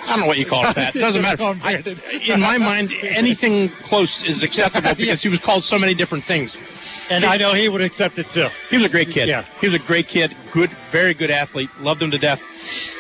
I 0.05 0.07
don't 0.09 0.20
know 0.20 0.27
what 0.27 0.39
you 0.39 0.47
call 0.47 0.65
it. 0.66 0.74
That 0.74 0.94
doesn't 0.94 1.23
matter. 1.23 1.43
I, 1.62 1.82
in 2.27 2.40
my 2.40 2.59
mind, 2.59 2.93
anything 3.03 3.69
close 3.69 4.23
is 4.24 4.43
acceptable 4.43 4.94
because 4.97 5.23
he 5.23 5.28
was 5.28 5.40
called 5.40 5.65
so 5.65 5.78
many 5.78 5.94
different 5.94 6.24
things. 6.24 6.57
And 7.11 7.24
I 7.24 7.36
know 7.36 7.53
he 7.53 7.69
would 7.69 7.82
accept 7.82 8.19
it 8.19 8.28
too. 8.28 8.49
He 8.70 8.77
was 8.77 8.86
a 8.86 8.89
great 8.89 9.11
kid. 9.11 9.28
Yeah. 9.28 9.44
He 9.61 9.69
was 9.69 9.74
a 9.74 9.85
great 9.85 10.07
kid. 10.07 10.35
Good, 10.53 10.70
very 10.90 11.15
good 11.15 11.31
athlete. 11.31 11.69
Loved 11.81 12.01
him 12.01 12.11
to 12.11 12.19
death. 12.19 12.43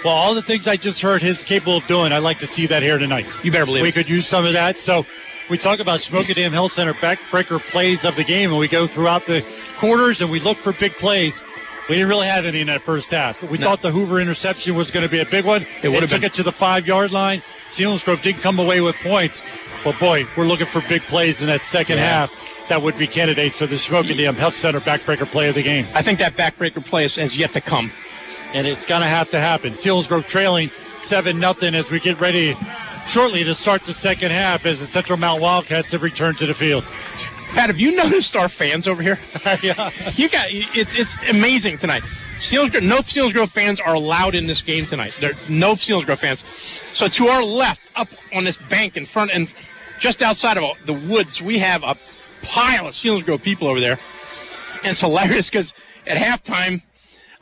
Well, 0.04 0.12
all 0.12 0.34
the 0.34 0.42
things 0.42 0.66
I 0.66 0.76
just 0.76 1.00
heard 1.00 1.22
he's 1.22 1.42
capable 1.44 1.78
of 1.78 1.86
doing, 1.86 2.12
I'd 2.12 2.18
like 2.18 2.38
to 2.40 2.46
see 2.46 2.66
that 2.66 2.82
here 2.82 2.98
tonight. 2.98 3.42
You 3.44 3.52
better 3.52 3.64
believe 3.64 3.82
we 3.82 3.88
it. 3.90 3.94
could 3.94 4.08
use 4.08 4.26
some 4.26 4.44
of 4.44 4.52
that. 4.54 4.76
So 4.76 5.02
we 5.48 5.56
talk 5.56 5.78
about 5.78 6.00
Shamokin 6.00 6.34
Dam 6.34 6.50
Health 6.50 6.72
Center 6.72 6.94
backbreaker 6.94 7.60
plays 7.70 8.04
of 8.04 8.16
the 8.16 8.24
game, 8.24 8.50
and 8.50 8.58
we 8.58 8.68
go 8.68 8.86
throughout 8.86 9.24
the 9.26 9.44
quarters 9.78 10.20
and 10.20 10.30
we 10.30 10.40
look 10.40 10.56
for 10.56 10.72
big 10.72 10.92
plays. 10.92 11.42
We 11.88 11.96
didn't 11.96 12.08
really 12.10 12.28
have 12.28 12.44
any 12.46 12.60
in 12.60 12.68
that 12.68 12.80
first 12.80 13.10
half. 13.10 13.42
We 13.42 13.58
No. 13.58 13.66
thought 13.66 13.82
the 13.82 13.90
Hoover 13.90 14.20
interception 14.20 14.74
was 14.74 14.90
going 14.90 15.04
to 15.04 15.10
be 15.10 15.20
a 15.20 15.24
big 15.26 15.44
one. 15.44 15.66
It 15.82 15.88
would've 15.88 16.08
took 16.10 16.20
been. 16.20 16.26
it 16.28 16.34
to 16.34 16.42
the 16.42 16.52
five 16.52 16.86
yard 16.86 17.10
line. 17.10 17.40
Selinsgrove 17.70 18.22
didn't 18.22 18.40
come 18.42 18.58
away 18.58 18.80
with 18.80 18.96
points. 19.02 19.50
But 19.82 19.98
boy, 19.98 20.26
we're 20.36 20.46
looking 20.46 20.66
for 20.66 20.80
big 20.88 21.02
plays 21.02 21.40
in 21.40 21.48
that 21.48 21.62
second 21.64 21.96
Yeah. 21.98 22.04
half 22.20 22.48
that 22.68 22.80
would 22.82 22.96
be 22.96 23.06
candidates 23.08 23.58
for 23.58 23.66
the 23.66 23.74
Shamokin 23.74 24.16
Dam 24.16 24.36
Health 24.36 24.54
Center 24.54 24.78
backbreaker 24.80 25.28
play 25.28 25.48
of 25.48 25.56
the 25.56 25.62
game. 25.62 25.84
I 25.94 26.02
think 26.02 26.20
that 26.20 26.36
backbreaker 26.36 26.84
play 26.84 27.04
is, 27.04 27.16
has 27.16 27.36
yet 27.36 27.50
to 27.52 27.60
come. 27.60 27.90
and 28.54 28.66
it's 28.66 28.84
going 28.84 29.00
to 29.00 29.08
have 29.08 29.30
to 29.30 29.40
happen. 29.40 29.72
Selinsgrove 29.72 30.26
trailing 30.26 30.70
7 30.98 31.38
nothing 31.40 31.74
as 31.74 31.90
we 31.90 31.98
get 31.98 32.20
ready 32.20 32.54
shortly 33.08 33.42
to 33.44 33.54
start 33.54 33.82
the 33.86 33.94
second 33.94 34.30
half 34.30 34.66
as 34.66 34.78
the 34.78 34.84
Central 34.86 35.18
Mount 35.18 35.40
Wildcats 35.40 35.90
have 35.92 36.02
returned 36.02 36.36
to 36.36 36.44
the 36.46 36.52
field. 36.52 36.84
Pat, 37.54 37.68
have 37.68 37.78
you 37.78 37.96
noticed 37.96 38.36
our 38.36 38.48
fans 38.48 38.86
over 38.86 39.02
here? 39.02 39.18
yeah. 39.62 39.90
You 40.14 40.28
got 40.28 40.46
it's 40.50 40.94
it's 40.94 41.16
amazing 41.28 41.78
tonight. 41.78 42.02
Selinsgrove, 42.38 42.82
no 42.82 43.30
Grove 43.32 43.50
fans 43.50 43.78
are 43.80 43.94
allowed 43.94 44.34
in 44.34 44.46
this 44.46 44.62
game 44.62 44.86
tonight. 44.86 45.14
There 45.20 45.32
no 45.48 45.74
Selinsgrove 45.74 46.18
fans. 46.18 46.44
So 46.92 47.08
to 47.08 47.26
our 47.28 47.42
left, 47.42 47.80
up 47.94 48.08
on 48.34 48.44
this 48.44 48.56
bank 48.56 48.96
in 48.96 49.06
front 49.06 49.32
and 49.32 49.52
just 50.00 50.22
outside 50.22 50.58
of 50.58 50.64
the 50.84 50.92
woods, 50.92 51.40
we 51.40 51.58
have 51.58 51.82
a 51.82 51.96
pile 52.42 52.88
of 52.88 52.94
Selinsgrove 52.94 53.42
people 53.42 53.68
over 53.68 53.80
there. 53.80 53.98
And 54.82 54.90
it's 54.90 55.00
hilarious 55.00 55.48
because 55.48 55.74
at 56.06 56.16
halftime, 56.16 56.82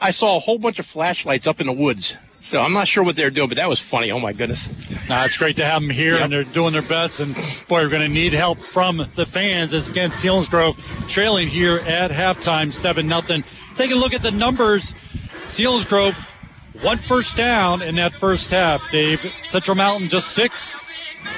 I 0.00 0.10
saw 0.10 0.36
a 0.36 0.40
whole 0.40 0.58
bunch 0.58 0.78
of 0.78 0.86
flashlights 0.86 1.46
up 1.46 1.60
in 1.60 1.66
the 1.66 1.72
woods. 1.72 2.16
So 2.42 2.60
I'm 2.62 2.72
not 2.72 2.88
sure 2.88 3.04
what 3.04 3.16
they're 3.16 3.30
doing, 3.30 3.48
but 3.48 3.56
that 3.56 3.68
was 3.68 3.80
funny. 3.80 4.10
Oh 4.10 4.18
my 4.18 4.32
goodness! 4.32 4.68
Nah, 5.08 5.24
it's 5.24 5.36
great 5.36 5.56
to 5.56 5.64
have 5.64 5.82
them 5.82 5.90
here, 5.90 6.14
Yep. 6.14 6.22
and 6.24 6.32
they're 6.32 6.44
doing 6.44 6.72
their 6.72 6.80
best. 6.82 7.20
And 7.20 7.34
boy, 7.68 7.82
we're 7.82 7.90
going 7.90 8.02
to 8.02 8.08
need 8.08 8.32
help 8.32 8.58
from 8.58 9.06
the 9.14 9.26
fans 9.26 9.74
as 9.74 9.90
again 9.90 10.10
Selinsgrove 10.10 10.76
trailing 11.08 11.48
here 11.48 11.76
at 11.86 12.10
halftime, 12.10 12.72
seven 12.72 13.06
nothing. 13.06 13.44
Take 13.74 13.90
a 13.90 13.94
look 13.94 14.14
at 14.14 14.22
the 14.22 14.30
numbers. 14.30 14.94
Selinsgrove 15.46 16.14
one 16.82 16.96
first 16.96 17.36
down 17.36 17.82
in 17.82 17.96
that 17.96 18.12
first 18.12 18.50
half. 18.50 18.90
Dave 18.90 19.20
Central 19.46 19.76
Mountain 19.76 20.08
just 20.08 20.28
six. 20.32 20.72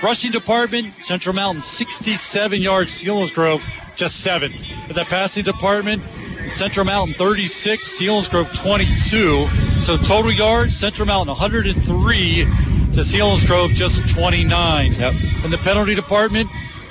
Rushing 0.02 0.30
department 0.30 0.94
Central 1.02 1.34
Mountain 1.34 1.62
67 1.62 2.62
yards. 2.62 2.90
Selinsgrove 3.02 3.96
just 3.96 4.20
seven. 4.20 4.52
But 4.86 4.94
the 4.94 5.04
passing 5.04 5.42
department 5.42 6.00
Central 6.48 6.86
Mountain 6.86 7.14
36, 7.14 7.98
Selinsgrove 7.98 8.56
22. 8.60 9.46
So 9.80 9.96
total 9.96 10.32
yards, 10.32 10.76
Central 10.76 11.06
Mountain 11.06 11.28
103 11.28 12.44
to 12.44 13.00
Selinsgrove 13.00 13.70
just 13.74 14.08
29. 14.14 14.92
Yep. 14.92 15.14
In 15.44 15.50
the 15.50 15.58
penalty 15.58 15.94
department, 15.94 16.48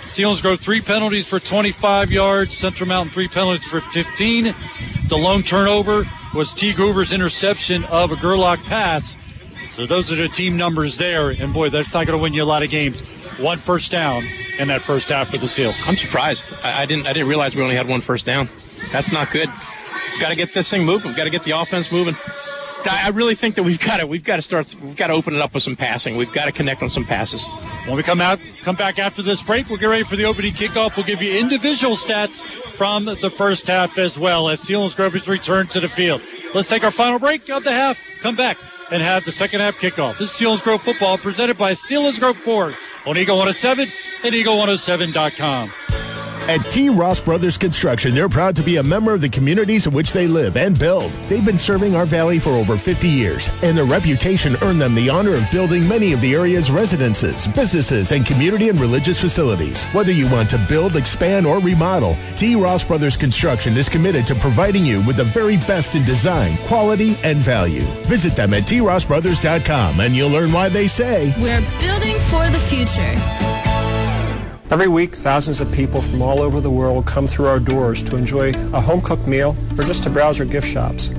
Selinsgrove 0.07 0.59
three 0.59 0.81
penalties 0.81 1.27
for 1.27 1.39
25 1.39 2.11
yards, 2.11 2.57
Central 2.57 2.87
Mountain 2.87 3.13
three 3.13 3.27
penalties 3.27 3.65
for 3.65 3.79
15. 3.79 4.53
The 5.07 5.17
lone 5.17 5.43
turnover 5.43 6.03
was 6.33 6.53
T. 6.53 6.71
Hoover's 6.71 7.11
interception 7.11 7.83
of 7.85 8.11
a 8.11 8.15
Gerlach 8.15 8.61
pass. 8.63 9.17
So 9.75 9.85
those 9.85 10.11
are 10.11 10.15
the 10.15 10.27
team 10.27 10.57
numbers 10.57 10.97
there. 10.97 11.29
And 11.29 11.53
boy, 11.53 11.69
that's 11.69 11.93
not 11.93 12.07
going 12.07 12.17
to 12.17 12.21
win 12.21 12.33
you 12.33 12.43
a 12.43 12.45
lot 12.45 12.63
of 12.63 12.69
games. 12.69 13.01
One 13.39 13.57
first 13.57 13.91
down 13.91 14.23
in 14.61 14.67
that 14.67 14.81
first 14.81 15.09
half 15.09 15.31
for 15.31 15.37
the 15.37 15.47
Seals. 15.47 15.81
I'm 15.85 15.97
surprised. 15.97 16.53
I, 16.63 16.83
I 16.83 16.85
didn't 16.85 17.07
I 17.07 17.13
didn't 17.13 17.27
realize 17.27 17.55
we 17.55 17.63
only 17.63 17.75
had 17.75 17.87
one 17.87 17.99
first 17.99 18.25
down. 18.25 18.47
That's 18.91 19.11
not 19.11 19.31
good. 19.31 19.49
Got 20.19 20.29
to 20.29 20.35
get 20.35 20.53
this 20.53 20.69
thing 20.69 20.85
moving. 20.85 21.09
We've 21.09 21.17
got 21.17 21.23
to 21.23 21.31
get 21.31 21.43
the 21.43 21.51
offense 21.51 21.91
moving. 21.91 22.15
I 22.85 23.07
I 23.07 23.09
really 23.09 23.35
think 23.35 23.55
that 23.55 23.63
we've 23.63 23.79
got 23.79 23.99
to 23.99 24.07
we've 24.07 24.23
got 24.23 24.35
to 24.35 24.41
start 24.43 24.73
we've 24.75 24.95
got 24.95 25.07
to 25.07 25.13
open 25.13 25.33
it 25.33 25.41
up 25.41 25.55
with 25.55 25.63
some 25.63 25.75
passing. 25.75 26.15
We've 26.15 26.31
got 26.31 26.45
to 26.45 26.51
connect 26.51 26.83
on 26.83 26.89
some 26.89 27.05
passes. 27.05 27.45
When 27.87 27.97
we 27.97 28.03
come 28.03 28.21
out, 28.21 28.39
come 28.61 28.75
back 28.75 28.99
after 28.99 29.23
this 29.23 29.41
break, 29.41 29.67
we'll 29.67 29.79
get 29.79 29.87
ready 29.87 30.03
for 30.03 30.15
the 30.15 30.25
opening 30.25 30.51
kickoff. 30.51 30.95
We'll 30.95 31.07
give 31.07 31.23
you 31.23 31.37
individual 31.39 31.95
stats 31.95 32.39
from 32.39 33.05
the 33.05 33.29
first 33.35 33.65
half 33.65 33.97
as 33.97 34.19
well 34.19 34.47
as 34.47 34.61
Selinsgrove 34.61 35.13
has 35.13 35.27
returned 35.27 35.71
to 35.71 35.79
the 35.79 35.89
field. 35.89 36.21
Let's 36.53 36.69
take 36.69 36.83
our 36.83 36.91
final 36.91 37.17
break 37.17 37.49
of 37.49 37.63
the 37.63 37.71
half. 37.71 37.97
Come 38.21 38.35
back 38.35 38.57
and 38.91 39.01
have 39.01 39.25
the 39.25 39.31
second 39.31 39.61
half 39.61 39.79
kickoff. 39.79 40.19
This 40.19 40.39
is 40.39 40.61
Grove 40.61 40.83
football 40.83 41.17
presented 41.17 41.57
by 41.57 41.71
Selinsgrove 41.71 42.35
Ford 42.35 42.75
on 43.05 43.17
Eagle 43.17 43.37
107 43.37 43.91
and 44.23 44.33
Eagle107.com. 44.33 45.80
At 46.49 46.65
T. 46.65 46.89
Ross 46.89 47.19
Brothers 47.19 47.57
Construction, 47.57 48.13
they're 48.13 48.27
proud 48.27 48.55
to 48.55 48.63
be 48.63 48.77
a 48.77 48.83
member 48.83 49.13
of 49.13 49.21
the 49.21 49.29
communities 49.29 49.85
in 49.85 49.93
which 49.93 50.11
they 50.11 50.27
live 50.27 50.57
and 50.57 50.77
build. 50.77 51.11
They've 51.29 51.45
been 51.45 51.59
serving 51.59 51.95
our 51.95 52.05
valley 52.05 52.39
for 52.39 52.49
over 52.49 52.77
50 52.77 53.07
years, 53.07 53.49
and 53.61 53.77
their 53.77 53.85
reputation 53.85 54.55
earned 54.61 54.81
them 54.81 54.95
the 54.95 55.09
honor 55.09 55.33
of 55.33 55.49
building 55.51 55.87
many 55.87 56.13
of 56.13 56.19
the 56.19 56.33
area's 56.33 56.71
residences, 56.71 57.47
businesses, 57.47 58.11
and 58.11 58.25
community 58.25 58.69
and 58.69 58.79
religious 58.79 59.21
facilities. 59.21 59.85
Whether 59.93 60.11
you 60.11 60.29
want 60.29 60.49
to 60.49 60.65
build, 60.67 60.95
expand, 60.95 61.45
or 61.45 61.59
remodel, 61.59 62.17
T. 62.35 62.55
Ross 62.55 62.83
Brothers 62.83 63.15
Construction 63.15 63.77
is 63.77 63.87
committed 63.87 64.25
to 64.27 64.35
providing 64.35 64.83
you 64.83 65.01
with 65.05 65.17
the 65.17 65.23
very 65.23 65.57
best 65.57 65.95
in 65.95 66.03
design, 66.03 66.57
quality, 66.67 67.15
and 67.23 67.37
value. 67.37 67.83
Visit 68.07 68.35
them 68.35 68.53
at 68.53 68.63
trossbrothers.com 68.63 69.99
and 69.99 70.15
you'll 70.15 70.29
learn 70.29 70.51
why 70.51 70.69
they 70.69 70.87
say, 70.87 71.33
We're 71.37 71.61
building 71.79 72.17
for 72.29 72.49
the 72.49 72.59
future. 72.59 73.40
Every 74.71 74.87
week, 74.87 75.13
thousands 75.13 75.59
of 75.59 75.69
people 75.73 75.99
from 75.99 76.21
all 76.21 76.39
over 76.39 76.61
the 76.61 76.69
world 76.69 77.05
come 77.05 77.27
through 77.27 77.47
our 77.47 77.59
doors 77.59 78.01
to 78.03 78.15
enjoy 78.15 78.51
a 78.71 78.79
home 78.79 79.01
cooked 79.01 79.27
meal 79.27 79.53
or 79.77 79.83
just 79.83 80.03
to 80.03 80.09
browse 80.09 80.39
our 80.39 80.45
gift 80.45 80.65
shops. 80.65 81.09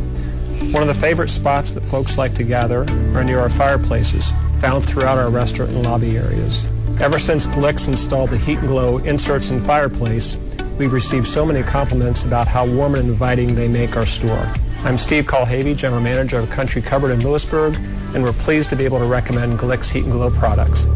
One 0.71 0.81
of 0.81 0.87
the 0.87 0.99
favorite 0.99 1.29
spots 1.29 1.75
that 1.75 1.83
folks 1.83 2.17
like 2.17 2.33
to 2.37 2.45
gather 2.45 2.87
are 3.15 3.23
near 3.23 3.41
our 3.41 3.51
fireplaces, 3.51 4.31
found 4.59 4.83
throughout 4.83 5.19
our 5.19 5.29
restaurant 5.29 5.71
and 5.73 5.85
lobby 5.85 6.17
areas. 6.17 6.65
Ever 6.99 7.19
since 7.19 7.47
Glicks 7.47 7.89
installed 7.89 8.31
the 8.31 8.39
Heat 8.39 8.57
and 8.57 8.69
Glow 8.69 8.97
inserts 8.97 9.51
in 9.51 9.61
fireplace, 9.61 10.39
we've 10.79 10.95
received 10.95 11.27
so 11.27 11.45
many 11.45 11.63
compliments 11.63 12.25
about 12.25 12.49
how 12.49 12.65
warm 12.67 12.95
and 12.95 13.07
inviting 13.07 13.55
they 13.55 13.69
make 13.69 13.99
our 13.99 14.07
store. 14.07 14.51
I'm 14.85 14.97
Steve 14.97 15.27
Colhavy, 15.27 15.77
General 15.77 16.01
Manager 16.01 16.39
of 16.39 16.49
Country 16.49 16.81
Cupboard 16.81 17.11
in 17.11 17.21
Lewisburg, 17.21 17.77
and 18.15 18.25
we're 18.25 18.33
pleased 18.33 18.71
to 18.71 18.77
be 18.77 18.87
able 18.87 19.01
to 19.01 19.05
recommend 19.05 19.59
Glicks 19.59 19.93
Heat 19.93 20.05
and 20.05 20.13
Glow 20.13 20.31
products. 20.31 20.87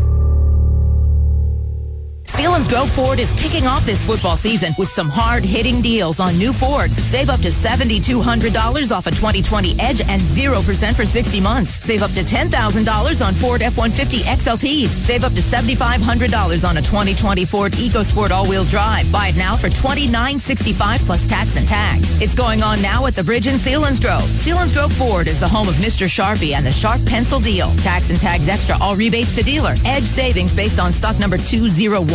Selinsgrove 2.27 2.89
Ford 2.89 3.19
is 3.19 3.33
kicking 3.33 3.67
off 3.67 3.87
this 3.87 4.05
football 4.05 4.37
season 4.37 4.75
with 4.79 4.89
some 4.89 5.09
hard-hitting 5.09 5.81
deals 5.81 6.21
on 6.21 6.37
new 6.37 6.53
Fords. 6.53 6.97
Save 6.97 7.31
up 7.31 7.41
to 7.41 7.49
$7,200 7.49 8.93
off 8.95 9.07
a 9.07 9.11
2020 9.11 9.79
Edge 9.79 10.01
and 10.01 10.21
0% 10.21 10.95
for 10.95 11.07
60 11.07 11.41
months. 11.41 11.77
Save 11.85 12.03
up 12.03 12.11
to 12.13 12.23
$10,000 12.23 13.27
on 13.27 13.35
Ford 13.35 13.63
F-150 13.63 14.21
XLTs. 14.23 14.89
Save 14.89 15.25
up 15.25 15.33
to 15.35 15.41
$7,500 15.41 16.69
on 16.69 16.77
a 16.79 16.83
2020 16.83 17.45
Ford 17.45 17.73
EcoSport 17.73 18.31
all-wheel 18.31 18.65
drive. 18.65 19.11
Buy 19.13 19.29
it 19.29 19.37
now 19.37 19.57
for 19.57 19.69
$29.65 19.69 21.07
plus 21.07 21.29
tax 21.29 21.57
and 21.57 21.67
tags. 21.67 22.21
It's 22.21 22.35
going 22.35 22.63
on 22.63 22.83
now 22.83 23.07
at 23.07 23.15
the 23.15 23.23
bridge 23.23 23.47
in 23.47 23.55
Selinsgrove. 23.55 24.27
Selinsgrove 24.43 24.93
Ford 24.93 25.29
is 25.29 25.39
the 25.39 25.49
home 25.49 25.69
of 25.69 25.75
Mr. 25.77 26.07
Sharpie 26.07 26.55
and 26.55 26.67
the 26.67 26.73
Sharp 26.73 27.05
Pencil 27.07 27.39
Deal. 27.39 27.75
Tax 27.77 28.11
and 28.11 28.21
tags 28.21 28.49
extra, 28.49 28.77
all 28.81 28.97
rebates 28.97 29.35
to 29.37 29.43
dealer. 29.43 29.77
Edge 29.85 30.05
savings 30.05 30.53
based 30.53 30.81
on 30.81 30.93
stock 30.93 31.19
number 31.19 31.39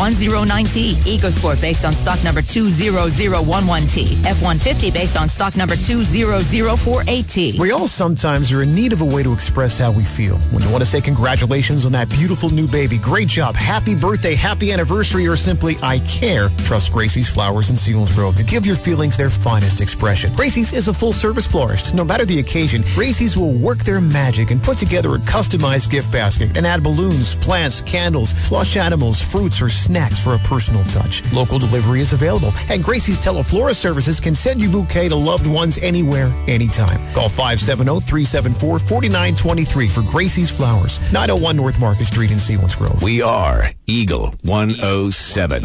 20109T. 0.02 0.96
EcoSport 0.96 1.62
based 1.62 1.86
on 1.86 1.94
stock 1.94 2.24
number 2.24 2.42
20011T. 2.42 4.26
F-150 4.26 4.92
based 4.92 5.16
on 5.16 5.30
stock 5.30 5.56
number 5.56 5.76
20048T. 5.76 7.60
We 7.60 7.72
all 7.72 7.88
sometimes 7.88 8.52
are 8.52 8.64
in 8.64 8.74
need 8.74 8.94
of 8.94 9.02
a 9.02 9.06
way 9.06 9.22
to 9.22 9.32
express 9.32 9.78
how 9.78 9.92
we 9.92 10.04
feel. 10.04 10.40
When 10.50 10.64
you 10.64 10.72
want 10.72 10.84
to 10.84 10.90
say 10.90 11.02
congratulations 11.02 11.86
on 11.86 11.92
that 11.92 12.10
beautiful 12.10 12.50
new 12.50 12.68
baby, 12.68 12.98
great 12.98 13.28
job, 13.28 13.54
happy 13.56 13.94
birthday, 13.94 14.34
happy 14.34 14.72
anniversary, 14.72 15.28
or 15.28 15.36
simply 15.36 15.78
I 15.84 16.00
care, 16.00 16.50
trust 16.58 16.92
Gracie's 16.92 17.32
Flowers 17.32 17.70
in 17.70 17.76
Selinsgrove 17.76 18.36
to 18.38 18.44
give 18.44 18.66
your 18.66 18.78
feelings 18.78 19.16
their 19.16 19.30
finest 19.30 19.82
expression. 19.82 20.34
Gracie's 20.34 20.74
is 20.74 20.88
a 20.88 20.94
full 20.94 21.14
service 21.14 21.46
florist. 21.46 21.94
No 21.94 22.04
matter 22.04 22.26
the 22.26 22.40
occasion, 22.40 22.82
Gracie's 22.96 23.38
will 23.38 23.54
work 23.54 23.80
their 23.80 24.02
magic 24.02 24.50
and 24.50 24.64
put 24.64 24.80
together 24.80 25.14
a 25.14 25.20
customized 25.20 25.92
gift 25.92 26.12
basket 26.12 26.58
and 26.58 26.66
add 26.66 26.82
balloons, 26.82 27.36
plants, 27.36 27.82
candles, 27.82 28.34
plush 28.48 28.78
animals, 28.78 29.22
fruits, 29.22 29.62
or 29.62 29.70
snacks 29.70 29.91
for 30.24 30.36
a 30.36 30.40
personal 30.40 30.84
touch. 30.86 31.22
Local 31.34 31.60
delivery 31.60 32.02
is 32.02 32.14
available, 32.14 32.52
and 32.70 32.84
Gracie's 32.84 33.20
Teleflora 33.20 33.76
services 33.76 34.20
can 34.20 34.34
send 34.34 34.60
you 34.62 34.70
bouquet 34.70 35.10
to 35.10 35.16
loved 35.16 35.46
ones 35.48 35.78
anywhere, 35.80 36.32
anytime. 36.48 37.00
Call 37.14 37.30
570-374-4923 37.30 39.90
for 39.90 40.02
Gracie's 40.10 40.50
Flowers, 40.50 41.00
901 41.12 41.56
North 41.56 41.80
Market 41.80 42.06
Street 42.06 42.32
in 42.32 42.38
Selinsgrove. 42.38 43.04
We 43.04 43.22
are 43.22 43.72
Eagle 43.86 44.34
107. 44.44 45.64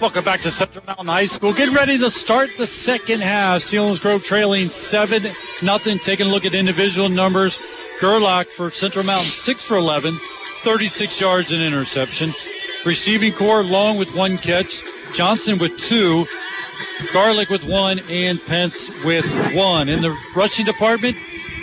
Welcome 0.00 0.24
back 0.24 0.40
to 0.40 0.50
Central 0.50 0.84
Mountain 0.86 1.06
High 1.06 1.24
School. 1.24 1.54
Getting 1.54 1.74
ready 1.74 1.96
to 1.98 2.10
start 2.10 2.50
the 2.58 2.66
second 2.66 3.22
half. 3.22 3.62
Selinsgrove 3.62 4.24
trailing 4.24 4.68
7 4.68 5.22
nothing. 5.62 5.98
Taking 5.98 6.26
a 6.26 6.30
look 6.30 6.44
at 6.44 6.54
individual 6.54 7.08
numbers. 7.08 7.58
Gerlach 7.98 8.46
for 8.46 8.70
Central 8.70 9.06
Mountain, 9.06 9.30
6 9.30 9.64
for 9.64 9.78
11, 9.78 10.18
36 10.66 11.20
yards 11.20 11.52
and 11.52 11.62
interception. 11.62 12.32
Receiving 12.84 13.32
core, 13.32 13.62
Long 13.62 13.96
with 13.98 14.12
one 14.16 14.36
catch. 14.36 14.82
Johnson 15.14 15.58
with 15.58 15.78
two. 15.78 16.26
Garlic 17.12 17.50
with 17.50 17.62
one. 17.62 18.00
And 18.10 18.44
Pence 18.46 18.88
with 19.04 19.24
one. 19.54 19.88
In 19.88 20.02
the 20.02 20.10
rushing 20.34 20.66
department, 20.66 21.16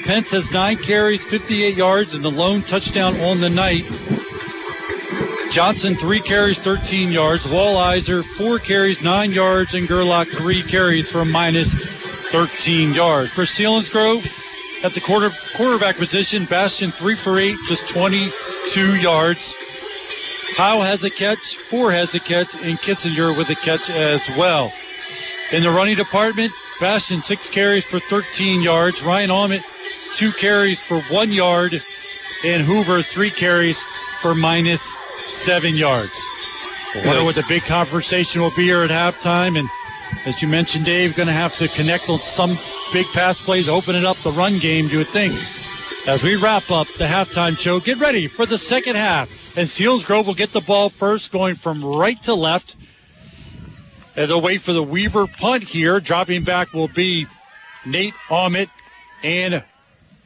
Pence 0.05 0.31
has 0.31 0.53
nine 0.53 0.77
carries, 0.77 1.21
58 1.21 1.75
yards, 1.75 2.13
and 2.13 2.23
the 2.23 2.31
lone 2.31 2.61
touchdown 2.61 3.13
on 3.19 3.41
the 3.41 3.49
night. 3.49 3.83
Johnson, 5.51 5.95
three 5.95 6.21
carries, 6.21 6.57
13 6.59 7.11
yards. 7.11 7.45
Wallizer, 7.45 8.23
four 8.23 8.57
carries, 8.57 9.03
nine 9.03 9.33
yards, 9.33 9.73
and 9.73 9.85
Gerlach, 9.85 10.29
three 10.29 10.61
carries 10.61 11.11
for 11.11 11.25
minus 11.25 11.73
13 12.31 12.93
yards. 12.93 13.33
For 13.33 13.43
Selinsgrove, 13.43 14.42
at 14.83 14.93
the 14.93 15.01
quarter 15.01 15.29
quarterback 15.55 15.95
position, 15.95 16.45
Bastian, 16.45 16.91
three 16.91 17.15
for 17.15 17.39
eight, 17.39 17.55
just 17.67 17.89
22 17.89 18.97
yards. 18.97 19.55
Howe 20.57 20.81
has 20.81 21.03
a 21.03 21.09
catch, 21.09 21.57
Ford 21.57 21.93
has 21.93 22.13
a 22.13 22.19
catch, 22.19 22.53
and 22.63 22.77
Kissinger 22.77 23.35
with 23.35 23.49
a 23.49 23.55
catch 23.55 23.89
as 23.89 24.29
well. 24.37 24.71
In 25.51 25.63
the 25.63 25.71
running 25.71 25.95
department, 25.95 26.51
Bastian, 26.79 27.21
six 27.21 27.49
carries 27.49 27.85
for 27.85 27.99
13 27.99 28.61
yards. 28.61 29.01
Ryan 29.01 29.31
Allman, 29.31 29.61
two 30.13 30.31
carries 30.31 30.79
for 30.79 30.99
one 31.03 31.31
yard, 31.31 31.81
and 32.43 32.61
Hoover 32.61 33.01
three 33.01 33.29
carries 33.29 33.81
for 34.21 34.35
minus 34.35 34.81
seven 35.15 35.75
yards. 35.75 36.21
I 36.95 37.03
wonder 37.05 37.23
what 37.23 37.35
the 37.35 37.45
big 37.47 37.63
conversation 37.63 38.41
will 38.41 38.53
be 38.55 38.63
here 38.63 38.83
at 38.83 38.89
halftime. 38.91 39.57
And 39.57 39.67
as 40.25 40.41
you 40.41 40.47
mentioned, 40.47 40.85
Dave, 40.85 41.15
going 41.15 41.27
to 41.27 41.33
have 41.33 41.57
to 41.57 41.67
connect 41.69 42.09
on 42.09 42.19
some 42.19 42.57
big 42.93 43.07
pass 43.07 43.41
plays, 43.41 43.67
opening 43.67 44.05
up 44.05 44.17
the 44.17 44.31
run 44.31 44.59
game, 44.59 44.87
you 44.87 44.99
would 44.99 45.07
think. 45.07 45.33
As 46.07 46.21
we 46.21 46.35
wrap 46.35 46.69
up 46.69 46.87
the 46.87 47.05
halftime 47.05 47.57
show, 47.57 47.79
get 47.79 47.97
ready 47.99 48.27
for 48.27 48.45
the 48.45 48.57
second 48.57 48.97
half. 48.97 49.29
And 49.57 49.67
Selinsgrove 49.67 50.27
will 50.27 50.35
get 50.35 50.53
the 50.53 50.61
ball 50.61 50.89
first, 50.89 51.31
going 51.31 51.55
from 51.55 51.83
right 51.83 52.21
to 52.23 52.35
left. 52.35 52.75
And 54.15 54.29
they'll 54.29 54.41
wait 54.41 54.61
for 54.61 54.73
the 54.73 54.83
Weaver 54.83 55.25
punt 55.25 55.63
here. 55.63 55.99
Dropping 55.99 56.43
back 56.43 56.71
will 56.71 56.87
be 56.87 57.25
Nate 57.83 58.13
Allman 58.29 58.67
and 59.23 59.63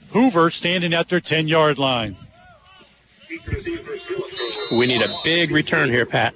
Hoover 0.09 0.49
standing 0.49 0.93
at 0.93 1.07
their 1.07 1.21
10 1.21 1.47
yard 1.47 1.79
line. 1.79 2.17
We 4.71 4.87
need 4.87 5.01
a 5.01 5.15
big 5.23 5.51
return 5.51 5.89
here, 5.89 6.05
Pat. 6.05 6.35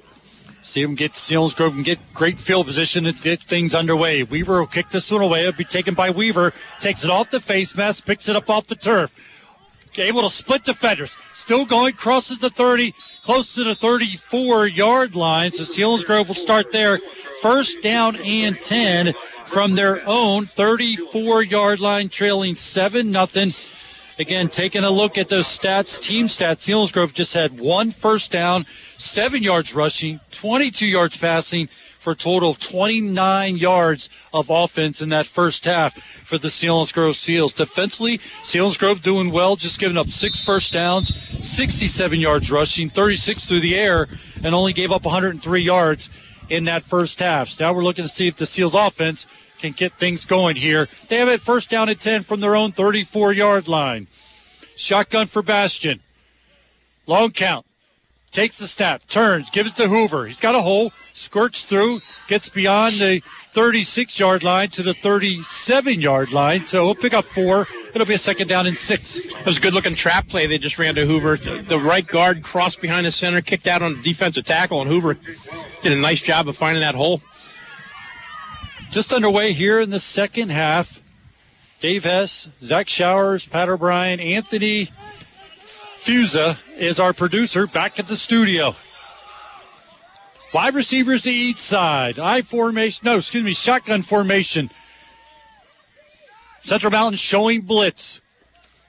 See 0.64 0.82
him 0.82 0.96
get 0.96 1.14
Selinsgrove 1.14 1.74
and 1.74 1.84
get 1.84 2.14
great 2.14 2.40
field 2.40 2.68
position 2.68 3.06
to 3.06 3.14
get 3.14 3.42
things 3.42 3.74
underway. 3.74 4.24
Weaver 4.24 4.60
will 4.60 4.68
kick 4.68 4.90
this 4.90 5.12
one 5.12 5.22
away. 5.22 5.42
It'll 5.42 5.58
be 5.58 5.64
taken 5.64 5.96
by 5.96 6.12
Weaver. 6.12 6.54
Takes 6.80 7.04
it 7.04 7.10
off 7.10 7.32
the 7.32 7.40
face 7.40 7.76
mask, 7.76 8.06
picks 8.06 8.30
it 8.30 8.36
up 8.36 8.50
off 8.50 8.68
the 8.68 8.76
turf. 8.76 9.14
Able 9.98 10.22
to 10.22 10.30
split 10.30 10.64
defenders. 10.64 11.18
Still 11.34 11.66
going, 11.66 11.94
crosses 11.94 12.40
the 12.40 12.50
30, 12.50 12.94
close 13.24 13.54
to 13.56 13.64
the 13.64 13.76
34 13.76 14.68
yard 14.68 15.16
line. 15.16 15.52
So 15.52 15.64
Selinsgrove 15.64 16.28
will 16.28 16.36
start 16.36 16.72
there. 16.72 17.00
First 17.42 17.82
down 17.82 18.16
and 18.18 18.60
10 18.62 19.14
from 19.46 19.76
their 19.76 20.02
own 20.08 20.48
34 20.56 21.44
yard 21.44 21.80
line, 21.82 22.08
trailing 22.08 22.56
7 22.56 23.12
nothing. 23.12 23.54
Again, 24.22 24.50
taking 24.50 24.84
a 24.84 24.92
look 24.92 25.18
at 25.18 25.30
those 25.30 25.48
stats, 25.48 26.00
team 26.00 26.28
stats, 26.28 26.70
Selinsgrove 26.70 27.12
just 27.12 27.34
had 27.34 27.60
one 27.60 27.90
first 27.90 28.32
down, 28.32 28.68
seven 28.96 29.42
yards 29.42 29.74
rushing, 29.74 30.20
22 30.30 30.86
yards 30.86 31.18
passing 31.18 31.70
for 31.98 32.12
a 32.12 32.16
total 32.16 32.52
of 32.52 32.60
29 32.60 33.58
yards 33.58 34.12
of 34.32 34.52
offense 34.52 35.02
in 35.02 35.10
that 35.10 35.26
first 35.26 35.66
half 35.66 36.00
for 36.24 36.38
the 36.38 36.50
Selinsgrove 36.50 37.16
Seals. 37.16 37.52
Defensively, 37.52 38.20
Selinsgrove 38.44 39.02
doing 39.02 39.32
well, 39.32 39.56
just 39.56 39.80
giving 39.80 39.98
up 39.98 40.12
six 40.12 40.40
first 40.40 40.72
downs, 40.72 41.16
67 41.44 42.20
yards 42.20 42.52
rushing, 42.52 42.92
36 42.92 43.46
through 43.46 43.62
the 43.62 43.76
air, 43.76 44.08
and 44.44 44.54
only 44.54 44.72
gave 44.72 44.92
up 44.92 45.04
103 45.04 45.62
yards 45.62 46.12
in 46.48 46.66
that 46.66 46.84
first 46.84 47.18
half. 47.18 47.50
So 47.50 47.66
now 47.66 47.74
we're 47.74 47.84
looking 47.84 48.06
to 48.06 48.10
see 48.10 48.28
if 48.28 48.36
the 48.36 48.46
Seals 48.46 48.76
offense 48.76 49.26
can 49.62 49.72
get 49.72 49.98
things 49.98 50.26
going 50.26 50.56
here. 50.56 50.90
They 51.08 51.18
have 51.18 51.30
it 51.30 51.42
first 51.42 51.70
down 51.70 51.88
at 51.90 52.00
10 52.00 52.24
from 52.24 52.40
their 52.40 52.56
own 52.56 52.72
34 52.72 53.34
yard 53.34 53.68
line. 53.68 54.08
Shotgun 54.76 55.28
for 55.28 55.42
Bastian. 55.42 56.02
Long 57.06 57.32
count. 57.32 57.66
Takes 58.32 58.60
the 58.60 58.68
snap, 58.68 59.06
turns, 59.08 59.50
gives 59.50 59.74
to 59.74 59.90
Hoover. 59.90 60.26
He's 60.26 60.40
got 60.40 60.56
a 60.56 60.62
hole, 60.62 60.94
squirts 61.12 61.66
through, 61.66 62.00
gets 62.30 62.48
beyond 62.48 62.96
the 62.96 63.22
36 63.52 64.18
yard 64.18 64.42
line 64.42 64.70
to 64.70 64.82
the 64.82 64.94
37 64.94 66.00
yard 66.00 66.32
line. 66.32 66.66
So 66.66 66.86
he'll 66.86 66.96
pick 66.96 67.14
up 67.14 67.26
four. 67.26 67.68
It'll 67.94 68.08
be 68.08 68.14
a 68.14 68.18
second 68.18 68.48
down 68.48 68.68
and 68.68 68.78
six. 68.78 69.18
It 69.18 69.46
was 69.46 69.58
a 69.58 69.60
good 69.60 69.74
looking 69.74 69.96
trap 69.96 70.30
play 70.30 70.48
they 70.48 70.58
just 70.58 70.80
ran 70.80 70.96
to 70.96 71.06
Hoover. 71.06 71.36
The 71.36 71.78
right 71.78 72.08
guard 72.08 72.42
crossed 72.42 72.80
behind 72.80 73.06
the 73.06 73.12
center, 73.12 73.42
kicked 73.42 73.68
out 73.68 73.82
on 73.82 73.98
the 73.98 74.02
defensive 74.02 74.46
tackle, 74.46 74.82
and 74.82 74.90
Hoover 74.90 75.18
did 75.82 75.92
a 75.92 75.98
nice 75.98 76.22
job 76.22 76.48
of 76.48 76.56
finding 76.56 76.82
that 76.82 76.96
hole. 76.96 77.22
Just 78.92 79.14
underway 79.14 79.54
here 79.54 79.80
in 79.80 79.90
the 79.90 80.00
second 80.00 80.50
half. 80.50 81.02
Dave 81.80 82.04
Hess, 82.04 82.50
Zach 82.62 82.90
Showers, 82.90 83.48
Pat 83.48 83.70
O'Brien, 83.70 84.20
Anthony 84.20 84.90
Fusa 85.62 86.58
is 86.78 87.00
our 87.00 87.14
producer 87.14 87.68
back 87.68 88.00
at 88.00 88.08
the 88.08 88.18
studio. 88.18 88.76
Wide 90.54 90.76
receivers 90.76 91.22
to 91.22 91.32
each 91.32 91.60
side. 91.60 92.20
I 92.20 92.42
formation, 92.42 93.06
no, 93.06 93.16
excuse 93.16 93.46
me, 93.46 93.54
shotgun 93.54 94.02
formation. 94.02 94.70
Central 96.64 96.92
Mountain 96.92 97.16
showing 97.16 97.62
blitz. 97.62 98.20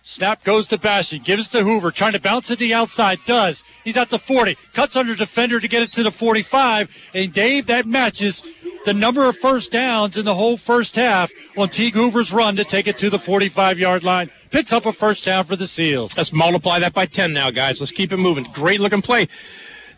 Snap 0.03 0.43
goes 0.43 0.67
to 0.67 0.79
Bastian, 0.79 1.23
gives 1.23 1.49
to 1.51 1.63
Hoover, 1.63 1.93
trying 1.93 2.13
to 2.13 2.21
bounce 2.21 2.51
it 2.51 2.57
to 2.57 2.65
the 2.65 2.75
outside. 2.75 3.21
Does. 3.25 3.63
He's 3.85 3.97
at 3.97 4.11
the 4.11 4.19
40, 4.19 4.57
cuts 4.73 4.97
under 4.97 5.15
defender 5.15 5.61
to 5.61 5.69
get 5.69 5.83
it 5.83 5.93
to 5.93 6.03
the 6.03 6.11
45. 6.11 6.91
And 7.15 7.33
Dave, 7.33 7.67
that 7.67 7.87
matches 7.87 8.43
the 8.85 8.95
number 8.95 9.25
of 9.29 9.37
first 9.37 9.73
downs 9.73 10.17
in 10.17 10.25
the 10.25 10.35
whole 10.35 10.57
first 10.57 10.97
half 10.97 11.31
on 11.57 11.69
Teague 11.69 11.95
Hoover's 11.95 12.33
run 12.33 12.57
to 12.57 12.65
take 12.65 12.87
it 12.87 12.99
to 12.99 13.11
the 13.11 13.19
45 13.19 13.79
yard 13.79 14.03
line. 14.03 14.31
Picks 14.51 14.73
up 14.73 14.87
a 14.87 14.93
first 14.93 15.25
down 15.25 15.45
for 15.45 15.57
the 15.57 15.67
Seals. 15.67 16.17
Let's 16.17 16.33
multiply 16.33 16.79
that 16.81 16.93
by 16.93 17.07
10 17.07 17.33
now, 17.33 17.51
guys. 17.51 17.81
Let's 17.81 17.93
keep 17.93 18.13
it 18.13 18.19
moving. 18.19 18.45
Great 18.53 18.81
looking 18.81 19.03
play. 19.03 19.29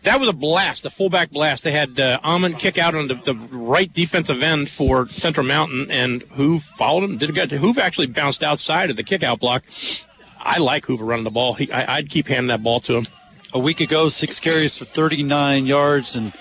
That 0.03 0.19
was 0.19 0.29
a 0.29 0.33
blast, 0.33 0.85
a 0.85 0.91
fullback 0.91 1.31
blast. 1.31 1.63
They 1.63 1.71
had 1.71 1.99
uh, 1.99 2.19
Allman 2.23 2.53
kick 2.53 2.77
out 2.77 2.93
on 2.93 3.07
the, 3.07 3.15
the, 3.15 3.33
right 3.33 3.91
defensive 3.91 4.43
end 4.43 4.69
for 4.69 5.07
Central 5.07 5.47
Mountain, 5.47 5.89
and 5.89 6.21
Hoove 6.29 6.61
followed 6.61 7.05
him. 7.05 7.17
Did 7.17 7.31
a 7.31 7.33
good. 7.33 7.49
Hoove 7.49 7.79
actually 7.79 8.05
bounced 8.05 8.43
outside 8.43 8.91
of 8.91 8.97
the 8.97 9.03
kick 9.03 9.23
out 9.23 9.39
block. 9.39 9.63
I 10.39 10.59
like 10.59 10.85
Hoover 10.85 11.05
running 11.05 11.23
the 11.23 11.31
ball. 11.31 11.55
He, 11.55 11.71
I, 11.71 11.95
I'd 11.95 12.11
keep 12.11 12.27
handing 12.27 12.49
that 12.49 12.61
ball 12.61 12.79
to 12.81 12.97
him. 12.97 13.07
A 13.51 13.57
week 13.57 13.79
ago, 13.79 14.09
six 14.09 14.39
carries 14.39 14.77
for 14.77 14.85
39 14.85 15.65
yards 15.65 16.15
and 16.15 16.33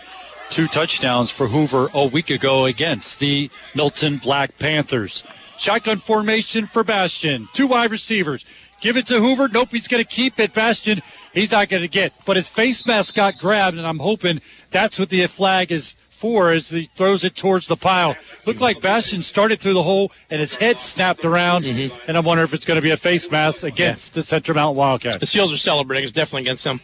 two 0.48 0.68
touchdowns 0.68 1.30
for 1.30 1.48
Hoover 1.48 1.88
a 1.94 2.06
week 2.06 2.30
ago 2.30 2.64
against 2.64 3.18
the 3.18 3.50
Milton 3.74 4.18
Black 4.18 4.58
Panthers. 4.58 5.24
Shotgun 5.58 5.98
formation 5.98 6.66
for 6.66 6.82
Bastian. 6.82 7.48
Two 7.52 7.66
wide 7.66 7.90
receivers. 7.90 8.44
Give 8.80 8.96
it 8.96 9.06
to 9.06 9.20
Hoover. 9.20 9.48
Nope, 9.48 9.68
he's 9.70 9.88
going 9.88 10.02
to 10.02 10.08
keep 10.08 10.38
it. 10.38 10.52
Bastian, 10.52 11.00
he's 11.32 11.52
not 11.52 11.68
going 11.68 11.82
to 11.82 11.88
get. 11.88 12.12
But 12.24 12.36
his 12.36 12.48
face 12.48 12.84
mask 12.86 13.14
got 13.14 13.38
grabbed, 13.38 13.78
and 13.78 13.86
I'm 13.86 13.98
hoping 13.98 14.40
that's 14.70 14.98
what 14.98 15.08
the 15.08 15.26
flag 15.26 15.72
is 15.72 15.96
for 16.10 16.50
as 16.50 16.70
he 16.70 16.90
throws 16.94 17.24
it 17.24 17.34
towards 17.34 17.66
the 17.66 17.76
pile. 17.76 18.16
Looked 18.46 18.60
like 18.60 18.80
Bastian 18.80 19.22
started 19.22 19.60
through 19.60 19.74
the 19.74 19.82
hole, 19.82 20.10
and 20.30 20.40
his 20.40 20.54
head 20.54 20.80
snapped 20.80 21.24
around. 21.24 21.64
Mm-hmm. 21.64 21.96
And 22.08 22.16
I 22.16 22.20
wonder 22.20 22.42
if 22.42 22.52
it's 22.52 22.64
going 22.64 22.76
to 22.76 22.82
be 22.82 22.90
a 22.90 22.96
face 22.96 23.30
mask 23.30 23.62
against 23.62 24.12
yeah. 24.12 24.14
the 24.16 24.22
Central 24.22 24.54
Mountain 24.54 24.76
Wildcats. 24.76 25.18
The 25.18 25.26
Seals 25.26 25.52
are 25.52 25.56
celebrating. 25.56 26.04
It's 26.04 26.12
definitely 26.12 26.42
against 26.42 26.64
them. 26.64 26.80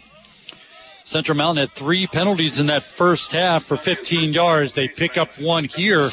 Central 1.11 1.37
Mountain 1.37 1.66
had 1.66 1.73
three 1.73 2.07
penalties 2.07 2.61
in 2.61 2.69
that 2.69 2.85
first 2.85 3.32
half 3.32 3.65
for 3.65 3.77
15 3.77 4.32
yards. 4.32 4.74
They 4.74 4.87
pick 4.87 5.19
up 5.19 5.37
one 5.41 5.65
here. 5.65 6.09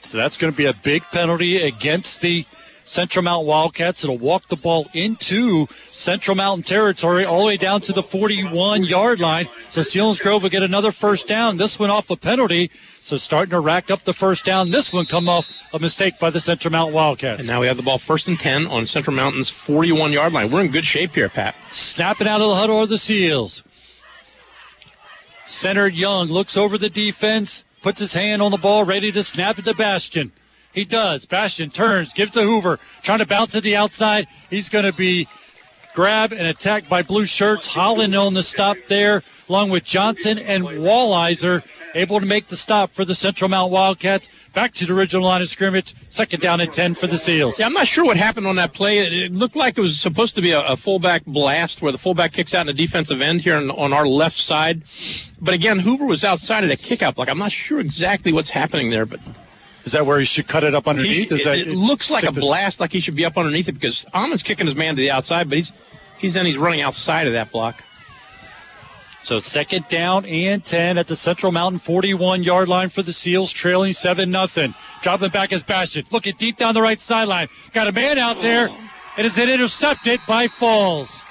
So 0.00 0.18
that's 0.18 0.36
going 0.36 0.52
to 0.52 0.56
be 0.56 0.66
a 0.66 0.72
big 0.72 1.04
penalty 1.12 1.58
against 1.62 2.22
the 2.22 2.44
Central 2.82 3.22
Mountain 3.22 3.46
Wildcats. 3.46 4.02
It'll 4.02 4.18
walk 4.18 4.48
the 4.48 4.56
ball 4.56 4.88
into 4.94 5.68
Central 5.92 6.36
Mountain 6.36 6.64
territory 6.64 7.24
all 7.24 7.42
the 7.42 7.46
way 7.46 7.56
down 7.56 7.82
to 7.82 7.92
the 7.92 8.02
41 8.02 8.82
yard 8.82 9.20
line. 9.20 9.46
So 9.70 9.82
Selinsgrove 9.82 10.42
will 10.42 10.50
get 10.50 10.64
another 10.64 10.90
first 10.90 11.28
down. 11.28 11.56
This 11.56 11.78
one 11.78 11.88
off 11.88 12.10
a 12.10 12.16
penalty. 12.16 12.72
So 13.06 13.16
starting 13.16 13.50
to 13.50 13.60
rack 13.60 13.88
up 13.88 14.02
the 14.02 14.12
first 14.12 14.44
down. 14.44 14.72
This 14.72 14.92
one 14.92 15.06
come 15.06 15.28
off 15.28 15.48
a 15.72 15.78
mistake 15.78 16.18
by 16.18 16.28
the 16.28 16.40
Central 16.40 16.72
Mountain 16.72 16.92
Wildcats. 16.92 17.38
And 17.38 17.46
now 17.46 17.60
we 17.60 17.68
have 17.68 17.76
the 17.76 17.84
ball 17.84 17.98
first 17.98 18.26
and 18.26 18.36
10 18.36 18.66
on 18.66 18.84
Central 18.84 19.14
Mountain's 19.14 19.48
41 19.48 20.10
yard 20.10 20.32
line. 20.32 20.50
We're 20.50 20.62
in 20.62 20.72
good 20.72 20.84
shape 20.84 21.14
here, 21.14 21.28
Pat. 21.28 21.54
Snapping 21.70 22.26
out 22.26 22.40
of 22.40 22.48
the 22.48 22.56
huddle 22.56 22.78
are 22.78 22.86
the 22.86 22.98
Seals. 22.98 23.62
Centered 25.46 25.94
Young 25.94 26.26
looks 26.26 26.56
over 26.56 26.76
the 26.76 26.90
defense, 26.90 27.62
puts 27.80 28.00
his 28.00 28.12
hand 28.12 28.42
on 28.42 28.50
the 28.50 28.56
ball, 28.56 28.82
ready 28.82 29.12
to 29.12 29.22
snap 29.22 29.56
it 29.60 29.66
to 29.66 29.74
Bastian. 29.74 30.32
He 30.72 30.84
does. 30.84 31.26
Bastian 31.26 31.70
turns, 31.70 32.12
gives 32.12 32.32
to 32.32 32.42
Hoover, 32.42 32.80
trying 33.02 33.20
to 33.20 33.26
bounce 33.26 33.52
to 33.52 33.60
the 33.60 33.76
outside. 33.76 34.26
He's 34.50 34.68
going 34.68 34.84
to 34.84 34.92
be 34.92 35.28
grabbed 35.96 36.34
and 36.34 36.46
attack 36.46 36.90
by 36.90 37.00
blue 37.00 37.24
shirts. 37.24 37.66
Holland 37.66 38.14
on 38.14 38.34
the 38.34 38.42
stop 38.42 38.76
there, 38.88 39.22
along 39.48 39.70
with 39.70 39.82
Johnson 39.82 40.38
and 40.38 40.62
Wallizer, 40.62 41.64
able 41.94 42.20
to 42.20 42.26
make 42.26 42.48
the 42.48 42.56
stop 42.56 42.90
for 42.90 43.06
the 43.06 43.14
Central 43.14 43.48
Mount 43.48 43.72
Wildcats. 43.72 44.28
Back 44.52 44.74
to 44.74 44.84
the 44.84 44.92
original 44.92 45.24
line 45.24 45.40
of 45.40 45.48
scrimmage. 45.48 45.94
Second 46.10 46.40
down 46.40 46.60
and 46.60 46.70
10 46.70 46.96
for 46.96 47.06
the 47.06 47.16
Seals. 47.16 47.58
Yeah, 47.58 47.64
I'm 47.64 47.72
not 47.72 47.86
sure 47.86 48.04
what 48.04 48.18
happened 48.18 48.46
on 48.46 48.56
that 48.56 48.74
play. 48.74 48.98
It, 48.98 49.32
looked 49.32 49.56
like 49.56 49.78
it 49.78 49.80
was 49.80 49.98
supposed 49.98 50.34
to 50.34 50.42
be 50.42 50.50
a, 50.50 50.60
a, 50.66 50.76
fullback 50.76 51.24
blast 51.24 51.80
where 51.80 51.92
the 51.92 51.98
fullback 51.98 52.34
kicks 52.34 52.52
out 52.52 52.62
in 52.62 52.66
the 52.66 52.74
defensive 52.74 53.22
end 53.22 53.40
here 53.40 53.56
on, 53.56 53.70
on 53.70 53.94
our 53.94 54.06
left 54.06 54.36
side. 54.36 54.82
But 55.40 55.54
again, 55.54 55.78
Hoover 55.78 56.04
was 56.04 56.24
outside 56.24 56.62
of 56.62 56.68
the 56.68 56.76
kickout 56.76 57.14
block. 57.14 57.30
I'm 57.30 57.38
not 57.38 57.52
sure 57.52 57.80
exactly 57.80 58.34
what's 58.34 58.50
happening 58.50 58.90
there, 58.90 59.06
but 59.06 59.20
is 59.86 59.92
that 59.92 60.04
where 60.04 60.18
he 60.18 60.24
should 60.24 60.48
cut 60.48 60.64
it 60.64 60.74
up 60.74 60.88
underneath? 60.88 61.30
He, 61.30 61.34
Is 61.36 61.44
that, 61.44 61.56
it, 61.56 61.68
it 61.68 61.74
looks 61.74 62.10
like 62.10 62.24
a 62.24 62.32
blast, 62.32 62.80
like 62.80 62.92
he 62.92 62.98
should 63.00 63.14
be 63.14 63.24
up 63.24 63.38
underneath 63.38 63.68
it 63.68 63.72
because 63.72 64.04
Allman's 64.12 64.42
kicking 64.42 64.66
his 64.66 64.74
man 64.74 64.96
to 64.96 65.00
the 65.00 65.12
outside, 65.12 65.48
but 65.48 65.56
he's 65.56 65.72
he's 66.18 66.34
then 66.34 66.44
he's 66.44 66.58
running 66.58 66.82
outside 66.82 67.28
of 67.28 67.32
that 67.32 67.52
block. 67.52 67.82
So 69.22 69.38
second 69.38 69.88
down 69.88 70.24
and 70.24 70.64
10 70.64 70.98
at 70.98 71.06
the 71.06 71.16
Central 71.16 71.50
Mountain 71.50 71.80
41 71.80 72.42
yard 72.42 72.68
line 72.68 72.88
for 72.88 73.02
the 73.02 73.12
Seals, 73.12 73.52
trailing 73.52 73.92
7 73.92 74.30
nothing. 74.30 74.74
Dropping 75.02 75.30
back 75.30 75.52
as 75.52 75.62
Bastian. 75.62 76.04
Looking 76.10 76.34
deep 76.36 76.56
down 76.56 76.74
the 76.74 76.82
right 76.82 77.00
sideline. 77.00 77.48
Got 77.72 77.88
a 77.88 77.92
man 77.92 78.18
out 78.18 78.40
there. 78.40 78.68
and 78.68 78.88
It 79.18 79.24
is 79.24 79.38
an 79.38 79.48
intercepted 79.48 80.20
by 80.28 80.46
Falls. 80.46 81.24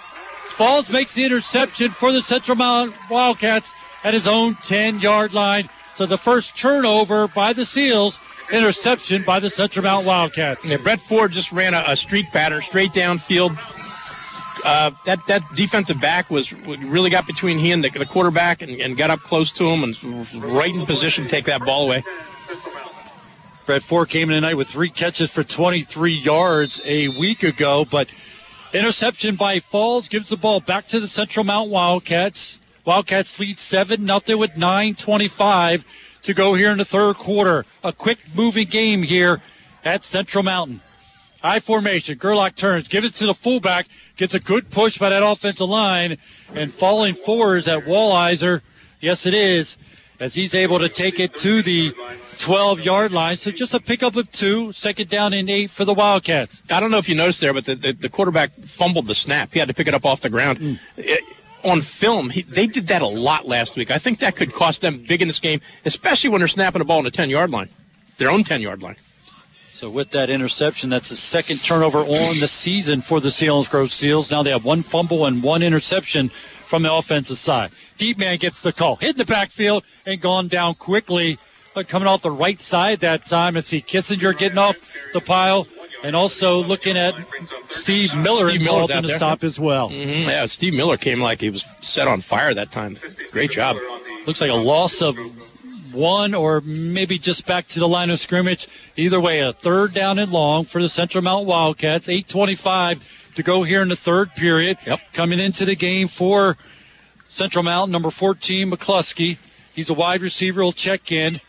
Falls 0.49 0.89
makes 0.89 1.15
the 1.15 1.23
interception 1.25 1.91
for 1.91 2.11
the 2.11 2.21
Central 2.21 2.57
Mountain 2.57 2.97
Wildcats 3.09 3.73
at 4.03 4.13
his 4.13 4.27
own 4.27 4.55
10 4.55 4.99
yard 4.99 5.33
line. 5.33 5.69
So 5.93 6.05
the 6.05 6.17
first 6.17 6.57
turnover 6.57 7.29
by 7.29 7.53
the 7.53 7.63
Seals, 7.63 8.19
interception 8.51 9.23
by 9.23 9.39
the 9.39 9.49
Central 9.49 9.83
Mount 9.83 10.05
Wildcats. 10.05 10.67
Yeah, 10.67 10.77
Brett 10.77 11.01
Ford 11.01 11.31
just 11.31 11.51
ran 11.51 11.73
a, 11.73 11.83
a 11.87 11.95
streak 11.95 12.31
pattern 12.31 12.61
straight 12.61 12.91
downfield. 12.91 13.57
Uh, 14.63 14.91
that 15.05 15.19
that 15.27 15.43
defensive 15.53 15.99
back 16.01 16.29
was 16.31 16.51
really 16.53 17.09
got 17.09 17.27
between 17.27 17.59
he 17.59 17.71
and 17.71 17.83
the, 17.83 17.89
the 17.89 18.05
quarterback 18.05 18.61
and, 18.61 18.71
and, 18.81 18.97
got 18.97 19.11
up 19.11 19.19
close 19.19 19.51
to 19.51 19.65
him 19.67 19.83
and 19.83 20.33
right 20.43 20.73
in 20.73 20.85
position 20.85 21.23
to 21.23 21.29
take 21.29 21.45
that 21.45 21.63
ball 21.63 21.85
away. 21.85 22.01
Brett 23.65 23.83
Ford 23.83 24.09
came 24.09 24.29
in 24.29 24.35
tonight 24.35 24.55
with 24.55 24.67
three 24.67 24.89
catches 24.89 25.29
for 25.29 25.43
23 25.43 26.13
yards 26.13 26.81
a 26.85 27.09
week 27.09 27.43
ago, 27.43 27.85
but 27.85 28.07
interception 28.73 29.35
by 29.35 29.59
Falls 29.59 30.07
gives 30.07 30.29
the 30.29 30.37
ball 30.37 30.59
back 30.59 30.87
to 30.87 30.99
the 30.99 31.07
Central 31.07 31.43
Mount 31.43 31.69
Wildcats. 31.69 32.59
Wildcats 32.85 33.39
lead 33.39 33.59
7 33.59 34.07
0 34.07 34.37
with 34.37 34.51
9.25 34.51 35.83
to 36.25 36.33
go 36.33 36.53
here 36.53 36.71
in 36.71 36.77
the 36.77 36.85
third 36.85 37.15
quarter. 37.15 37.65
A 37.83 37.93
quick 37.93 38.19
moving 38.35 38.67
game 38.67 39.03
here 39.03 39.41
at 39.83 40.03
Central 40.03 40.43
Mountain. 40.43 40.81
High 41.41 41.59
formation. 41.59 42.17
Gerlach 42.17 42.55
turns, 42.55 42.87
gives 42.87 43.07
it 43.07 43.15
to 43.15 43.27
the 43.27 43.33
fullback, 43.33 43.87
gets 44.15 44.33
a 44.33 44.39
good 44.39 44.71
push 44.71 44.97
by 44.97 45.09
that 45.09 45.23
offensive 45.23 45.69
line, 45.69 46.17
and 46.53 46.73
falling 46.73 47.13
forward 47.13 47.57
is 47.57 47.65
that 47.65 47.85
Walliser. 47.85 48.61
Yes, 48.99 49.27
it 49.27 49.35
is, 49.35 49.77
as 50.19 50.33
he's 50.33 50.55
able 50.55 50.79
to 50.79 50.89
take 50.89 51.19
it 51.19 51.35
to 51.35 51.61
the 51.61 51.93
12 52.39 52.79
yard 52.81 53.11
line. 53.11 53.37
So 53.37 53.51
just 53.51 53.75
a 53.75 53.79
pickup 53.79 54.15
of 54.15 54.31
two, 54.31 54.71
second 54.71 55.09
down 55.09 55.33
and 55.33 55.49
eight 55.49 55.69
for 55.69 55.85
the 55.85 55.93
Wildcats. 55.93 56.63
I 56.69 56.79
don't 56.79 56.89
know 56.89 56.97
if 56.97 57.07
you 57.07 57.15
noticed 57.15 57.41
there, 57.41 57.53
but 57.53 57.65
the, 57.65 57.75
the, 57.75 57.93
the 57.93 58.09
quarterback 58.09 58.51
fumbled 58.63 59.05
the 59.05 59.15
snap. 59.15 59.53
He 59.53 59.59
had 59.59 59.67
to 59.67 59.73
pick 59.73 59.87
it 59.87 59.93
up 59.93 60.05
off 60.05 60.21
the 60.21 60.29
ground. 60.29 60.59
Mm. 60.59 60.79
It, 60.97 61.23
on 61.65 61.81
film, 61.81 62.29
he, 62.29 62.43
they 62.43 62.67
did 62.67 62.87
that 62.87 63.01
a 63.01 63.07
lot 63.07 63.47
last 63.47 63.75
week. 63.75 63.91
I 63.91 63.97
think 63.97 64.19
that 64.19 64.35
could 64.35 64.53
cost 64.53 64.81
them 64.81 64.99
big 64.99 65.21
in 65.21 65.27
this 65.27 65.39
game, 65.39 65.59
especially 65.83 66.29
when 66.29 66.39
they're 66.39 66.47
snapping 66.47 66.79
the 66.79 66.85
ball 66.85 66.99
on 66.99 67.03
the 67.03 67.11
10 67.11 67.29
yard 67.29 67.49
line, 67.49 67.69
their 68.17 68.29
own 68.29 68.43
10 68.43 68.61
yard 68.61 68.81
line. 68.81 68.95
So 69.71 69.89
with 69.89 70.11
that 70.11 70.29
interception, 70.29 70.89
that's 70.89 71.09
the 71.09 71.17
second 71.17 71.61
turnover 71.61 71.97
on 71.97 72.39
the 72.39 72.47
season 72.47 73.01
for 73.01 73.19
the 73.19 73.27
Selinsgrove 73.27 73.89
Seals. 73.89 74.31
Now 74.31 74.41
they 74.41 74.51
have 74.51 74.63
one 74.63 74.83
fumble 74.83 75.25
and 75.25 75.43
one 75.43 75.61
interception 75.61 76.29
from 76.65 76.83
the 76.83 76.93
offensive 76.93 77.37
side. 77.37 77.71
Deep 77.97 78.17
man 78.17 78.37
gets 78.37 78.61
the 78.61 78.71
call, 78.71 78.95
hit 78.95 79.11
in 79.11 79.17
the 79.17 79.25
backfield 79.25 79.83
and 80.05 80.21
gone 80.21 80.47
down 80.47 80.75
quickly. 80.75 81.37
But 81.73 81.89
coming 81.89 82.07
off 82.07 82.21
the 82.21 82.31
right 82.31 82.61
side 82.61 83.01
that 83.01 83.25
time, 83.25 83.57
I 83.57 83.59
see 83.59 83.81
Kissinger 83.81 84.37
getting 84.37 84.57
off 84.57 84.77
the 85.11 85.19
pile 85.19 85.67
and 86.03 86.15
also 86.15 86.63
looking 86.63 86.97
at 86.97 87.15
Steve 87.69 88.15
Miller 88.15 88.49
Steve 88.49 88.61
involved 88.61 88.91
in 88.91 89.01
the 89.01 89.07
there. 89.07 89.17
stop 89.17 89.43
as 89.43 89.59
well. 89.59 89.89
Mm-hmm. 89.89 90.29
Yeah, 90.29 90.45
Steve 90.45 90.73
Miller 90.73 90.97
came 90.97 91.21
like 91.21 91.41
he 91.41 91.49
was 91.49 91.65
set 91.79 92.07
on 92.07 92.21
fire 92.21 92.53
that 92.53 92.71
time. 92.71 92.97
Great 93.31 93.51
job. 93.51 93.77
Looks 94.25 94.41
like 94.41 94.51
a 94.51 94.55
loss 94.55 95.01
of 95.01 95.17
one 95.91 96.33
or 96.33 96.61
maybe 96.61 97.17
just 97.17 97.45
back 97.45 97.67
to 97.69 97.79
the 97.79 97.87
line 97.87 98.09
of 98.09 98.19
scrimmage. 98.19 98.67
Either 98.95 99.19
way, 99.19 99.39
a 99.39 99.53
third 99.53 99.93
down 99.93 100.19
and 100.19 100.31
long 100.31 100.65
for 100.65 100.81
the 100.81 100.89
Central 100.89 101.23
Mountain 101.23 101.47
Wildcats. 101.47 102.09
825 102.09 103.01
to 103.35 103.43
go 103.43 103.63
here 103.63 103.81
in 103.81 103.89
the 103.89 103.95
third 103.95 104.33
period. 104.35 104.77
Yep. 104.85 104.99
Coming 105.13 105.39
into 105.39 105.65
the 105.65 105.75
game 105.75 106.07
for 106.07 106.57
Central 107.29 107.63
Mountain, 107.63 107.91
number 107.91 108.09
14, 108.09 108.69
McCluskey. 108.69 109.37
He's 109.73 109.89
a 109.89 109.93
wide 109.93 110.21
receiver, 110.21 110.63
will 110.63 110.71
check 110.71 111.11
in. 111.11 111.41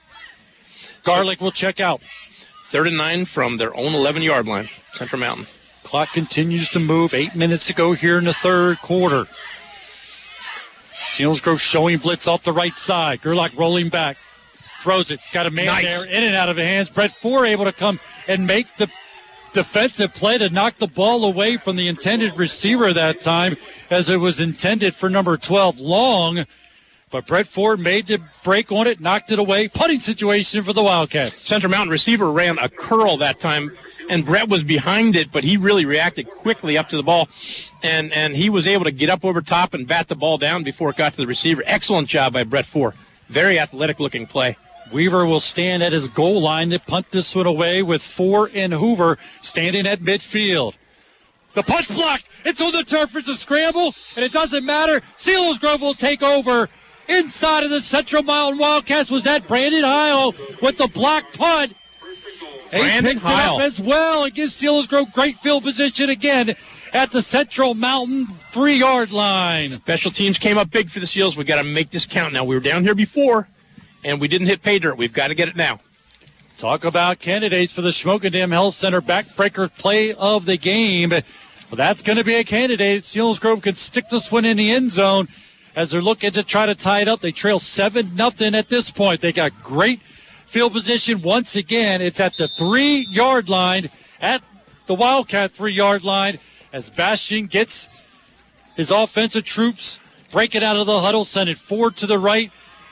Garlic 1.04 1.40
will 1.40 1.52
check 1.52 1.78
out. 1.78 2.00
Third 2.66 2.88
and 2.88 2.96
nine 2.96 3.24
from 3.26 3.58
their 3.58 3.74
own 3.76 3.94
11 3.94 4.22
yard 4.22 4.48
line, 4.48 4.68
Central 4.92 5.20
Mountain. 5.20 5.46
Clock 5.84 6.12
continues 6.12 6.68
to 6.70 6.80
move. 6.80 7.14
Eight 7.14 7.36
minutes 7.36 7.68
to 7.68 7.74
go 7.74 7.92
here 7.92 8.18
in 8.18 8.24
the 8.24 8.34
third 8.34 8.78
quarter. 8.78 9.26
Selinsgrove 11.10 11.60
showing 11.60 11.98
blitz 11.98 12.26
off 12.26 12.42
the 12.42 12.52
right 12.52 12.76
side. 12.76 13.22
Gerlach 13.22 13.56
rolling 13.56 13.88
back. 13.88 14.16
Throws 14.80 15.12
it. 15.12 15.20
Got 15.32 15.46
a 15.46 15.50
man 15.50 15.66
nice. 15.66 15.84
there 15.84 16.10
in 16.10 16.24
and 16.24 16.34
out 16.34 16.48
of 16.48 16.56
the 16.56 16.64
hands. 16.64 16.90
Brett 16.90 17.14
Ford 17.14 17.46
able 17.46 17.64
to 17.66 17.72
come 17.72 18.00
and 18.26 18.48
make 18.48 18.66
the 18.78 18.90
defensive 19.52 20.12
play 20.12 20.36
to 20.36 20.50
knock 20.50 20.76
the 20.78 20.88
ball 20.88 21.24
away 21.24 21.56
from 21.56 21.76
the 21.76 21.86
intended 21.86 22.36
receiver 22.36 22.92
that 22.92 23.20
time 23.20 23.56
as 23.90 24.10
it 24.10 24.16
was 24.16 24.40
intended 24.40 24.96
for 24.96 25.08
number 25.08 25.36
12 25.36 25.78
long. 25.78 26.44
But 27.16 27.26
Brett 27.26 27.46
Ford 27.46 27.80
made 27.80 28.08
the 28.08 28.20
break 28.44 28.70
on 28.70 28.86
it, 28.86 29.00
knocked 29.00 29.32
it 29.32 29.38
away. 29.38 29.68
Putting 29.68 30.00
situation 30.00 30.62
for 30.62 30.74
the 30.74 30.82
Wildcats. 30.82 31.48
Central 31.48 31.70
Mountain 31.70 31.88
receiver 31.88 32.30
ran 32.30 32.58
a 32.58 32.68
curl 32.68 33.16
that 33.16 33.40
time, 33.40 33.70
and 34.10 34.22
Brett 34.22 34.50
was 34.50 34.62
behind 34.62 35.16
it, 35.16 35.32
but 35.32 35.42
he 35.42 35.56
really 35.56 35.86
reacted 35.86 36.28
quickly 36.28 36.76
up 36.76 36.90
to 36.90 36.96
the 36.98 37.02
ball, 37.02 37.30
and 37.82 38.12
and 38.12 38.36
he 38.36 38.50
was 38.50 38.66
able 38.66 38.84
to 38.84 38.90
get 38.90 39.08
up 39.08 39.24
over 39.24 39.40
top 39.40 39.72
and 39.72 39.88
bat 39.88 40.08
the 40.08 40.14
ball 40.14 40.36
down 40.36 40.62
before 40.62 40.90
it 40.90 40.96
got 40.96 41.14
to 41.14 41.16
the 41.16 41.26
receiver. 41.26 41.62
Excellent 41.64 42.06
job 42.06 42.34
by 42.34 42.44
Brett 42.44 42.66
Ford. 42.66 42.92
Very 43.30 43.58
athletic 43.58 43.98
looking 43.98 44.26
play. 44.26 44.58
Weaver 44.92 45.24
will 45.24 45.40
stand 45.40 45.82
at 45.82 45.92
his 45.92 46.10
goal 46.10 46.42
line 46.42 46.68
to 46.68 46.78
punt 46.78 47.12
this 47.12 47.34
one 47.34 47.46
away 47.46 47.82
with 47.82 48.02
Ford 48.02 48.50
and 48.52 48.74
Hoover 48.74 49.16
standing 49.40 49.86
at 49.86 50.00
midfield. 50.00 50.74
The 51.54 51.62
punt's 51.62 51.90
blocked. 51.90 52.28
It's 52.44 52.60
on 52.60 52.72
the 52.72 52.84
turf. 52.84 53.16
It's 53.16 53.28
a 53.28 53.36
scramble, 53.38 53.94
and 54.16 54.22
it 54.22 54.32
doesn't 54.32 54.66
matter. 54.66 55.00
Selinsgrove 55.16 55.80
will 55.80 55.94
take 55.94 56.22
over 56.22 56.68
inside 57.08 57.64
of 57.64 57.70
the 57.70 57.80
Central 57.80 58.22
Mountain 58.22 58.58
Wildcats 58.58 59.10
was 59.10 59.24
that 59.24 59.46
Brandon 59.46 59.84
Heil 59.84 60.34
with 60.60 60.78
the 60.78 60.88
block 60.88 61.32
punt. 61.32 61.74
Brandon 62.70 63.16
Heil 63.16 63.60
as 63.60 63.80
well 63.80 64.24
and 64.24 64.34
gives 64.34 64.60
against 64.60 64.90
Grove 64.90 65.12
Great 65.12 65.38
field 65.38 65.62
position 65.62 66.10
again 66.10 66.56
at 66.92 67.10
the 67.10 67.22
Central 67.22 67.74
Mountain 67.74 68.28
three 68.50 68.76
yard 68.76 69.12
line. 69.12 69.68
Special 69.68 70.10
teams 70.10 70.38
came 70.38 70.58
up 70.58 70.70
big 70.70 70.90
for 70.90 71.00
the 71.00 71.06
Seals. 71.06 71.36
We've 71.36 71.46
got 71.46 71.62
to 71.62 71.68
make 71.68 71.90
this 71.90 72.06
count 72.06 72.32
now. 72.32 72.44
We 72.44 72.54
were 72.54 72.60
down 72.60 72.82
here 72.82 72.94
before, 72.94 73.48
and 74.04 74.20
we 74.20 74.28
didn't 74.28 74.48
hit 74.48 74.62
pay 74.62 74.78
dirt. 74.78 74.96
We've 74.96 75.12
got 75.12 75.28
to 75.28 75.34
get 75.34 75.48
it 75.48 75.56
now. 75.56 75.80
Talk 76.58 76.84
about 76.84 77.18
candidates 77.18 77.72
for 77.72 77.82
the 77.82 77.90
Shamokin 77.90 78.32
Dam 78.32 78.50
Health 78.50 78.74
Center 78.74 79.02
backbreaker 79.02 79.72
play 79.76 80.14
of 80.14 80.46
the 80.46 80.56
game. 80.56 81.10
Well, 81.10 81.76
that's 81.76 82.00
going 82.00 82.16
to 82.16 82.24
be 82.24 82.36
a 82.36 82.44
candidate. 82.44 83.02
Selinsgrove 83.02 83.62
could 83.62 83.76
stick 83.76 84.08
this 84.08 84.32
one 84.32 84.44
in 84.44 84.56
the 84.56 84.70
end 84.70 84.90
zone 84.90 85.28
as 85.76 85.90
they're 85.90 86.02
looking 86.02 86.32
to 86.32 86.42
try 86.42 86.64
to 86.66 86.74
tie 86.74 87.00
it 87.00 87.08
up. 87.08 87.20
They 87.20 87.30
trail 87.30 87.58
7 87.58 88.16
nothing 88.16 88.54
at 88.54 88.70
this 88.70 88.90
point. 88.90 89.20
They 89.20 89.32
got 89.32 89.62
great 89.62 90.00
field 90.46 90.72
position 90.72 91.20
once 91.20 91.54
again. 91.54 92.00
It's 92.00 92.18
at 92.18 92.36
the 92.38 92.48
three 92.48 93.06
yard 93.10 93.48
line, 93.50 93.90
at 94.20 94.42
the 94.86 94.94
Wildcat 94.94 95.52
three 95.52 95.74
yard 95.74 96.02
line, 96.02 96.38
as 96.72 96.88
Bastian 96.88 97.46
gets 97.46 97.88
his 98.74 98.90
offensive 98.90 99.44
troops 99.44 100.00
breaking 100.32 100.64
out 100.64 100.76
of 100.76 100.86
the 100.86 101.00
huddle, 101.00 101.24
sending 101.24 101.54
Ford 101.54 101.96
to 101.96 102.06
the 102.06 102.18
right 102.18 102.50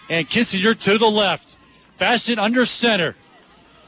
and 0.09 0.29
Kissinger 0.29 0.79
to 0.81 0.99
the 0.99 1.11
left. 1.11 1.57
Bastian 1.99 2.39
under 2.39 2.67
center. 2.67 3.17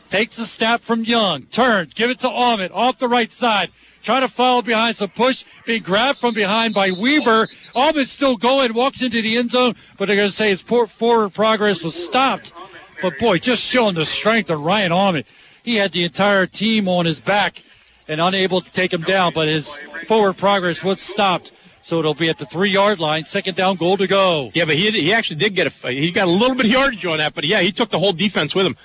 Takes 0.08 0.38
a 0.38 0.46
snap 0.46 0.82
from 0.82 1.04
Young. 1.04 1.42
Turns. 1.44 1.92
Give 1.92 2.10
it 2.10 2.20
to 2.20 2.30
Allman 2.30 2.70
off 2.70 2.98
the 2.98 3.08
right 3.08 3.32
side 3.32 3.70
trying 4.06 4.22
to 4.22 4.28
follow 4.28 4.62
behind 4.62 4.96
some 4.96 5.10
push, 5.10 5.44
being 5.66 5.82
grabbed 5.82 6.20
from 6.20 6.32
behind 6.32 6.72
by 6.72 6.92
Weaver. 6.92 7.48
Allman 7.74 8.06
still 8.06 8.36
going, 8.36 8.72
walks 8.72 9.02
into 9.02 9.20
the 9.20 9.36
end 9.36 9.50
zone, 9.50 9.74
but 9.98 10.06
they're 10.06 10.16
going 10.16 10.30
to 10.30 10.34
say 10.34 10.48
his 10.48 10.62
forward 10.62 11.34
progress 11.34 11.82
was 11.82 11.94
stopped. 11.94 12.54
But 13.02 13.18
boy, 13.18 13.38
just 13.38 13.62
showing 13.62 13.96
the 13.96 14.06
strength 14.06 14.48
of 14.48 14.60
Ryan 14.60 14.92
Allman. 14.92 15.24
He 15.64 15.74
had 15.74 15.90
the 15.90 16.04
entire 16.04 16.46
team 16.46 16.88
on 16.88 17.04
his 17.04 17.18
back 17.20 17.64
and 18.06 18.20
unable 18.20 18.60
to 18.60 18.72
take 18.72 18.92
him 18.92 19.02
down, 19.02 19.32
but 19.34 19.48
his 19.48 19.78
forward 20.06 20.34
progress 20.34 20.84
was 20.84 21.00
stopped. 21.00 21.50
So 21.82 21.98
it'll 21.98 22.14
be 22.14 22.28
at 22.28 22.38
the 22.38 22.46
three 22.46 22.70
yard 22.70 23.00
line, 23.00 23.24
second 23.24 23.56
down, 23.56 23.74
goal 23.76 23.96
to 23.96 24.06
go. 24.06 24.52
Yeah, 24.54 24.64
but 24.64 24.76
he 24.76 24.90
he 24.92 25.12
actually 25.12 25.36
did 25.36 25.54
get 25.54 25.66
a 25.66 25.90
he 25.90 26.12
got 26.12 26.28
a 26.28 26.30
little 26.30 26.54
bit 26.54 26.66
of 26.66 26.72
yardage 26.72 27.04
on 27.06 27.18
that, 27.18 27.34
but 27.34 27.44
yeah, 27.44 27.60
he 27.60 27.72
took 27.72 27.90
the 27.90 27.98
whole 27.98 28.12
defense 28.12 28.54
with 28.54 28.66
him. 28.66 28.76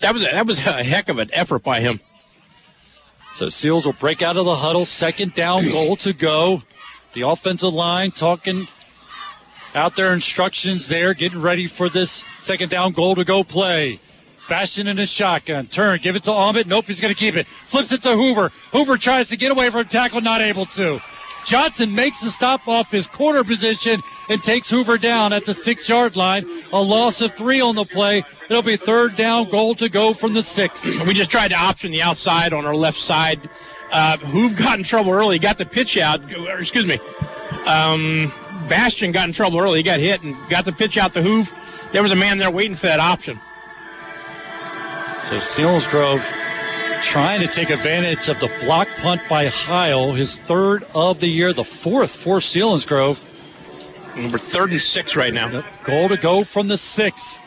That 0.00 0.14
was 0.14 0.22
that 0.22 0.46
was 0.46 0.58
a 0.58 0.82
heck 0.82 1.08
of 1.08 1.18
an 1.18 1.30
effort 1.32 1.62
by 1.62 1.80
him. 1.80 2.00
So 3.34 3.48
Seals 3.48 3.84
will 3.84 3.94
break 3.94 4.22
out 4.22 4.36
of 4.36 4.44
the 4.44 4.54
huddle. 4.54 4.86
Second 4.86 5.34
down, 5.34 5.68
goal 5.68 5.96
to 5.96 6.12
go. 6.12 6.62
The 7.14 7.22
offensive 7.22 7.74
line 7.74 8.12
talking 8.12 8.68
out 9.74 9.96
their 9.96 10.12
instructions 10.12 10.88
there, 10.88 11.14
getting 11.14 11.42
ready 11.42 11.66
for 11.66 11.88
this 11.88 12.24
second 12.38 12.70
down, 12.70 12.92
goal 12.92 13.16
to 13.16 13.24
go 13.24 13.42
play. 13.42 14.00
Bastian 14.48 14.86
in 14.86 14.98
his 14.98 15.10
shotgun. 15.10 15.66
Turn, 15.66 15.98
give 16.00 16.14
it 16.14 16.22
to 16.24 16.32
Allman. 16.32 16.68
Nope, 16.68 16.84
he's 16.86 17.00
going 17.00 17.12
to 17.12 17.18
keep 17.18 17.34
it. 17.34 17.46
Flips 17.66 17.90
it 17.90 18.02
to 18.02 18.14
Hoover. 18.14 18.52
Hoover 18.72 18.96
tries 18.96 19.28
to 19.28 19.36
get 19.36 19.50
away 19.50 19.70
from 19.70 19.84
tackle, 19.86 20.20
not 20.20 20.40
able 20.40 20.66
to. 20.66 21.00
Johnson 21.44 21.94
makes 21.94 22.20
the 22.20 22.30
stop 22.30 22.68
off 22.68 22.90
his 22.90 23.06
corner 23.06 23.42
position 23.42 24.00
and 24.28 24.42
takes 24.42 24.70
Hoover 24.70 24.98
down 24.98 25.32
at 25.32 25.44
the 25.44 25.54
six 25.54 25.88
yard 25.88 26.16
line. 26.16 26.46
A 26.72 26.80
loss 26.80 27.20
of 27.20 27.34
three 27.34 27.60
on 27.60 27.74
the 27.74 27.84
play. 27.84 28.24
It'll 28.48 28.62
be 28.62 28.76
third 28.76 29.16
down, 29.16 29.50
goal 29.50 29.74
to 29.76 29.88
go 29.88 30.14
from 30.14 30.34
the 30.34 30.42
six. 30.42 30.84
We 31.04 31.14
just 31.14 31.30
tried 31.30 31.48
to 31.48 31.56
option 31.56 31.92
the 31.92 32.02
outside 32.02 32.52
on 32.52 32.66
our 32.66 32.74
left 32.74 32.98
side. 32.98 33.48
Uh, 33.92 34.16
Hoove 34.18 34.56
got 34.56 34.78
in 34.78 34.84
trouble 34.84 35.12
early, 35.12 35.38
got 35.38 35.58
the 35.58 35.66
pitch 35.66 35.96
out. 35.96 36.20
Or, 36.32 36.58
excuse 36.58 36.86
me. 36.86 36.98
Um, 37.66 38.32
Bastian 38.68 39.12
got 39.12 39.28
in 39.28 39.32
trouble 39.32 39.60
early. 39.60 39.78
He 39.78 39.82
got 39.82 40.00
hit 40.00 40.22
and 40.22 40.34
got 40.48 40.64
the 40.64 40.72
pitch 40.72 40.96
out 40.96 41.12
to 41.14 41.20
Hoove. 41.20 41.52
There 41.92 42.02
was 42.02 42.12
a 42.12 42.16
man 42.16 42.38
there 42.38 42.50
waiting 42.50 42.74
for 42.74 42.86
that 42.86 43.00
option. 43.00 43.40
So 45.28 45.38
Selinsgrove 45.38 46.22
trying 47.02 47.40
to 47.40 47.46
take 47.46 47.70
advantage 47.70 48.28
of 48.28 48.40
the 48.40 48.50
block 48.64 48.88
punt 48.96 49.20
by 49.28 49.46
Heil, 49.46 50.12
his 50.12 50.38
third 50.38 50.84
of 50.94 51.20
the 51.20 51.28
year, 51.28 51.52
the 51.52 51.64
fourth 51.64 52.16
for 52.16 52.38
Selinsgrove. 52.38 53.18
Number 54.16 54.38
third 54.38 54.70
and 54.70 54.80
six 54.80 55.16
right 55.16 55.34
now. 55.34 55.64
Goal 55.82 56.08
to 56.08 56.16
go 56.16 56.44
from 56.44 56.68
the 56.68 56.76
six. 56.78 57.38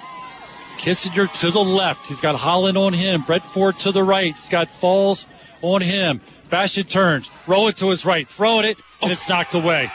Kissinger 0.78 1.32
to 1.40 1.52
the 1.52 1.64
left. 1.64 2.08
He's 2.08 2.22
got 2.22 2.36
Holland 2.36 2.78
on 2.78 2.94
him. 2.94 3.22
Brett 3.22 3.44
Ford 3.44 3.80
to 3.80 3.92
the 3.92 4.04
right. 4.04 4.36
He's 4.36 4.50
got 4.50 4.70
Falls 4.70 5.26
on 5.62 5.82
him. 5.82 6.22
Bastian 6.50 6.86
turns, 6.86 7.30
roll 7.46 7.68
it 7.68 7.78
to 7.78 7.90
his 7.90 8.06
right, 8.06 8.28
throwing 8.28 8.66
it, 8.66 8.78
and 9.02 9.12
it's 9.12 9.28
knocked 9.28 9.54
away. 9.54 9.92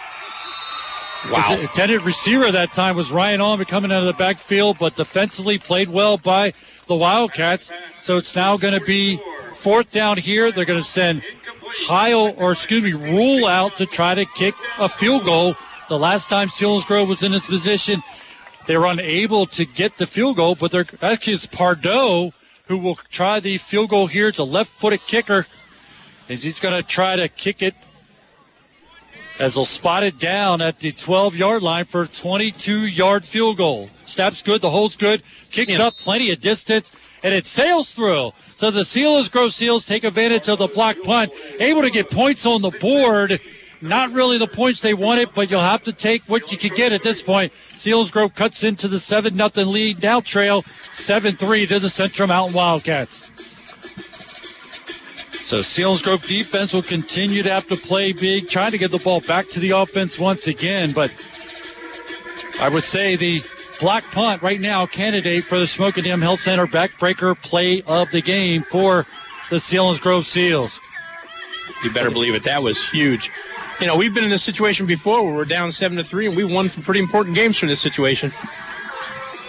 Wow. 1.30 1.40
His 1.40 1.60
intended 1.62 2.02
receiver 2.02 2.50
that 2.50 2.72
time 2.72 2.96
was 2.96 3.12
Ryan 3.12 3.40
Allman 3.40 3.66
coming 3.66 3.92
out 3.92 4.00
of 4.00 4.06
the 4.06 4.12
backfield, 4.14 4.78
but 4.78 4.96
defensively 4.96 5.56
played 5.56 5.88
well 5.88 6.18
by 6.18 6.52
the 6.86 6.96
Wildcats. 6.96 7.70
So 8.00 8.16
it's 8.16 8.34
now 8.34 8.56
going 8.56 8.74
to 8.78 8.84
be 8.84 9.22
fourth 9.54 9.90
down 9.90 10.18
here. 10.18 10.50
They're 10.50 10.64
going 10.64 10.80
to 10.80 10.84
send 10.84 11.22
Heil, 11.86 12.34
or 12.36 12.52
excuse 12.52 12.82
me, 12.82 12.92
Rule 12.92 13.46
out 13.46 13.76
to 13.76 13.86
try 13.86 14.14
to 14.14 14.26
kick 14.26 14.54
a 14.78 14.88
field 14.88 15.24
goal. 15.24 15.54
The 15.88 15.98
last 15.98 16.28
time 16.28 16.48
Selinsgrove 16.48 17.08
was 17.08 17.22
in 17.22 17.32
this 17.32 17.46
position, 17.46 18.02
they 18.66 18.76
were 18.76 18.86
unable 18.86 19.46
to 19.46 19.64
get 19.64 19.96
the 19.96 20.06
field 20.06 20.36
goal, 20.36 20.54
but 20.54 20.70
they're 20.70 20.86
actually 21.02 21.34
it's 21.34 21.46
Pardo 21.46 22.32
who 22.66 22.78
will 22.78 22.94
try 22.94 23.40
the 23.40 23.58
field 23.58 23.90
goal 23.90 24.06
here. 24.06 24.28
It's 24.28 24.38
a 24.38 24.44
left-footed 24.44 25.04
kicker, 25.06 25.46
as 26.28 26.44
he's 26.44 26.60
going 26.60 26.74
to 26.74 26.82
try 26.86 27.16
to 27.16 27.28
kick 27.28 27.62
it 27.62 27.74
as 29.38 29.54
they'll 29.54 29.64
spot 29.64 30.02
it 30.02 30.18
down 30.18 30.60
at 30.60 30.78
the 30.78 30.92
12 30.92 31.34
yard 31.34 31.62
line 31.62 31.84
for 31.84 32.02
a 32.02 32.06
22 32.06 32.86
yard 32.86 33.24
field 33.24 33.56
goal. 33.56 33.90
Snap's 34.04 34.42
good, 34.42 34.60
the 34.60 34.70
hold's 34.70 34.96
good, 34.96 35.22
kicks 35.50 35.78
up 35.78 35.96
plenty 35.96 36.30
of 36.30 36.40
distance, 36.40 36.92
and 37.22 37.34
it 37.34 37.46
sails 37.46 37.92
through. 37.92 38.32
So 38.54 38.70
the 38.70 38.80
Selinsgrove 38.80 39.52
Seals 39.52 39.86
take 39.86 40.04
advantage 40.04 40.48
of 40.48 40.58
the 40.58 40.68
block 40.68 40.96
punt, 41.02 41.32
able 41.58 41.82
to 41.82 41.90
get 41.90 42.10
points 42.10 42.46
on 42.46 42.62
the 42.62 42.70
board. 42.70 43.40
Not 43.82 44.12
really 44.12 44.38
the 44.38 44.46
points 44.46 44.80
they 44.80 44.94
wanted, 44.94 45.30
but 45.34 45.50
you'll 45.50 45.60
have 45.60 45.82
to 45.82 45.92
take 45.92 46.22
what 46.28 46.52
you 46.52 46.56
can 46.56 46.72
get 46.74 46.92
at 46.92 47.02
this 47.02 47.20
point. 47.20 47.52
Selinsgrove 47.72 48.32
cuts 48.32 48.62
into 48.62 48.86
the 48.86 49.00
7 49.00 49.36
0 49.36 49.66
lead, 49.66 50.00
now 50.00 50.20
trail 50.20 50.62
7 50.62 51.32
3 51.32 51.66
to 51.66 51.78
the 51.80 51.90
Central 51.90 52.28
Mountain 52.28 52.54
Wildcats. 52.54 53.28
So 55.48 55.58
Selinsgrove 55.58 56.26
defense 56.26 56.72
will 56.72 56.82
continue 56.82 57.42
to 57.42 57.50
have 57.50 57.66
to 57.66 57.76
play 57.76 58.12
big, 58.12 58.46
trying 58.48 58.70
to 58.70 58.78
get 58.78 58.92
the 58.92 59.00
ball 59.00 59.20
back 59.20 59.48
to 59.48 59.60
the 59.60 59.70
offense 59.70 60.18
once 60.18 60.46
again. 60.46 60.92
But 60.92 61.10
I 62.62 62.70
would 62.72 62.84
say 62.84 63.16
the 63.16 63.42
block 63.80 64.04
punt 64.12 64.42
right 64.42 64.60
now, 64.60 64.86
candidate 64.86 65.42
for 65.42 65.58
the 65.58 65.64
Shamokin 65.64 66.04
Dam 66.04 66.20
Health 66.20 66.38
Center 66.38 66.68
backbreaker 66.68 67.36
play 67.42 67.82
of 67.88 68.12
the 68.12 68.22
game 68.22 68.62
for 68.62 69.06
the 69.50 69.56
Selinsgrove 69.56 70.22
Seals. 70.22 70.78
You 71.82 71.92
better 71.92 72.12
believe 72.12 72.36
it. 72.36 72.44
That 72.44 72.62
was 72.62 72.80
huge. 72.90 73.28
You 73.82 73.88
know, 73.88 73.96
we've 73.96 74.14
been 74.14 74.22
in 74.22 74.30
this 74.30 74.44
situation 74.44 74.86
before 74.86 75.24
where 75.24 75.34
we're 75.34 75.44
down 75.44 75.72
seven 75.72 75.98
to 75.98 76.04
three, 76.04 76.28
and 76.28 76.36
we 76.36 76.44
won 76.44 76.68
some 76.68 76.84
pretty 76.84 77.00
important 77.00 77.34
games 77.34 77.58
from 77.58 77.68
this 77.68 77.80
situation. 77.80 78.30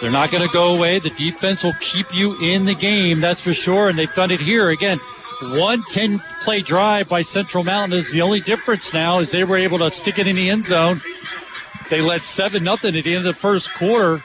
They're 0.00 0.10
not 0.10 0.32
going 0.32 0.44
to 0.44 0.52
go 0.52 0.74
away. 0.74 0.98
The 0.98 1.10
defense 1.10 1.62
will 1.62 1.76
keep 1.80 2.12
you 2.12 2.36
in 2.42 2.64
the 2.64 2.74
game, 2.74 3.20
that's 3.20 3.40
for 3.40 3.54
sure. 3.54 3.88
And 3.88 3.96
they've 3.96 4.12
done 4.12 4.32
it 4.32 4.40
here 4.40 4.70
again. 4.70 4.98
One 5.40 5.84
10 5.84 6.18
play 6.42 6.62
drive 6.62 7.08
by 7.08 7.22
Central 7.22 7.62
Mountain 7.62 7.96
is 7.96 8.10
the 8.10 8.22
only 8.22 8.40
difference 8.40 8.92
now 8.92 9.20
is 9.20 9.30
they 9.30 9.44
were 9.44 9.56
able 9.56 9.78
to 9.78 9.92
stick 9.92 10.18
it 10.18 10.26
in 10.26 10.34
the 10.34 10.50
end 10.50 10.66
zone. 10.66 11.00
They 11.88 12.00
led 12.00 12.22
7 12.22 12.64
nothing 12.64 12.96
at 12.96 13.04
the 13.04 13.14
end 13.14 13.24
of 13.28 13.32
the 13.32 13.40
first 13.40 13.72
quarter, 13.74 14.20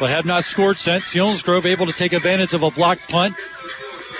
but 0.00 0.08
have 0.08 0.24
not 0.24 0.44
scored 0.44 0.78
since. 0.78 1.12
Selinsgrove 1.12 1.66
able 1.66 1.84
to 1.84 1.92
take 1.92 2.14
advantage 2.14 2.54
of 2.54 2.62
a 2.62 2.70
blocked 2.70 3.10
punt. 3.10 3.34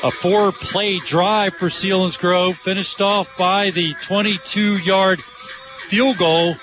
A 0.05 0.13
four 0.13 0.53
play 0.53 1.01
drive 1.01 1.55
for 1.55 1.67
Selinsgrove, 1.67 2.55
finished 2.55 3.01
off 3.01 3.37
by 3.37 3.71
the 3.71 3.95
22 4.03 4.79
yard 4.79 5.21
field 5.21 6.19
goal 6.19 6.55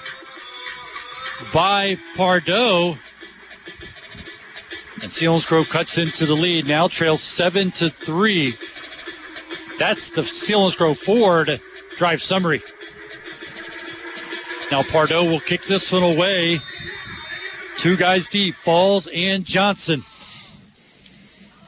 by 1.53 1.97
Pardo. 2.15 2.91
And 5.01 5.11
Selinsgrove 5.11 5.69
cuts 5.69 5.97
into 5.97 6.25
the 6.25 6.33
lead, 6.33 6.65
now 6.65 6.87
trails 6.87 7.21
7 7.21 7.71
to 7.71 7.89
3. 7.89 8.51
That's 9.79 10.11
the 10.11 10.21
Selinsgrove 10.21 10.95
Ford 10.95 11.59
drive 11.97 12.21
summary. 12.21 12.61
Now 14.71 14.83
Pardo 14.83 15.29
will 15.29 15.41
kick 15.41 15.63
this 15.63 15.91
one 15.91 16.03
away. 16.03 16.59
Two 17.77 17.97
guys 17.97 18.29
deep, 18.29 18.55
Falls 18.55 19.07
and 19.07 19.43
Johnson. 19.43 20.05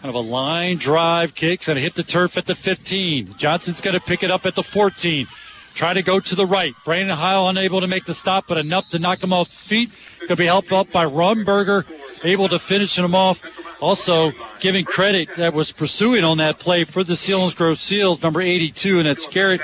Kind 0.01 0.09
of 0.09 0.15
a 0.15 0.19
line 0.19 0.77
drive 0.77 1.33
kicks 1.33 1.67
and 1.67 1.79
hit 1.79 1.95
the 1.95 2.03
turf 2.03 2.37
at 2.37 2.45
the 2.45 2.55
15. 2.55 3.35
Johnson's 3.37 3.81
going 3.81 3.95
to 3.95 3.99
pick 3.99 4.21
it 4.21 4.29
up 4.29 4.45
at 4.45 4.55
the 4.55 4.63
14. 4.63 5.27
Try 5.73 5.93
to 5.93 6.01
go 6.01 6.19
to 6.19 6.35
the 6.35 6.45
right. 6.45 6.73
Brandon 6.85 7.17
Heil 7.17 7.49
unable 7.49 7.81
to 7.81 7.87
make 7.87 8.05
the 8.05 8.13
stop, 8.13 8.45
but 8.47 8.57
enough 8.57 8.89
to 8.89 8.99
knock 8.99 9.23
him 9.23 9.33
off 9.33 9.49
feet. 9.49 9.89
Could 10.27 10.37
be 10.37 10.45
helped 10.45 10.71
up 10.71 10.91
by 10.91 11.05
Rumberger, 11.05 11.85
able 12.23 12.47
to 12.49 12.59
finish 12.59 12.97
him 12.97 13.13
off. 13.13 13.43
Also 13.79 14.33
giving 14.59 14.85
credit 14.85 15.35
that 15.35 15.53
was 15.53 15.71
pursuing 15.71 16.23
on 16.23 16.37
that 16.39 16.57
play 16.57 16.83
for 16.83 17.03
the 17.03 17.13
Selinsgrove 17.13 17.77
Seals, 17.77 18.21
number 18.23 18.41
82, 18.41 18.99
and 18.99 19.07
that's 19.07 19.27
Garrett 19.27 19.61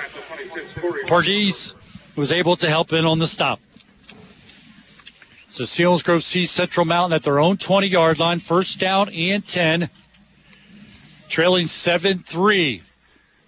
Pardis 1.07 1.73
was 2.15 2.31
able 2.31 2.55
to 2.57 2.69
help 2.69 2.93
in 2.93 3.05
on 3.05 3.19
the 3.19 3.27
stop. 3.27 3.59
So 5.49 5.63
Selinsgrove 5.63 6.23
sees 6.23 6.51
Central 6.51 6.85
Mountain 6.85 7.15
at 7.15 7.23
their 7.23 7.39
own 7.39 7.57
20 7.57 7.87
yard 7.87 8.19
line, 8.19 8.39
first 8.39 8.79
down 8.79 9.09
and 9.09 9.45
10, 9.45 9.89
trailing 11.33 11.65
7 11.65 12.19
3. 12.19 12.83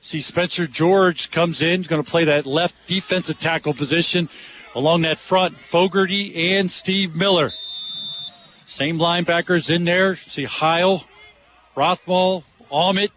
See 0.02 0.20
Spencer 0.20 0.66
George 0.66 1.30
comes 1.30 1.62
in, 1.62 1.84
going 1.84 2.04
to 2.04 2.10
play 2.10 2.24
that 2.24 2.48
left 2.48 2.76
defensive 2.88 3.38
tackle 3.38 3.76
position 3.76 4.28
along 4.74 5.04
that 5.04 5.20
front. 5.20 5.56
Fogarty 5.60 6.56
and 6.56 6.70
Steve 6.72 7.16
Miller. 7.16 7.52
Same 8.66 8.98
linebackers 8.98 9.70
in 9.70 9.86
there. 9.86 10.16
See 10.16 10.46
Heil, 10.46 11.04
Rothmall, 11.78 12.44
Allman, 12.72 13.10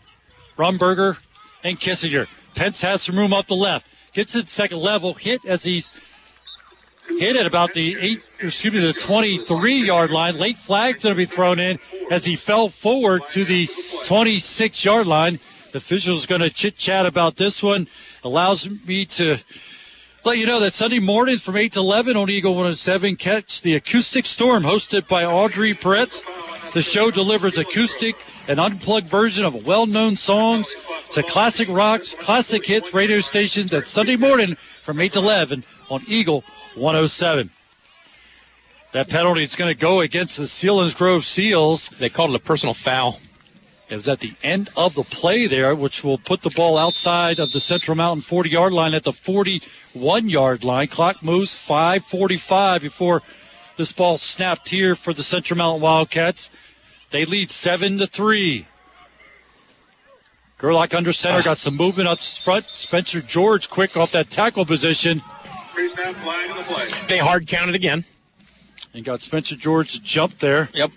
Rumberger, 0.58 1.16
and 1.64 1.80
Kissinger. 1.80 2.26
Pence 2.54 2.82
has 2.82 3.00
some 3.00 3.16
room 3.16 3.32
up 3.32 3.46
the 3.46 3.54
left. 3.54 3.86
Gets 4.12 4.36
it 4.36 4.50
second 4.50 4.80
level, 4.80 5.14
hit 5.14 5.42
as 5.46 5.62
he's 5.62 5.90
hit 7.08 7.36
at 7.36 7.46
about 7.46 7.72
the 7.72 7.96
eight, 8.00 8.22
excuse 8.40 8.74
me, 8.74 8.80
the 8.80 8.92
23 8.92 9.84
yard 9.84 10.10
line. 10.10 10.36
Late 10.36 10.58
flag's 10.58 11.02
going 11.02 11.14
to 11.14 11.16
be 11.16 11.24
thrown 11.24 11.58
in 11.58 11.78
as 12.10 12.24
he 12.24 12.36
fell 12.36 12.68
forward 12.68 13.22
to 13.28 13.44
the 13.44 13.68
26 14.04 14.84
yard 14.84 15.06
line. 15.06 15.40
The 15.72 15.78
official's 15.78 16.26
going 16.26 16.40
to 16.40 16.50
chit 16.50 16.76
chat 16.76 17.06
about 17.06 17.36
this 17.36 17.62
one. 17.62 17.88
Allows 18.24 18.68
me 18.86 19.04
to 19.06 19.38
let 20.24 20.38
you 20.38 20.46
know 20.46 20.60
that 20.60 20.72
Sunday 20.72 20.98
mornings 20.98 21.42
from 21.42 21.56
8 21.56 21.72
to 21.72 21.80
11 21.80 22.16
on 22.16 22.30
Eagle 22.30 22.52
107, 22.52 23.16
catch 23.16 23.62
the 23.62 23.74
Acoustic 23.74 24.26
Storm 24.26 24.62
hosted 24.62 25.08
by 25.08 25.24
Audrey 25.24 25.74
Peretz. 25.74 26.22
The 26.72 26.82
show 26.82 27.10
delivers 27.10 27.56
acoustic 27.56 28.16
and 28.46 28.58
unplugged 28.60 29.06
version 29.06 29.44
of 29.44 29.66
well-known 29.66 30.16
songs 30.16 30.74
to 31.12 31.22
classic 31.22 31.68
rocks, 31.68 32.14
classic 32.14 32.64
hits 32.64 32.92
radio 32.92 33.20
stations 33.20 33.72
at 33.72 33.86
Sunday 33.86 34.16
morning 34.16 34.56
from 34.82 35.00
8 35.00 35.12
to 35.14 35.18
11 35.20 35.64
on 35.88 36.02
Eagle 36.06 36.44
107. 36.78 37.50
That 38.92 39.08
penalty 39.08 39.42
is 39.42 39.54
going 39.54 39.72
to 39.72 39.78
go 39.78 40.00
against 40.00 40.38
the 40.38 40.44
Selinsgrove 40.44 41.22
Seals. 41.22 41.90
They 41.98 42.08
called 42.08 42.30
it 42.30 42.36
a 42.36 42.38
personal 42.38 42.74
foul. 42.74 43.20
It 43.88 43.96
was 43.96 44.08
at 44.08 44.20
the 44.20 44.34
end 44.42 44.70
of 44.76 44.94
the 44.94 45.02
play 45.02 45.46
there, 45.46 45.74
which 45.74 46.04
will 46.04 46.18
put 46.18 46.42
the 46.42 46.50
ball 46.50 46.76
outside 46.76 47.38
of 47.38 47.52
the 47.52 47.60
Central 47.60 47.96
Mountain 47.96 48.22
40 48.22 48.50
yard 48.50 48.72
line 48.72 48.94
at 48.94 49.02
the 49.02 49.12
41 49.12 50.28
yard 50.28 50.62
line. 50.62 50.88
Clock 50.88 51.22
moves 51.22 51.54
5.45 51.54 52.80
before 52.80 53.22
this 53.76 53.92
ball 53.92 54.18
snapped 54.18 54.68
here 54.68 54.94
for 54.94 55.14
the 55.14 55.22
Central 55.22 55.56
Mountain 55.56 55.82
Wildcats. 55.82 56.50
They 57.10 57.24
lead 57.24 57.50
7 57.50 57.98
to 57.98 58.06
3. 58.06 58.66
Gerlach 60.58 60.92
under 60.92 61.12
center 61.12 61.42
got 61.42 61.56
some 61.56 61.76
movement 61.76 62.08
up 62.08 62.20
front. 62.20 62.66
Spencer 62.74 63.22
George 63.22 63.70
quick 63.70 63.96
off 63.96 64.10
that 64.12 64.28
tackle 64.28 64.66
position. 64.66 65.22
They 67.08 67.18
hard 67.18 67.46
counted 67.46 67.74
again. 67.74 68.04
And 68.94 69.04
got 69.04 69.20
Spencer 69.20 69.56
George 69.56 69.92
to 69.92 70.02
jump 70.02 70.38
there. 70.38 70.68
Yep. 70.72 70.90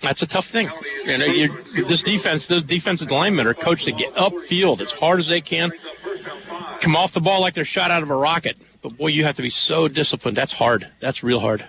That's 0.00 0.22
a 0.22 0.26
tough 0.26 0.46
thing. 0.46 0.70
You 1.04 1.18
know, 1.18 1.24
you, 1.24 1.62
this 1.84 2.02
defense, 2.02 2.46
those 2.46 2.64
defensive 2.64 3.10
linemen 3.10 3.46
are 3.46 3.54
coached 3.54 3.86
to 3.86 3.92
get 3.92 4.14
upfield 4.14 4.80
as 4.80 4.92
hard 4.92 5.18
as 5.18 5.26
they 5.26 5.40
can, 5.40 5.72
come 6.80 6.94
off 6.94 7.12
the 7.12 7.20
ball 7.20 7.40
like 7.40 7.54
they're 7.54 7.64
shot 7.64 7.90
out 7.90 8.02
of 8.02 8.10
a 8.10 8.14
rocket. 8.14 8.56
But 8.82 8.96
boy, 8.96 9.08
you 9.08 9.24
have 9.24 9.36
to 9.36 9.42
be 9.42 9.48
so 9.48 9.88
disciplined. 9.88 10.36
That's 10.36 10.52
hard. 10.52 10.88
That's 11.00 11.22
real 11.24 11.40
hard. 11.40 11.64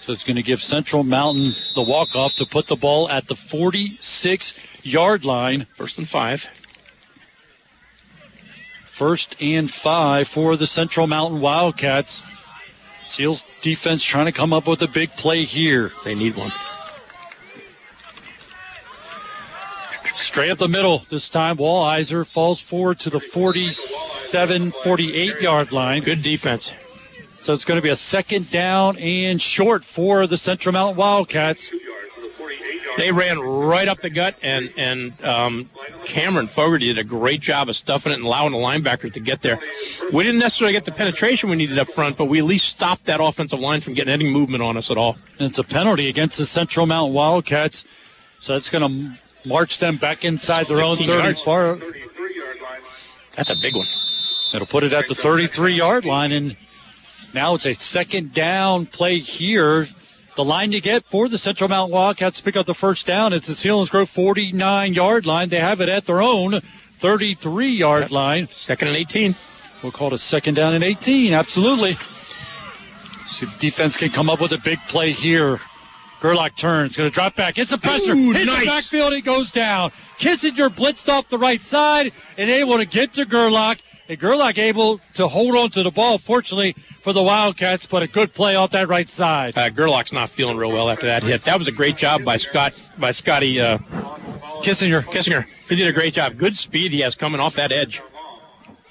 So 0.00 0.12
it's 0.12 0.24
going 0.24 0.36
to 0.36 0.42
give 0.42 0.60
Central 0.60 1.04
Mountain 1.04 1.52
the 1.74 1.82
walk 1.82 2.16
off 2.16 2.34
to 2.36 2.46
put 2.46 2.66
the 2.66 2.76
ball 2.76 3.08
at 3.08 3.26
the 3.28 3.36
46 3.36 4.54
yard 4.82 5.24
line. 5.24 5.66
First 5.76 5.98
and 5.98 6.08
five. 6.08 6.48
First 9.00 9.34
and 9.40 9.70
five 9.70 10.28
for 10.28 10.58
the 10.58 10.66
Central 10.66 11.06
Mountain 11.06 11.40
Wildcats. 11.40 12.22
Seals 13.02 13.46
defense 13.62 14.04
trying 14.04 14.26
to 14.26 14.30
come 14.30 14.52
up 14.52 14.68
with 14.68 14.82
a 14.82 14.86
big 14.86 15.14
play 15.14 15.44
here. 15.44 15.92
They 16.04 16.14
need 16.14 16.36
one. 16.36 16.52
Straight 20.14 20.50
up 20.50 20.58
the 20.58 20.68
middle 20.68 21.06
this 21.08 21.30
time. 21.30 21.56
Walliser 21.56 22.26
falls 22.26 22.60
forward 22.60 22.98
to 22.98 23.08
the 23.08 23.20
47 23.20 24.70
48 24.70 25.40
yard 25.40 25.72
line. 25.72 26.02
Good 26.02 26.20
defense. 26.20 26.74
So 27.38 27.54
it's 27.54 27.64
going 27.64 27.78
to 27.78 27.82
be 27.82 27.88
a 27.88 27.96
second 27.96 28.50
down 28.50 28.98
and 28.98 29.40
short 29.40 29.82
for 29.82 30.26
the 30.26 30.36
Central 30.36 30.74
Mountain 30.74 30.98
Wildcats. 30.98 31.72
They 32.96 33.12
ran 33.12 33.38
right 33.38 33.88
up 33.88 34.00
the 34.00 34.10
gut, 34.10 34.36
and 34.42 34.72
and 34.76 35.24
um, 35.24 35.70
Cameron 36.04 36.46
Fogarty 36.46 36.86
did 36.86 36.98
a 36.98 37.04
great 37.04 37.40
job 37.40 37.68
of 37.68 37.76
stuffing 37.76 38.12
it 38.12 38.16
and 38.16 38.24
allowing 38.24 38.52
the 38.52 38.58
linebackers 38.58 39.12
to 39.14 39.20
get 39.20 39.42
there. 39.42 39.58
We 40.12 40.24
didn't 40.24 40.40
necessarily 40.40 40.72
get 40.72 40.84
the 40.84 40.92
penetration 40.92 41.50
we 41.50 41.56
needed 41.56 41.78
up 41.78 41.88
front, 41.88 42.16
but 42.16 42.26
we 42.26 42.38
at 42.38 42.44
least 42.44 42.68
stopped 42.68 43.04
that 43.06 43.20
offensive 43.20 43.60
line 43.60 43.80
from 43.80 43.94
getting 43.94 44.12
any 44.12 44.30
movement 44.30 44.62
on 44.62 44.76
us 44.76 44.90
at 44.90 44.96
all. 44.96 45.16
And 45.38 45.48
it's 45.48 45.58
a 45.58 45.64
penalty 45.64 46.08
against 46.08 46.38
the 46.38 46.46
Central 46.46 46.86
Mount 46.86 47.12
Wildcats, 47.12 47.84
so 48.40 48.56
it's 48.56 48.70
going 48.70 48.86
to 48.86 49.48
march 49.48 49.78
them 49.78 49.96
back 49.96 50.24
inside 50.24 50.66
their 50.66 50.82
own 50.82 50.96
15 50.96 51.06
30 51.06 51.22
yards. 51.22 51.42
far. 51.42 51.78
That's 53.36 53.50
a 53.50 53.56
big 53.56 53.76
one. 53.76 53.86
It'll 54.52 54.66
put 54.66 54.82
it 54.82 54.92
at 54.92 55.08
the 55.08 55.14
33 55.14 55.74
yard 55.74 56.04
line, 56.04 56.32
and 56.32 56.56
now 57.32 57.54
it's 57.54 57.66
a 57.66 57.74
second 57.74 58.34
down 58.34 58.86
play 58.86 59.18
here. 59.18 59.88
The 60.40 60.44
line 60.46 60.72
you 60.72 60.80
get 60.80 61.04
for 61.04 61.28
the 61.28 61.36
Central 61.36 61.68
Mount 61.68 61.92
Wildcats 61.92 62.38
to 62.38 62.42
pick 62.42 62.56
up 62.56 62.64
the 62.64 62.72
first 62.72 63.06
down. 63.06 63.34
It's 63.34 63.46
the 63.46 63.52
Selinsgrove 63.52 64.08
49 64.08 64.94
yard 64.94 65.26
line. 65.26 65.50
They 65.50 65.58
have 65.58 65.82
it 65.82 65.90
at 65.90 66.06
their 66.06 66.22
own 66.22 66.62
33 66.98 67.68
yard 67.68 68.10
line. 68.10 68.48
Second 68.48 68.88
and 68.88 68.96
18. 68.96 69.36
We'll 69.82 69.92
call 69.92 70.06
it 70.06 70.14
a 70.14 70.18
second 70.18 70.54
down 70.54 70.74
and 70.74 70.82
18. 70.82 71.34
Absolutely. 71.34 71.98
See 73.26 73.44
if 73.44 73.58
defense 73.58 73.98
can 73.98 74.08
come 74.08 74.30
up 74.30 74.40
with 74.40 74.52
a 74.52 74.58
big 74.58 74.78
play 74.88 75.12
here. 75.12 75.60
Gerlach 76.22 76.56
turns, 76.56 76.96
going 76.96 77.10
to 77.10 77.14
drop 77.14 77.36
back. 77.36 77.58
It's 77.58 77.72
a 77.72 77.78
pressure. 77.78 78.14
Ooh, 78.14 78.32
Hits 78.32 78.46
nice. 78.46 78.60
the 78.60 78.66
backfield. 78.66 79.12
He 79.12 79.20
goes 79.20 79.50
down. 79.50 79.92
Kissinger 80.18 80.70
blitzed 80.70 81.10
off 81.10 81.28
the 81.28 81.36
right 81.36 81.60
side 81.60 82.12
and 82.38 82.48
able 82.48 82.78
to 82.78 82.86
get 82.86 83.12
to 83.12 83.26
Gerlach. 83.26 83.76
And 84.10 84.18
Gerlach 84.18 84.58
able 84.58 85.00
to 85.14 85.28
hold 85.28 85.54
on 85.54 85.70
to 85.70 85.84
the 85.84 85.92
ball, 85.92 86.18
fortunately 86.18 86.74
for 87.00 87.12
the 87.12 87.22
Wildcats, 87.22 87.86
but 87.86 88.02
a 88.02 88.08
good 88.08 88.34
play 88.34 88.56
off 88.56 88.72
that 88.72 88.88
right 88.88 89.08
side. 89.08 89.56
Uh, 89.56 89.70
Gerlach's 89.70 90.12
not 90.12 90.28
feeling 90.30 90.56
real 90.56 90.72
well 90.72 90.90
after 90.90 91.06
that 91.06 91.22
hit. 91.22 91.44
That 91.44 91.60
was 91.60 91.68
a 91.68 91.72
great 91.72 91.96
job 91.96 92.24
by 92.24 92.36
Scott 92.36 92.74
by 92.98 93.12
Scotty 93.12 93.60
uh, 93.60 93.78
Kissinger. 94.64 95.02
Kissinger. 95.04 95.46
He 95.68 95.76
did 95.76 95.86
a 95.86 95.92
great 95.92 96.12
job. 96.12 96.36
Good 96.38 96.56
speed 96.56 96.90
he 96.90 97.02
has 97.02 97.14
coming 97.14 97.40
off 97.40 97.54
that 97.54 97.70
edge. 97.70 98.02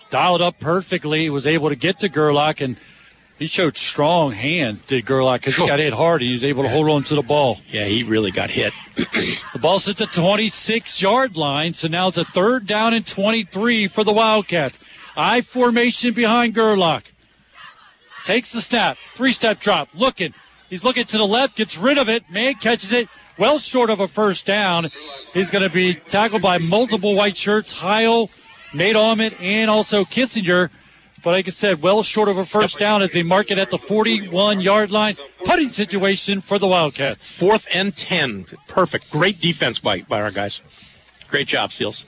Dialed 0.09 0.41
up 0.41 0.57
perfectly. 0.57 1.23
He 1.23 1.29
was 1.29 1.45
able 1.45 1.67
to 1.67 1.75
get 1.75 1.99
to 1.99 2.07
Gerlach, 2.07 2.61
and 2.61 2.77
he 3.37 3.47
showed 3.47 3.75
strong 3.75 4.31
hands, 4.31 4.79
did 4.79 5.05
Gerlach, 5.05 5.41
because 5.41 5.57
he 5.57 5.67
got 5.67 5.79
hit 5.79 5.91
hard. 5.91 6.21
He 6.21 6.31
was 6.31 6.45
able 6.45 6.63
to 6.63 6.69
hold 6.69 6.89
on 6.89 7.03
to 7.03 7.15
the 7.15 7.23
ball. 7.23 7.59
Yeah, 7.69 7.83
he 7.83 8.03
really 8.03 8.31
got 8.31 8.51
hit. 8.51 8.71
The 8.95 9.59
ball 9.59 9.79
sits 9.79 9.99
at 9.99 10.13
26 10.13 11.01
yard 11.01 11.35
line, 11.35 11.73
so 11.73 11.89
now 11.89 12.07
it's 12.07 12.17
a 12.17 12.23
third 12.23 12.67
down 12.67 12.93
and 12.93 13.05
23 13.05 13.87
for 13.87 14.05
the 14.05 14.13
Wildcats. 14.13 14.79
I 15.19 15.41
formation 15.41 16.13
behind 16.13 16.53
Gerlach. 16.53 17.03
Takes 18.23 18.53
the 18.53 18.61
snap, 18.61 18.97
three 19.15 19.33
step 19.33 19.59
drop, 19.59 19.89
looking. 19.93 20.33
He's 20.69 20.85
looking 20.85 21.03
to 21.03 21.17
the 21.17 21.27
left, 21.27 21.57
gets 21.57 21.77
rid 21.77 21.97
of 21.97 22.07
it. 22.07 22.29
Man 22.29 22.55
catches 22.55 22.93
it 22.93 23.09
well 23.37 23.59
short 23.59 23.89
of 23.89 23.99
a 23.99 24.07
first 24.07 24.45
down. 24.45 24.91
He's 25.33 25.51
going 25.51 25.63
to 25.63 25.69
be 25.69 25.95
tackled 25.95 26.41
by 26.41 26.57
multiple 26.57 27.15
white 27.15 27.35
shirts, 27.35 27.73
Heil, 27.73 28.29
Nate 28.73 28.95
Allman, 28.95 29.33
and 29.41 29.69
also 29.69 30.05
Kissinger. 30.05 30.69
But 31.21 31.31
like 31.31 31.47
I 31.47 31.51
said, 31.51 31.81
well 31.81 32.01
short 32.01 32.29
of 32.29 32.37
a 32.37 32.45
first 32.45 32.79
down 32.79 33.01
as 33.01 33.11
they 33.11 33.23
mark 33.23 33.51
it 33.51 33.57
at 33.57 33.71
the 33.71 33.77
41 33.77 34.61
yard 34.61 34.89
line. 34.89 35.17
Putting 35.43 35.69
situation 35.69 36.39
for 36.39 36.57
the 36.57 36.67
Wildcats. 36.67 37.29
Fourth 37.29 37.67
and 37.73 37.93
10. 37.93 38.45
Perfect. 38.69 39.11
Great 39.11 39.41
defense 39.41 39.79
by, 39.79 40.03
by 40.03 40.21
our 40.21 40.31
guys. 40.31 40.61
Great 41.27 41.47
job, 41.47 41.73
Seals. 41.73 42.05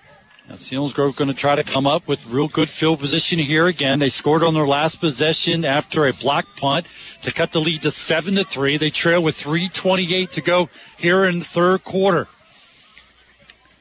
Now, 0.51 0.57
Selinsgrove 0.57 1.15
going 1.15 1.29
to 1.29 1.33
try 1.33 1.55
to 1.55 1.63
come 1.63 1.87
up 1.87 2.09
with 2.09 2.27
real 2.27 2.49
good 2.49 2.67
field 2.67 2.99
position 2.99 3.39
here 3.39 3.67
again. 3.67 3.99
They 3.99 4.09
scored 4.09 4.43
on 4.43 4.53
their 4.53 4.67
last 4.67 4.99
possession 4.99 5.63
after 5.63 6.05
a 6.05 6.11
block 6.11 6.45
punt 6.57 6.87
to 7.21 7.31
cut 7.31 7.53
the 7.53 7.61
lead 7.61 7.83
to 7.83 7.91
seven 7.91 8.35
to 8.35 8.43
three. 8.43 8.75
They 8.75 8.89
trail 8.89 9.23
with 9.23 9.41
3:28 9.41 10.29
to 10.31 10.41
go 10.41 10.69
here 10.97 11.23
in 11.23 11.39
the 11.39 11.45
third 11.45 11.85
quarter. 11.85 12.27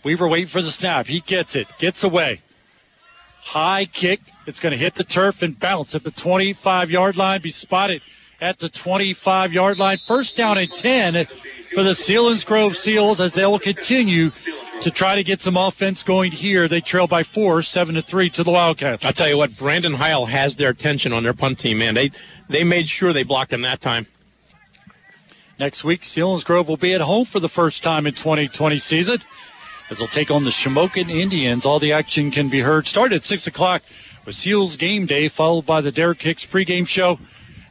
Weaver 0.05 0.29
waiting 0.29 0.47
for 0.47 0.63
the 0.63 0.71
snap. 0.71 1.09
He 1.09 1.19
gets 1.19 1.57
it, 1.57 1.67
gets 1.81 2.05
away. 2.05 2.41
High 3.47 3.87
kick. 3.87 4.21
It's 4.47 4.61
going 4.61 4.71
to 4.71 4.79
hit 4.79 4.95
the 4.95 5.03
turf 5.03 5.43
and 5.43 5.59
bounce 5.59 5.97
at 5.97 6.05
the 6.05 6.13
25 6.13 6.89
yard 6.89 7.17
line. 7.17 7.41
Be 7.41 7.51
spotted 7.51 8.01
at 8.41 8.59
the 8.59 8.69
25 8.69 9.53
yard 9.53 9.79
line. 9.79 9.99
First 9.99 10.37
down 10.37 10.59
and 10.59 10.73
10 10.73 11.27
for 11.75 11.83
the 11.83 11.91
Selinsgrove 11.91 12.75
Seals 12.75 13.21
as 13.21 13.35
they 13.35 13.45
will 13.45 13.59
continue 13.59 14.31
to 14.81 14.91
try 14.91 15.15
to 15.15 15.23
get 15.23 15.43
some 15.43 15.57
offense 15.57 16.03
going 16.03 16.33
here. 16.33 16.67
They 16.67 16.81
trail 16.81 17.07
by 17.07 17.23
four, 17.23 17.63
seven 17.63 17.95
to 17.97 18.03
three 18.03 18.31
to 18.31 18.43
the 18.43 18.51
Wildcats. 18.51 19.05
I'll 19.05 19.13
tell 19.13 19.29
you 19.29 19.37
what, 19.37 19.57
Brandon 19.57 19.95
Heil 19.95 20.27
has 20.27 20.57
their 20.57 20.71
attention 20.71 21.13
on 21.13 21.23
their 21.23 21.35
punt 21.35 21.59
team, 21.59 21.79
man. 21.79 21.95
They 21.95 22.11
they 22.49 22.65
made 22.65 22.89
sure 22.89 23.13
they 23.13 23.23
blocked 23.23 23.53
him 23.53 23.61
that 23.63 23.81
time. 23.81 24.07
Next 25.59 25.85
week, 25.85 26.01
Selinsgrove 26.03 26.69
will 26.69 26.79
be 26.79 26.95
at 26.95 27.03
home 27.03 27.27
for 27.27 27.39
the 27.39 27.49
first 27.49 27.83
time 27.85 28.07
in 28.07 28.15
2020 28.15 28.79
season 28.79 29.19
as 29.91 29.99
they'll 29.99 30.09
take 30.09 30.31
on 30.31 30.45
the 30.45 30.51
Shamokin 30.51 31.11
Indians. 31.11 31.67
All 31.67 31.79
the 31.79 31.93
action 31.93 32.31
can 32.31 32.49
be 32.49 32.61
heard. 32.61 32.87
Start 32.87 33.13
at 33.13 33.25
6 33.25 33.47
o'clock 33.47 33.83
with 34.25 34.35
Seals 34.35 34.77
Game 34.77 35.05
Day, 35.05 35.29
followed 35.29 35.67
by 35.67 35.83
the 35.83 35.93
Derek 35.93 36.23
Hicks 36.23 36.47
pregame 36.47 36.89
show 36.89 37.19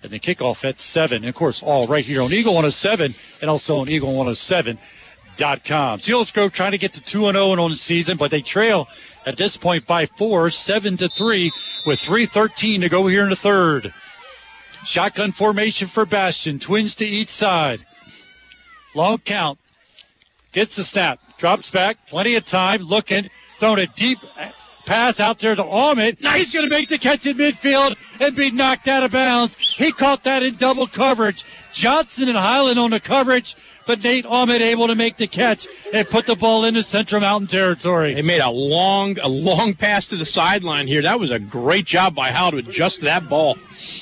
and 0.04 0.12
the 0.12 0.20
kickoff 0.20 0.64
at 0.68 0.80
7. 0.80 1.18
And 1.18 1.30
of 1.30 1.36
course, 1.36 1.62
all 1.62 1.88
right 1.88 2.06
here 2.06 2.22
on 2.22 2.32
Eagle 2.34 2.54
107 2.54 3.16
and 3.42 3.50
also 3.50 3.80
on 3.80 3.90
Eagle 3.90 4.14
107.com. 4.14 6.00
Selinsgrove 6.00 6.52
trying 6.52 6.72
to 6.72 6.78
get 6.78 6.94
to 6.94 7.02
2 7.02 7.32
0 7.32 7.52
on 7.52 7.72
the 7.72 7.76
season, 7.76 8.18
but 8.18 8.32
they 8.32 8.42
trail 8.42 8.88
at 9.26 9.38
this 9.38 9.58
point 9.58 9.86
by 9.86 10.06
4, 10.06 10.50
7 10.50 10.98
to 10.98 11.10
3, 11.10 11.52
with 11.86 12.00
3.13 12.00 12.82
to 12.82 12.90
go 12.90 13.08
here 13.08 13.24
in 13.24 13.30
the 13.30 13.36
third. 13.36 13.94
Shotgun 14.86 15.32
formation 15.32 15.88
for 15.88 16.06
Bastian. 16.06 16.60
Twins 16.60 16.96
to 16.96 17.06
each 17.06 17.30
side. 17.30 17.86
Long 18.96 19.20
count. 19.20 19.60
Gets 20.52 20.78
the 20.78 20.84
snap. 20.84 21.20
Drops 21.38 21.70
back. 21.70 22.08
Plenty 22.08 22.36
of 22.36 22.46
time. 22.46 22.82
Looking. 22.82 23.30
Throwing 23.60 23.80
a 23.80 23.88
deep 23.88 24.20
pass 24.86 25.20
out 25.20 25.40
there 25.40 25.56
to 25.56 25.64
Allman. 25.64 26.18
He's 26.20 26.54
going 26.54 26.68
to 26.68 26.70
make 26.70 26.90
the 26.90 26.98
catch 26.98 27.26
in 27.26 27.38
midfield 27.38 27.96
and 28.20 28.36
be 28.36 28.52
knocked 28.52 28.88
out 28.88 29.04
of 29.04 29.12
bounds. 29.12 29.56
He 29.56 29.92
caught 29.92 30.24
that 30.24 30.44
in 30.44 30.56
double 30.56 30.88
coverage. 30.88 31.46
Johnson 31.72 32.30
and 32.30 32.38
Highland 32.38 32.80
on 32.80 32.92
the 32.92 33.00
coverage, 33.00 33.56
but 33.86 34.04
Nate 34.04 34.26
Allman 34.26 34.62
able 34.62 34.88
to 34.88 34.96
make 34.96 35.18
the 35.18 35.28
catch 35.28 35.68
and 35.94 36.08
put 36.10 36.26
the 36.26 36.36
ball 36.36 36.66
into 36.66 36.84
Central 36.84 37.22
Mountain 37.22 37.48
territory. 37.48 38.14
They 38.14 38.22
made 38.22 38.42
a 38.42 38.50
long, 38.50 39.18
a 39.20 39.28
long 39.28 39.74
pass 39.74 40.08
to 40.10 40.16
the 40.16 40.26
sideline 40.26 40.88
here. 40.88 41.02
That 41.02 41.20
was 41.20 41.32
a 41.32 41.40
great 41.40 41.86
job 41.86 42.16
by 42.16 42.32
Howell 42.32 42.52
to 42.52 42.58
adjust 42.58 43.02
that 43.02 43.30
ball. 43.30 43.58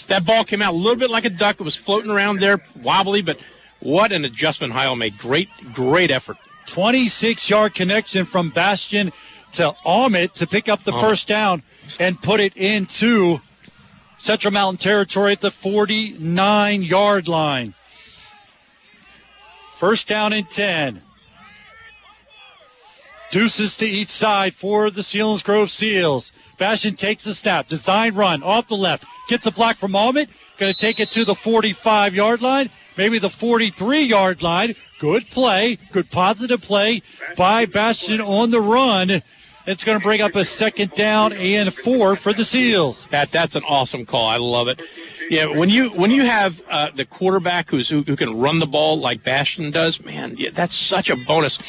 That 0.07 0.25
ball 0.25 0.43
came 0.43 0.61
out 0.61 0.73
a 0.73 0.77
little 0.77 0.97
bit 0.97 1.09
like 1.09 1.25
a 1.25 1.29
duck. 1.29 1.59
It 1.59 1.63
was 1.63 1.75
floating 1.75 2.11
around 2.11 2.39
there, 2.39 2.61
wobbly, 2.81 3.21
but 3.21 3.39
what 3.79 4.11
an 4.11 4.25
adjustment 4.25 4.73
Heil 4.73 4.95
made. 4.95 5.17
Great, 5.17 5.49
great 5.73 6.11
effort. 6.11 6.37
26 6.67 7.49
yard 7.49 7.73
connection 7.73 8.25
from 8.25 8.49
Bastian 8.49 9.11
to 9.57 9.75
Allman 9.83 10.29
to 10.29 10.47
pick 10.47 10.69
up 10.69 10.83
the 10.83 10.93
first 10.93 11.27
down 11.27 11.63
and 11.99 12.21
put 12.21 12.39
it 12.39 12.55
into 12.55 13.41
Central 14.17 14.53
Mountain 14.53 14.77
territory 14.77 15.33
at 15.33 15.41
the 15.41 15.51
49 15.51 16.81
yard 16.81 17.27
line. 17.27 17.73
First 19.75 20.07
down 20.07 20.33
and 20.33 20.49
10. 20.49 21.01
Deuces 23.29 23.75
to 23.77 23.85
each 23.85 24.09
side 24.09 24.55
for 24.55 24.89
the 24.89 25.01
Selinsgrove 25.01 25.69
Seals. 25.69 26.31
Bastian 26.57 26.95
takes 26.95 27.25
the 27.25 27.33
snap. 27.33 27.67
Design 27.67 28.15
run 28.15 28.41
off 28.41 28.69
the 28.69 28.75
left. 28.75 29.05
Gets 29.27 29.45
a 29.45 29.51
block 29.51 29.75
from 29.75 29.95
Allman. 29.95 30.27
Going 30.57 30.73
to 30.73 30.79
take 30.79 30.99
it 30.99 31.11
to 31.11 31.25
the 31.25 31.35
45 31.35 32.15
yard 32.15 32.41
line. 32.41 32.69
Maybe 32.95 33.19
the 33.19 33.29
43 33.29 34.01
yard 34.01 34.41
line. 34.41 34.75
Good 34.99 35.29
play. 35.29 35.77
Good 35.91 36.09
positive 36.09 36.61
play 36.61 37.01
by 37.35 37.65
Bastian 37.65 38.21
on 38.21 38.49
the 38.49 38.61
run. 38.61 39.21
It's 39.67 39.83
going 39.83 39.99
to 39.99 40.03
bring 40.03 40.21
up 40.21 40.33
a 40.35 40.45
second 40.45 40.93
down 40.93 41.33
and 41.33 41.73
four 41.73 42.15
for 42.15 42.31
the 42.31 42.45
Seals. 42.45 43.05
That 43.07 43.31
that's 43.31 43.53
an 43.57 43.63
awesome 43.67 44.05
call. 44.05 44.25
I 44.25 44.37
love 44.37 44.69
it. 44.69 44.79
Yeah, 45.29 45.45
when 45.47 45.69
you 45.69 45.89
when 45.89 46.09
you 46.09 46.23
have 46.23 46.63
uh, 46.69 46.89
the 46.95 47.03
quarterback 47.03 47.69
who's 47.69 47.89
who, 47.89 48.01
who 48.03 48.15
can 48.15 48.39
run 48.39 48.59
the 48.59 48.65
ball 48.65 48.97
like 48.97 49.25
Bastian 49.25 49.71
does, 49.71 50.03
man, 50.05 50.35
yeah, 50.37 50.51
that's 50.53 50.73
such 50.73 51.09
a 51.09 51.17
bonus. 51.17 51.59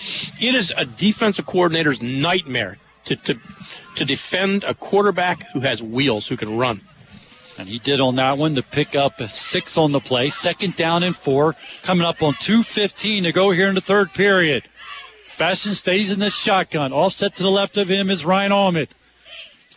It 0.40 0.54
is 0.54 0.72
a 0.76 0.84
defensive 0.84 1.46
coordinator's 1.46 2.00
nightmare 2.00 2.78
to 3.06 3.16
to 3.16 3.36
to 3.96 4.04
defend 4.04 4.62
a 4.62 4.74
quarterback 4.74 5.50
who 5.50 5.58
has 5.60 5.82
wheels, 5.82 6.28
who 6.28 6.36
can 6.36 6.56
run. 6.56 6.80
And 7.58 7.68
he 7.68 7.80
did 7.80 8.00
on 8.00 8.14
that 8.14 8.38
one 8.38 8.54
to 8.54 8.62
pick 8.62 8.94
up 8.94 9.20
six 9.30 9.76
on 9.76 9.90
the 9.90 9.98
play. 9.98 10.28
Second 10.28 10.76
down 10.76 11.02
and 11.02 11.16
four. 11.16 11.56
Coming 11.82 12.06
up 12.06 12.22
on 12.22 12.34
2.15 12.34 13.24
to 13.24 13.32
go 13.32 13.50
here 13.50 13.68
in 13.68 13.74
the 13.74 13.80
third 13.80 14.12
period. 14.12 14.62
Bastian 15.38 15.76
stays 15.76 16.10
in 16.10 16.18
the 16.18 16.30
shotgun. 16.30 16.92
Offset 16.92 17.36
to 17.36 17.44
the 17.44 17.50
left 17.50 17.76
of 17.76 17.88
him 17.88 18.10
is 18.10 18.26
Ryan 18.26 18.50
Allman. 18.50 18.88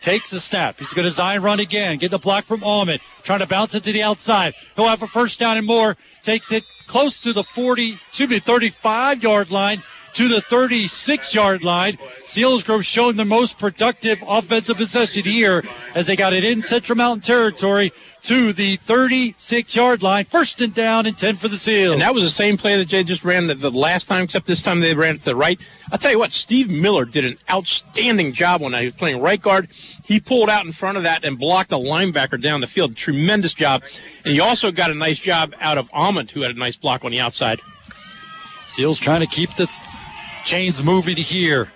Takes 0.00 0.32
the 0.32 0.40
snap. 0.40 0.80
He's 0.80 0.92
going 0.92 1.04
to 1.04 1.10
design 1.10 1.40
run 1.40 1.60
again. 1.60 1.98
Get 1.98 2.10
the 2.10 2.18
block 2.18 2.44
from 2.44 2.64
Allman. 2.64 2.98
Trying 3.22 3.38
to 3.38 3.46
bounce 3.46 3.72
it 3.76 3.84
to 3.84 3.92
the 3.92 4.02
outside. 4.02 4.54
He'll 4.74 4.88
have 4.88 5.02
a 5.02 5.06
first 5.06 5.38
down 5.38 5.56
and 5.56 5.66
more. 5.66 5.96
Takes 6.22 6.50
it 6.50 6.64
close 6.88 7.20
to 7.20 7.32
the 7.32 7.44
40, 7.44 7.98
excuse 8.08 8.28
me, 8.28 8.40
35 8.40 9.22
yard 9.22 9.52
line. 9.52 9.84
To 10.14 10.28
the 10.28 10.42
36 10.42 11.34
yard 11.34 11.64
line. 11.64 11.94
Selinsgrove 12.22 12.84
showing 12.84 13.16
the 13.16 13.24
most 13.24 13.58
productive 13.58 14.22
offensive 14.26 14.76
possession 14.76 15.22
here 15.22 15.64
as 15.94 16.06
they 16.06 16.16
got 16.16 16.34
it 16.34 16.44
in 16.44 16.60
Central 16.60 16.96
Mountain 16.96 17.22
territory 17.22 17.92
to 18.24 18.52
the 18.52 18.76
36 18.76 19.74
yard 19.74 20.02
line. 20.02 20.24
First 20.26 20.60
and 20.60 20.72
down 20.74 21.06
and 21.06 21.16
10 21.16 21.36
for 21.36 21.48
the 21.48 21.56
Seals. 21.56 21.94
And 21.94 22.02
that 22.02 22.14
was 22.14 22.22
the 22.22 22.30
same 22.30 22.56
play 22.56 22.76
that 22.76 22.86
Jay 22.86 23.02
just 23.02 23.24
ran 23.24 23.46
the, 23.46 23.54
the 23.54 23.70
last 23.70 24.06
time, 24.06 24.24
except 24.24 24.46
this 24.46 24.62
time 24.62 24.80
they 24.80 24.94
ran 24.94 25.14
it 25.14 25.18
to 25.18 25.24
the 25.26 25.36
right. 25.36 25.58
I'll 25.90 25.98
tell 25.98 26.12
you 26.12 26.18
what, 26.18 26.30
Steve 26.30 26.70
Miller 26.70 27.04
did 27.04 27.24
an 27.24 27.38
outstanding 27.50 28.32
job 28.32 28.60
when 28.60 28.74
he 28.74 28.84
was 28.84 28.94
playing 28.94 29.20
right 29.20 29.40
guard. 29.40 29.70
He 30.04 30.20
pulled 30.20 30.50
out 30.50 30.64
in 30.64 30.72
front 30.72 30.96
of 30.96 31.02
that 31.02 31.24
and 31.24 31.38
blocked 31.38 31.72
a 31.72 31.76
linebacker 31.76 32.40
down 32.40 32.60
the 32.60 32.66
field. 32.66 32.96
Tremendous 32.96 33.54
job. 33.54 33.82
And 34.24 34.34
he 34.34 34.40
also 34.40 34.70
got 34.70 34.90
a 34.90 34.94
nice 34.94 35.18
job 35.18 35.54
out 35.60 35.78
of 35.78 35.90
Allman, 35.92 36.28
who 36.28 36.42
had 36.42 36.54
a 36.54 36.58
nice 36.58 36.76
block 36.76 37.04
on 37.04 37.10
the 37.10 37.20
outside. 37.20 37.60
Seals 38.68 38.98
trying 38.98 39.20
to 39.20 39.26
keep 39.26 39.54
the 39.56 39.68
chains 40.44 40.82
moving 40.82 41.16
here. 41.16 41.68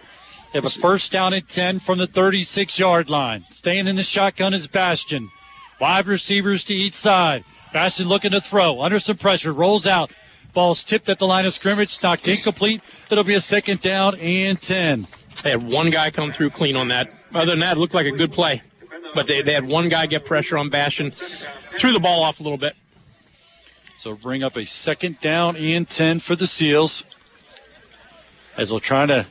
They 0.53 0.59
have 0.59 0.65
a 0.65 0.71
first 0.71 1.13
down 1.13 1.35
at 1.35 1.49
10 1.49 1.81
from 1.81 1.99
the 1.99 2.07
36 2.07 2.79
yard 2.79 3.11
line. 3.11 3.45
Staying 3.51 3.87
in 3.87 3.97
the 3.97 4.03
shotgun 4.03 4.55
is 4.55 4.67
Bastian. 4.67 5.31
Five 5.79 6.09
receivers 6.09 6.65
to 6.65 6.75
each 6.75 6.95
side. 6.95 7.45
Bastian 7.73 8.09
looking 8.09 8.31
to 8.31 8.41
throw. 8.41 8.81
Under 8.81 8.99
some 8.99 9.17
pressure. 9.17 9.53
Rolls 9.53 9.87
out. 9.87 10.13
Ball's 10.55 10.83
tipped 10.83 11.09
at 11.09 11.19
the 11.19 11.27
line 11.27 11.45
of 11.45 11.53
scrimmage. 11.53 12.03
Knocked 12.03 12.27
incomplete. 12.27 12.81
It'll 13.11 13.25
be 13.25 13.35
a 13.35 13.41
second 13.41 13.83
down 13.83 14.19
and 14.19 14.61
10. 14.61 15.07
They 15.43 15.51
had 15.51 15.71
one 15.71 15.91
guy 15.91 16.11
come 16.11 16.33
through 16.33 16.51
clean 16.51 16.77
on 16.77 16.89
that. 16.89 17.13
Other 17.35 17.51
than 17.51 17.61
that, 17.61 17.77
it 17.77 17.81
looked 17.81 17.93
like 17.93 18.07
a 18.07 18.13
good 18.13 18.33
play. 18.33 18.63
But 19.15 19.27
they, 19.27 19.43
they 19.43 19.53
had 19.53 19.67
one 19.67 19.89
guy 19.89 20.07
get 20.07 20.25
pressure 20.25 20.57
on 20.57 20.71
Bastian. 20.71 21.11
Threw 21.11 21.93
the 21.93 22.01
ball 22.01 22.23
off 22.23 22.41
a 22.41 22.43
little 22.43 22.59
bit. 22.59 22.75
So 23.99 24.15
bring 24.15 24.43
up 24.43 24.57
a 24.57 24.65
second 24.65 25.21
down 25.21 25.57
and 25.57 25.89
10 25.89 26.21
for 26.21 26.37
the 26.37 26.47
Seals. 26.47 27.05
As 28.57 28.71
they're 28.71 28.81
trying 28.81 29.09
to 29.09 29.27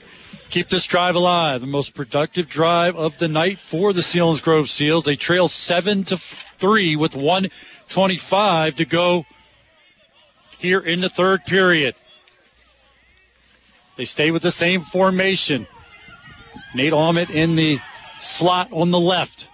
keep 0.50 0.70
this 0.70 0.86
drive 0.86 1.16
alive. 1.16 1.62
The 1.62 1.68
most 1.68 1.94
productive 1.94 2.48
drive 2.48 2.95
of 2.95 3.18
the 3.18 3.28
night 3.28 3.60
for 3.60 3.94
the 3.94 4.02
Selinsgrove 4.02 4.68
Seals. 4.68 5.06
They 5.06 5.16
trail 5.16 5.48
7 5.48 6.04
to 6.06 6.18
3 6.18 6.95
with 6.95 7.16
125 7.16 8.76
to 8.76 8.86
go 8.86 9.26
here 10.58 10.80
in 10.80 11.02
the 11.02 11.10
third 11.10 11.45
period. 11.45 11.95
They 13.98 14.06
stay 14.06 14.32
with 14.32 14.44
the 14.44 14.52
same 14.52 14.82
formation. 14.82 15.68
Nate 16.74 16.94
Allman 16.94 17.32
in 17.32 17.56
the 17.56 17.80
slot 18.20 18.70
on 18.72 18.92
the 18.92 19.00
left. 19.00 19.50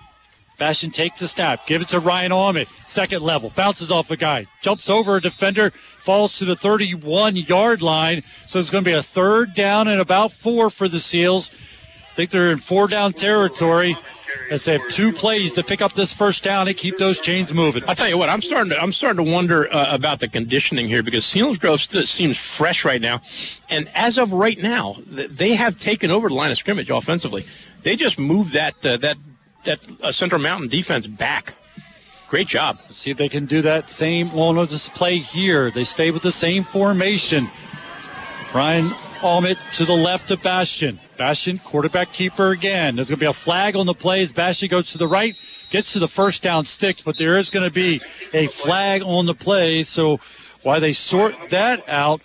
Bastian 0.61 0.91
takes 0.91 1.19
a 1.23 1.27
snap, 1.27 1.65
give 1.65 1.81
it 1.81 1.87
to 1.87 1.99
Ryan 1.99 2.31
Allman, 2.31 2.67
second 2.85 3.23
level, 3.23 3.49
bounces 3.49 3.89
off 3.89 4.11
a 4.11 4.15
guy, 4.15 4.45
jumps 4.61 4.91
over 4.91 5.15
a 5.15 5.21
defender, 5.21 5.71
falls 5.97 6.37
to 6.37 6.45
the 6.45 6.55
31 6.55 7.35
yard 7.35 7.81
line. 7.81 8.21
So 8.45 8.59
it's 8.59 8.69
going 8.69 8.83
to 8.83 8.87
be 8.91 8.93
a 8.93 9.01
third 9.01 9.55
down 9.55 9.87
and 9.87 9.99
about 9.99 10.31
four 10.31 10.69
for 10.69 10.87
the 10.87 10.99
Seals. 10.99 11.49
I 12.11 12.13
think 12.13 12.29
they're 12.29 12.51
in 12.51 12.59
four 12.59 12.87
down 12.87 13.13
territory 13.13 13.97
as 14.51 14.65
they 14.65 14.73
have 14.73 14.87
two 14.87 15.11
plays 15.11 15.55
to 15.55 15.63
pick 15.63 15.81
up 15.81 15.93
this 15.93 16.13
first 16.13 16.43
down 16.43 16.67
and 16.67 16.77
keep 16.77 16.99
those 16.99 17.19
chains 17.19 17.55
moving. 17.55 17.83
I'll 17.87 17.95
tell 17.95 18.07
you 18.07 18.19
what, 18.19 18.29
I'm 18.29 18.43
starting 18.43 18.69
to 18.69 18.79
I'm 18.79 18.91
starting 18.91 19.25
to 19.25 19.31
wonder 19.31 19.67
uh, 19.73 19.87
about 19.95 20.19
the 20.19 20.27
conditioning 20.27 20.87
here 20.87 21.01
because 21.01 21.23
Selinsgrove 21.23 21.79
still 21.79 22.05
seems 22.05 22.37
fresh 22.37 22.85
right 22.85 23.01
now, 23.01 23.21
and 23.71 23.89
as 23.95 24.19
of 24.19 24.31
right 24.31 24.61
now, 24.61 24.97
they 25.07 25.55
have 25.55 25.79
taken 25.79 26.11
over 26.11 26.29
the 26.29 26.35
line 26.35 26.51
of 26.51 26.57
scrimmage 26.59 26.91
offensively. 26.91 27.47
They 27.81 27.95
just 27.95 28.19
moved 28.19 28.53
that 28.53 28.85
uh, 28.85 28.97
that 28.97 29.17
that 29.65 29.79
uh, 30.01 30.11
Central 30.11 30.41
Mountain 30.41 30.69
defense 30.69 31.07
back. 31.07 31.53
Great 32.29 32.47
job. 32.47 32.79
Let's 32.85 32.99
see 32.99 33.11
if 33.11 33.17
they 33.17 33.27
can 33.27 33.45
do 33.45 33.61
that 33.61 33.89
same 33.89 34.29
on 34.31 34.65
display 34.67 35.17
here. 35.17 35.69
They 35.69 35.83
stay 35.83 36.11
with 36.11 36.23
the 36.23 36.31
same 36.31 36.63
formation. 36.63 37.49
Brian 38.51 38.93
Allman 39.21 39.57
to 39.73 39.85
the 39.85 39.95
left 39.95 40.31
of 40.31 40.41
Bastian. 40.41 40.99
Bastian, 41.17 41.59
quarterback 41.59 42.13
keeper 42.13 42.49
again. 42.49 42.95
There's 42.95 43.09
going 43.09 43.19
to 43.19 43.23
be 43.23 43.29
a 43.29 43.33
flag 43.33 43.75
on 43.75 43.85
the 43.85 43.93
plays. 43.93 44.31
Bastian 44.31 44.69
goes 44.69 44.91
to 44.93 44.97
the 44.97 45.07
right, 45.07 45.35
gets 45.69 45.93
to 45.93 45.99
the 45.99 46.07
first 46.07 46.41
down 46.41 46.65
sticks, 46.65 47.01
but 47.01 47.17
there 47.17 47.37
is 47.37 47.49
going 47.49 47.67
to 47.67 47.73
be 47.73 48.01
a 48.33 48.47
flag 48.47 49.03
on 49.03 49.25
the 49.25 49.35
play. 49.35 49.83
So 49.83 50.19
while 50.63 50.79
they 50.79 50.93
sort 50.93 51.35
that 51.49 51.87
out, 51.87 52.21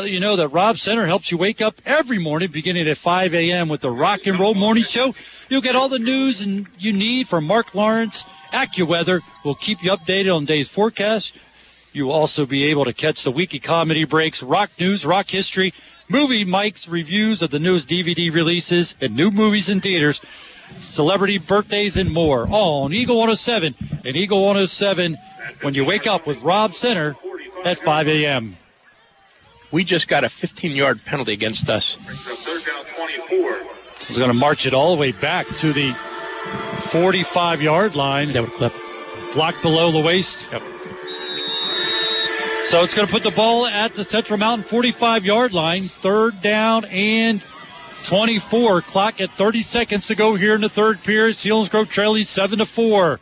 you 0.00 0.20
know 0.20 0.36
that 0.36 0.48
Rob 0.48 0.78
Center 0.78 1.06
helps 1.06 1.30
you 1.30 1.36
wake 1.36 1.60
up 1.60 1.74
every 1.84 2.18
morning 2.18 2.50
beginning 2.50 2.88
at 2.88 2.96
5 2.96 3.34
a.m. 3.34 3.68
with 3.68 3.82
the 3.82 3.90
Rock 3.90 4.26
and 4.26 4.40
Roll 4.40 4.54
Morning 4.54 4.82
Show. 4.82 5.14
You'll 5.50 5.60
get 5.60 5.76
all 5.76 5.90
the 5.90 5.98
news 5.98 6.40
and 6.40 6.66
you 6.78 6.92
need 6.92 7.28
from 7.28 7.46
Mark 7.46 7.74
Lawrence. 7.74 8.24
AccuWeather 8.52 9.20
will 9.44 9.54
keep 9.54 9.84
you 9.84 9.90
updated 9.90 10.34
on 10.34 10.42
today's 10.42 10.68
forecast. 10.68 11.36
You 11.92 12.06
will 12.06 12.12
also 12.12 12.46
be 12.46 12.64
able 12.64 12.86
to 12.86 12.94
catch 12.94 13.22
the 13.22 13.30
weekly 13.30 13.58
comedy 13.58 14.04
breaks, 14.04 14.42
rock 14.42 14.70
news, 14.80 15.04
rock 15.04 15.28
history, 15.28 15.74
movie 16.08 16.44
Mike's 16.44 16.88
reviews 16.88 17.42
of 17.42 17.50
the 17.50 17.58
newest 17.58 17.86
DVD 17.86 18.32
releases 18.32 18.96
and 19.00 19.14
new 19.14 19.30
movies 19.30 19.68
in 19.68 19.82
theaters, 19.82 20.22
celebrity 20.80 21.36
birthdays, 21.36 21.98
and 21.98 22.10
more. 22.10 22.48
All 22.50 22.84
on 22.84 22.94
Eagle 22.94 23.16
107 23.16 23.74
and 24.06 24.16
Eagle 24.16 24.40
107 24.40 25.18
when 25.60 25.74
you 25.74 25.84
wake 25.84 26.06
up 26.06 26.26
with 26.26 26.42
Rob 26.42 26.74
Center 26.74 27.14
at 27.64 27.78
5 27.78 28.08
a.m. 28.08 28.56
We 29.72 29.84
just 29.84 30.06
got 30.06 30.22
a 30.22 30.28
15 30.28 30.76
yard 30.76 31.04
penalty 31.04 31.32
against 31.32 31.68
us. 31.68 31.96
Third 31.96 32.64
down 32.64 32.84
24. 32.84 33.58
He's 34.06 34.18
going 34.18 34.28
to 34.28 34.34
march 34.34 34.66
it 34.66 34.74
all 34.74 34.94
the 34.94 35.00
way 35.00 35.12
back 35.12 35.46
to 35.46 35.72
the 35.72 35.94
45 36.90 37.62
yard 37.62 37.96
line. 37.96 38.32
That 38.32 38.42
would 38.42 38.52
clip. 38.52 38.74
Blocked 39.32 39.62
below 39.62 39.90
the 39.90 40.00
waist. 40.00 40.46
Yep. 40.52 40.62
So 42.66 42.82
it's 42.82 42.94
going 42.94 43.06
to 43.06 43.12
put 43.12 43.22
the 43.22 43.30
ball 43.30 43.66
at 43.66 43.94
the 43.94 44.04
Central 44.04 44.38
Mountain 44.38 44.66
45 44.68 45.24
yard 45.24 45.52
line. 45.52 45.84
Third 45.84 46.42
down 46.42 46.84
and 46.84 47.42
24. 48.04 48.82
Clock 48.82 49.20
at 49.22 49.30
30 49.36 49.62
seconds 49.62 50.06
to 50.08 50.14
go 50.14 50.34
here 50.34 50.54
in 50.54 50.60
the 50.60 50.68
third 50.68 51.02
period. 51.02 51.36
Selinsgrove 51.36 51.88
trailing 51.88 52.24
7 52.24 52.58
to 52.58 52.66
4. 52.66 53.20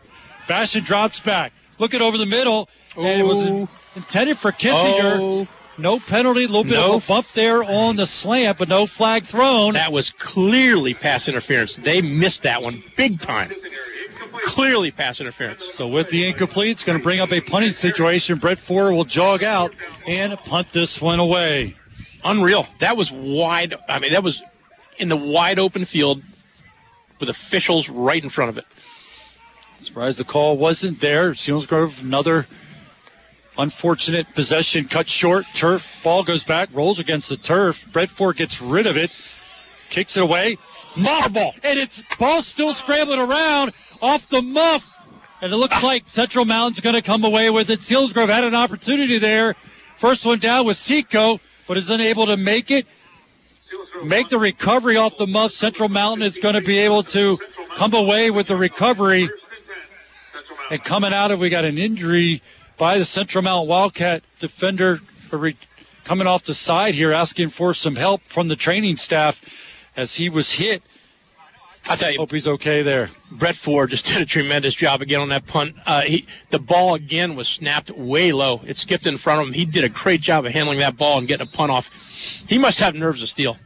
Bastian 0.49 0.83
drops 0.83 1.21
back. 1.21 1.53
Looking 1.79 2.03
over 2.03 2.19
the 2.19 2.27
middle. 2.27 2.69
Ooh. 2.99 3.03
And 3.03 3.21
it 3.21 3.25
was 3.25 3.69
intended 3.95 4.37
for 4.37 4.51
Kissinger. 4.51 5.19
Oh. 5.21 5.49
No 5.81 5.99
penalty, 5.99 6.45
a 6.45 6.47
little 6.47 6.65
bit 6.65 6.73
No 6.73 6.97
of 6.97 7.05
a 7.05 7.09
bump 7.09 7.27
there 7.33 7.65
on 7.65 7.97
the 7.97 8.07
slant, 8.07 8.59
but 8.59 8.69
no 8.69 8.87
flag 8.87 9.25
thrown. 9.25 9.73
That 9.75 9.93
was 9.93 10.11
clearly 10.11 10.93
pass 10.93 11.27
interference. 11.27 11.77
They 11.77 12.03
missed 12.03 12.43
that 12.43 12.63
one 12.63 12.83
big 12.97 13.21
time. 13.21 13.51
Clearly 14.45 14.91
pass 14.91 15.21
interference. 15.21 15.73
So 15.73 15.89
with 15.89 16.11
the 16.11 16.27
incomplete, 16.27 16.73
it's 16.73 16.85
going 16.85 16.99
to 16.99 17.03
bring 17.03 17.21
up 17.21 17.33
a 17.33 17.41
punting 17.41 17.73
situation. 17.73 18.39
Brett 18.39 18.59
Ford 18.59 18.93
will 18.93 19.05
jog 19.05 19.43
out 19.43 19.75
and 20.07 20.37
punt 20.39 20.71
this 20.73 21.01
one 21.01 21.19
away. 21.19 21.77
Unreal. 22.25 22.67
That 22.79 22.97
was 22.97 23.11
wide. 23.11 23.75
I 23.89 23.99
mean, 23.99 24.13
that 24.13 24.23
was 24.23 24.43
in 24.99 25.09
the 25.09 25.17
wide 25.17 25.59
open 25.59 25.87
field 25.87 26.23
with 27.19 27.31
officials 27.31 27.89
right 27.89 28.23
in 28.23 28.29
front 28.29 28.51
of 28.51 28.59
it. 28.59 28.67
Surprised 29.79 30.19
the 30.19 30.25
call 30.25 30.59
wasn't 30.59 31.01
there. 31.01 31.33
Selinsgrove, 31.33 32.03
another 32.03 32.47
unfortunate 33.59 34.33
possession 34.35 34.87
cut 34.87 35.09
short. 35.09 35.47
Turf 35.55 36.01
ball 36.03 36.25
goes 36.25 36.45
back, 36.45 36.69
rolls 36.73 36.99
against 36.99 37.29
the 37.29 37.37
turf. 37.37 37.87
Brett 37.93 38.11
Ford 38.11 38.37
gets 38.37 38.61
rid 38.61 38.87
of 38.87 38.97
it, 38.97 39.15
kicks 39.89 40.17
it 40.17 40.23
away. 40.23 40.59
Marble! 40.97 41.55
and 41.63 41.79
it's 41.79 42.03
ball 42.19 42.43
still 42.43 42.73
scrambling 42.73 43.21
around 43.21 43.73
off 44.03 44.29
the 44.29 44.43
muff, 44.43 44.93
and 45.41 45.53
it 45.53 45.57
looks 45.57 45.77
ah. 45.83 45.87
like 45.87 46.05
Central 46.07 46.45
Mountain's 46.45 46.81
going 46.81 46.97
to 46.97 47.03
come 47.03 47.25
away 47.25 47.51
with 47.51 47.71
it. 47.71 47.81
Selinsgrove 47.81 48.29
had 48.29 48.45
an 48.45 48.55
opportunity 48.55 49.19
there. 49.19 49.55
First 49.97 50.25
one 50.25 50.39
down 50.39 50.67
was 50.67 50.79
Seco, 50.79 51.41
but 51.69 51.77
is 51.77 51.91
unable 51.91 52.27
to 52.27 52.37
make 52.37 52.71
it. 52.71 52.87
Make 54.03 54.29
the 54.29 54.39
recovery 54.39 54.97
off 54.97 55.17
the 55.17 55.27
muff. 55.27 55.53
Central 55.53 55.89
Mountain 55.89 56.23
is 56.23 56.39
going 56.39 56.55
to 56.57 56.61
be 56.61 56.79
able 56.79 57.03
to 57.05 57.39
come 57.77 57.95
away 57.95 58.31
with 58.31 58.49
the 58.49 58.57
recovery. 58.57 59.29
And 60.71 60.83
coming 60.83 61.13
out 61.13 61.31
of, 61.31 61.39
we 61.39 61.51
got 61.51 61.65
an 61.65 61.79
injury 61.79 62.43
by 62.81 62.97
the 62.97 63.05
Central 63.05 63.45
Mountain 63.45 63.69
Wildcat 63.69 64.23
defender 64.41 65.01
coming 66.03 66.27
off 66.27 66.45
the 66.45 66.55
side 66.55 66.95
here, 66.95 67.13
asking 67.13 67.51
for 67.51 67.75
some 67.75 67.97
help 67.97 68.23
from 68.23 68.49
the 68.49 68.57
training 68.57 68.97
staff 68.97 69.39
as 69.95 70.15
he 70.15 70.31
was 70.31 70.53
hit. 70.53 70.83
I 71.91 71.97
tell 71.97 72.11
you, 72.11 72.19
Hope 72.19 72.31
he's 72.33 72.49
okay 72.49 72.81
there. 72.81 73.11
Brett 73.31 73.55
Ford 73.55 73.91
just 73.91 74.07
did 74.13 74.23
a 74.23 74.25
tremendous 74.25 74.75
job 74.75 75.03
again 75.03 75.21
on 75.21 75.29
that 75.29 75.47
punt. 75.47 75.77
Uh, 75.85 76.01
he, 76.01 76.27
the 76.49 76.59
ball 76.59 76.95
again 76.95 77.37
was 77.37 77.49
snapped 77.49 77.91
way 77.91 78.33
low. 78.33 78.63
It 78.67 78.79
skipped 78.79 79.07
in 79.07 79.19
front 79.19 79.43
of 79.43 79.49
him. 79.49 79.53
He 79.53 79.67
did 79.67 79.85
a 79.85 79.91
great 79.91 80.23
job 80.23 80.47
of 80.47 80.53
handling 80.53 80.79
that 80.79 80.97
ball 80.97 81.19
and 81.19 81.29
getting 81.29 81.47
a 81.47 81.51
punt 81.51 81.71
off. 81.71 81.91
He 82.49 82.57
must 82.57 82.81
have 82.81 82.95
nerves 82.95 83.21
of 83.23 83.29
steel. 83.29 83.59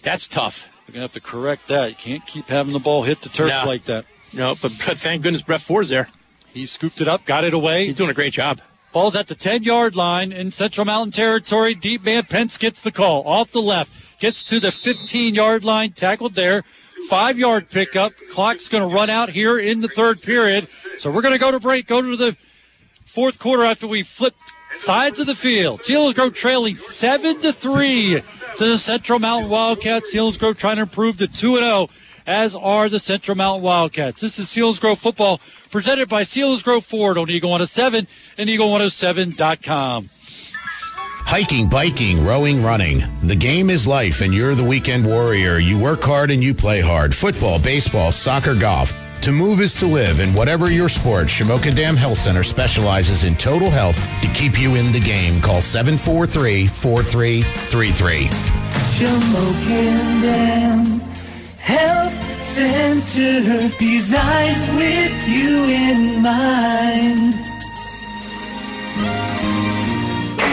That's 0.00 0.26
tough. 0.26 0.66
They're 0.86 0.94
going 0.94 1.00
to 1.00 1.00
have 1.02 1.12
to 1.12 1.20
correct 1.20 1.68
that. 1.68 1.90
You 1.90 1.96
can't 1.96 2.26
keep 2.26 2.48
having 2.48 2.72
the 2.72 2.78
ball 2.78 3.02
hit 3.02 3.20
the 3.20 3.28
turf 3.28 3.50
No. 3.50 3.64
like 3.66 3.84
that. 3.84 4.06
No, 4.32 4.54
but, 4.62 4.72
but 4.86 4.96
thank 4.96 5.22
goodness 5.22 5.42
Brett 5.42 5.60
Ford's 5.60 5.90
there. 5.90 6.08
He 6.52 6.66
scooped 6.66 7.00
it 7.00 7.08
up, 7.08 7.24
got 7.24 7.44
it 7.44 7.54
away. 7.54 7.86
He's 7.86 7.96
doing 7.96 8.10
a 8.10 8.14
great 8.14 8.32
job. 8.32 8.60
Ball's 8.92 9.14
at 9.14 9.26
the 9.26 9.34
10 9.34 9.62
yard 9.62 9.94
line 9.94 10.32
in 10.32 10.50
Central 10.50 10.84
Mountain 10.84 11.12
territory. 11.12 11.74
Deep 11.74 12.04
man 12.04 12.24
Pence 12.24 12.56
gets 12.56 12.80
the 12.80 12.90
call 12.90 13.22
off 13.26 13.50
the 13.50 13.60
left, 13.60 13.90
gets 14.18 14.42
to 14.44 14.58
the 14.58 14.72
15 14.72 15.34
yard 15.34 15.64
line, 15.64 15.92
tackled 15.92 16.34
there. 16.34 16.64
Five 17.08 17.38
yard 17.38 17.70
pickup. 17.70 18.12
Clock's 18.30 18.68
going 18.68 18.88
to 18.88 18.94
run 18.94 19.08
out 19.08 19.30
here 19.30 19.58
in 19.58 19.80
the 19.80 19.88
third 19.88 20.20
period. 20.20 20.68
So 20.98 21.12
we're 21.12 21.22
going 21.22 21.34
to 21.34 21.40
go 21.40 21.50
to 21.50 21.60
break, 21.60 21.86
go 21.86 22.02
to 22.02 22.16
the 22.16 22.36
fourth 23.06 23.38
quarter 23.38 23.64
after 23.64 23.86
we 23.86 24.02
flip 24.02 24.34
sides 24.76 25.18
of 25.20 25.26
the 25.26 25.34
field. 25.34 25.80
Selinsgrove 25.80 26.34
trailing 26.34 26.76
seven 26.76 27.40
to 27.40 27.52
three 27.52 28.20
to 28.58 28.64
the 28.64 28.78
Central 28.78 29.18
Mountain 29.18 29.50
Wildcats. 29.50 30.14
Selinsgrove 30.14 30.56
trying 30.56 30.76
to 30.76 30.82
improve 30.82 31.18
to 31.18 31.28
two 31.28 31.56
and 31.56 31.64
zero, 31.64 31.88
as 32.28 32.54
are 32.54 32.90
the 32.90 32.98
Central 32.98 33.36
Mountain 33.36 33.62
Wildcats. 33.62 34.20
This 34.20 34.38
is 34.38 34.46
Selinsgrove 34.46 34.98
football 34.98 35.40
presented 35.70 36.10
by 36.10 36.22
Selinsgrove 36.22 36.84
Ford 36.84 37.16
on 37.16 37.30
Eagle 37.30 37.50
107 37.50 38.06
and 38.36 38.50
Eagle107.com. 38.50 40.10
Hiking, 41.30 41.68
biking, 41.68 42.24
rowing, 42.24 42.62
running. 42.62 43.02
The 43.22 43.34
game 43.34 43.70
is 43.70 43.86
life, 43.86 44.20
and 44.20 44.32
you're 44.32 44.54
the 44.54 44.64
weekend 44.64 45.06
warrior. 45.06 45.58
You 45.58 45.78
work 45.78 46.02
hard 46.02 46.30
and 46.30 46.42
you 46.42 46.54
play 46.54 46.80
hard. 46.80 47.14
Football, 47.14 47.60
baseball, 47.62 48.12
soccer, 48.12 48.54
golf. 48.54 48.92
To 49.22 49.32
move 49.32 49.60
is 49.60 49.74
to 49.74 49.86
live, 49.86 50.20
and 50.20 50.34
whatever 50.34 50.70
your 50.70 50.88
sport, 50.88 51.26
Shamokin 51.26 51.74
Dam 51.74 51.96
Health 51.96 52.18
Center 52.18 52.42
specializes 52.42 53.24
in 53.24 53.34
total 53.34 53.68
health 53.68 53.98
to 54.22 54.28
keep 54.28 54.60
you 54.60 54.76
in 54.76 54.92
the 54.92 55.00
game. 55.00 55.40
Call 55.40 55.60
743 55.60 56.66
4333. 56.66 58.28
Shamokin 58.96 60.22
Dam 60.22 61.07
Health 61.58 62.40
Center, 62.40 63.68
designed 63.78 64.76
with 64.76 65.28
you 65.28 65.64
in 65.64 66.22
mind. 66.22 67.34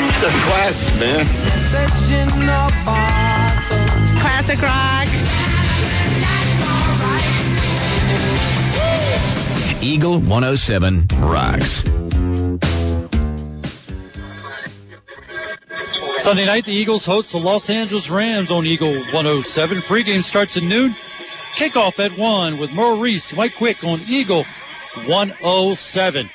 It's 0.09 0.24
a 0.24 0.30
classic, 0.45 0.93
man. 1.00 1.25
Classic 4.19 4.61
rock. 4.61 5.08
Eagle 9.82 10.19
107 10.19 11.08
rocks. 11.19 11.84
Sunday 16.26 16.48
night, 16.48 16.66
the 16.66 16.74
Eagles 16.74 17.06
host 17.06 17.34
the 17.34 17.38
Los 17.38 17.70
Angeles 17.70 18.10
Rams 18.10 18.50
on 18.50 18.66
Eagle 18.66 18.95
107. 18.95 19.78
Pregame 19.82 20.24
starts 20.24 20.58
at 20.58 20.64
noon. 20.64 20.95
Kickoff 21.54 22.04
at 22.04 22.18
1 22.18 22.58
with 22.58 22.74
Merrill 22.74 23.00
Reese 23.00 23.32
Mike 23.36 23.56
Quick 23.56 23.84
on 23.84 24.00
Eagle 24.10 24.44
107. 25.06 26.28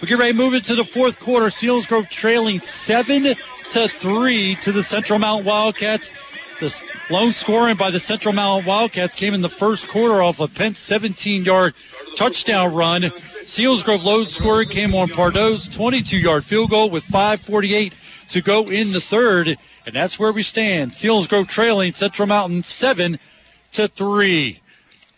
We 0.00 0.06
get 0.06 0.18
ready 0.18 0.30
to 0.30 0.38
move 0.38 0.54
into 0.54 0.76
the 0.76 0.84
fourth 0.84 1.18
quarter. 1.18 1.46
Selinsgrove 1.46 2.08
trailing 2.08 2.60
7 2.60 3.34
to 3.70 3.88
3 3.88 4.54
to 4.62 4.70
the 4.70 4.84
Central 4.84 5.18
Mountain 5.18 5.44
Wildcats. 5.44 6.12
The 6.60 6.84
lone 7.10 7.32
scoring 7.32 7.76
by 7.76 7.90
the 7.90 7.98
Central 7.98 8.32
Mountain 8.32 8.64
Wildcats 8.64 9.16
came 9.16 9.34
in 9.34 9.42
the 9.42 9.48
first 9.48 9.88
quarter 9.88 10.22
off 10.22 10.38
a 10.38 10.46
Penn 10.46 10.76
17 10.76 11.44
yard 11.44 11.74
touchdown 12.14 12.72
run. 12.72 13.02
Selinsgrove 13.02 14.04
load 14.04 14.30
scoring 14.30 14.68
came 14.68 14.94
on 14.94 15.08
Pardo's 15.08 15.66
22 15.66 16.16
yard 16.16 16.44
field 16.44 16.70
goal 16.70 16.90
with 16.90 17.04
5.48 17.06 17.92
to 18.30 18.40
go 18.40 18.64
in 18.64 18.92
the 18.92 19.00
third. 19.00 19.58
And 19.84 19.94
that's 19.94 20.18
where 20.18 20.32
we 20.32 20.42
stand. 20.42 20.92
Selinsgrove 20.92 21.48
trailing 21.48 21.92
Central 21.92 22.26
Mountain 22.26 22.62
7 22.62 23.18
to 23.72 23.88
3. 23.88 24.60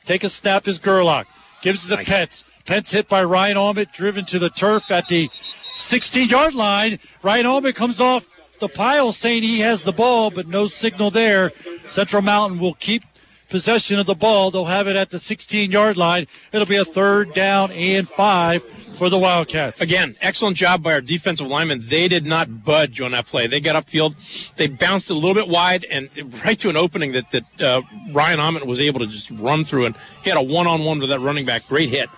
Take 0.05 0.25
a 0.25 0.29
snap 0.29 0.69
is 0.69 0.79
Gerlach. 0.79 1.27
Gives 1.63 1.91
it 1.91 1.97
to 1.97 2.05
Pets. 2.05 2.45
Pets 2.65 2.93
hit 2.93 3.09
by 3.09 3.25
Ryan 3.25 3.57
Allman, 3.57 3.87
driven 3.95 4.25
to 4.27 4.39
the 4.39 4.51
turf 4.51 4.91
at 4.91 5.09
the 5.09 5.31
16 5.73 6.29
yard 6.29 6.55
line. 6.55 6.99
Ryan 7.23 7.47
Allman 7.47 7.73
comes 7.73 8.01
off 8.01 8.27
the 8.61 8.69
pile 8.69 9.13
saying 9.13 9.43
he 9.43 9.61
has 9.61 9.85
the 9.85 9.93
ball, 9.93 10.31
but 10.31 10.49
no 10.49 10.67
signal 10.67 11.11
there. 11.11 11.53
Central 11.87 12.23
Mountain 12.23 12.59
will 12.59 12.75
keep 12.75 13.05
possession 13.49 13.99
of 13.99 14.07
the 14.07 14.15
ball. 14.15 14.51
They'll 14.51 14.67
have 14.67 14.89
it 14.89 14.97
at 14.97 15.11
the 15.11 15.19
16 15.19 15.71
yard 15.71 15.97
line. 15.97 16.27
It'll 16.53 16.67
be 16.67 16.77
a 16.77 16.85
third 16.85 17.33
down 17.33 17.71
and 17.73 18.09
five 18.09 18.63
for 18.99 19.09
the 19.09 19.19
Wildcats. 19.19 19.81
Again, 19.81 20.17
excellent 20.21 20.57
job 20.57 20.83
by 20.83 20.93
our 20.93 21.01
defensive 21.01 21.47
linemen. 21.47 21.83
They 21.85 22.09
did 22.09 22.27
not 22.27 22.65
budge 22.65 23.01
on 23.01 23.13
that 23.13 23.27
play. 23.27 23.47
They 23.47 23.61
got 23.61 23.83
upfield. 23.83 24.17
They 24.57 24.67
bounced 24.67 25.09
a 25.11 25.15
little 25.15 25.35
bit 25.35 25.49
wide 25.49 25.87
and 25.91 26.11
right 26.45 26.59
to 26.59 26.69
an 26.69 26.77
opening 26.77 27.13
that, 27.13 27.31
that 27.31 27.61
uh, 27.61 27.83
Ryan 28.11 28.41
Allman 28.41 28.67
was 28.67 28.81
able 28.81 29.01
to 29.01 29.07
just 29.07 29.31
run 29.31 29.65
through. 29.65 29.87
And 29.87 29.97
he 30.23 30.31
had 30.31 30.39
a 30.39 30.43
one 30.43 30.67
on 30.67 30.85
one 30.85 30.99
with 30.99 31.09
that 31.11 31.21
running 31.21 31.47
back. 31.47 31.67
Great 31.69 31.89
hit. 31.89 32.11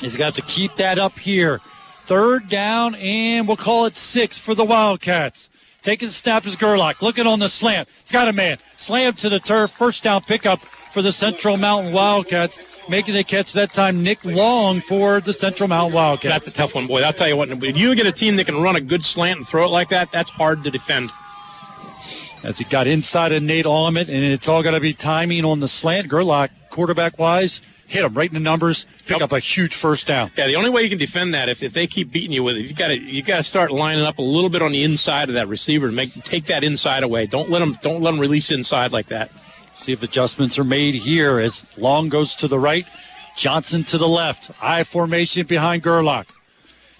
He's 0.00 0.16
got 0.16 0.34
to 0.34 0.42
keep 0.42 0.76
that 0.76 0.98
up 0.98 1.18
here. 1.18 1.60
Third 2.06 2.48
down, 2.48 2.94
and 2.96 3.48
we'll 3.48 3.56
call 3.56 3.86
it 3.86 3.96
six 3.96 4.38
for 4.38 4.54
the 4.54 4.64
Wildcats. 4.64 5.50
Taking 5.82 6.08
the 6.08 6.12
snap 6.12 6.46
is 6.46 6.56
Gerlach. 6.56 7.02
Looking 7.02 7.26
on 7.26 7.38
the 7.38 7.48
slant. 7.48 7.88
It's 8.00 8.12
got 8.12 8.28
a 8.28 8.32
man. 8.32 8.58
Slam 8.74 9.14
to 9.14 9.28
the 9.28 9.40
turf. 9.40 9.70
First 9.70 10.02
down 10.02 10.22
pickup 10.22 10.60
for 10.96 11.02
the 11.02 11.12
Central 11.12 11.58
Mountain 11.58 11.92
Wildcats. 11.92 12.58
Making 12.88 13.16
the 13.16 13.22
catch 13.22 13.52
that 13.52 13.70
time, 13.70 14.02
Nick 14.02 14.24
Long 14.24 14.80
for 14.80 15.20
the 15.20 15.34
Central 15.34 15.68
Mountain 15.68 15.92
Wildcats. 15.92 16.34
That's 16.34 16.48
a 16.48 16.52
tough 16.52 16.74
one, 16.74 16.86
boy. 16.86 17.02
I'll 17.02 17.12
tell 17.12 17.28
you 17.28 17.36
what. 17.36 17.50
When 17.50 17.76
you 17.76 17.94
get 17.94 18.06
a 18.06 18.12
team 18.12 18.36
that 18.36 18.46
can 18.46 18.62
run 18.62 18.76
a 18.76 18.80
good 18.80 19.04
slant 19.04 19.36
and 19.36 19.46
throw 19.46 19.66
it 19.66 19.68
like 19.68 19.90
that, 19.90 20.10
that's 20.10 20.30
hard 20.30 20.64
to 20.64 20.70
defend. 20.70 21.10
As 22.42 22.56
he 22.56 22.64
got 22.64 22.86
inside 22.86 23.32
of 23.32 23.42
Nate 23.42 23.66
Allman, 23.66 24.08
and 24.08 24.24
it's 24.24 24.48
all 24.48 24.62
got 24.62 24.70
to 24.70 24.80
be 24.80 24.94
timing 24.94 25.44
on 25.44 25.60
the 25.60 25.68
slant. 25.68 26.08
Gerlach, 26.08 26.50
quarterback 26.70 27.18
wise, 27.18 27.60
hit 27.88 28.02
him 28.02 28.14
right 28.14 28.30
in 28.30 28.34
the 28.34 28.40
numbers, 28.40 28.86
pick 29.04 29.20
up 29.20 29.32
a 29.32 29.38
huge 29.38 29.74
first 29.74 30.06
down. 30.06 30.30
Yeah, 30.34 30.46
the 30.46 30.56
only 30.56 30.70
way 30.70 30.82
you 30.82 30.88
can 30.88 30.96
defend 30.96 31.34
that 31.34 31.50
if, 31.50 31.62
if 31.62 31.74
they 31.74 31.86
keep 31.86 32.10
beating 32.10 32.32
you 32.32 32.42
with 32.42 32.56
it, 32.56 32.62
you 32.62 32.72
got 32.72 32.88
to 32.88 32.98
you 32.98 33.20
got 33.22 33.36
to 33.36 33.42
start 33.42 33.70
lining 33.70 34.02
up 34.02 34.16
a 34.16 34.22
little 34.22 34.48
bit 34.48 34.62
on 34.62 34.72
the 34.72 34.82
inside 34.82 35.28
of 35.28 35.34
that 35.34 35.48
receiver 35.48 35.88
to 35.88 35.92
make 35.92 36.14
take 36.24 36.46
that 36.46 36.64
inside 36.64 37.02
away. 37.02 37.26
Don't 37.26 37.50
let 37.50 37.58
them 37.58 37.76
don't 37.82 38.00
let 38.00 38.12
them 38.12 38.20
release 38.20 38.50
inside 38.50 38.92
like 38.92 39.08
that. 39.08 39.30
See 39.86 39.92
if 39.92 40.02
adjustments 40.02 40.58
are 40.58 40.64
made 40.64 40.96
here 40.96 41.38
as 41.38 41.64
Long 41.76 42.08
goes 42.08 42.34
to 42.34 42.48
the 42.48 42.58
right, 42.58 42.84
Johnson 43.36 43.84
to 43.84 43.98
the 43.98 44.08
left. 44.08 44.50
I 44.60 44.82
formation 44.82 45.46
behind 45.46 45.84
Gerlach. 45.84 46.26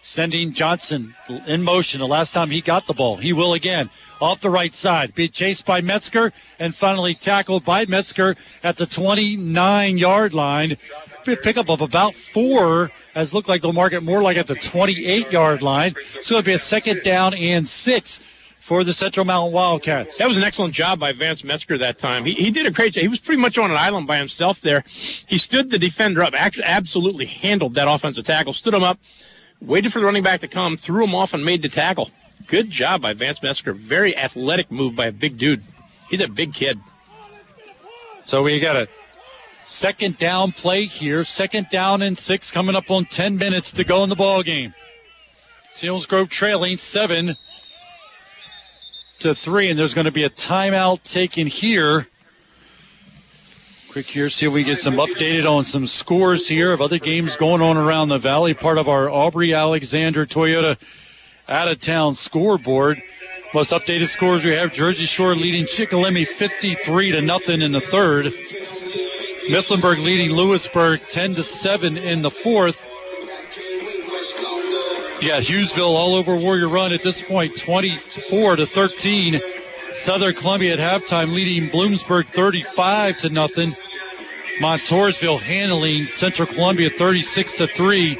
Sending 0.02 0.52
Johnson 0.52 1.16
in 1.48 1.65
motion. 1.65 1.98
The 1.98 2.06
last 2.06 2.32
time 2.32 2.50
he 2.50 2.60
got 2.60 2.86
the 2.86 2.94
ball, 2.94 3.16
he 3.16 3.32
will 3.32 3.55
again 3.55 3.90
off 4.20 4.40
the 4.40 4.50
right 4.50 4.73
side. 4.73 5.16
Be 5.16 5.26
chased 5.26 5.66
by 5.66 5.81
Metzger 5.81 6.32
and 6.60 6.76
finally 6.76 7.15
tackled 7.15 7.65
by 7.65 7.86
Metzger 7.86 8.36
at 8.62 8.76
the 8.76 8.86
29 8.86 9.98
yard 9.98 10.32
line. 10.32 10.76
Pickup 11.24 11.68
of 11.68 11.81
about 11.81 12.15
four, 12.15 12.92
as 13.16 13.34
looked 13.34 13.48
like 13.48 13.62
they'll 13.62 13.73
mark 13.73 13.94
it 13.94 14.05
more 14.05 14.23
like 14.23 14.36
at 14.36 14.47
the 14.47 14.55
28 14.55 15.32
yard 15.32 15.60
line. 15.60 15.97
So 16.20 16.36
it'll 16.36 16.47
be 16.47 16.52
a 16.52 16.58
second 16.58 17.02
down 17.02 17.34
and 17.34 17.68
six 17.68 18.20
for 18.66 18.82
the 18.82 18.92
Central 18.92 19.24
Mountain 19.24 19.52
Wildcats. 19.52 20.18
That 20.18 20.26
was 20.26 20.36
an 20.36 20.42
excellent 20.42 20.74
job 20.74 20.98
by 20.98 21.12
Vance 21.12 21.44
Metzger 21.44 21.78
that 21.78 21.98
time. 21.98 22.24
He, 22.24 22.32
he 22.32 22.50
did 22.50 22.66
a 22.66 22.70
great 22.72 22.94
job. 22.94 23.02
He 23.02 23.06
was 23.06 23.20
pretty 23.20 23.40
much 23.40 23.56
on 23.58 23.70
an 23.70 23.76
island 23.76 24.08
by 24.08 24.16
himself 24.16 24.60
there. 24.60 24.82
He 24.88 25.38
stood 25.38 25.70
the 25.70 25.78
defender 25.78 26.20
up, 26.24 26.34
actually 26.34 26.64
absolutely 26.64 27.26
handled 27.26 27.76
that 27.76 27.86
offensive 27.86 28.24
tackle, 28.24 28.52
stood 28.52 28.74
him 28.74 28.82
up, 28.82 28.98
waited 29.60 29.92
for 29.92 30.00
the 30.00 30.04
running 30.04 30.24
back 30.24 30.40
to 30.40 30.48
come, 30.48 30.76
threw 30.76 31.04
him 31.04 31.14
off, 31.14 31.32
and 31.32 31.44
made 31.44 31.62
the 31.62 31.68
tackle. 31.68 32.10
Good 32.48 32.68
job 32.68 33.02
by 33.02 33.12
Vance 33.12 33.40
Metzger. 33.40 33.72
Very 33.72 34.16
athletic 34.16 34.68
move 34.72 34.96
by 34.96 35.06
a 35.06 35.12
big 35.12 35.38
dude. 35.38 35.62
He's 36.10 36.20
a 36.20 36.26
big 36.26 36.52
kid. 36.52 36.80
So 38.24 38.42
we 38.42 38.58
got 38.58 38.74
a 38.74 38.88
second 39.64 40.16
down 40.16 40.50
play 40.50 40.86
here. 40.86 41.22
Second 41.24 41.68
down 41.70 42.02
and 42.02 42.18
six 42.18 42.50
coming 42.50 42.74
up 42.74 42.90
on 42.90 43.04
10 43.04 43.36
minutes 43.36 43.70
to 43.70 43.84
go 43.84 44.02
in 44.02 44.08
the 44.08 44.16
ball 44.16 44.42
game. 44.42 44.74
Selinsgrove 45.72 46.28
trailing 46.28 46.78
seven 46.78 47.36
to 49.20 49.34
three, 49.34 49.68
and 49.70 49.78
there's 49.78 49.94
going 49.94 50.04
to 50.04 50.12
be 50.12 50.24
a 50.24 50.30
timeout 50.30 51.02
taken 51.02 51.46
here. 51.46 52.08
Quick 53.90 54.06
here, 54.06 54.28
see 54.28 54.46
if 54.46 54.52
we 54.52 54.62
get 54.62 54.78
some 54.78 54.96
updated 54.96 55.50
on 55.50 55.64
some 55.64 55.86
scores 55.86 56.48
here 56.48 56.72
of 56.72 56.82
other 56.82 56.98
games 56.98 57.34
going 57.34 57.62
on 57.62 57.76
around 57.76 58.10
the 58.10 58.18
valley. 58.18 58.52
Part 58.52 58.78
of 58.78 58.88
our 58.88 59.08
Aubrey 59.08 59.54
Alexander 59.54 60.26
Toyota 60.26 60.78
out 61.48 61.68
of 61.68 61.80
town 61.80 62.14
scoreboard. 62.14 63.02
Most 63.54 63.70
updated 63.70 64.08
scores 64.08 64.44
we 64.44 64.52
have 64.52 64.72
Jersey 64.72 65.06
Shore 65.06 65.34
leading 65.34 65.64
Shikellamy 65.64 66.26
53 66.26 67.12
to 67.12 67.22
nothing 67.22 67.62
in 67.62 67.72
the 67.72 67.80
third. 67.80 68.26
Mifflinburg 69.48 70.04
leading 70.04 70.32
Lewisburg 70.32 71.00
10 71.08 71.34
to 71.34 71.42
7 71.42 71.96
in 71.96 72.22
the 72.22 72.30
fourth. 72.30 72.85
Yeah, 75.20 75.40
Hughesville 75.40 75.94
all 75.94 76.14
over 76.14 76.36
Warrior 76.36 76.68
Run 76.68 76.92
at 76.92 77.02
this 77.02 77.22
point 77.22 77.58
24 77.58 78.56
to 78.56 78.66
13. 78.66 79.40
Southern 79.94 80.34
Columbia 80.34 80.74
at 80.74 81.02
halftime 81.02 81.32
leading 81.32 81.70
Bloomsburg 81.70 82.26
35 82.26 83.18
to 83.18 83.30
nothing. 83.30 83.74
Montoursville 84.60 85.40
handling 85.40 86.02
Central 86.02 86.46
Columbia 86.46 86.90
36 86.90 87.54
to 87.54 87.66
3 87.66 88.18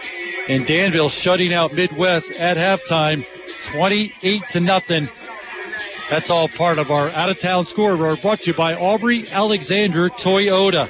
and 0.49 0.66
Danville 0.66 1.10
shutting 1.10 1.52
out 1.52 1.75
Midd-West 1.75 2.33
at 2.33 2.57
halftime 2.57 3.26
28 3.66 4.49
to 4.50 4.60
nothing. 4.60 5.08
That's 6.08 6.31
all 6.31 6.49
part 6.49 6.78
of 6.78 6.91
our 6.91 7.10
out 7.10 7.28
of 7.28 7.39
town 7.39 7.66
scoreboard 7.66 8.23
brought 8.23 8.41
to 8.41 8.47
you 8.52 8.55
by 8.55 8.75
Aubrey 8.75 9.28
Alexander 9.31 10.08
Toyota. 10.08 10.89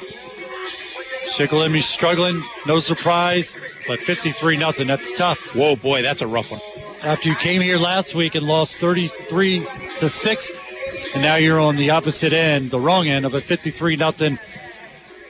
Shikellamy 1.29 1.83
struggling, 1.83 2.43
no 2.67 2.79
surprise, 2.79 3.55
but 3.87 3.99
53 4.01 4.57
nothing. 4.57 4.87
That's 4.87 5.13
tough. 5.13 5.55
Whoa, 5.55 5.77
boy, 5.77 6.03
that's 6.03 6.23
a 6.23 6.27
rough 6.27 6.51
one. 6.51 6.61
After 7.05 7.29
you 7.29 7.35
came 7.37 7.61
here 7.61 7.79
last 7.79 8.15
week 8.15 8.35
and 8.35 8.47
lost 8.47 8.77
33 8.77 9.67
to 9.99 10.09
6, 10.09 10.51
and 11.15 11.23
now 11.23 11.37
you're 11.37 11.61
on 11.61 11.77
the 11.77 11.91
opposite 11.91 12.33
end, 12.33 12.71
the 12.71 12.81
wrong 12.81 13.07
end 13.09 13.27
of 13.27 13.35
a 13.35 13.41
53 13.41 13.97
nothing 13.97 14.39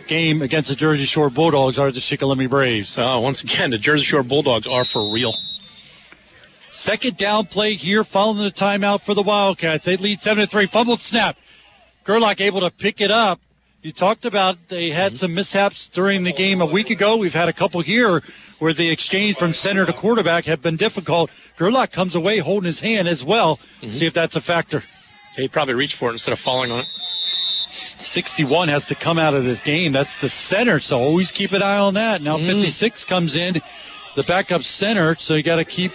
game 0.06 0.42
against 0.42 0.68
the 0.68 0.76
Jersey 0.76 1.04
Shore 1.04 1.30
Bulldogs 1.30 1.78
are 1.78 1.90
the 1.90 2.00
Shikellamy 2.00 2.48
Braves. 2.48 2.98
Oh, 2.98 3.20
once 3.20 3.42
again, 3.42 3.70
the 3.70 3.78
Jersey 3.78 4.04
Shore 4.04 4.22
Bulldogs 4.22 4.66
are 4.66 4.84
for 4.84 5.12
real. 5.12 5.34
Second 6.72 7.16
down 7.16 7.46
play 7.46 7.74
here 7.74 8.04
following 8.04 8.44
the 8.44 8.50
timeout 8.50 9.00
for 9.00 9.14
the 9.14 9.22
Wildcats. 9.22 9.86
They 9.86 9.96
lead 9.96 10.20
7 10.20 10.44
to 10.44 10.50
3. 10.50 10.66
Fumbled 10.66 11.00
snap. 11.00 11.38
Gerlach 12.04 12.40
able 12.40 12.60
to 12.60 12.70
pick 12.70 13.00
it 13.00 13.10
up. 13.10 13.40
You 13.86 13.92
talked 13.92 14.24
about 14.24 14.66
they 14.66 14.90
had 14.90 15.12
mm-hmm. 15.12 15.18
some 15.18 15.34
mishaps 15.34 15.86
during 15.86 16.24
the 16.24 16.32
game 16.32 16.60
a 16.60 16.66
week 16.66 16.90
ago. 16.90 17.16
We've 17.16 17.32
had 17.32 17.48
a 17.48 17.52
couple 17.52 17.80
here 17.82 18.20
where 18.58 18.72
the 18.72 18.90
exchange 18.90 19.36
from 19.36 19.52
center 19.52 19.86
to 19.86 19.92
quarterback 19.92 20.46
have 20.46 20.60
been 20.60 20.74
difficult. 20.74 21.30
Gerlach 21.56 21.92
comes 21.92 22.16
away 22.16 22.38
holding 22.38 22.66
his 22.66 22.80
hand 22.80 23.06
as 23.06 23.24
well. 23.24 23.60
Mm-hmm. 23.80 23.92
See 23.92 24.04
if 24.04 24.12
that's 24.12 24.34
a 24.34 24.40
factor. 24.40 24.82
He 25.36 25.46
probably 25.46 25.74
reached 25.74 25.94
for 25.94 26.08
it 26.08 26.14
instead 26.14 26.32
of 26.32 26.40
falling 26.40 26.72
on 26.72 26.80
it. 26.80 26.86
61 27.98 28.66
has 28.70 28.86
to 28.86 28.96
come 28.96 29.20
out 29.20 29.34
of 29.34 29.44
this 29.44 29.60
game. 29.60 29.92
That's 29.92 30.16
the 30.16 30.28
center, 30.28 30.80
so 30.80 30.98
always 30.98 31.30
keep 31.30 31.52
an 31.52 31.62
eye 31.62 31.78
on 31.78 31.94
that. 31.94 32.22
Now 32.22 32.38
mm-hmm. 32.38 32.46
56 32.46 33.04
comes 33.04 33.36
in, 33.36 33.62
the 34.16 34.24
backup 34.24 34.64
center, 34.64 35.14
so 35.14 35.34
you 35.34 35.44
got 35.44 35.56
to 35.56 35.64
keep. 35.64 35.92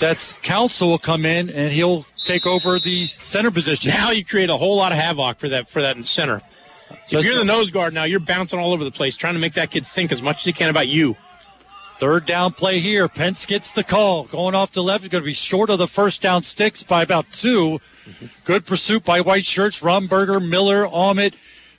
That's 0.00 0.32
Council 0.42 0.88
will 0.88 0.98
come 0.98 1.24
in 1.24 1.48
and 1.48 1.72
he'll 1.72 2.06
take 2.24 2.44
over 2.44 2.80
the 2.80 3.06
center 3.06 3.52
position. 3.52 3.92
Now 3.94 4.10
you 4.10 4.24
create 4.24 4.50
a 4.50 4.56
whole 4.56 4.76
lot 4.76 4.90
of 4.90 4.98
havoc 4.98 5.38
for 5.38 5.48
that 5.48 5.68
for 5.68 5.80
that 5.80 6.04
center. 6.04 6.42
If 6.90 7.24
you're 7.24 7.36
the 7.36 7.44
nose 7.44 7.70
guard 7.70 7.94
now, 7.94 8.04
you're 8.04 8.20
bouncing 8.20 8.58
all 8.58 8.72
over 8.72 8.84
the 8.84 8.90
place, 8.90 9.16
trying 9.16 9.34
to 9.34 9.40
make 9.40 9.54
that 9.54 9.70
kid 9.70 9.86
think 9.86 10.12
as 10.12 10.22
much 10.22 10.38
as 10.38 10.44
he 10.44 10.52
can 10.52 10.70
about 10.70 10.88
you. 10.88 11.16
Third 11.98 12.24
down 12.24 12.52
play 12.52 12.78
here. 12.78 13.08
Pence 13.08 13.44
gets 13.44 13.72
the 13.72 13.84
call. 13.84 14.24
Going 14.24 14.54
off 14.54 14.72
the 14.72 14.82
left 14.82 15.04
is 15.04 15.10
going 15.10 15.22
to 15.22 15.26
be 15.26 15.34
short 15.34 15.68
of 15.68 15.78
the 15.78 15.86
first 15.86 16.22
down 16.22 16.42
sticks 16.42 16.82
by 16.82 17.02
about 17.02 17.30
2 17.30 17.78
mm-hmm. 17.78 18.26
Good 18.44 18.64
pursuit 18.64 19.04
by 19.04 19.20
white 19.20 19.44
shirts. 19.44 19.80
Rumberger, 19.80 20.46
Miller, 20.46 20.86
Allman, 20.86 21.32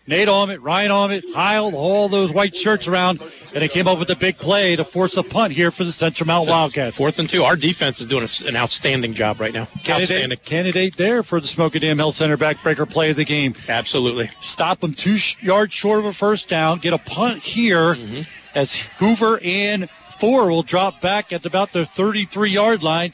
Nate 0.07 0.27
Allman, 0.27 0.61
Ryan 0.61 0.91
Allman, 0.91 1.21
Heil, 1.33 1.75
all 1.75 2.09
those 2.09 2.33
white 2.33 2.55
shirts 2.55 2.87
around. 2.87 3.21
And 3.53 3.61
they 3.61 3.67
came 3.67 3.87
up 3.87 3.99
with 3.99 4.09
a 4.09 4.15
big 4.15 4.35
play 4.37 4.75
to 4.75 4.83
force 4.83 5.15
a 5.17 5.23
punt 5.23 5.53
here 5.53 5.71
for 5.71 5.83
the 5.83 5.91
Central 5.91 6.25
Mount 6.25 6.47
Wildcats. 6.49 6.97
Fourth 6.97 7.19
and 7.19 7.29
two. 7.29 7.43
Our 7.43 7.55
defense 7.55 8.01
is 8.01 8.07
doing 8.07 8.27
an 8.47 8.55
outstanding 8.55 9.13
job 9.13 9.39
right 9.39 9.53
now. 9.53 9.67
Outstanding. 9.87 10.07
Candidate, 10.39 10.43
candidate 10.45 10.97
there 10.97 11.21
for 11.21 11.39
the 11.39 11.47
Shamokin 11.47 11.81
Dam 11.81 11.97
Health 11.97 12.15
Center 12.15 12.37
backbreaker 12.37 12.89
play 12.89 13.11
of 13.11 13.17
the 13.17 13.25
game. 13.25 13.53
Absolutely. 13.69 14.29
Stop 14.41 14.79
them 14.79 14.93
two 14.93 15.17
sh- 15.17 15.37
yards 15.41 15.73
short 15.73 15.99
of 15.99 16.05
a 16.05 16.13
first 16.13 16.47
down. 16.49 16.79
Get 16.79 16.93
a 16.93 16.97
punt 16.97 17.43
here 17.43 17.95
Mm-hmm. 17.95 18.21
as 18.55 18.75
Hoover 18.99 19.39
and 19.43 19.87
Ford 20.17 20.49
will 20.49 20.63
drop 20.63 20.99
back 21.01 21.31
at 21.33 21.45
about 21.45 21.73
their 21.73 21.85
33 21.85 22.49
yard 22.51 22.83
line. 22.83 23.11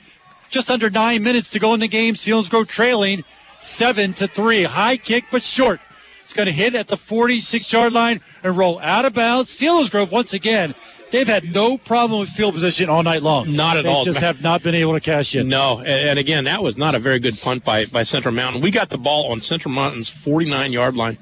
Just 0.50 0.70
under 0.72 0.90
nine 0.90 1.24
minutes 1.24 1.50
to 1.52 1.60
go 1.60 1.74
in 1.74 1.80
the 1.82 1.88
game. 1.88 2.14
Selinsgrove 2.14 2.68
trailing 2.68 3.24
seven 3.60 4.14
to 4.14 4.28
three. 4.28 4.64
High 4.64 4.98
kick, 4.98 5.26
but 5.32 5.44
short. 5.44 5.82
It's 6.28 6.34
going 6.34 6.48
to 6.48 6.52
hit 6.52 6.76
at 6.76 6.88
the 6.88 6.98
46 6.98 7.72
yard 7.72 7.94
line 7.94 8.20
and 8.44 8.58
roll 8.58 8.80
out 8.80 9.06
of 9.06 9.14
bounds. 9.14 9.56
Selinsgrove 9.56 10.12
once 10.12 10.34
again. 10.34 10.76
They've 11.10 11.26
had 11.26 11.54
no 11.54 11.78
problem 11.78 12.20
with 12.20 12.28
field 12.28 12.54
position 12.54 12.90
all 12.90 13.02
night 13.02 13.22
long. 13.22 13.56
Not 13.56 13.78
at 13.78 13.86
all. 13.86 13.92
they 13.94 13.98
all. 14.00 14.04
Just 14.04 14.20
have 14.20 14.42
not 14.42 14.62
been 14.62 14.76
able 14.76 14.92
to 14.92 15.00
cash 15.00 15.38
in. 15.38 15.48
No, 15.48 15.80
and, 15.80 15.88
and 15.88 16.20
again, 16.20 16.44
that 16.44 16.62
was 16.62 16.78
not 16.78 16.96
a 16.96 17.00
very 17.00 17.20
good 17.20 17.40
punt 17.40 17.64
by, 17.64 17.86
by 17.86 18.04
Central 18.04 18.36
Mountain. 18.36 18.62
We 18.62 18.72
got 18.72 18.90
the 18.90 18.98
ball 18.98 19.32
on 19.32 19.40
Central 19.40 19.74
Mountain's 19.74 20.10
49 20.10 20.74
yard 20.74 20.98
line. 20.98 21.18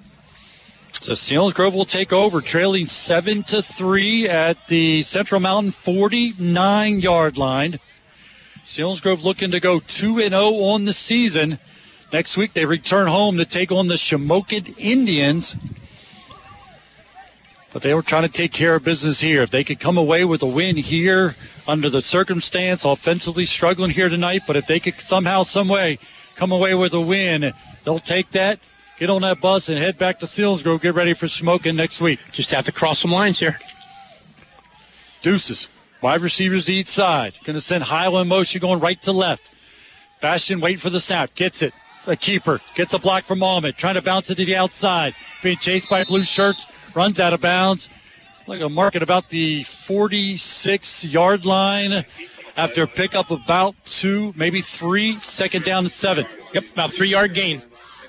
So 0.89 1.11
Selinsgrove 1.11 1.73
will 1.73 1.85
take 1.85 2.11
over, 2.11 2.41
trailing 2.41 2.87
seven 2.87 3.43
to 3.43 3.61
three 3.61 4.27
at 4.27 4.57
the 4.69 5.03
Central 5.03 5.39
Mountain 5.39 5.73
49 5.73 6.99
yard 6.99 7.37
line. 7.37 7.79
Selinsgrove 8.65 9.23
looking 9.23 9.51
to 9.51 9.59
go 9.59 9.81
two 9.81 10.19
and 10.19 10.31
zero 10.31 10.55
on 10.63 10.85
the 10.85 10.93
season. 10.93 11.59
Next 12.15 12.37
week 12.37 12.53
they 12.53 12.63
return 12.63 13.07
home 13.07 13.35
to 13.35 13.43
take 13.43 13.73
on 13.73 13.87
the 13.87 13.95
Shamokin 13.95 14.73
Indians. 14.77 15.53
But 17.73 17.81
they 17.81 17.93
were 17.93 18.01
trying 18.01 18.23
to 18.23 18.29
take 18.29 18.53
care 18.53 18.75
of 18.75 18.85
business 18.85 19.19
here. 19.19 19.41
If 19.41 19.51
they 19.51 19.65
could 19.65 19.81
come 19.81 19.97
away 19.97 20.23
with 20.23 20.41
a 20.41 20.45
win 20.45 20.77
here 20.77 21.35
under 21.67 21.89
the 21.89 22.01
circumstance, 22.01 22.85
offensively 22.85 23.45
struggling 23.45 23.91
here 23.91 24.07
tonight, 24.07 24.43
but 24.47 24.55
if 24.55 24.65
they 24.65 24.79
could 24.79 25.01
somehow, 25.01 25.43
some 25.43 25.67
way 25.67 25.99
come 26.37 26.53
away 26.53 26.73
with 26.73 26.93
a 26.93 27.01
win, 27.01 27.53
they'll 27.83 27.99
take 27.99 28.31
that, 28.31 28.61
get 28.97 29.09
on 29.09 29.23
that 29.23 29.41
bus, 29.41 29.67
and 29.67 29.77
head 29.77 29.97
back 29.97 30.19
to 30.19 30.25
Selinsgrove, 30.25 30.79
get 30.79 30.95
ready 30.95 31.13
for 31.13 31.25
Shamokin 31.25 31.75
next 31.75 31.99
week. 31.99 32.21
Just 32.31 32.51
have 32.51 32.63
to 32.63 32.71
cross 32.71 32.99
some 32.99 33.11
lines 33.11 33.39
here. 33.39 33.59
Deuces. 35.21 35.67
Wide 36.01 36.21
receivers 36.21 36.67
to 36.67 36.73
each 36.73 36.87
side. 36.87 37.33
Going 37.43 37.55
to 37.55 37.61
send 37.61 37.83
Heil 37.83 38.17
in 38.19 38.29
motion 38.29 38.61
going 38.61 38.79
right 38.79 39.01
to 39.01 39.11
left. 39.11 39.51
Bastian 40.21 40.61
waiting 40.61 40.79
for 40.79 40.89
the 40.89 41.01
snap. 41.01 41.35
Gets 41.35 41.61
it. 41.61 41.73
A 42.07 42.15
keeper. 42.15 42.61
Gets 42.75 42.93
a 42.93 42.99
block 42.99 43.23
from 43.23 43.41
Allman. 43.41 43.73
Trying 43.73 43.95
to 43.95 44.01
bounce 44.01 44.29
it 44.29 44.35
to 44.35 44.45
the 44.45 44.55
outside. 44.55 45.15
Being 45.41 45.57
chased 45.57 45.89
by 45.89 46.03
blue 46.03 46.23
shirts. 46.23 46.67
Runs 46.93 47.19
out 47.19 47.33
of 47.33 47.41
bounds. 47.41 47.89
Like 48.47 48.61
a 48.61 48.69
mark 48.69 48.95
at 48.95 49.01
about 49.01 49.29
the 49.29 49.63
46 49.63 51.05
yard 51.05 51.45
line 51.45 52.05
after 52.57 52.83
a 52.83 52.87
pickup 52.87 53.31
about 53.31 53.75
two, 53.85 54.33
maybe 54.35 54.61
three. 54.61 55.19
Second 55.19 55.65
down 55.65 55.83
and 55.83 55.91
seven. 55.91 56.27
Yep, 56.53 56.65
about 56.73 56.91
three 56.91 57.09
yard 57.09 57.33
gain. 57.33 57.63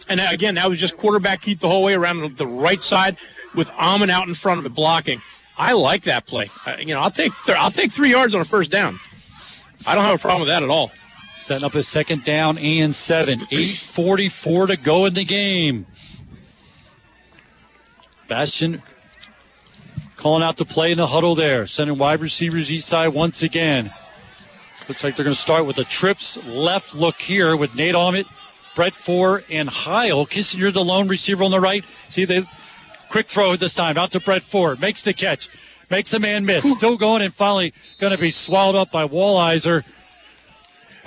And 0.08 0.20
uh, 0.20 0.28
again, 0.30 0.54
that 0.54 0.68
was 0.68 0.78
just 0.78 0.96
quarterback 0.96 1.40
keep 1.40 1.60
the 1.60 1.68
whole 1.68 1.82
way 1.82 1.94
around 1.94 2.36
the 2.36 2.46
right 2.46 2.80
side 2.80 3.16
with 3.54 3.70
Allman 3.78 4.10
out 4.10 4.28
in 4.28 4.34
front 4.34 4.60
of 4.60 4.66
it 4.66 4.74
blocking. 4.74 5.20
I 5.58 5.72
like 5.72 6.02
that 6.02 6.26
play. 6.26 6.50
Uh, 6.66 6.76
you 6.78 6.94
know, 6.94 7.00
I'll 7.00 7.10
take 7.10 7.32
th- 7.44 7.56
I'll 7.56 7.70
take 7.70 7.90
three 7.90 8.10
yards 8.10 8.34
on 8.34 8.40
a 8.40 8.44
first 8.44 8.70
down. 8.70 9.00
I 9.86 9.94
don't 9.94 10.04
have 10.04 10.14
a 10.14 10.18
problem 10.18 10.42
with 10.42 10.48
that 10.48 10.62
at 10.62 10.68
all. 10.68 10.92
Setting 11.46 11.64
up 11.64 11.76
a 11.76 11.82
second 11.84 12.24
down 12.24 12.58
and 12.58 12.92
seven. 12.92 13.38
8.44 13.38 14.66
to 14.66 14.76
go 14.76 15.04
in 15.04 15.14
the 15.14 15.24
game. 15.24 15.86
Bastian 18.26 18.82
calling 20.16 20.42
out 20.42 20.56
the 20.56 20.64
play 20.64 20.90
in 20.90 20.98
the 20.98 21.06
huddle 21.06 21.36
there. 21.36 21.68
Sending 21.68 21.98
wide 21.98 22.20
receivers 22.20 22.72
each 22.72 22.82
side 22.82 23.10
once 23.10 23.44
again. 23.44 23.94
Looks 24.88 25.04
like 25.04 25.14
they're 25.14 25.22
going 25.22 25.36
to 25.36 25.40
start 25.40 25.66
with 25.66 25.78
a 25.78 25.84
trips 25.84 26.36
left 26.46 26.96
look 26.96 27.20
here 27.20 27.56
with 27.56 27.76
Nate 27.76 27.94
Allman, 27.94 28.24
Brett 28.74 28.96
Ford, 28.96 29.44
and 29.48 29.68
Heil. 29.68 30.26
Kissinger, 30.26 30.72
the 30.72 30.84
lone 30.84 31.06
receiver 31.06 31.44
on 31.44 31.52
the 31.52 31.60
right. 31.60 31.84
See, 32.08 32.24
the 32.24 32.48
quick 33.08 33.28
throw 33.28 33.54
this 33.54 33.74
time 33.74 33.96
out 33.96 34.10
to 34.10 34.18
Brett 34.18 34.42
Ford. 34.42 34.80
Makes 34.80 35.04
the 35.04 35.12
catch. 35.12 35.48
Makes 35.90 36.12
a 36.12 36.18
man 36.18 36.44
miss. 36.44 36.68
Still 36.72 36.96
going 36.96 37.22
and 37.22 37.32
finally 37.32 37.72
going 38.00 38.10
to 38.10 38.18
be 38.18 38.32
swallowed 38.32 38.74
up 38.74 38.90
by 38.90 39.06
Wallizer. 39.06 39.84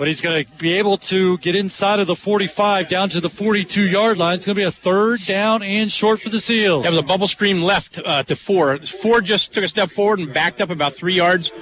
But 0.00 0.08
he's 0.08 0.22
going 0.22 0.46
to 0.46 0.50
be 0.56 0.72
able 0.78 0.96
to 0.96 1.36
get 1.38 1.54
inside 1.54 1.98
of 2.00 2.06
the 2.06 2.16
45 2.16 2.88
down 2.88 3.10
to 3.10 3.20
the 3.20 3.28
42 3.28 3.86
yard 3.86 4.16
line. 4.16 4.36
It's 4.36 4.46
going 4.46 4.54
to 4.56 4.58
be 4.60 4.64
a 4.64 4.70
third 4.72 5.20
down 5.26 5.62
and 5.62 5.92
short 5.92 6.20
for 6.20 6.30
the 6.30 6.40
Seals. 6.40 6.84
That 6.84 6.90
was 6.90 6.98
a 6.98 7.02
bubble 7.02 7.28
screen 7.28 7.60
left 7.62 8.00
uh, 8.02 8.22
to 8.22 8.34
Ford. 8.34 8.88
Ford 8.88 9.26
just 9.26 9.52
took 9.52 9.62
a 9.62 9.68
step 9.68 9.90
forward 9.90 10.18
and 10.20 10.32
backed 10.32 10.62
up 10.62 10.70
about 10.70 10.94
three 10.94 11.12
yards. 11.12 11.52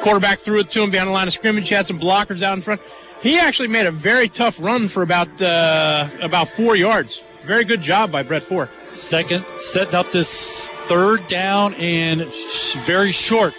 Quarterback 0.00 0.38
threw 0.38 0.60
it 0.60 0.70
to 0.70 0.82
him 0.82 0.90
behind 0.90 1.08
the 1.08 1.12
line 1.12 1.26
of 1.26 1.34
scrimmage. 1.34 1.68
He 1.68 1.74
had 1.74 1.84
some 1.84 2.00
blockers 2.00 2.40
out 2.40 2.56
in 2.56 2.62
front. 2.62 2.80
He 3.20 3.38
actually 3.38 3.68
made 3.68 3.84
a 3.84 3.92
very 3.92 4.30
tough 4.30 4.58
run 4.58 4.88
for 4.88 5.02
about 5.02 5.28
uh, 5.42 6.08
about 6.22 6.48
four 6.48 6.76
yards. 6.76 7.22
Very 7.44 7.64
good 7.64 7.82
job 7.82 8.10
by 8.10 8.22
Brett 8.22 8.42
Ford. 8.44 8.70
Second, 8.94 9.44
setting 9.60 9.94
up 9.94 10.10
this 10.12 10.70
third 10.88 11.28
down 11.28 11.74
and 11.74 12.22
sh- 12.22 12.72
very 12.86 13.12
short 13.12 13.52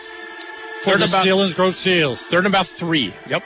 for 0.84 0.94
Third 0.94 1.02
the 1.02 1.06
about- 1.06 1.26
Selinsgrove 1.28 1.76
Seals. 1.76 2.20
Third 2.24 2.40
and 2.40 2.48
about 2.48 2.66
three. 2.66 3.14
Yep. 3.30 3.44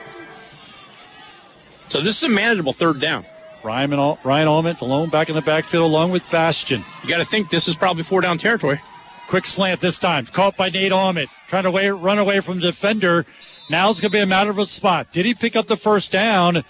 So 1.91 1.99
this 1.99 2.15
is 2.15 2.23
a 2.23 2.29
manageable 2.29 2.71
third 2.71 3.01
down. 3.01 3.25
Ryan, 3.65 3.91
Al- 3.91 4.17
Ryan 4.23 4.47
Allman 4.47 4.77
alone 4.79 5.09
back 5.09 5.27
in 5.27 5.35
the 5.35 5.41
backfield 5.41 5.83
along 5.83 6.11
with 6.11 6.23
Bastian. 6.31 6.85
You 7.03 7.09
got 7.09 7.17
to 7.17 7.25
think 7.25 7.49
this 7.49 7.67
is 7.67 7.75
probably 7.75 8.03
four 8.03 8.21
down 8.21 8.37
territory. 8.37 8.79
Quick 9.27 9.43
slant 9.45 9.81
this 9.81 9.99
time. 9.99 10.25
Caught 10.25 10.55
by 10.55 10.69
Nate 10.69 10.93
Allman. 10.93 11.27
Trying 11.49 11.63
to 11.63 11.71
way, 11.71 11.89
run 11.89 12.17
away 12.17 12.39
from 12.39 12.61
the 12.61 12.67
defender. 12.67 13.25
Now 13.69 13.89
it's 13.89 13.99
going 13.99 14.09
to 14.09 14.17
be 14.17 14.21
a 14.21 14.25
matter 14.25 14.49
of 14.49 14.57
a 14.57 14.65
spot. 14.65 15.11
Did 15.11 15.25
he 15.25 15.33
pick 15.33 15.57
up 15.57 15.67
the 15.67 15.75
first 15.75 16.13
down? 16.13 16.63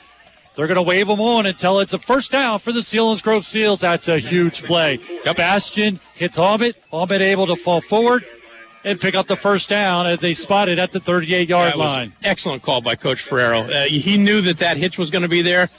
They're 0.55 0.65
going 0.65 0.73
to 0.77 0.81
wave 0.81 1.07
him 1.07 1.21
on 1.21 1.45
until 1.45 1.79
it's 1.81 1.93
a 1.93 1.99
first 1.99 2.31
down 2.31 2.57
for 2.57 2.71
the 2.71 2.79
Selinsgrove 2.79 3.43
Seals. 3.43 3.81
That's 3.81 4.07
a 4.07 4.17
huge 4.17 4.63
play. 4.63 4.99
Bastian 5.23 5.99
hits 6.15 6.39
Allman. 6.39 6.73
Allman 6.89 7.21
able 7.21 7.45
to 7.45 7.55
fall 7.55 7.79
forward 7.79 8.25
and 8.83 8.99
pick 8.99 9.15
up 9.15 9.27
the 9.27 9.35
first 9.35 9.69
down 9.69 10.07
as 10.07 10.19
they 10.19 10.33
spotted 10.33 10.79
at 10.79 10.91
the 10.91 10.99
38 10.99 11.49
yard 11.49 11.75
line. 11.75 12.13
Excellent 12.23 12.63
call 12.63 12.81
by 12.81 12.95
Coach 12.95 13.21
Ferrero. 13.21 13.61
Uh, 13.61 13.83
he 13.85 14.17
knew 14.17 14.41
that 14.41 14.57
that 14.57 14.77
hitch 14.77 14.97
was 14.97 15.09
going 15.09 15.21
to 15.21 15.29
be 15.29 15.41
there. 15.41 15.69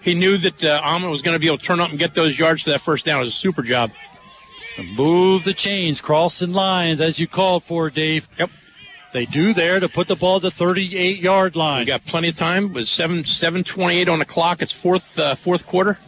He 0.00 0.14
knew 0.14 0.36
that 0.38 0.62
uh, 0.64 0.80
Allman 0.84 1.10
was 1.10 1.22
going 1.22 1.34
to 1.34 1.38
be 1.38 1.46
able 1.46 1.58
to 1.58 1.64
turn 1.64 1.80
up 1.80 1.90
and 1.90 1.98
get 1.98 2.14
those 2.14 2.38
yards 2.38 2.64
to 2.64 2.70
that 2.70 2.80
first 2.80 3.04
down. 3.04 3.20
It 3.20 3.24
was 3.24 3.34
a 3.34 3.36
super 3.36 3.62
job. 3.62 3.92
Move 4.96 5.44
the 5.44 5.54
chains, 5.54 6.00
crossing 6.00 6.52
lines 6.52 7.00
as 7.00 7.18
you 7.18 7.26
called 7.26 7.62
for, 7.62 7.90
Dave. 7.90 8.28
Yep. 8.38 8.50
They 9.12 9.26
do 9.26 9.52
there 9.52 9.78
to 9.78 9.88
put 9.88 10.08
the 10.08 10.16
ball 10.16 10.36
at 10.36 10.42
the 10.42 10.50
38 10.50 11.20
yard 11.20 11.54
line. 11.54 11.80
We 11.80 11.84
got 11.86 12.04
plenty 12.06 12.28
of 12.28 12.36
time. 12.36 12.66
It 12.66 12.72
was 12.72 12.90
seven 12.90 13.24
seven 13.24 13.62
twenty 13.62 13.98
eight 13.98 14.08
on 14.08 14.18
the 14.18 14.24
clock. 14.24 14.62
It's 14.62 14.72
fourth 14.72 15.18
uh, 15.18 15.34
fourth 15.34 15.66
quarter. 15.66 15.98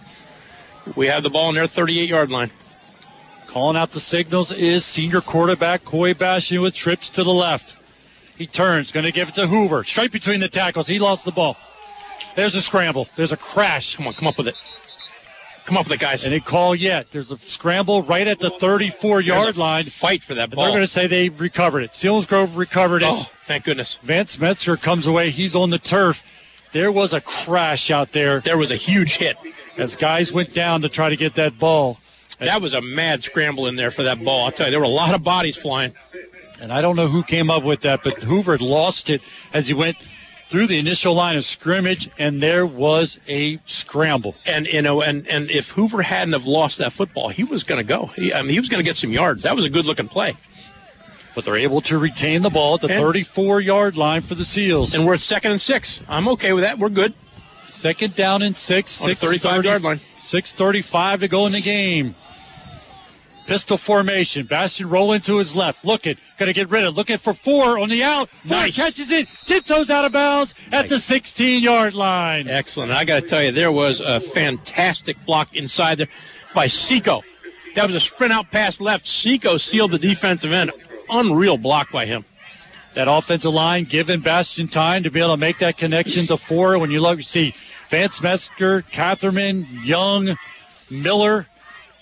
We 0.96 1.06
have 1.08 1.22
the 1.22 1.30
ball 1.30 1.50
in 1.50 1.54
their 1.54 1.66
thirty 1.66 2.00
eight 2.00 2.08
yard 2.08 2.30
line. 2.30 2.50
Calling 3.54 3.76
out 3.76 3.92
the 3.92 4.00
signals 4.00 4.50
is 4.50 4.84
senior 4.84 5.20
quarterback 5.20 5.84
Coy 5.84 6.12
Bastian 6.12 6.60
with 6.60 6.74
trips 6.74 7.08
to 7.10 7.22
the 7.22 7.32
left. 7.32 7.76
He 8.36 8.48
turns, 8.48 8.90
going 8.90 9.06
to 9.06 9.12
give 9.12 9.28
it 9.28 9.36
to 9.36 9.46
Hoover. 9.46 9.84
Straight 9.84 10.10
between 10.10 10.40
the 10.40 10.48
tackles. 10.48 10.88
He 10.88 10.98
lost 10.98 11.24
the 11.24 11.30
ball. 11.30 11.56
There's 12.34 12.56
a 12.56 12.60
scramble. 12.60 13.06
There's 13.14 13.30
a 13.30 13.36
crash. 13.36 13.94
Come 13.94 14.08
on, 14.08 14.14
come 14.14 14.26
up 14.26 14.38
with 14.38 14.48
it. 14.48 14.56
Come 15.66 15.76
up 15.76 15.84
with 15.84 15.92
it, 15.92 16.00
guys. 16.00 16.26
Any 16.26 16.40
call 16.40 16.74
yet. 16.74 17.06
There's 17.12 17.30
a 17.30 17.38
scramble 17.38 18.02
right 18.02 18.26
at 18.26 18.40
the 18.40 18.50
34 18.50 19.20
yard 19.20 19.56
line. 19.56 19.84
Fight 19.84 20.24
for 20.24 20.34
that 20.34 20.46
And 20.48 20.54
ball. 20.56 20.64
they're 20.64 20.72
going 20.74 20.82
to 20.82 20.88
say 20.92 21.06
they 21.06 21.28
recovered 21.28 21.82
it. 21.84 21.92
Selinsgrove 21.92 22.56
recovered 22.56 23.02
it. 23.04 23.08
Oh, 23.08 23.26
thank 23.44 23.62
goodness. 23.62 24.00
Vance 24.02 24.36
Metzger 24.36 24.76
comes 24.76 25.06
away. 25.06 25.30
He's 25.30 25.54
on 25.54 25.70
the 25.70 25.78
turf. 25.78 26.24
there 26.72 26.90
was 26.90 27.12
a 27.12 27.20
crash 27.20 27.88
out 27.92 28.10
there. 28.10 28.40
There 28.40 28.58
was 28.58 28.72
a 28.72 28.76
huge 28.76 29.18
hit 29.18 29.36
as 29.76 29.94
guys 29.94 30.32
went 30.32 30.52
down 30.54 30.80
to 30.82 30.88
try 30.88 31.08
to 31.08 31.16
get 31.16 31.36
that 31.36 31.56
ball. 31.56 32.00
That 32.46 32.62
was 32.62 32.74
a 32.74 32.80
mad 32.80 33.22
scramble 33.22 33.66
in 33.66 33.76
there 33.76 33.90
for 33.90 34.02
that 34.04 34.22
ball. 34.22 34.46
I'll 34.46 34.52
tell 34.52 34.66
you, 34.66 34.70
there 34.70 34.80
were 34.80 34.86
a 34.86 34.88
lot 34.88 35.14
of 35.14 35.22
bodies 35.22 35.56
flying. 35.56 35.94
And 36.60 36.72
I 36.72 36.80
don't 36.80 36.96
know 36.96 37.08
who 37.08 37.22
came 37.22 37.50
up 37.50 37.62
with 37.62 37.80
that, 37.80 38.02
but 38.02 38.22
Hoover 38.22 38.58
lost 38.58 39.10
it 39.10 39.22
as 39.52 39.68
he 39.68 39.74
went 39.74 39.96
through 40.46 40.66
the 40.66 40.78
initial 40.78 41.14
line 41.14 41.36
of 41.36 41.44
scrimmage, 41.44 42.08
and 42.18 42.42
there 42.42 42.64
was 42.64 43.18
a 43.26 43.58
scramble. 43.66 44.36
And 44.46 44.66
you 44.66 44.82
know, 44.82 45.02
and 45.02 45.26
and 45.28 45.50
if 45.50 45.70
Hoover 45.70 46.02
hadn't 46.02 46.32
have 46.32 46.46
lost 46.46 46.78
that 46.78 46.92
football, 46.92 47.28
he 47.28 47.44
was 47.44 47.64
going 47.64 47.78
to 47.78 47.84
go. 47.84 48.06
He, 48.14 48.32
I 48.32 48.42
mean, 48.42 48.50
he 48.50 48.60
was 48.60 48.68
going 48.68 48.78
to 48.78 48.84
get 48.84 48.96
some 48.96 49.10
yards. 49.10 49.42
That 49.42 49.56
was 49.56 49.64
a 49.64 49.70
good 49.70 49.84
looking 49.84 50.08
play. 50.08 50.36
But 51.34 51.44
they're 51.44 51.56
able 51.56 51.80
to 51.82 51.98
retain 51.98 52.42
the 52.42 52.50
ball 52.50 52.76
at 52.76 52.82
the 52.82 52.88
34 52.88 53.60
yard 53.60 53.96
line 53.96 54.22
for 54.22 54.36
the 54.36 54.44
Seals. 54.44 54.94
And 54.94 55.04
we're 55.04 55.14
at 55.14 55.20
second 55.20 55.50
and 55.50 55.60
six. 55.60 56.00
I'm 56.08 56.28
okay 56.28 56.52
with 56.52 56.62
that. 56.62 56.78
We're 56.78 56.90
good. 56.90 57.14
Second 57.66 58.14
down 58.14 58.42
and 58.42 58.56
six. 58.56 59.02
On 59.02 59.08
the 59.08 59.14
35 59.16 59.64
yard 59.64 59.82
line. 59.82 60.00
6.35 60.20 61.20
to 61.20 61.28
go 61.28 61.46
in 61.46 61.52
the 61.52 61.60
game. 61.60 62.14
Pistol 63.46 63.76
formation. 63.76 64.46
Bastian 64.46 64.88
rolling 64.88 65.20
to 65.22 65.36
his 65.36 65.54
left. 65.54 65.84
Looking. 65.84 66.16
Going 66.38 66.46
to 66.48 66.52
get 66.54 66.70
rid 66.70 66.84
of. 66.84 66.96
Looking 66.96 67.18
for 67.18 67.34
Ford 67.34 67.78
on 67.80 67.90
the 67.90 68.02
out. 68.02 68.30
Ford 68.30 68.50
Nice. 68.50 68.76
catches 68.76 69.10
it. 69.10 69.28
Tiptoes 69.44 69.90
out 69.90 70.04
of 70.06 70.12
bounds 70.12 70.54
at 70.72 70.88
the 70.88 70.98
16 70.98 71.62
yard 71.62 71.94
line. 71.94 72.48
Excellent. 72.48 72.92
I 72.92 73.04
got 73.04 73.22
to 73.22 73.28
tell 73.28 73.42
you, 73.42 73.52
there 73.52 73.72
was 73.72 74.00
a 74.00 74.18
fantastic 74.20 75.22
block 75.26 75.54
inside 75.54 75.98
there 75.98 76.08
by 76.54 76.66
Seco. 76.66 77.22
That 77.74 77.86
was 77.86 77.94
a 77.94 78.00
sprint 78.00 78.32
out 78.32 78.50
pass 78.50 78.80
left. 78.80 79.06
Seco 79.06 79.56
sealed 79.58 79.90
the 79.90 79.98
defensive 79.98 80.52
end. 80.52 80.70
Unreal 81.10 81.58
block 81.58 81.90
by 81.92 82.06
him. 82.06 82.24
That 82.94 83.08
offensive 83.08 83.52
line 83.52 83.84
giving 83.84 84.20
Bastian 84.20 84.68
time 84.68 85.02
to 85.02 85.10
be 85.10 85.18
able 85.20 85.32
to 85.32 85.36
make 85.36 85.58
that 85.58 85.76
connection 85.76 86.26
to 86.28 86.36
Ford. 86.36 86.80
When 86.80 86.90
you 86.92 87.00
look, 87.00 87.20
see 87.22 87.54
Vance 87.90 88.22
Metzger, 88.22 88.82
Catherman, 88.82 89.66
Young, 89.82 90.38
Miller, 90.88 91.46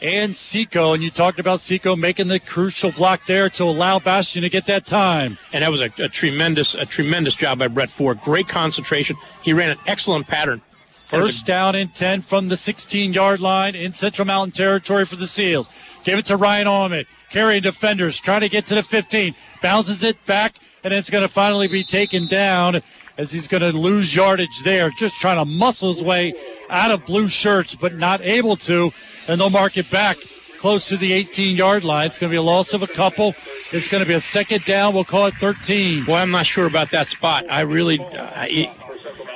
and 0.03 0.35
Seco. 0.35 0.93
And 0.93 1.03
you 1.03 1.11
talked 1.11 1.39
about 1.39 1.61
Seco 1.61 1.97
making 1.97 2.29
the 2.29 2.41
crucial 2.41 2.91
block 2.91 3.25
there 3.27 3.49
to 3.51 3.65
allow 3.65 3.99
Bastian 3.99 4.43
to 4.43 4.51
get 4.51 4.67
that 4.67 4.85
time. 4.85 5.39
And 5.53 5.63
that 5.63 5.71
was 5.71 5.81
a, 5.81 5.91
a 5.99 6.09
tremendous, 6.09 6.75
a 6.75 6.85
tremendous 6.85 7.35
job 7.35 7.61
by 7.61 7.69
Brett 7.69 7.91
Ford. 7.91 8.21
Great 8.21 8.49
concentration. 8.49 9.17
He 9.43 9.53
ran 9.53 9.71
an 9.71 9.79
excellent 9.87 10.27
pattern. 10.27 10.61
First 11.07 11.45
down 11.45 11.75
and 11.75 11.93
10 11.93 12.23
from 12.23 12.49
the 12.49 12.57
16 12.57 13.13
yard 13.13 13.39
line 13.39 13.75
in 13.75 13.93
Central 13.93 14.27
Mountain 14.27 14.53
territory 14.53 15.05
for 15.05 15.17
the 15.17 15.27
Seals. 15.27 15.69
Give 16.05 16.19
it 16.19 16.25
to 16.27 16.39
Ryan 16.39 16.67
Allman. 16.67 17.05
Carrying 17.31 17.63
defenders, 17.63 18.19
trying 18.19 18.41
to 18.41 18.49
get 18.49 18.65
to 18.67 18.75
the 18.75 18.83
15. 18.83 19.35
Bounces 19.63 20.03
it 20.03 20.25
back, 20.25 20.55
and 20.83 20.93
it's 20.93 21.11
going 21.11 21.23
to 21.23 21.29
finally 21.29 21.69
be 21.69 21.85
taken 21.85 22.27
down 22.27 22.83
as 23.19 23.31
he's 23.31 23.49
going 23.49 23.63
to 23.63 23.77
lose 23.77 24.15
yardage 24.15 24.63
there. 24.65 24.91
Just 24.91 25.19
trying 25.19 25.39
to 25.39 25.45
muscle 25.45 25.93
his 25.93 26.03
way 26.03 26.35
out 26.71 26.91
of 26.91 27.05
blue 27.05 27.29
shirts, 27.29 27.75
but 27.75 27.97
not 27.97 28.21
able 28.21 28.57
to. 28.57 28.93
And 29.29 29.41
they'll 29.41 29.51
mark 29.51 29.77
it 29.77 29.91
back 29.91 30.17
close 30.59 30.87
to 30.89 30.97
the 30.97 31.13
18 31.13 31.57
yard 31.57 31.85
line. 31.85 32.07
It's 32.07 32.19
going 32.19 32.31
to 32.31 32.35
be 32.35 32.39
a 32.39 32.43
loss 32.43 32.73
of 32.73 32.83
a 32.83 32.87
couple. 32.87 33.35
It's 33.73 33.89
going 33.89 34.03
to 34.03 34.09
be 34.09 34.15
a 34.15 34.21
second 34.21 34.65
down. 34.65 34.95
We'll 34.95 35.05
call 35.05 35.27
it 35.27 35.35
13. 35.35 36.05
Boy, 36.05 36.15
I'm 36.15 36.31
not 36.31 36.47
sure 36.47 36.67
about 36.67 36.91
that 36.93 37.09
spot. 37.09 37.45
I 37.51 37.63
really. 37.63 37.99
Uh, 37.99 38.47
it, 38.49 38.71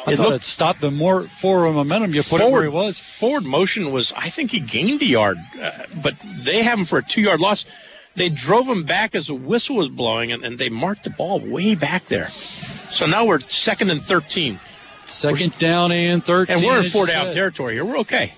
I 0.06 0.12
it 0.12 0.16
thought 0.18 0.34
it 0.34 0.44
stopped 0.44 0.80
the 0.80 0.92
more 0.92 1.26
forward 1.26 1.72
momentum. 1.72 2.14
You 2.14 2.22
put 2.22 2.40
it 2.40 2.48
where 2.48 2.62
he 2.62 2.68
was. 2.68 3.00
Forward 3.00 3.44
motion 3.44 3.90
was, 3.90 4.12
I 4.12 4.30
think 4.30 4.52
he 4.52 4.60
gained 4.60 5.02
a 5.02 5.06
yard, 5.06 5.38
uh, 5.60 5.70
but 6.00 6.14
they 6.38 6.62
have 6.62 6.78
him 6.78 6.84
for 6.84 6.98
a 6.98 7.02
two 7.02 7.22
yard 7.22 7.40
loss. 7.40 7.64
They 8.14 8.28
drove 8.28 8.68
him 8.68 8.84
back 8.84 9.16
as 9.16 9.26
the 9.26 9.34
whistle 9.34 9.76
was 9.76 9.88
blowing, 9.88 10.30
and, 10.30 10.44
and 10.44 10.58
they 10.58 10.68
marked 10.68 11.04
the 11.04 11.10
ball 11.10 11.40
way 11.40 11.74
back 11.74 12.06
there. 12.06 12.28
So 12.90 13.06
now 13.06 13.24
we're 13.24 13.40
second 13.40 13.90
and 13.90 14.02
13. 14.02 14.58
Second 15.04 15.58
down 15.58 15.92
and 15.92 16.24
13. 16.24 16.56
And 16.56 16.64
we're 16.64 16.82
in 16.82 16.90
four 16.90 17.06
down 17.06 17.26
said. 17.26 17.34
territory 17.34 17.74
here. 17.74 17.84
We're 17.84 17.98
okay. 17.98 18.34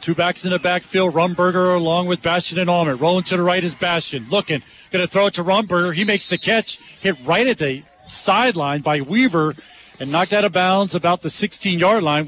Two 0.00 0.14
backs 0.14 0.44
in 0.44 0.50
the 0.50 0.58
backfield. 0.58 1.14
Rumberger 1.14 1.74
along 1.74 2.06
with 2.06 2.20
Bastian 2.20 2.58
and 2.58 2.68
Allman. 2.68 2.98
Rolling 2.98 3.24
to 3.24 3.36
the 3.36 3.42
right 3.42 3.64
is 3.64 3.74
Bastian. 3.74 4.28
Looking. 4.28 4.62
Going 4.90 5.04
to 5.04 5.10
throw 5.10 5.26
it 5.26 5.34
to 5.34 5.44
Rumberger. 5.44 5.94
He 5.94 6.04
makes 6.04 6.28
the 6.28 6.36
catch. 6.36 6.78
Hit 7.00 7.16
right 7.24 7.46
at 7.46 7.58
the 7.58 7.82
sideline 8.06 8.82
by 8.82 9.00
Weaver 9.00 9.54
and 9.98 10.12
knocked 10.12 10.32
out 10.32 10.44
of 10.44 10.52
bounds 10.52 10.94
about 10.94 11.22
the 11.22 11.30
16 11.30 11.78
yard 11.78 12.02
line. 12.02 12.26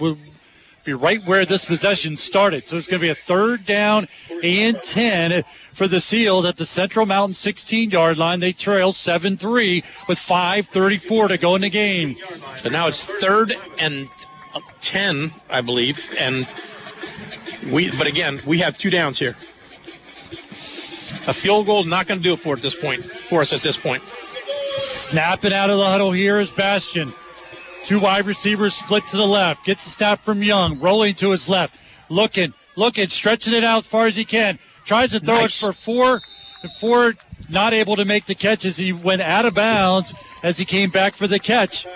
Be 0.86 0.94
right 0.94 1.20
where 1.26 1.44
this 1.44 1.64
possession 1.64 2.16
started. 2.16 2.68
So 2.68 2.76
it's 2.76 2.86
going 2.86 3.00
to 3.00 3.04
be 3.04 3.10
a 3.10 3.14
third 3.16 3.66
down 3.66 4.06
and 4.44 4.80
10 4.80 5.42
for 5.72 5.88
the 5.88 5.98
Seals 5.98 6.44
at 6.44 6.58
the 6.58 6.64
Central 6.64 7.06
Mountain 7.06 7.34
16 7.34 7.90
yard 7.90 8.18
line. 8.18 8.38
They 8.38 8.52
trail 8.52 8.92
7 8.92 9.36
3 9.36 9.82
with 10.06 10.16
5.34 10.16 11.28
to 11.28 11.38
go 11.38 11.56
in 11.56 11.62
the 11.62 11.70
game. 11.70 12.14
So 12.62 12.68
now 12.68 12.86
it's 12.86 13.04
third 13.04 13.56
and 13.80 14.08
uh, 14.54 14.60
10, 14.80 15.32
I 15.50 15.60
believe. 15.60 16.08
And 16.20 16.46
we, 17.72 17.90
but 17.98 18.06
again, 18.06 18.38
we 18.46 18.58
have 18.58 18.78
two 18.78 18.90
downs 18.90 19.18
here. 19.18 19.34
A 21.28 21.34
field 21.34 21.66
goal 21.66 21.80
is 21.80 21.86
not 21.86 22.06
going 22.06 22.20
to 22.20 22.24
do 22.24 22.34
it 22.34 22.38
for 22.38 22.54
at 22.54 22.62
this 22.62 22.80
point, 22.80 23.02
for 23.02 23.40
us 23.40 23.52
at 23.52 23.58
this 23.58 23.76
point. 23.76 24.04
Snapping 24.78 25.52
out 25.52 25.68
of 25.68 25.78
the 25.78 25.84
huddle 25.84 26.12
here 26.12 26.38
is 26.38 26.52
Bastian. 26.52 27.12
Two 27.86 28.00
wide 28.00 28.26
receivers 28.26 28.74
split 28.74 29.06
to 29.06 29.16
the 29.16 29.26
left. 29.26 29.64
Gets 29.64 29.84
the 29.84 29.90
snap 29.90 30.24
from 30.24 30.42
Young. 30.42 30.80
Rolling 30.80 31.14
to 31.14 31.30
his 31.30 31.48
left. 31.48 31.72
Looking, 32.08 32.52
looking, 32.74 33.08
stretching 33.08 33.54
it 33.54 33.62
out 33.62 33.78
as 33.78 33.86
far 33.86 34.06
as 34.06 34.16
he 34.16 34.24
can. 34.24 34.58
Tries 34.84 35.12
to 35.12 35.20
throw 35.20 35.36
Nice. 35.36 35.62
it 35.62 35.66
for 35.66 35.72
Ford. 35.72 36.22
And 36.64 36.72
Ford 36.72 37.16
not 37.48 37.72
able 37.72 37.94
to 37.94 38.04
make 38.04 38.26
the 38.26 38.34
catch 38.34 38.64
as 38.64 38.76
he 38.76 38.92
went 38.92 39.22
out 39.22 39.46
of 39.46 39.54
bounds 39.54 40.14
as 40.42 40.58
he 40.58 40.64
came 40.64 40.90
back 40.90 41.14
for 41.14 41.28
the 41.28 41.38
catch. 41.38 41.86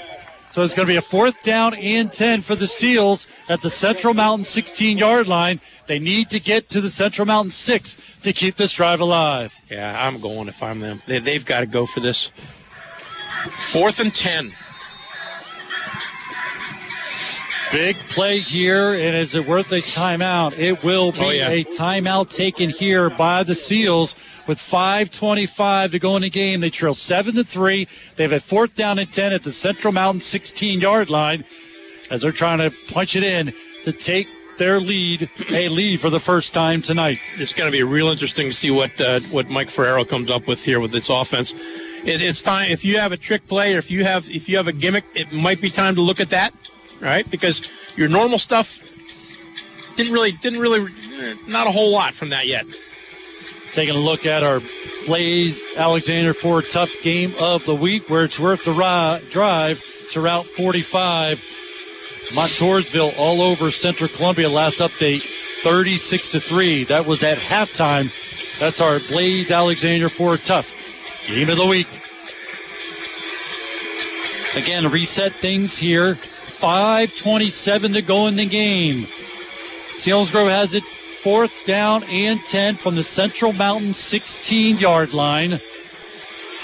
So 0.52 0.62
it's 0.62 0.74
going 0.74 0.86
to 0.86 0.92
be 0.92 0.96
a 0.96 1.02
fourth 1.02 1.42
down 1.42 1.74
and 1.74 2.12
10 2.12 2.42
for 2.42 2.54
the 2.54 2.68
Seals 2.68 3.26
at 3.48 3.60
the 3.60 3.70
Central 3.70 4.14
Mountain 4.14 4.44
16 4.44 4.96
yard 4.96 5.26
line. 5.26 5.60
They 5.88 5.98
need 5.98 6.30
to 6.30 6.38
get 6.38 6.68
to 6.68 6.80
the 6.80 6.88
Central 6.88 7.26
Mountain 7.26 7.50
6 7.50 7.98
to 8.22 8.32
keep 8.32 8.56
this 8.56 8.72
drive 8.72 9.00
alive. 9.00 9.52
Yeah, 9.68 10.06
I'm 10.06 10.20
going 10.20 10.46
if 10.46 10.62
I'm 10.62 10.78
them. 10.78 11.02
They, 11.06 11.18
they've 11.18 11.44
got 11.44 11.60
to 11.60 11.66
go 11.66 11.84
for 11.84 11.98
this. 11.98 12.30
Fourth 13.72 13.98
and 13.98 14.14
10. 14.14 14.52
Big 17.72 17.94
play 18.08 18.40
here, 18.40 18.94
and 18.94 19.14
is 19.16 19.36
it 19.36 19.46
worth 19.46 19.70
a 19.70 19.76
timeout? 19.76 20.58
It 20.58 20.82
will 20.82 21.12
be 21.12 21.20
Oh, 21.20 21.30
yeah. 21.30 21.48
a 21.50 21.64
timeout 21.64 22.34
taken 22.34 22.68
here 22.70 23.08
by 23.10 23.44
the 23.44 23.54
Seals 23.54 24.16
with 24.48 24.58
5:25 24.58 25.92
to 25.92 25.98
go 26.00 26.16
in 26.16 26.22
the 26.22 26.30
game. 26.30 26.60
They 26.60 26.70
trail 26.70 26.94
seven 26.94 27.36
to 27.36 27.44
three. 27.44 27.86
They 28.16 28.24
have 28.24 28.32
a 28.32 28.40
fourth 28.40 28.74
down 28.74 28.98
and 28.98 29.10
ten 29.10 29.32
at 29.32 29.44
the 29.44 29.52
Central 29.52 29.92
Mountain 29.92 30.20
16-yard 30.20 31.10
line 31.10 31.44
as 32.10 32.22
they're 32.22 32.32
trying 32.32 32.58
to 32.58 32.72
punch 32.92 33.14
it 33.14 33.22
in 33.22 33.52
to 33.84 33.92
take 33.92 34.26
their 34.58 34.80
lead, 34.80 35.30
a 35.50 35.68
lead 35.68 36.00
for 36.00 36.10
the 36.10 36.20
first 36.20 36.52
time 36.52 36.82
tonight. 36.82 37.18
It's 37.38 37.52
going 37.52 37.70
to 37.70 37.72
be 37.76 37.84
real 37.84 38.08
interesting 38.08 38.48
to 38.48 38.52
see 38.52 38.72
what 38.72 39.00
uh, 39.00 39.20
what 39.30 39.48
Mike 39.48 39.70
Ferrero 39.70 40.04
comes 40.04 40.28
up 40.28 40.48
with 40.48 40.64
here 40.64 40.80
with 40.80 40.90
this 40.90 41.08
offense. 41.08 41.52
It, 42.04 42.20
it's 42.20 42.42
time 42.42 42.68
if 42.72 42.84
you 42.84 42.98
have 42.98 43.12
a 43.12 43.16
trick 43.16 43.46
play 43.46 43.74
or 43.74 43.78
if 43.78 43.92
you 43.92 44.04
have 44.04 44.28
if 44.28 44.48
you 44.48 44.56
have 44.56 44.66
a 44.66 44.72
gimmick, 44.72 45.04
it 45.14 45.32
might 45.32 45.60
be 45.60 45.70
time 45.70 45.94
to 45.94 46.00
look 46.00 46.18
at 46.18 46.30
that, 46.30 46.52
right? 47.00 47.28
Because 47.30 47.70
your 47.96 48.08
normal 48.08 48.38
stuff 48.38 48.78
didn't 49.96 50.12
really 50.12 50.32
didn't 50.32 50.60
really 50.60 50.80
eh, 50.80 51.34
not 51.48 51.66
a 51.66 51.70
whole 51.70 51.90
lot 51.90 52.14
from 52.14 52.30
that 52.30 52.46
yet. 52.46 52.64
Taking 53.72 53.94
a 53.94 53.98
look 53.98 54.26
at 54.26 54.42
our 54.42 54.60
Blaze 55.06 55.62
Alexander 55.76 56.34
Ford 56.34 56.64
Tough 56.70 56.92
Game 57.02 57.34
of 57.40 57.64
the 57.64 57.74
Week, 57.74 58.08
where 58.10 58.24
it's 58.24 58.38
worth 58.38 58.64
the 58.64 58.72
ri- 58.72 59.30
drive 59.30 59.84
to 60.12 60.20
Route 60.20 60.46
45. 60.46 61.44
Montoursville 62.32 63.12
all 63.16 63.42
over 63.42 63.70
Central 63.70 64.08
Columbia. 64.08 64.48
Last 64.48 64.78
update, 64.80 65.24
36 65.62 66.32
to 66.32 66.40
3. 66.40 66.84
That 66.84 67.06
was 67.06 67.22
at 67.22 67.38
halftime. 67.38 68.08
That's 68.58 68.80
our 68.80 68.98
Blaze 69.08 69.50
Alexander 69.50 70.08
Ford 70.08 70.40
Tough 70.44 70.72
Game 71.26 71.48
of 71.48 71.56
the 71.56 71.66
Week. 71.66 71.88
Again, 74.56 74.90
reset 74.90 75.32
things 75.34 75.78
here. 75.78 76.16
5.27 76.60 77.94
to 77.94 78.02
go 78.02 78.26
in 78.26 78.36
the 78.36 78.46
game. 78.46 79.06
Selinsgrove 79.86 80.50
has 80.50 80.74
it 80.74 80.84
fourth 80.84 81.66
down 81.66 82.02
and 82.04 82.38
10 82.40 82.76
from 82.76 82.96
the 82.96 83.02
Central 83.02 83.52
Mountain 83.54 83.94
16 83.94 84.78
yard 84.78 85.14
line. 85.14 85.52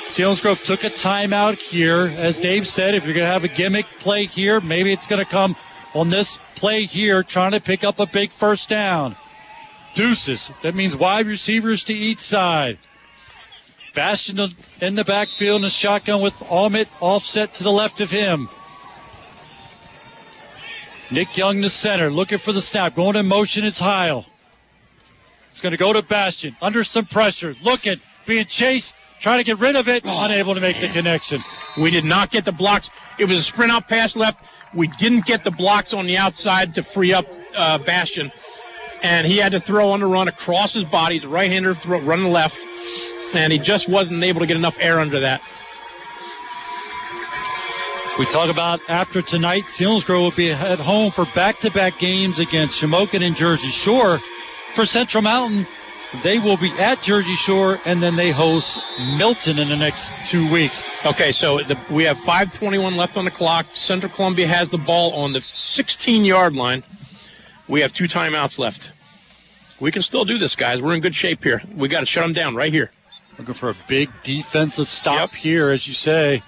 Selinsgrove 0.04 0.64
took 0.64 0.84
a 0.84 0.90
timeout 0.90 1.54
here. 1.54 2.12
As 2.16 2.38
Dave 2.38 2.68
said, 2.68 2.94
if 2.94 3.04
you're 3.04 3.14
going 3.14 3.26
to 3.26 3.32
have 3.32 3.44
a 3.44 3.48
gimmick 3.48 3.86
play 3.86 4.26
here, 4.26 4.60
maybe 4.60 4.92
it's 4.92 5.06
going 5.06 5.24
to 5.24 5.30
come 5.30 5.56
on 5.94 6.10
this 6.10 6.38
play 6.54 6.84
here, 6.84 7.22
trying 7.22 7.52
to 7.52 7.60
pick 7.60 7.82
up 7.82 7.98
a 7.98 8.06
big 8.06 8.30
first 8.30 8.68
down. 8.68 9.16
Deuces. 9.94 10.50
That 10.62 10.74
means 10.74 10.94
wide 10.94 11.26
receivers 11.26 11.82
to 11.84 11.94
each 11.94 12.20
side. 12.20 12.78
Bastian 13.94 14.54
in 14.80 14.94
the 14.94 15.04
backfield 15.04 15.62
in 15.62 15.66
a 15.66 15.70
shotgun 15.70 16.20
with 16.20 16.42
Allman 16.50 16.86
offset 17.00 17.54
to 17.54 17.64
the 17.64 17.72
left 17.72 18.00
of 18.00 18.10
him. 18.10 18.50
Nick 21.10 21.36
Young 21.36 21.62
to 21.62 21.70
center, 21.70 22.10
looking 22.10 22.38
for 22.38 22.52
the 22.52 22.60
snap. 22.60 22.96
Going 22.96 23.16
in 23.16 23.26
motion 23.26 23.64
is 23.64 23.78
Heil. 23.78 24.26
It's 25.52 25.60
going 25.60 25.70
to 25.70 25.78
go 25.78 25.92
to 25.92 26.02
Bastian. 26.02 26.56
Under 26.60 26.82
some 26.84 27.06
pressure. 27.06 27.54
Looking, 27.62 28.00
being 28.26 28.44
chased, 28.46 28.94
trying 29.20 29.38
to 29.38 29.44
get 29.44 29.58
rid 29.58 29.76
of 29.76 29.88
it. 29.88 30.02
Unable 30.04 30.54
to 30.54 30.60
make 30.60 30.80
the 30.80 30.88
connection. 30.88 31.42
We 31.78 31.90
did 31.90 32.04
not 32.04 32.30
get 32.30 32.44
the 32.44 32.52
blocks. 32.52 32.90
It 33.18 33.26
was 33.26 33.38
a 33.38 33.42
sprint 33.42 33.70
out 33.70 33.88
pass 33.88 34.16
left. 34.16 34.44
We 34.74 34.88
didn't 34.88 35.24
get 35.26 35.44
the 35.44 35.50
blocks 35.50 35.94
on 35.94 36.06
the 36.06 36.18
outside 36.18 36.74
to 36.74 36.82
free 36.82 37.14
up 37.14 37.26
uh, 37.56 37.78
Bastian. 37.78 38.32
And 39.02 39.26
he 39.26 39.36
had 39.38 39.52
to 39.52 39.60
throw 39.60 39.90
on 39.90 40.00
the 40.00 40.06
run 40.06 40.28
across 40.28 40.74
his 40.74 40.84
body. 40.84 41.14
He's 41.14 41.24
a 41.24 41.28
right 41.28 41.50
hander, 41.50 41.72
throw, 41.72 42.00
running 42.00 42.32
left. 42.32 42.58
And 43.34 43.52
he 43.52 43.58
just 43.58 43.88
wasn't 43.88 44.22
able 44.24 44.40
to 44.40 44.46
get 44.46 44.56
enough 44.56 44.78
air 44.80 44.98
under 44.98 45.20
that. 45.20 45.40
We 48.18 48.24
talk 48.24 48.48
about 48.48 48.80
after 48.88 49.20
tonight, 49.20 49.64
Selinsgrove 49.64 50.18
will 50.18 50.30
be 50.30 50.50
at 50.50 50.78
home 50.78 51.10
for 51.10 51.26
back-to-back 51.34 51.98
games 51.98 52.38
against 52.38 52.80
Shamokin 52.80 53.20
and 53.20 53.36
Jersey 53.36 53.68
Shore. 53.68 54.20
For 54.72 54.86
Central 54.86 55.22
Mountain, 55.22 55.66
they 56.22 56.38
will 56.38 56.56
be 56.56 56.70
at 56.78 57.02
Jersey 57.02 57.34
Shore 57.34 57.78
and 57.84 58.02
then 58.02 58.16
they 58.16 58.30
host 58.30 58.80
Milton 59.18 59.58
in 59.58 59.68
the 59.68 59.76
next 59.76 60.14
two 60.24 60.50
weeks. 60.50 60.82
Okay, 61.04 61.30
so 61.30 61.58
the, 61.58 61.78
we 61.90 62.04
have 62.04 62.16
5:21 62.16 62.96
left 62.96 63.18
on 63.18 63.26
the 63.26 63.30
clock. 63.30 63.66
Central 63.74 64.10
Columbia 64.10 64.46
has 64.46 64.70
the 64.70 64.78
ball 64.78 65.12
on 65.12 65.34
the 65.34 65.40
16-yard 65.40 66.54
line. 66.54 66.84
We 67.68 67.82
have 67.82 67.92
two 67.92 68.04
timeouts 68.04 68.58
left. 68.58 68.92
We 69.78 69.92
can 69.92 70.00
still 70.00 70.24
do 70.24 70.38
this, 70.38 70.56
guys. 70.56 70.80
We're 70.80 70.94
in 70.94 71.02
good 71.02 71.14
shape 71.14 71.44
here. 71.44 71.60
We 71.76 71.88
got 71.88 72.00
to 72.00 72.06
shut 72.06 72.24
them 72.24 72.32
down 72.32 72.54
right 72.54 72.72
here. 72.72 72.92
Looking 73.38 73.52
for 73.52 73.68
a 73.68 73.76
big 73.86 74.08
defensive 74.22 74.88
stop 74.88 75.34
here, 75.34 75.68
as 75.68 75.86
you 75.86 75.92
say, 75.92 76.42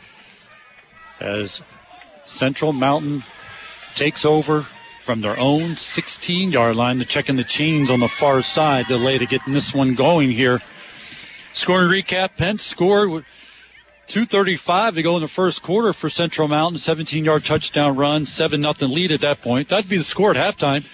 as 1.21 1.63
Central 2.25 2.73
Mountain 2.73 3.23
takes 3.95 4.25
over 4.25 4.63
from 5.09 5.21
their 5.23 5.39
own 5.39 5.77
16 5.77 6.53
yard 6.53 6.77
line. 6.77 6.99
They're 6.99 7.07
checking 7.07 7.37
the 7.37 7.45
chains 7.45 7.91
on 7.91 8.01
the 8.01 8.09
far 8.09 8.43
side. 8.43 8.87
Delay 8.87 9.19
to 9.19 9.27
getting 9.27 9.55
this 9.55 9.75
one 9.75 9.95
going 9.95 10.31
here. 10.31 10.61
Scoring 11.53 11.89
recap 11.89 12.37
Pence 12.37 12.63
scored 12.63 13.09
with 13.09 13.25
235 14.07 14.95
to 14.95 15.03
go 15.03 15.17
in 15.17 15.23
the 15.23 15.29
first 15.29 15.63
quarter 15.63 15.93
for 15.93 16.09
Central 16.09 16.47
Mountain. 16.47 16.79
17 16.79 17.25
yard 17.25 17.45
touchdown 17.45 17.97
run, 17.97 18.27
7 18.27 18.61
nothing 18.61 18.91
lead 18.91 19.11
at 19.11 19.21
that 19.21 19.41
point. 19.41 19.69
That'd 19.69 19.89
be 19.89 19.99
the 19.99 20.05
score 20.05 20.35
at 20.35 20.37
halftime. 20.37 20.85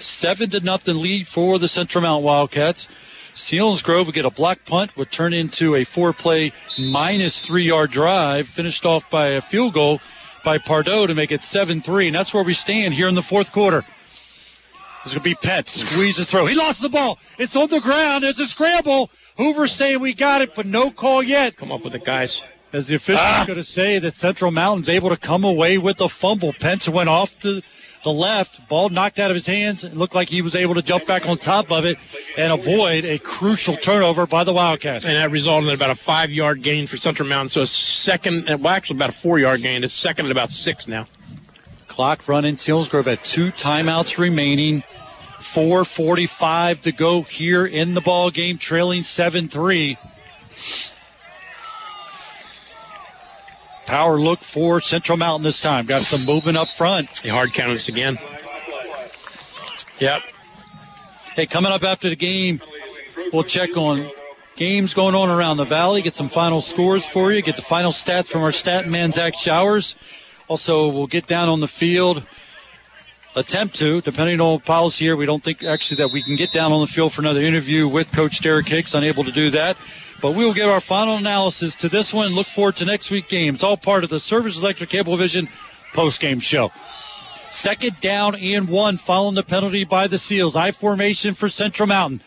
7 0.00 0.50
to 0.50 0.60
nothing 0.60 1.00
lead 1.00 1.26
for 1.26 1.58
the 1.58 1.68
Central 1.68 2.02
Mountain 2.02 2.24
Wildcats. 2.24 2.88
Selinsgrove 3.34 4.06
would 4.06 4.14
get 4.14 4.24
a 4.24 4.30
block 4.30 4.64
punt, 4.64 4.96
would 4.96 5.10
turn 5.10 5.32
into 5.32 5.74
a 5.74 5.84
four 5.84 6.12
play 6.12 6.52
minus 6.78 7.40
three 7.40 7.64
yard 7.64 7.90
drive, 7.90 8.48
finished 8.48 8.86
off 8.86 9.10
by 9.10 9.28
a 9.28 9.40
field 9.40 9.74
goal 9.74 10.00
by 10.44 10.58
Pardo 10.58 11.06
to 11.06 11.14
make 11.14 11.32
it 11.32 11.42
7 11.42 11.80
3. 11.80 12.08
And 12.08 12.14
that's 12.14 12.32
where 12.32 12.44
we 12.44 12.54
stand 12.54 12.94
here 12.94 13.08
in 13.08 13.14
the 13.14 13.22
fourth 13.22 13.50
quarter. 13.50 13.84
It's 15.04 15.12
going 15.12 15.22
to 15.22 15.30
be 15.30 15.34
Pence. 15.34 15.72
Squeezes 15.72 16.30
throw. 16.30 16.46
He 16.46 16.54
lost 16.54 16.80
the 16.80 16.88
ball. 16.88 17.18
It's 17.38 17.56
on 17.56 17.68
the 17.68 17.80
ground. 17.80 18.24
It's 18.24 18.40
a 18.40 18.46
scramble. 18.46 19.10
Hoover 19.36 19.66
saying 19.66 20.00
we 20.00 20.14
got 20.14 20.40
it, 20.40 20.54
but 20.54 20.64
no 20.64 20.90
call 20.90 21.22
yet. 21.22 21.56
Come 21.56 21.72
up 21.72 21.84
with 21.84 21.94
it, 21.94 22.04
guys. 22.04 22.44
As 22.72 22.86
the 22.88 22.94
official 22.94 23.20
ah. 23.22 23.44
going 23.46 23.58
to 23.58 23.64
say 23.64 23.98
that 23.98 24.16
Central 24.16 24.50
Mountain's 24.50 24.88
able 24.88 25.10
to 25.10 25.16
come 25.16 25.44
away 25.44 25.76
with 25.76 25.98
the 25.98 26.08
fumble. 26.08 26.52
Pence 26.52 26.88
went 26.88 27.08
off 27.08 27.38
the 27.40 27.62
the 28.04 28.12
left. 28.12 28.66
Ball 28.68 28.88
knocked 28.90 29.18
out 29.18 29.30
of 29.30 29.34
his 29.34 29.46
hands. 29.46 29.82
It 29.82 29.96
looked 29.96 30.14
like 30.14 30.28
he 30.28 30.42
was 30.42 30.54
able 30.54 30.74
to 30.74 30.82
jump 30.82 31.06
back 31.06 31.26
on 31.26 31.36
top 31.36 31.72
of 31.72 31.84
it 31.84 31.98
and 32.36 32.52
avoid 32.52 33.04
a 33.04 33.18
crucial 33.18 33.76
turnover 33.76 34.26
by 34.26 34.44
the 34.44 34.52
Wildcats. 34.52 35.04
And 35.04 35.16
that 35.16 35.30
resulted 35.30 35.68
in 35.68 35.74
about 35.74 35.90
a 35.90 35.94
five 35.96 36.30
yard 36.30 36.62
gain 36.62 36.86
for 36.86 36.96
Central 36.96 37.28
Mountain. 37.28 37.48
So 37.48 37.62
a 37.62 37.66
second, 37.66 38.48
uh, 38.48 38.58
well, 38.58 38.74
actually 38.74 38.98
about 38.98 39.10
a 39.10 39.14
four 39.14 39.38
yard 39.38 39.62
gain. 39.62 39.82
It's 39.82 39.92
second 39.92 40.26
at 40.26 40.32
about 40.32 40.50
six 40.50 40.86
now. 40.86 41.06
Clock 41.88 42.28
running. 42.28 42.56
Selinsgrove 42.56 43.06
at 43.06 43.24
two 43.24 43.46
timeouts 43.48 44.18
remaining. 44.18 44.84
4.45 45.38 46.80
to 46.80 46.92
go 46.92 47.22
here 47.22 47.66
in 47.66 47.94
the 47.94 48.00
ball 48.00 48.30
game, 48.30 48.58
trailing 48.58 49.02
7 49.02 49.48
3. 49.48 49.98
Power 53.86 54.18
look 54.18 54.40
for 54.40 54.80
Central 54.80 55.18
Mountain 55.18 55.42
this 55.42 55.60
time. 55.60 55.86
Got 55.86 56.02
some 56.02 56.24
movement 56.24 56.56
up 56.56 56.68
front. 56.68 57.18
He 57.18 57.28
hard 57.28 57.58
us 57.58 57.88
again. 57.88 58.18
Yep. 60.00 60.22
Hey, 61.34 61.46
coming 61.46 61.72
up 61.72 61.82
after 61.82 62.08
the 62.08 62.16
game, 62.16 62.60
we'll 63.32 63.44
check 63.44 63.76
on 63.76 64.10
games 64.56 64.94
going 64.94 65.14
on 65.14 65.28
around 65.28 65.56
the 65.56 65.64
valley, 65.64 66.00
get 66.02 66.14
some 66.14 66.28
final 66.28 66.60
scores 66.60 67.04
for 67.04 67.32
you, 67.32 67.42
get 67.42 67.56
the 67.56 67.62
final 67.62 67.92
stats 67.92 68.28
from 68.28 68.42
our 68.42 68.52
stat 68.52 68.88
man, 68.88 69.12
Zach 69.12 69.34
Showers. 69.34 69.96
Also, 70.48 70.88
we'll 70.88 71.06
get 71.06 71.26
down 71.26 71.48
on 71.48 71.60
the 71.60 71.68
field, 71.68 72.24
attempt 73.36 73.74
to, 73.76 74.00
depending 74.00 74.40
on 74.40 74.60
policy 74.60 75.04
here. 75.04 75.16
We 75.16 75.26
don't 75.26 75.42
think 75.42 75.62
actually 75.62 75.96
that 75.96 76.12
we 76.12 76.22
can 76.22 76.36
get 76.36 76.52
down 76.52 76.72
on 76.72 76.80
the 76.80 76.86
field 76.86 77.12
for 77.12 77.20
another 77.20 77.42
interview 77.42 77.88
with 77.88 78.10
Coach 78.12 78.40
Derek 78.40 78.68
Hicks, 78.68 78.94
unable 78.94 79.24
to 79.24 79.32
do 79.32 79.50
that. 79.50 79.76
But 80.20 80.32
we 80.32 80.44
will 80.44 80.54
give 80.54 80.70
our 80.70 80.80
final 80.80 81.16
analysis 81.16 81.74
to 81.76 81.88
this 81.88 82.14
one 82.14 82.26
and 82.26 82.34
look 82.34 82.46
forward 82.46 82.76
to 82.76 82.84
next 82.84 83.10
week's 83.10 83.30
game. 83.30 83.54
It's 83.54 83.64
all 83.64 83.76
part 83.76 84.04
of 84.04 84.10
the 84.10 84.20
Service 84.20 84.56
Electric 84.56 84.90
Cablevision 84.90 85.48
post-game 85.92 86.40
show. 86.40 86.70
Second 87.50 88.00
down 88.00 88.34
and 88.34 88.68
one 88.68 88.96
following 88.96 89.34
the 89.34 89.42
penalty 89.42 89.84
by 89.84 90.06
the 90.06 90.18
Seals. 90.18 90.56
I 90.56 90.70
formation 90.70 91.34
for 91.34 91.48
Central 91.48 91.86
Mountain. 91.86 92.22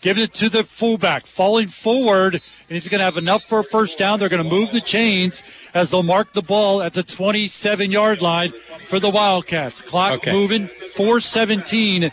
Giving 0.00 0.24
it 0.24 0.34
to 0.34 0.48
the 0.48 0.64
fullback, 0.64 1.26
falling 1.26 1.68
forward, 1.68 2.42
and 2.72 2.80
he's 2.80 2.88
going 2.88 3.00
to 3.00 3.04
have 3.04 3.18
enough 3.18 3.44
for 3.44 3.58
a 3.58 3.64
first 3.64 3.98
down. 3.98 4.18
They're 4.18 4.30
going 4.30 4.42
to 4.42 4.48
move 4.48 4.72
the 4.72 4.80
chains 4.80 5.42
as 5.74 5.90
they'll 5.90 6.02
mark 6.02 6.32
the 6.32 6.40
ball 6.40 6.80
at 6.80 6.94
the 6.94 7.02
27 7.02 7.90
yard 7.90 8.22
line 8.22 8.54
for 8.86 8.98
the 8.98 9.10
Wildcats. 9.10 9.82
Clock 9.82 10.12
okay. 10.14 10.32
moving, 10.32 10.68
417 10.68 12.10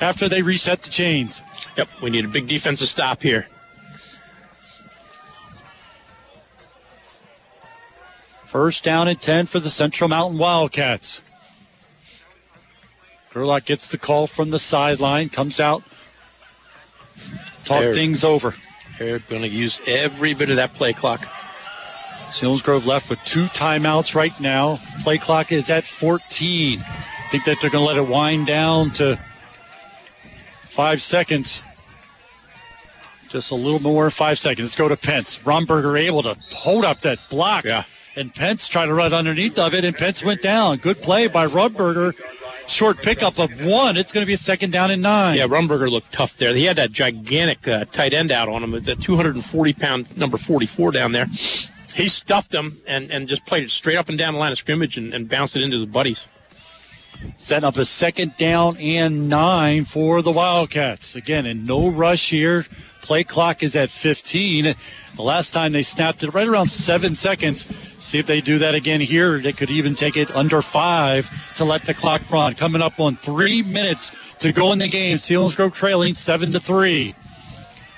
after 0.00 0.28
they 0.28 0.42
reset 0.42 0.82
the 0.82 0.90
chains. 0.90 1.42
Yep, 1.76 1.88
we 2.02 2.10
need 2.10 2.24
a 2.24 2.28
big 2.28 2.48
defensive 2.48 2.88
stop 2.88 3.22
here. 3.22 3.46
First 8.46 8.82
down 8.82 9.06
and 9.06 9.20
10 9.20 9.46
for 9.46 9.60
the 9.60 9.70
Central 9.70 10.08
Mountain 10.08 10.40
Wildcats. 10.40 11.22
Gerlach 13.32 13.64
gets 13.64 13.86
the 13.86 13.96
call 13.96 14.26
from 14.26 14.50
the 14.50 14.58
sideline, 14.58 15.28
comes 15.28 15.60
out, 15.60 15.84
talk 17.62 17.78
they're, 17.78 17.94
things 17.94 18.24
over. 18.24 18.56
They're 19.00 19.18
going 19.18 19.40
to 19.40 19.48
use 19.48 19.80
every 19.86 20.34
bit 20.34 20.50
of 20.50 20.56
that 20.56 20.74
play 20.74 20.92
clock. 20.92 21.26
Selinsgrove 22.28 22.84
left 22.84 23.08
with 23.08 23.18
two 23.24 23.46
timeouts 23.46 24.14
right 24.14 24.38
now. 24.38 24.78
Play 25.02 25.16
clock 25.16 25.52
is 25.52 25.70
at 25.70 25.84
14. 25.84 26.80
I 26.80 27.28
think 27.30 27.46
that 27.46 27.56
they're 27.62 27.70
going 27.70 27.82
to 27.82 27.88
let 27.88 27.96
it 27.96 28.06
wind 28.06 28.46
down 28.46 28.90
to 28.92 29.18
five 30.68 31.00
seconds. 31.00 31.62
Just 33.30 33.50
a 33.52 33.54
little 33.54 33.80
more, 33.80 34.10
five 34.10 34.38
seconds. 34.38 34.66
Let's 34.66 34.76
go 34.76 34.88
to 34.88 34.98
Pence. 34.98 35.38
Rumberger 35.38 35.98
able 35.98 36.22
to 36.24 36.36
hold 36.52 36.84
up 36.84 37.00
that 37.00 37.20
block. 37.30 37.64
Yeah 37.64 37.84
and 38.16 38.34
Pence 38.34 38.68
tried 38.68 38.86
to 38.86 38.94
run 38.94 39.12
underneath 39.12 39.58
of 39.58 39.74
it, 39.74 39.84
and 39.84 39.96
Pence 39.96 40.24
went 40.24 40.42
down. 40.42 40.78
Good 40.78 41.00
play 41.00 41.28
by 41.28 41.46
Rumberger. 41.46 42.14
Short 42.70 43.02
pickup 43.02 43.38
of 43.40 43.50
one. 43.64 43.96
It's 43.96 44.12
going 44.12 44.22
to 44.22 44.26
be 44.26 44.32
a 44.32 44.38
second 44.38 44.70
down 44.70 44.92
and 44.92 45.02
nine. 45.02 45.36
Yeah, 45.36 45.48
Rumberger 45.48 45.90
looked 45.90 46.12
tough 46.12 46.36
there. 46.36 46.54
He 46.54 46.64
had 46.64 46.76
that 46.76 46.92
gigantic 46.92 47.66
uh, 47.66 47.84
tight 47.86 48.14
end 48.14 48.30
out 48.30 48.48
on 48.48 48.62
him. 48.62 48.74
It's 48.74 48.86
a 48.86 48.94
240 48.94 49.72
pound 49.72 50.16
number 50.16 50.38
44 50.38 50.92
down 50.92 51.10
there. 51.10 51.26
He 51.94 52.08
stuffed 52.08 52.54
him 52.54 52.80
and, 52.86 53.10
and 53.10 53.26
just 53.26 53.44
played 53.44 53.64
it 53.64 53.70
straight 53.70 53.96
up 53.96 54.08
and 54.08 54.16
down 54.16 54.34
the 54.34 54.40
line 54.40 54.52
of 54.52 54.58
scrimmage 54.58 54.96
and, 54.96 55.12
and 55.12 55.28
bounced 55.28 55.56
it 55.56 55.62
into 55.62 55.78
the 55.78 55.86
buddies. 55.86 56.28
Setting 57.38 57.66
up 57.66 57.76
a 57.76 57.84
second 57.84 58.36
down 58.36 58.76
and 58.76 59.28
nine 59.28 59.84
for 59.84 60.22
the 60.22 60.30
Wildcats. 60.30 61.16
Again, 61.16 61.46
in 61.46 61.64
no 61.64 61.88
rush 61.88 62.30
here. 62.30 62.66
Play 63.02 63.24
clock 63.24 63.62
is 63.62 63.74
at 63.74 63.90
15. 63.90 64.74
The 65.16 65.22
last 65.22 65.52
time 65.52 65.72
they 65.72 65.82
snapped 65.82 66.22
it 66.22 66.30
right 66.30 66.46
around 66.46 66.70
seven 66.70 67.16
seconds. 67.16 67.66
See 67.98 68.18
if 68.18 68.26
they 68.26 68.40
do 68.40 68.58
that 68.58 68.74
again 68.74 69.00
here. 69.00 69.40
They 69.40 69.52
could 69.52 69.70
even 69.70 69.94
take 69.94 70.16
it 70.16 70.34
under 70.34 70.62
five 70.62 71.30
to 71.56 71.64
let 71.64 71.84
the 71.84 71.94
clock 71.94 72.22
run. 72.30 72.54
Coming 72.54 72.82
up 72.82 73.00
on 73.00 73.16
three 73.16 73.62
minutes 73.62 74.12
to 74.38 74.52
go 74.52 74.72
in 74.72 74.78
the 74.78 74.88
game. 74.88 75.16
Selinsgrove 75.16 75.72
trailing 75.72 76.14
seven 76.14 76.52
to 76.52 76.60
three. 76.60 77.14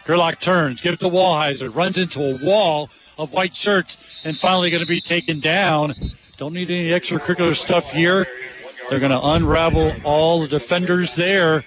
Gerlach 0.04 0.40
turns, 0.40 0.80
gives 0.80 0.98
to 0.98 1.06
Wallheiser, 1.06 1.74
runs 1.74 1.96
into 1.96 2.22
a 2.22 2.44
wall 2.44 2.90
of 3.18 3.32
white 3.32 3.54
shirts, 3.54 3.98
and 4.24 4.36
finally 4.36 4.70
going 4.70 4.82
to 4.82 4.88
be 4.88 5.00
taken 5.00 5.38
down. 5.38 5.94
Don't 6.38 6.54
need 6.54 6.70
any 6.70 6.88
extracurricular 6.88 7.54
stuff 7.54 7.92
here. 7.92 8.26
They're 8.92 9.00
going 9.00 9.10
to 9.10 9.26
unravel 9.26 9.94
all 10.04 10.42
the 10.42 10.48
defenders 10.48 11.16
there 11.16 11.64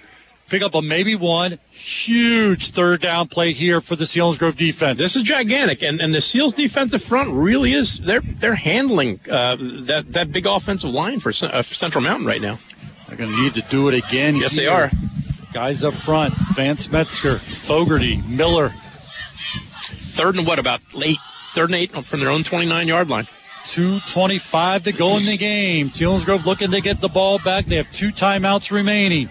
pick 0.48 0.62
up 0.62 0.76
a 0.76 0.80
maybe 0.80 1.16
one. 1.16 1.58
Huge 1.72 2.70
third 2.70 3.00
down 3.00 3.26
play 3.26 3.52
here 3.52 3.80
for 3.80 3.96
the 3.96 4.04
Selinsgrove 4.04 4.56
defense. 4.56 4.96
This 4.96 5.16
is 5.16 5.24
gigantic, 5.24 5.82
and, 5.82 6.00
and 6.00 6.14
the 6.14 6.20
Seals 6.20 6.54
defensive 6.54 7.02
front 7.02 7.34
really 7.34 7.72
is 7.72 7.98
they're 7.98 8.20
they're 8.20 8.54
handling 8.54 9.18
uh, 9.28 9.56
that 9.58 10.12
that 10.12 10.30
big 10.30 10.46
offensive 10.46 10.90
line 10.90 11.18
for 11.18 11.30
uh, 11.30 11.62
Central 11.62 12.04
Mountain 12.04 12.28
right 12.28 12.40
now. 12.40 12.60
They're 13.08 13.16
going 13.16 13.30
to 13.30 13.42
need 13.42 13.54
to 13.54 13.62
do 13.62 13.88
it 13.88 13.94
again. 13.94 14.36
Yes, 14.36 14.52
here. 14.52 14.64
they 14.64 14.68
are. 14.68 14.90
Guys 15.52 15.82
up 15.82 15.94
front: 15.94 16.32
Vance 16.54 16.92
Metzger, 16.92 17.40
Fogarty, 17.64 18.18
Miller. 18.28 18.72
Third 19.94 20.36
and 20.36 20.46
what 20.46 20.60
about 20.60 20.80
late? 20.94 21.18
Third 21.54 21.70
and 21.70 21.76
eight 21.76 21.90
from 22.04 22.20
their 22.20 22.30
own 22.30 22.44
29 22.44 22.86
yard 22.86 23.08
line. 23.08 23.26
2.25 23.66 24.84
to 24.84 24.92
go 24.92 25.16
in 25.16 25.26
the 25.26 25.36
game. 25.36 25.90
Grove 26.24 26.46
looking 26.46 26.70
to 26.70 26.80
get 26.80 27.00
the 27.00 27.08
ball 27.08 27.38
back. 27.40 27.66
They 27.66 27.76
have 27.76 27.90
two 27.90 28.10
timeouts 28.10 28.70
remaining. 28.70 29.28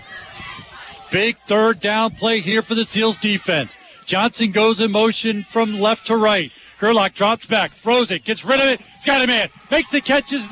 Big 1.11 1.37
third 1.47 1.79
down 1.79 2.11
play 2.11 2.41
here 2.41 2.61
for 2.61 2.75
the 2.75 2.83
Seals 2.83 3.17
defense. 3.17 3.77
Johnson 4.05 4.51
goes 4.51 4.81
in 4.81 4.91
motion 4.91 5.43
from 5.43 5.79
left 5.79 6.07
to 6.07 6.17
right. 6.17 6.51
Gerlach 6.79 7.13
drops 7.13 7.45
back, 7.45 7.71
throws 7.71 8.11
it, 8.11 8.25
gets 8.25 8.43
rid 8.43 8.59
of 8.59 8.67
it. 8.67 8.81
He's 8.95 9.05
got 9.05 9.23
a 9.23 9.27
man, 9.27 9.47
makes 9.71 9.89
the 9.91 10.01
catches 10.01 10.47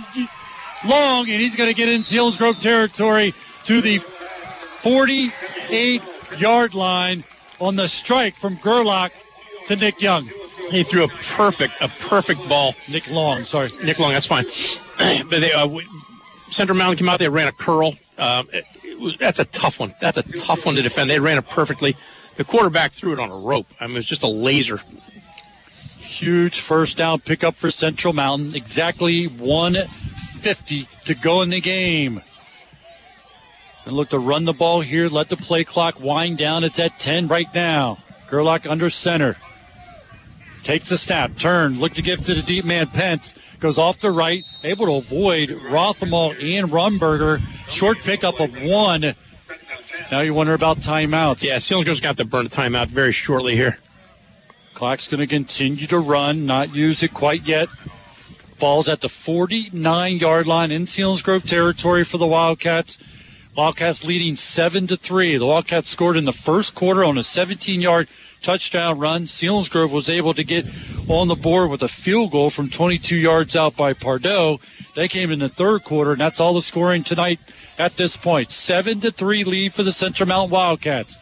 long, 0.85 1.29
and 1.29 1.41
he's 1.41 1.55
going 1.55 1.69
to 1.69 1.75
get 1.75 1.89
in 1.89 2.01
Selinsgrove 2.01 2.61
territory 2.61 3.33
to 3.65 3.81
the 3.81 3.97
48 4.79 6.01
yard 6.37 6.73
line 6.73 7.23
on 7.59 7.75
the 7.75 7.87
strike 7.87 8.35
from 8.35 8.55
Gerlach 8.55 9.11
to 9.67 9.75
Nick 9.75 10.01
Young. 10.01 10.29
He 10.69 10.83
threw 10.83 11.03
a 11.03 11.07
perfect, 11.07 11.75
a 11.81 11.87
perfect 11.87 12.47
ball. 12.47 12.75
Nick 12.89 13.09
Long, 13.09 13.45
sorry. 13.45 13.71
Nick 13.83 13.99
Long, 13.99 14.11
that's 14.11 14.25
fine. 14.25 14.45
but 15.29 15.41
they, 15.41 15.51
uh, 15.51 15.67
we, 15.67 15.85
Central 16.49 16.77
Mountain 16.77 16.97
came 16.97 17.09
out, 17.09 17.19
they 17.19 17.29
ran 17.29 17.47
a 17.47 17.51
curl. 17.51 17.95
Um, 18.17 18.47
it, 18.53 18.65
it 18.83 18.99
was, 18.99 19.15
that's 19.19 19.39
a 19.39 19.45
tough 19.45 19.79
one. 19.79 19.93
That's 19.99 20.17
a 20.17 20.23
tough 20.23 20.65
one 20.65 20.75
to 20.75 20.81
defend. 20.81 21.09
They 21.09 21.19
ran 21.19 21.37
it 21.37 21.49
perfectly. 21.49 21.95
The 22.35 22.43
quarterback 22.43 22.91
threw 22.93 23.13
it 23.13 23.19
on 23.19 23.29
a 23.29 23.35
rope. 23.35 23.67
I 23.79 23.87
mean, 23.87 23.95
it 23.95 23.99
was 23.99 24.05
just 24.05 24.23
a 24.23 24.27
laser. 24.27 24.81
Huge 25.97 26.59
first 26.59 26.97
down 26.97 27.19
pickup 27.19 27.55
for 27.55 27.71
Central 27.71 28.13
Mountain. 28.13 28.55
Exactly 28.55 29.25
150 29.25 30.87
to 31.05 31.15
go 31.15 31.41
in 31.41 31.49
the 31.49 31.61
game. 31.61 32.21
And 33.85 33.95
look 33.95 34.09
to 34.09 34.19
run 34.19 34.45
the 34.45 34.53
ball 34.53 34.81
here. 34.81 35.07
Let 35.07 35.29
the 35.29 35.37
play 35.37 35.63
clock 35.63 35.99
wind 35.99 36.37
down. 36.37 36.63
It's 36.63 36.79
at 36.79 36.99
10 36.99 37.27
right 37.27 37.53
now. 37.53 37.97
Gerlach 38.29 38.65
under 38.65 38.89
center. 38.89 39.37
Takes 40.63 40.91
a 40.91 40.97
snap, 40.97 41.35
turn, 41.35 41.77
look 41.77 41.93
to 41.93 42.01
give 42.01 42.21
to 42.21 42.33
the 42.33 42.41
deep 42.41 42.63
man 42.63 42.87
Pence. 42.87 43.35
Goes 43.59 43.77
off 43.77 43.99
the 43.99 44.11
right, 44.11 44.45
able 44.63 44.85
to 44.85 44.93
avoid 44.93 45.49
Rothermall 45.49 46.31
and 46.41 46.71
Rumberger. 46.71 47.41
Short 47.67 47.97
pickup 47.99 48.39
of 48.39 48.61
one. 48.61 49.13
Now 50.09 50.21
you 50.21 50.33
wonder 50.33 50.53
about 50.53 50.79
timeouts. 50.79 51.43
Yeah, 51.43 51.57
Selinsgrove's 51.57 51.99
got 51.99 52.15
to 52.17 52.25
burn 52.25 52.45
a 52.45 52.49
timeout 52.49 52.87
very 52.87 53.11
shortly 53.11 53.55
here. 53.55 53.77
Clock's 54.73 55.07
going 55.07 55.19
to 55.19 55.27
continue 55.27 55.85
to 55.87 55.99
run, 55.99 56.45
not 56.45 56.73
use 56.73 57.03
it 57.03 57.13
quite 57.13 57.43
yet. 57.45 57.67
Ball's 58.57 58.87
at 58.87 59.01
the 59.01 59.09
49 59.09 60.17
yard 60.17 60.47
line 60.47 60.71
in 60.71 60.85
Selinsgrove 60.85 61.43
territory 61.43 62.05
for 62.05 62.17
the 62.17 62.25
Wildcats. 62.25 62.97
Wildcats 63.55 64.05
leading 64.05 64.35
seven 64.37 64.87
to 64.87 64.97
three. 64.97 65.37
The 65.37 65.45
Wildcats 65.45 65.89
scored 65.89 66.17
in 66.17 66.25
the 66.25 66.33
first 66.33 66.73
quarter 66.73 67.03
on 67.03 67.17
a 67.17 67.23
17 67.23 67.81
yard 67.81 68.07
touchdown 68.43 68.99
run. 68.99 69.23
Selinsgrove 69.23 69.89
was 69.89 70.09
able 70.09 70.33
to 70.33 70.43
get 70.43 70.65
on 71.07 71.27
the 71.27 71.35
board 71.35 71.69
with 71.69 71.81
a 71.81 71.87
field 71.87 72.31
goal 72.31 72.49
from 72.49 72.69
22 72.69 73.15
yards 73.15 73.55
out 73.55 73.75
by 73.75 73.93
Pardo. 73.93 74.59
They 74.95 75.07
came 75.07 75.31
in 75.31 75.39
the 75.39 75.49
third 75.49 75.83
quarter, 75.83 76.11
and 76.11 76.21
that's 76.21 76.39
all 76.39 76.53
the 76.53 76.61
scoring 76.61 77.03
tonight 77.03 77.39
at 77.79 77.97
this 77.97 78.17
point. 78.17 78.51
Seven 78.51 78.99
to 78.99 79.11
three 79.11 79.43
lead 79.43 79.73
for 79.73 79.83
the 79.83 79.91
Central 79.91 80.27
Mountain 80.27 80.51
Wildcats. 80.51 81.19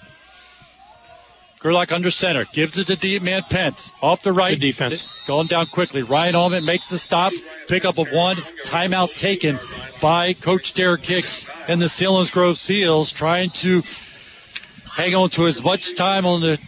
Gerlach 1.62 1.92
under 1.92 2.10
center, 2.10 2.46
gives 2.54 2.76
it 2.80 2.88
to 2.88 2.96
deep 2.96 3.22
man 3.22 3.44
Pence. 3.44 3.94
Off 4.02 4.24
the 4.24 4.34
right. 4.34 4.60
Good 4.60 4.66
defense. 4.66 5.08
Going 5.28 5.46
down 5.46 5.68
quickly. 5.68 6.02
Ryan 6.02 6.34
Allman 6.34 6.66
makes 6.66 6.90
the 6.90 6.98
stop. 6.98 7.34
Pickup 7.68 8.00
of 8.00 8.12
one. 8.12 8.38
Timeout 8.66 9.14
taken 9.14 9.60
by 10.02 10.34
Coach 10.34 10.74
Derek 10.74 11.06
Hicks 11.06 11.46
and 11.68 11.80
the 11.80 11.86
Selinsgrove 11.86 12.58
Seals 12.58 13.12
trying 13.12 13.52
to 13.52 13.84
hang 14.92 15.16
on 15.16 15.30
to 15.30 15.48
as 15.48 15.64
much 15.64 15.96
time 15.96 16.26
on 16.26 16.42
the 16.42 16.60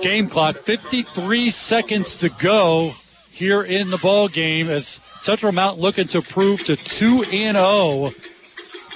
game 0.00 0.28
clock. 0.28 0.56
53 0.56 1.50
seconds 1.50 2.16
to 2.18 2.28
go 2.28 2.92
here 3.30 3.62
in 3.62 3.90
the 3.90 3.98
ball 3.98 4.28
game 4.28 4.68
as 4.68 5.00
Central 5.20 5.52
Mountain 5.52 5.82
looking 5.82 6.06
to 6.08 6.22
prove 6.22 6.64
to 6.64 6.76
2 6.76 7.24
and 7.32 7.56
0. 7.56 8.10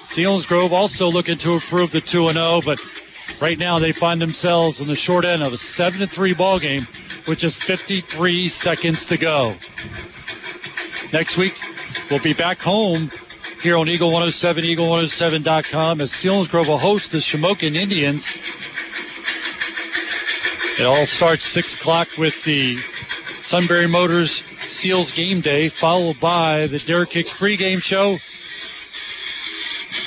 Selinsgrove 0.04 0.72
also 0.72 1.10
looking 1.10 1.38
to 1.38 1.54
improve 1.54 1.90
the 1.90 2.00
2 2.00 2.28
and 2.28 2.34
0, 2.34 2.60
but 2.64 2.78
right 3.40 3.58
now 3.58 3.78
they 3.78 3.92
find 3.92 4.20
themselves 4.20 4.80
on 4.80 4.86
the 4.86 4.94
short 4.94 5.24
end 5.24 5.42
of 5.42 5.52
a 5.52 5.56
7 5.56 6.06
3 6.06 6.34
ball 6.34 6.58
game 6.58 6.86
with 7.26 7.38
just 7.38 7.62
53 7.62 8.48
seconds 8.48 9.06
to 9.06 9.16
go. 9.16 9.54
Next 11.12 11.36
week, 11.36 11.58
we'll 12.10 12.20
be 12.20 12.32
back 12.32 12.60
home 12.60 13.10
here 13.60 13.76
on 13.76 13.88
Eagle 13.88 14.08
107, 14.08 14.64
Eagle107.com 14.64 16.00
as 16.00 16.12
Selinsgrove 16.12 16.68
will 16.68 16.78
host 16.78 17.12
the 17.12 17.18
Shamokin 17.18 17.76
Indians. 17.76 18.38
It 20.78 20.84
all 20.84 21.06
starts 21.06 21.44
6 21.44 21.74
o'clock 21.74 22.08
with 22.16 22.42
the 22.44 22.78
Sunbury 23.42 23.86
Motors 23.86 24.42
Seals 24.70 25.10
game 25.10 25.42
day, 25.42 25.68
followed 25.68 26.18
by 26.20 26.68
the 26.68 26.78
Derek 26.78 27.12
Hicks 27.12 27.32
pregame 27.32 27.82
show 27.82 28.16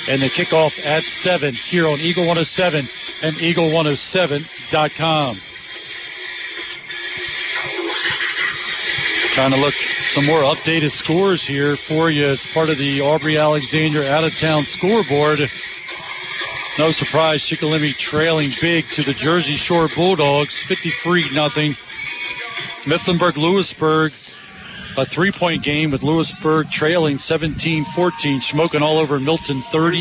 and 0.08 0.20
the 0.20 0.28
kickoff 0.28 0.84
at 0.84 1.04
7 1.04 1.54
here 1.54 1.86
on 1.86 2.00
Eagle 2.00 2.24
107 2.24 2.88
and 3.22 3.36
Eagle107.com. 3.36 5.36
Trying 9.34 9.50
to 9.50 9.60
look 9.60 9.74
some 9.74 10.26
more 10.26 10.42
updated 10.42 10.92
scores 10.92 11.44
here 11.44 11.76
for 11.76 12.08
you. 12.08 12.24
It's 12.24 12.46
part 12.46 12.70
of 12.70 12.78
the 12.78 13.00
Aubrey 13.00 13.36
Alexander 13.36 14.04
out 14.04 14.22
of 14.22 14.32
town 14.38 14.62
scoreboard. 14.62 15.50
No 16.78 16.92
surprise, 16.92 17.40
Shikellamy 17.40 17.98
trailing 17.98 18.50
big 18.60 18.84
to 18.90 19.02
the 19.02 19.12
Jersey 19.12 19.54
Shore 19.54 19.88
Bulldogs, 19.88 20.62
53 20.62 21.22
0 21.22 21.48
Mifflinburg 22.84 23.36
Lewisburg, 23.36 24.12
a 24.96 25.04
three 25.04 25.32
point 25.32 25.64
game 25.64 25.90
with 25.90 26.04
Lewisburg 26.04 26.70
trailing 26.70 27.18
17 27.18 27.84
14. 27.86 28.38
Shamokin 28.38 28.82
all 28.82 28.98
over 28.98 29.18
Milton 29.18 29.62
30 29.62 30.00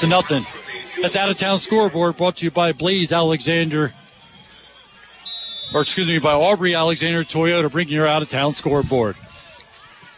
to 0.00 0.06
nothing. 0.06 0.44
That's 1.00 1.16
out 1.16 1.30
of 1.30 1.38
town 1.38 1.58
scoreboard 1.60 2.18
brought 2.18 2.36
to 2.36 2.44
you 2.44 2.50
by 2.50 2.72
Blaze 2.72 3.10
Alexander 3.10 3.94
or 5.74 5.82
excuse 5.82 6.06
me, 6.06 6.18
by 6.18 6.32
Aubrey 6.32 6.74
Alexander 6.74 7.24
Toyota, 7.24 7.70
bringing 7.70 7.94
your 7.94 8.06
out 8.06 8.22
of 8.22 8.28
town 8.28 8.52
scoreboard. 8.52 9.16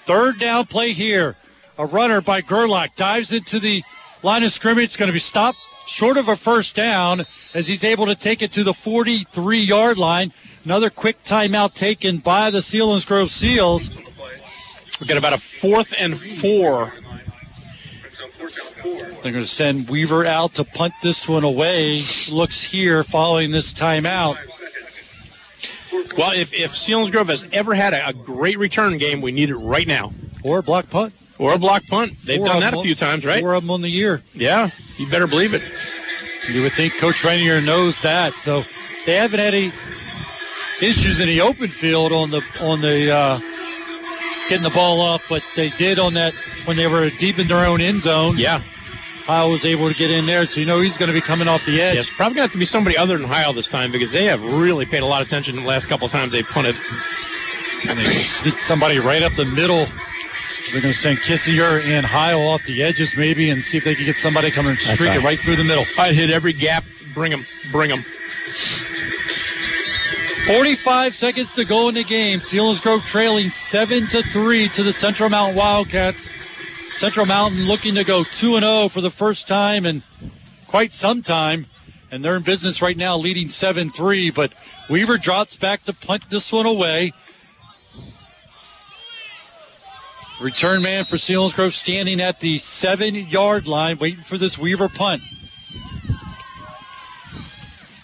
Third 0.04 0.38
down 0.38 0.66
play 0.66 0.92
here. 0.92 1.36
A 1.76 1.86
runner 1.86 2.20
by 2.20 2.40
Gerlach 2.40 2.94
dives 2.96 3.32
into 3.32 3.60
the 3.60 3.82
line 4.22 4.42
of 4.42 4.50
scrimmage. 4.50 4.96
Going 4.96 5.08
to 5.08 5.12
be 5.12 5.18
stopped 5.18 5.58
short 5.86 6.16
of 6.16 6.28
a 6.28 6.36
first 6.36 6.74
down 6.74 7.24
as 7.54 7.66
he's 7.66 7.84
able 7.84 8.06
to 8.06 8.14
take 8.14 8.42
it 8.42 8.52
to 8.52 8.64
the 8.64 8.74
43 8.74 9.58
yard 9.58 9.98
line. 9.98 10.32
Another 10.64 10.90
quick 10.90 11.22
timeout 11.22 11.74
taken 11.74 12.18
by 12.18 12.50
the 12.50 12.58
Selinsgrove 12.58 13.30
Seals. 13.30 13.96
We 15.00 15.06
got 15.06 15.16
about 15.16 15.32
a 15.32 15.38
fourth 15.38 15.94
and 15.96 16.18
four. 16.18 16.92
They're 19.22 19.32
going 19.32 19.44
to 19.44 19.46
send 19.46 19.88
Weaver 19.88 20.26
out 20.26 20.54
to 20.54 20.64
punt 20.64 20.94
this 21.02 21.28
one 21.28 21.44
away. 21.44 22.02
Looks 22.30 22.62
here 22.62 23.04
following 23.04 23.50
this 23.50 23.72
timeout. 23.72 24.36
Well, 26.16 26.32
if, 26.32 26.52
if 26.52 26.72
Selinsgrove 26.72 27.28
has 27.28 27.46
ever 27.52 27.74
had 27.74 27.94
a, 27.94 28.08
a, 28.08 28.12
great 28.12 28.58
return 28.58 28.98
game, 28.98 29.20
we 29.20 29.32
need 29.32 29.50
it 29.50 29.56
right 29.56 29.86
now. 29.86 30.12
Or 30.42 30.58
a 30.58 30.62
block 30.62 30.90
punt. 30.90 31.14
Or 31.38 31.54
a 31.54 31.58
block 31.58 31.84
punt. 31.86 32.14
They've 32.24 32.38
Four 32.38 32.48
done 32.48 32.60
that 32.60 32.74
a 32.74 32.80
few 32.80 32.94
times, 32.94 33.24
right? 33.24 33.40
Four 33.40 33.54
of 33.54 33.62
them 33.62 33.70
on 33.70 33.80
the 33.80 33.88
year. 33.88 34.22
Yeah, 34.34 34.70
you 34.96 35.08
better 35.08 35.26
believe 35.26 35.54
it. 35.54 35.62
You 36.50 36.62
would 36.62 36.72
think 36.72 36.96
Coach 36.98 37.22
Rainier 37.24 37.60
knows 37.60 38.00
that. 38.00 38.34
So 38.34 38.64
they 39.06 39.14
haven't 39.14 39.38
had 39.38 39.54
any 39.54 39.72
issues 40.80 41.20
in 41.20 41.28
the 41.28 41.40
open 41.40 41.68
field 41.68 42.12
on 42.12 42.30
the 42.30 42.42
on 42.60 42.80
the 42.80 43.10
uh, 43.10 43.38
getting 44.48 44.64
the 44.64 44.70
ball 44.70 45.00
off, 45.00 45.24
but 45.28 45.44
they 45.54 45.70
did 45.70 45.98
on 45.98 46.14
that 46.14 46.34
when 46.64 46.76
they 46.76 46.86
were 46.86 47.08
deep 47.10 47.38
in 47.38 47.46
their 47.46 47.64
own 47.66 47.80
end 47.80 48.00
zone. 48.00 48.36
Yeah. 48.36 48.62
Heil 49.28 49.50
was 49.50 49.66
able 49.66 49.88
to 49.90 49.94
get 49.94 50.10
in 50.10 50.24
there, 50.24 50.46
so 50.46 50.58
you 50.58 50.64
know 50.64 50.80
he's 50.80 50.96
going 50.96 51.08
to 51.08 51.12
be 51.12 51.20
coming 51.20 51.48
off 51.48 51.62
the 51.66 51.82
edge. 51.82 51.98
It's 51.98 52.08
probably 52.08 52.36
going 52.36 52.48
to 52.48 52.48
have 52.48 52.52
to 52.52 52.58
be 52.58 52.64
somebody 52.64 52.96
other 52.96 53.18
than 53.18 53.28
Heil 53.28 53.52
this 53.52 53.68
time 53.68 53.92
because 53.92 54.10
they 54.10 54.24
have 54.24 54.42
really 54.42 54.86
paid 54.86 55.02
a 55.02 55.04
lot 55.04 55.20
of 55.20 55.28
attention 55.28 55.54
the 55.54 55.66
last 55.66 55.86
couple 55.86 56.06
of 56.06 56.12
times 56.12 56.32
they've 56.32 56.48
punted. 56.48 56.76
And 57.86 57.98
they 57.98 58.22
sneak 58.22 58.58
somebody 58.58 58.98
right 58.98 59.22
up 59.22 59.34
the 59.34 59.44
middle. 59.44 59.84
They're 60.72 60.80
going 60.80 60.94
to 60.94 60.98
send 60.98 61.18
Kissinger 61.18 61.82
and 61.82 62.06
Heil 62.06 62.40
off 62.40 62.64
the 62.64 62.82
edges 62.82 63.18
maybe 63.18 63.50
and 63.50 63.62
see 63.62 63.76
if 63.76 63.84
they 63.84 63.94
can 63.94 64.06
get 64.06 64.16
somebody 64.16 64.50
coming 64.50 64.70
and 64.70 64.78
streak 64.78 65.12
it 65.12 65.22
right 65.22 65.38
through 65.38 65.56
the 65.56 65.64
middle. 65.64 65.84
I'd 65.98 66.14
hit 66.14 66.30
every 66.30 66.54
gap. 66.54 66.84
Bring 67.12 67.30
them. 67.30 67.44
Bring 67.70 67.90
them. 67.90 67.98
45 70.46 71.14
seconds 71.14 71.52
to 71.52 71.66
go 71.66 71.90
in 71.90 71.96
the 71.96 72.04
game. 72.04 72.40
Selinsgrove 72.40 73.06
trailing 73.06 73.50
7 73.50 74.06
to 74.06 74.22
3 74.22 74.68
to 74.68 74.82
the 74.82 74.94
Central 74.94 75.28
Mountain 75.28 75.54
Wildcats. 75.54 76.37
Central 76.98 77.26
Mountain 77.26 77.68
looking 77.68 77.94
to 77.94 78.02
go 78.02 78.24
2 78.24 78.58
0 78.58 78.88
for 78.88 79.00
the 79.00 79.10
first 79.10 79.46
time 79.46 79.86
in 79.86 80.02
quite 80.66 80.92
some 80.92 81.22
time. 81.22 81.66
And 82.10 82.24
they're 82.24 82.34
in 82.34 82.42
business 82.42 82.82
right 82.82 82.96
now, 82.96 83.16
leading 83.16 83.48
7 83.48 83.92
3. 83.92 84.30
But 84.30 84.52
Weaver 84.90 85.16
drops 85.16 85.56
back 85.56 85.84
to 85.84 85.92
punt 85.92 86.24
this 86.28 86.52
one 86.52 86.66
away. 86.66 87.12
Return 90.40 90.82
man 90.82 91.04
for 91.04 91.18
Selinsgrove 91.18 91.72
standing 91.72 92.20
at 92.20 92.40
the 92.40 92.58
seven 92.58 93.14
yard 93.14 93.68
line, 93.68 93.98
waiting 93.98 94.24
for 94.24 94.36
this 94.36 94.58
Weaver 94.58 94.88
punt. 94.88 95.22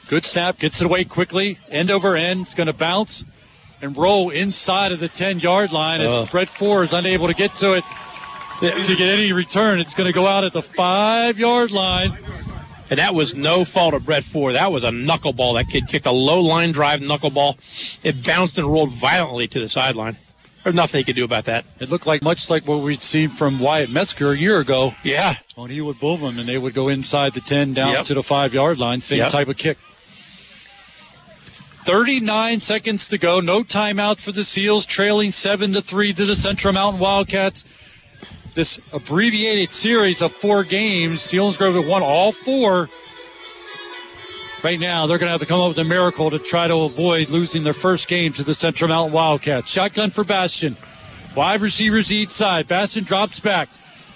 Good 0.06 0.24
snap, 0.24 0.60
gets 0.60 0.80
it 0.80 0.84
away 0.84 1.04
quickly, 1.04 1.58
end 1.68 1.90
over 1.90 2.14
end. 2.14 2.42
It's 2.42 2.54
going 2.54 2.68
to 2.68 2.72
bounce 2.72 3.24
and 3.82 3.96
roll 3.96 4.30
inside 4.30 4.92
of 4.92 5.00
the 5.00 5.08
10 5.08 5.40
yard 5.40 5.72
line 5.72 6.00
as 6.00 6.12
Oh. 6.12 6.26
Brett 6.30 6.48
Ford 6.48 6.84
is 6.84 6.92
unable 6.92 7.26
to 7.26 7.34
get 7.34 7.56
to 7.56 7.72
it 7.72 7.82
to 8.60 8.94
get 8.96 9.00
any 9.08 9.32
return. 9.32 9.80
It's 9.80 9.94
going 9.94 10.06
to 10.06 10.12
go 10.12 10.26
out 10.26 10.44
at 10.44 10.52
the 10.52 10.62
five 10.62 11.38
yard 11.38 11.70
line. 11.70 12.16
And 12.90 12.98
that 12.98 13.14
was 13.14 13.34
no 13.34 13.64
fault 13.64 13.94
of 13.94 14.04
Brett 14.04 14.24
Ford. 14.24 14.54
That 14.54 14.70
was 14.70 14.84
a 14.84 14.90
knuckleball. 14.90 15.54
That 15.54 15.68
kid 15.68 15.88
kicked 15.88 16.06
a 16.06 16.12
low 16.12 16.40
line 16.40 16.70
drive 16.72 17.00
knuckleball. 17.00 17.56
It 18.04 18.22
bounced 18.22 18.58
and 18.58 18.66
rolled 18.66 18.92
violently 18.92 19.48
to 19.48 19.58
the 19.58 19.68
sideline. 19.68 20.18
There's 20.62 20.76
nothing 20.76 20.98
he 20.98 21.04
could 21.04 21.16
do 21.16 21.24
about 21.24 21.44
that. 21.46 21.64
It 21.80 21.90
looked 21.90 22.06
like 22.06 22.22
much 22.22 22.48
like 22.50 22.66
what 22.66 22.82
we'd 22.82 23.02
seen 23.02 23.28
from 23.30 23.58
Wyatt 23.58 23.90
Metzger 23.90 24.32
a 24.32 24.36
year 24.36 24.60
ago. 24.60 24.94
Yeah. 25.02 25.34
When 25.56 25.70
he 25.70 25.80
would 25.80 25.98
boom 25.98 26.20
them 26.22 26.38
and 26.38 26.48
they 26.48 26.56
would 26.58 26.72
go 26.74 26.88
inside 26.88 27.34
the 27.34 27.40
10 27.40 27.74
down 27.74 27.92
Yep. 27.92 28.06
to 28.06 28.14
the 28.14 28.22
five 28.22 28.54
yard 28.54 28.78
line. 28.78 29.00
Same 29.00 29.18
Yep. 29.18 29.30
type 29.32 29.48
of 29.48 29.56
kick. 29.56 29.78
39 31.84 32.60
seconds 32.60 33.08
to 33.08 33.18
go. 33.18 33.40
No 33.40 33.62
timeout 33.62 34.18
for 34.18 34.32
the 34.32 34.44
Seals, 34.44 34.86
trailing 34.86 35.32
7 35.32 35.72
to 35.74 35.82
3 35.82 36.14
to 36.14 36.24
the 36.24 36.34
Central 36.34 36.72
Mountain 36.72 37.00
Wildcats. 37.00 37.64
This 38.54 38.80
abbreviated 38.92 39.70
series 39.70 40.22
of 40.22 40.32
four 40.32 40.62
games, 40.62 41.20
Selinsgrove 41.20 41.74
have 41.74 41.88
won 41.88 42.02
all 42.02 42.30
four. 42.30 42.88
Right 44.62 44.78
now, 44.78 45.06
they're 45.06 45.18
going 45.18 45.26
to 45.26 45.32
have 45.32 45.40
to 45.40 45.46
come 45.46 45.60
up 45.60 45.68
with 45.68 45.78
a 45.78 45.84
miracle 45.84 46.30
to 46.30 46.38
try 46.38 46.68
to 46.68 46.74
avoid 46.74 47.28
losing 47.30 47.64
their 47.64 47.72
first 47.72 48.06
game 48.06 48.32
to 48.34 48.44
the 48.44 48.54
Central 48.54 48.88
Mountain 48.88 49.12
Wildcats. 49.12 49.70
Shotgun 49.70 50.10
for 50.10 50.24
Bastian. 50.24 50.76
Wide 51.34 51.60
receivers 51.60 52.12
each 52.12 52.30
side. 52.30 52.68
Bastian 52.68 53.04
drops 53.04 53.40
back. 53.40 53.68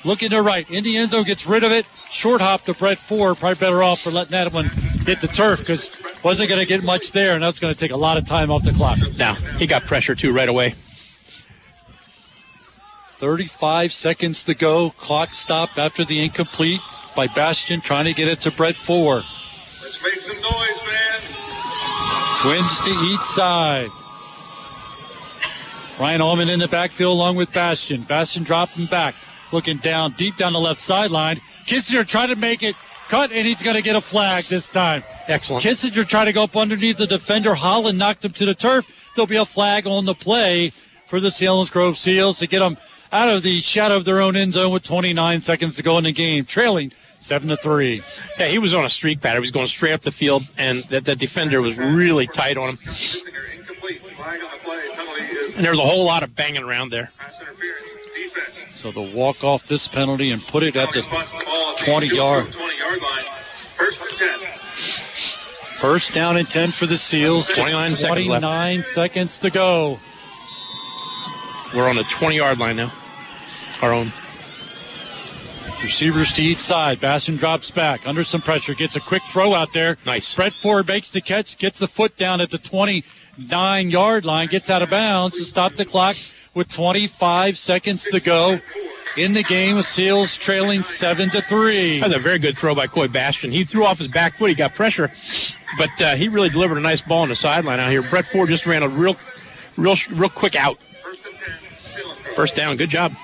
Looking 0.04 0.30
to 0.30 0.40
right. 0.40 0.70
In 0.70 0.84
the 0.84 0.96
end 0.96 1.10
zone 1.10 1.24
gets 1.24 1.44
rid 1.44 1.64
of 1.64 1.72
it. 1.72 1.84
Short 2.08 2.40
hop 2.40 2.64
to 2.66 2.74
Brett 2.74 2.98
Ford. 2.98 3.36
Probably 3.38 3.58
better 3.58 3.82
off 3.82 4.00
for 4.00 4.10
letting 4.10 4.30
that 4.30 4.52
one 4.52 4.66
hit 5.04 5.20
the 5.20 5.26
turf 5.26 5.58
because 5.58 5.90
wasn't 6.22 6.48
going 6.48 6.60
to 6.60 6.66
get 6.66 6.84
much 6.84 7.12
there, 7.12 7.34
and 7.34 7.42
that's 7.42 7.58
going 7.58 7.74
to 7.74 7.78
take 7.78 7.90
a 7.90 7.96
lot 7.96 8.16
of 8.16 8.26
time 8.26 8.50
off 8.50 8.62
the 8.62 8.72
clock. 8.72 8.98
Now, 9.18 9.34
he 9.34 9.66
got 9.66 9.84
pressure 9.84 10.14
too 10.14 10.32
right 10.32 10.48
away. 10.48 10.74
35 13.18 13.92
seconds 13.92 14.44
to 14.44 14.54
go. 14.54 14.90
Clock 14.90 15.32
stopped 15.34 15.76
after 15.76 16.04
the 16.04 16.22
incomplete 16.22 16.80
by 17.16 17.26
Bastian 17.26 17.80
trying 17.80 18.04
to 18.04 18.12
get 18.12 18.28
it 18.28 18.40
to 18.42 18.50
Brett 18.52 18.76
Ford. 18.76 19.24
Let's 19.82 20.00
make 20.02 20.20
some 20.20 20.40
noise, 20.40 20.80
fans. 20.80 21.36
Twins 22.40 22.80
to 22.82 22.90
each 22.90 23.22
side. 23.22 23.90
Ryan 25.98 26.20
Allman 26.20 26.48
in 26.48 26.60
the 26.60 26.68
backfield 26.68 27.12
along 27.12 27.34
with 27.34 27.52
Bastian. 27.52 28.02
Bastian 28.02 28.44
dropping 28.44 28.86
back, 28.86 29.16
looking 29.50 29.78
down 29.78 30.12
deep 30.12 30.36
down 30.36 30.52
the 30.52 30.60
left 30.60 30.80
sideline. 30.80 31.40
Kissinger 31.66 32.06
trying 32.06 32.28
to 32.28 32.36
make 32.36 32.62
it 32.62 32.76
cut, 33.08 33.32
and 33.32 33.48
he's 33.48 33.64
going 33.64 33.74
to 33.74 33.82
get 33.82 33.96
a 33.96 34.00
flag 34.00 34.44
this 34.44 34.70
time. 34.70 35.02
Excellent. 35.26 35.64
Kissinger 35.64 36.06
trying 36.06 36.26
to 36.26 36.32
go 36.32 36.44
up 36.44 36.56
underneath 36.56 36.98
the 36.98 37.06
defender. 37.06 37.54
Holland 37.54 37.98
knocked 37.98 38.24
him 38.24 38.32
to 38.34 38.46
the 38.46 38.54
turf. 38.54 38.86
There'll 39.16 39.26
be 39.26 39.36
a 39.36 39.44
flag 39.44 39.88
on 39.88 40.04
the 40.04 40.14
play 40.14 40.72
for 41.08 41.20
the 41.20 41.30
Selinsgrove 41.30 41.72
Grove 41.72 41.98
Seals 41.98 42.38
to 42.38 42.46
get 42.46 42.60
them 42.60 42.76
out 43.12 43.28
of 43.28 43.42
the 43.42 43.60
shadow 43.60 43.96
of 43.96 44.04
their 44.04 44.20
own 44.20 44.36
end 44.36 44.52
zone 44.52 44.72
with 44.72 44.82
29 44.82 45.42
seconds 45.42 45.74
to 45.76 45.82
go 45.82 45.98
in 45.98 46.04
the 46.04 46.12
game, 46.12 46.44
trailing 46.44 46.92
seven 47.18 47.48
to 47.48 47.56
three. 47.56 48.02
Yeah, 48.38 48.46
he 48.46 48.58
was 48.58 48.74
on 48.74 48.84
a 48.84 48.88
streak 48.88 49.20
pattern. 49.20 49.42
He 49.42 49.46
was 49.46 49.50
going 49.50 49.66
straight 49.66 49.92
up 49.92 50.02
the 50.02 50.10
field, 50.10 50.44
and 50.56 50.82
that, 50.84 51.04
that 51.06 51.18
defender 51.18 51.60
was 51.60 51.76
really 51.76 52.26
tight 52.26 52.56
on 52.56 52.70
him. 52.70 52.76
Kissinger 52.76 53.54
incomplete. 53.56 54.00
Flag 54.14 54.42
on 54.42 54.50
the 54.50 54.58
play. 54.58 54.82
Penalty 54.94 55.22
is 55.36 55.54
And 55.54 55.64
there 55.64 55.72
was 55.72 55.80
a 55.80 55.86
whole 55.86 56.04
lot 56.04 56.22
of 56.22 56.34
banging 56.34 56.62
around 56.62 56.90
there. 56.90 57.10
pass 57.18 57.40
interference. 57.40 57.86
Defense. 58.14 58.78
So 58.78 58.90
they'll 58.92 59.12
walk 59.12 59.42
off 59.42 59.66
this 59.66 59.88
penalty 59.88 60.30
and 60.30 60.42
put 60.46 60.62
it 60.62 60.76
at 60.76 60.92
the 60.92 61.02
spots 61.02 61.32
the 61.32 61.44
ball 61.44 61.72
at 61.72 61.78
the 61.78 61.84
20 61.84 62.14
yard. 62.14 62.52
20 62.52 62.78
yard 62.78 63.00
line. 63.02 63.24
First 63.74 64.00
and 64.00 64.10
10. 64.18 64.58
First 65.78 66.12
down 66.12 66.36
and 66.36 66.48
10 66.48 66.72
for 66.72 66.86
the 66.86 66.96
Seals. 66.96 67.46
Just 67.46 67.60
29 67.60 67.90
seconds 67.90 68.26
left. 68.26 68.42
29 68.42 68.82
seconds 68.84 69.38
to 69.38 69.50
go. 69.50 70.00
We're 71.74 71.88
on 71.88 71.96
the 71.96 72.04
20 72.04 72.36
yard 72.36 72.58
line 72.58 72.76
now. 72.76 72.92
Our 73.82 73.92
own. 73.92 74.12
Receivers 75.82 76.32
to 76.32 76.42
each 76.42 76.58
side. 76.58 76.98
Bastian 76.98 77.36
drops 77.36 77.70
back 77.70 78.06
under 78.06 78.24
some 78.24 78.40
pressure. 78.40 78.74
Gets 78.74 78.96
a 78.96 79.00
quick 79.00 79.22
throw 79.24 79.54
out 79.54 79.72
there. 79.72 79.96
Nice. 80.04 80.34
Brett 80.34 80.52
Ford 80.52 80.88
makes 80.88 81.10
the 81.10 81.20
catch. 81.20 81.56
Gets 81.56 81.78
the 81.78 81.86
foot 81.86 82.16
down 82.16 82.40
at 82.40 82.50
the 82.50 82.58
29 82.58 83.90
yard 83.90 84.24
line. 84.24 84.48
Gets 84.48 84.70
out 84.70 84.82
of 84.82 84.90
bounds 84.90 85.36
to 85.38 85.44
stop 85.44 85.74
the 85.74 85.84
clock 85.84 86.16
with 86.54 86.68
25 86.68 87.56
seconds 87.56 88.04
to 88.04 88.18
go 88.18 88.60
in 89.16 89.34
the 89.34 89.44
game. 89.44 89.76
With 89.76 89.86
Seals 89.86 90.36
trailing 90.36 90.82
7 90.82 91.30
to 91.30 91.40
3. 91.40 92.00
That 92.00 92.08
was 92.08 92.16
a 92.16 92.18
very 92.18 92.38
good 92.38 92.58
throw 92.58 92.74
by 92.74 92.88
Coy 92.88 93.06
Bastian. 93.06 93.52
He 93.52 93.62
threw 93.62 93.84
off 93.84 93.98
his 93.98 94.08
back 94.08 94.36
foot. 94.36 94.48
He 94.48 94.56
got 94.56 94.74
pressure, 94.74 95.12
but 95.78 95.90
uh, 96.00 96.16
he 96.16 96.28
really 96.28 96.48
delivered 96.48 96.78
a 96.78 96.80
nice 96.80 97.02
ball 97.02 97.22
on 97.22 97.28
the 97.28 97.36
sideline 97.36 97.78
out 97.78 97.90
here. 97.92 98.02
Brett 98.02 98.24
Ford 98.24 98.48
just 98.48 98.66
ran 98.66 98.82
a 98.82 98.88
real, 98.88 99.16
real, 99.76 99.94
real 100.10 100.30
quick 100.30 100.56
out. 100.56 100.78
First 102.38 102.54
down. 102.54 102.76
Good 102.76 102.90
job. 102.90 103.16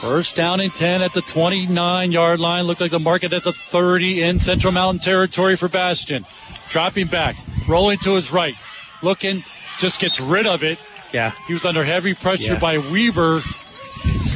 First 0.00 0.36
down 0.36 0.58
and 0.58 0.74
10 0.74 1.02
at 1.02 1.12
the 1.12 1.20
29 1.20 2.12
yard 2.12 2.40
line. 2.40 2.64
Looked 2.64 2.80
like 2.80 2.92
the 2.92 2.98
market 2.98 3.34
at 3.34 3.44
the 3.44 3.52
30 3.52 4.22
in 4.22 4.38
Central 4.38 4.72
Mountain 4.72 5.00
territory 5.00 5.54
for 5.54 5.68
Bastian. 5.68 6.24
Dropping 6.70 7.08
back, 7.08 7.36
rolling 7.68 7.98
to 7.98 8.14
his 8.14 8.32
right, 8.32 8.54
looking, 9.02 9.44
just 9.78 10.00
gets 10.00 10.18
rid 10.18 10.46
of 10.46 10.62
it. 10.62 10.78
Yeah. 11.12 11.32
He 11.46 11.52
was 11.52 11.66
under 11.66 11.84
heavy 11.84 12.14
pressure 12.14 12.54
Yeah. 12.54 12.58
by 12.58 12.78
Weaver, 12.78 13.42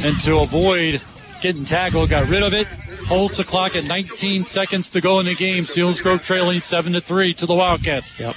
and 0.04 0.20
to 0.20 0.40
avoid 0.40 1.00
getting 1.40 1.64
tackled, 1.64 2.10
got 2.10 2.28
rid 2.28 2.42
of 2.42 2.52
it. 2.52 2.66
Holds 3.06 3.38
the 3.38 3.44
clock 3.44 3.76
at 3.76 3.84
19 3.84 4.44
seconds 4.44 4.90
to 4.90 5.00
go 5.00 5.20
in 5.20 5.24
the 5.24 5.34
game. 5.34 5.64
Selinsgrove 5.64 6.22
trailing 6.22 6.60
7 6.60 6.92
to 6.92 7.00
3 7.00 7.32
to 7.32 7.46
the 7.46 7.54
Wildcats. 7.54 8.14
Yep. 8.20 8.36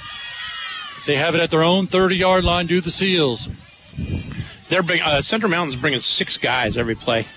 They 1.06 1.16
have 1.16 1.34
it 1.34 1.42
at 1.42 1.50
their 1.50 1.62
own 1.62 1.86
30 1.86 2.16
yard 2.16 2.44
line, 2.44 2.66
do 2.66 2.80
the 2.80 2.90
Seals. 2.90 3.50
They're 4.72 4.82
bring, 4.82 5.02
uh, 5.02 5.20
Central 5.20 5.50
Mountain's 5.50 5.78
bringing 5.78 6.00
six 6.00 6.38
guys 6.38 6.78
every 6.78 6.94
play, 6.94 7.28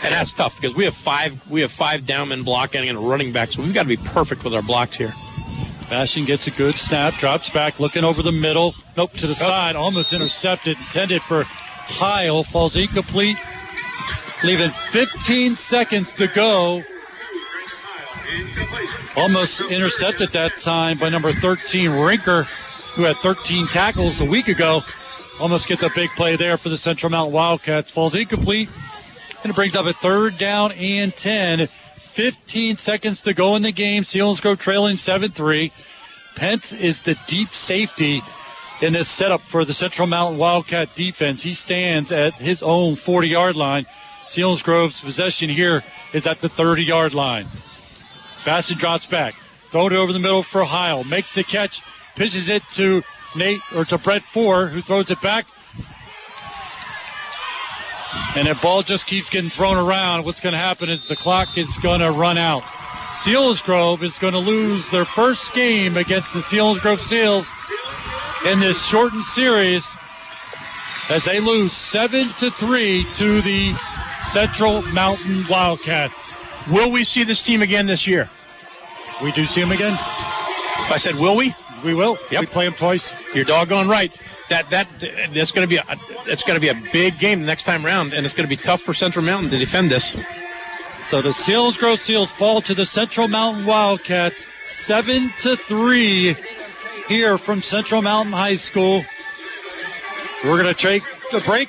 and 0.00 0.14
that's 0.14 0.32
tough 0.32 0.54
because 0.54 0.76
we 0.76 0.84
have 0.84 0.94
five. 0.94 1.40
We 1.50 1.62
have 1.62 1.72
five 1.72 2.02
downmen 2.02 2.44
blocking 2.44 2.88
and 2.88 2.96
a 2.96 3.00
running 3.00 3.32
back, 3.32 3.50
so 3.50 3.64
we've 3.64 3.74
got 3.74 3.82
to 3.82 3.88
be 3.88 3.96
perfect 3.96 4.44
with 4.44 4.54
our 4.54 4.62
blocks 4.62 4.96
here. 4.96 5.12
Bastian 5.90 6.24
gets 6.24 6.46
a 6.46 6.52
good 6.52 6.78
snap, 6.78 7.14
drops 7.14 7.50
back, 7.50 7.80
looking 7.80 8.04
over 8.04 8.22
the 8.22 8.30
middle. 8.30 8.76
Nope, 8.96 9.14
to 9.14 9.26
the 9.26 9.34
side, 9.34 9.74
almost 9.74 10.12
intercepted. 10.12 10.78
Intended 10.78 11.20
for 11.22 11.42
Heil, 11.42 12.44
falls 12.44 12.76
incomplete. 12.76 13.38
Leaving 14.44 14.70
15 14.70 15.56
seconds 15.56 16.12
to 16.12 16.28
go. 16.28 16.84
Almost 19.16 19.62
intercepted 19.62 20.30
that 20.30 20.52
time 20.60 20.96
by 20.98 21.08
number 21.08 21.32
13, 21.32 21.90
Rinker, 21.90 22.46
who 22.96 23.02
had 23.02 23.16
13 23.16 23.66
tackles 23.66 24.22
a 24.22 24.24
week 24.24 24.48
ago. 24.48 24.80
Almost 25.38 25.68
gets 25.68 25.82
a 25.82 25.90
big 25.90 26.08
play 26.10 26.34
there 26.34 26.56
for 26.56 26.70
the 26.70 26.78
Central 26.78 27.10
Mountain 27.10 27.34
Wildcats. 27.34 27.90
Falls 27.90 28.14
incomplete. 28.14 28.70
And 29.44 29.50
it 29.50 29.54
brings 29.54 29.76
up 29.76 29.84
a 29.84 29.92
third 29.92 30.38
down 30.38 30.72
and 30.72 31.14
10. 31.14 31.68
15 31.98 32.78
seconds 32.78 33.20
to 33.20 33.34
go 33.34 33.54
in 33.54 33.62
the 33.62 33.70
game. 33.70 34.02
Selinsgrove 34.02 34.58
trailing 34.58 34.96
7 34.96 35.30
3. 35.30 35.70
Pence 36.36 36.72
is 36.72 37.02
the 37.02 37.18
deep 37.26 37.52
safety 37.52 38.22
in 38.80 38.94
this 38.94 39.08
setup 39.08 39.42
for 39.42 39.66
the 39.66 39.74
Central 39.74 40.06
Mountain 40.06 40.38
Wildcat 40.38 40.94
defense. 40.94 41.42
He 41.42 41.52
stands 41.52 42.10
at 42.10 42.34
his 42.34 42.62
own 42.62 42.96
40 42.96 43.28
yard 43.28 43.56
line. 43.56 43.84
Selinsgrove's 44.24 45.02
possession 45.02 45.50
here 45.50 45.84
is 46.14 46.26
at 46.26 46.40
the 46.40 46.48
30 46.48 46.82
yard 46.82 47.14
line. 47.14 47.46
Bastian 48.46 48.78
drops 48.78 49.04
back. 49.04 49.34
Throw 49.70 49.88
it 49.88 49.92
over 49.92 50.14
the 50.14 50.18
middle 50.18 50.42
for 50.42 50.64
Heil. 50.64 51.04
Makes 51.04 51.34
the 51.34 51.44
catch. 51.44 51.82
Pitches 52.16 52.48
it 52.48 52.62
to 52.72 53.02
Nate 53.36 53.60
or 53.74 53.84
to 53.84 53.98
Brett 53.98 54.22
Ford, 54.22 54.70
who 54.70 54.82
throws 54.82 55.10
it 55.10 55.20
back. 55.20 55.46
And 58.34 58.48
that 58.48 58.60
ball 58.60 58.82
just 58.82 59.06
keeps 59.06 59.30
getting 59.30 59.50
thrown 59.50 59.76
around. 59.76 60.24
What's 60.24 60.40
going 60.40 60.52
to 60.52 60.58
happen 60.58 60.88
is 60.88 61.06
the 61.06 61.16
clock 61.16 61.56
is 61.56 61.76
going 61.78 62.00
to 62.00 62.10
run 62.10 62.38
out. 62.38 62.62
Selinsgrove 63.08 64.02
is 64.02 64.18
going 64.18 64.32
to 64.32 64.38
lose 64.38 64.90
their 64.90 65.04
first 65.04 65.54
game 65.54 65.96
against 65.96 66.32
the 66.32 66.40
Selinsgrove 66.40 66.98
Seals 66.98 67.50
in 68.46 68.60
this 68.60 68.84
shortened 68.84 69.22
series 69.22 69.96
as 71.08 71.24
they 71.24 71.40
lose 71.40 71.72
seven 71.72 72.28
to 72.38 72.50
three 72.50 73.04
to 73.12 73.40
the 73.42 73.74
Central 74.22 74.82
Mountain 74.92 75.44
Wildcats. 75.48 76.34
Will 76.70 76.90
we 76.90 77.04
see 77.04 77.22
this 77.22 77.42
team 77.42 77.62
again 77.62 77.86
this 77.86 78.06
year? 78.06 78.28
We 79.22 79.32
do 79.32 79.44
see 79.44 79.60
them 79.60 79.72
again. 79.72 79.96
I 79.98 80.96
said, 80.98 81.14
will 81.14 81.36
we? 81.36 81.54
We 81.84 81.94
will. 81.94 82.18
Yep. 82.30 82.40
We 82.40 82.46
play 82.46 82.64
them 82.64 82.74
twice. 82.74 83.12
You're 83.34 83.44
doggone 83.44 83.88
right. 83.88 84.12
That 84.48 84.70
that 84.70 84.88
that's 85.32 85.50
going 85.50 85.66
to 85.66 85.68
be 85.68 85.76
a 85.76 85.84
it's 86.26 86.44
going 86.44 86.56
to 86.56 86.60
be 86.60 86.68
a 86.68 86.92
big 86.92 87.18
game 87.18 87.40
the 87.40 87.46
next 87.46 87.64
time 87.64 87.84
round, 87.84 88.12
and 88.12 88.24
it's 88.24 88.34
going 88.34 88.48
to 88.48 88.54
be 88.54 88.60
tough 88.60 88.80
for 88.80 88.94
Central 88.94 89.24
Mountain 89.24 89.50
to 89.50 89.58
defend 89.58 89.90
this. 89.90 90.10
So 91.06 91.22
the 91.22 91.30
Selinsgrove 91.30 91.98
Seals 91.98 92.32
fall 92.32 92.60
to 92.62 92.74
the 92.74 92.86
Central 92.86 93.28
Mountain 93.28 93.64
Wildcats, 93.64 94.46
seven 94.64 95.32
to 95.40 95.56
three 95.56 96.36
here 97.08 97.38
from 97.38 97.62
Central 97.62 98.02
Mountain 98.02 98.32
High 98.32 98.56
School. 98.56 99.04
We're 100.44 100.60
going 100.62 100.74
to 100.74 100.80
take 100.80 101.02
a 101.32 101.40
break, 101.40 101.68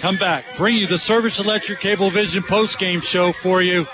come 0.00 0.16
back, 0.16 0.44
bring 0.56 0.76
you 0.76 0.86
the 0.86 0.98
Service 0.98 1.38
Electric 1.38 1.80
Cable 1.80 2.10
Vision 2.10 2.42
post 2.42 2.78
game 2.78 3.00
show 3.00 3.32
for 3.32 3.62
you. 3.62 3.86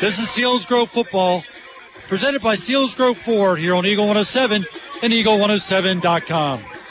This 0.00 0.18
is 0.18 0.26
Selinsgrove 0.28 0.88
football, 0.88 1.44
presented 2.08 2.42
by 2.42 2.54
Selinsgrove 2.54 3.16
Ford 3.16 3.58
here 3.58 3.74
on 3.74 3.86
Eagle 3.86 4.04
107 4.04 4.64
and 5.02 5.12
Eagle107.com. 5.12 6.81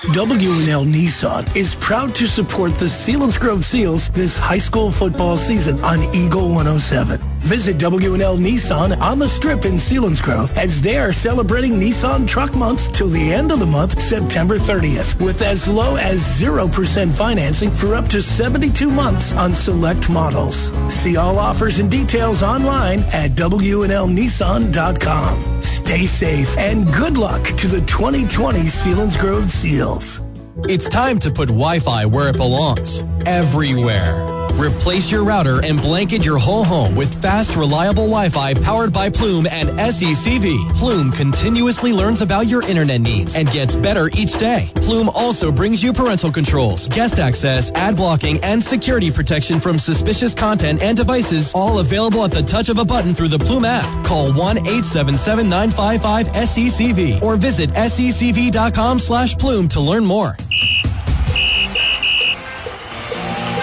W&L 0.00 0.86
Nissan 0.86 1.44
is 1.54 1.74
proud 1.74 2.14
to 2.14 2.26
support 2.26 2.72
the 2.76 2.86
Selinsgrove 2.86 3.62
Seals 3.62 4.08
this 4.08 4.38
high 4.38 4.56
school 4.56 4.90
football 4.90 5.36
season 5.36 5.78
on 5.84 6.02
Eagle 6.14 6.48
107. 6.48 7.20
Visit 7.40 7.76
W&L 7.76 8.38
Nissan 8.38 8.98
on 8.98 9.18
the 9.18 9.28
strip 9.28 9.66
in 9.66 9.74
Selinsgrove 9.74 10.56
as 10.56 10.80
they 10.80 10.96
are 10.96 11.12
celebrating 11.12 11.72
Nissan 11.72 12.26
Truck 12.26 12.56
Month 12.56 12.94
till 12.94 13.08
the 13.08 13.30
end 13.30 13.52
of 13.52 13.58
the 13.58 13.66
month, 13.66 14.00
September 14.00 14.58
30th, 14.58 15.20
with 15.20 15.42
as 15.42 15.68
low 15.68 15.96
as 15.96 16.22
0% 16.22 17.12
financing 17.12 17.70
for 17.70 17.94
up 17.94 18.08
to 18.08 18.22
72 18.22 18.90
months 18.90 19.34
on 19.34 19.54
select 19.54 20.08
models. 20.08 20.72
See 20.90 21.18
all 21.18 21.38
offers 21.38 21.78
and 21.78 21.90
details 21.90 22.42
online 22.42 23.00
at 23.12 23.32
WNLNissan.com. 23.32 25.62
Stay 25.62 26.06
safe 26.06 26.56
and 26.56 26.90
good 26.94 27.18
luck 27.18 27.42
to 27.42 27.68
the 27.68 27.82
2020 27.82 28.60
Selinsgrove 28.60 29.50
Seals 29.50 29.89
skills. 29.98 30.29
It's 30.68 30.88
time 30.88 31.18
to 31.20 31.30
put 31.30 31.48
Wi-Fi 31.48 32.04
where 32.06 32.28
it 32.28 32.36
belongs. 32.36 33.02
Everywhere. 33.26 34.26
Replace 34.54 35.10
your 35.10 35.24
router 35.24 35.64
and 35.64 35.80
blanket 35.80 36.22
your 36.24 36.38
whole 36.38 36.64
home 36.64 36.94
with 36.94 37.20
fast, 37.22 37.56
reliable 37.56 38.04
Wi-Fi 38.04 38.52
powered 38.54 38.92
by 38.92 39.08
Plume 39.08 39.46
and 39.50 39.70
SECV. 39.70 40.68
Plume 40.76 41.10
continuously 41.12 41.92
learns 41.94 42.20
about 42.20 42.46
your 42.46 42.60
internet 42.62 43.00
needs 43.00 43.36
and 43.36 43.50
gets 43.50 43.74
better 43.74 44.10
each 44.12 44.38
day. 44.38 44.70
Plume 44.76 45.08
also 45.14 45.50
brings 45.50 45.82
you 45.82 45.94
parental 45.94 46.30
controls, 46.30 46.88
guest 46.88 47.18
access, 47.18 47.70
ad 47.70 47.96
blocking, 47.96 48.38
and 48.44 48.62
security 48.62 49.10
protection 49.10 49.60
from 49.60 49.78
suspicious 49.78 50.34
content 50.34 50.82
and 50.82 50.94
devices, 50.96 51.54
all 51.54 51.78
available 51.78 52.22
at 52.24 52.32
the 52.32 52.42
touch 52.42 52.68
of 52.68 52.78
a 52.78 52.84
button 52.84 53.14
through 53.14 53.28
the 53.28 53.38
Plume 53.38 53.64
app. 53.64 54.04
Call 54.04 54.30
1-877-955-SECV 54.32 57.22
or 57.22 57.36
visit 57.36 57.70
secv.com 57.70 58.98
slash 58.98 59.38
plume 59.38 59.68
to 59.68 59.80
learn 59.80 60.04
more. 60.04 60.36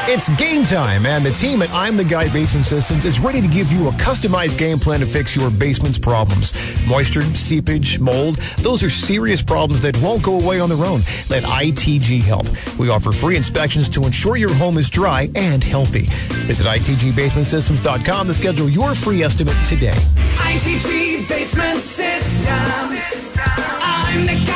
It's 0.10 0.30
game 0.38 0.64
time, 0.64 1.06
and 1.06 1.26
the 1.26 1.32
team 1.32 1.62
at 1.62 1.70
I'm 1.72 1.98
the 1.98 2.04
Guy 2.06 2.32
Basement 2.32 2.66
Systems 2.66 3.04
is 3.04 3.20
ready 3.20 3.42
to 3.42 3.48
give 3.48 3.70
you 3.74 3.90
a 3.90 3.92
customized 3.92 4.58
game 4.58 4.80
plan 4.80 5.02
to 5.02 5.06
fix 5.06 5.36
your 5.36 5.52
basement's 5.52 6.00
problems. 6.00 6.54
Moisture, 6.88 7.24
seepage, 7.36 8.00
mold, 8.00 8.36
those 8.60 8.84
are 8.84 8.90
serious 8.90 9.42
problems 9.42 9.82
that 9.82 10.02
won't 10.02 10.24
go 10.24 10.40
away 10.40 10.62
on 10.62 10.70
their 10.70 10.86
own. 10.86 11.02
Let 11.30 11.44
ITG 11.44 12.22
help. 12.22 12.48
We 12.80 12.90
offer 12.90 13.12
free 13.12 13.36
inspections 13.36 13.90
to 13.90 14.06
ensure 14.06 14.38
your 14.38 14.54
home 14.54 14.78
is 14.78 14.90
dry 14.90 15.30
and 15.36 15.62
healthy. 15.62 16.06
Visit 16.48 16.68
ITGBasementSystems.com 16.68 18.28
to 18.28 18.34
schedule 18.34 18.70
your 18.70 18.96
free 18.96 19.24
estimate 19.24 19.58
today. 19.66 19.92
ITG 20.38 21.28
Basement 21.28 21.82
Systems. 21.82 23.38
I'm 23.44 24.26
the 24.26 24.47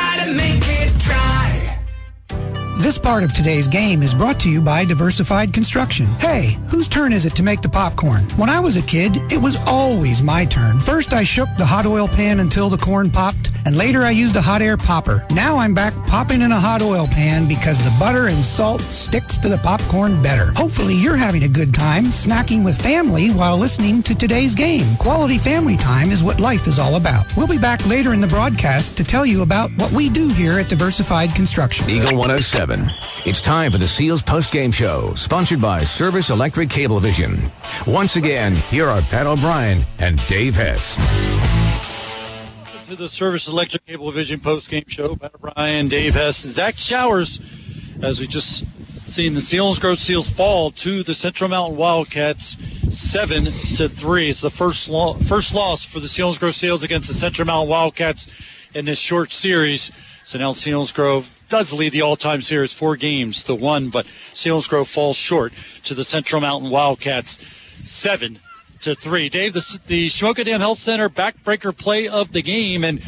This 2.82 2.98
part 2.98 3.22
of 3.22 3.32
today's 3.32 3.68
game 3.68 4.02
is 4.02 4.12
brought 4.12 4.40
to 4.40 4.50
you 4.50 4.60
by 4.60 4.84
Diversified 4.84 5.54
Construction. 5.54 6.04
Hey, 6.18 6.58
whose 6.66 6.88
turn 6.88 7.12
is 7.12 7.24
it 7.24 7.36
to 7.36 7.44
make 7.44 7.60
the 7.60 7.68
popcorn? 7.68 8.22
When 8.36 8.50
I 8.50 8.58
was 8.58 8.76
a 8.76 8.82
kid, 8.82 9.18
it 9.30 9.40
was 9.40 9.56
always 9.68 10.20
my 10.20 10.44
turn. 10.44 10.80
First, 10.80 11.12
I 11.12 11.22
shook 11.22 11.48
the 11.56 11.64
hot 11.64 11.86
oil 11.86 12.08
pan 12.08 12.40
until 12.40 12.68
the 12.68 12.76
corn 12.76 13.08
popped, 13.08 13.52
and 13.66 13.76
later 13.76 14.02
I 14.02 14.10
used 14.10 14.34
a 14.34 14.42
hot 14.42 14.62
air 14.62 14.76
popper. 14.76 15.24
Now 15.30 15.58
I'm 15.58 15.74
back 15.74 15.94
popping 16.08 16.40
in 16.42 16.50
a 16.50 16.58
hot 16.58 16.82
oil 16.82 17.06
pan 17.06 17.46
because 17.46 17.78
the 17.78 17.96
butter 18.00 18.26
and 18.26 18.44
salt 18.44 18.80
sticks 18.80 19.38
to 19.38 19.48
the 19.48 19.58
popcorn 19.58 20.20
better. 20.20 20.50
Hopefully, 20.56 20.96
you're 20.96 21.14
having 21.14 21.44
a 21.44 21.48
good 21.48 21.72
time 21.72 22.06
snacking 22.06 22.64
with 22.64 22.82
family 22.82 23.28
while 23.28 23.56
listening 23.56 24.02
to 24.02 24.14
today's 24.16 24.56
game. 24.56 24.96
Quality 24.96 25.38
family 25.38 25.76
time 25.76 26.10
is 26.10 26.24
what 26.24 26.40
life 26.40 26.66
is 26.66 26.80
all 26.80 26.96
about. 26.96 27.26
We'll 27.36 27.46
be 27.46 27.58
back 27.58 27.86
later 27.86 28.12
in 28.12 28.20
the 28.20 28.26
broadcast 28.26 28.96
to 28.96 29.04
tell 29.04 29.24
you 29.24 29.42
about 29.42 29.70
what 29.76 29.92
we 29.92 30.08
do 30.08 30.28
here 30.30 30.58
at 30.58 30.68
Diversified 30.68 31.32
Construction. 31.32 31.88
Eagle 31.88 32.16
107. 32.16 32.71
It's 33.24 33.40
time 33.40 33.70
for 33.72 33.78
the 33.78 33.86
Seals 33.86 34.22
post-game 34.22 34.72
show, 34.72 35.14
sponsored 35.14 35.60
by 35.60 35.84
Service 35.84 36.30
Electric 36.30 36.68
Cablevision. 36.68 37.50
Once 37.86 38.16
again, 38.16 38.56
here 38.56 38.88
are 38.88 39.02
Pat 39.02 39.26
O'Brien 39.26 39.84
and 39.98 40.24
Dave 40.26 40.54
Hess. 40.54 40.96
To 42.88 42.96
the 42.96 43.08
Service 43.08 43.48
Electric 43.48 43.86
Cablevision 43.86 44.42
post-game 44.42 44.84
show, 44.86 45.16
Pat 45.16 45.34
O'Brien, 45.34 45.88
Dave 45.88 46.14
Hess, 46.14 46.38
Zach 46.38 46.76
Showers, 46.76 47.40
as 48.02 48.20
we 48.20 48.26
just 48.26 48.64
seen 49.08 49.34
the 49.34 49.40
Selinsgrove 49.40 49.98
Seals 49.98 50.30
fall 50.30 50.70
to 50.70 51.02
the 51.02 51.14
Central 51.14 51.50
Mountain 51.50 51.76
Wildcats 51.76 52.56
seven 52.88 53.44
to 53.76 53.88
three. 53.88 54.28
It's 54.30 54.40
the 54.40 54.50
first 54.50 54.88
lo- 54.88 55.14
first 55.14 55.54
loss 55.54 55.84
for 55.84 56.00
the 56.00 56.06
Selinsgrove 56.06 56.54
Seals 56.54 56.82
against 56.82 57.08
the 57.08 57.14
Central 57.14 57.46
Mountain 57.46 57.68
Wildcats 57.68 58.26
in 58.74 58.84
this 58.86 58.98
short 58.98 59.32
series. 59.32 59.92
So 60.24 60.38
now 60.38 60.52
Selinsgrove 60.52 61.26
does 61.52 61.70
lead 61.70 61.92
the 61.92 62.00
all-time 62.00 62.40
series 62.40 62.72
four 62.72 62.96
games 62.96 63.44
to 63.44 63.54
one, 63.54 63.90
but 63.90 64.06
Selinsgrove 64.32 64.86
falls 64.86 65.18
short 65.18 65.52
to 65.84 65.92
the 65.92 66.02
Central 66.02 66.40
Mountain 66.40 66.70
Wildcats 66.70 67.38
seven 67.84 68.38
to 68.80 68.94
three. 68.94 69.28
Dave, 69.28 69.52
the, 69.52 69.78
the 69.86 70.06
Shamokin 70.06 70.46
Dam 70.46 70.60
Health 70.60 70.78
Center 70.78 71.10
backbreaker 71.10 71.76
play 71.76 72.08
of 72.08 72.32
the 72.32 72.40
game, 72.40 72.84
and 72.84 73.02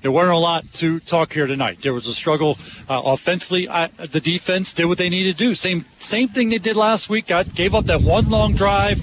there 0.00 0.12
weren't 0.12 0.30
a 0.30 0.38
lot 0.38 0.72
to 0.74 1.00
talk 1.00 1.32
here 1.32 1.48
tonight. 1.48 1.82
There 1.82 1.92
was 1.92 2.06
a 2.06 2.14
struggle 2.14 2.56
uh, 2.88 3.02
offensively. 3.04 3.68
I, 3.68 3.88
the 3.88 4.20
defense 4.20 4.72
did 4.72 4.84
what 4.84 4.98
they 4.98 5.08
needed 5.08 5.36
to 5.36 5.44
do. 5.44 5.56
Same 5.56 5.84
same 5.98 6.28
thing 6.28 6.50
they 6.50 6.58
did 6.58 6.76
last 6.76 7.10
week. 7.10 7.26
Got 7.26 7.52
gave 7.56 7.74
up 7.74 7.86
that 7.86 8.02
one 8.02 8.30
long 8.30 8.54
drive. 8.54 9.00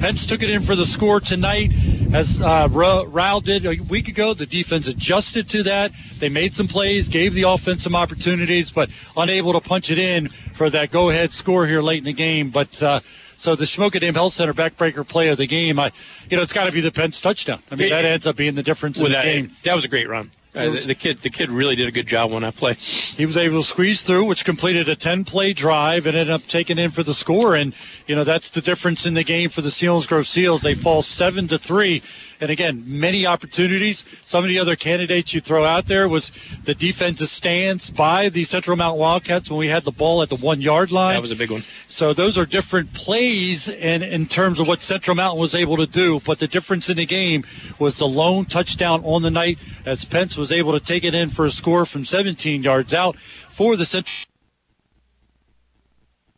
Pence 0.00 0.24
took 0.24 0.42
it 0.42 0.48
in 0.48 0.62
for 0.62 0.74
the 0.74 0.86
score 0.86 1.20
tonight, 1.20 1.72
as 2.14 2.40
uh, 2.40 2.68
Rao 2.70 3.40
did 3.40 3.66
a 3.66 3.76
week 3.84 4.08
ago. 4.08 4.32
The 4.32 4.46
defense 4.46 4.86
adjusted 4.86 5.46
to 5.50 5.62
that. 5.64 5.92
They 6.18 6.30
made 6.30 6.54
some 6.54 6.68
plays, 6.68 7.10
gave 7.10 7.34
the 7.34 7.42
offense 7.42 7.84
some 7.84 7.94
opportunities, 7.94 8.70
but 8.70 8.88
unable 9.14 9.52
to 9.52 9.60
punch 9.60 9.90
it 9.90 9.98
in 9.98 10.28
for 10.54 10.70
that 10.70 10.90
go-ahead 10.90 11.32
score 11.32 11.66
here 11.66 11.82
late 11.82 11.98
in 11.98 12.04
the 12.04 12.14
game. 12.14 12.48
But 12.48 12.82
uh, 12.82 13.00
so 13.36 13.54
the 13.54 13.64
Shamokin 13.64 14.00
Dam 14.00 14.14
Health 14.14 14.32
Center 14.32 14.54
backbreaker 14.54 15.06
play 15.06 15.28
of 15.28 15.36
the 15.36 15.46
game, 15.46 15.78
I, 15.78 15.92
you 16.30 16.36
know, 16.38 16.42
it's 16.42 16.54
got 16.54 16.64
to 16.64 16.72
be 16.72 16.80
the 16.80 16.90
Pence 16.90 17.20
touchdown. 17.20 17.62
I 17.70 17.74
mean, 17.74 17.90
that 17.90 18.06
ends 18.06 18.26
up 18.26 18.36
being 18.36 18.54
the 18.54 18.62
difference 18.62 18.96
in 18.98 19.04
the 19.04 19.10
that, 19.10 19.24
game. 19.24 19.50
That 19.64 19.76
was 19.76 19.84
a 19.84 19.88
great 19.88 20.08
run. 20.08 20.30
Uh, 20.54 20.70
the, 20.70 20.80
the 20.80 20.94
kid, 20.94 21.20
the 21.20 21.30
kid 21.30 21.48
really 21.48 21.76
did 21.76 21.86
a 21.86 21.92
good 21.92 22.08
job 22.08 22.32
on 22.32 22.42
that 22.42 22.56
play. 22.56 22.74
He 22.74 23.24
was 23.24 23.36
able 23.36 23.60
to 23.60 23.66
squeeze 23.66 24.02
through, 24.02 24.24
which 24.24 24.44
completed 24.44 24.88
a 24.88 24.96
10-play 24.96 25.52
drive 25.52 26.06
and 26.06 26.16
ended 26.16 26.32
up 26.32 26.46
taking 26.48 26.76
in 26.76 26.90
for 26.90 27.04
the 27.04 27.14
score. 27.14 27.54
And 27.54 27.72
you 28.08 28.16
know 28.16 28.24
that's 28.24 28.50
the 28.50 28.60
difference 28.60 29.06
in 29.06 29.14
the 29.14 29.22
game 29.22 29.50
for 29.50 29.62
the 29.62 29.68
Selinsgrove 29.68 30.26
Seals. 30.26 30.62
They 30.62 30.74
fall 30.74 31.02
seven 31.02 31.46
to 31.48 31.58
three. 31.58 32.02
And 32.40 32.50
again, 32.50 32.84
many 32.86 33.26
opportunities. 33.26 34.04
Some 34.24 34.44
of 34.44 34.48
the 34.48 34.58
other 34.58 34.74
candidates 34.74 35.34
you 35.34 35.40
throw 35.40 35.64
out 35.64 35.86
there 35.86 36.08
was 36.08 36.32
the 36.64 36.74
defensive 36.74 37.28
stance 37.28 37.90
by 37.90 38.30
the 38.30 38.44
Central 38.44 38.76
Mountain 38.76 38.98
Wildcats 38.98 39.50
when 39.50 39.58
we 39.58 39.68
had 39.68 39.84
the 39.84 39.92
ball 39.92 40.22
at 40.22 40.30
the 40.30 40.36
one 40.36 40.60
yard 40.60 40.90
line. 40.90 41.14
That 41.14 41.22
was 41.22 41.30
a 41.30 41.36
big 41.36 41.50
one. 41.50 41.64
So 41.86 42.14
those 42.14 42.38
are 42.38 42.46
different 42.46 42.94
plays 42.94 43.68
in, 43.68 44.02
in 44.02 44.26
terms 44.26 44.58
of 44.58 44.66
what 44.68 44.82
Central 44.82 45.14
Mountain 45.14 45.40
was 45.40 45.54
able 45.54 45.76
to 45.76 45.86
do. 45.86 46.20
But 46.20 46.38
the 46.38 46.48
difference 46.48 46.88
in 46.88 46.96
the 46.96 47.06
game 47.06 47.44
was 47.78 47.98
the 47.98 48.08
lone 48.08 48.46
touchdown 48.46 49.02
on 49.04 49.22
the 49.22 49.30
night 49.30 49.58
as 49.84 50.04
Pence 50.04 50.38
was 50.38 50.50
able 50.50 50.72
to 50.72 50.80
take 50.80 51.04
it 51.04 51.14
in 51.14 51.28
for 51.28 51.44
a 51.44 51.50
score 51.50 51.84
from 51.84 52.04
17 52.04 52.62
yards 52.62 52.94
out 52.94 53.16
for 53.50 53.76
the 53.76 53.84
Central. 53.84 54.29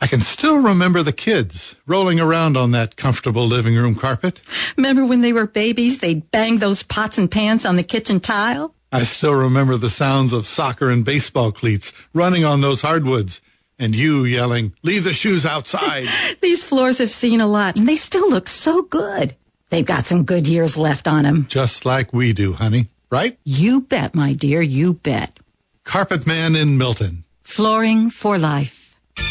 I 0.02 0.08
can 0.08 0.20
still 0.20 0.58
remember 0.58 1.04
the 1.04 1.12
kids 1.12 1.76
rolling 1.86 2.18
around 2.18 2.56
on 2.56 2.72
that 2.72 2.96
comfortable 2.96 3.46
living 3.46 3.76
room 3.76 3.94
carpet. 3.94 4.42
Remember 4.76 5.06
when 5.06 5.20
they 5.20 5.32
were 5.32 5.46
babies, 5.46 6.00
they'd 6.00 6.28
bang 6.32 6.58
those 6.58 6.82
pots 6.82 7.18
and 7.18 7.30
pans 7.30 7.64
on 7.64 7.76
the 7.76 7.84
kitchen 7.84 8.18
tile? 8.18 8.74
I 8.90 9.04
still 9.04 9.34
remember 9.34 9.76
the 9.76 9.88
sounds 9.88 10.32
of 10.32 10.44
soccer 10.44 10.90
and 10.90 11.04
baseball 11.04 11.52
cleats 11.52 11.92
running 12.12 12.44
on 12.44 12.62
those 12.62 12.82
hardwoods 12.82 13.40
and 13.78 13.94
you 13.94 14.24
yelling, 14.24 14.74
leave 14.82 15.04
the 15.04 15.12
shoes 15.12 15.46
outside. 15.46 16.08
These 16.42 16.64
floors 16.64 16.98
have 16.98 17.10
seen 17.10 17.40
a 17.40 17.46
lot 17.46 17.78
and 17.78 17.88
they 17.88 17.94
still 17.94 18.28
look 18.28 18.48
so 18.48 18.82
good. 18.82 19.36
They've 19.70 19.86
got 19.86 20.04
some 20.04 20.24
good 20.24 20.48
years 20.48 20.76
left 20.76 21.06
on 21.06 21.22
them. 21.22 21.46
Just 21.48 21.86
like 21.86 22.12
we 22.12 22.32
do, 22.32 22.54
honey. 22.54 22.88
Right? 23.08 23.38
You 23.44 23.82
bet, 23.82 24.16
my 24.16 24.32
dear, 24.32 24.62
you 24.62 24.94
bet. 24.94 25.38
Carpet 25.84 26.26
Man 26.26 26.56
in 26.56 26.76
Milton. 26.76 27.22
Flooring 27.44 28.10
for 28.10 28.36
life. 28.36 28.81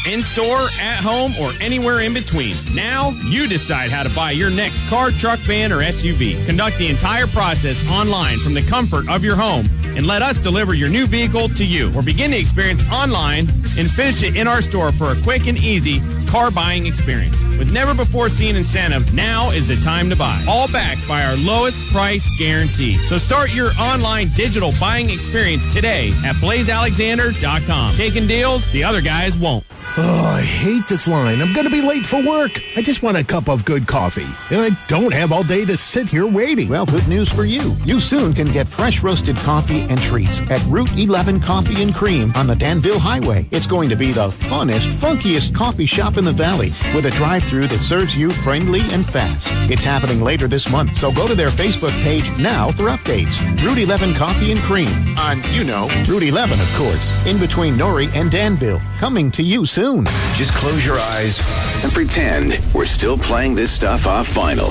In 0.08 0.24
store, 0.24 0.68
at 0.80 0.98
home, 0.98 1.34
or 1.40 1.52
anywhere 1.62 2.00
in 2.00 2.14
between. 2.14 2.56
Now 2.74 3.12
you 3.26 3.48
decide 3.48 3.92
how 3.92 4.02
to 4.04 4.10
buy 4.16 4.32
your 4.32 4.50
next 4.50 4.88
car, 4.88 5.12
truck, 5.12 5.40
van, 5.42 5.72
or 5.72 5.80
SUV. 5.80 6.44
Conduct 6.48 6.78
the 6.78 6.88
entire 6.88 7.28
process 7.28 7.88
online 7.90 8.40
from 8.40 8.54
the 8.56 8.64
comfort 8.64 9.08
of 9.10 9.24
your 9.24 9.36
home 9.36 9.66
and 9.96 10.08
let 10.08 10.22
us 10.22 10.38
deliver 10.38 10.74
your 10.74 10.90
new 10.90 11.06
vehicle 11.06 11.50
to 11.50 11.66
you 11.66 11.94
or 11.96 12.02
begin 12.02 12.32
the 12.32 12.40
experience 12.40 12.82
online 12.92 13.48
and 13.78 13.90
finish 13.90 14.24
it 14.24 14.36
in 14.36 14.48
our 14.48 14.62
store 14.62 14.92
for 14.92 15.12
a 15.12 15.22
quick 15.22 15.48
and 15.48 15.58
easy 15.58 16.00
car 16.32 16.50
buying 16.50 16.86
experience. 16.86 17.44
With 17.58 17.74
never 17.74 17.94
before 17.94 18.30
seen 18.30 18.56
incentives, 18.56 19.14
now 19.14 19.52
is 19.52 19.68
the 19.68 19.76
time 19.78 20.10
to 20.10 20.16
buy. 20.16 20.42
All 20.48 20.72
backed 20.72 21.06
by 21.06 21.26
our 21.26 21.36
lowest 21.36 21.82
price 21.92 22.26
guarantee. 22.40 22.94
So 22.94 23.18
start 23.18 23.54
your 23.54 23.72
online 23.78 24.30
digital 24.30 24.72
buying 24.80 25.10
experience 25.10 25.72
today 25.74 26.12
at 26.24 26.36
blaisealexander.com. 26.36 27.96
Taking 27.96 28.28
deals 28.28 28.66
the 28.72 28.84
other 28.84 29.02
guys 29.02 29.36
won't. 29.36 29.66
Oh, 29.98 30.24
I 30.38 30.42
hate 30.42 30.88
this 30.88 31.06
line. 31.06 31.42
I'm 31.42 31.52
going 31.52 31.66
to 31.66 31.72
be 31.72 31.82
late 31.82 32.06
for 32.06 32.26
work. 32.26 32.62
I 32.78 32.82
just 32.82 33.04
want 33.04 33.18
a 33.18 33.26
cup 33.26 33.50
of 33.50 33.66
good 33.66 33.88
coffee. 33.88 34.28
And 34.50 34.62
I 34.62 34.70
don't 34.88 35.14
have 35.14 35.34
all 35.34 35.44
day 35.44 35.66
to 35.66 35.76
sit 35.76 36.08
here 36.08 36.26
waiting. 36.26 36.70
Well, 36.70 36.86
good 36.86 37.10
news 37.10 37.30
for 37.30 37.44
you. 37.44 37.76
You 37.84 38.00
soon 38.00 38.34
can 38.34 38.48
get 38.48 38.70
fresh 38.70 39.04
roasted 39.04 39.36
coffee 39.38 39.82
and 39.82 40.00
treats 40.00 40.40
at 40.44 40.66
Route 40.68 40.98
11 40.98 41.42
Coffee 41.42 41.84
and 41.84 41.94
Cream 41.94 42.32
on 42.36 42.48
the 42.48 42.56
Danville 42.56 43.00
Highway. 43.00 43.50
It's 43.52 43.68
going 43.68 43.90
to 43.90 43.98
be 43.98 44.14
the 44.14 44.30
funnest, 44.30 44.94
funkiest 44.94 45.54
coffee 45.54 45.86
shop 45.86 46.16
in 46.22 46.26
the 46.26 46.32
valley 46.32 46.72
with 46.94 47.08
a 47.08 47.10
drive-through 47.10 47.68
that 47.68 47.80
serves 47.80 48.16
you 48.16 48.30
friendly 48.30 48.82
and 48.92 49.04
fast. 49.04 49.48
It's 49.72 49.84
happening 49.84 50.22
later 50.22 50.48
this 50.48 50.72
month, 50.72 50.96
so 51.00 51.12
go 51.12 51.26
to 51.28 51.34
their 51.34 51.50
Facebook 51.50 52.00
page 52.04 52.30
now 52.38 52.70
for 52.72 52.84
updates. 52.84 53.42
Route 53.66 53.80
11 53.80 54.14
Coffee 54.14 54.52
and 54.52 54.60
Cream 54.62 55.18
on, 55.18 55.42
you 55.52 55.64
know, 55.64 55.88
Route 56.08 56.22
11, 56.22 56.60
of 56.60 56.72
course, 56.76 57.26
in 57.26 57.40
between 57.40 57.74
Nori 57.76 58.14
and 58.16 58.30
Danville. 58.30 58.80
Coming 59.00 59.32
to 59.32 59.42
you 59.42 59.66
soon. 59.66 60.06
Just 60.36 60.54
close 60.54 60.86
your 60.86 61.00
eyes 61.00 61.42
and 61.84 61.92
pretend 61.92 62.60
we're 62.72 62.86
still 62.86 63.18
playing 63.18 63.56
this 63.56 63.72
stuff 63.72 64.06
off 64.06 64.30
vinyl. 64.30 64.70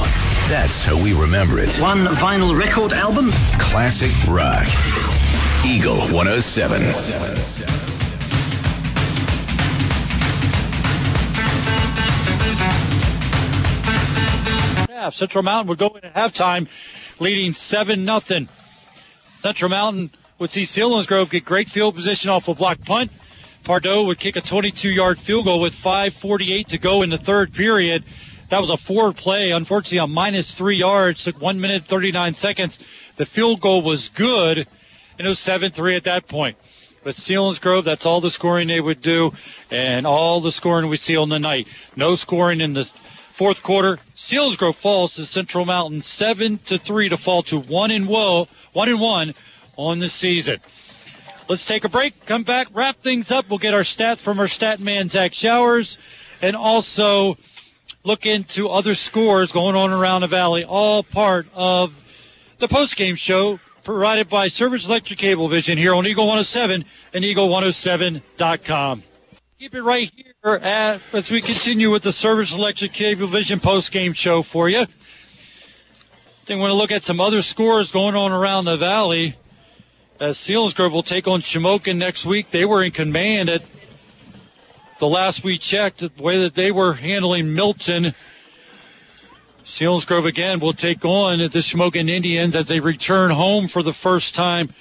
That's 0.49 0.85
how 0.85 1.03
we 1.03 1.15
remember 1.15 1.59
it. 1.59 1.71
One 1.81 2.07
vinyl 2.07 2.57
record 2.57 2.93
album? 2.93 3.31
Classic 3.59 4.13
rock. 4.29 4.69
Eagle 5.67 5.99
107. 6.15 7.90
Half. 15.01 15.15
Central 15.15 15.43
Mountain 15.43 15.69
would 15.69 15.79
go 15.79 15.89
in 15.89 16.05
at 16.05 16.15
halftime 16.15 16.69
leading 17.19 17.53
7 17.53 18.05
nothing. 18.05 18.49
Central 19.27 19.71
Mountain 19.71 20.11
would 20.39 20.51
see 20.51 20.63
Selinsgrove 20.63 21.31
get 21.31 21.45
great 21.45 21.71
field 21.71 21.95
position 21.95 22.29
off 22.29 22.49
a 22.49 22.55
block 22.55 22.83
punt. 22.85 23.11
Pardo 23.65 24.05
would 24.05 24.19
kick 24.19 24.37
a 24.37 24.41
22 24.41 24.91
yard 24.91 25.19
field 25.19 25.47
goal 25.47 25.61
with 25.61 25.75
5.48 25.75 26.67
to 26.67 26.79
go 26.79 27.03
in 27.03 27.11
the 27.11 27.19
third 27.19 27.53
period. 27.55 28.05
That 28.51 28.61
was 28.61 28.71
a 28.71 28.77
forward 28.77 29.17
play, 29.17 29.53
unfortunately, 29.53 30.01
on 30.01 30.11
minus 30.11 30.55
three 30.55 30.77
yards. 30.77 31.25
Took 31.25 31.41
one 31.41 31.61
minute, 31.61 31.85
39 31.85 32.35
seconds. 32.35 32.79
The 33.17 33.25
field 33.25 33.61
goal 33.61 33.83
was 33.83 34.09
good, 34.09 34.67
and 35.19 35.27
it 35.27 35.29
was 35.29 35.39
7 35.39 35.71
3 35.71 35.95
at 35.95 36.05
that 36.05 36.27
point. 36.27 36.57
But 37.03 37.15
Selinsgrove, 37.15 37.85
that's 37.85 38.05
all 38.05 38.21
the 38.21 38.29
scoring 38.29 38.69
they 38.69 38.81
would 38.81 39.01
do, 39.01 39.33
and 39.71 40.07
all 40.07 40.41
the 40.41 40.53
scoring 40.53 40.89
we 40.89 40.97
see 40.99 41.17
on 41.17 41.31
the 41.31 41.39
night. 41.39 41.69
No 41.97 42.15
scoring 42.15 42.61
in 42.61 42.75
the 42.75 42.91
fourth 43.41 43.63
quarter. 43.63 43.99
Selinsgrove 44.15 44.75
falls 44.75 45.15
to 45.15 45.25
Central 45.25 45.65
Mountain 45.65 46.03
7 46.03 46.59
to 46.67 46.77
3 46.77 47.09
to 47.09 47.17
fall 47.17 47.43
to 47.45 47.59
1 47.59 47.91
and 47.91 48.07
woe, 48.07 48.49
1 48.75 48.91
and 48.91 49.01
1 49.01 49.35
on 49.77 49.99
the 49.99 50.11
season. 50.11 50.61
Let's 51.49 51.65
take 51.65 51.83
a 51.85 51.89
break, 51.89 52.27
come 52.27 52.43
back, 52.43 52.67
wrap 52.75 52.97
things 52.97 53.31
up. 53.33 53.49
We'll 53.49 53.59
get 53.59 53.73
our 53.73 53.81
stats 53.81 54.19
from 54.19 54.39
our 54.41 54.47
stat 54.47 54.79
man, 54.79 55.09
Zach 55.09 55.33
Showers, 55.33 55.97
and 56.43 56.55
also 56.55 57.39
look 58.05 58.27
into 58.27 58.69
other 58.69 58.95
scores 58.95 59.53
going 59.53 59.75
on 59.75 59.91
around 59.91 60.21
the 60.21 60.27
valley, 60.27 60.63
all 60.63 61.03
part 61.03 61.47
of 61.55 61.95
the 62.59 62.69
post-game 62.69 63.17
show 63.17 63.59
provided 63.85 64.29
by 64.29 64.49
Service 64.49 64.85
Electric 64.85 65.19
Cable 65.19 65.49
Vision 65.49 65.79
here 65.79 65.95
on 65.95 66.07
Eagle 66.07 66.27
107 66.27 66.85
and 67.15 67.25
Eagle107.com. 67.25 69.03
Keep 69.59 69.75
it 69.77 69.83
right 69.83 70.13
here 70.15 70.30
at, 70.43 71.03
as 71.13 71.31
we 71.31 71.43
continue 71.43 71.91
with 71.91 72.03
the 72.03 72.13
Service 72.13 72.51
Electric 72.51 72.95
Cable 72.95 73.27
Vision 73.27 73.61
post-game 73.61 74.15
show 74.15 74.41
for 74.41 74.71
you. 74.71 74.87
Then 76.47 76.61
we're 76.61 76.69
to 76.69 76.75
look 76.75 76.91
at 76.91 77.05
some 77.05 77.21
other 77.21 77.43
scores 77.43 77.93
going 77.93 78.15
on 78.15 78.33
around 78.33 78.65
the 78.65 78.79
valley 78.79 79.37
as 80.19 80.39
Selinsgrove 80.39 80.93
will 80.93 81.03
take 81.03 81.29
on 81.29 81.43
Shamokin 81.43 81.99
next 81.99 82.25
week. 82.25 82.53
They 82.53 82.65
were 82.65 82.83
in 82.83 82.91
command 82.91 83.51
at 83.51 83.63
the 84.99 85.07
last 85.07 85.45
we 85.45 85.59
checked, 85.59 85.99
the 85.99 86.11
way 86.19 86.39
that 86.39 86.55
they 86.55 86.73
were 86.73 86.95
handling 86.95 87.53
Milton. 87.53 88.15
Selinsgrove 89.67 90.25
again 90.25 90.59
will 90.59 90.73
take 90.73 91.05
on 91.05 91.37
the 91.41 91.49
Shamokin 91.49 92.09
Indians 92.09 92.57
as 92.57 92.69
they 92.69 92.81
return 92.81 93.31
home 93.31 93.69
for 93.69 93.83
the 93.83 93.93
first 93.93 94.35
time 94.35 94.73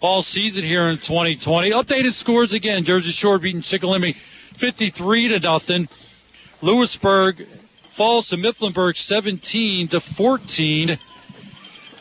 all 0.00 0.22
season 0.22 0.64
here 0.64 0.88
in 0.88 0.96
2020. 0.96 1.70
Updated 1.70 2.12
scores 2.12 2.52
again. 2.52 2.82
Jersey 2.82 3.12
Shore 3.12 3.38
beating 3.38 3.60
Shikellamy 3.60 4.16
53 4.56 5.28
to 5.28 5.40
nothing. 5.40 5.88
Lewisburg 6.62 7.46
falls 7.90 8.28
to 8.28 8.36
Mifflinburg 8.36 8.96
17 8.96 9.88
to 9.88 10.00
14. 10.00 10.98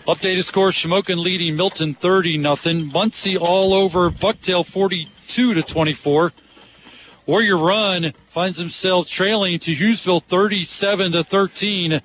Updated 0.07 0.43
score: 0.43 0.69
Shamokin 0.69 1.17
leading 1.17 1.55
Milton 1.55 1.93
30 1.93 2.37
nothing. 2.37 2.89
Muncy 2.91 3.37
all 3.39 3.73
over 3.73 4.09
Bucktail 4.09 4.65
42 4.65 5.53
to 5.53 5.61
24. 5.61 6.31
Warrior 7.25 7.57
Run 7.57 8.13
finds 8.29 8.57
himself 8.57 9.07
trailing 9.07 9.57
to 9.59 9.71
Hughesville 9.71 10.23
37 10.23 11.11
to 11.13 11.23
13. 11.23 12.01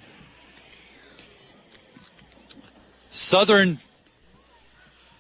Southern 3.11 3.81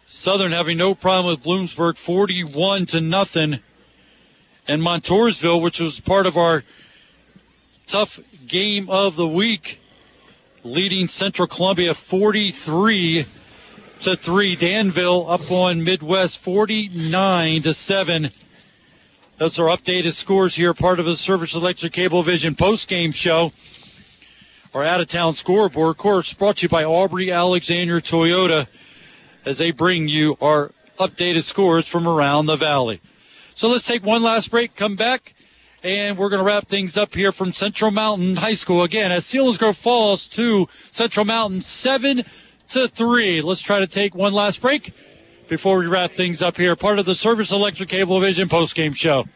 Southern 0.06 0.50
having 0.50 0.78
no 0.78 0.94
problem 0.94 1.32
with 1.32 1.44
Bloomsburg 1.44 1.96
41 1.96 2.86
to 2.86 3.00
nothing. 3.00 3.60
And 4.70 4.82
Montoursville, 4.82 5.60
which 5.60 5.80
was 5.80 5.98
part 5.98 6.26
of 6.26 6.36
our 6.36 6.62
tough 7.88 8.20
game 8.46 8.88
of 8.88 9.16
the 9.16 9.26
week, 9.26 9.80
leading 10.62 11.08
Central 11.08 11.48
Columbia 11.48 11.92
43 11.92 13.26
to 13.98 14.14
3. 14.14 14.54
Danville 14.54 15.28
up 15.28 15.50
on 15.50 15.82
Midd-West 15.82 16.38
49 16.38 17.62
to 17.62 17.74
7. 17.74 18.30
Those 19.38 19.58
are 19.58 19.76
updated 19.76 20.12
scores 20.12 20.54
here, 20.54 20.72
part 20.72 21.00
of 21.00 21.04
the 21.04 21.16
Service 21.16 21.56
Electric 21.56 21.92
Cable 21.92 22.22
Vision 22.22 22.54
post 22.54 22.86
game 22.86 23.10
show. 23.10 23.52
Our 24.72 24.84
out 24.84 25.00
of 25.00 25.08
town 25.08 25.34
scoreboard, 25.34 25.90
of 25.90 25.96
course, 25.96 26.32
brought 26.32 26.58
to 26.58 26.66
you 26.66 26.68
by 26.68 26.84
Aubrey 26.84 27.32
Alexander 27.32 28.00
Toyota 28.00 28.68
as 29.44 29.58
they 29.58 29.72
bring 29.72 30.06
you 30.06 30.38
our 30.40 30.70
updated 31.00 31.42
scores 31.42 31.88
from 31.88 32.06
around 32.06 32.46
the 32.46 32.54
valley. 32.54 33.00
So 33.60 33.68
let's 33.68 33.86
take 33.86 34.02
one 34.06 34.22
last 34.22 34.50
break, 34.50 34.74
come 34.74 34.96
back, 34.96 35.34
and 35.82 36.16
we're 36.16 36.30
going 36.30 36.40
to 36.40 36.46
wrap 36.46 36.66
things 36.66 36.96
up 36.96 37.14
here 37.14 37.30
from 37.30 37.52
Central 37.52 37.90
Mountain 37.90 38.36
High 38.36 38.54
School 38.54 38.82
again 38.82 39.12
as 39.12 39.26
Selinsgrove 39.26 39.76
falls 39.76 40.26
to 40.28 40.66
Central 40.90 41.26
Mountain 41.26 41.60
7 41.60 42.24
to 42.70 42.88
3. 42.88 43.42
Let's 43.42 43.60
try 43.60 43.78
to 43.78 43.86
take 43.86 44.14
one 44.14 44.32
last 44.32 44.62
break 44.62 44.94
before 45.46 45.76
we 45.76 45.86
wrap 45.88 46.12
things 46.12 46.40
up 46.40 46.56
here. 46.56 46.74
Part 46.74 46.98
of 46.98 47.04
the 47.04 47.14
Service 47.14 47.52
Electric 47.52 47.90
Cable 47.90 48.18
Vision 48.18 48.48
post-game 48.48 48.94
show. 48.94 49.26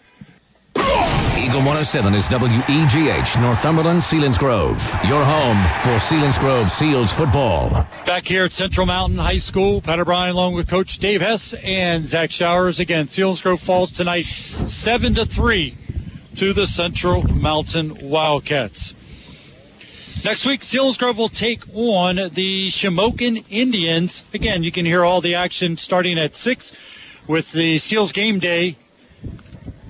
Eagle 1.44 1.60
107 1.60 2.14
is 2.14 2.26
WEGH, 2.30 3.38
Northumberland, 3.38 4.00
Selinsgrove. 4.00 4.80
Your 5.06 5.22
home 5.22 5.58
for 5.82 5.98
Selinsgrove 6.00 6.70
Seals 6.70 7.12
football. 7.12 7.86
Back 8.06 8.26
here 8.26 8.46
at 8.46 8.54
Central 8.54 8.86
Mountain 8.86 9.18
High 9.18 9.36
School, 9.36 9.82
Pat 9.82 10.00
O'Brien 10.00 10.30
along 10.30 10.54
with 10.54 10.68
Coach 10.68 10.98
Dave 10.98 11.20
Hess 11.20 11.52
and 11.62 12.02
Zach 12.02 12.30
Showers. 12.30 12.80
Again, 12.80 13.08
Selinsgrove 13.08 13.60
falls 13.60 13.92
tonight 13.92 14.24
7 14.24 15.12
to 15.16 15.26
3 15.26 15.76
to 16.36 16.54
the 16.54 16.66
Central 16.66 17.22
Mountain 17.34 17.98
Wildcats. 18.00 18.94
Next 20.24 20.46
week, 20.46 20.62
Selinsgrove 20.62 21.18
will 21.18 21.28
take 21.28 21.62
on 21.74 22.16
the 22.32 22.70
Shamokin 22.70 23.44
Indians. 23.50 24.24
Again, 24.32 24.64
you 24.64 24.72
can 24.72 24.86
hear 24.86 25.04
all 25.04 25.20
the 25.20 25.34
action 25.34 25.76
starting 25.76 26.18
at 26.18 26.34
6 26.34 26.72
with 27.26 27.52
the 27.52 27.76
Seals 27.76 28.12
game 28.12 28.38
day 28.38 28.78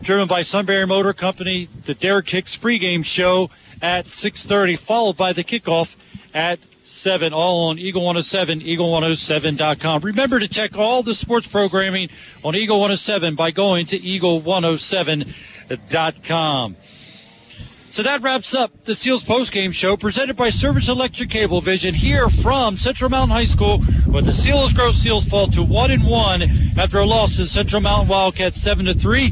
driven 0.05 0.29
by 0.29 0.43
Sunbury 0.43 0.87
Motor 0.87 1.15
Company, 1.15 1.71
the 1.87 1.95
Derek 1.95 2.29
Hicks 2.29 2.59
pregame 2.59 3.03
show 3.03 3.49
at 3.81 4.05
6.30, 4.05 4.79
followed 4.79 5.17
by 5.17 5.33
the 5.33 5.43
kickoff 5.43 5.97
at 6.35 6.59
7, 6.83 7.33
all 7.33 7.71
on 7.71 7.79
Eagle 7.79 8.03
107, 8.03 8.61
eagle107.com. 8.61 10.03
Remember 10.03 10.39
to 10.39 10.47
check 10.47 10.77
all 10.77 11.03
the 11.03 11.15
sports 11.15 11.47
programming 11.47 12.11
on 12.45 12.55
Eagle 12.55 12.81
107 12.81 13.35
by 13.35 13.51
going 13.51 13.87
to 13.87 13.99
eagle107.com. 13.99 16.77
So 17.95 18.03
that 18.03 18.23
wraps 18.23 18.57
up 18.57 18.87
the 18.87 18.95
Seals 18.97 19.23
postgame 19.23 19.73
show 19.73 19.97
presented 19.97 20.35
by 20.35 20.51
Service 20.51 20.89
Electric 20.89 21.31
Cable 21.31 21.61
Vision 21.61 21.95
here 21.95 22.29
from 22.29 22.77
Central 22.77 23.09
Mountain 23.09 23.31
High 23.31 23.45
School, 23.45 23.83
where 24.07 24.21
the 24.21 24.33
Selinsgrove 24.33 24.95
Seals 24.95 25.25
fall 25.25 25.47
to 25.47 25.63
one 25.63 25.93
and 25.93 26.05
one 26.05 26.43
after 26.77 26.99
a 26.99 27.07
loss 27.07 27.37
to 27.37 27.47
Central 27.47 27.81
Mountain 27.81 28.09
Wildcats 28.09 28.61
seven 28.61 28.87
to 28.87 28.95
three. 28.95 29.31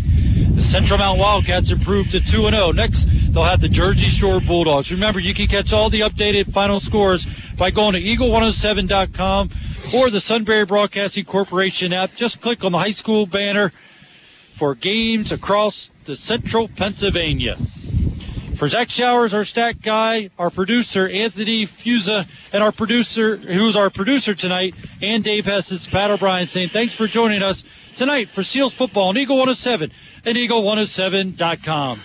The 0.55 0.62
Central 0.62 1.00
Mountain 1.00 1.20
Wildcats 1.20 1.73
improved 1.73 2.12
to 2.12 2.20
two 2.20 2.47
and 2.47 2.55
zero. 2.55 2.70
Next, 2.70 3.08
they'll 3.34 3.42
have 3.42 3.60
the 3.60 3.68
Jersey 3.68 4.07
Shore 4.07 4.41
Bulldogs. 4.41 4.92
Remember, 4.92 5.18
you 5.18 5.34
can 5.34 5.49
catch 5.49 5.73
all 5.73 5.91
the 5.91 6.02
updated 6.02 6.52
final 6.52 6.78
scores 6.78 7.26
by 7.57 7.73
going 7.73 7.94
to 7.94 8.00
eagle107.com 8.00 9.50
or 9.92 10.08
the 10.08 10.20
Sunbury 10.20 10.65
Broadcasting 10.65 11.24
Corporation 11.24 11.92
app. 11.92 12.15
Just 12.15 12.41
click 12.41 12.62
on 12.62 12.70
the 12.70 12.78
high 12.78 12.92
school 12.92 13.26
banner 13.26 13.73
for 14.52 14.76
games 14.76 15.32
across 15.32 15.91
the 16.05 16.15
central 16.15 16.68
Pennsylvania. 16.68 17.58
For 18.62 18.68
Zach 18.68 18.91
Showers, 18.91 19.34
our 19.34 19.44
stat 19.44 19.82
guy, 19.82 20.31
our 20.39 20.49
producer, 20.49 21.08
Anthony 21.08 21.66
Fusa, 21.66 22.28
and 22.52 22.62
our 22.62 22.70
producer, 22.70 23.36
who's 23.36 23.74
our 23.74 23.91
producer 23.91 24.36
tonight, 24.36 24.76
and 25.02 25.24
Dave 25.24 25.47
Hess, 25.47 25.84
Pat 25.89 26.12
O'Brien 26.12 26.47
saying 26.47 26.68
thanks 26.68 26.94
for 26.94 27.08
joining 27.08 27.42
us 27.42 27.65
tonight 27.97 28.28
for 28.28 28.44
Seals 28.44 28.73
football 28.73 29.08
on 29.08 29.18
Eagle 29.18 29.34
107 29.34 29.91
and 30.24 30.39
Eagle107.com. 30.39 32.02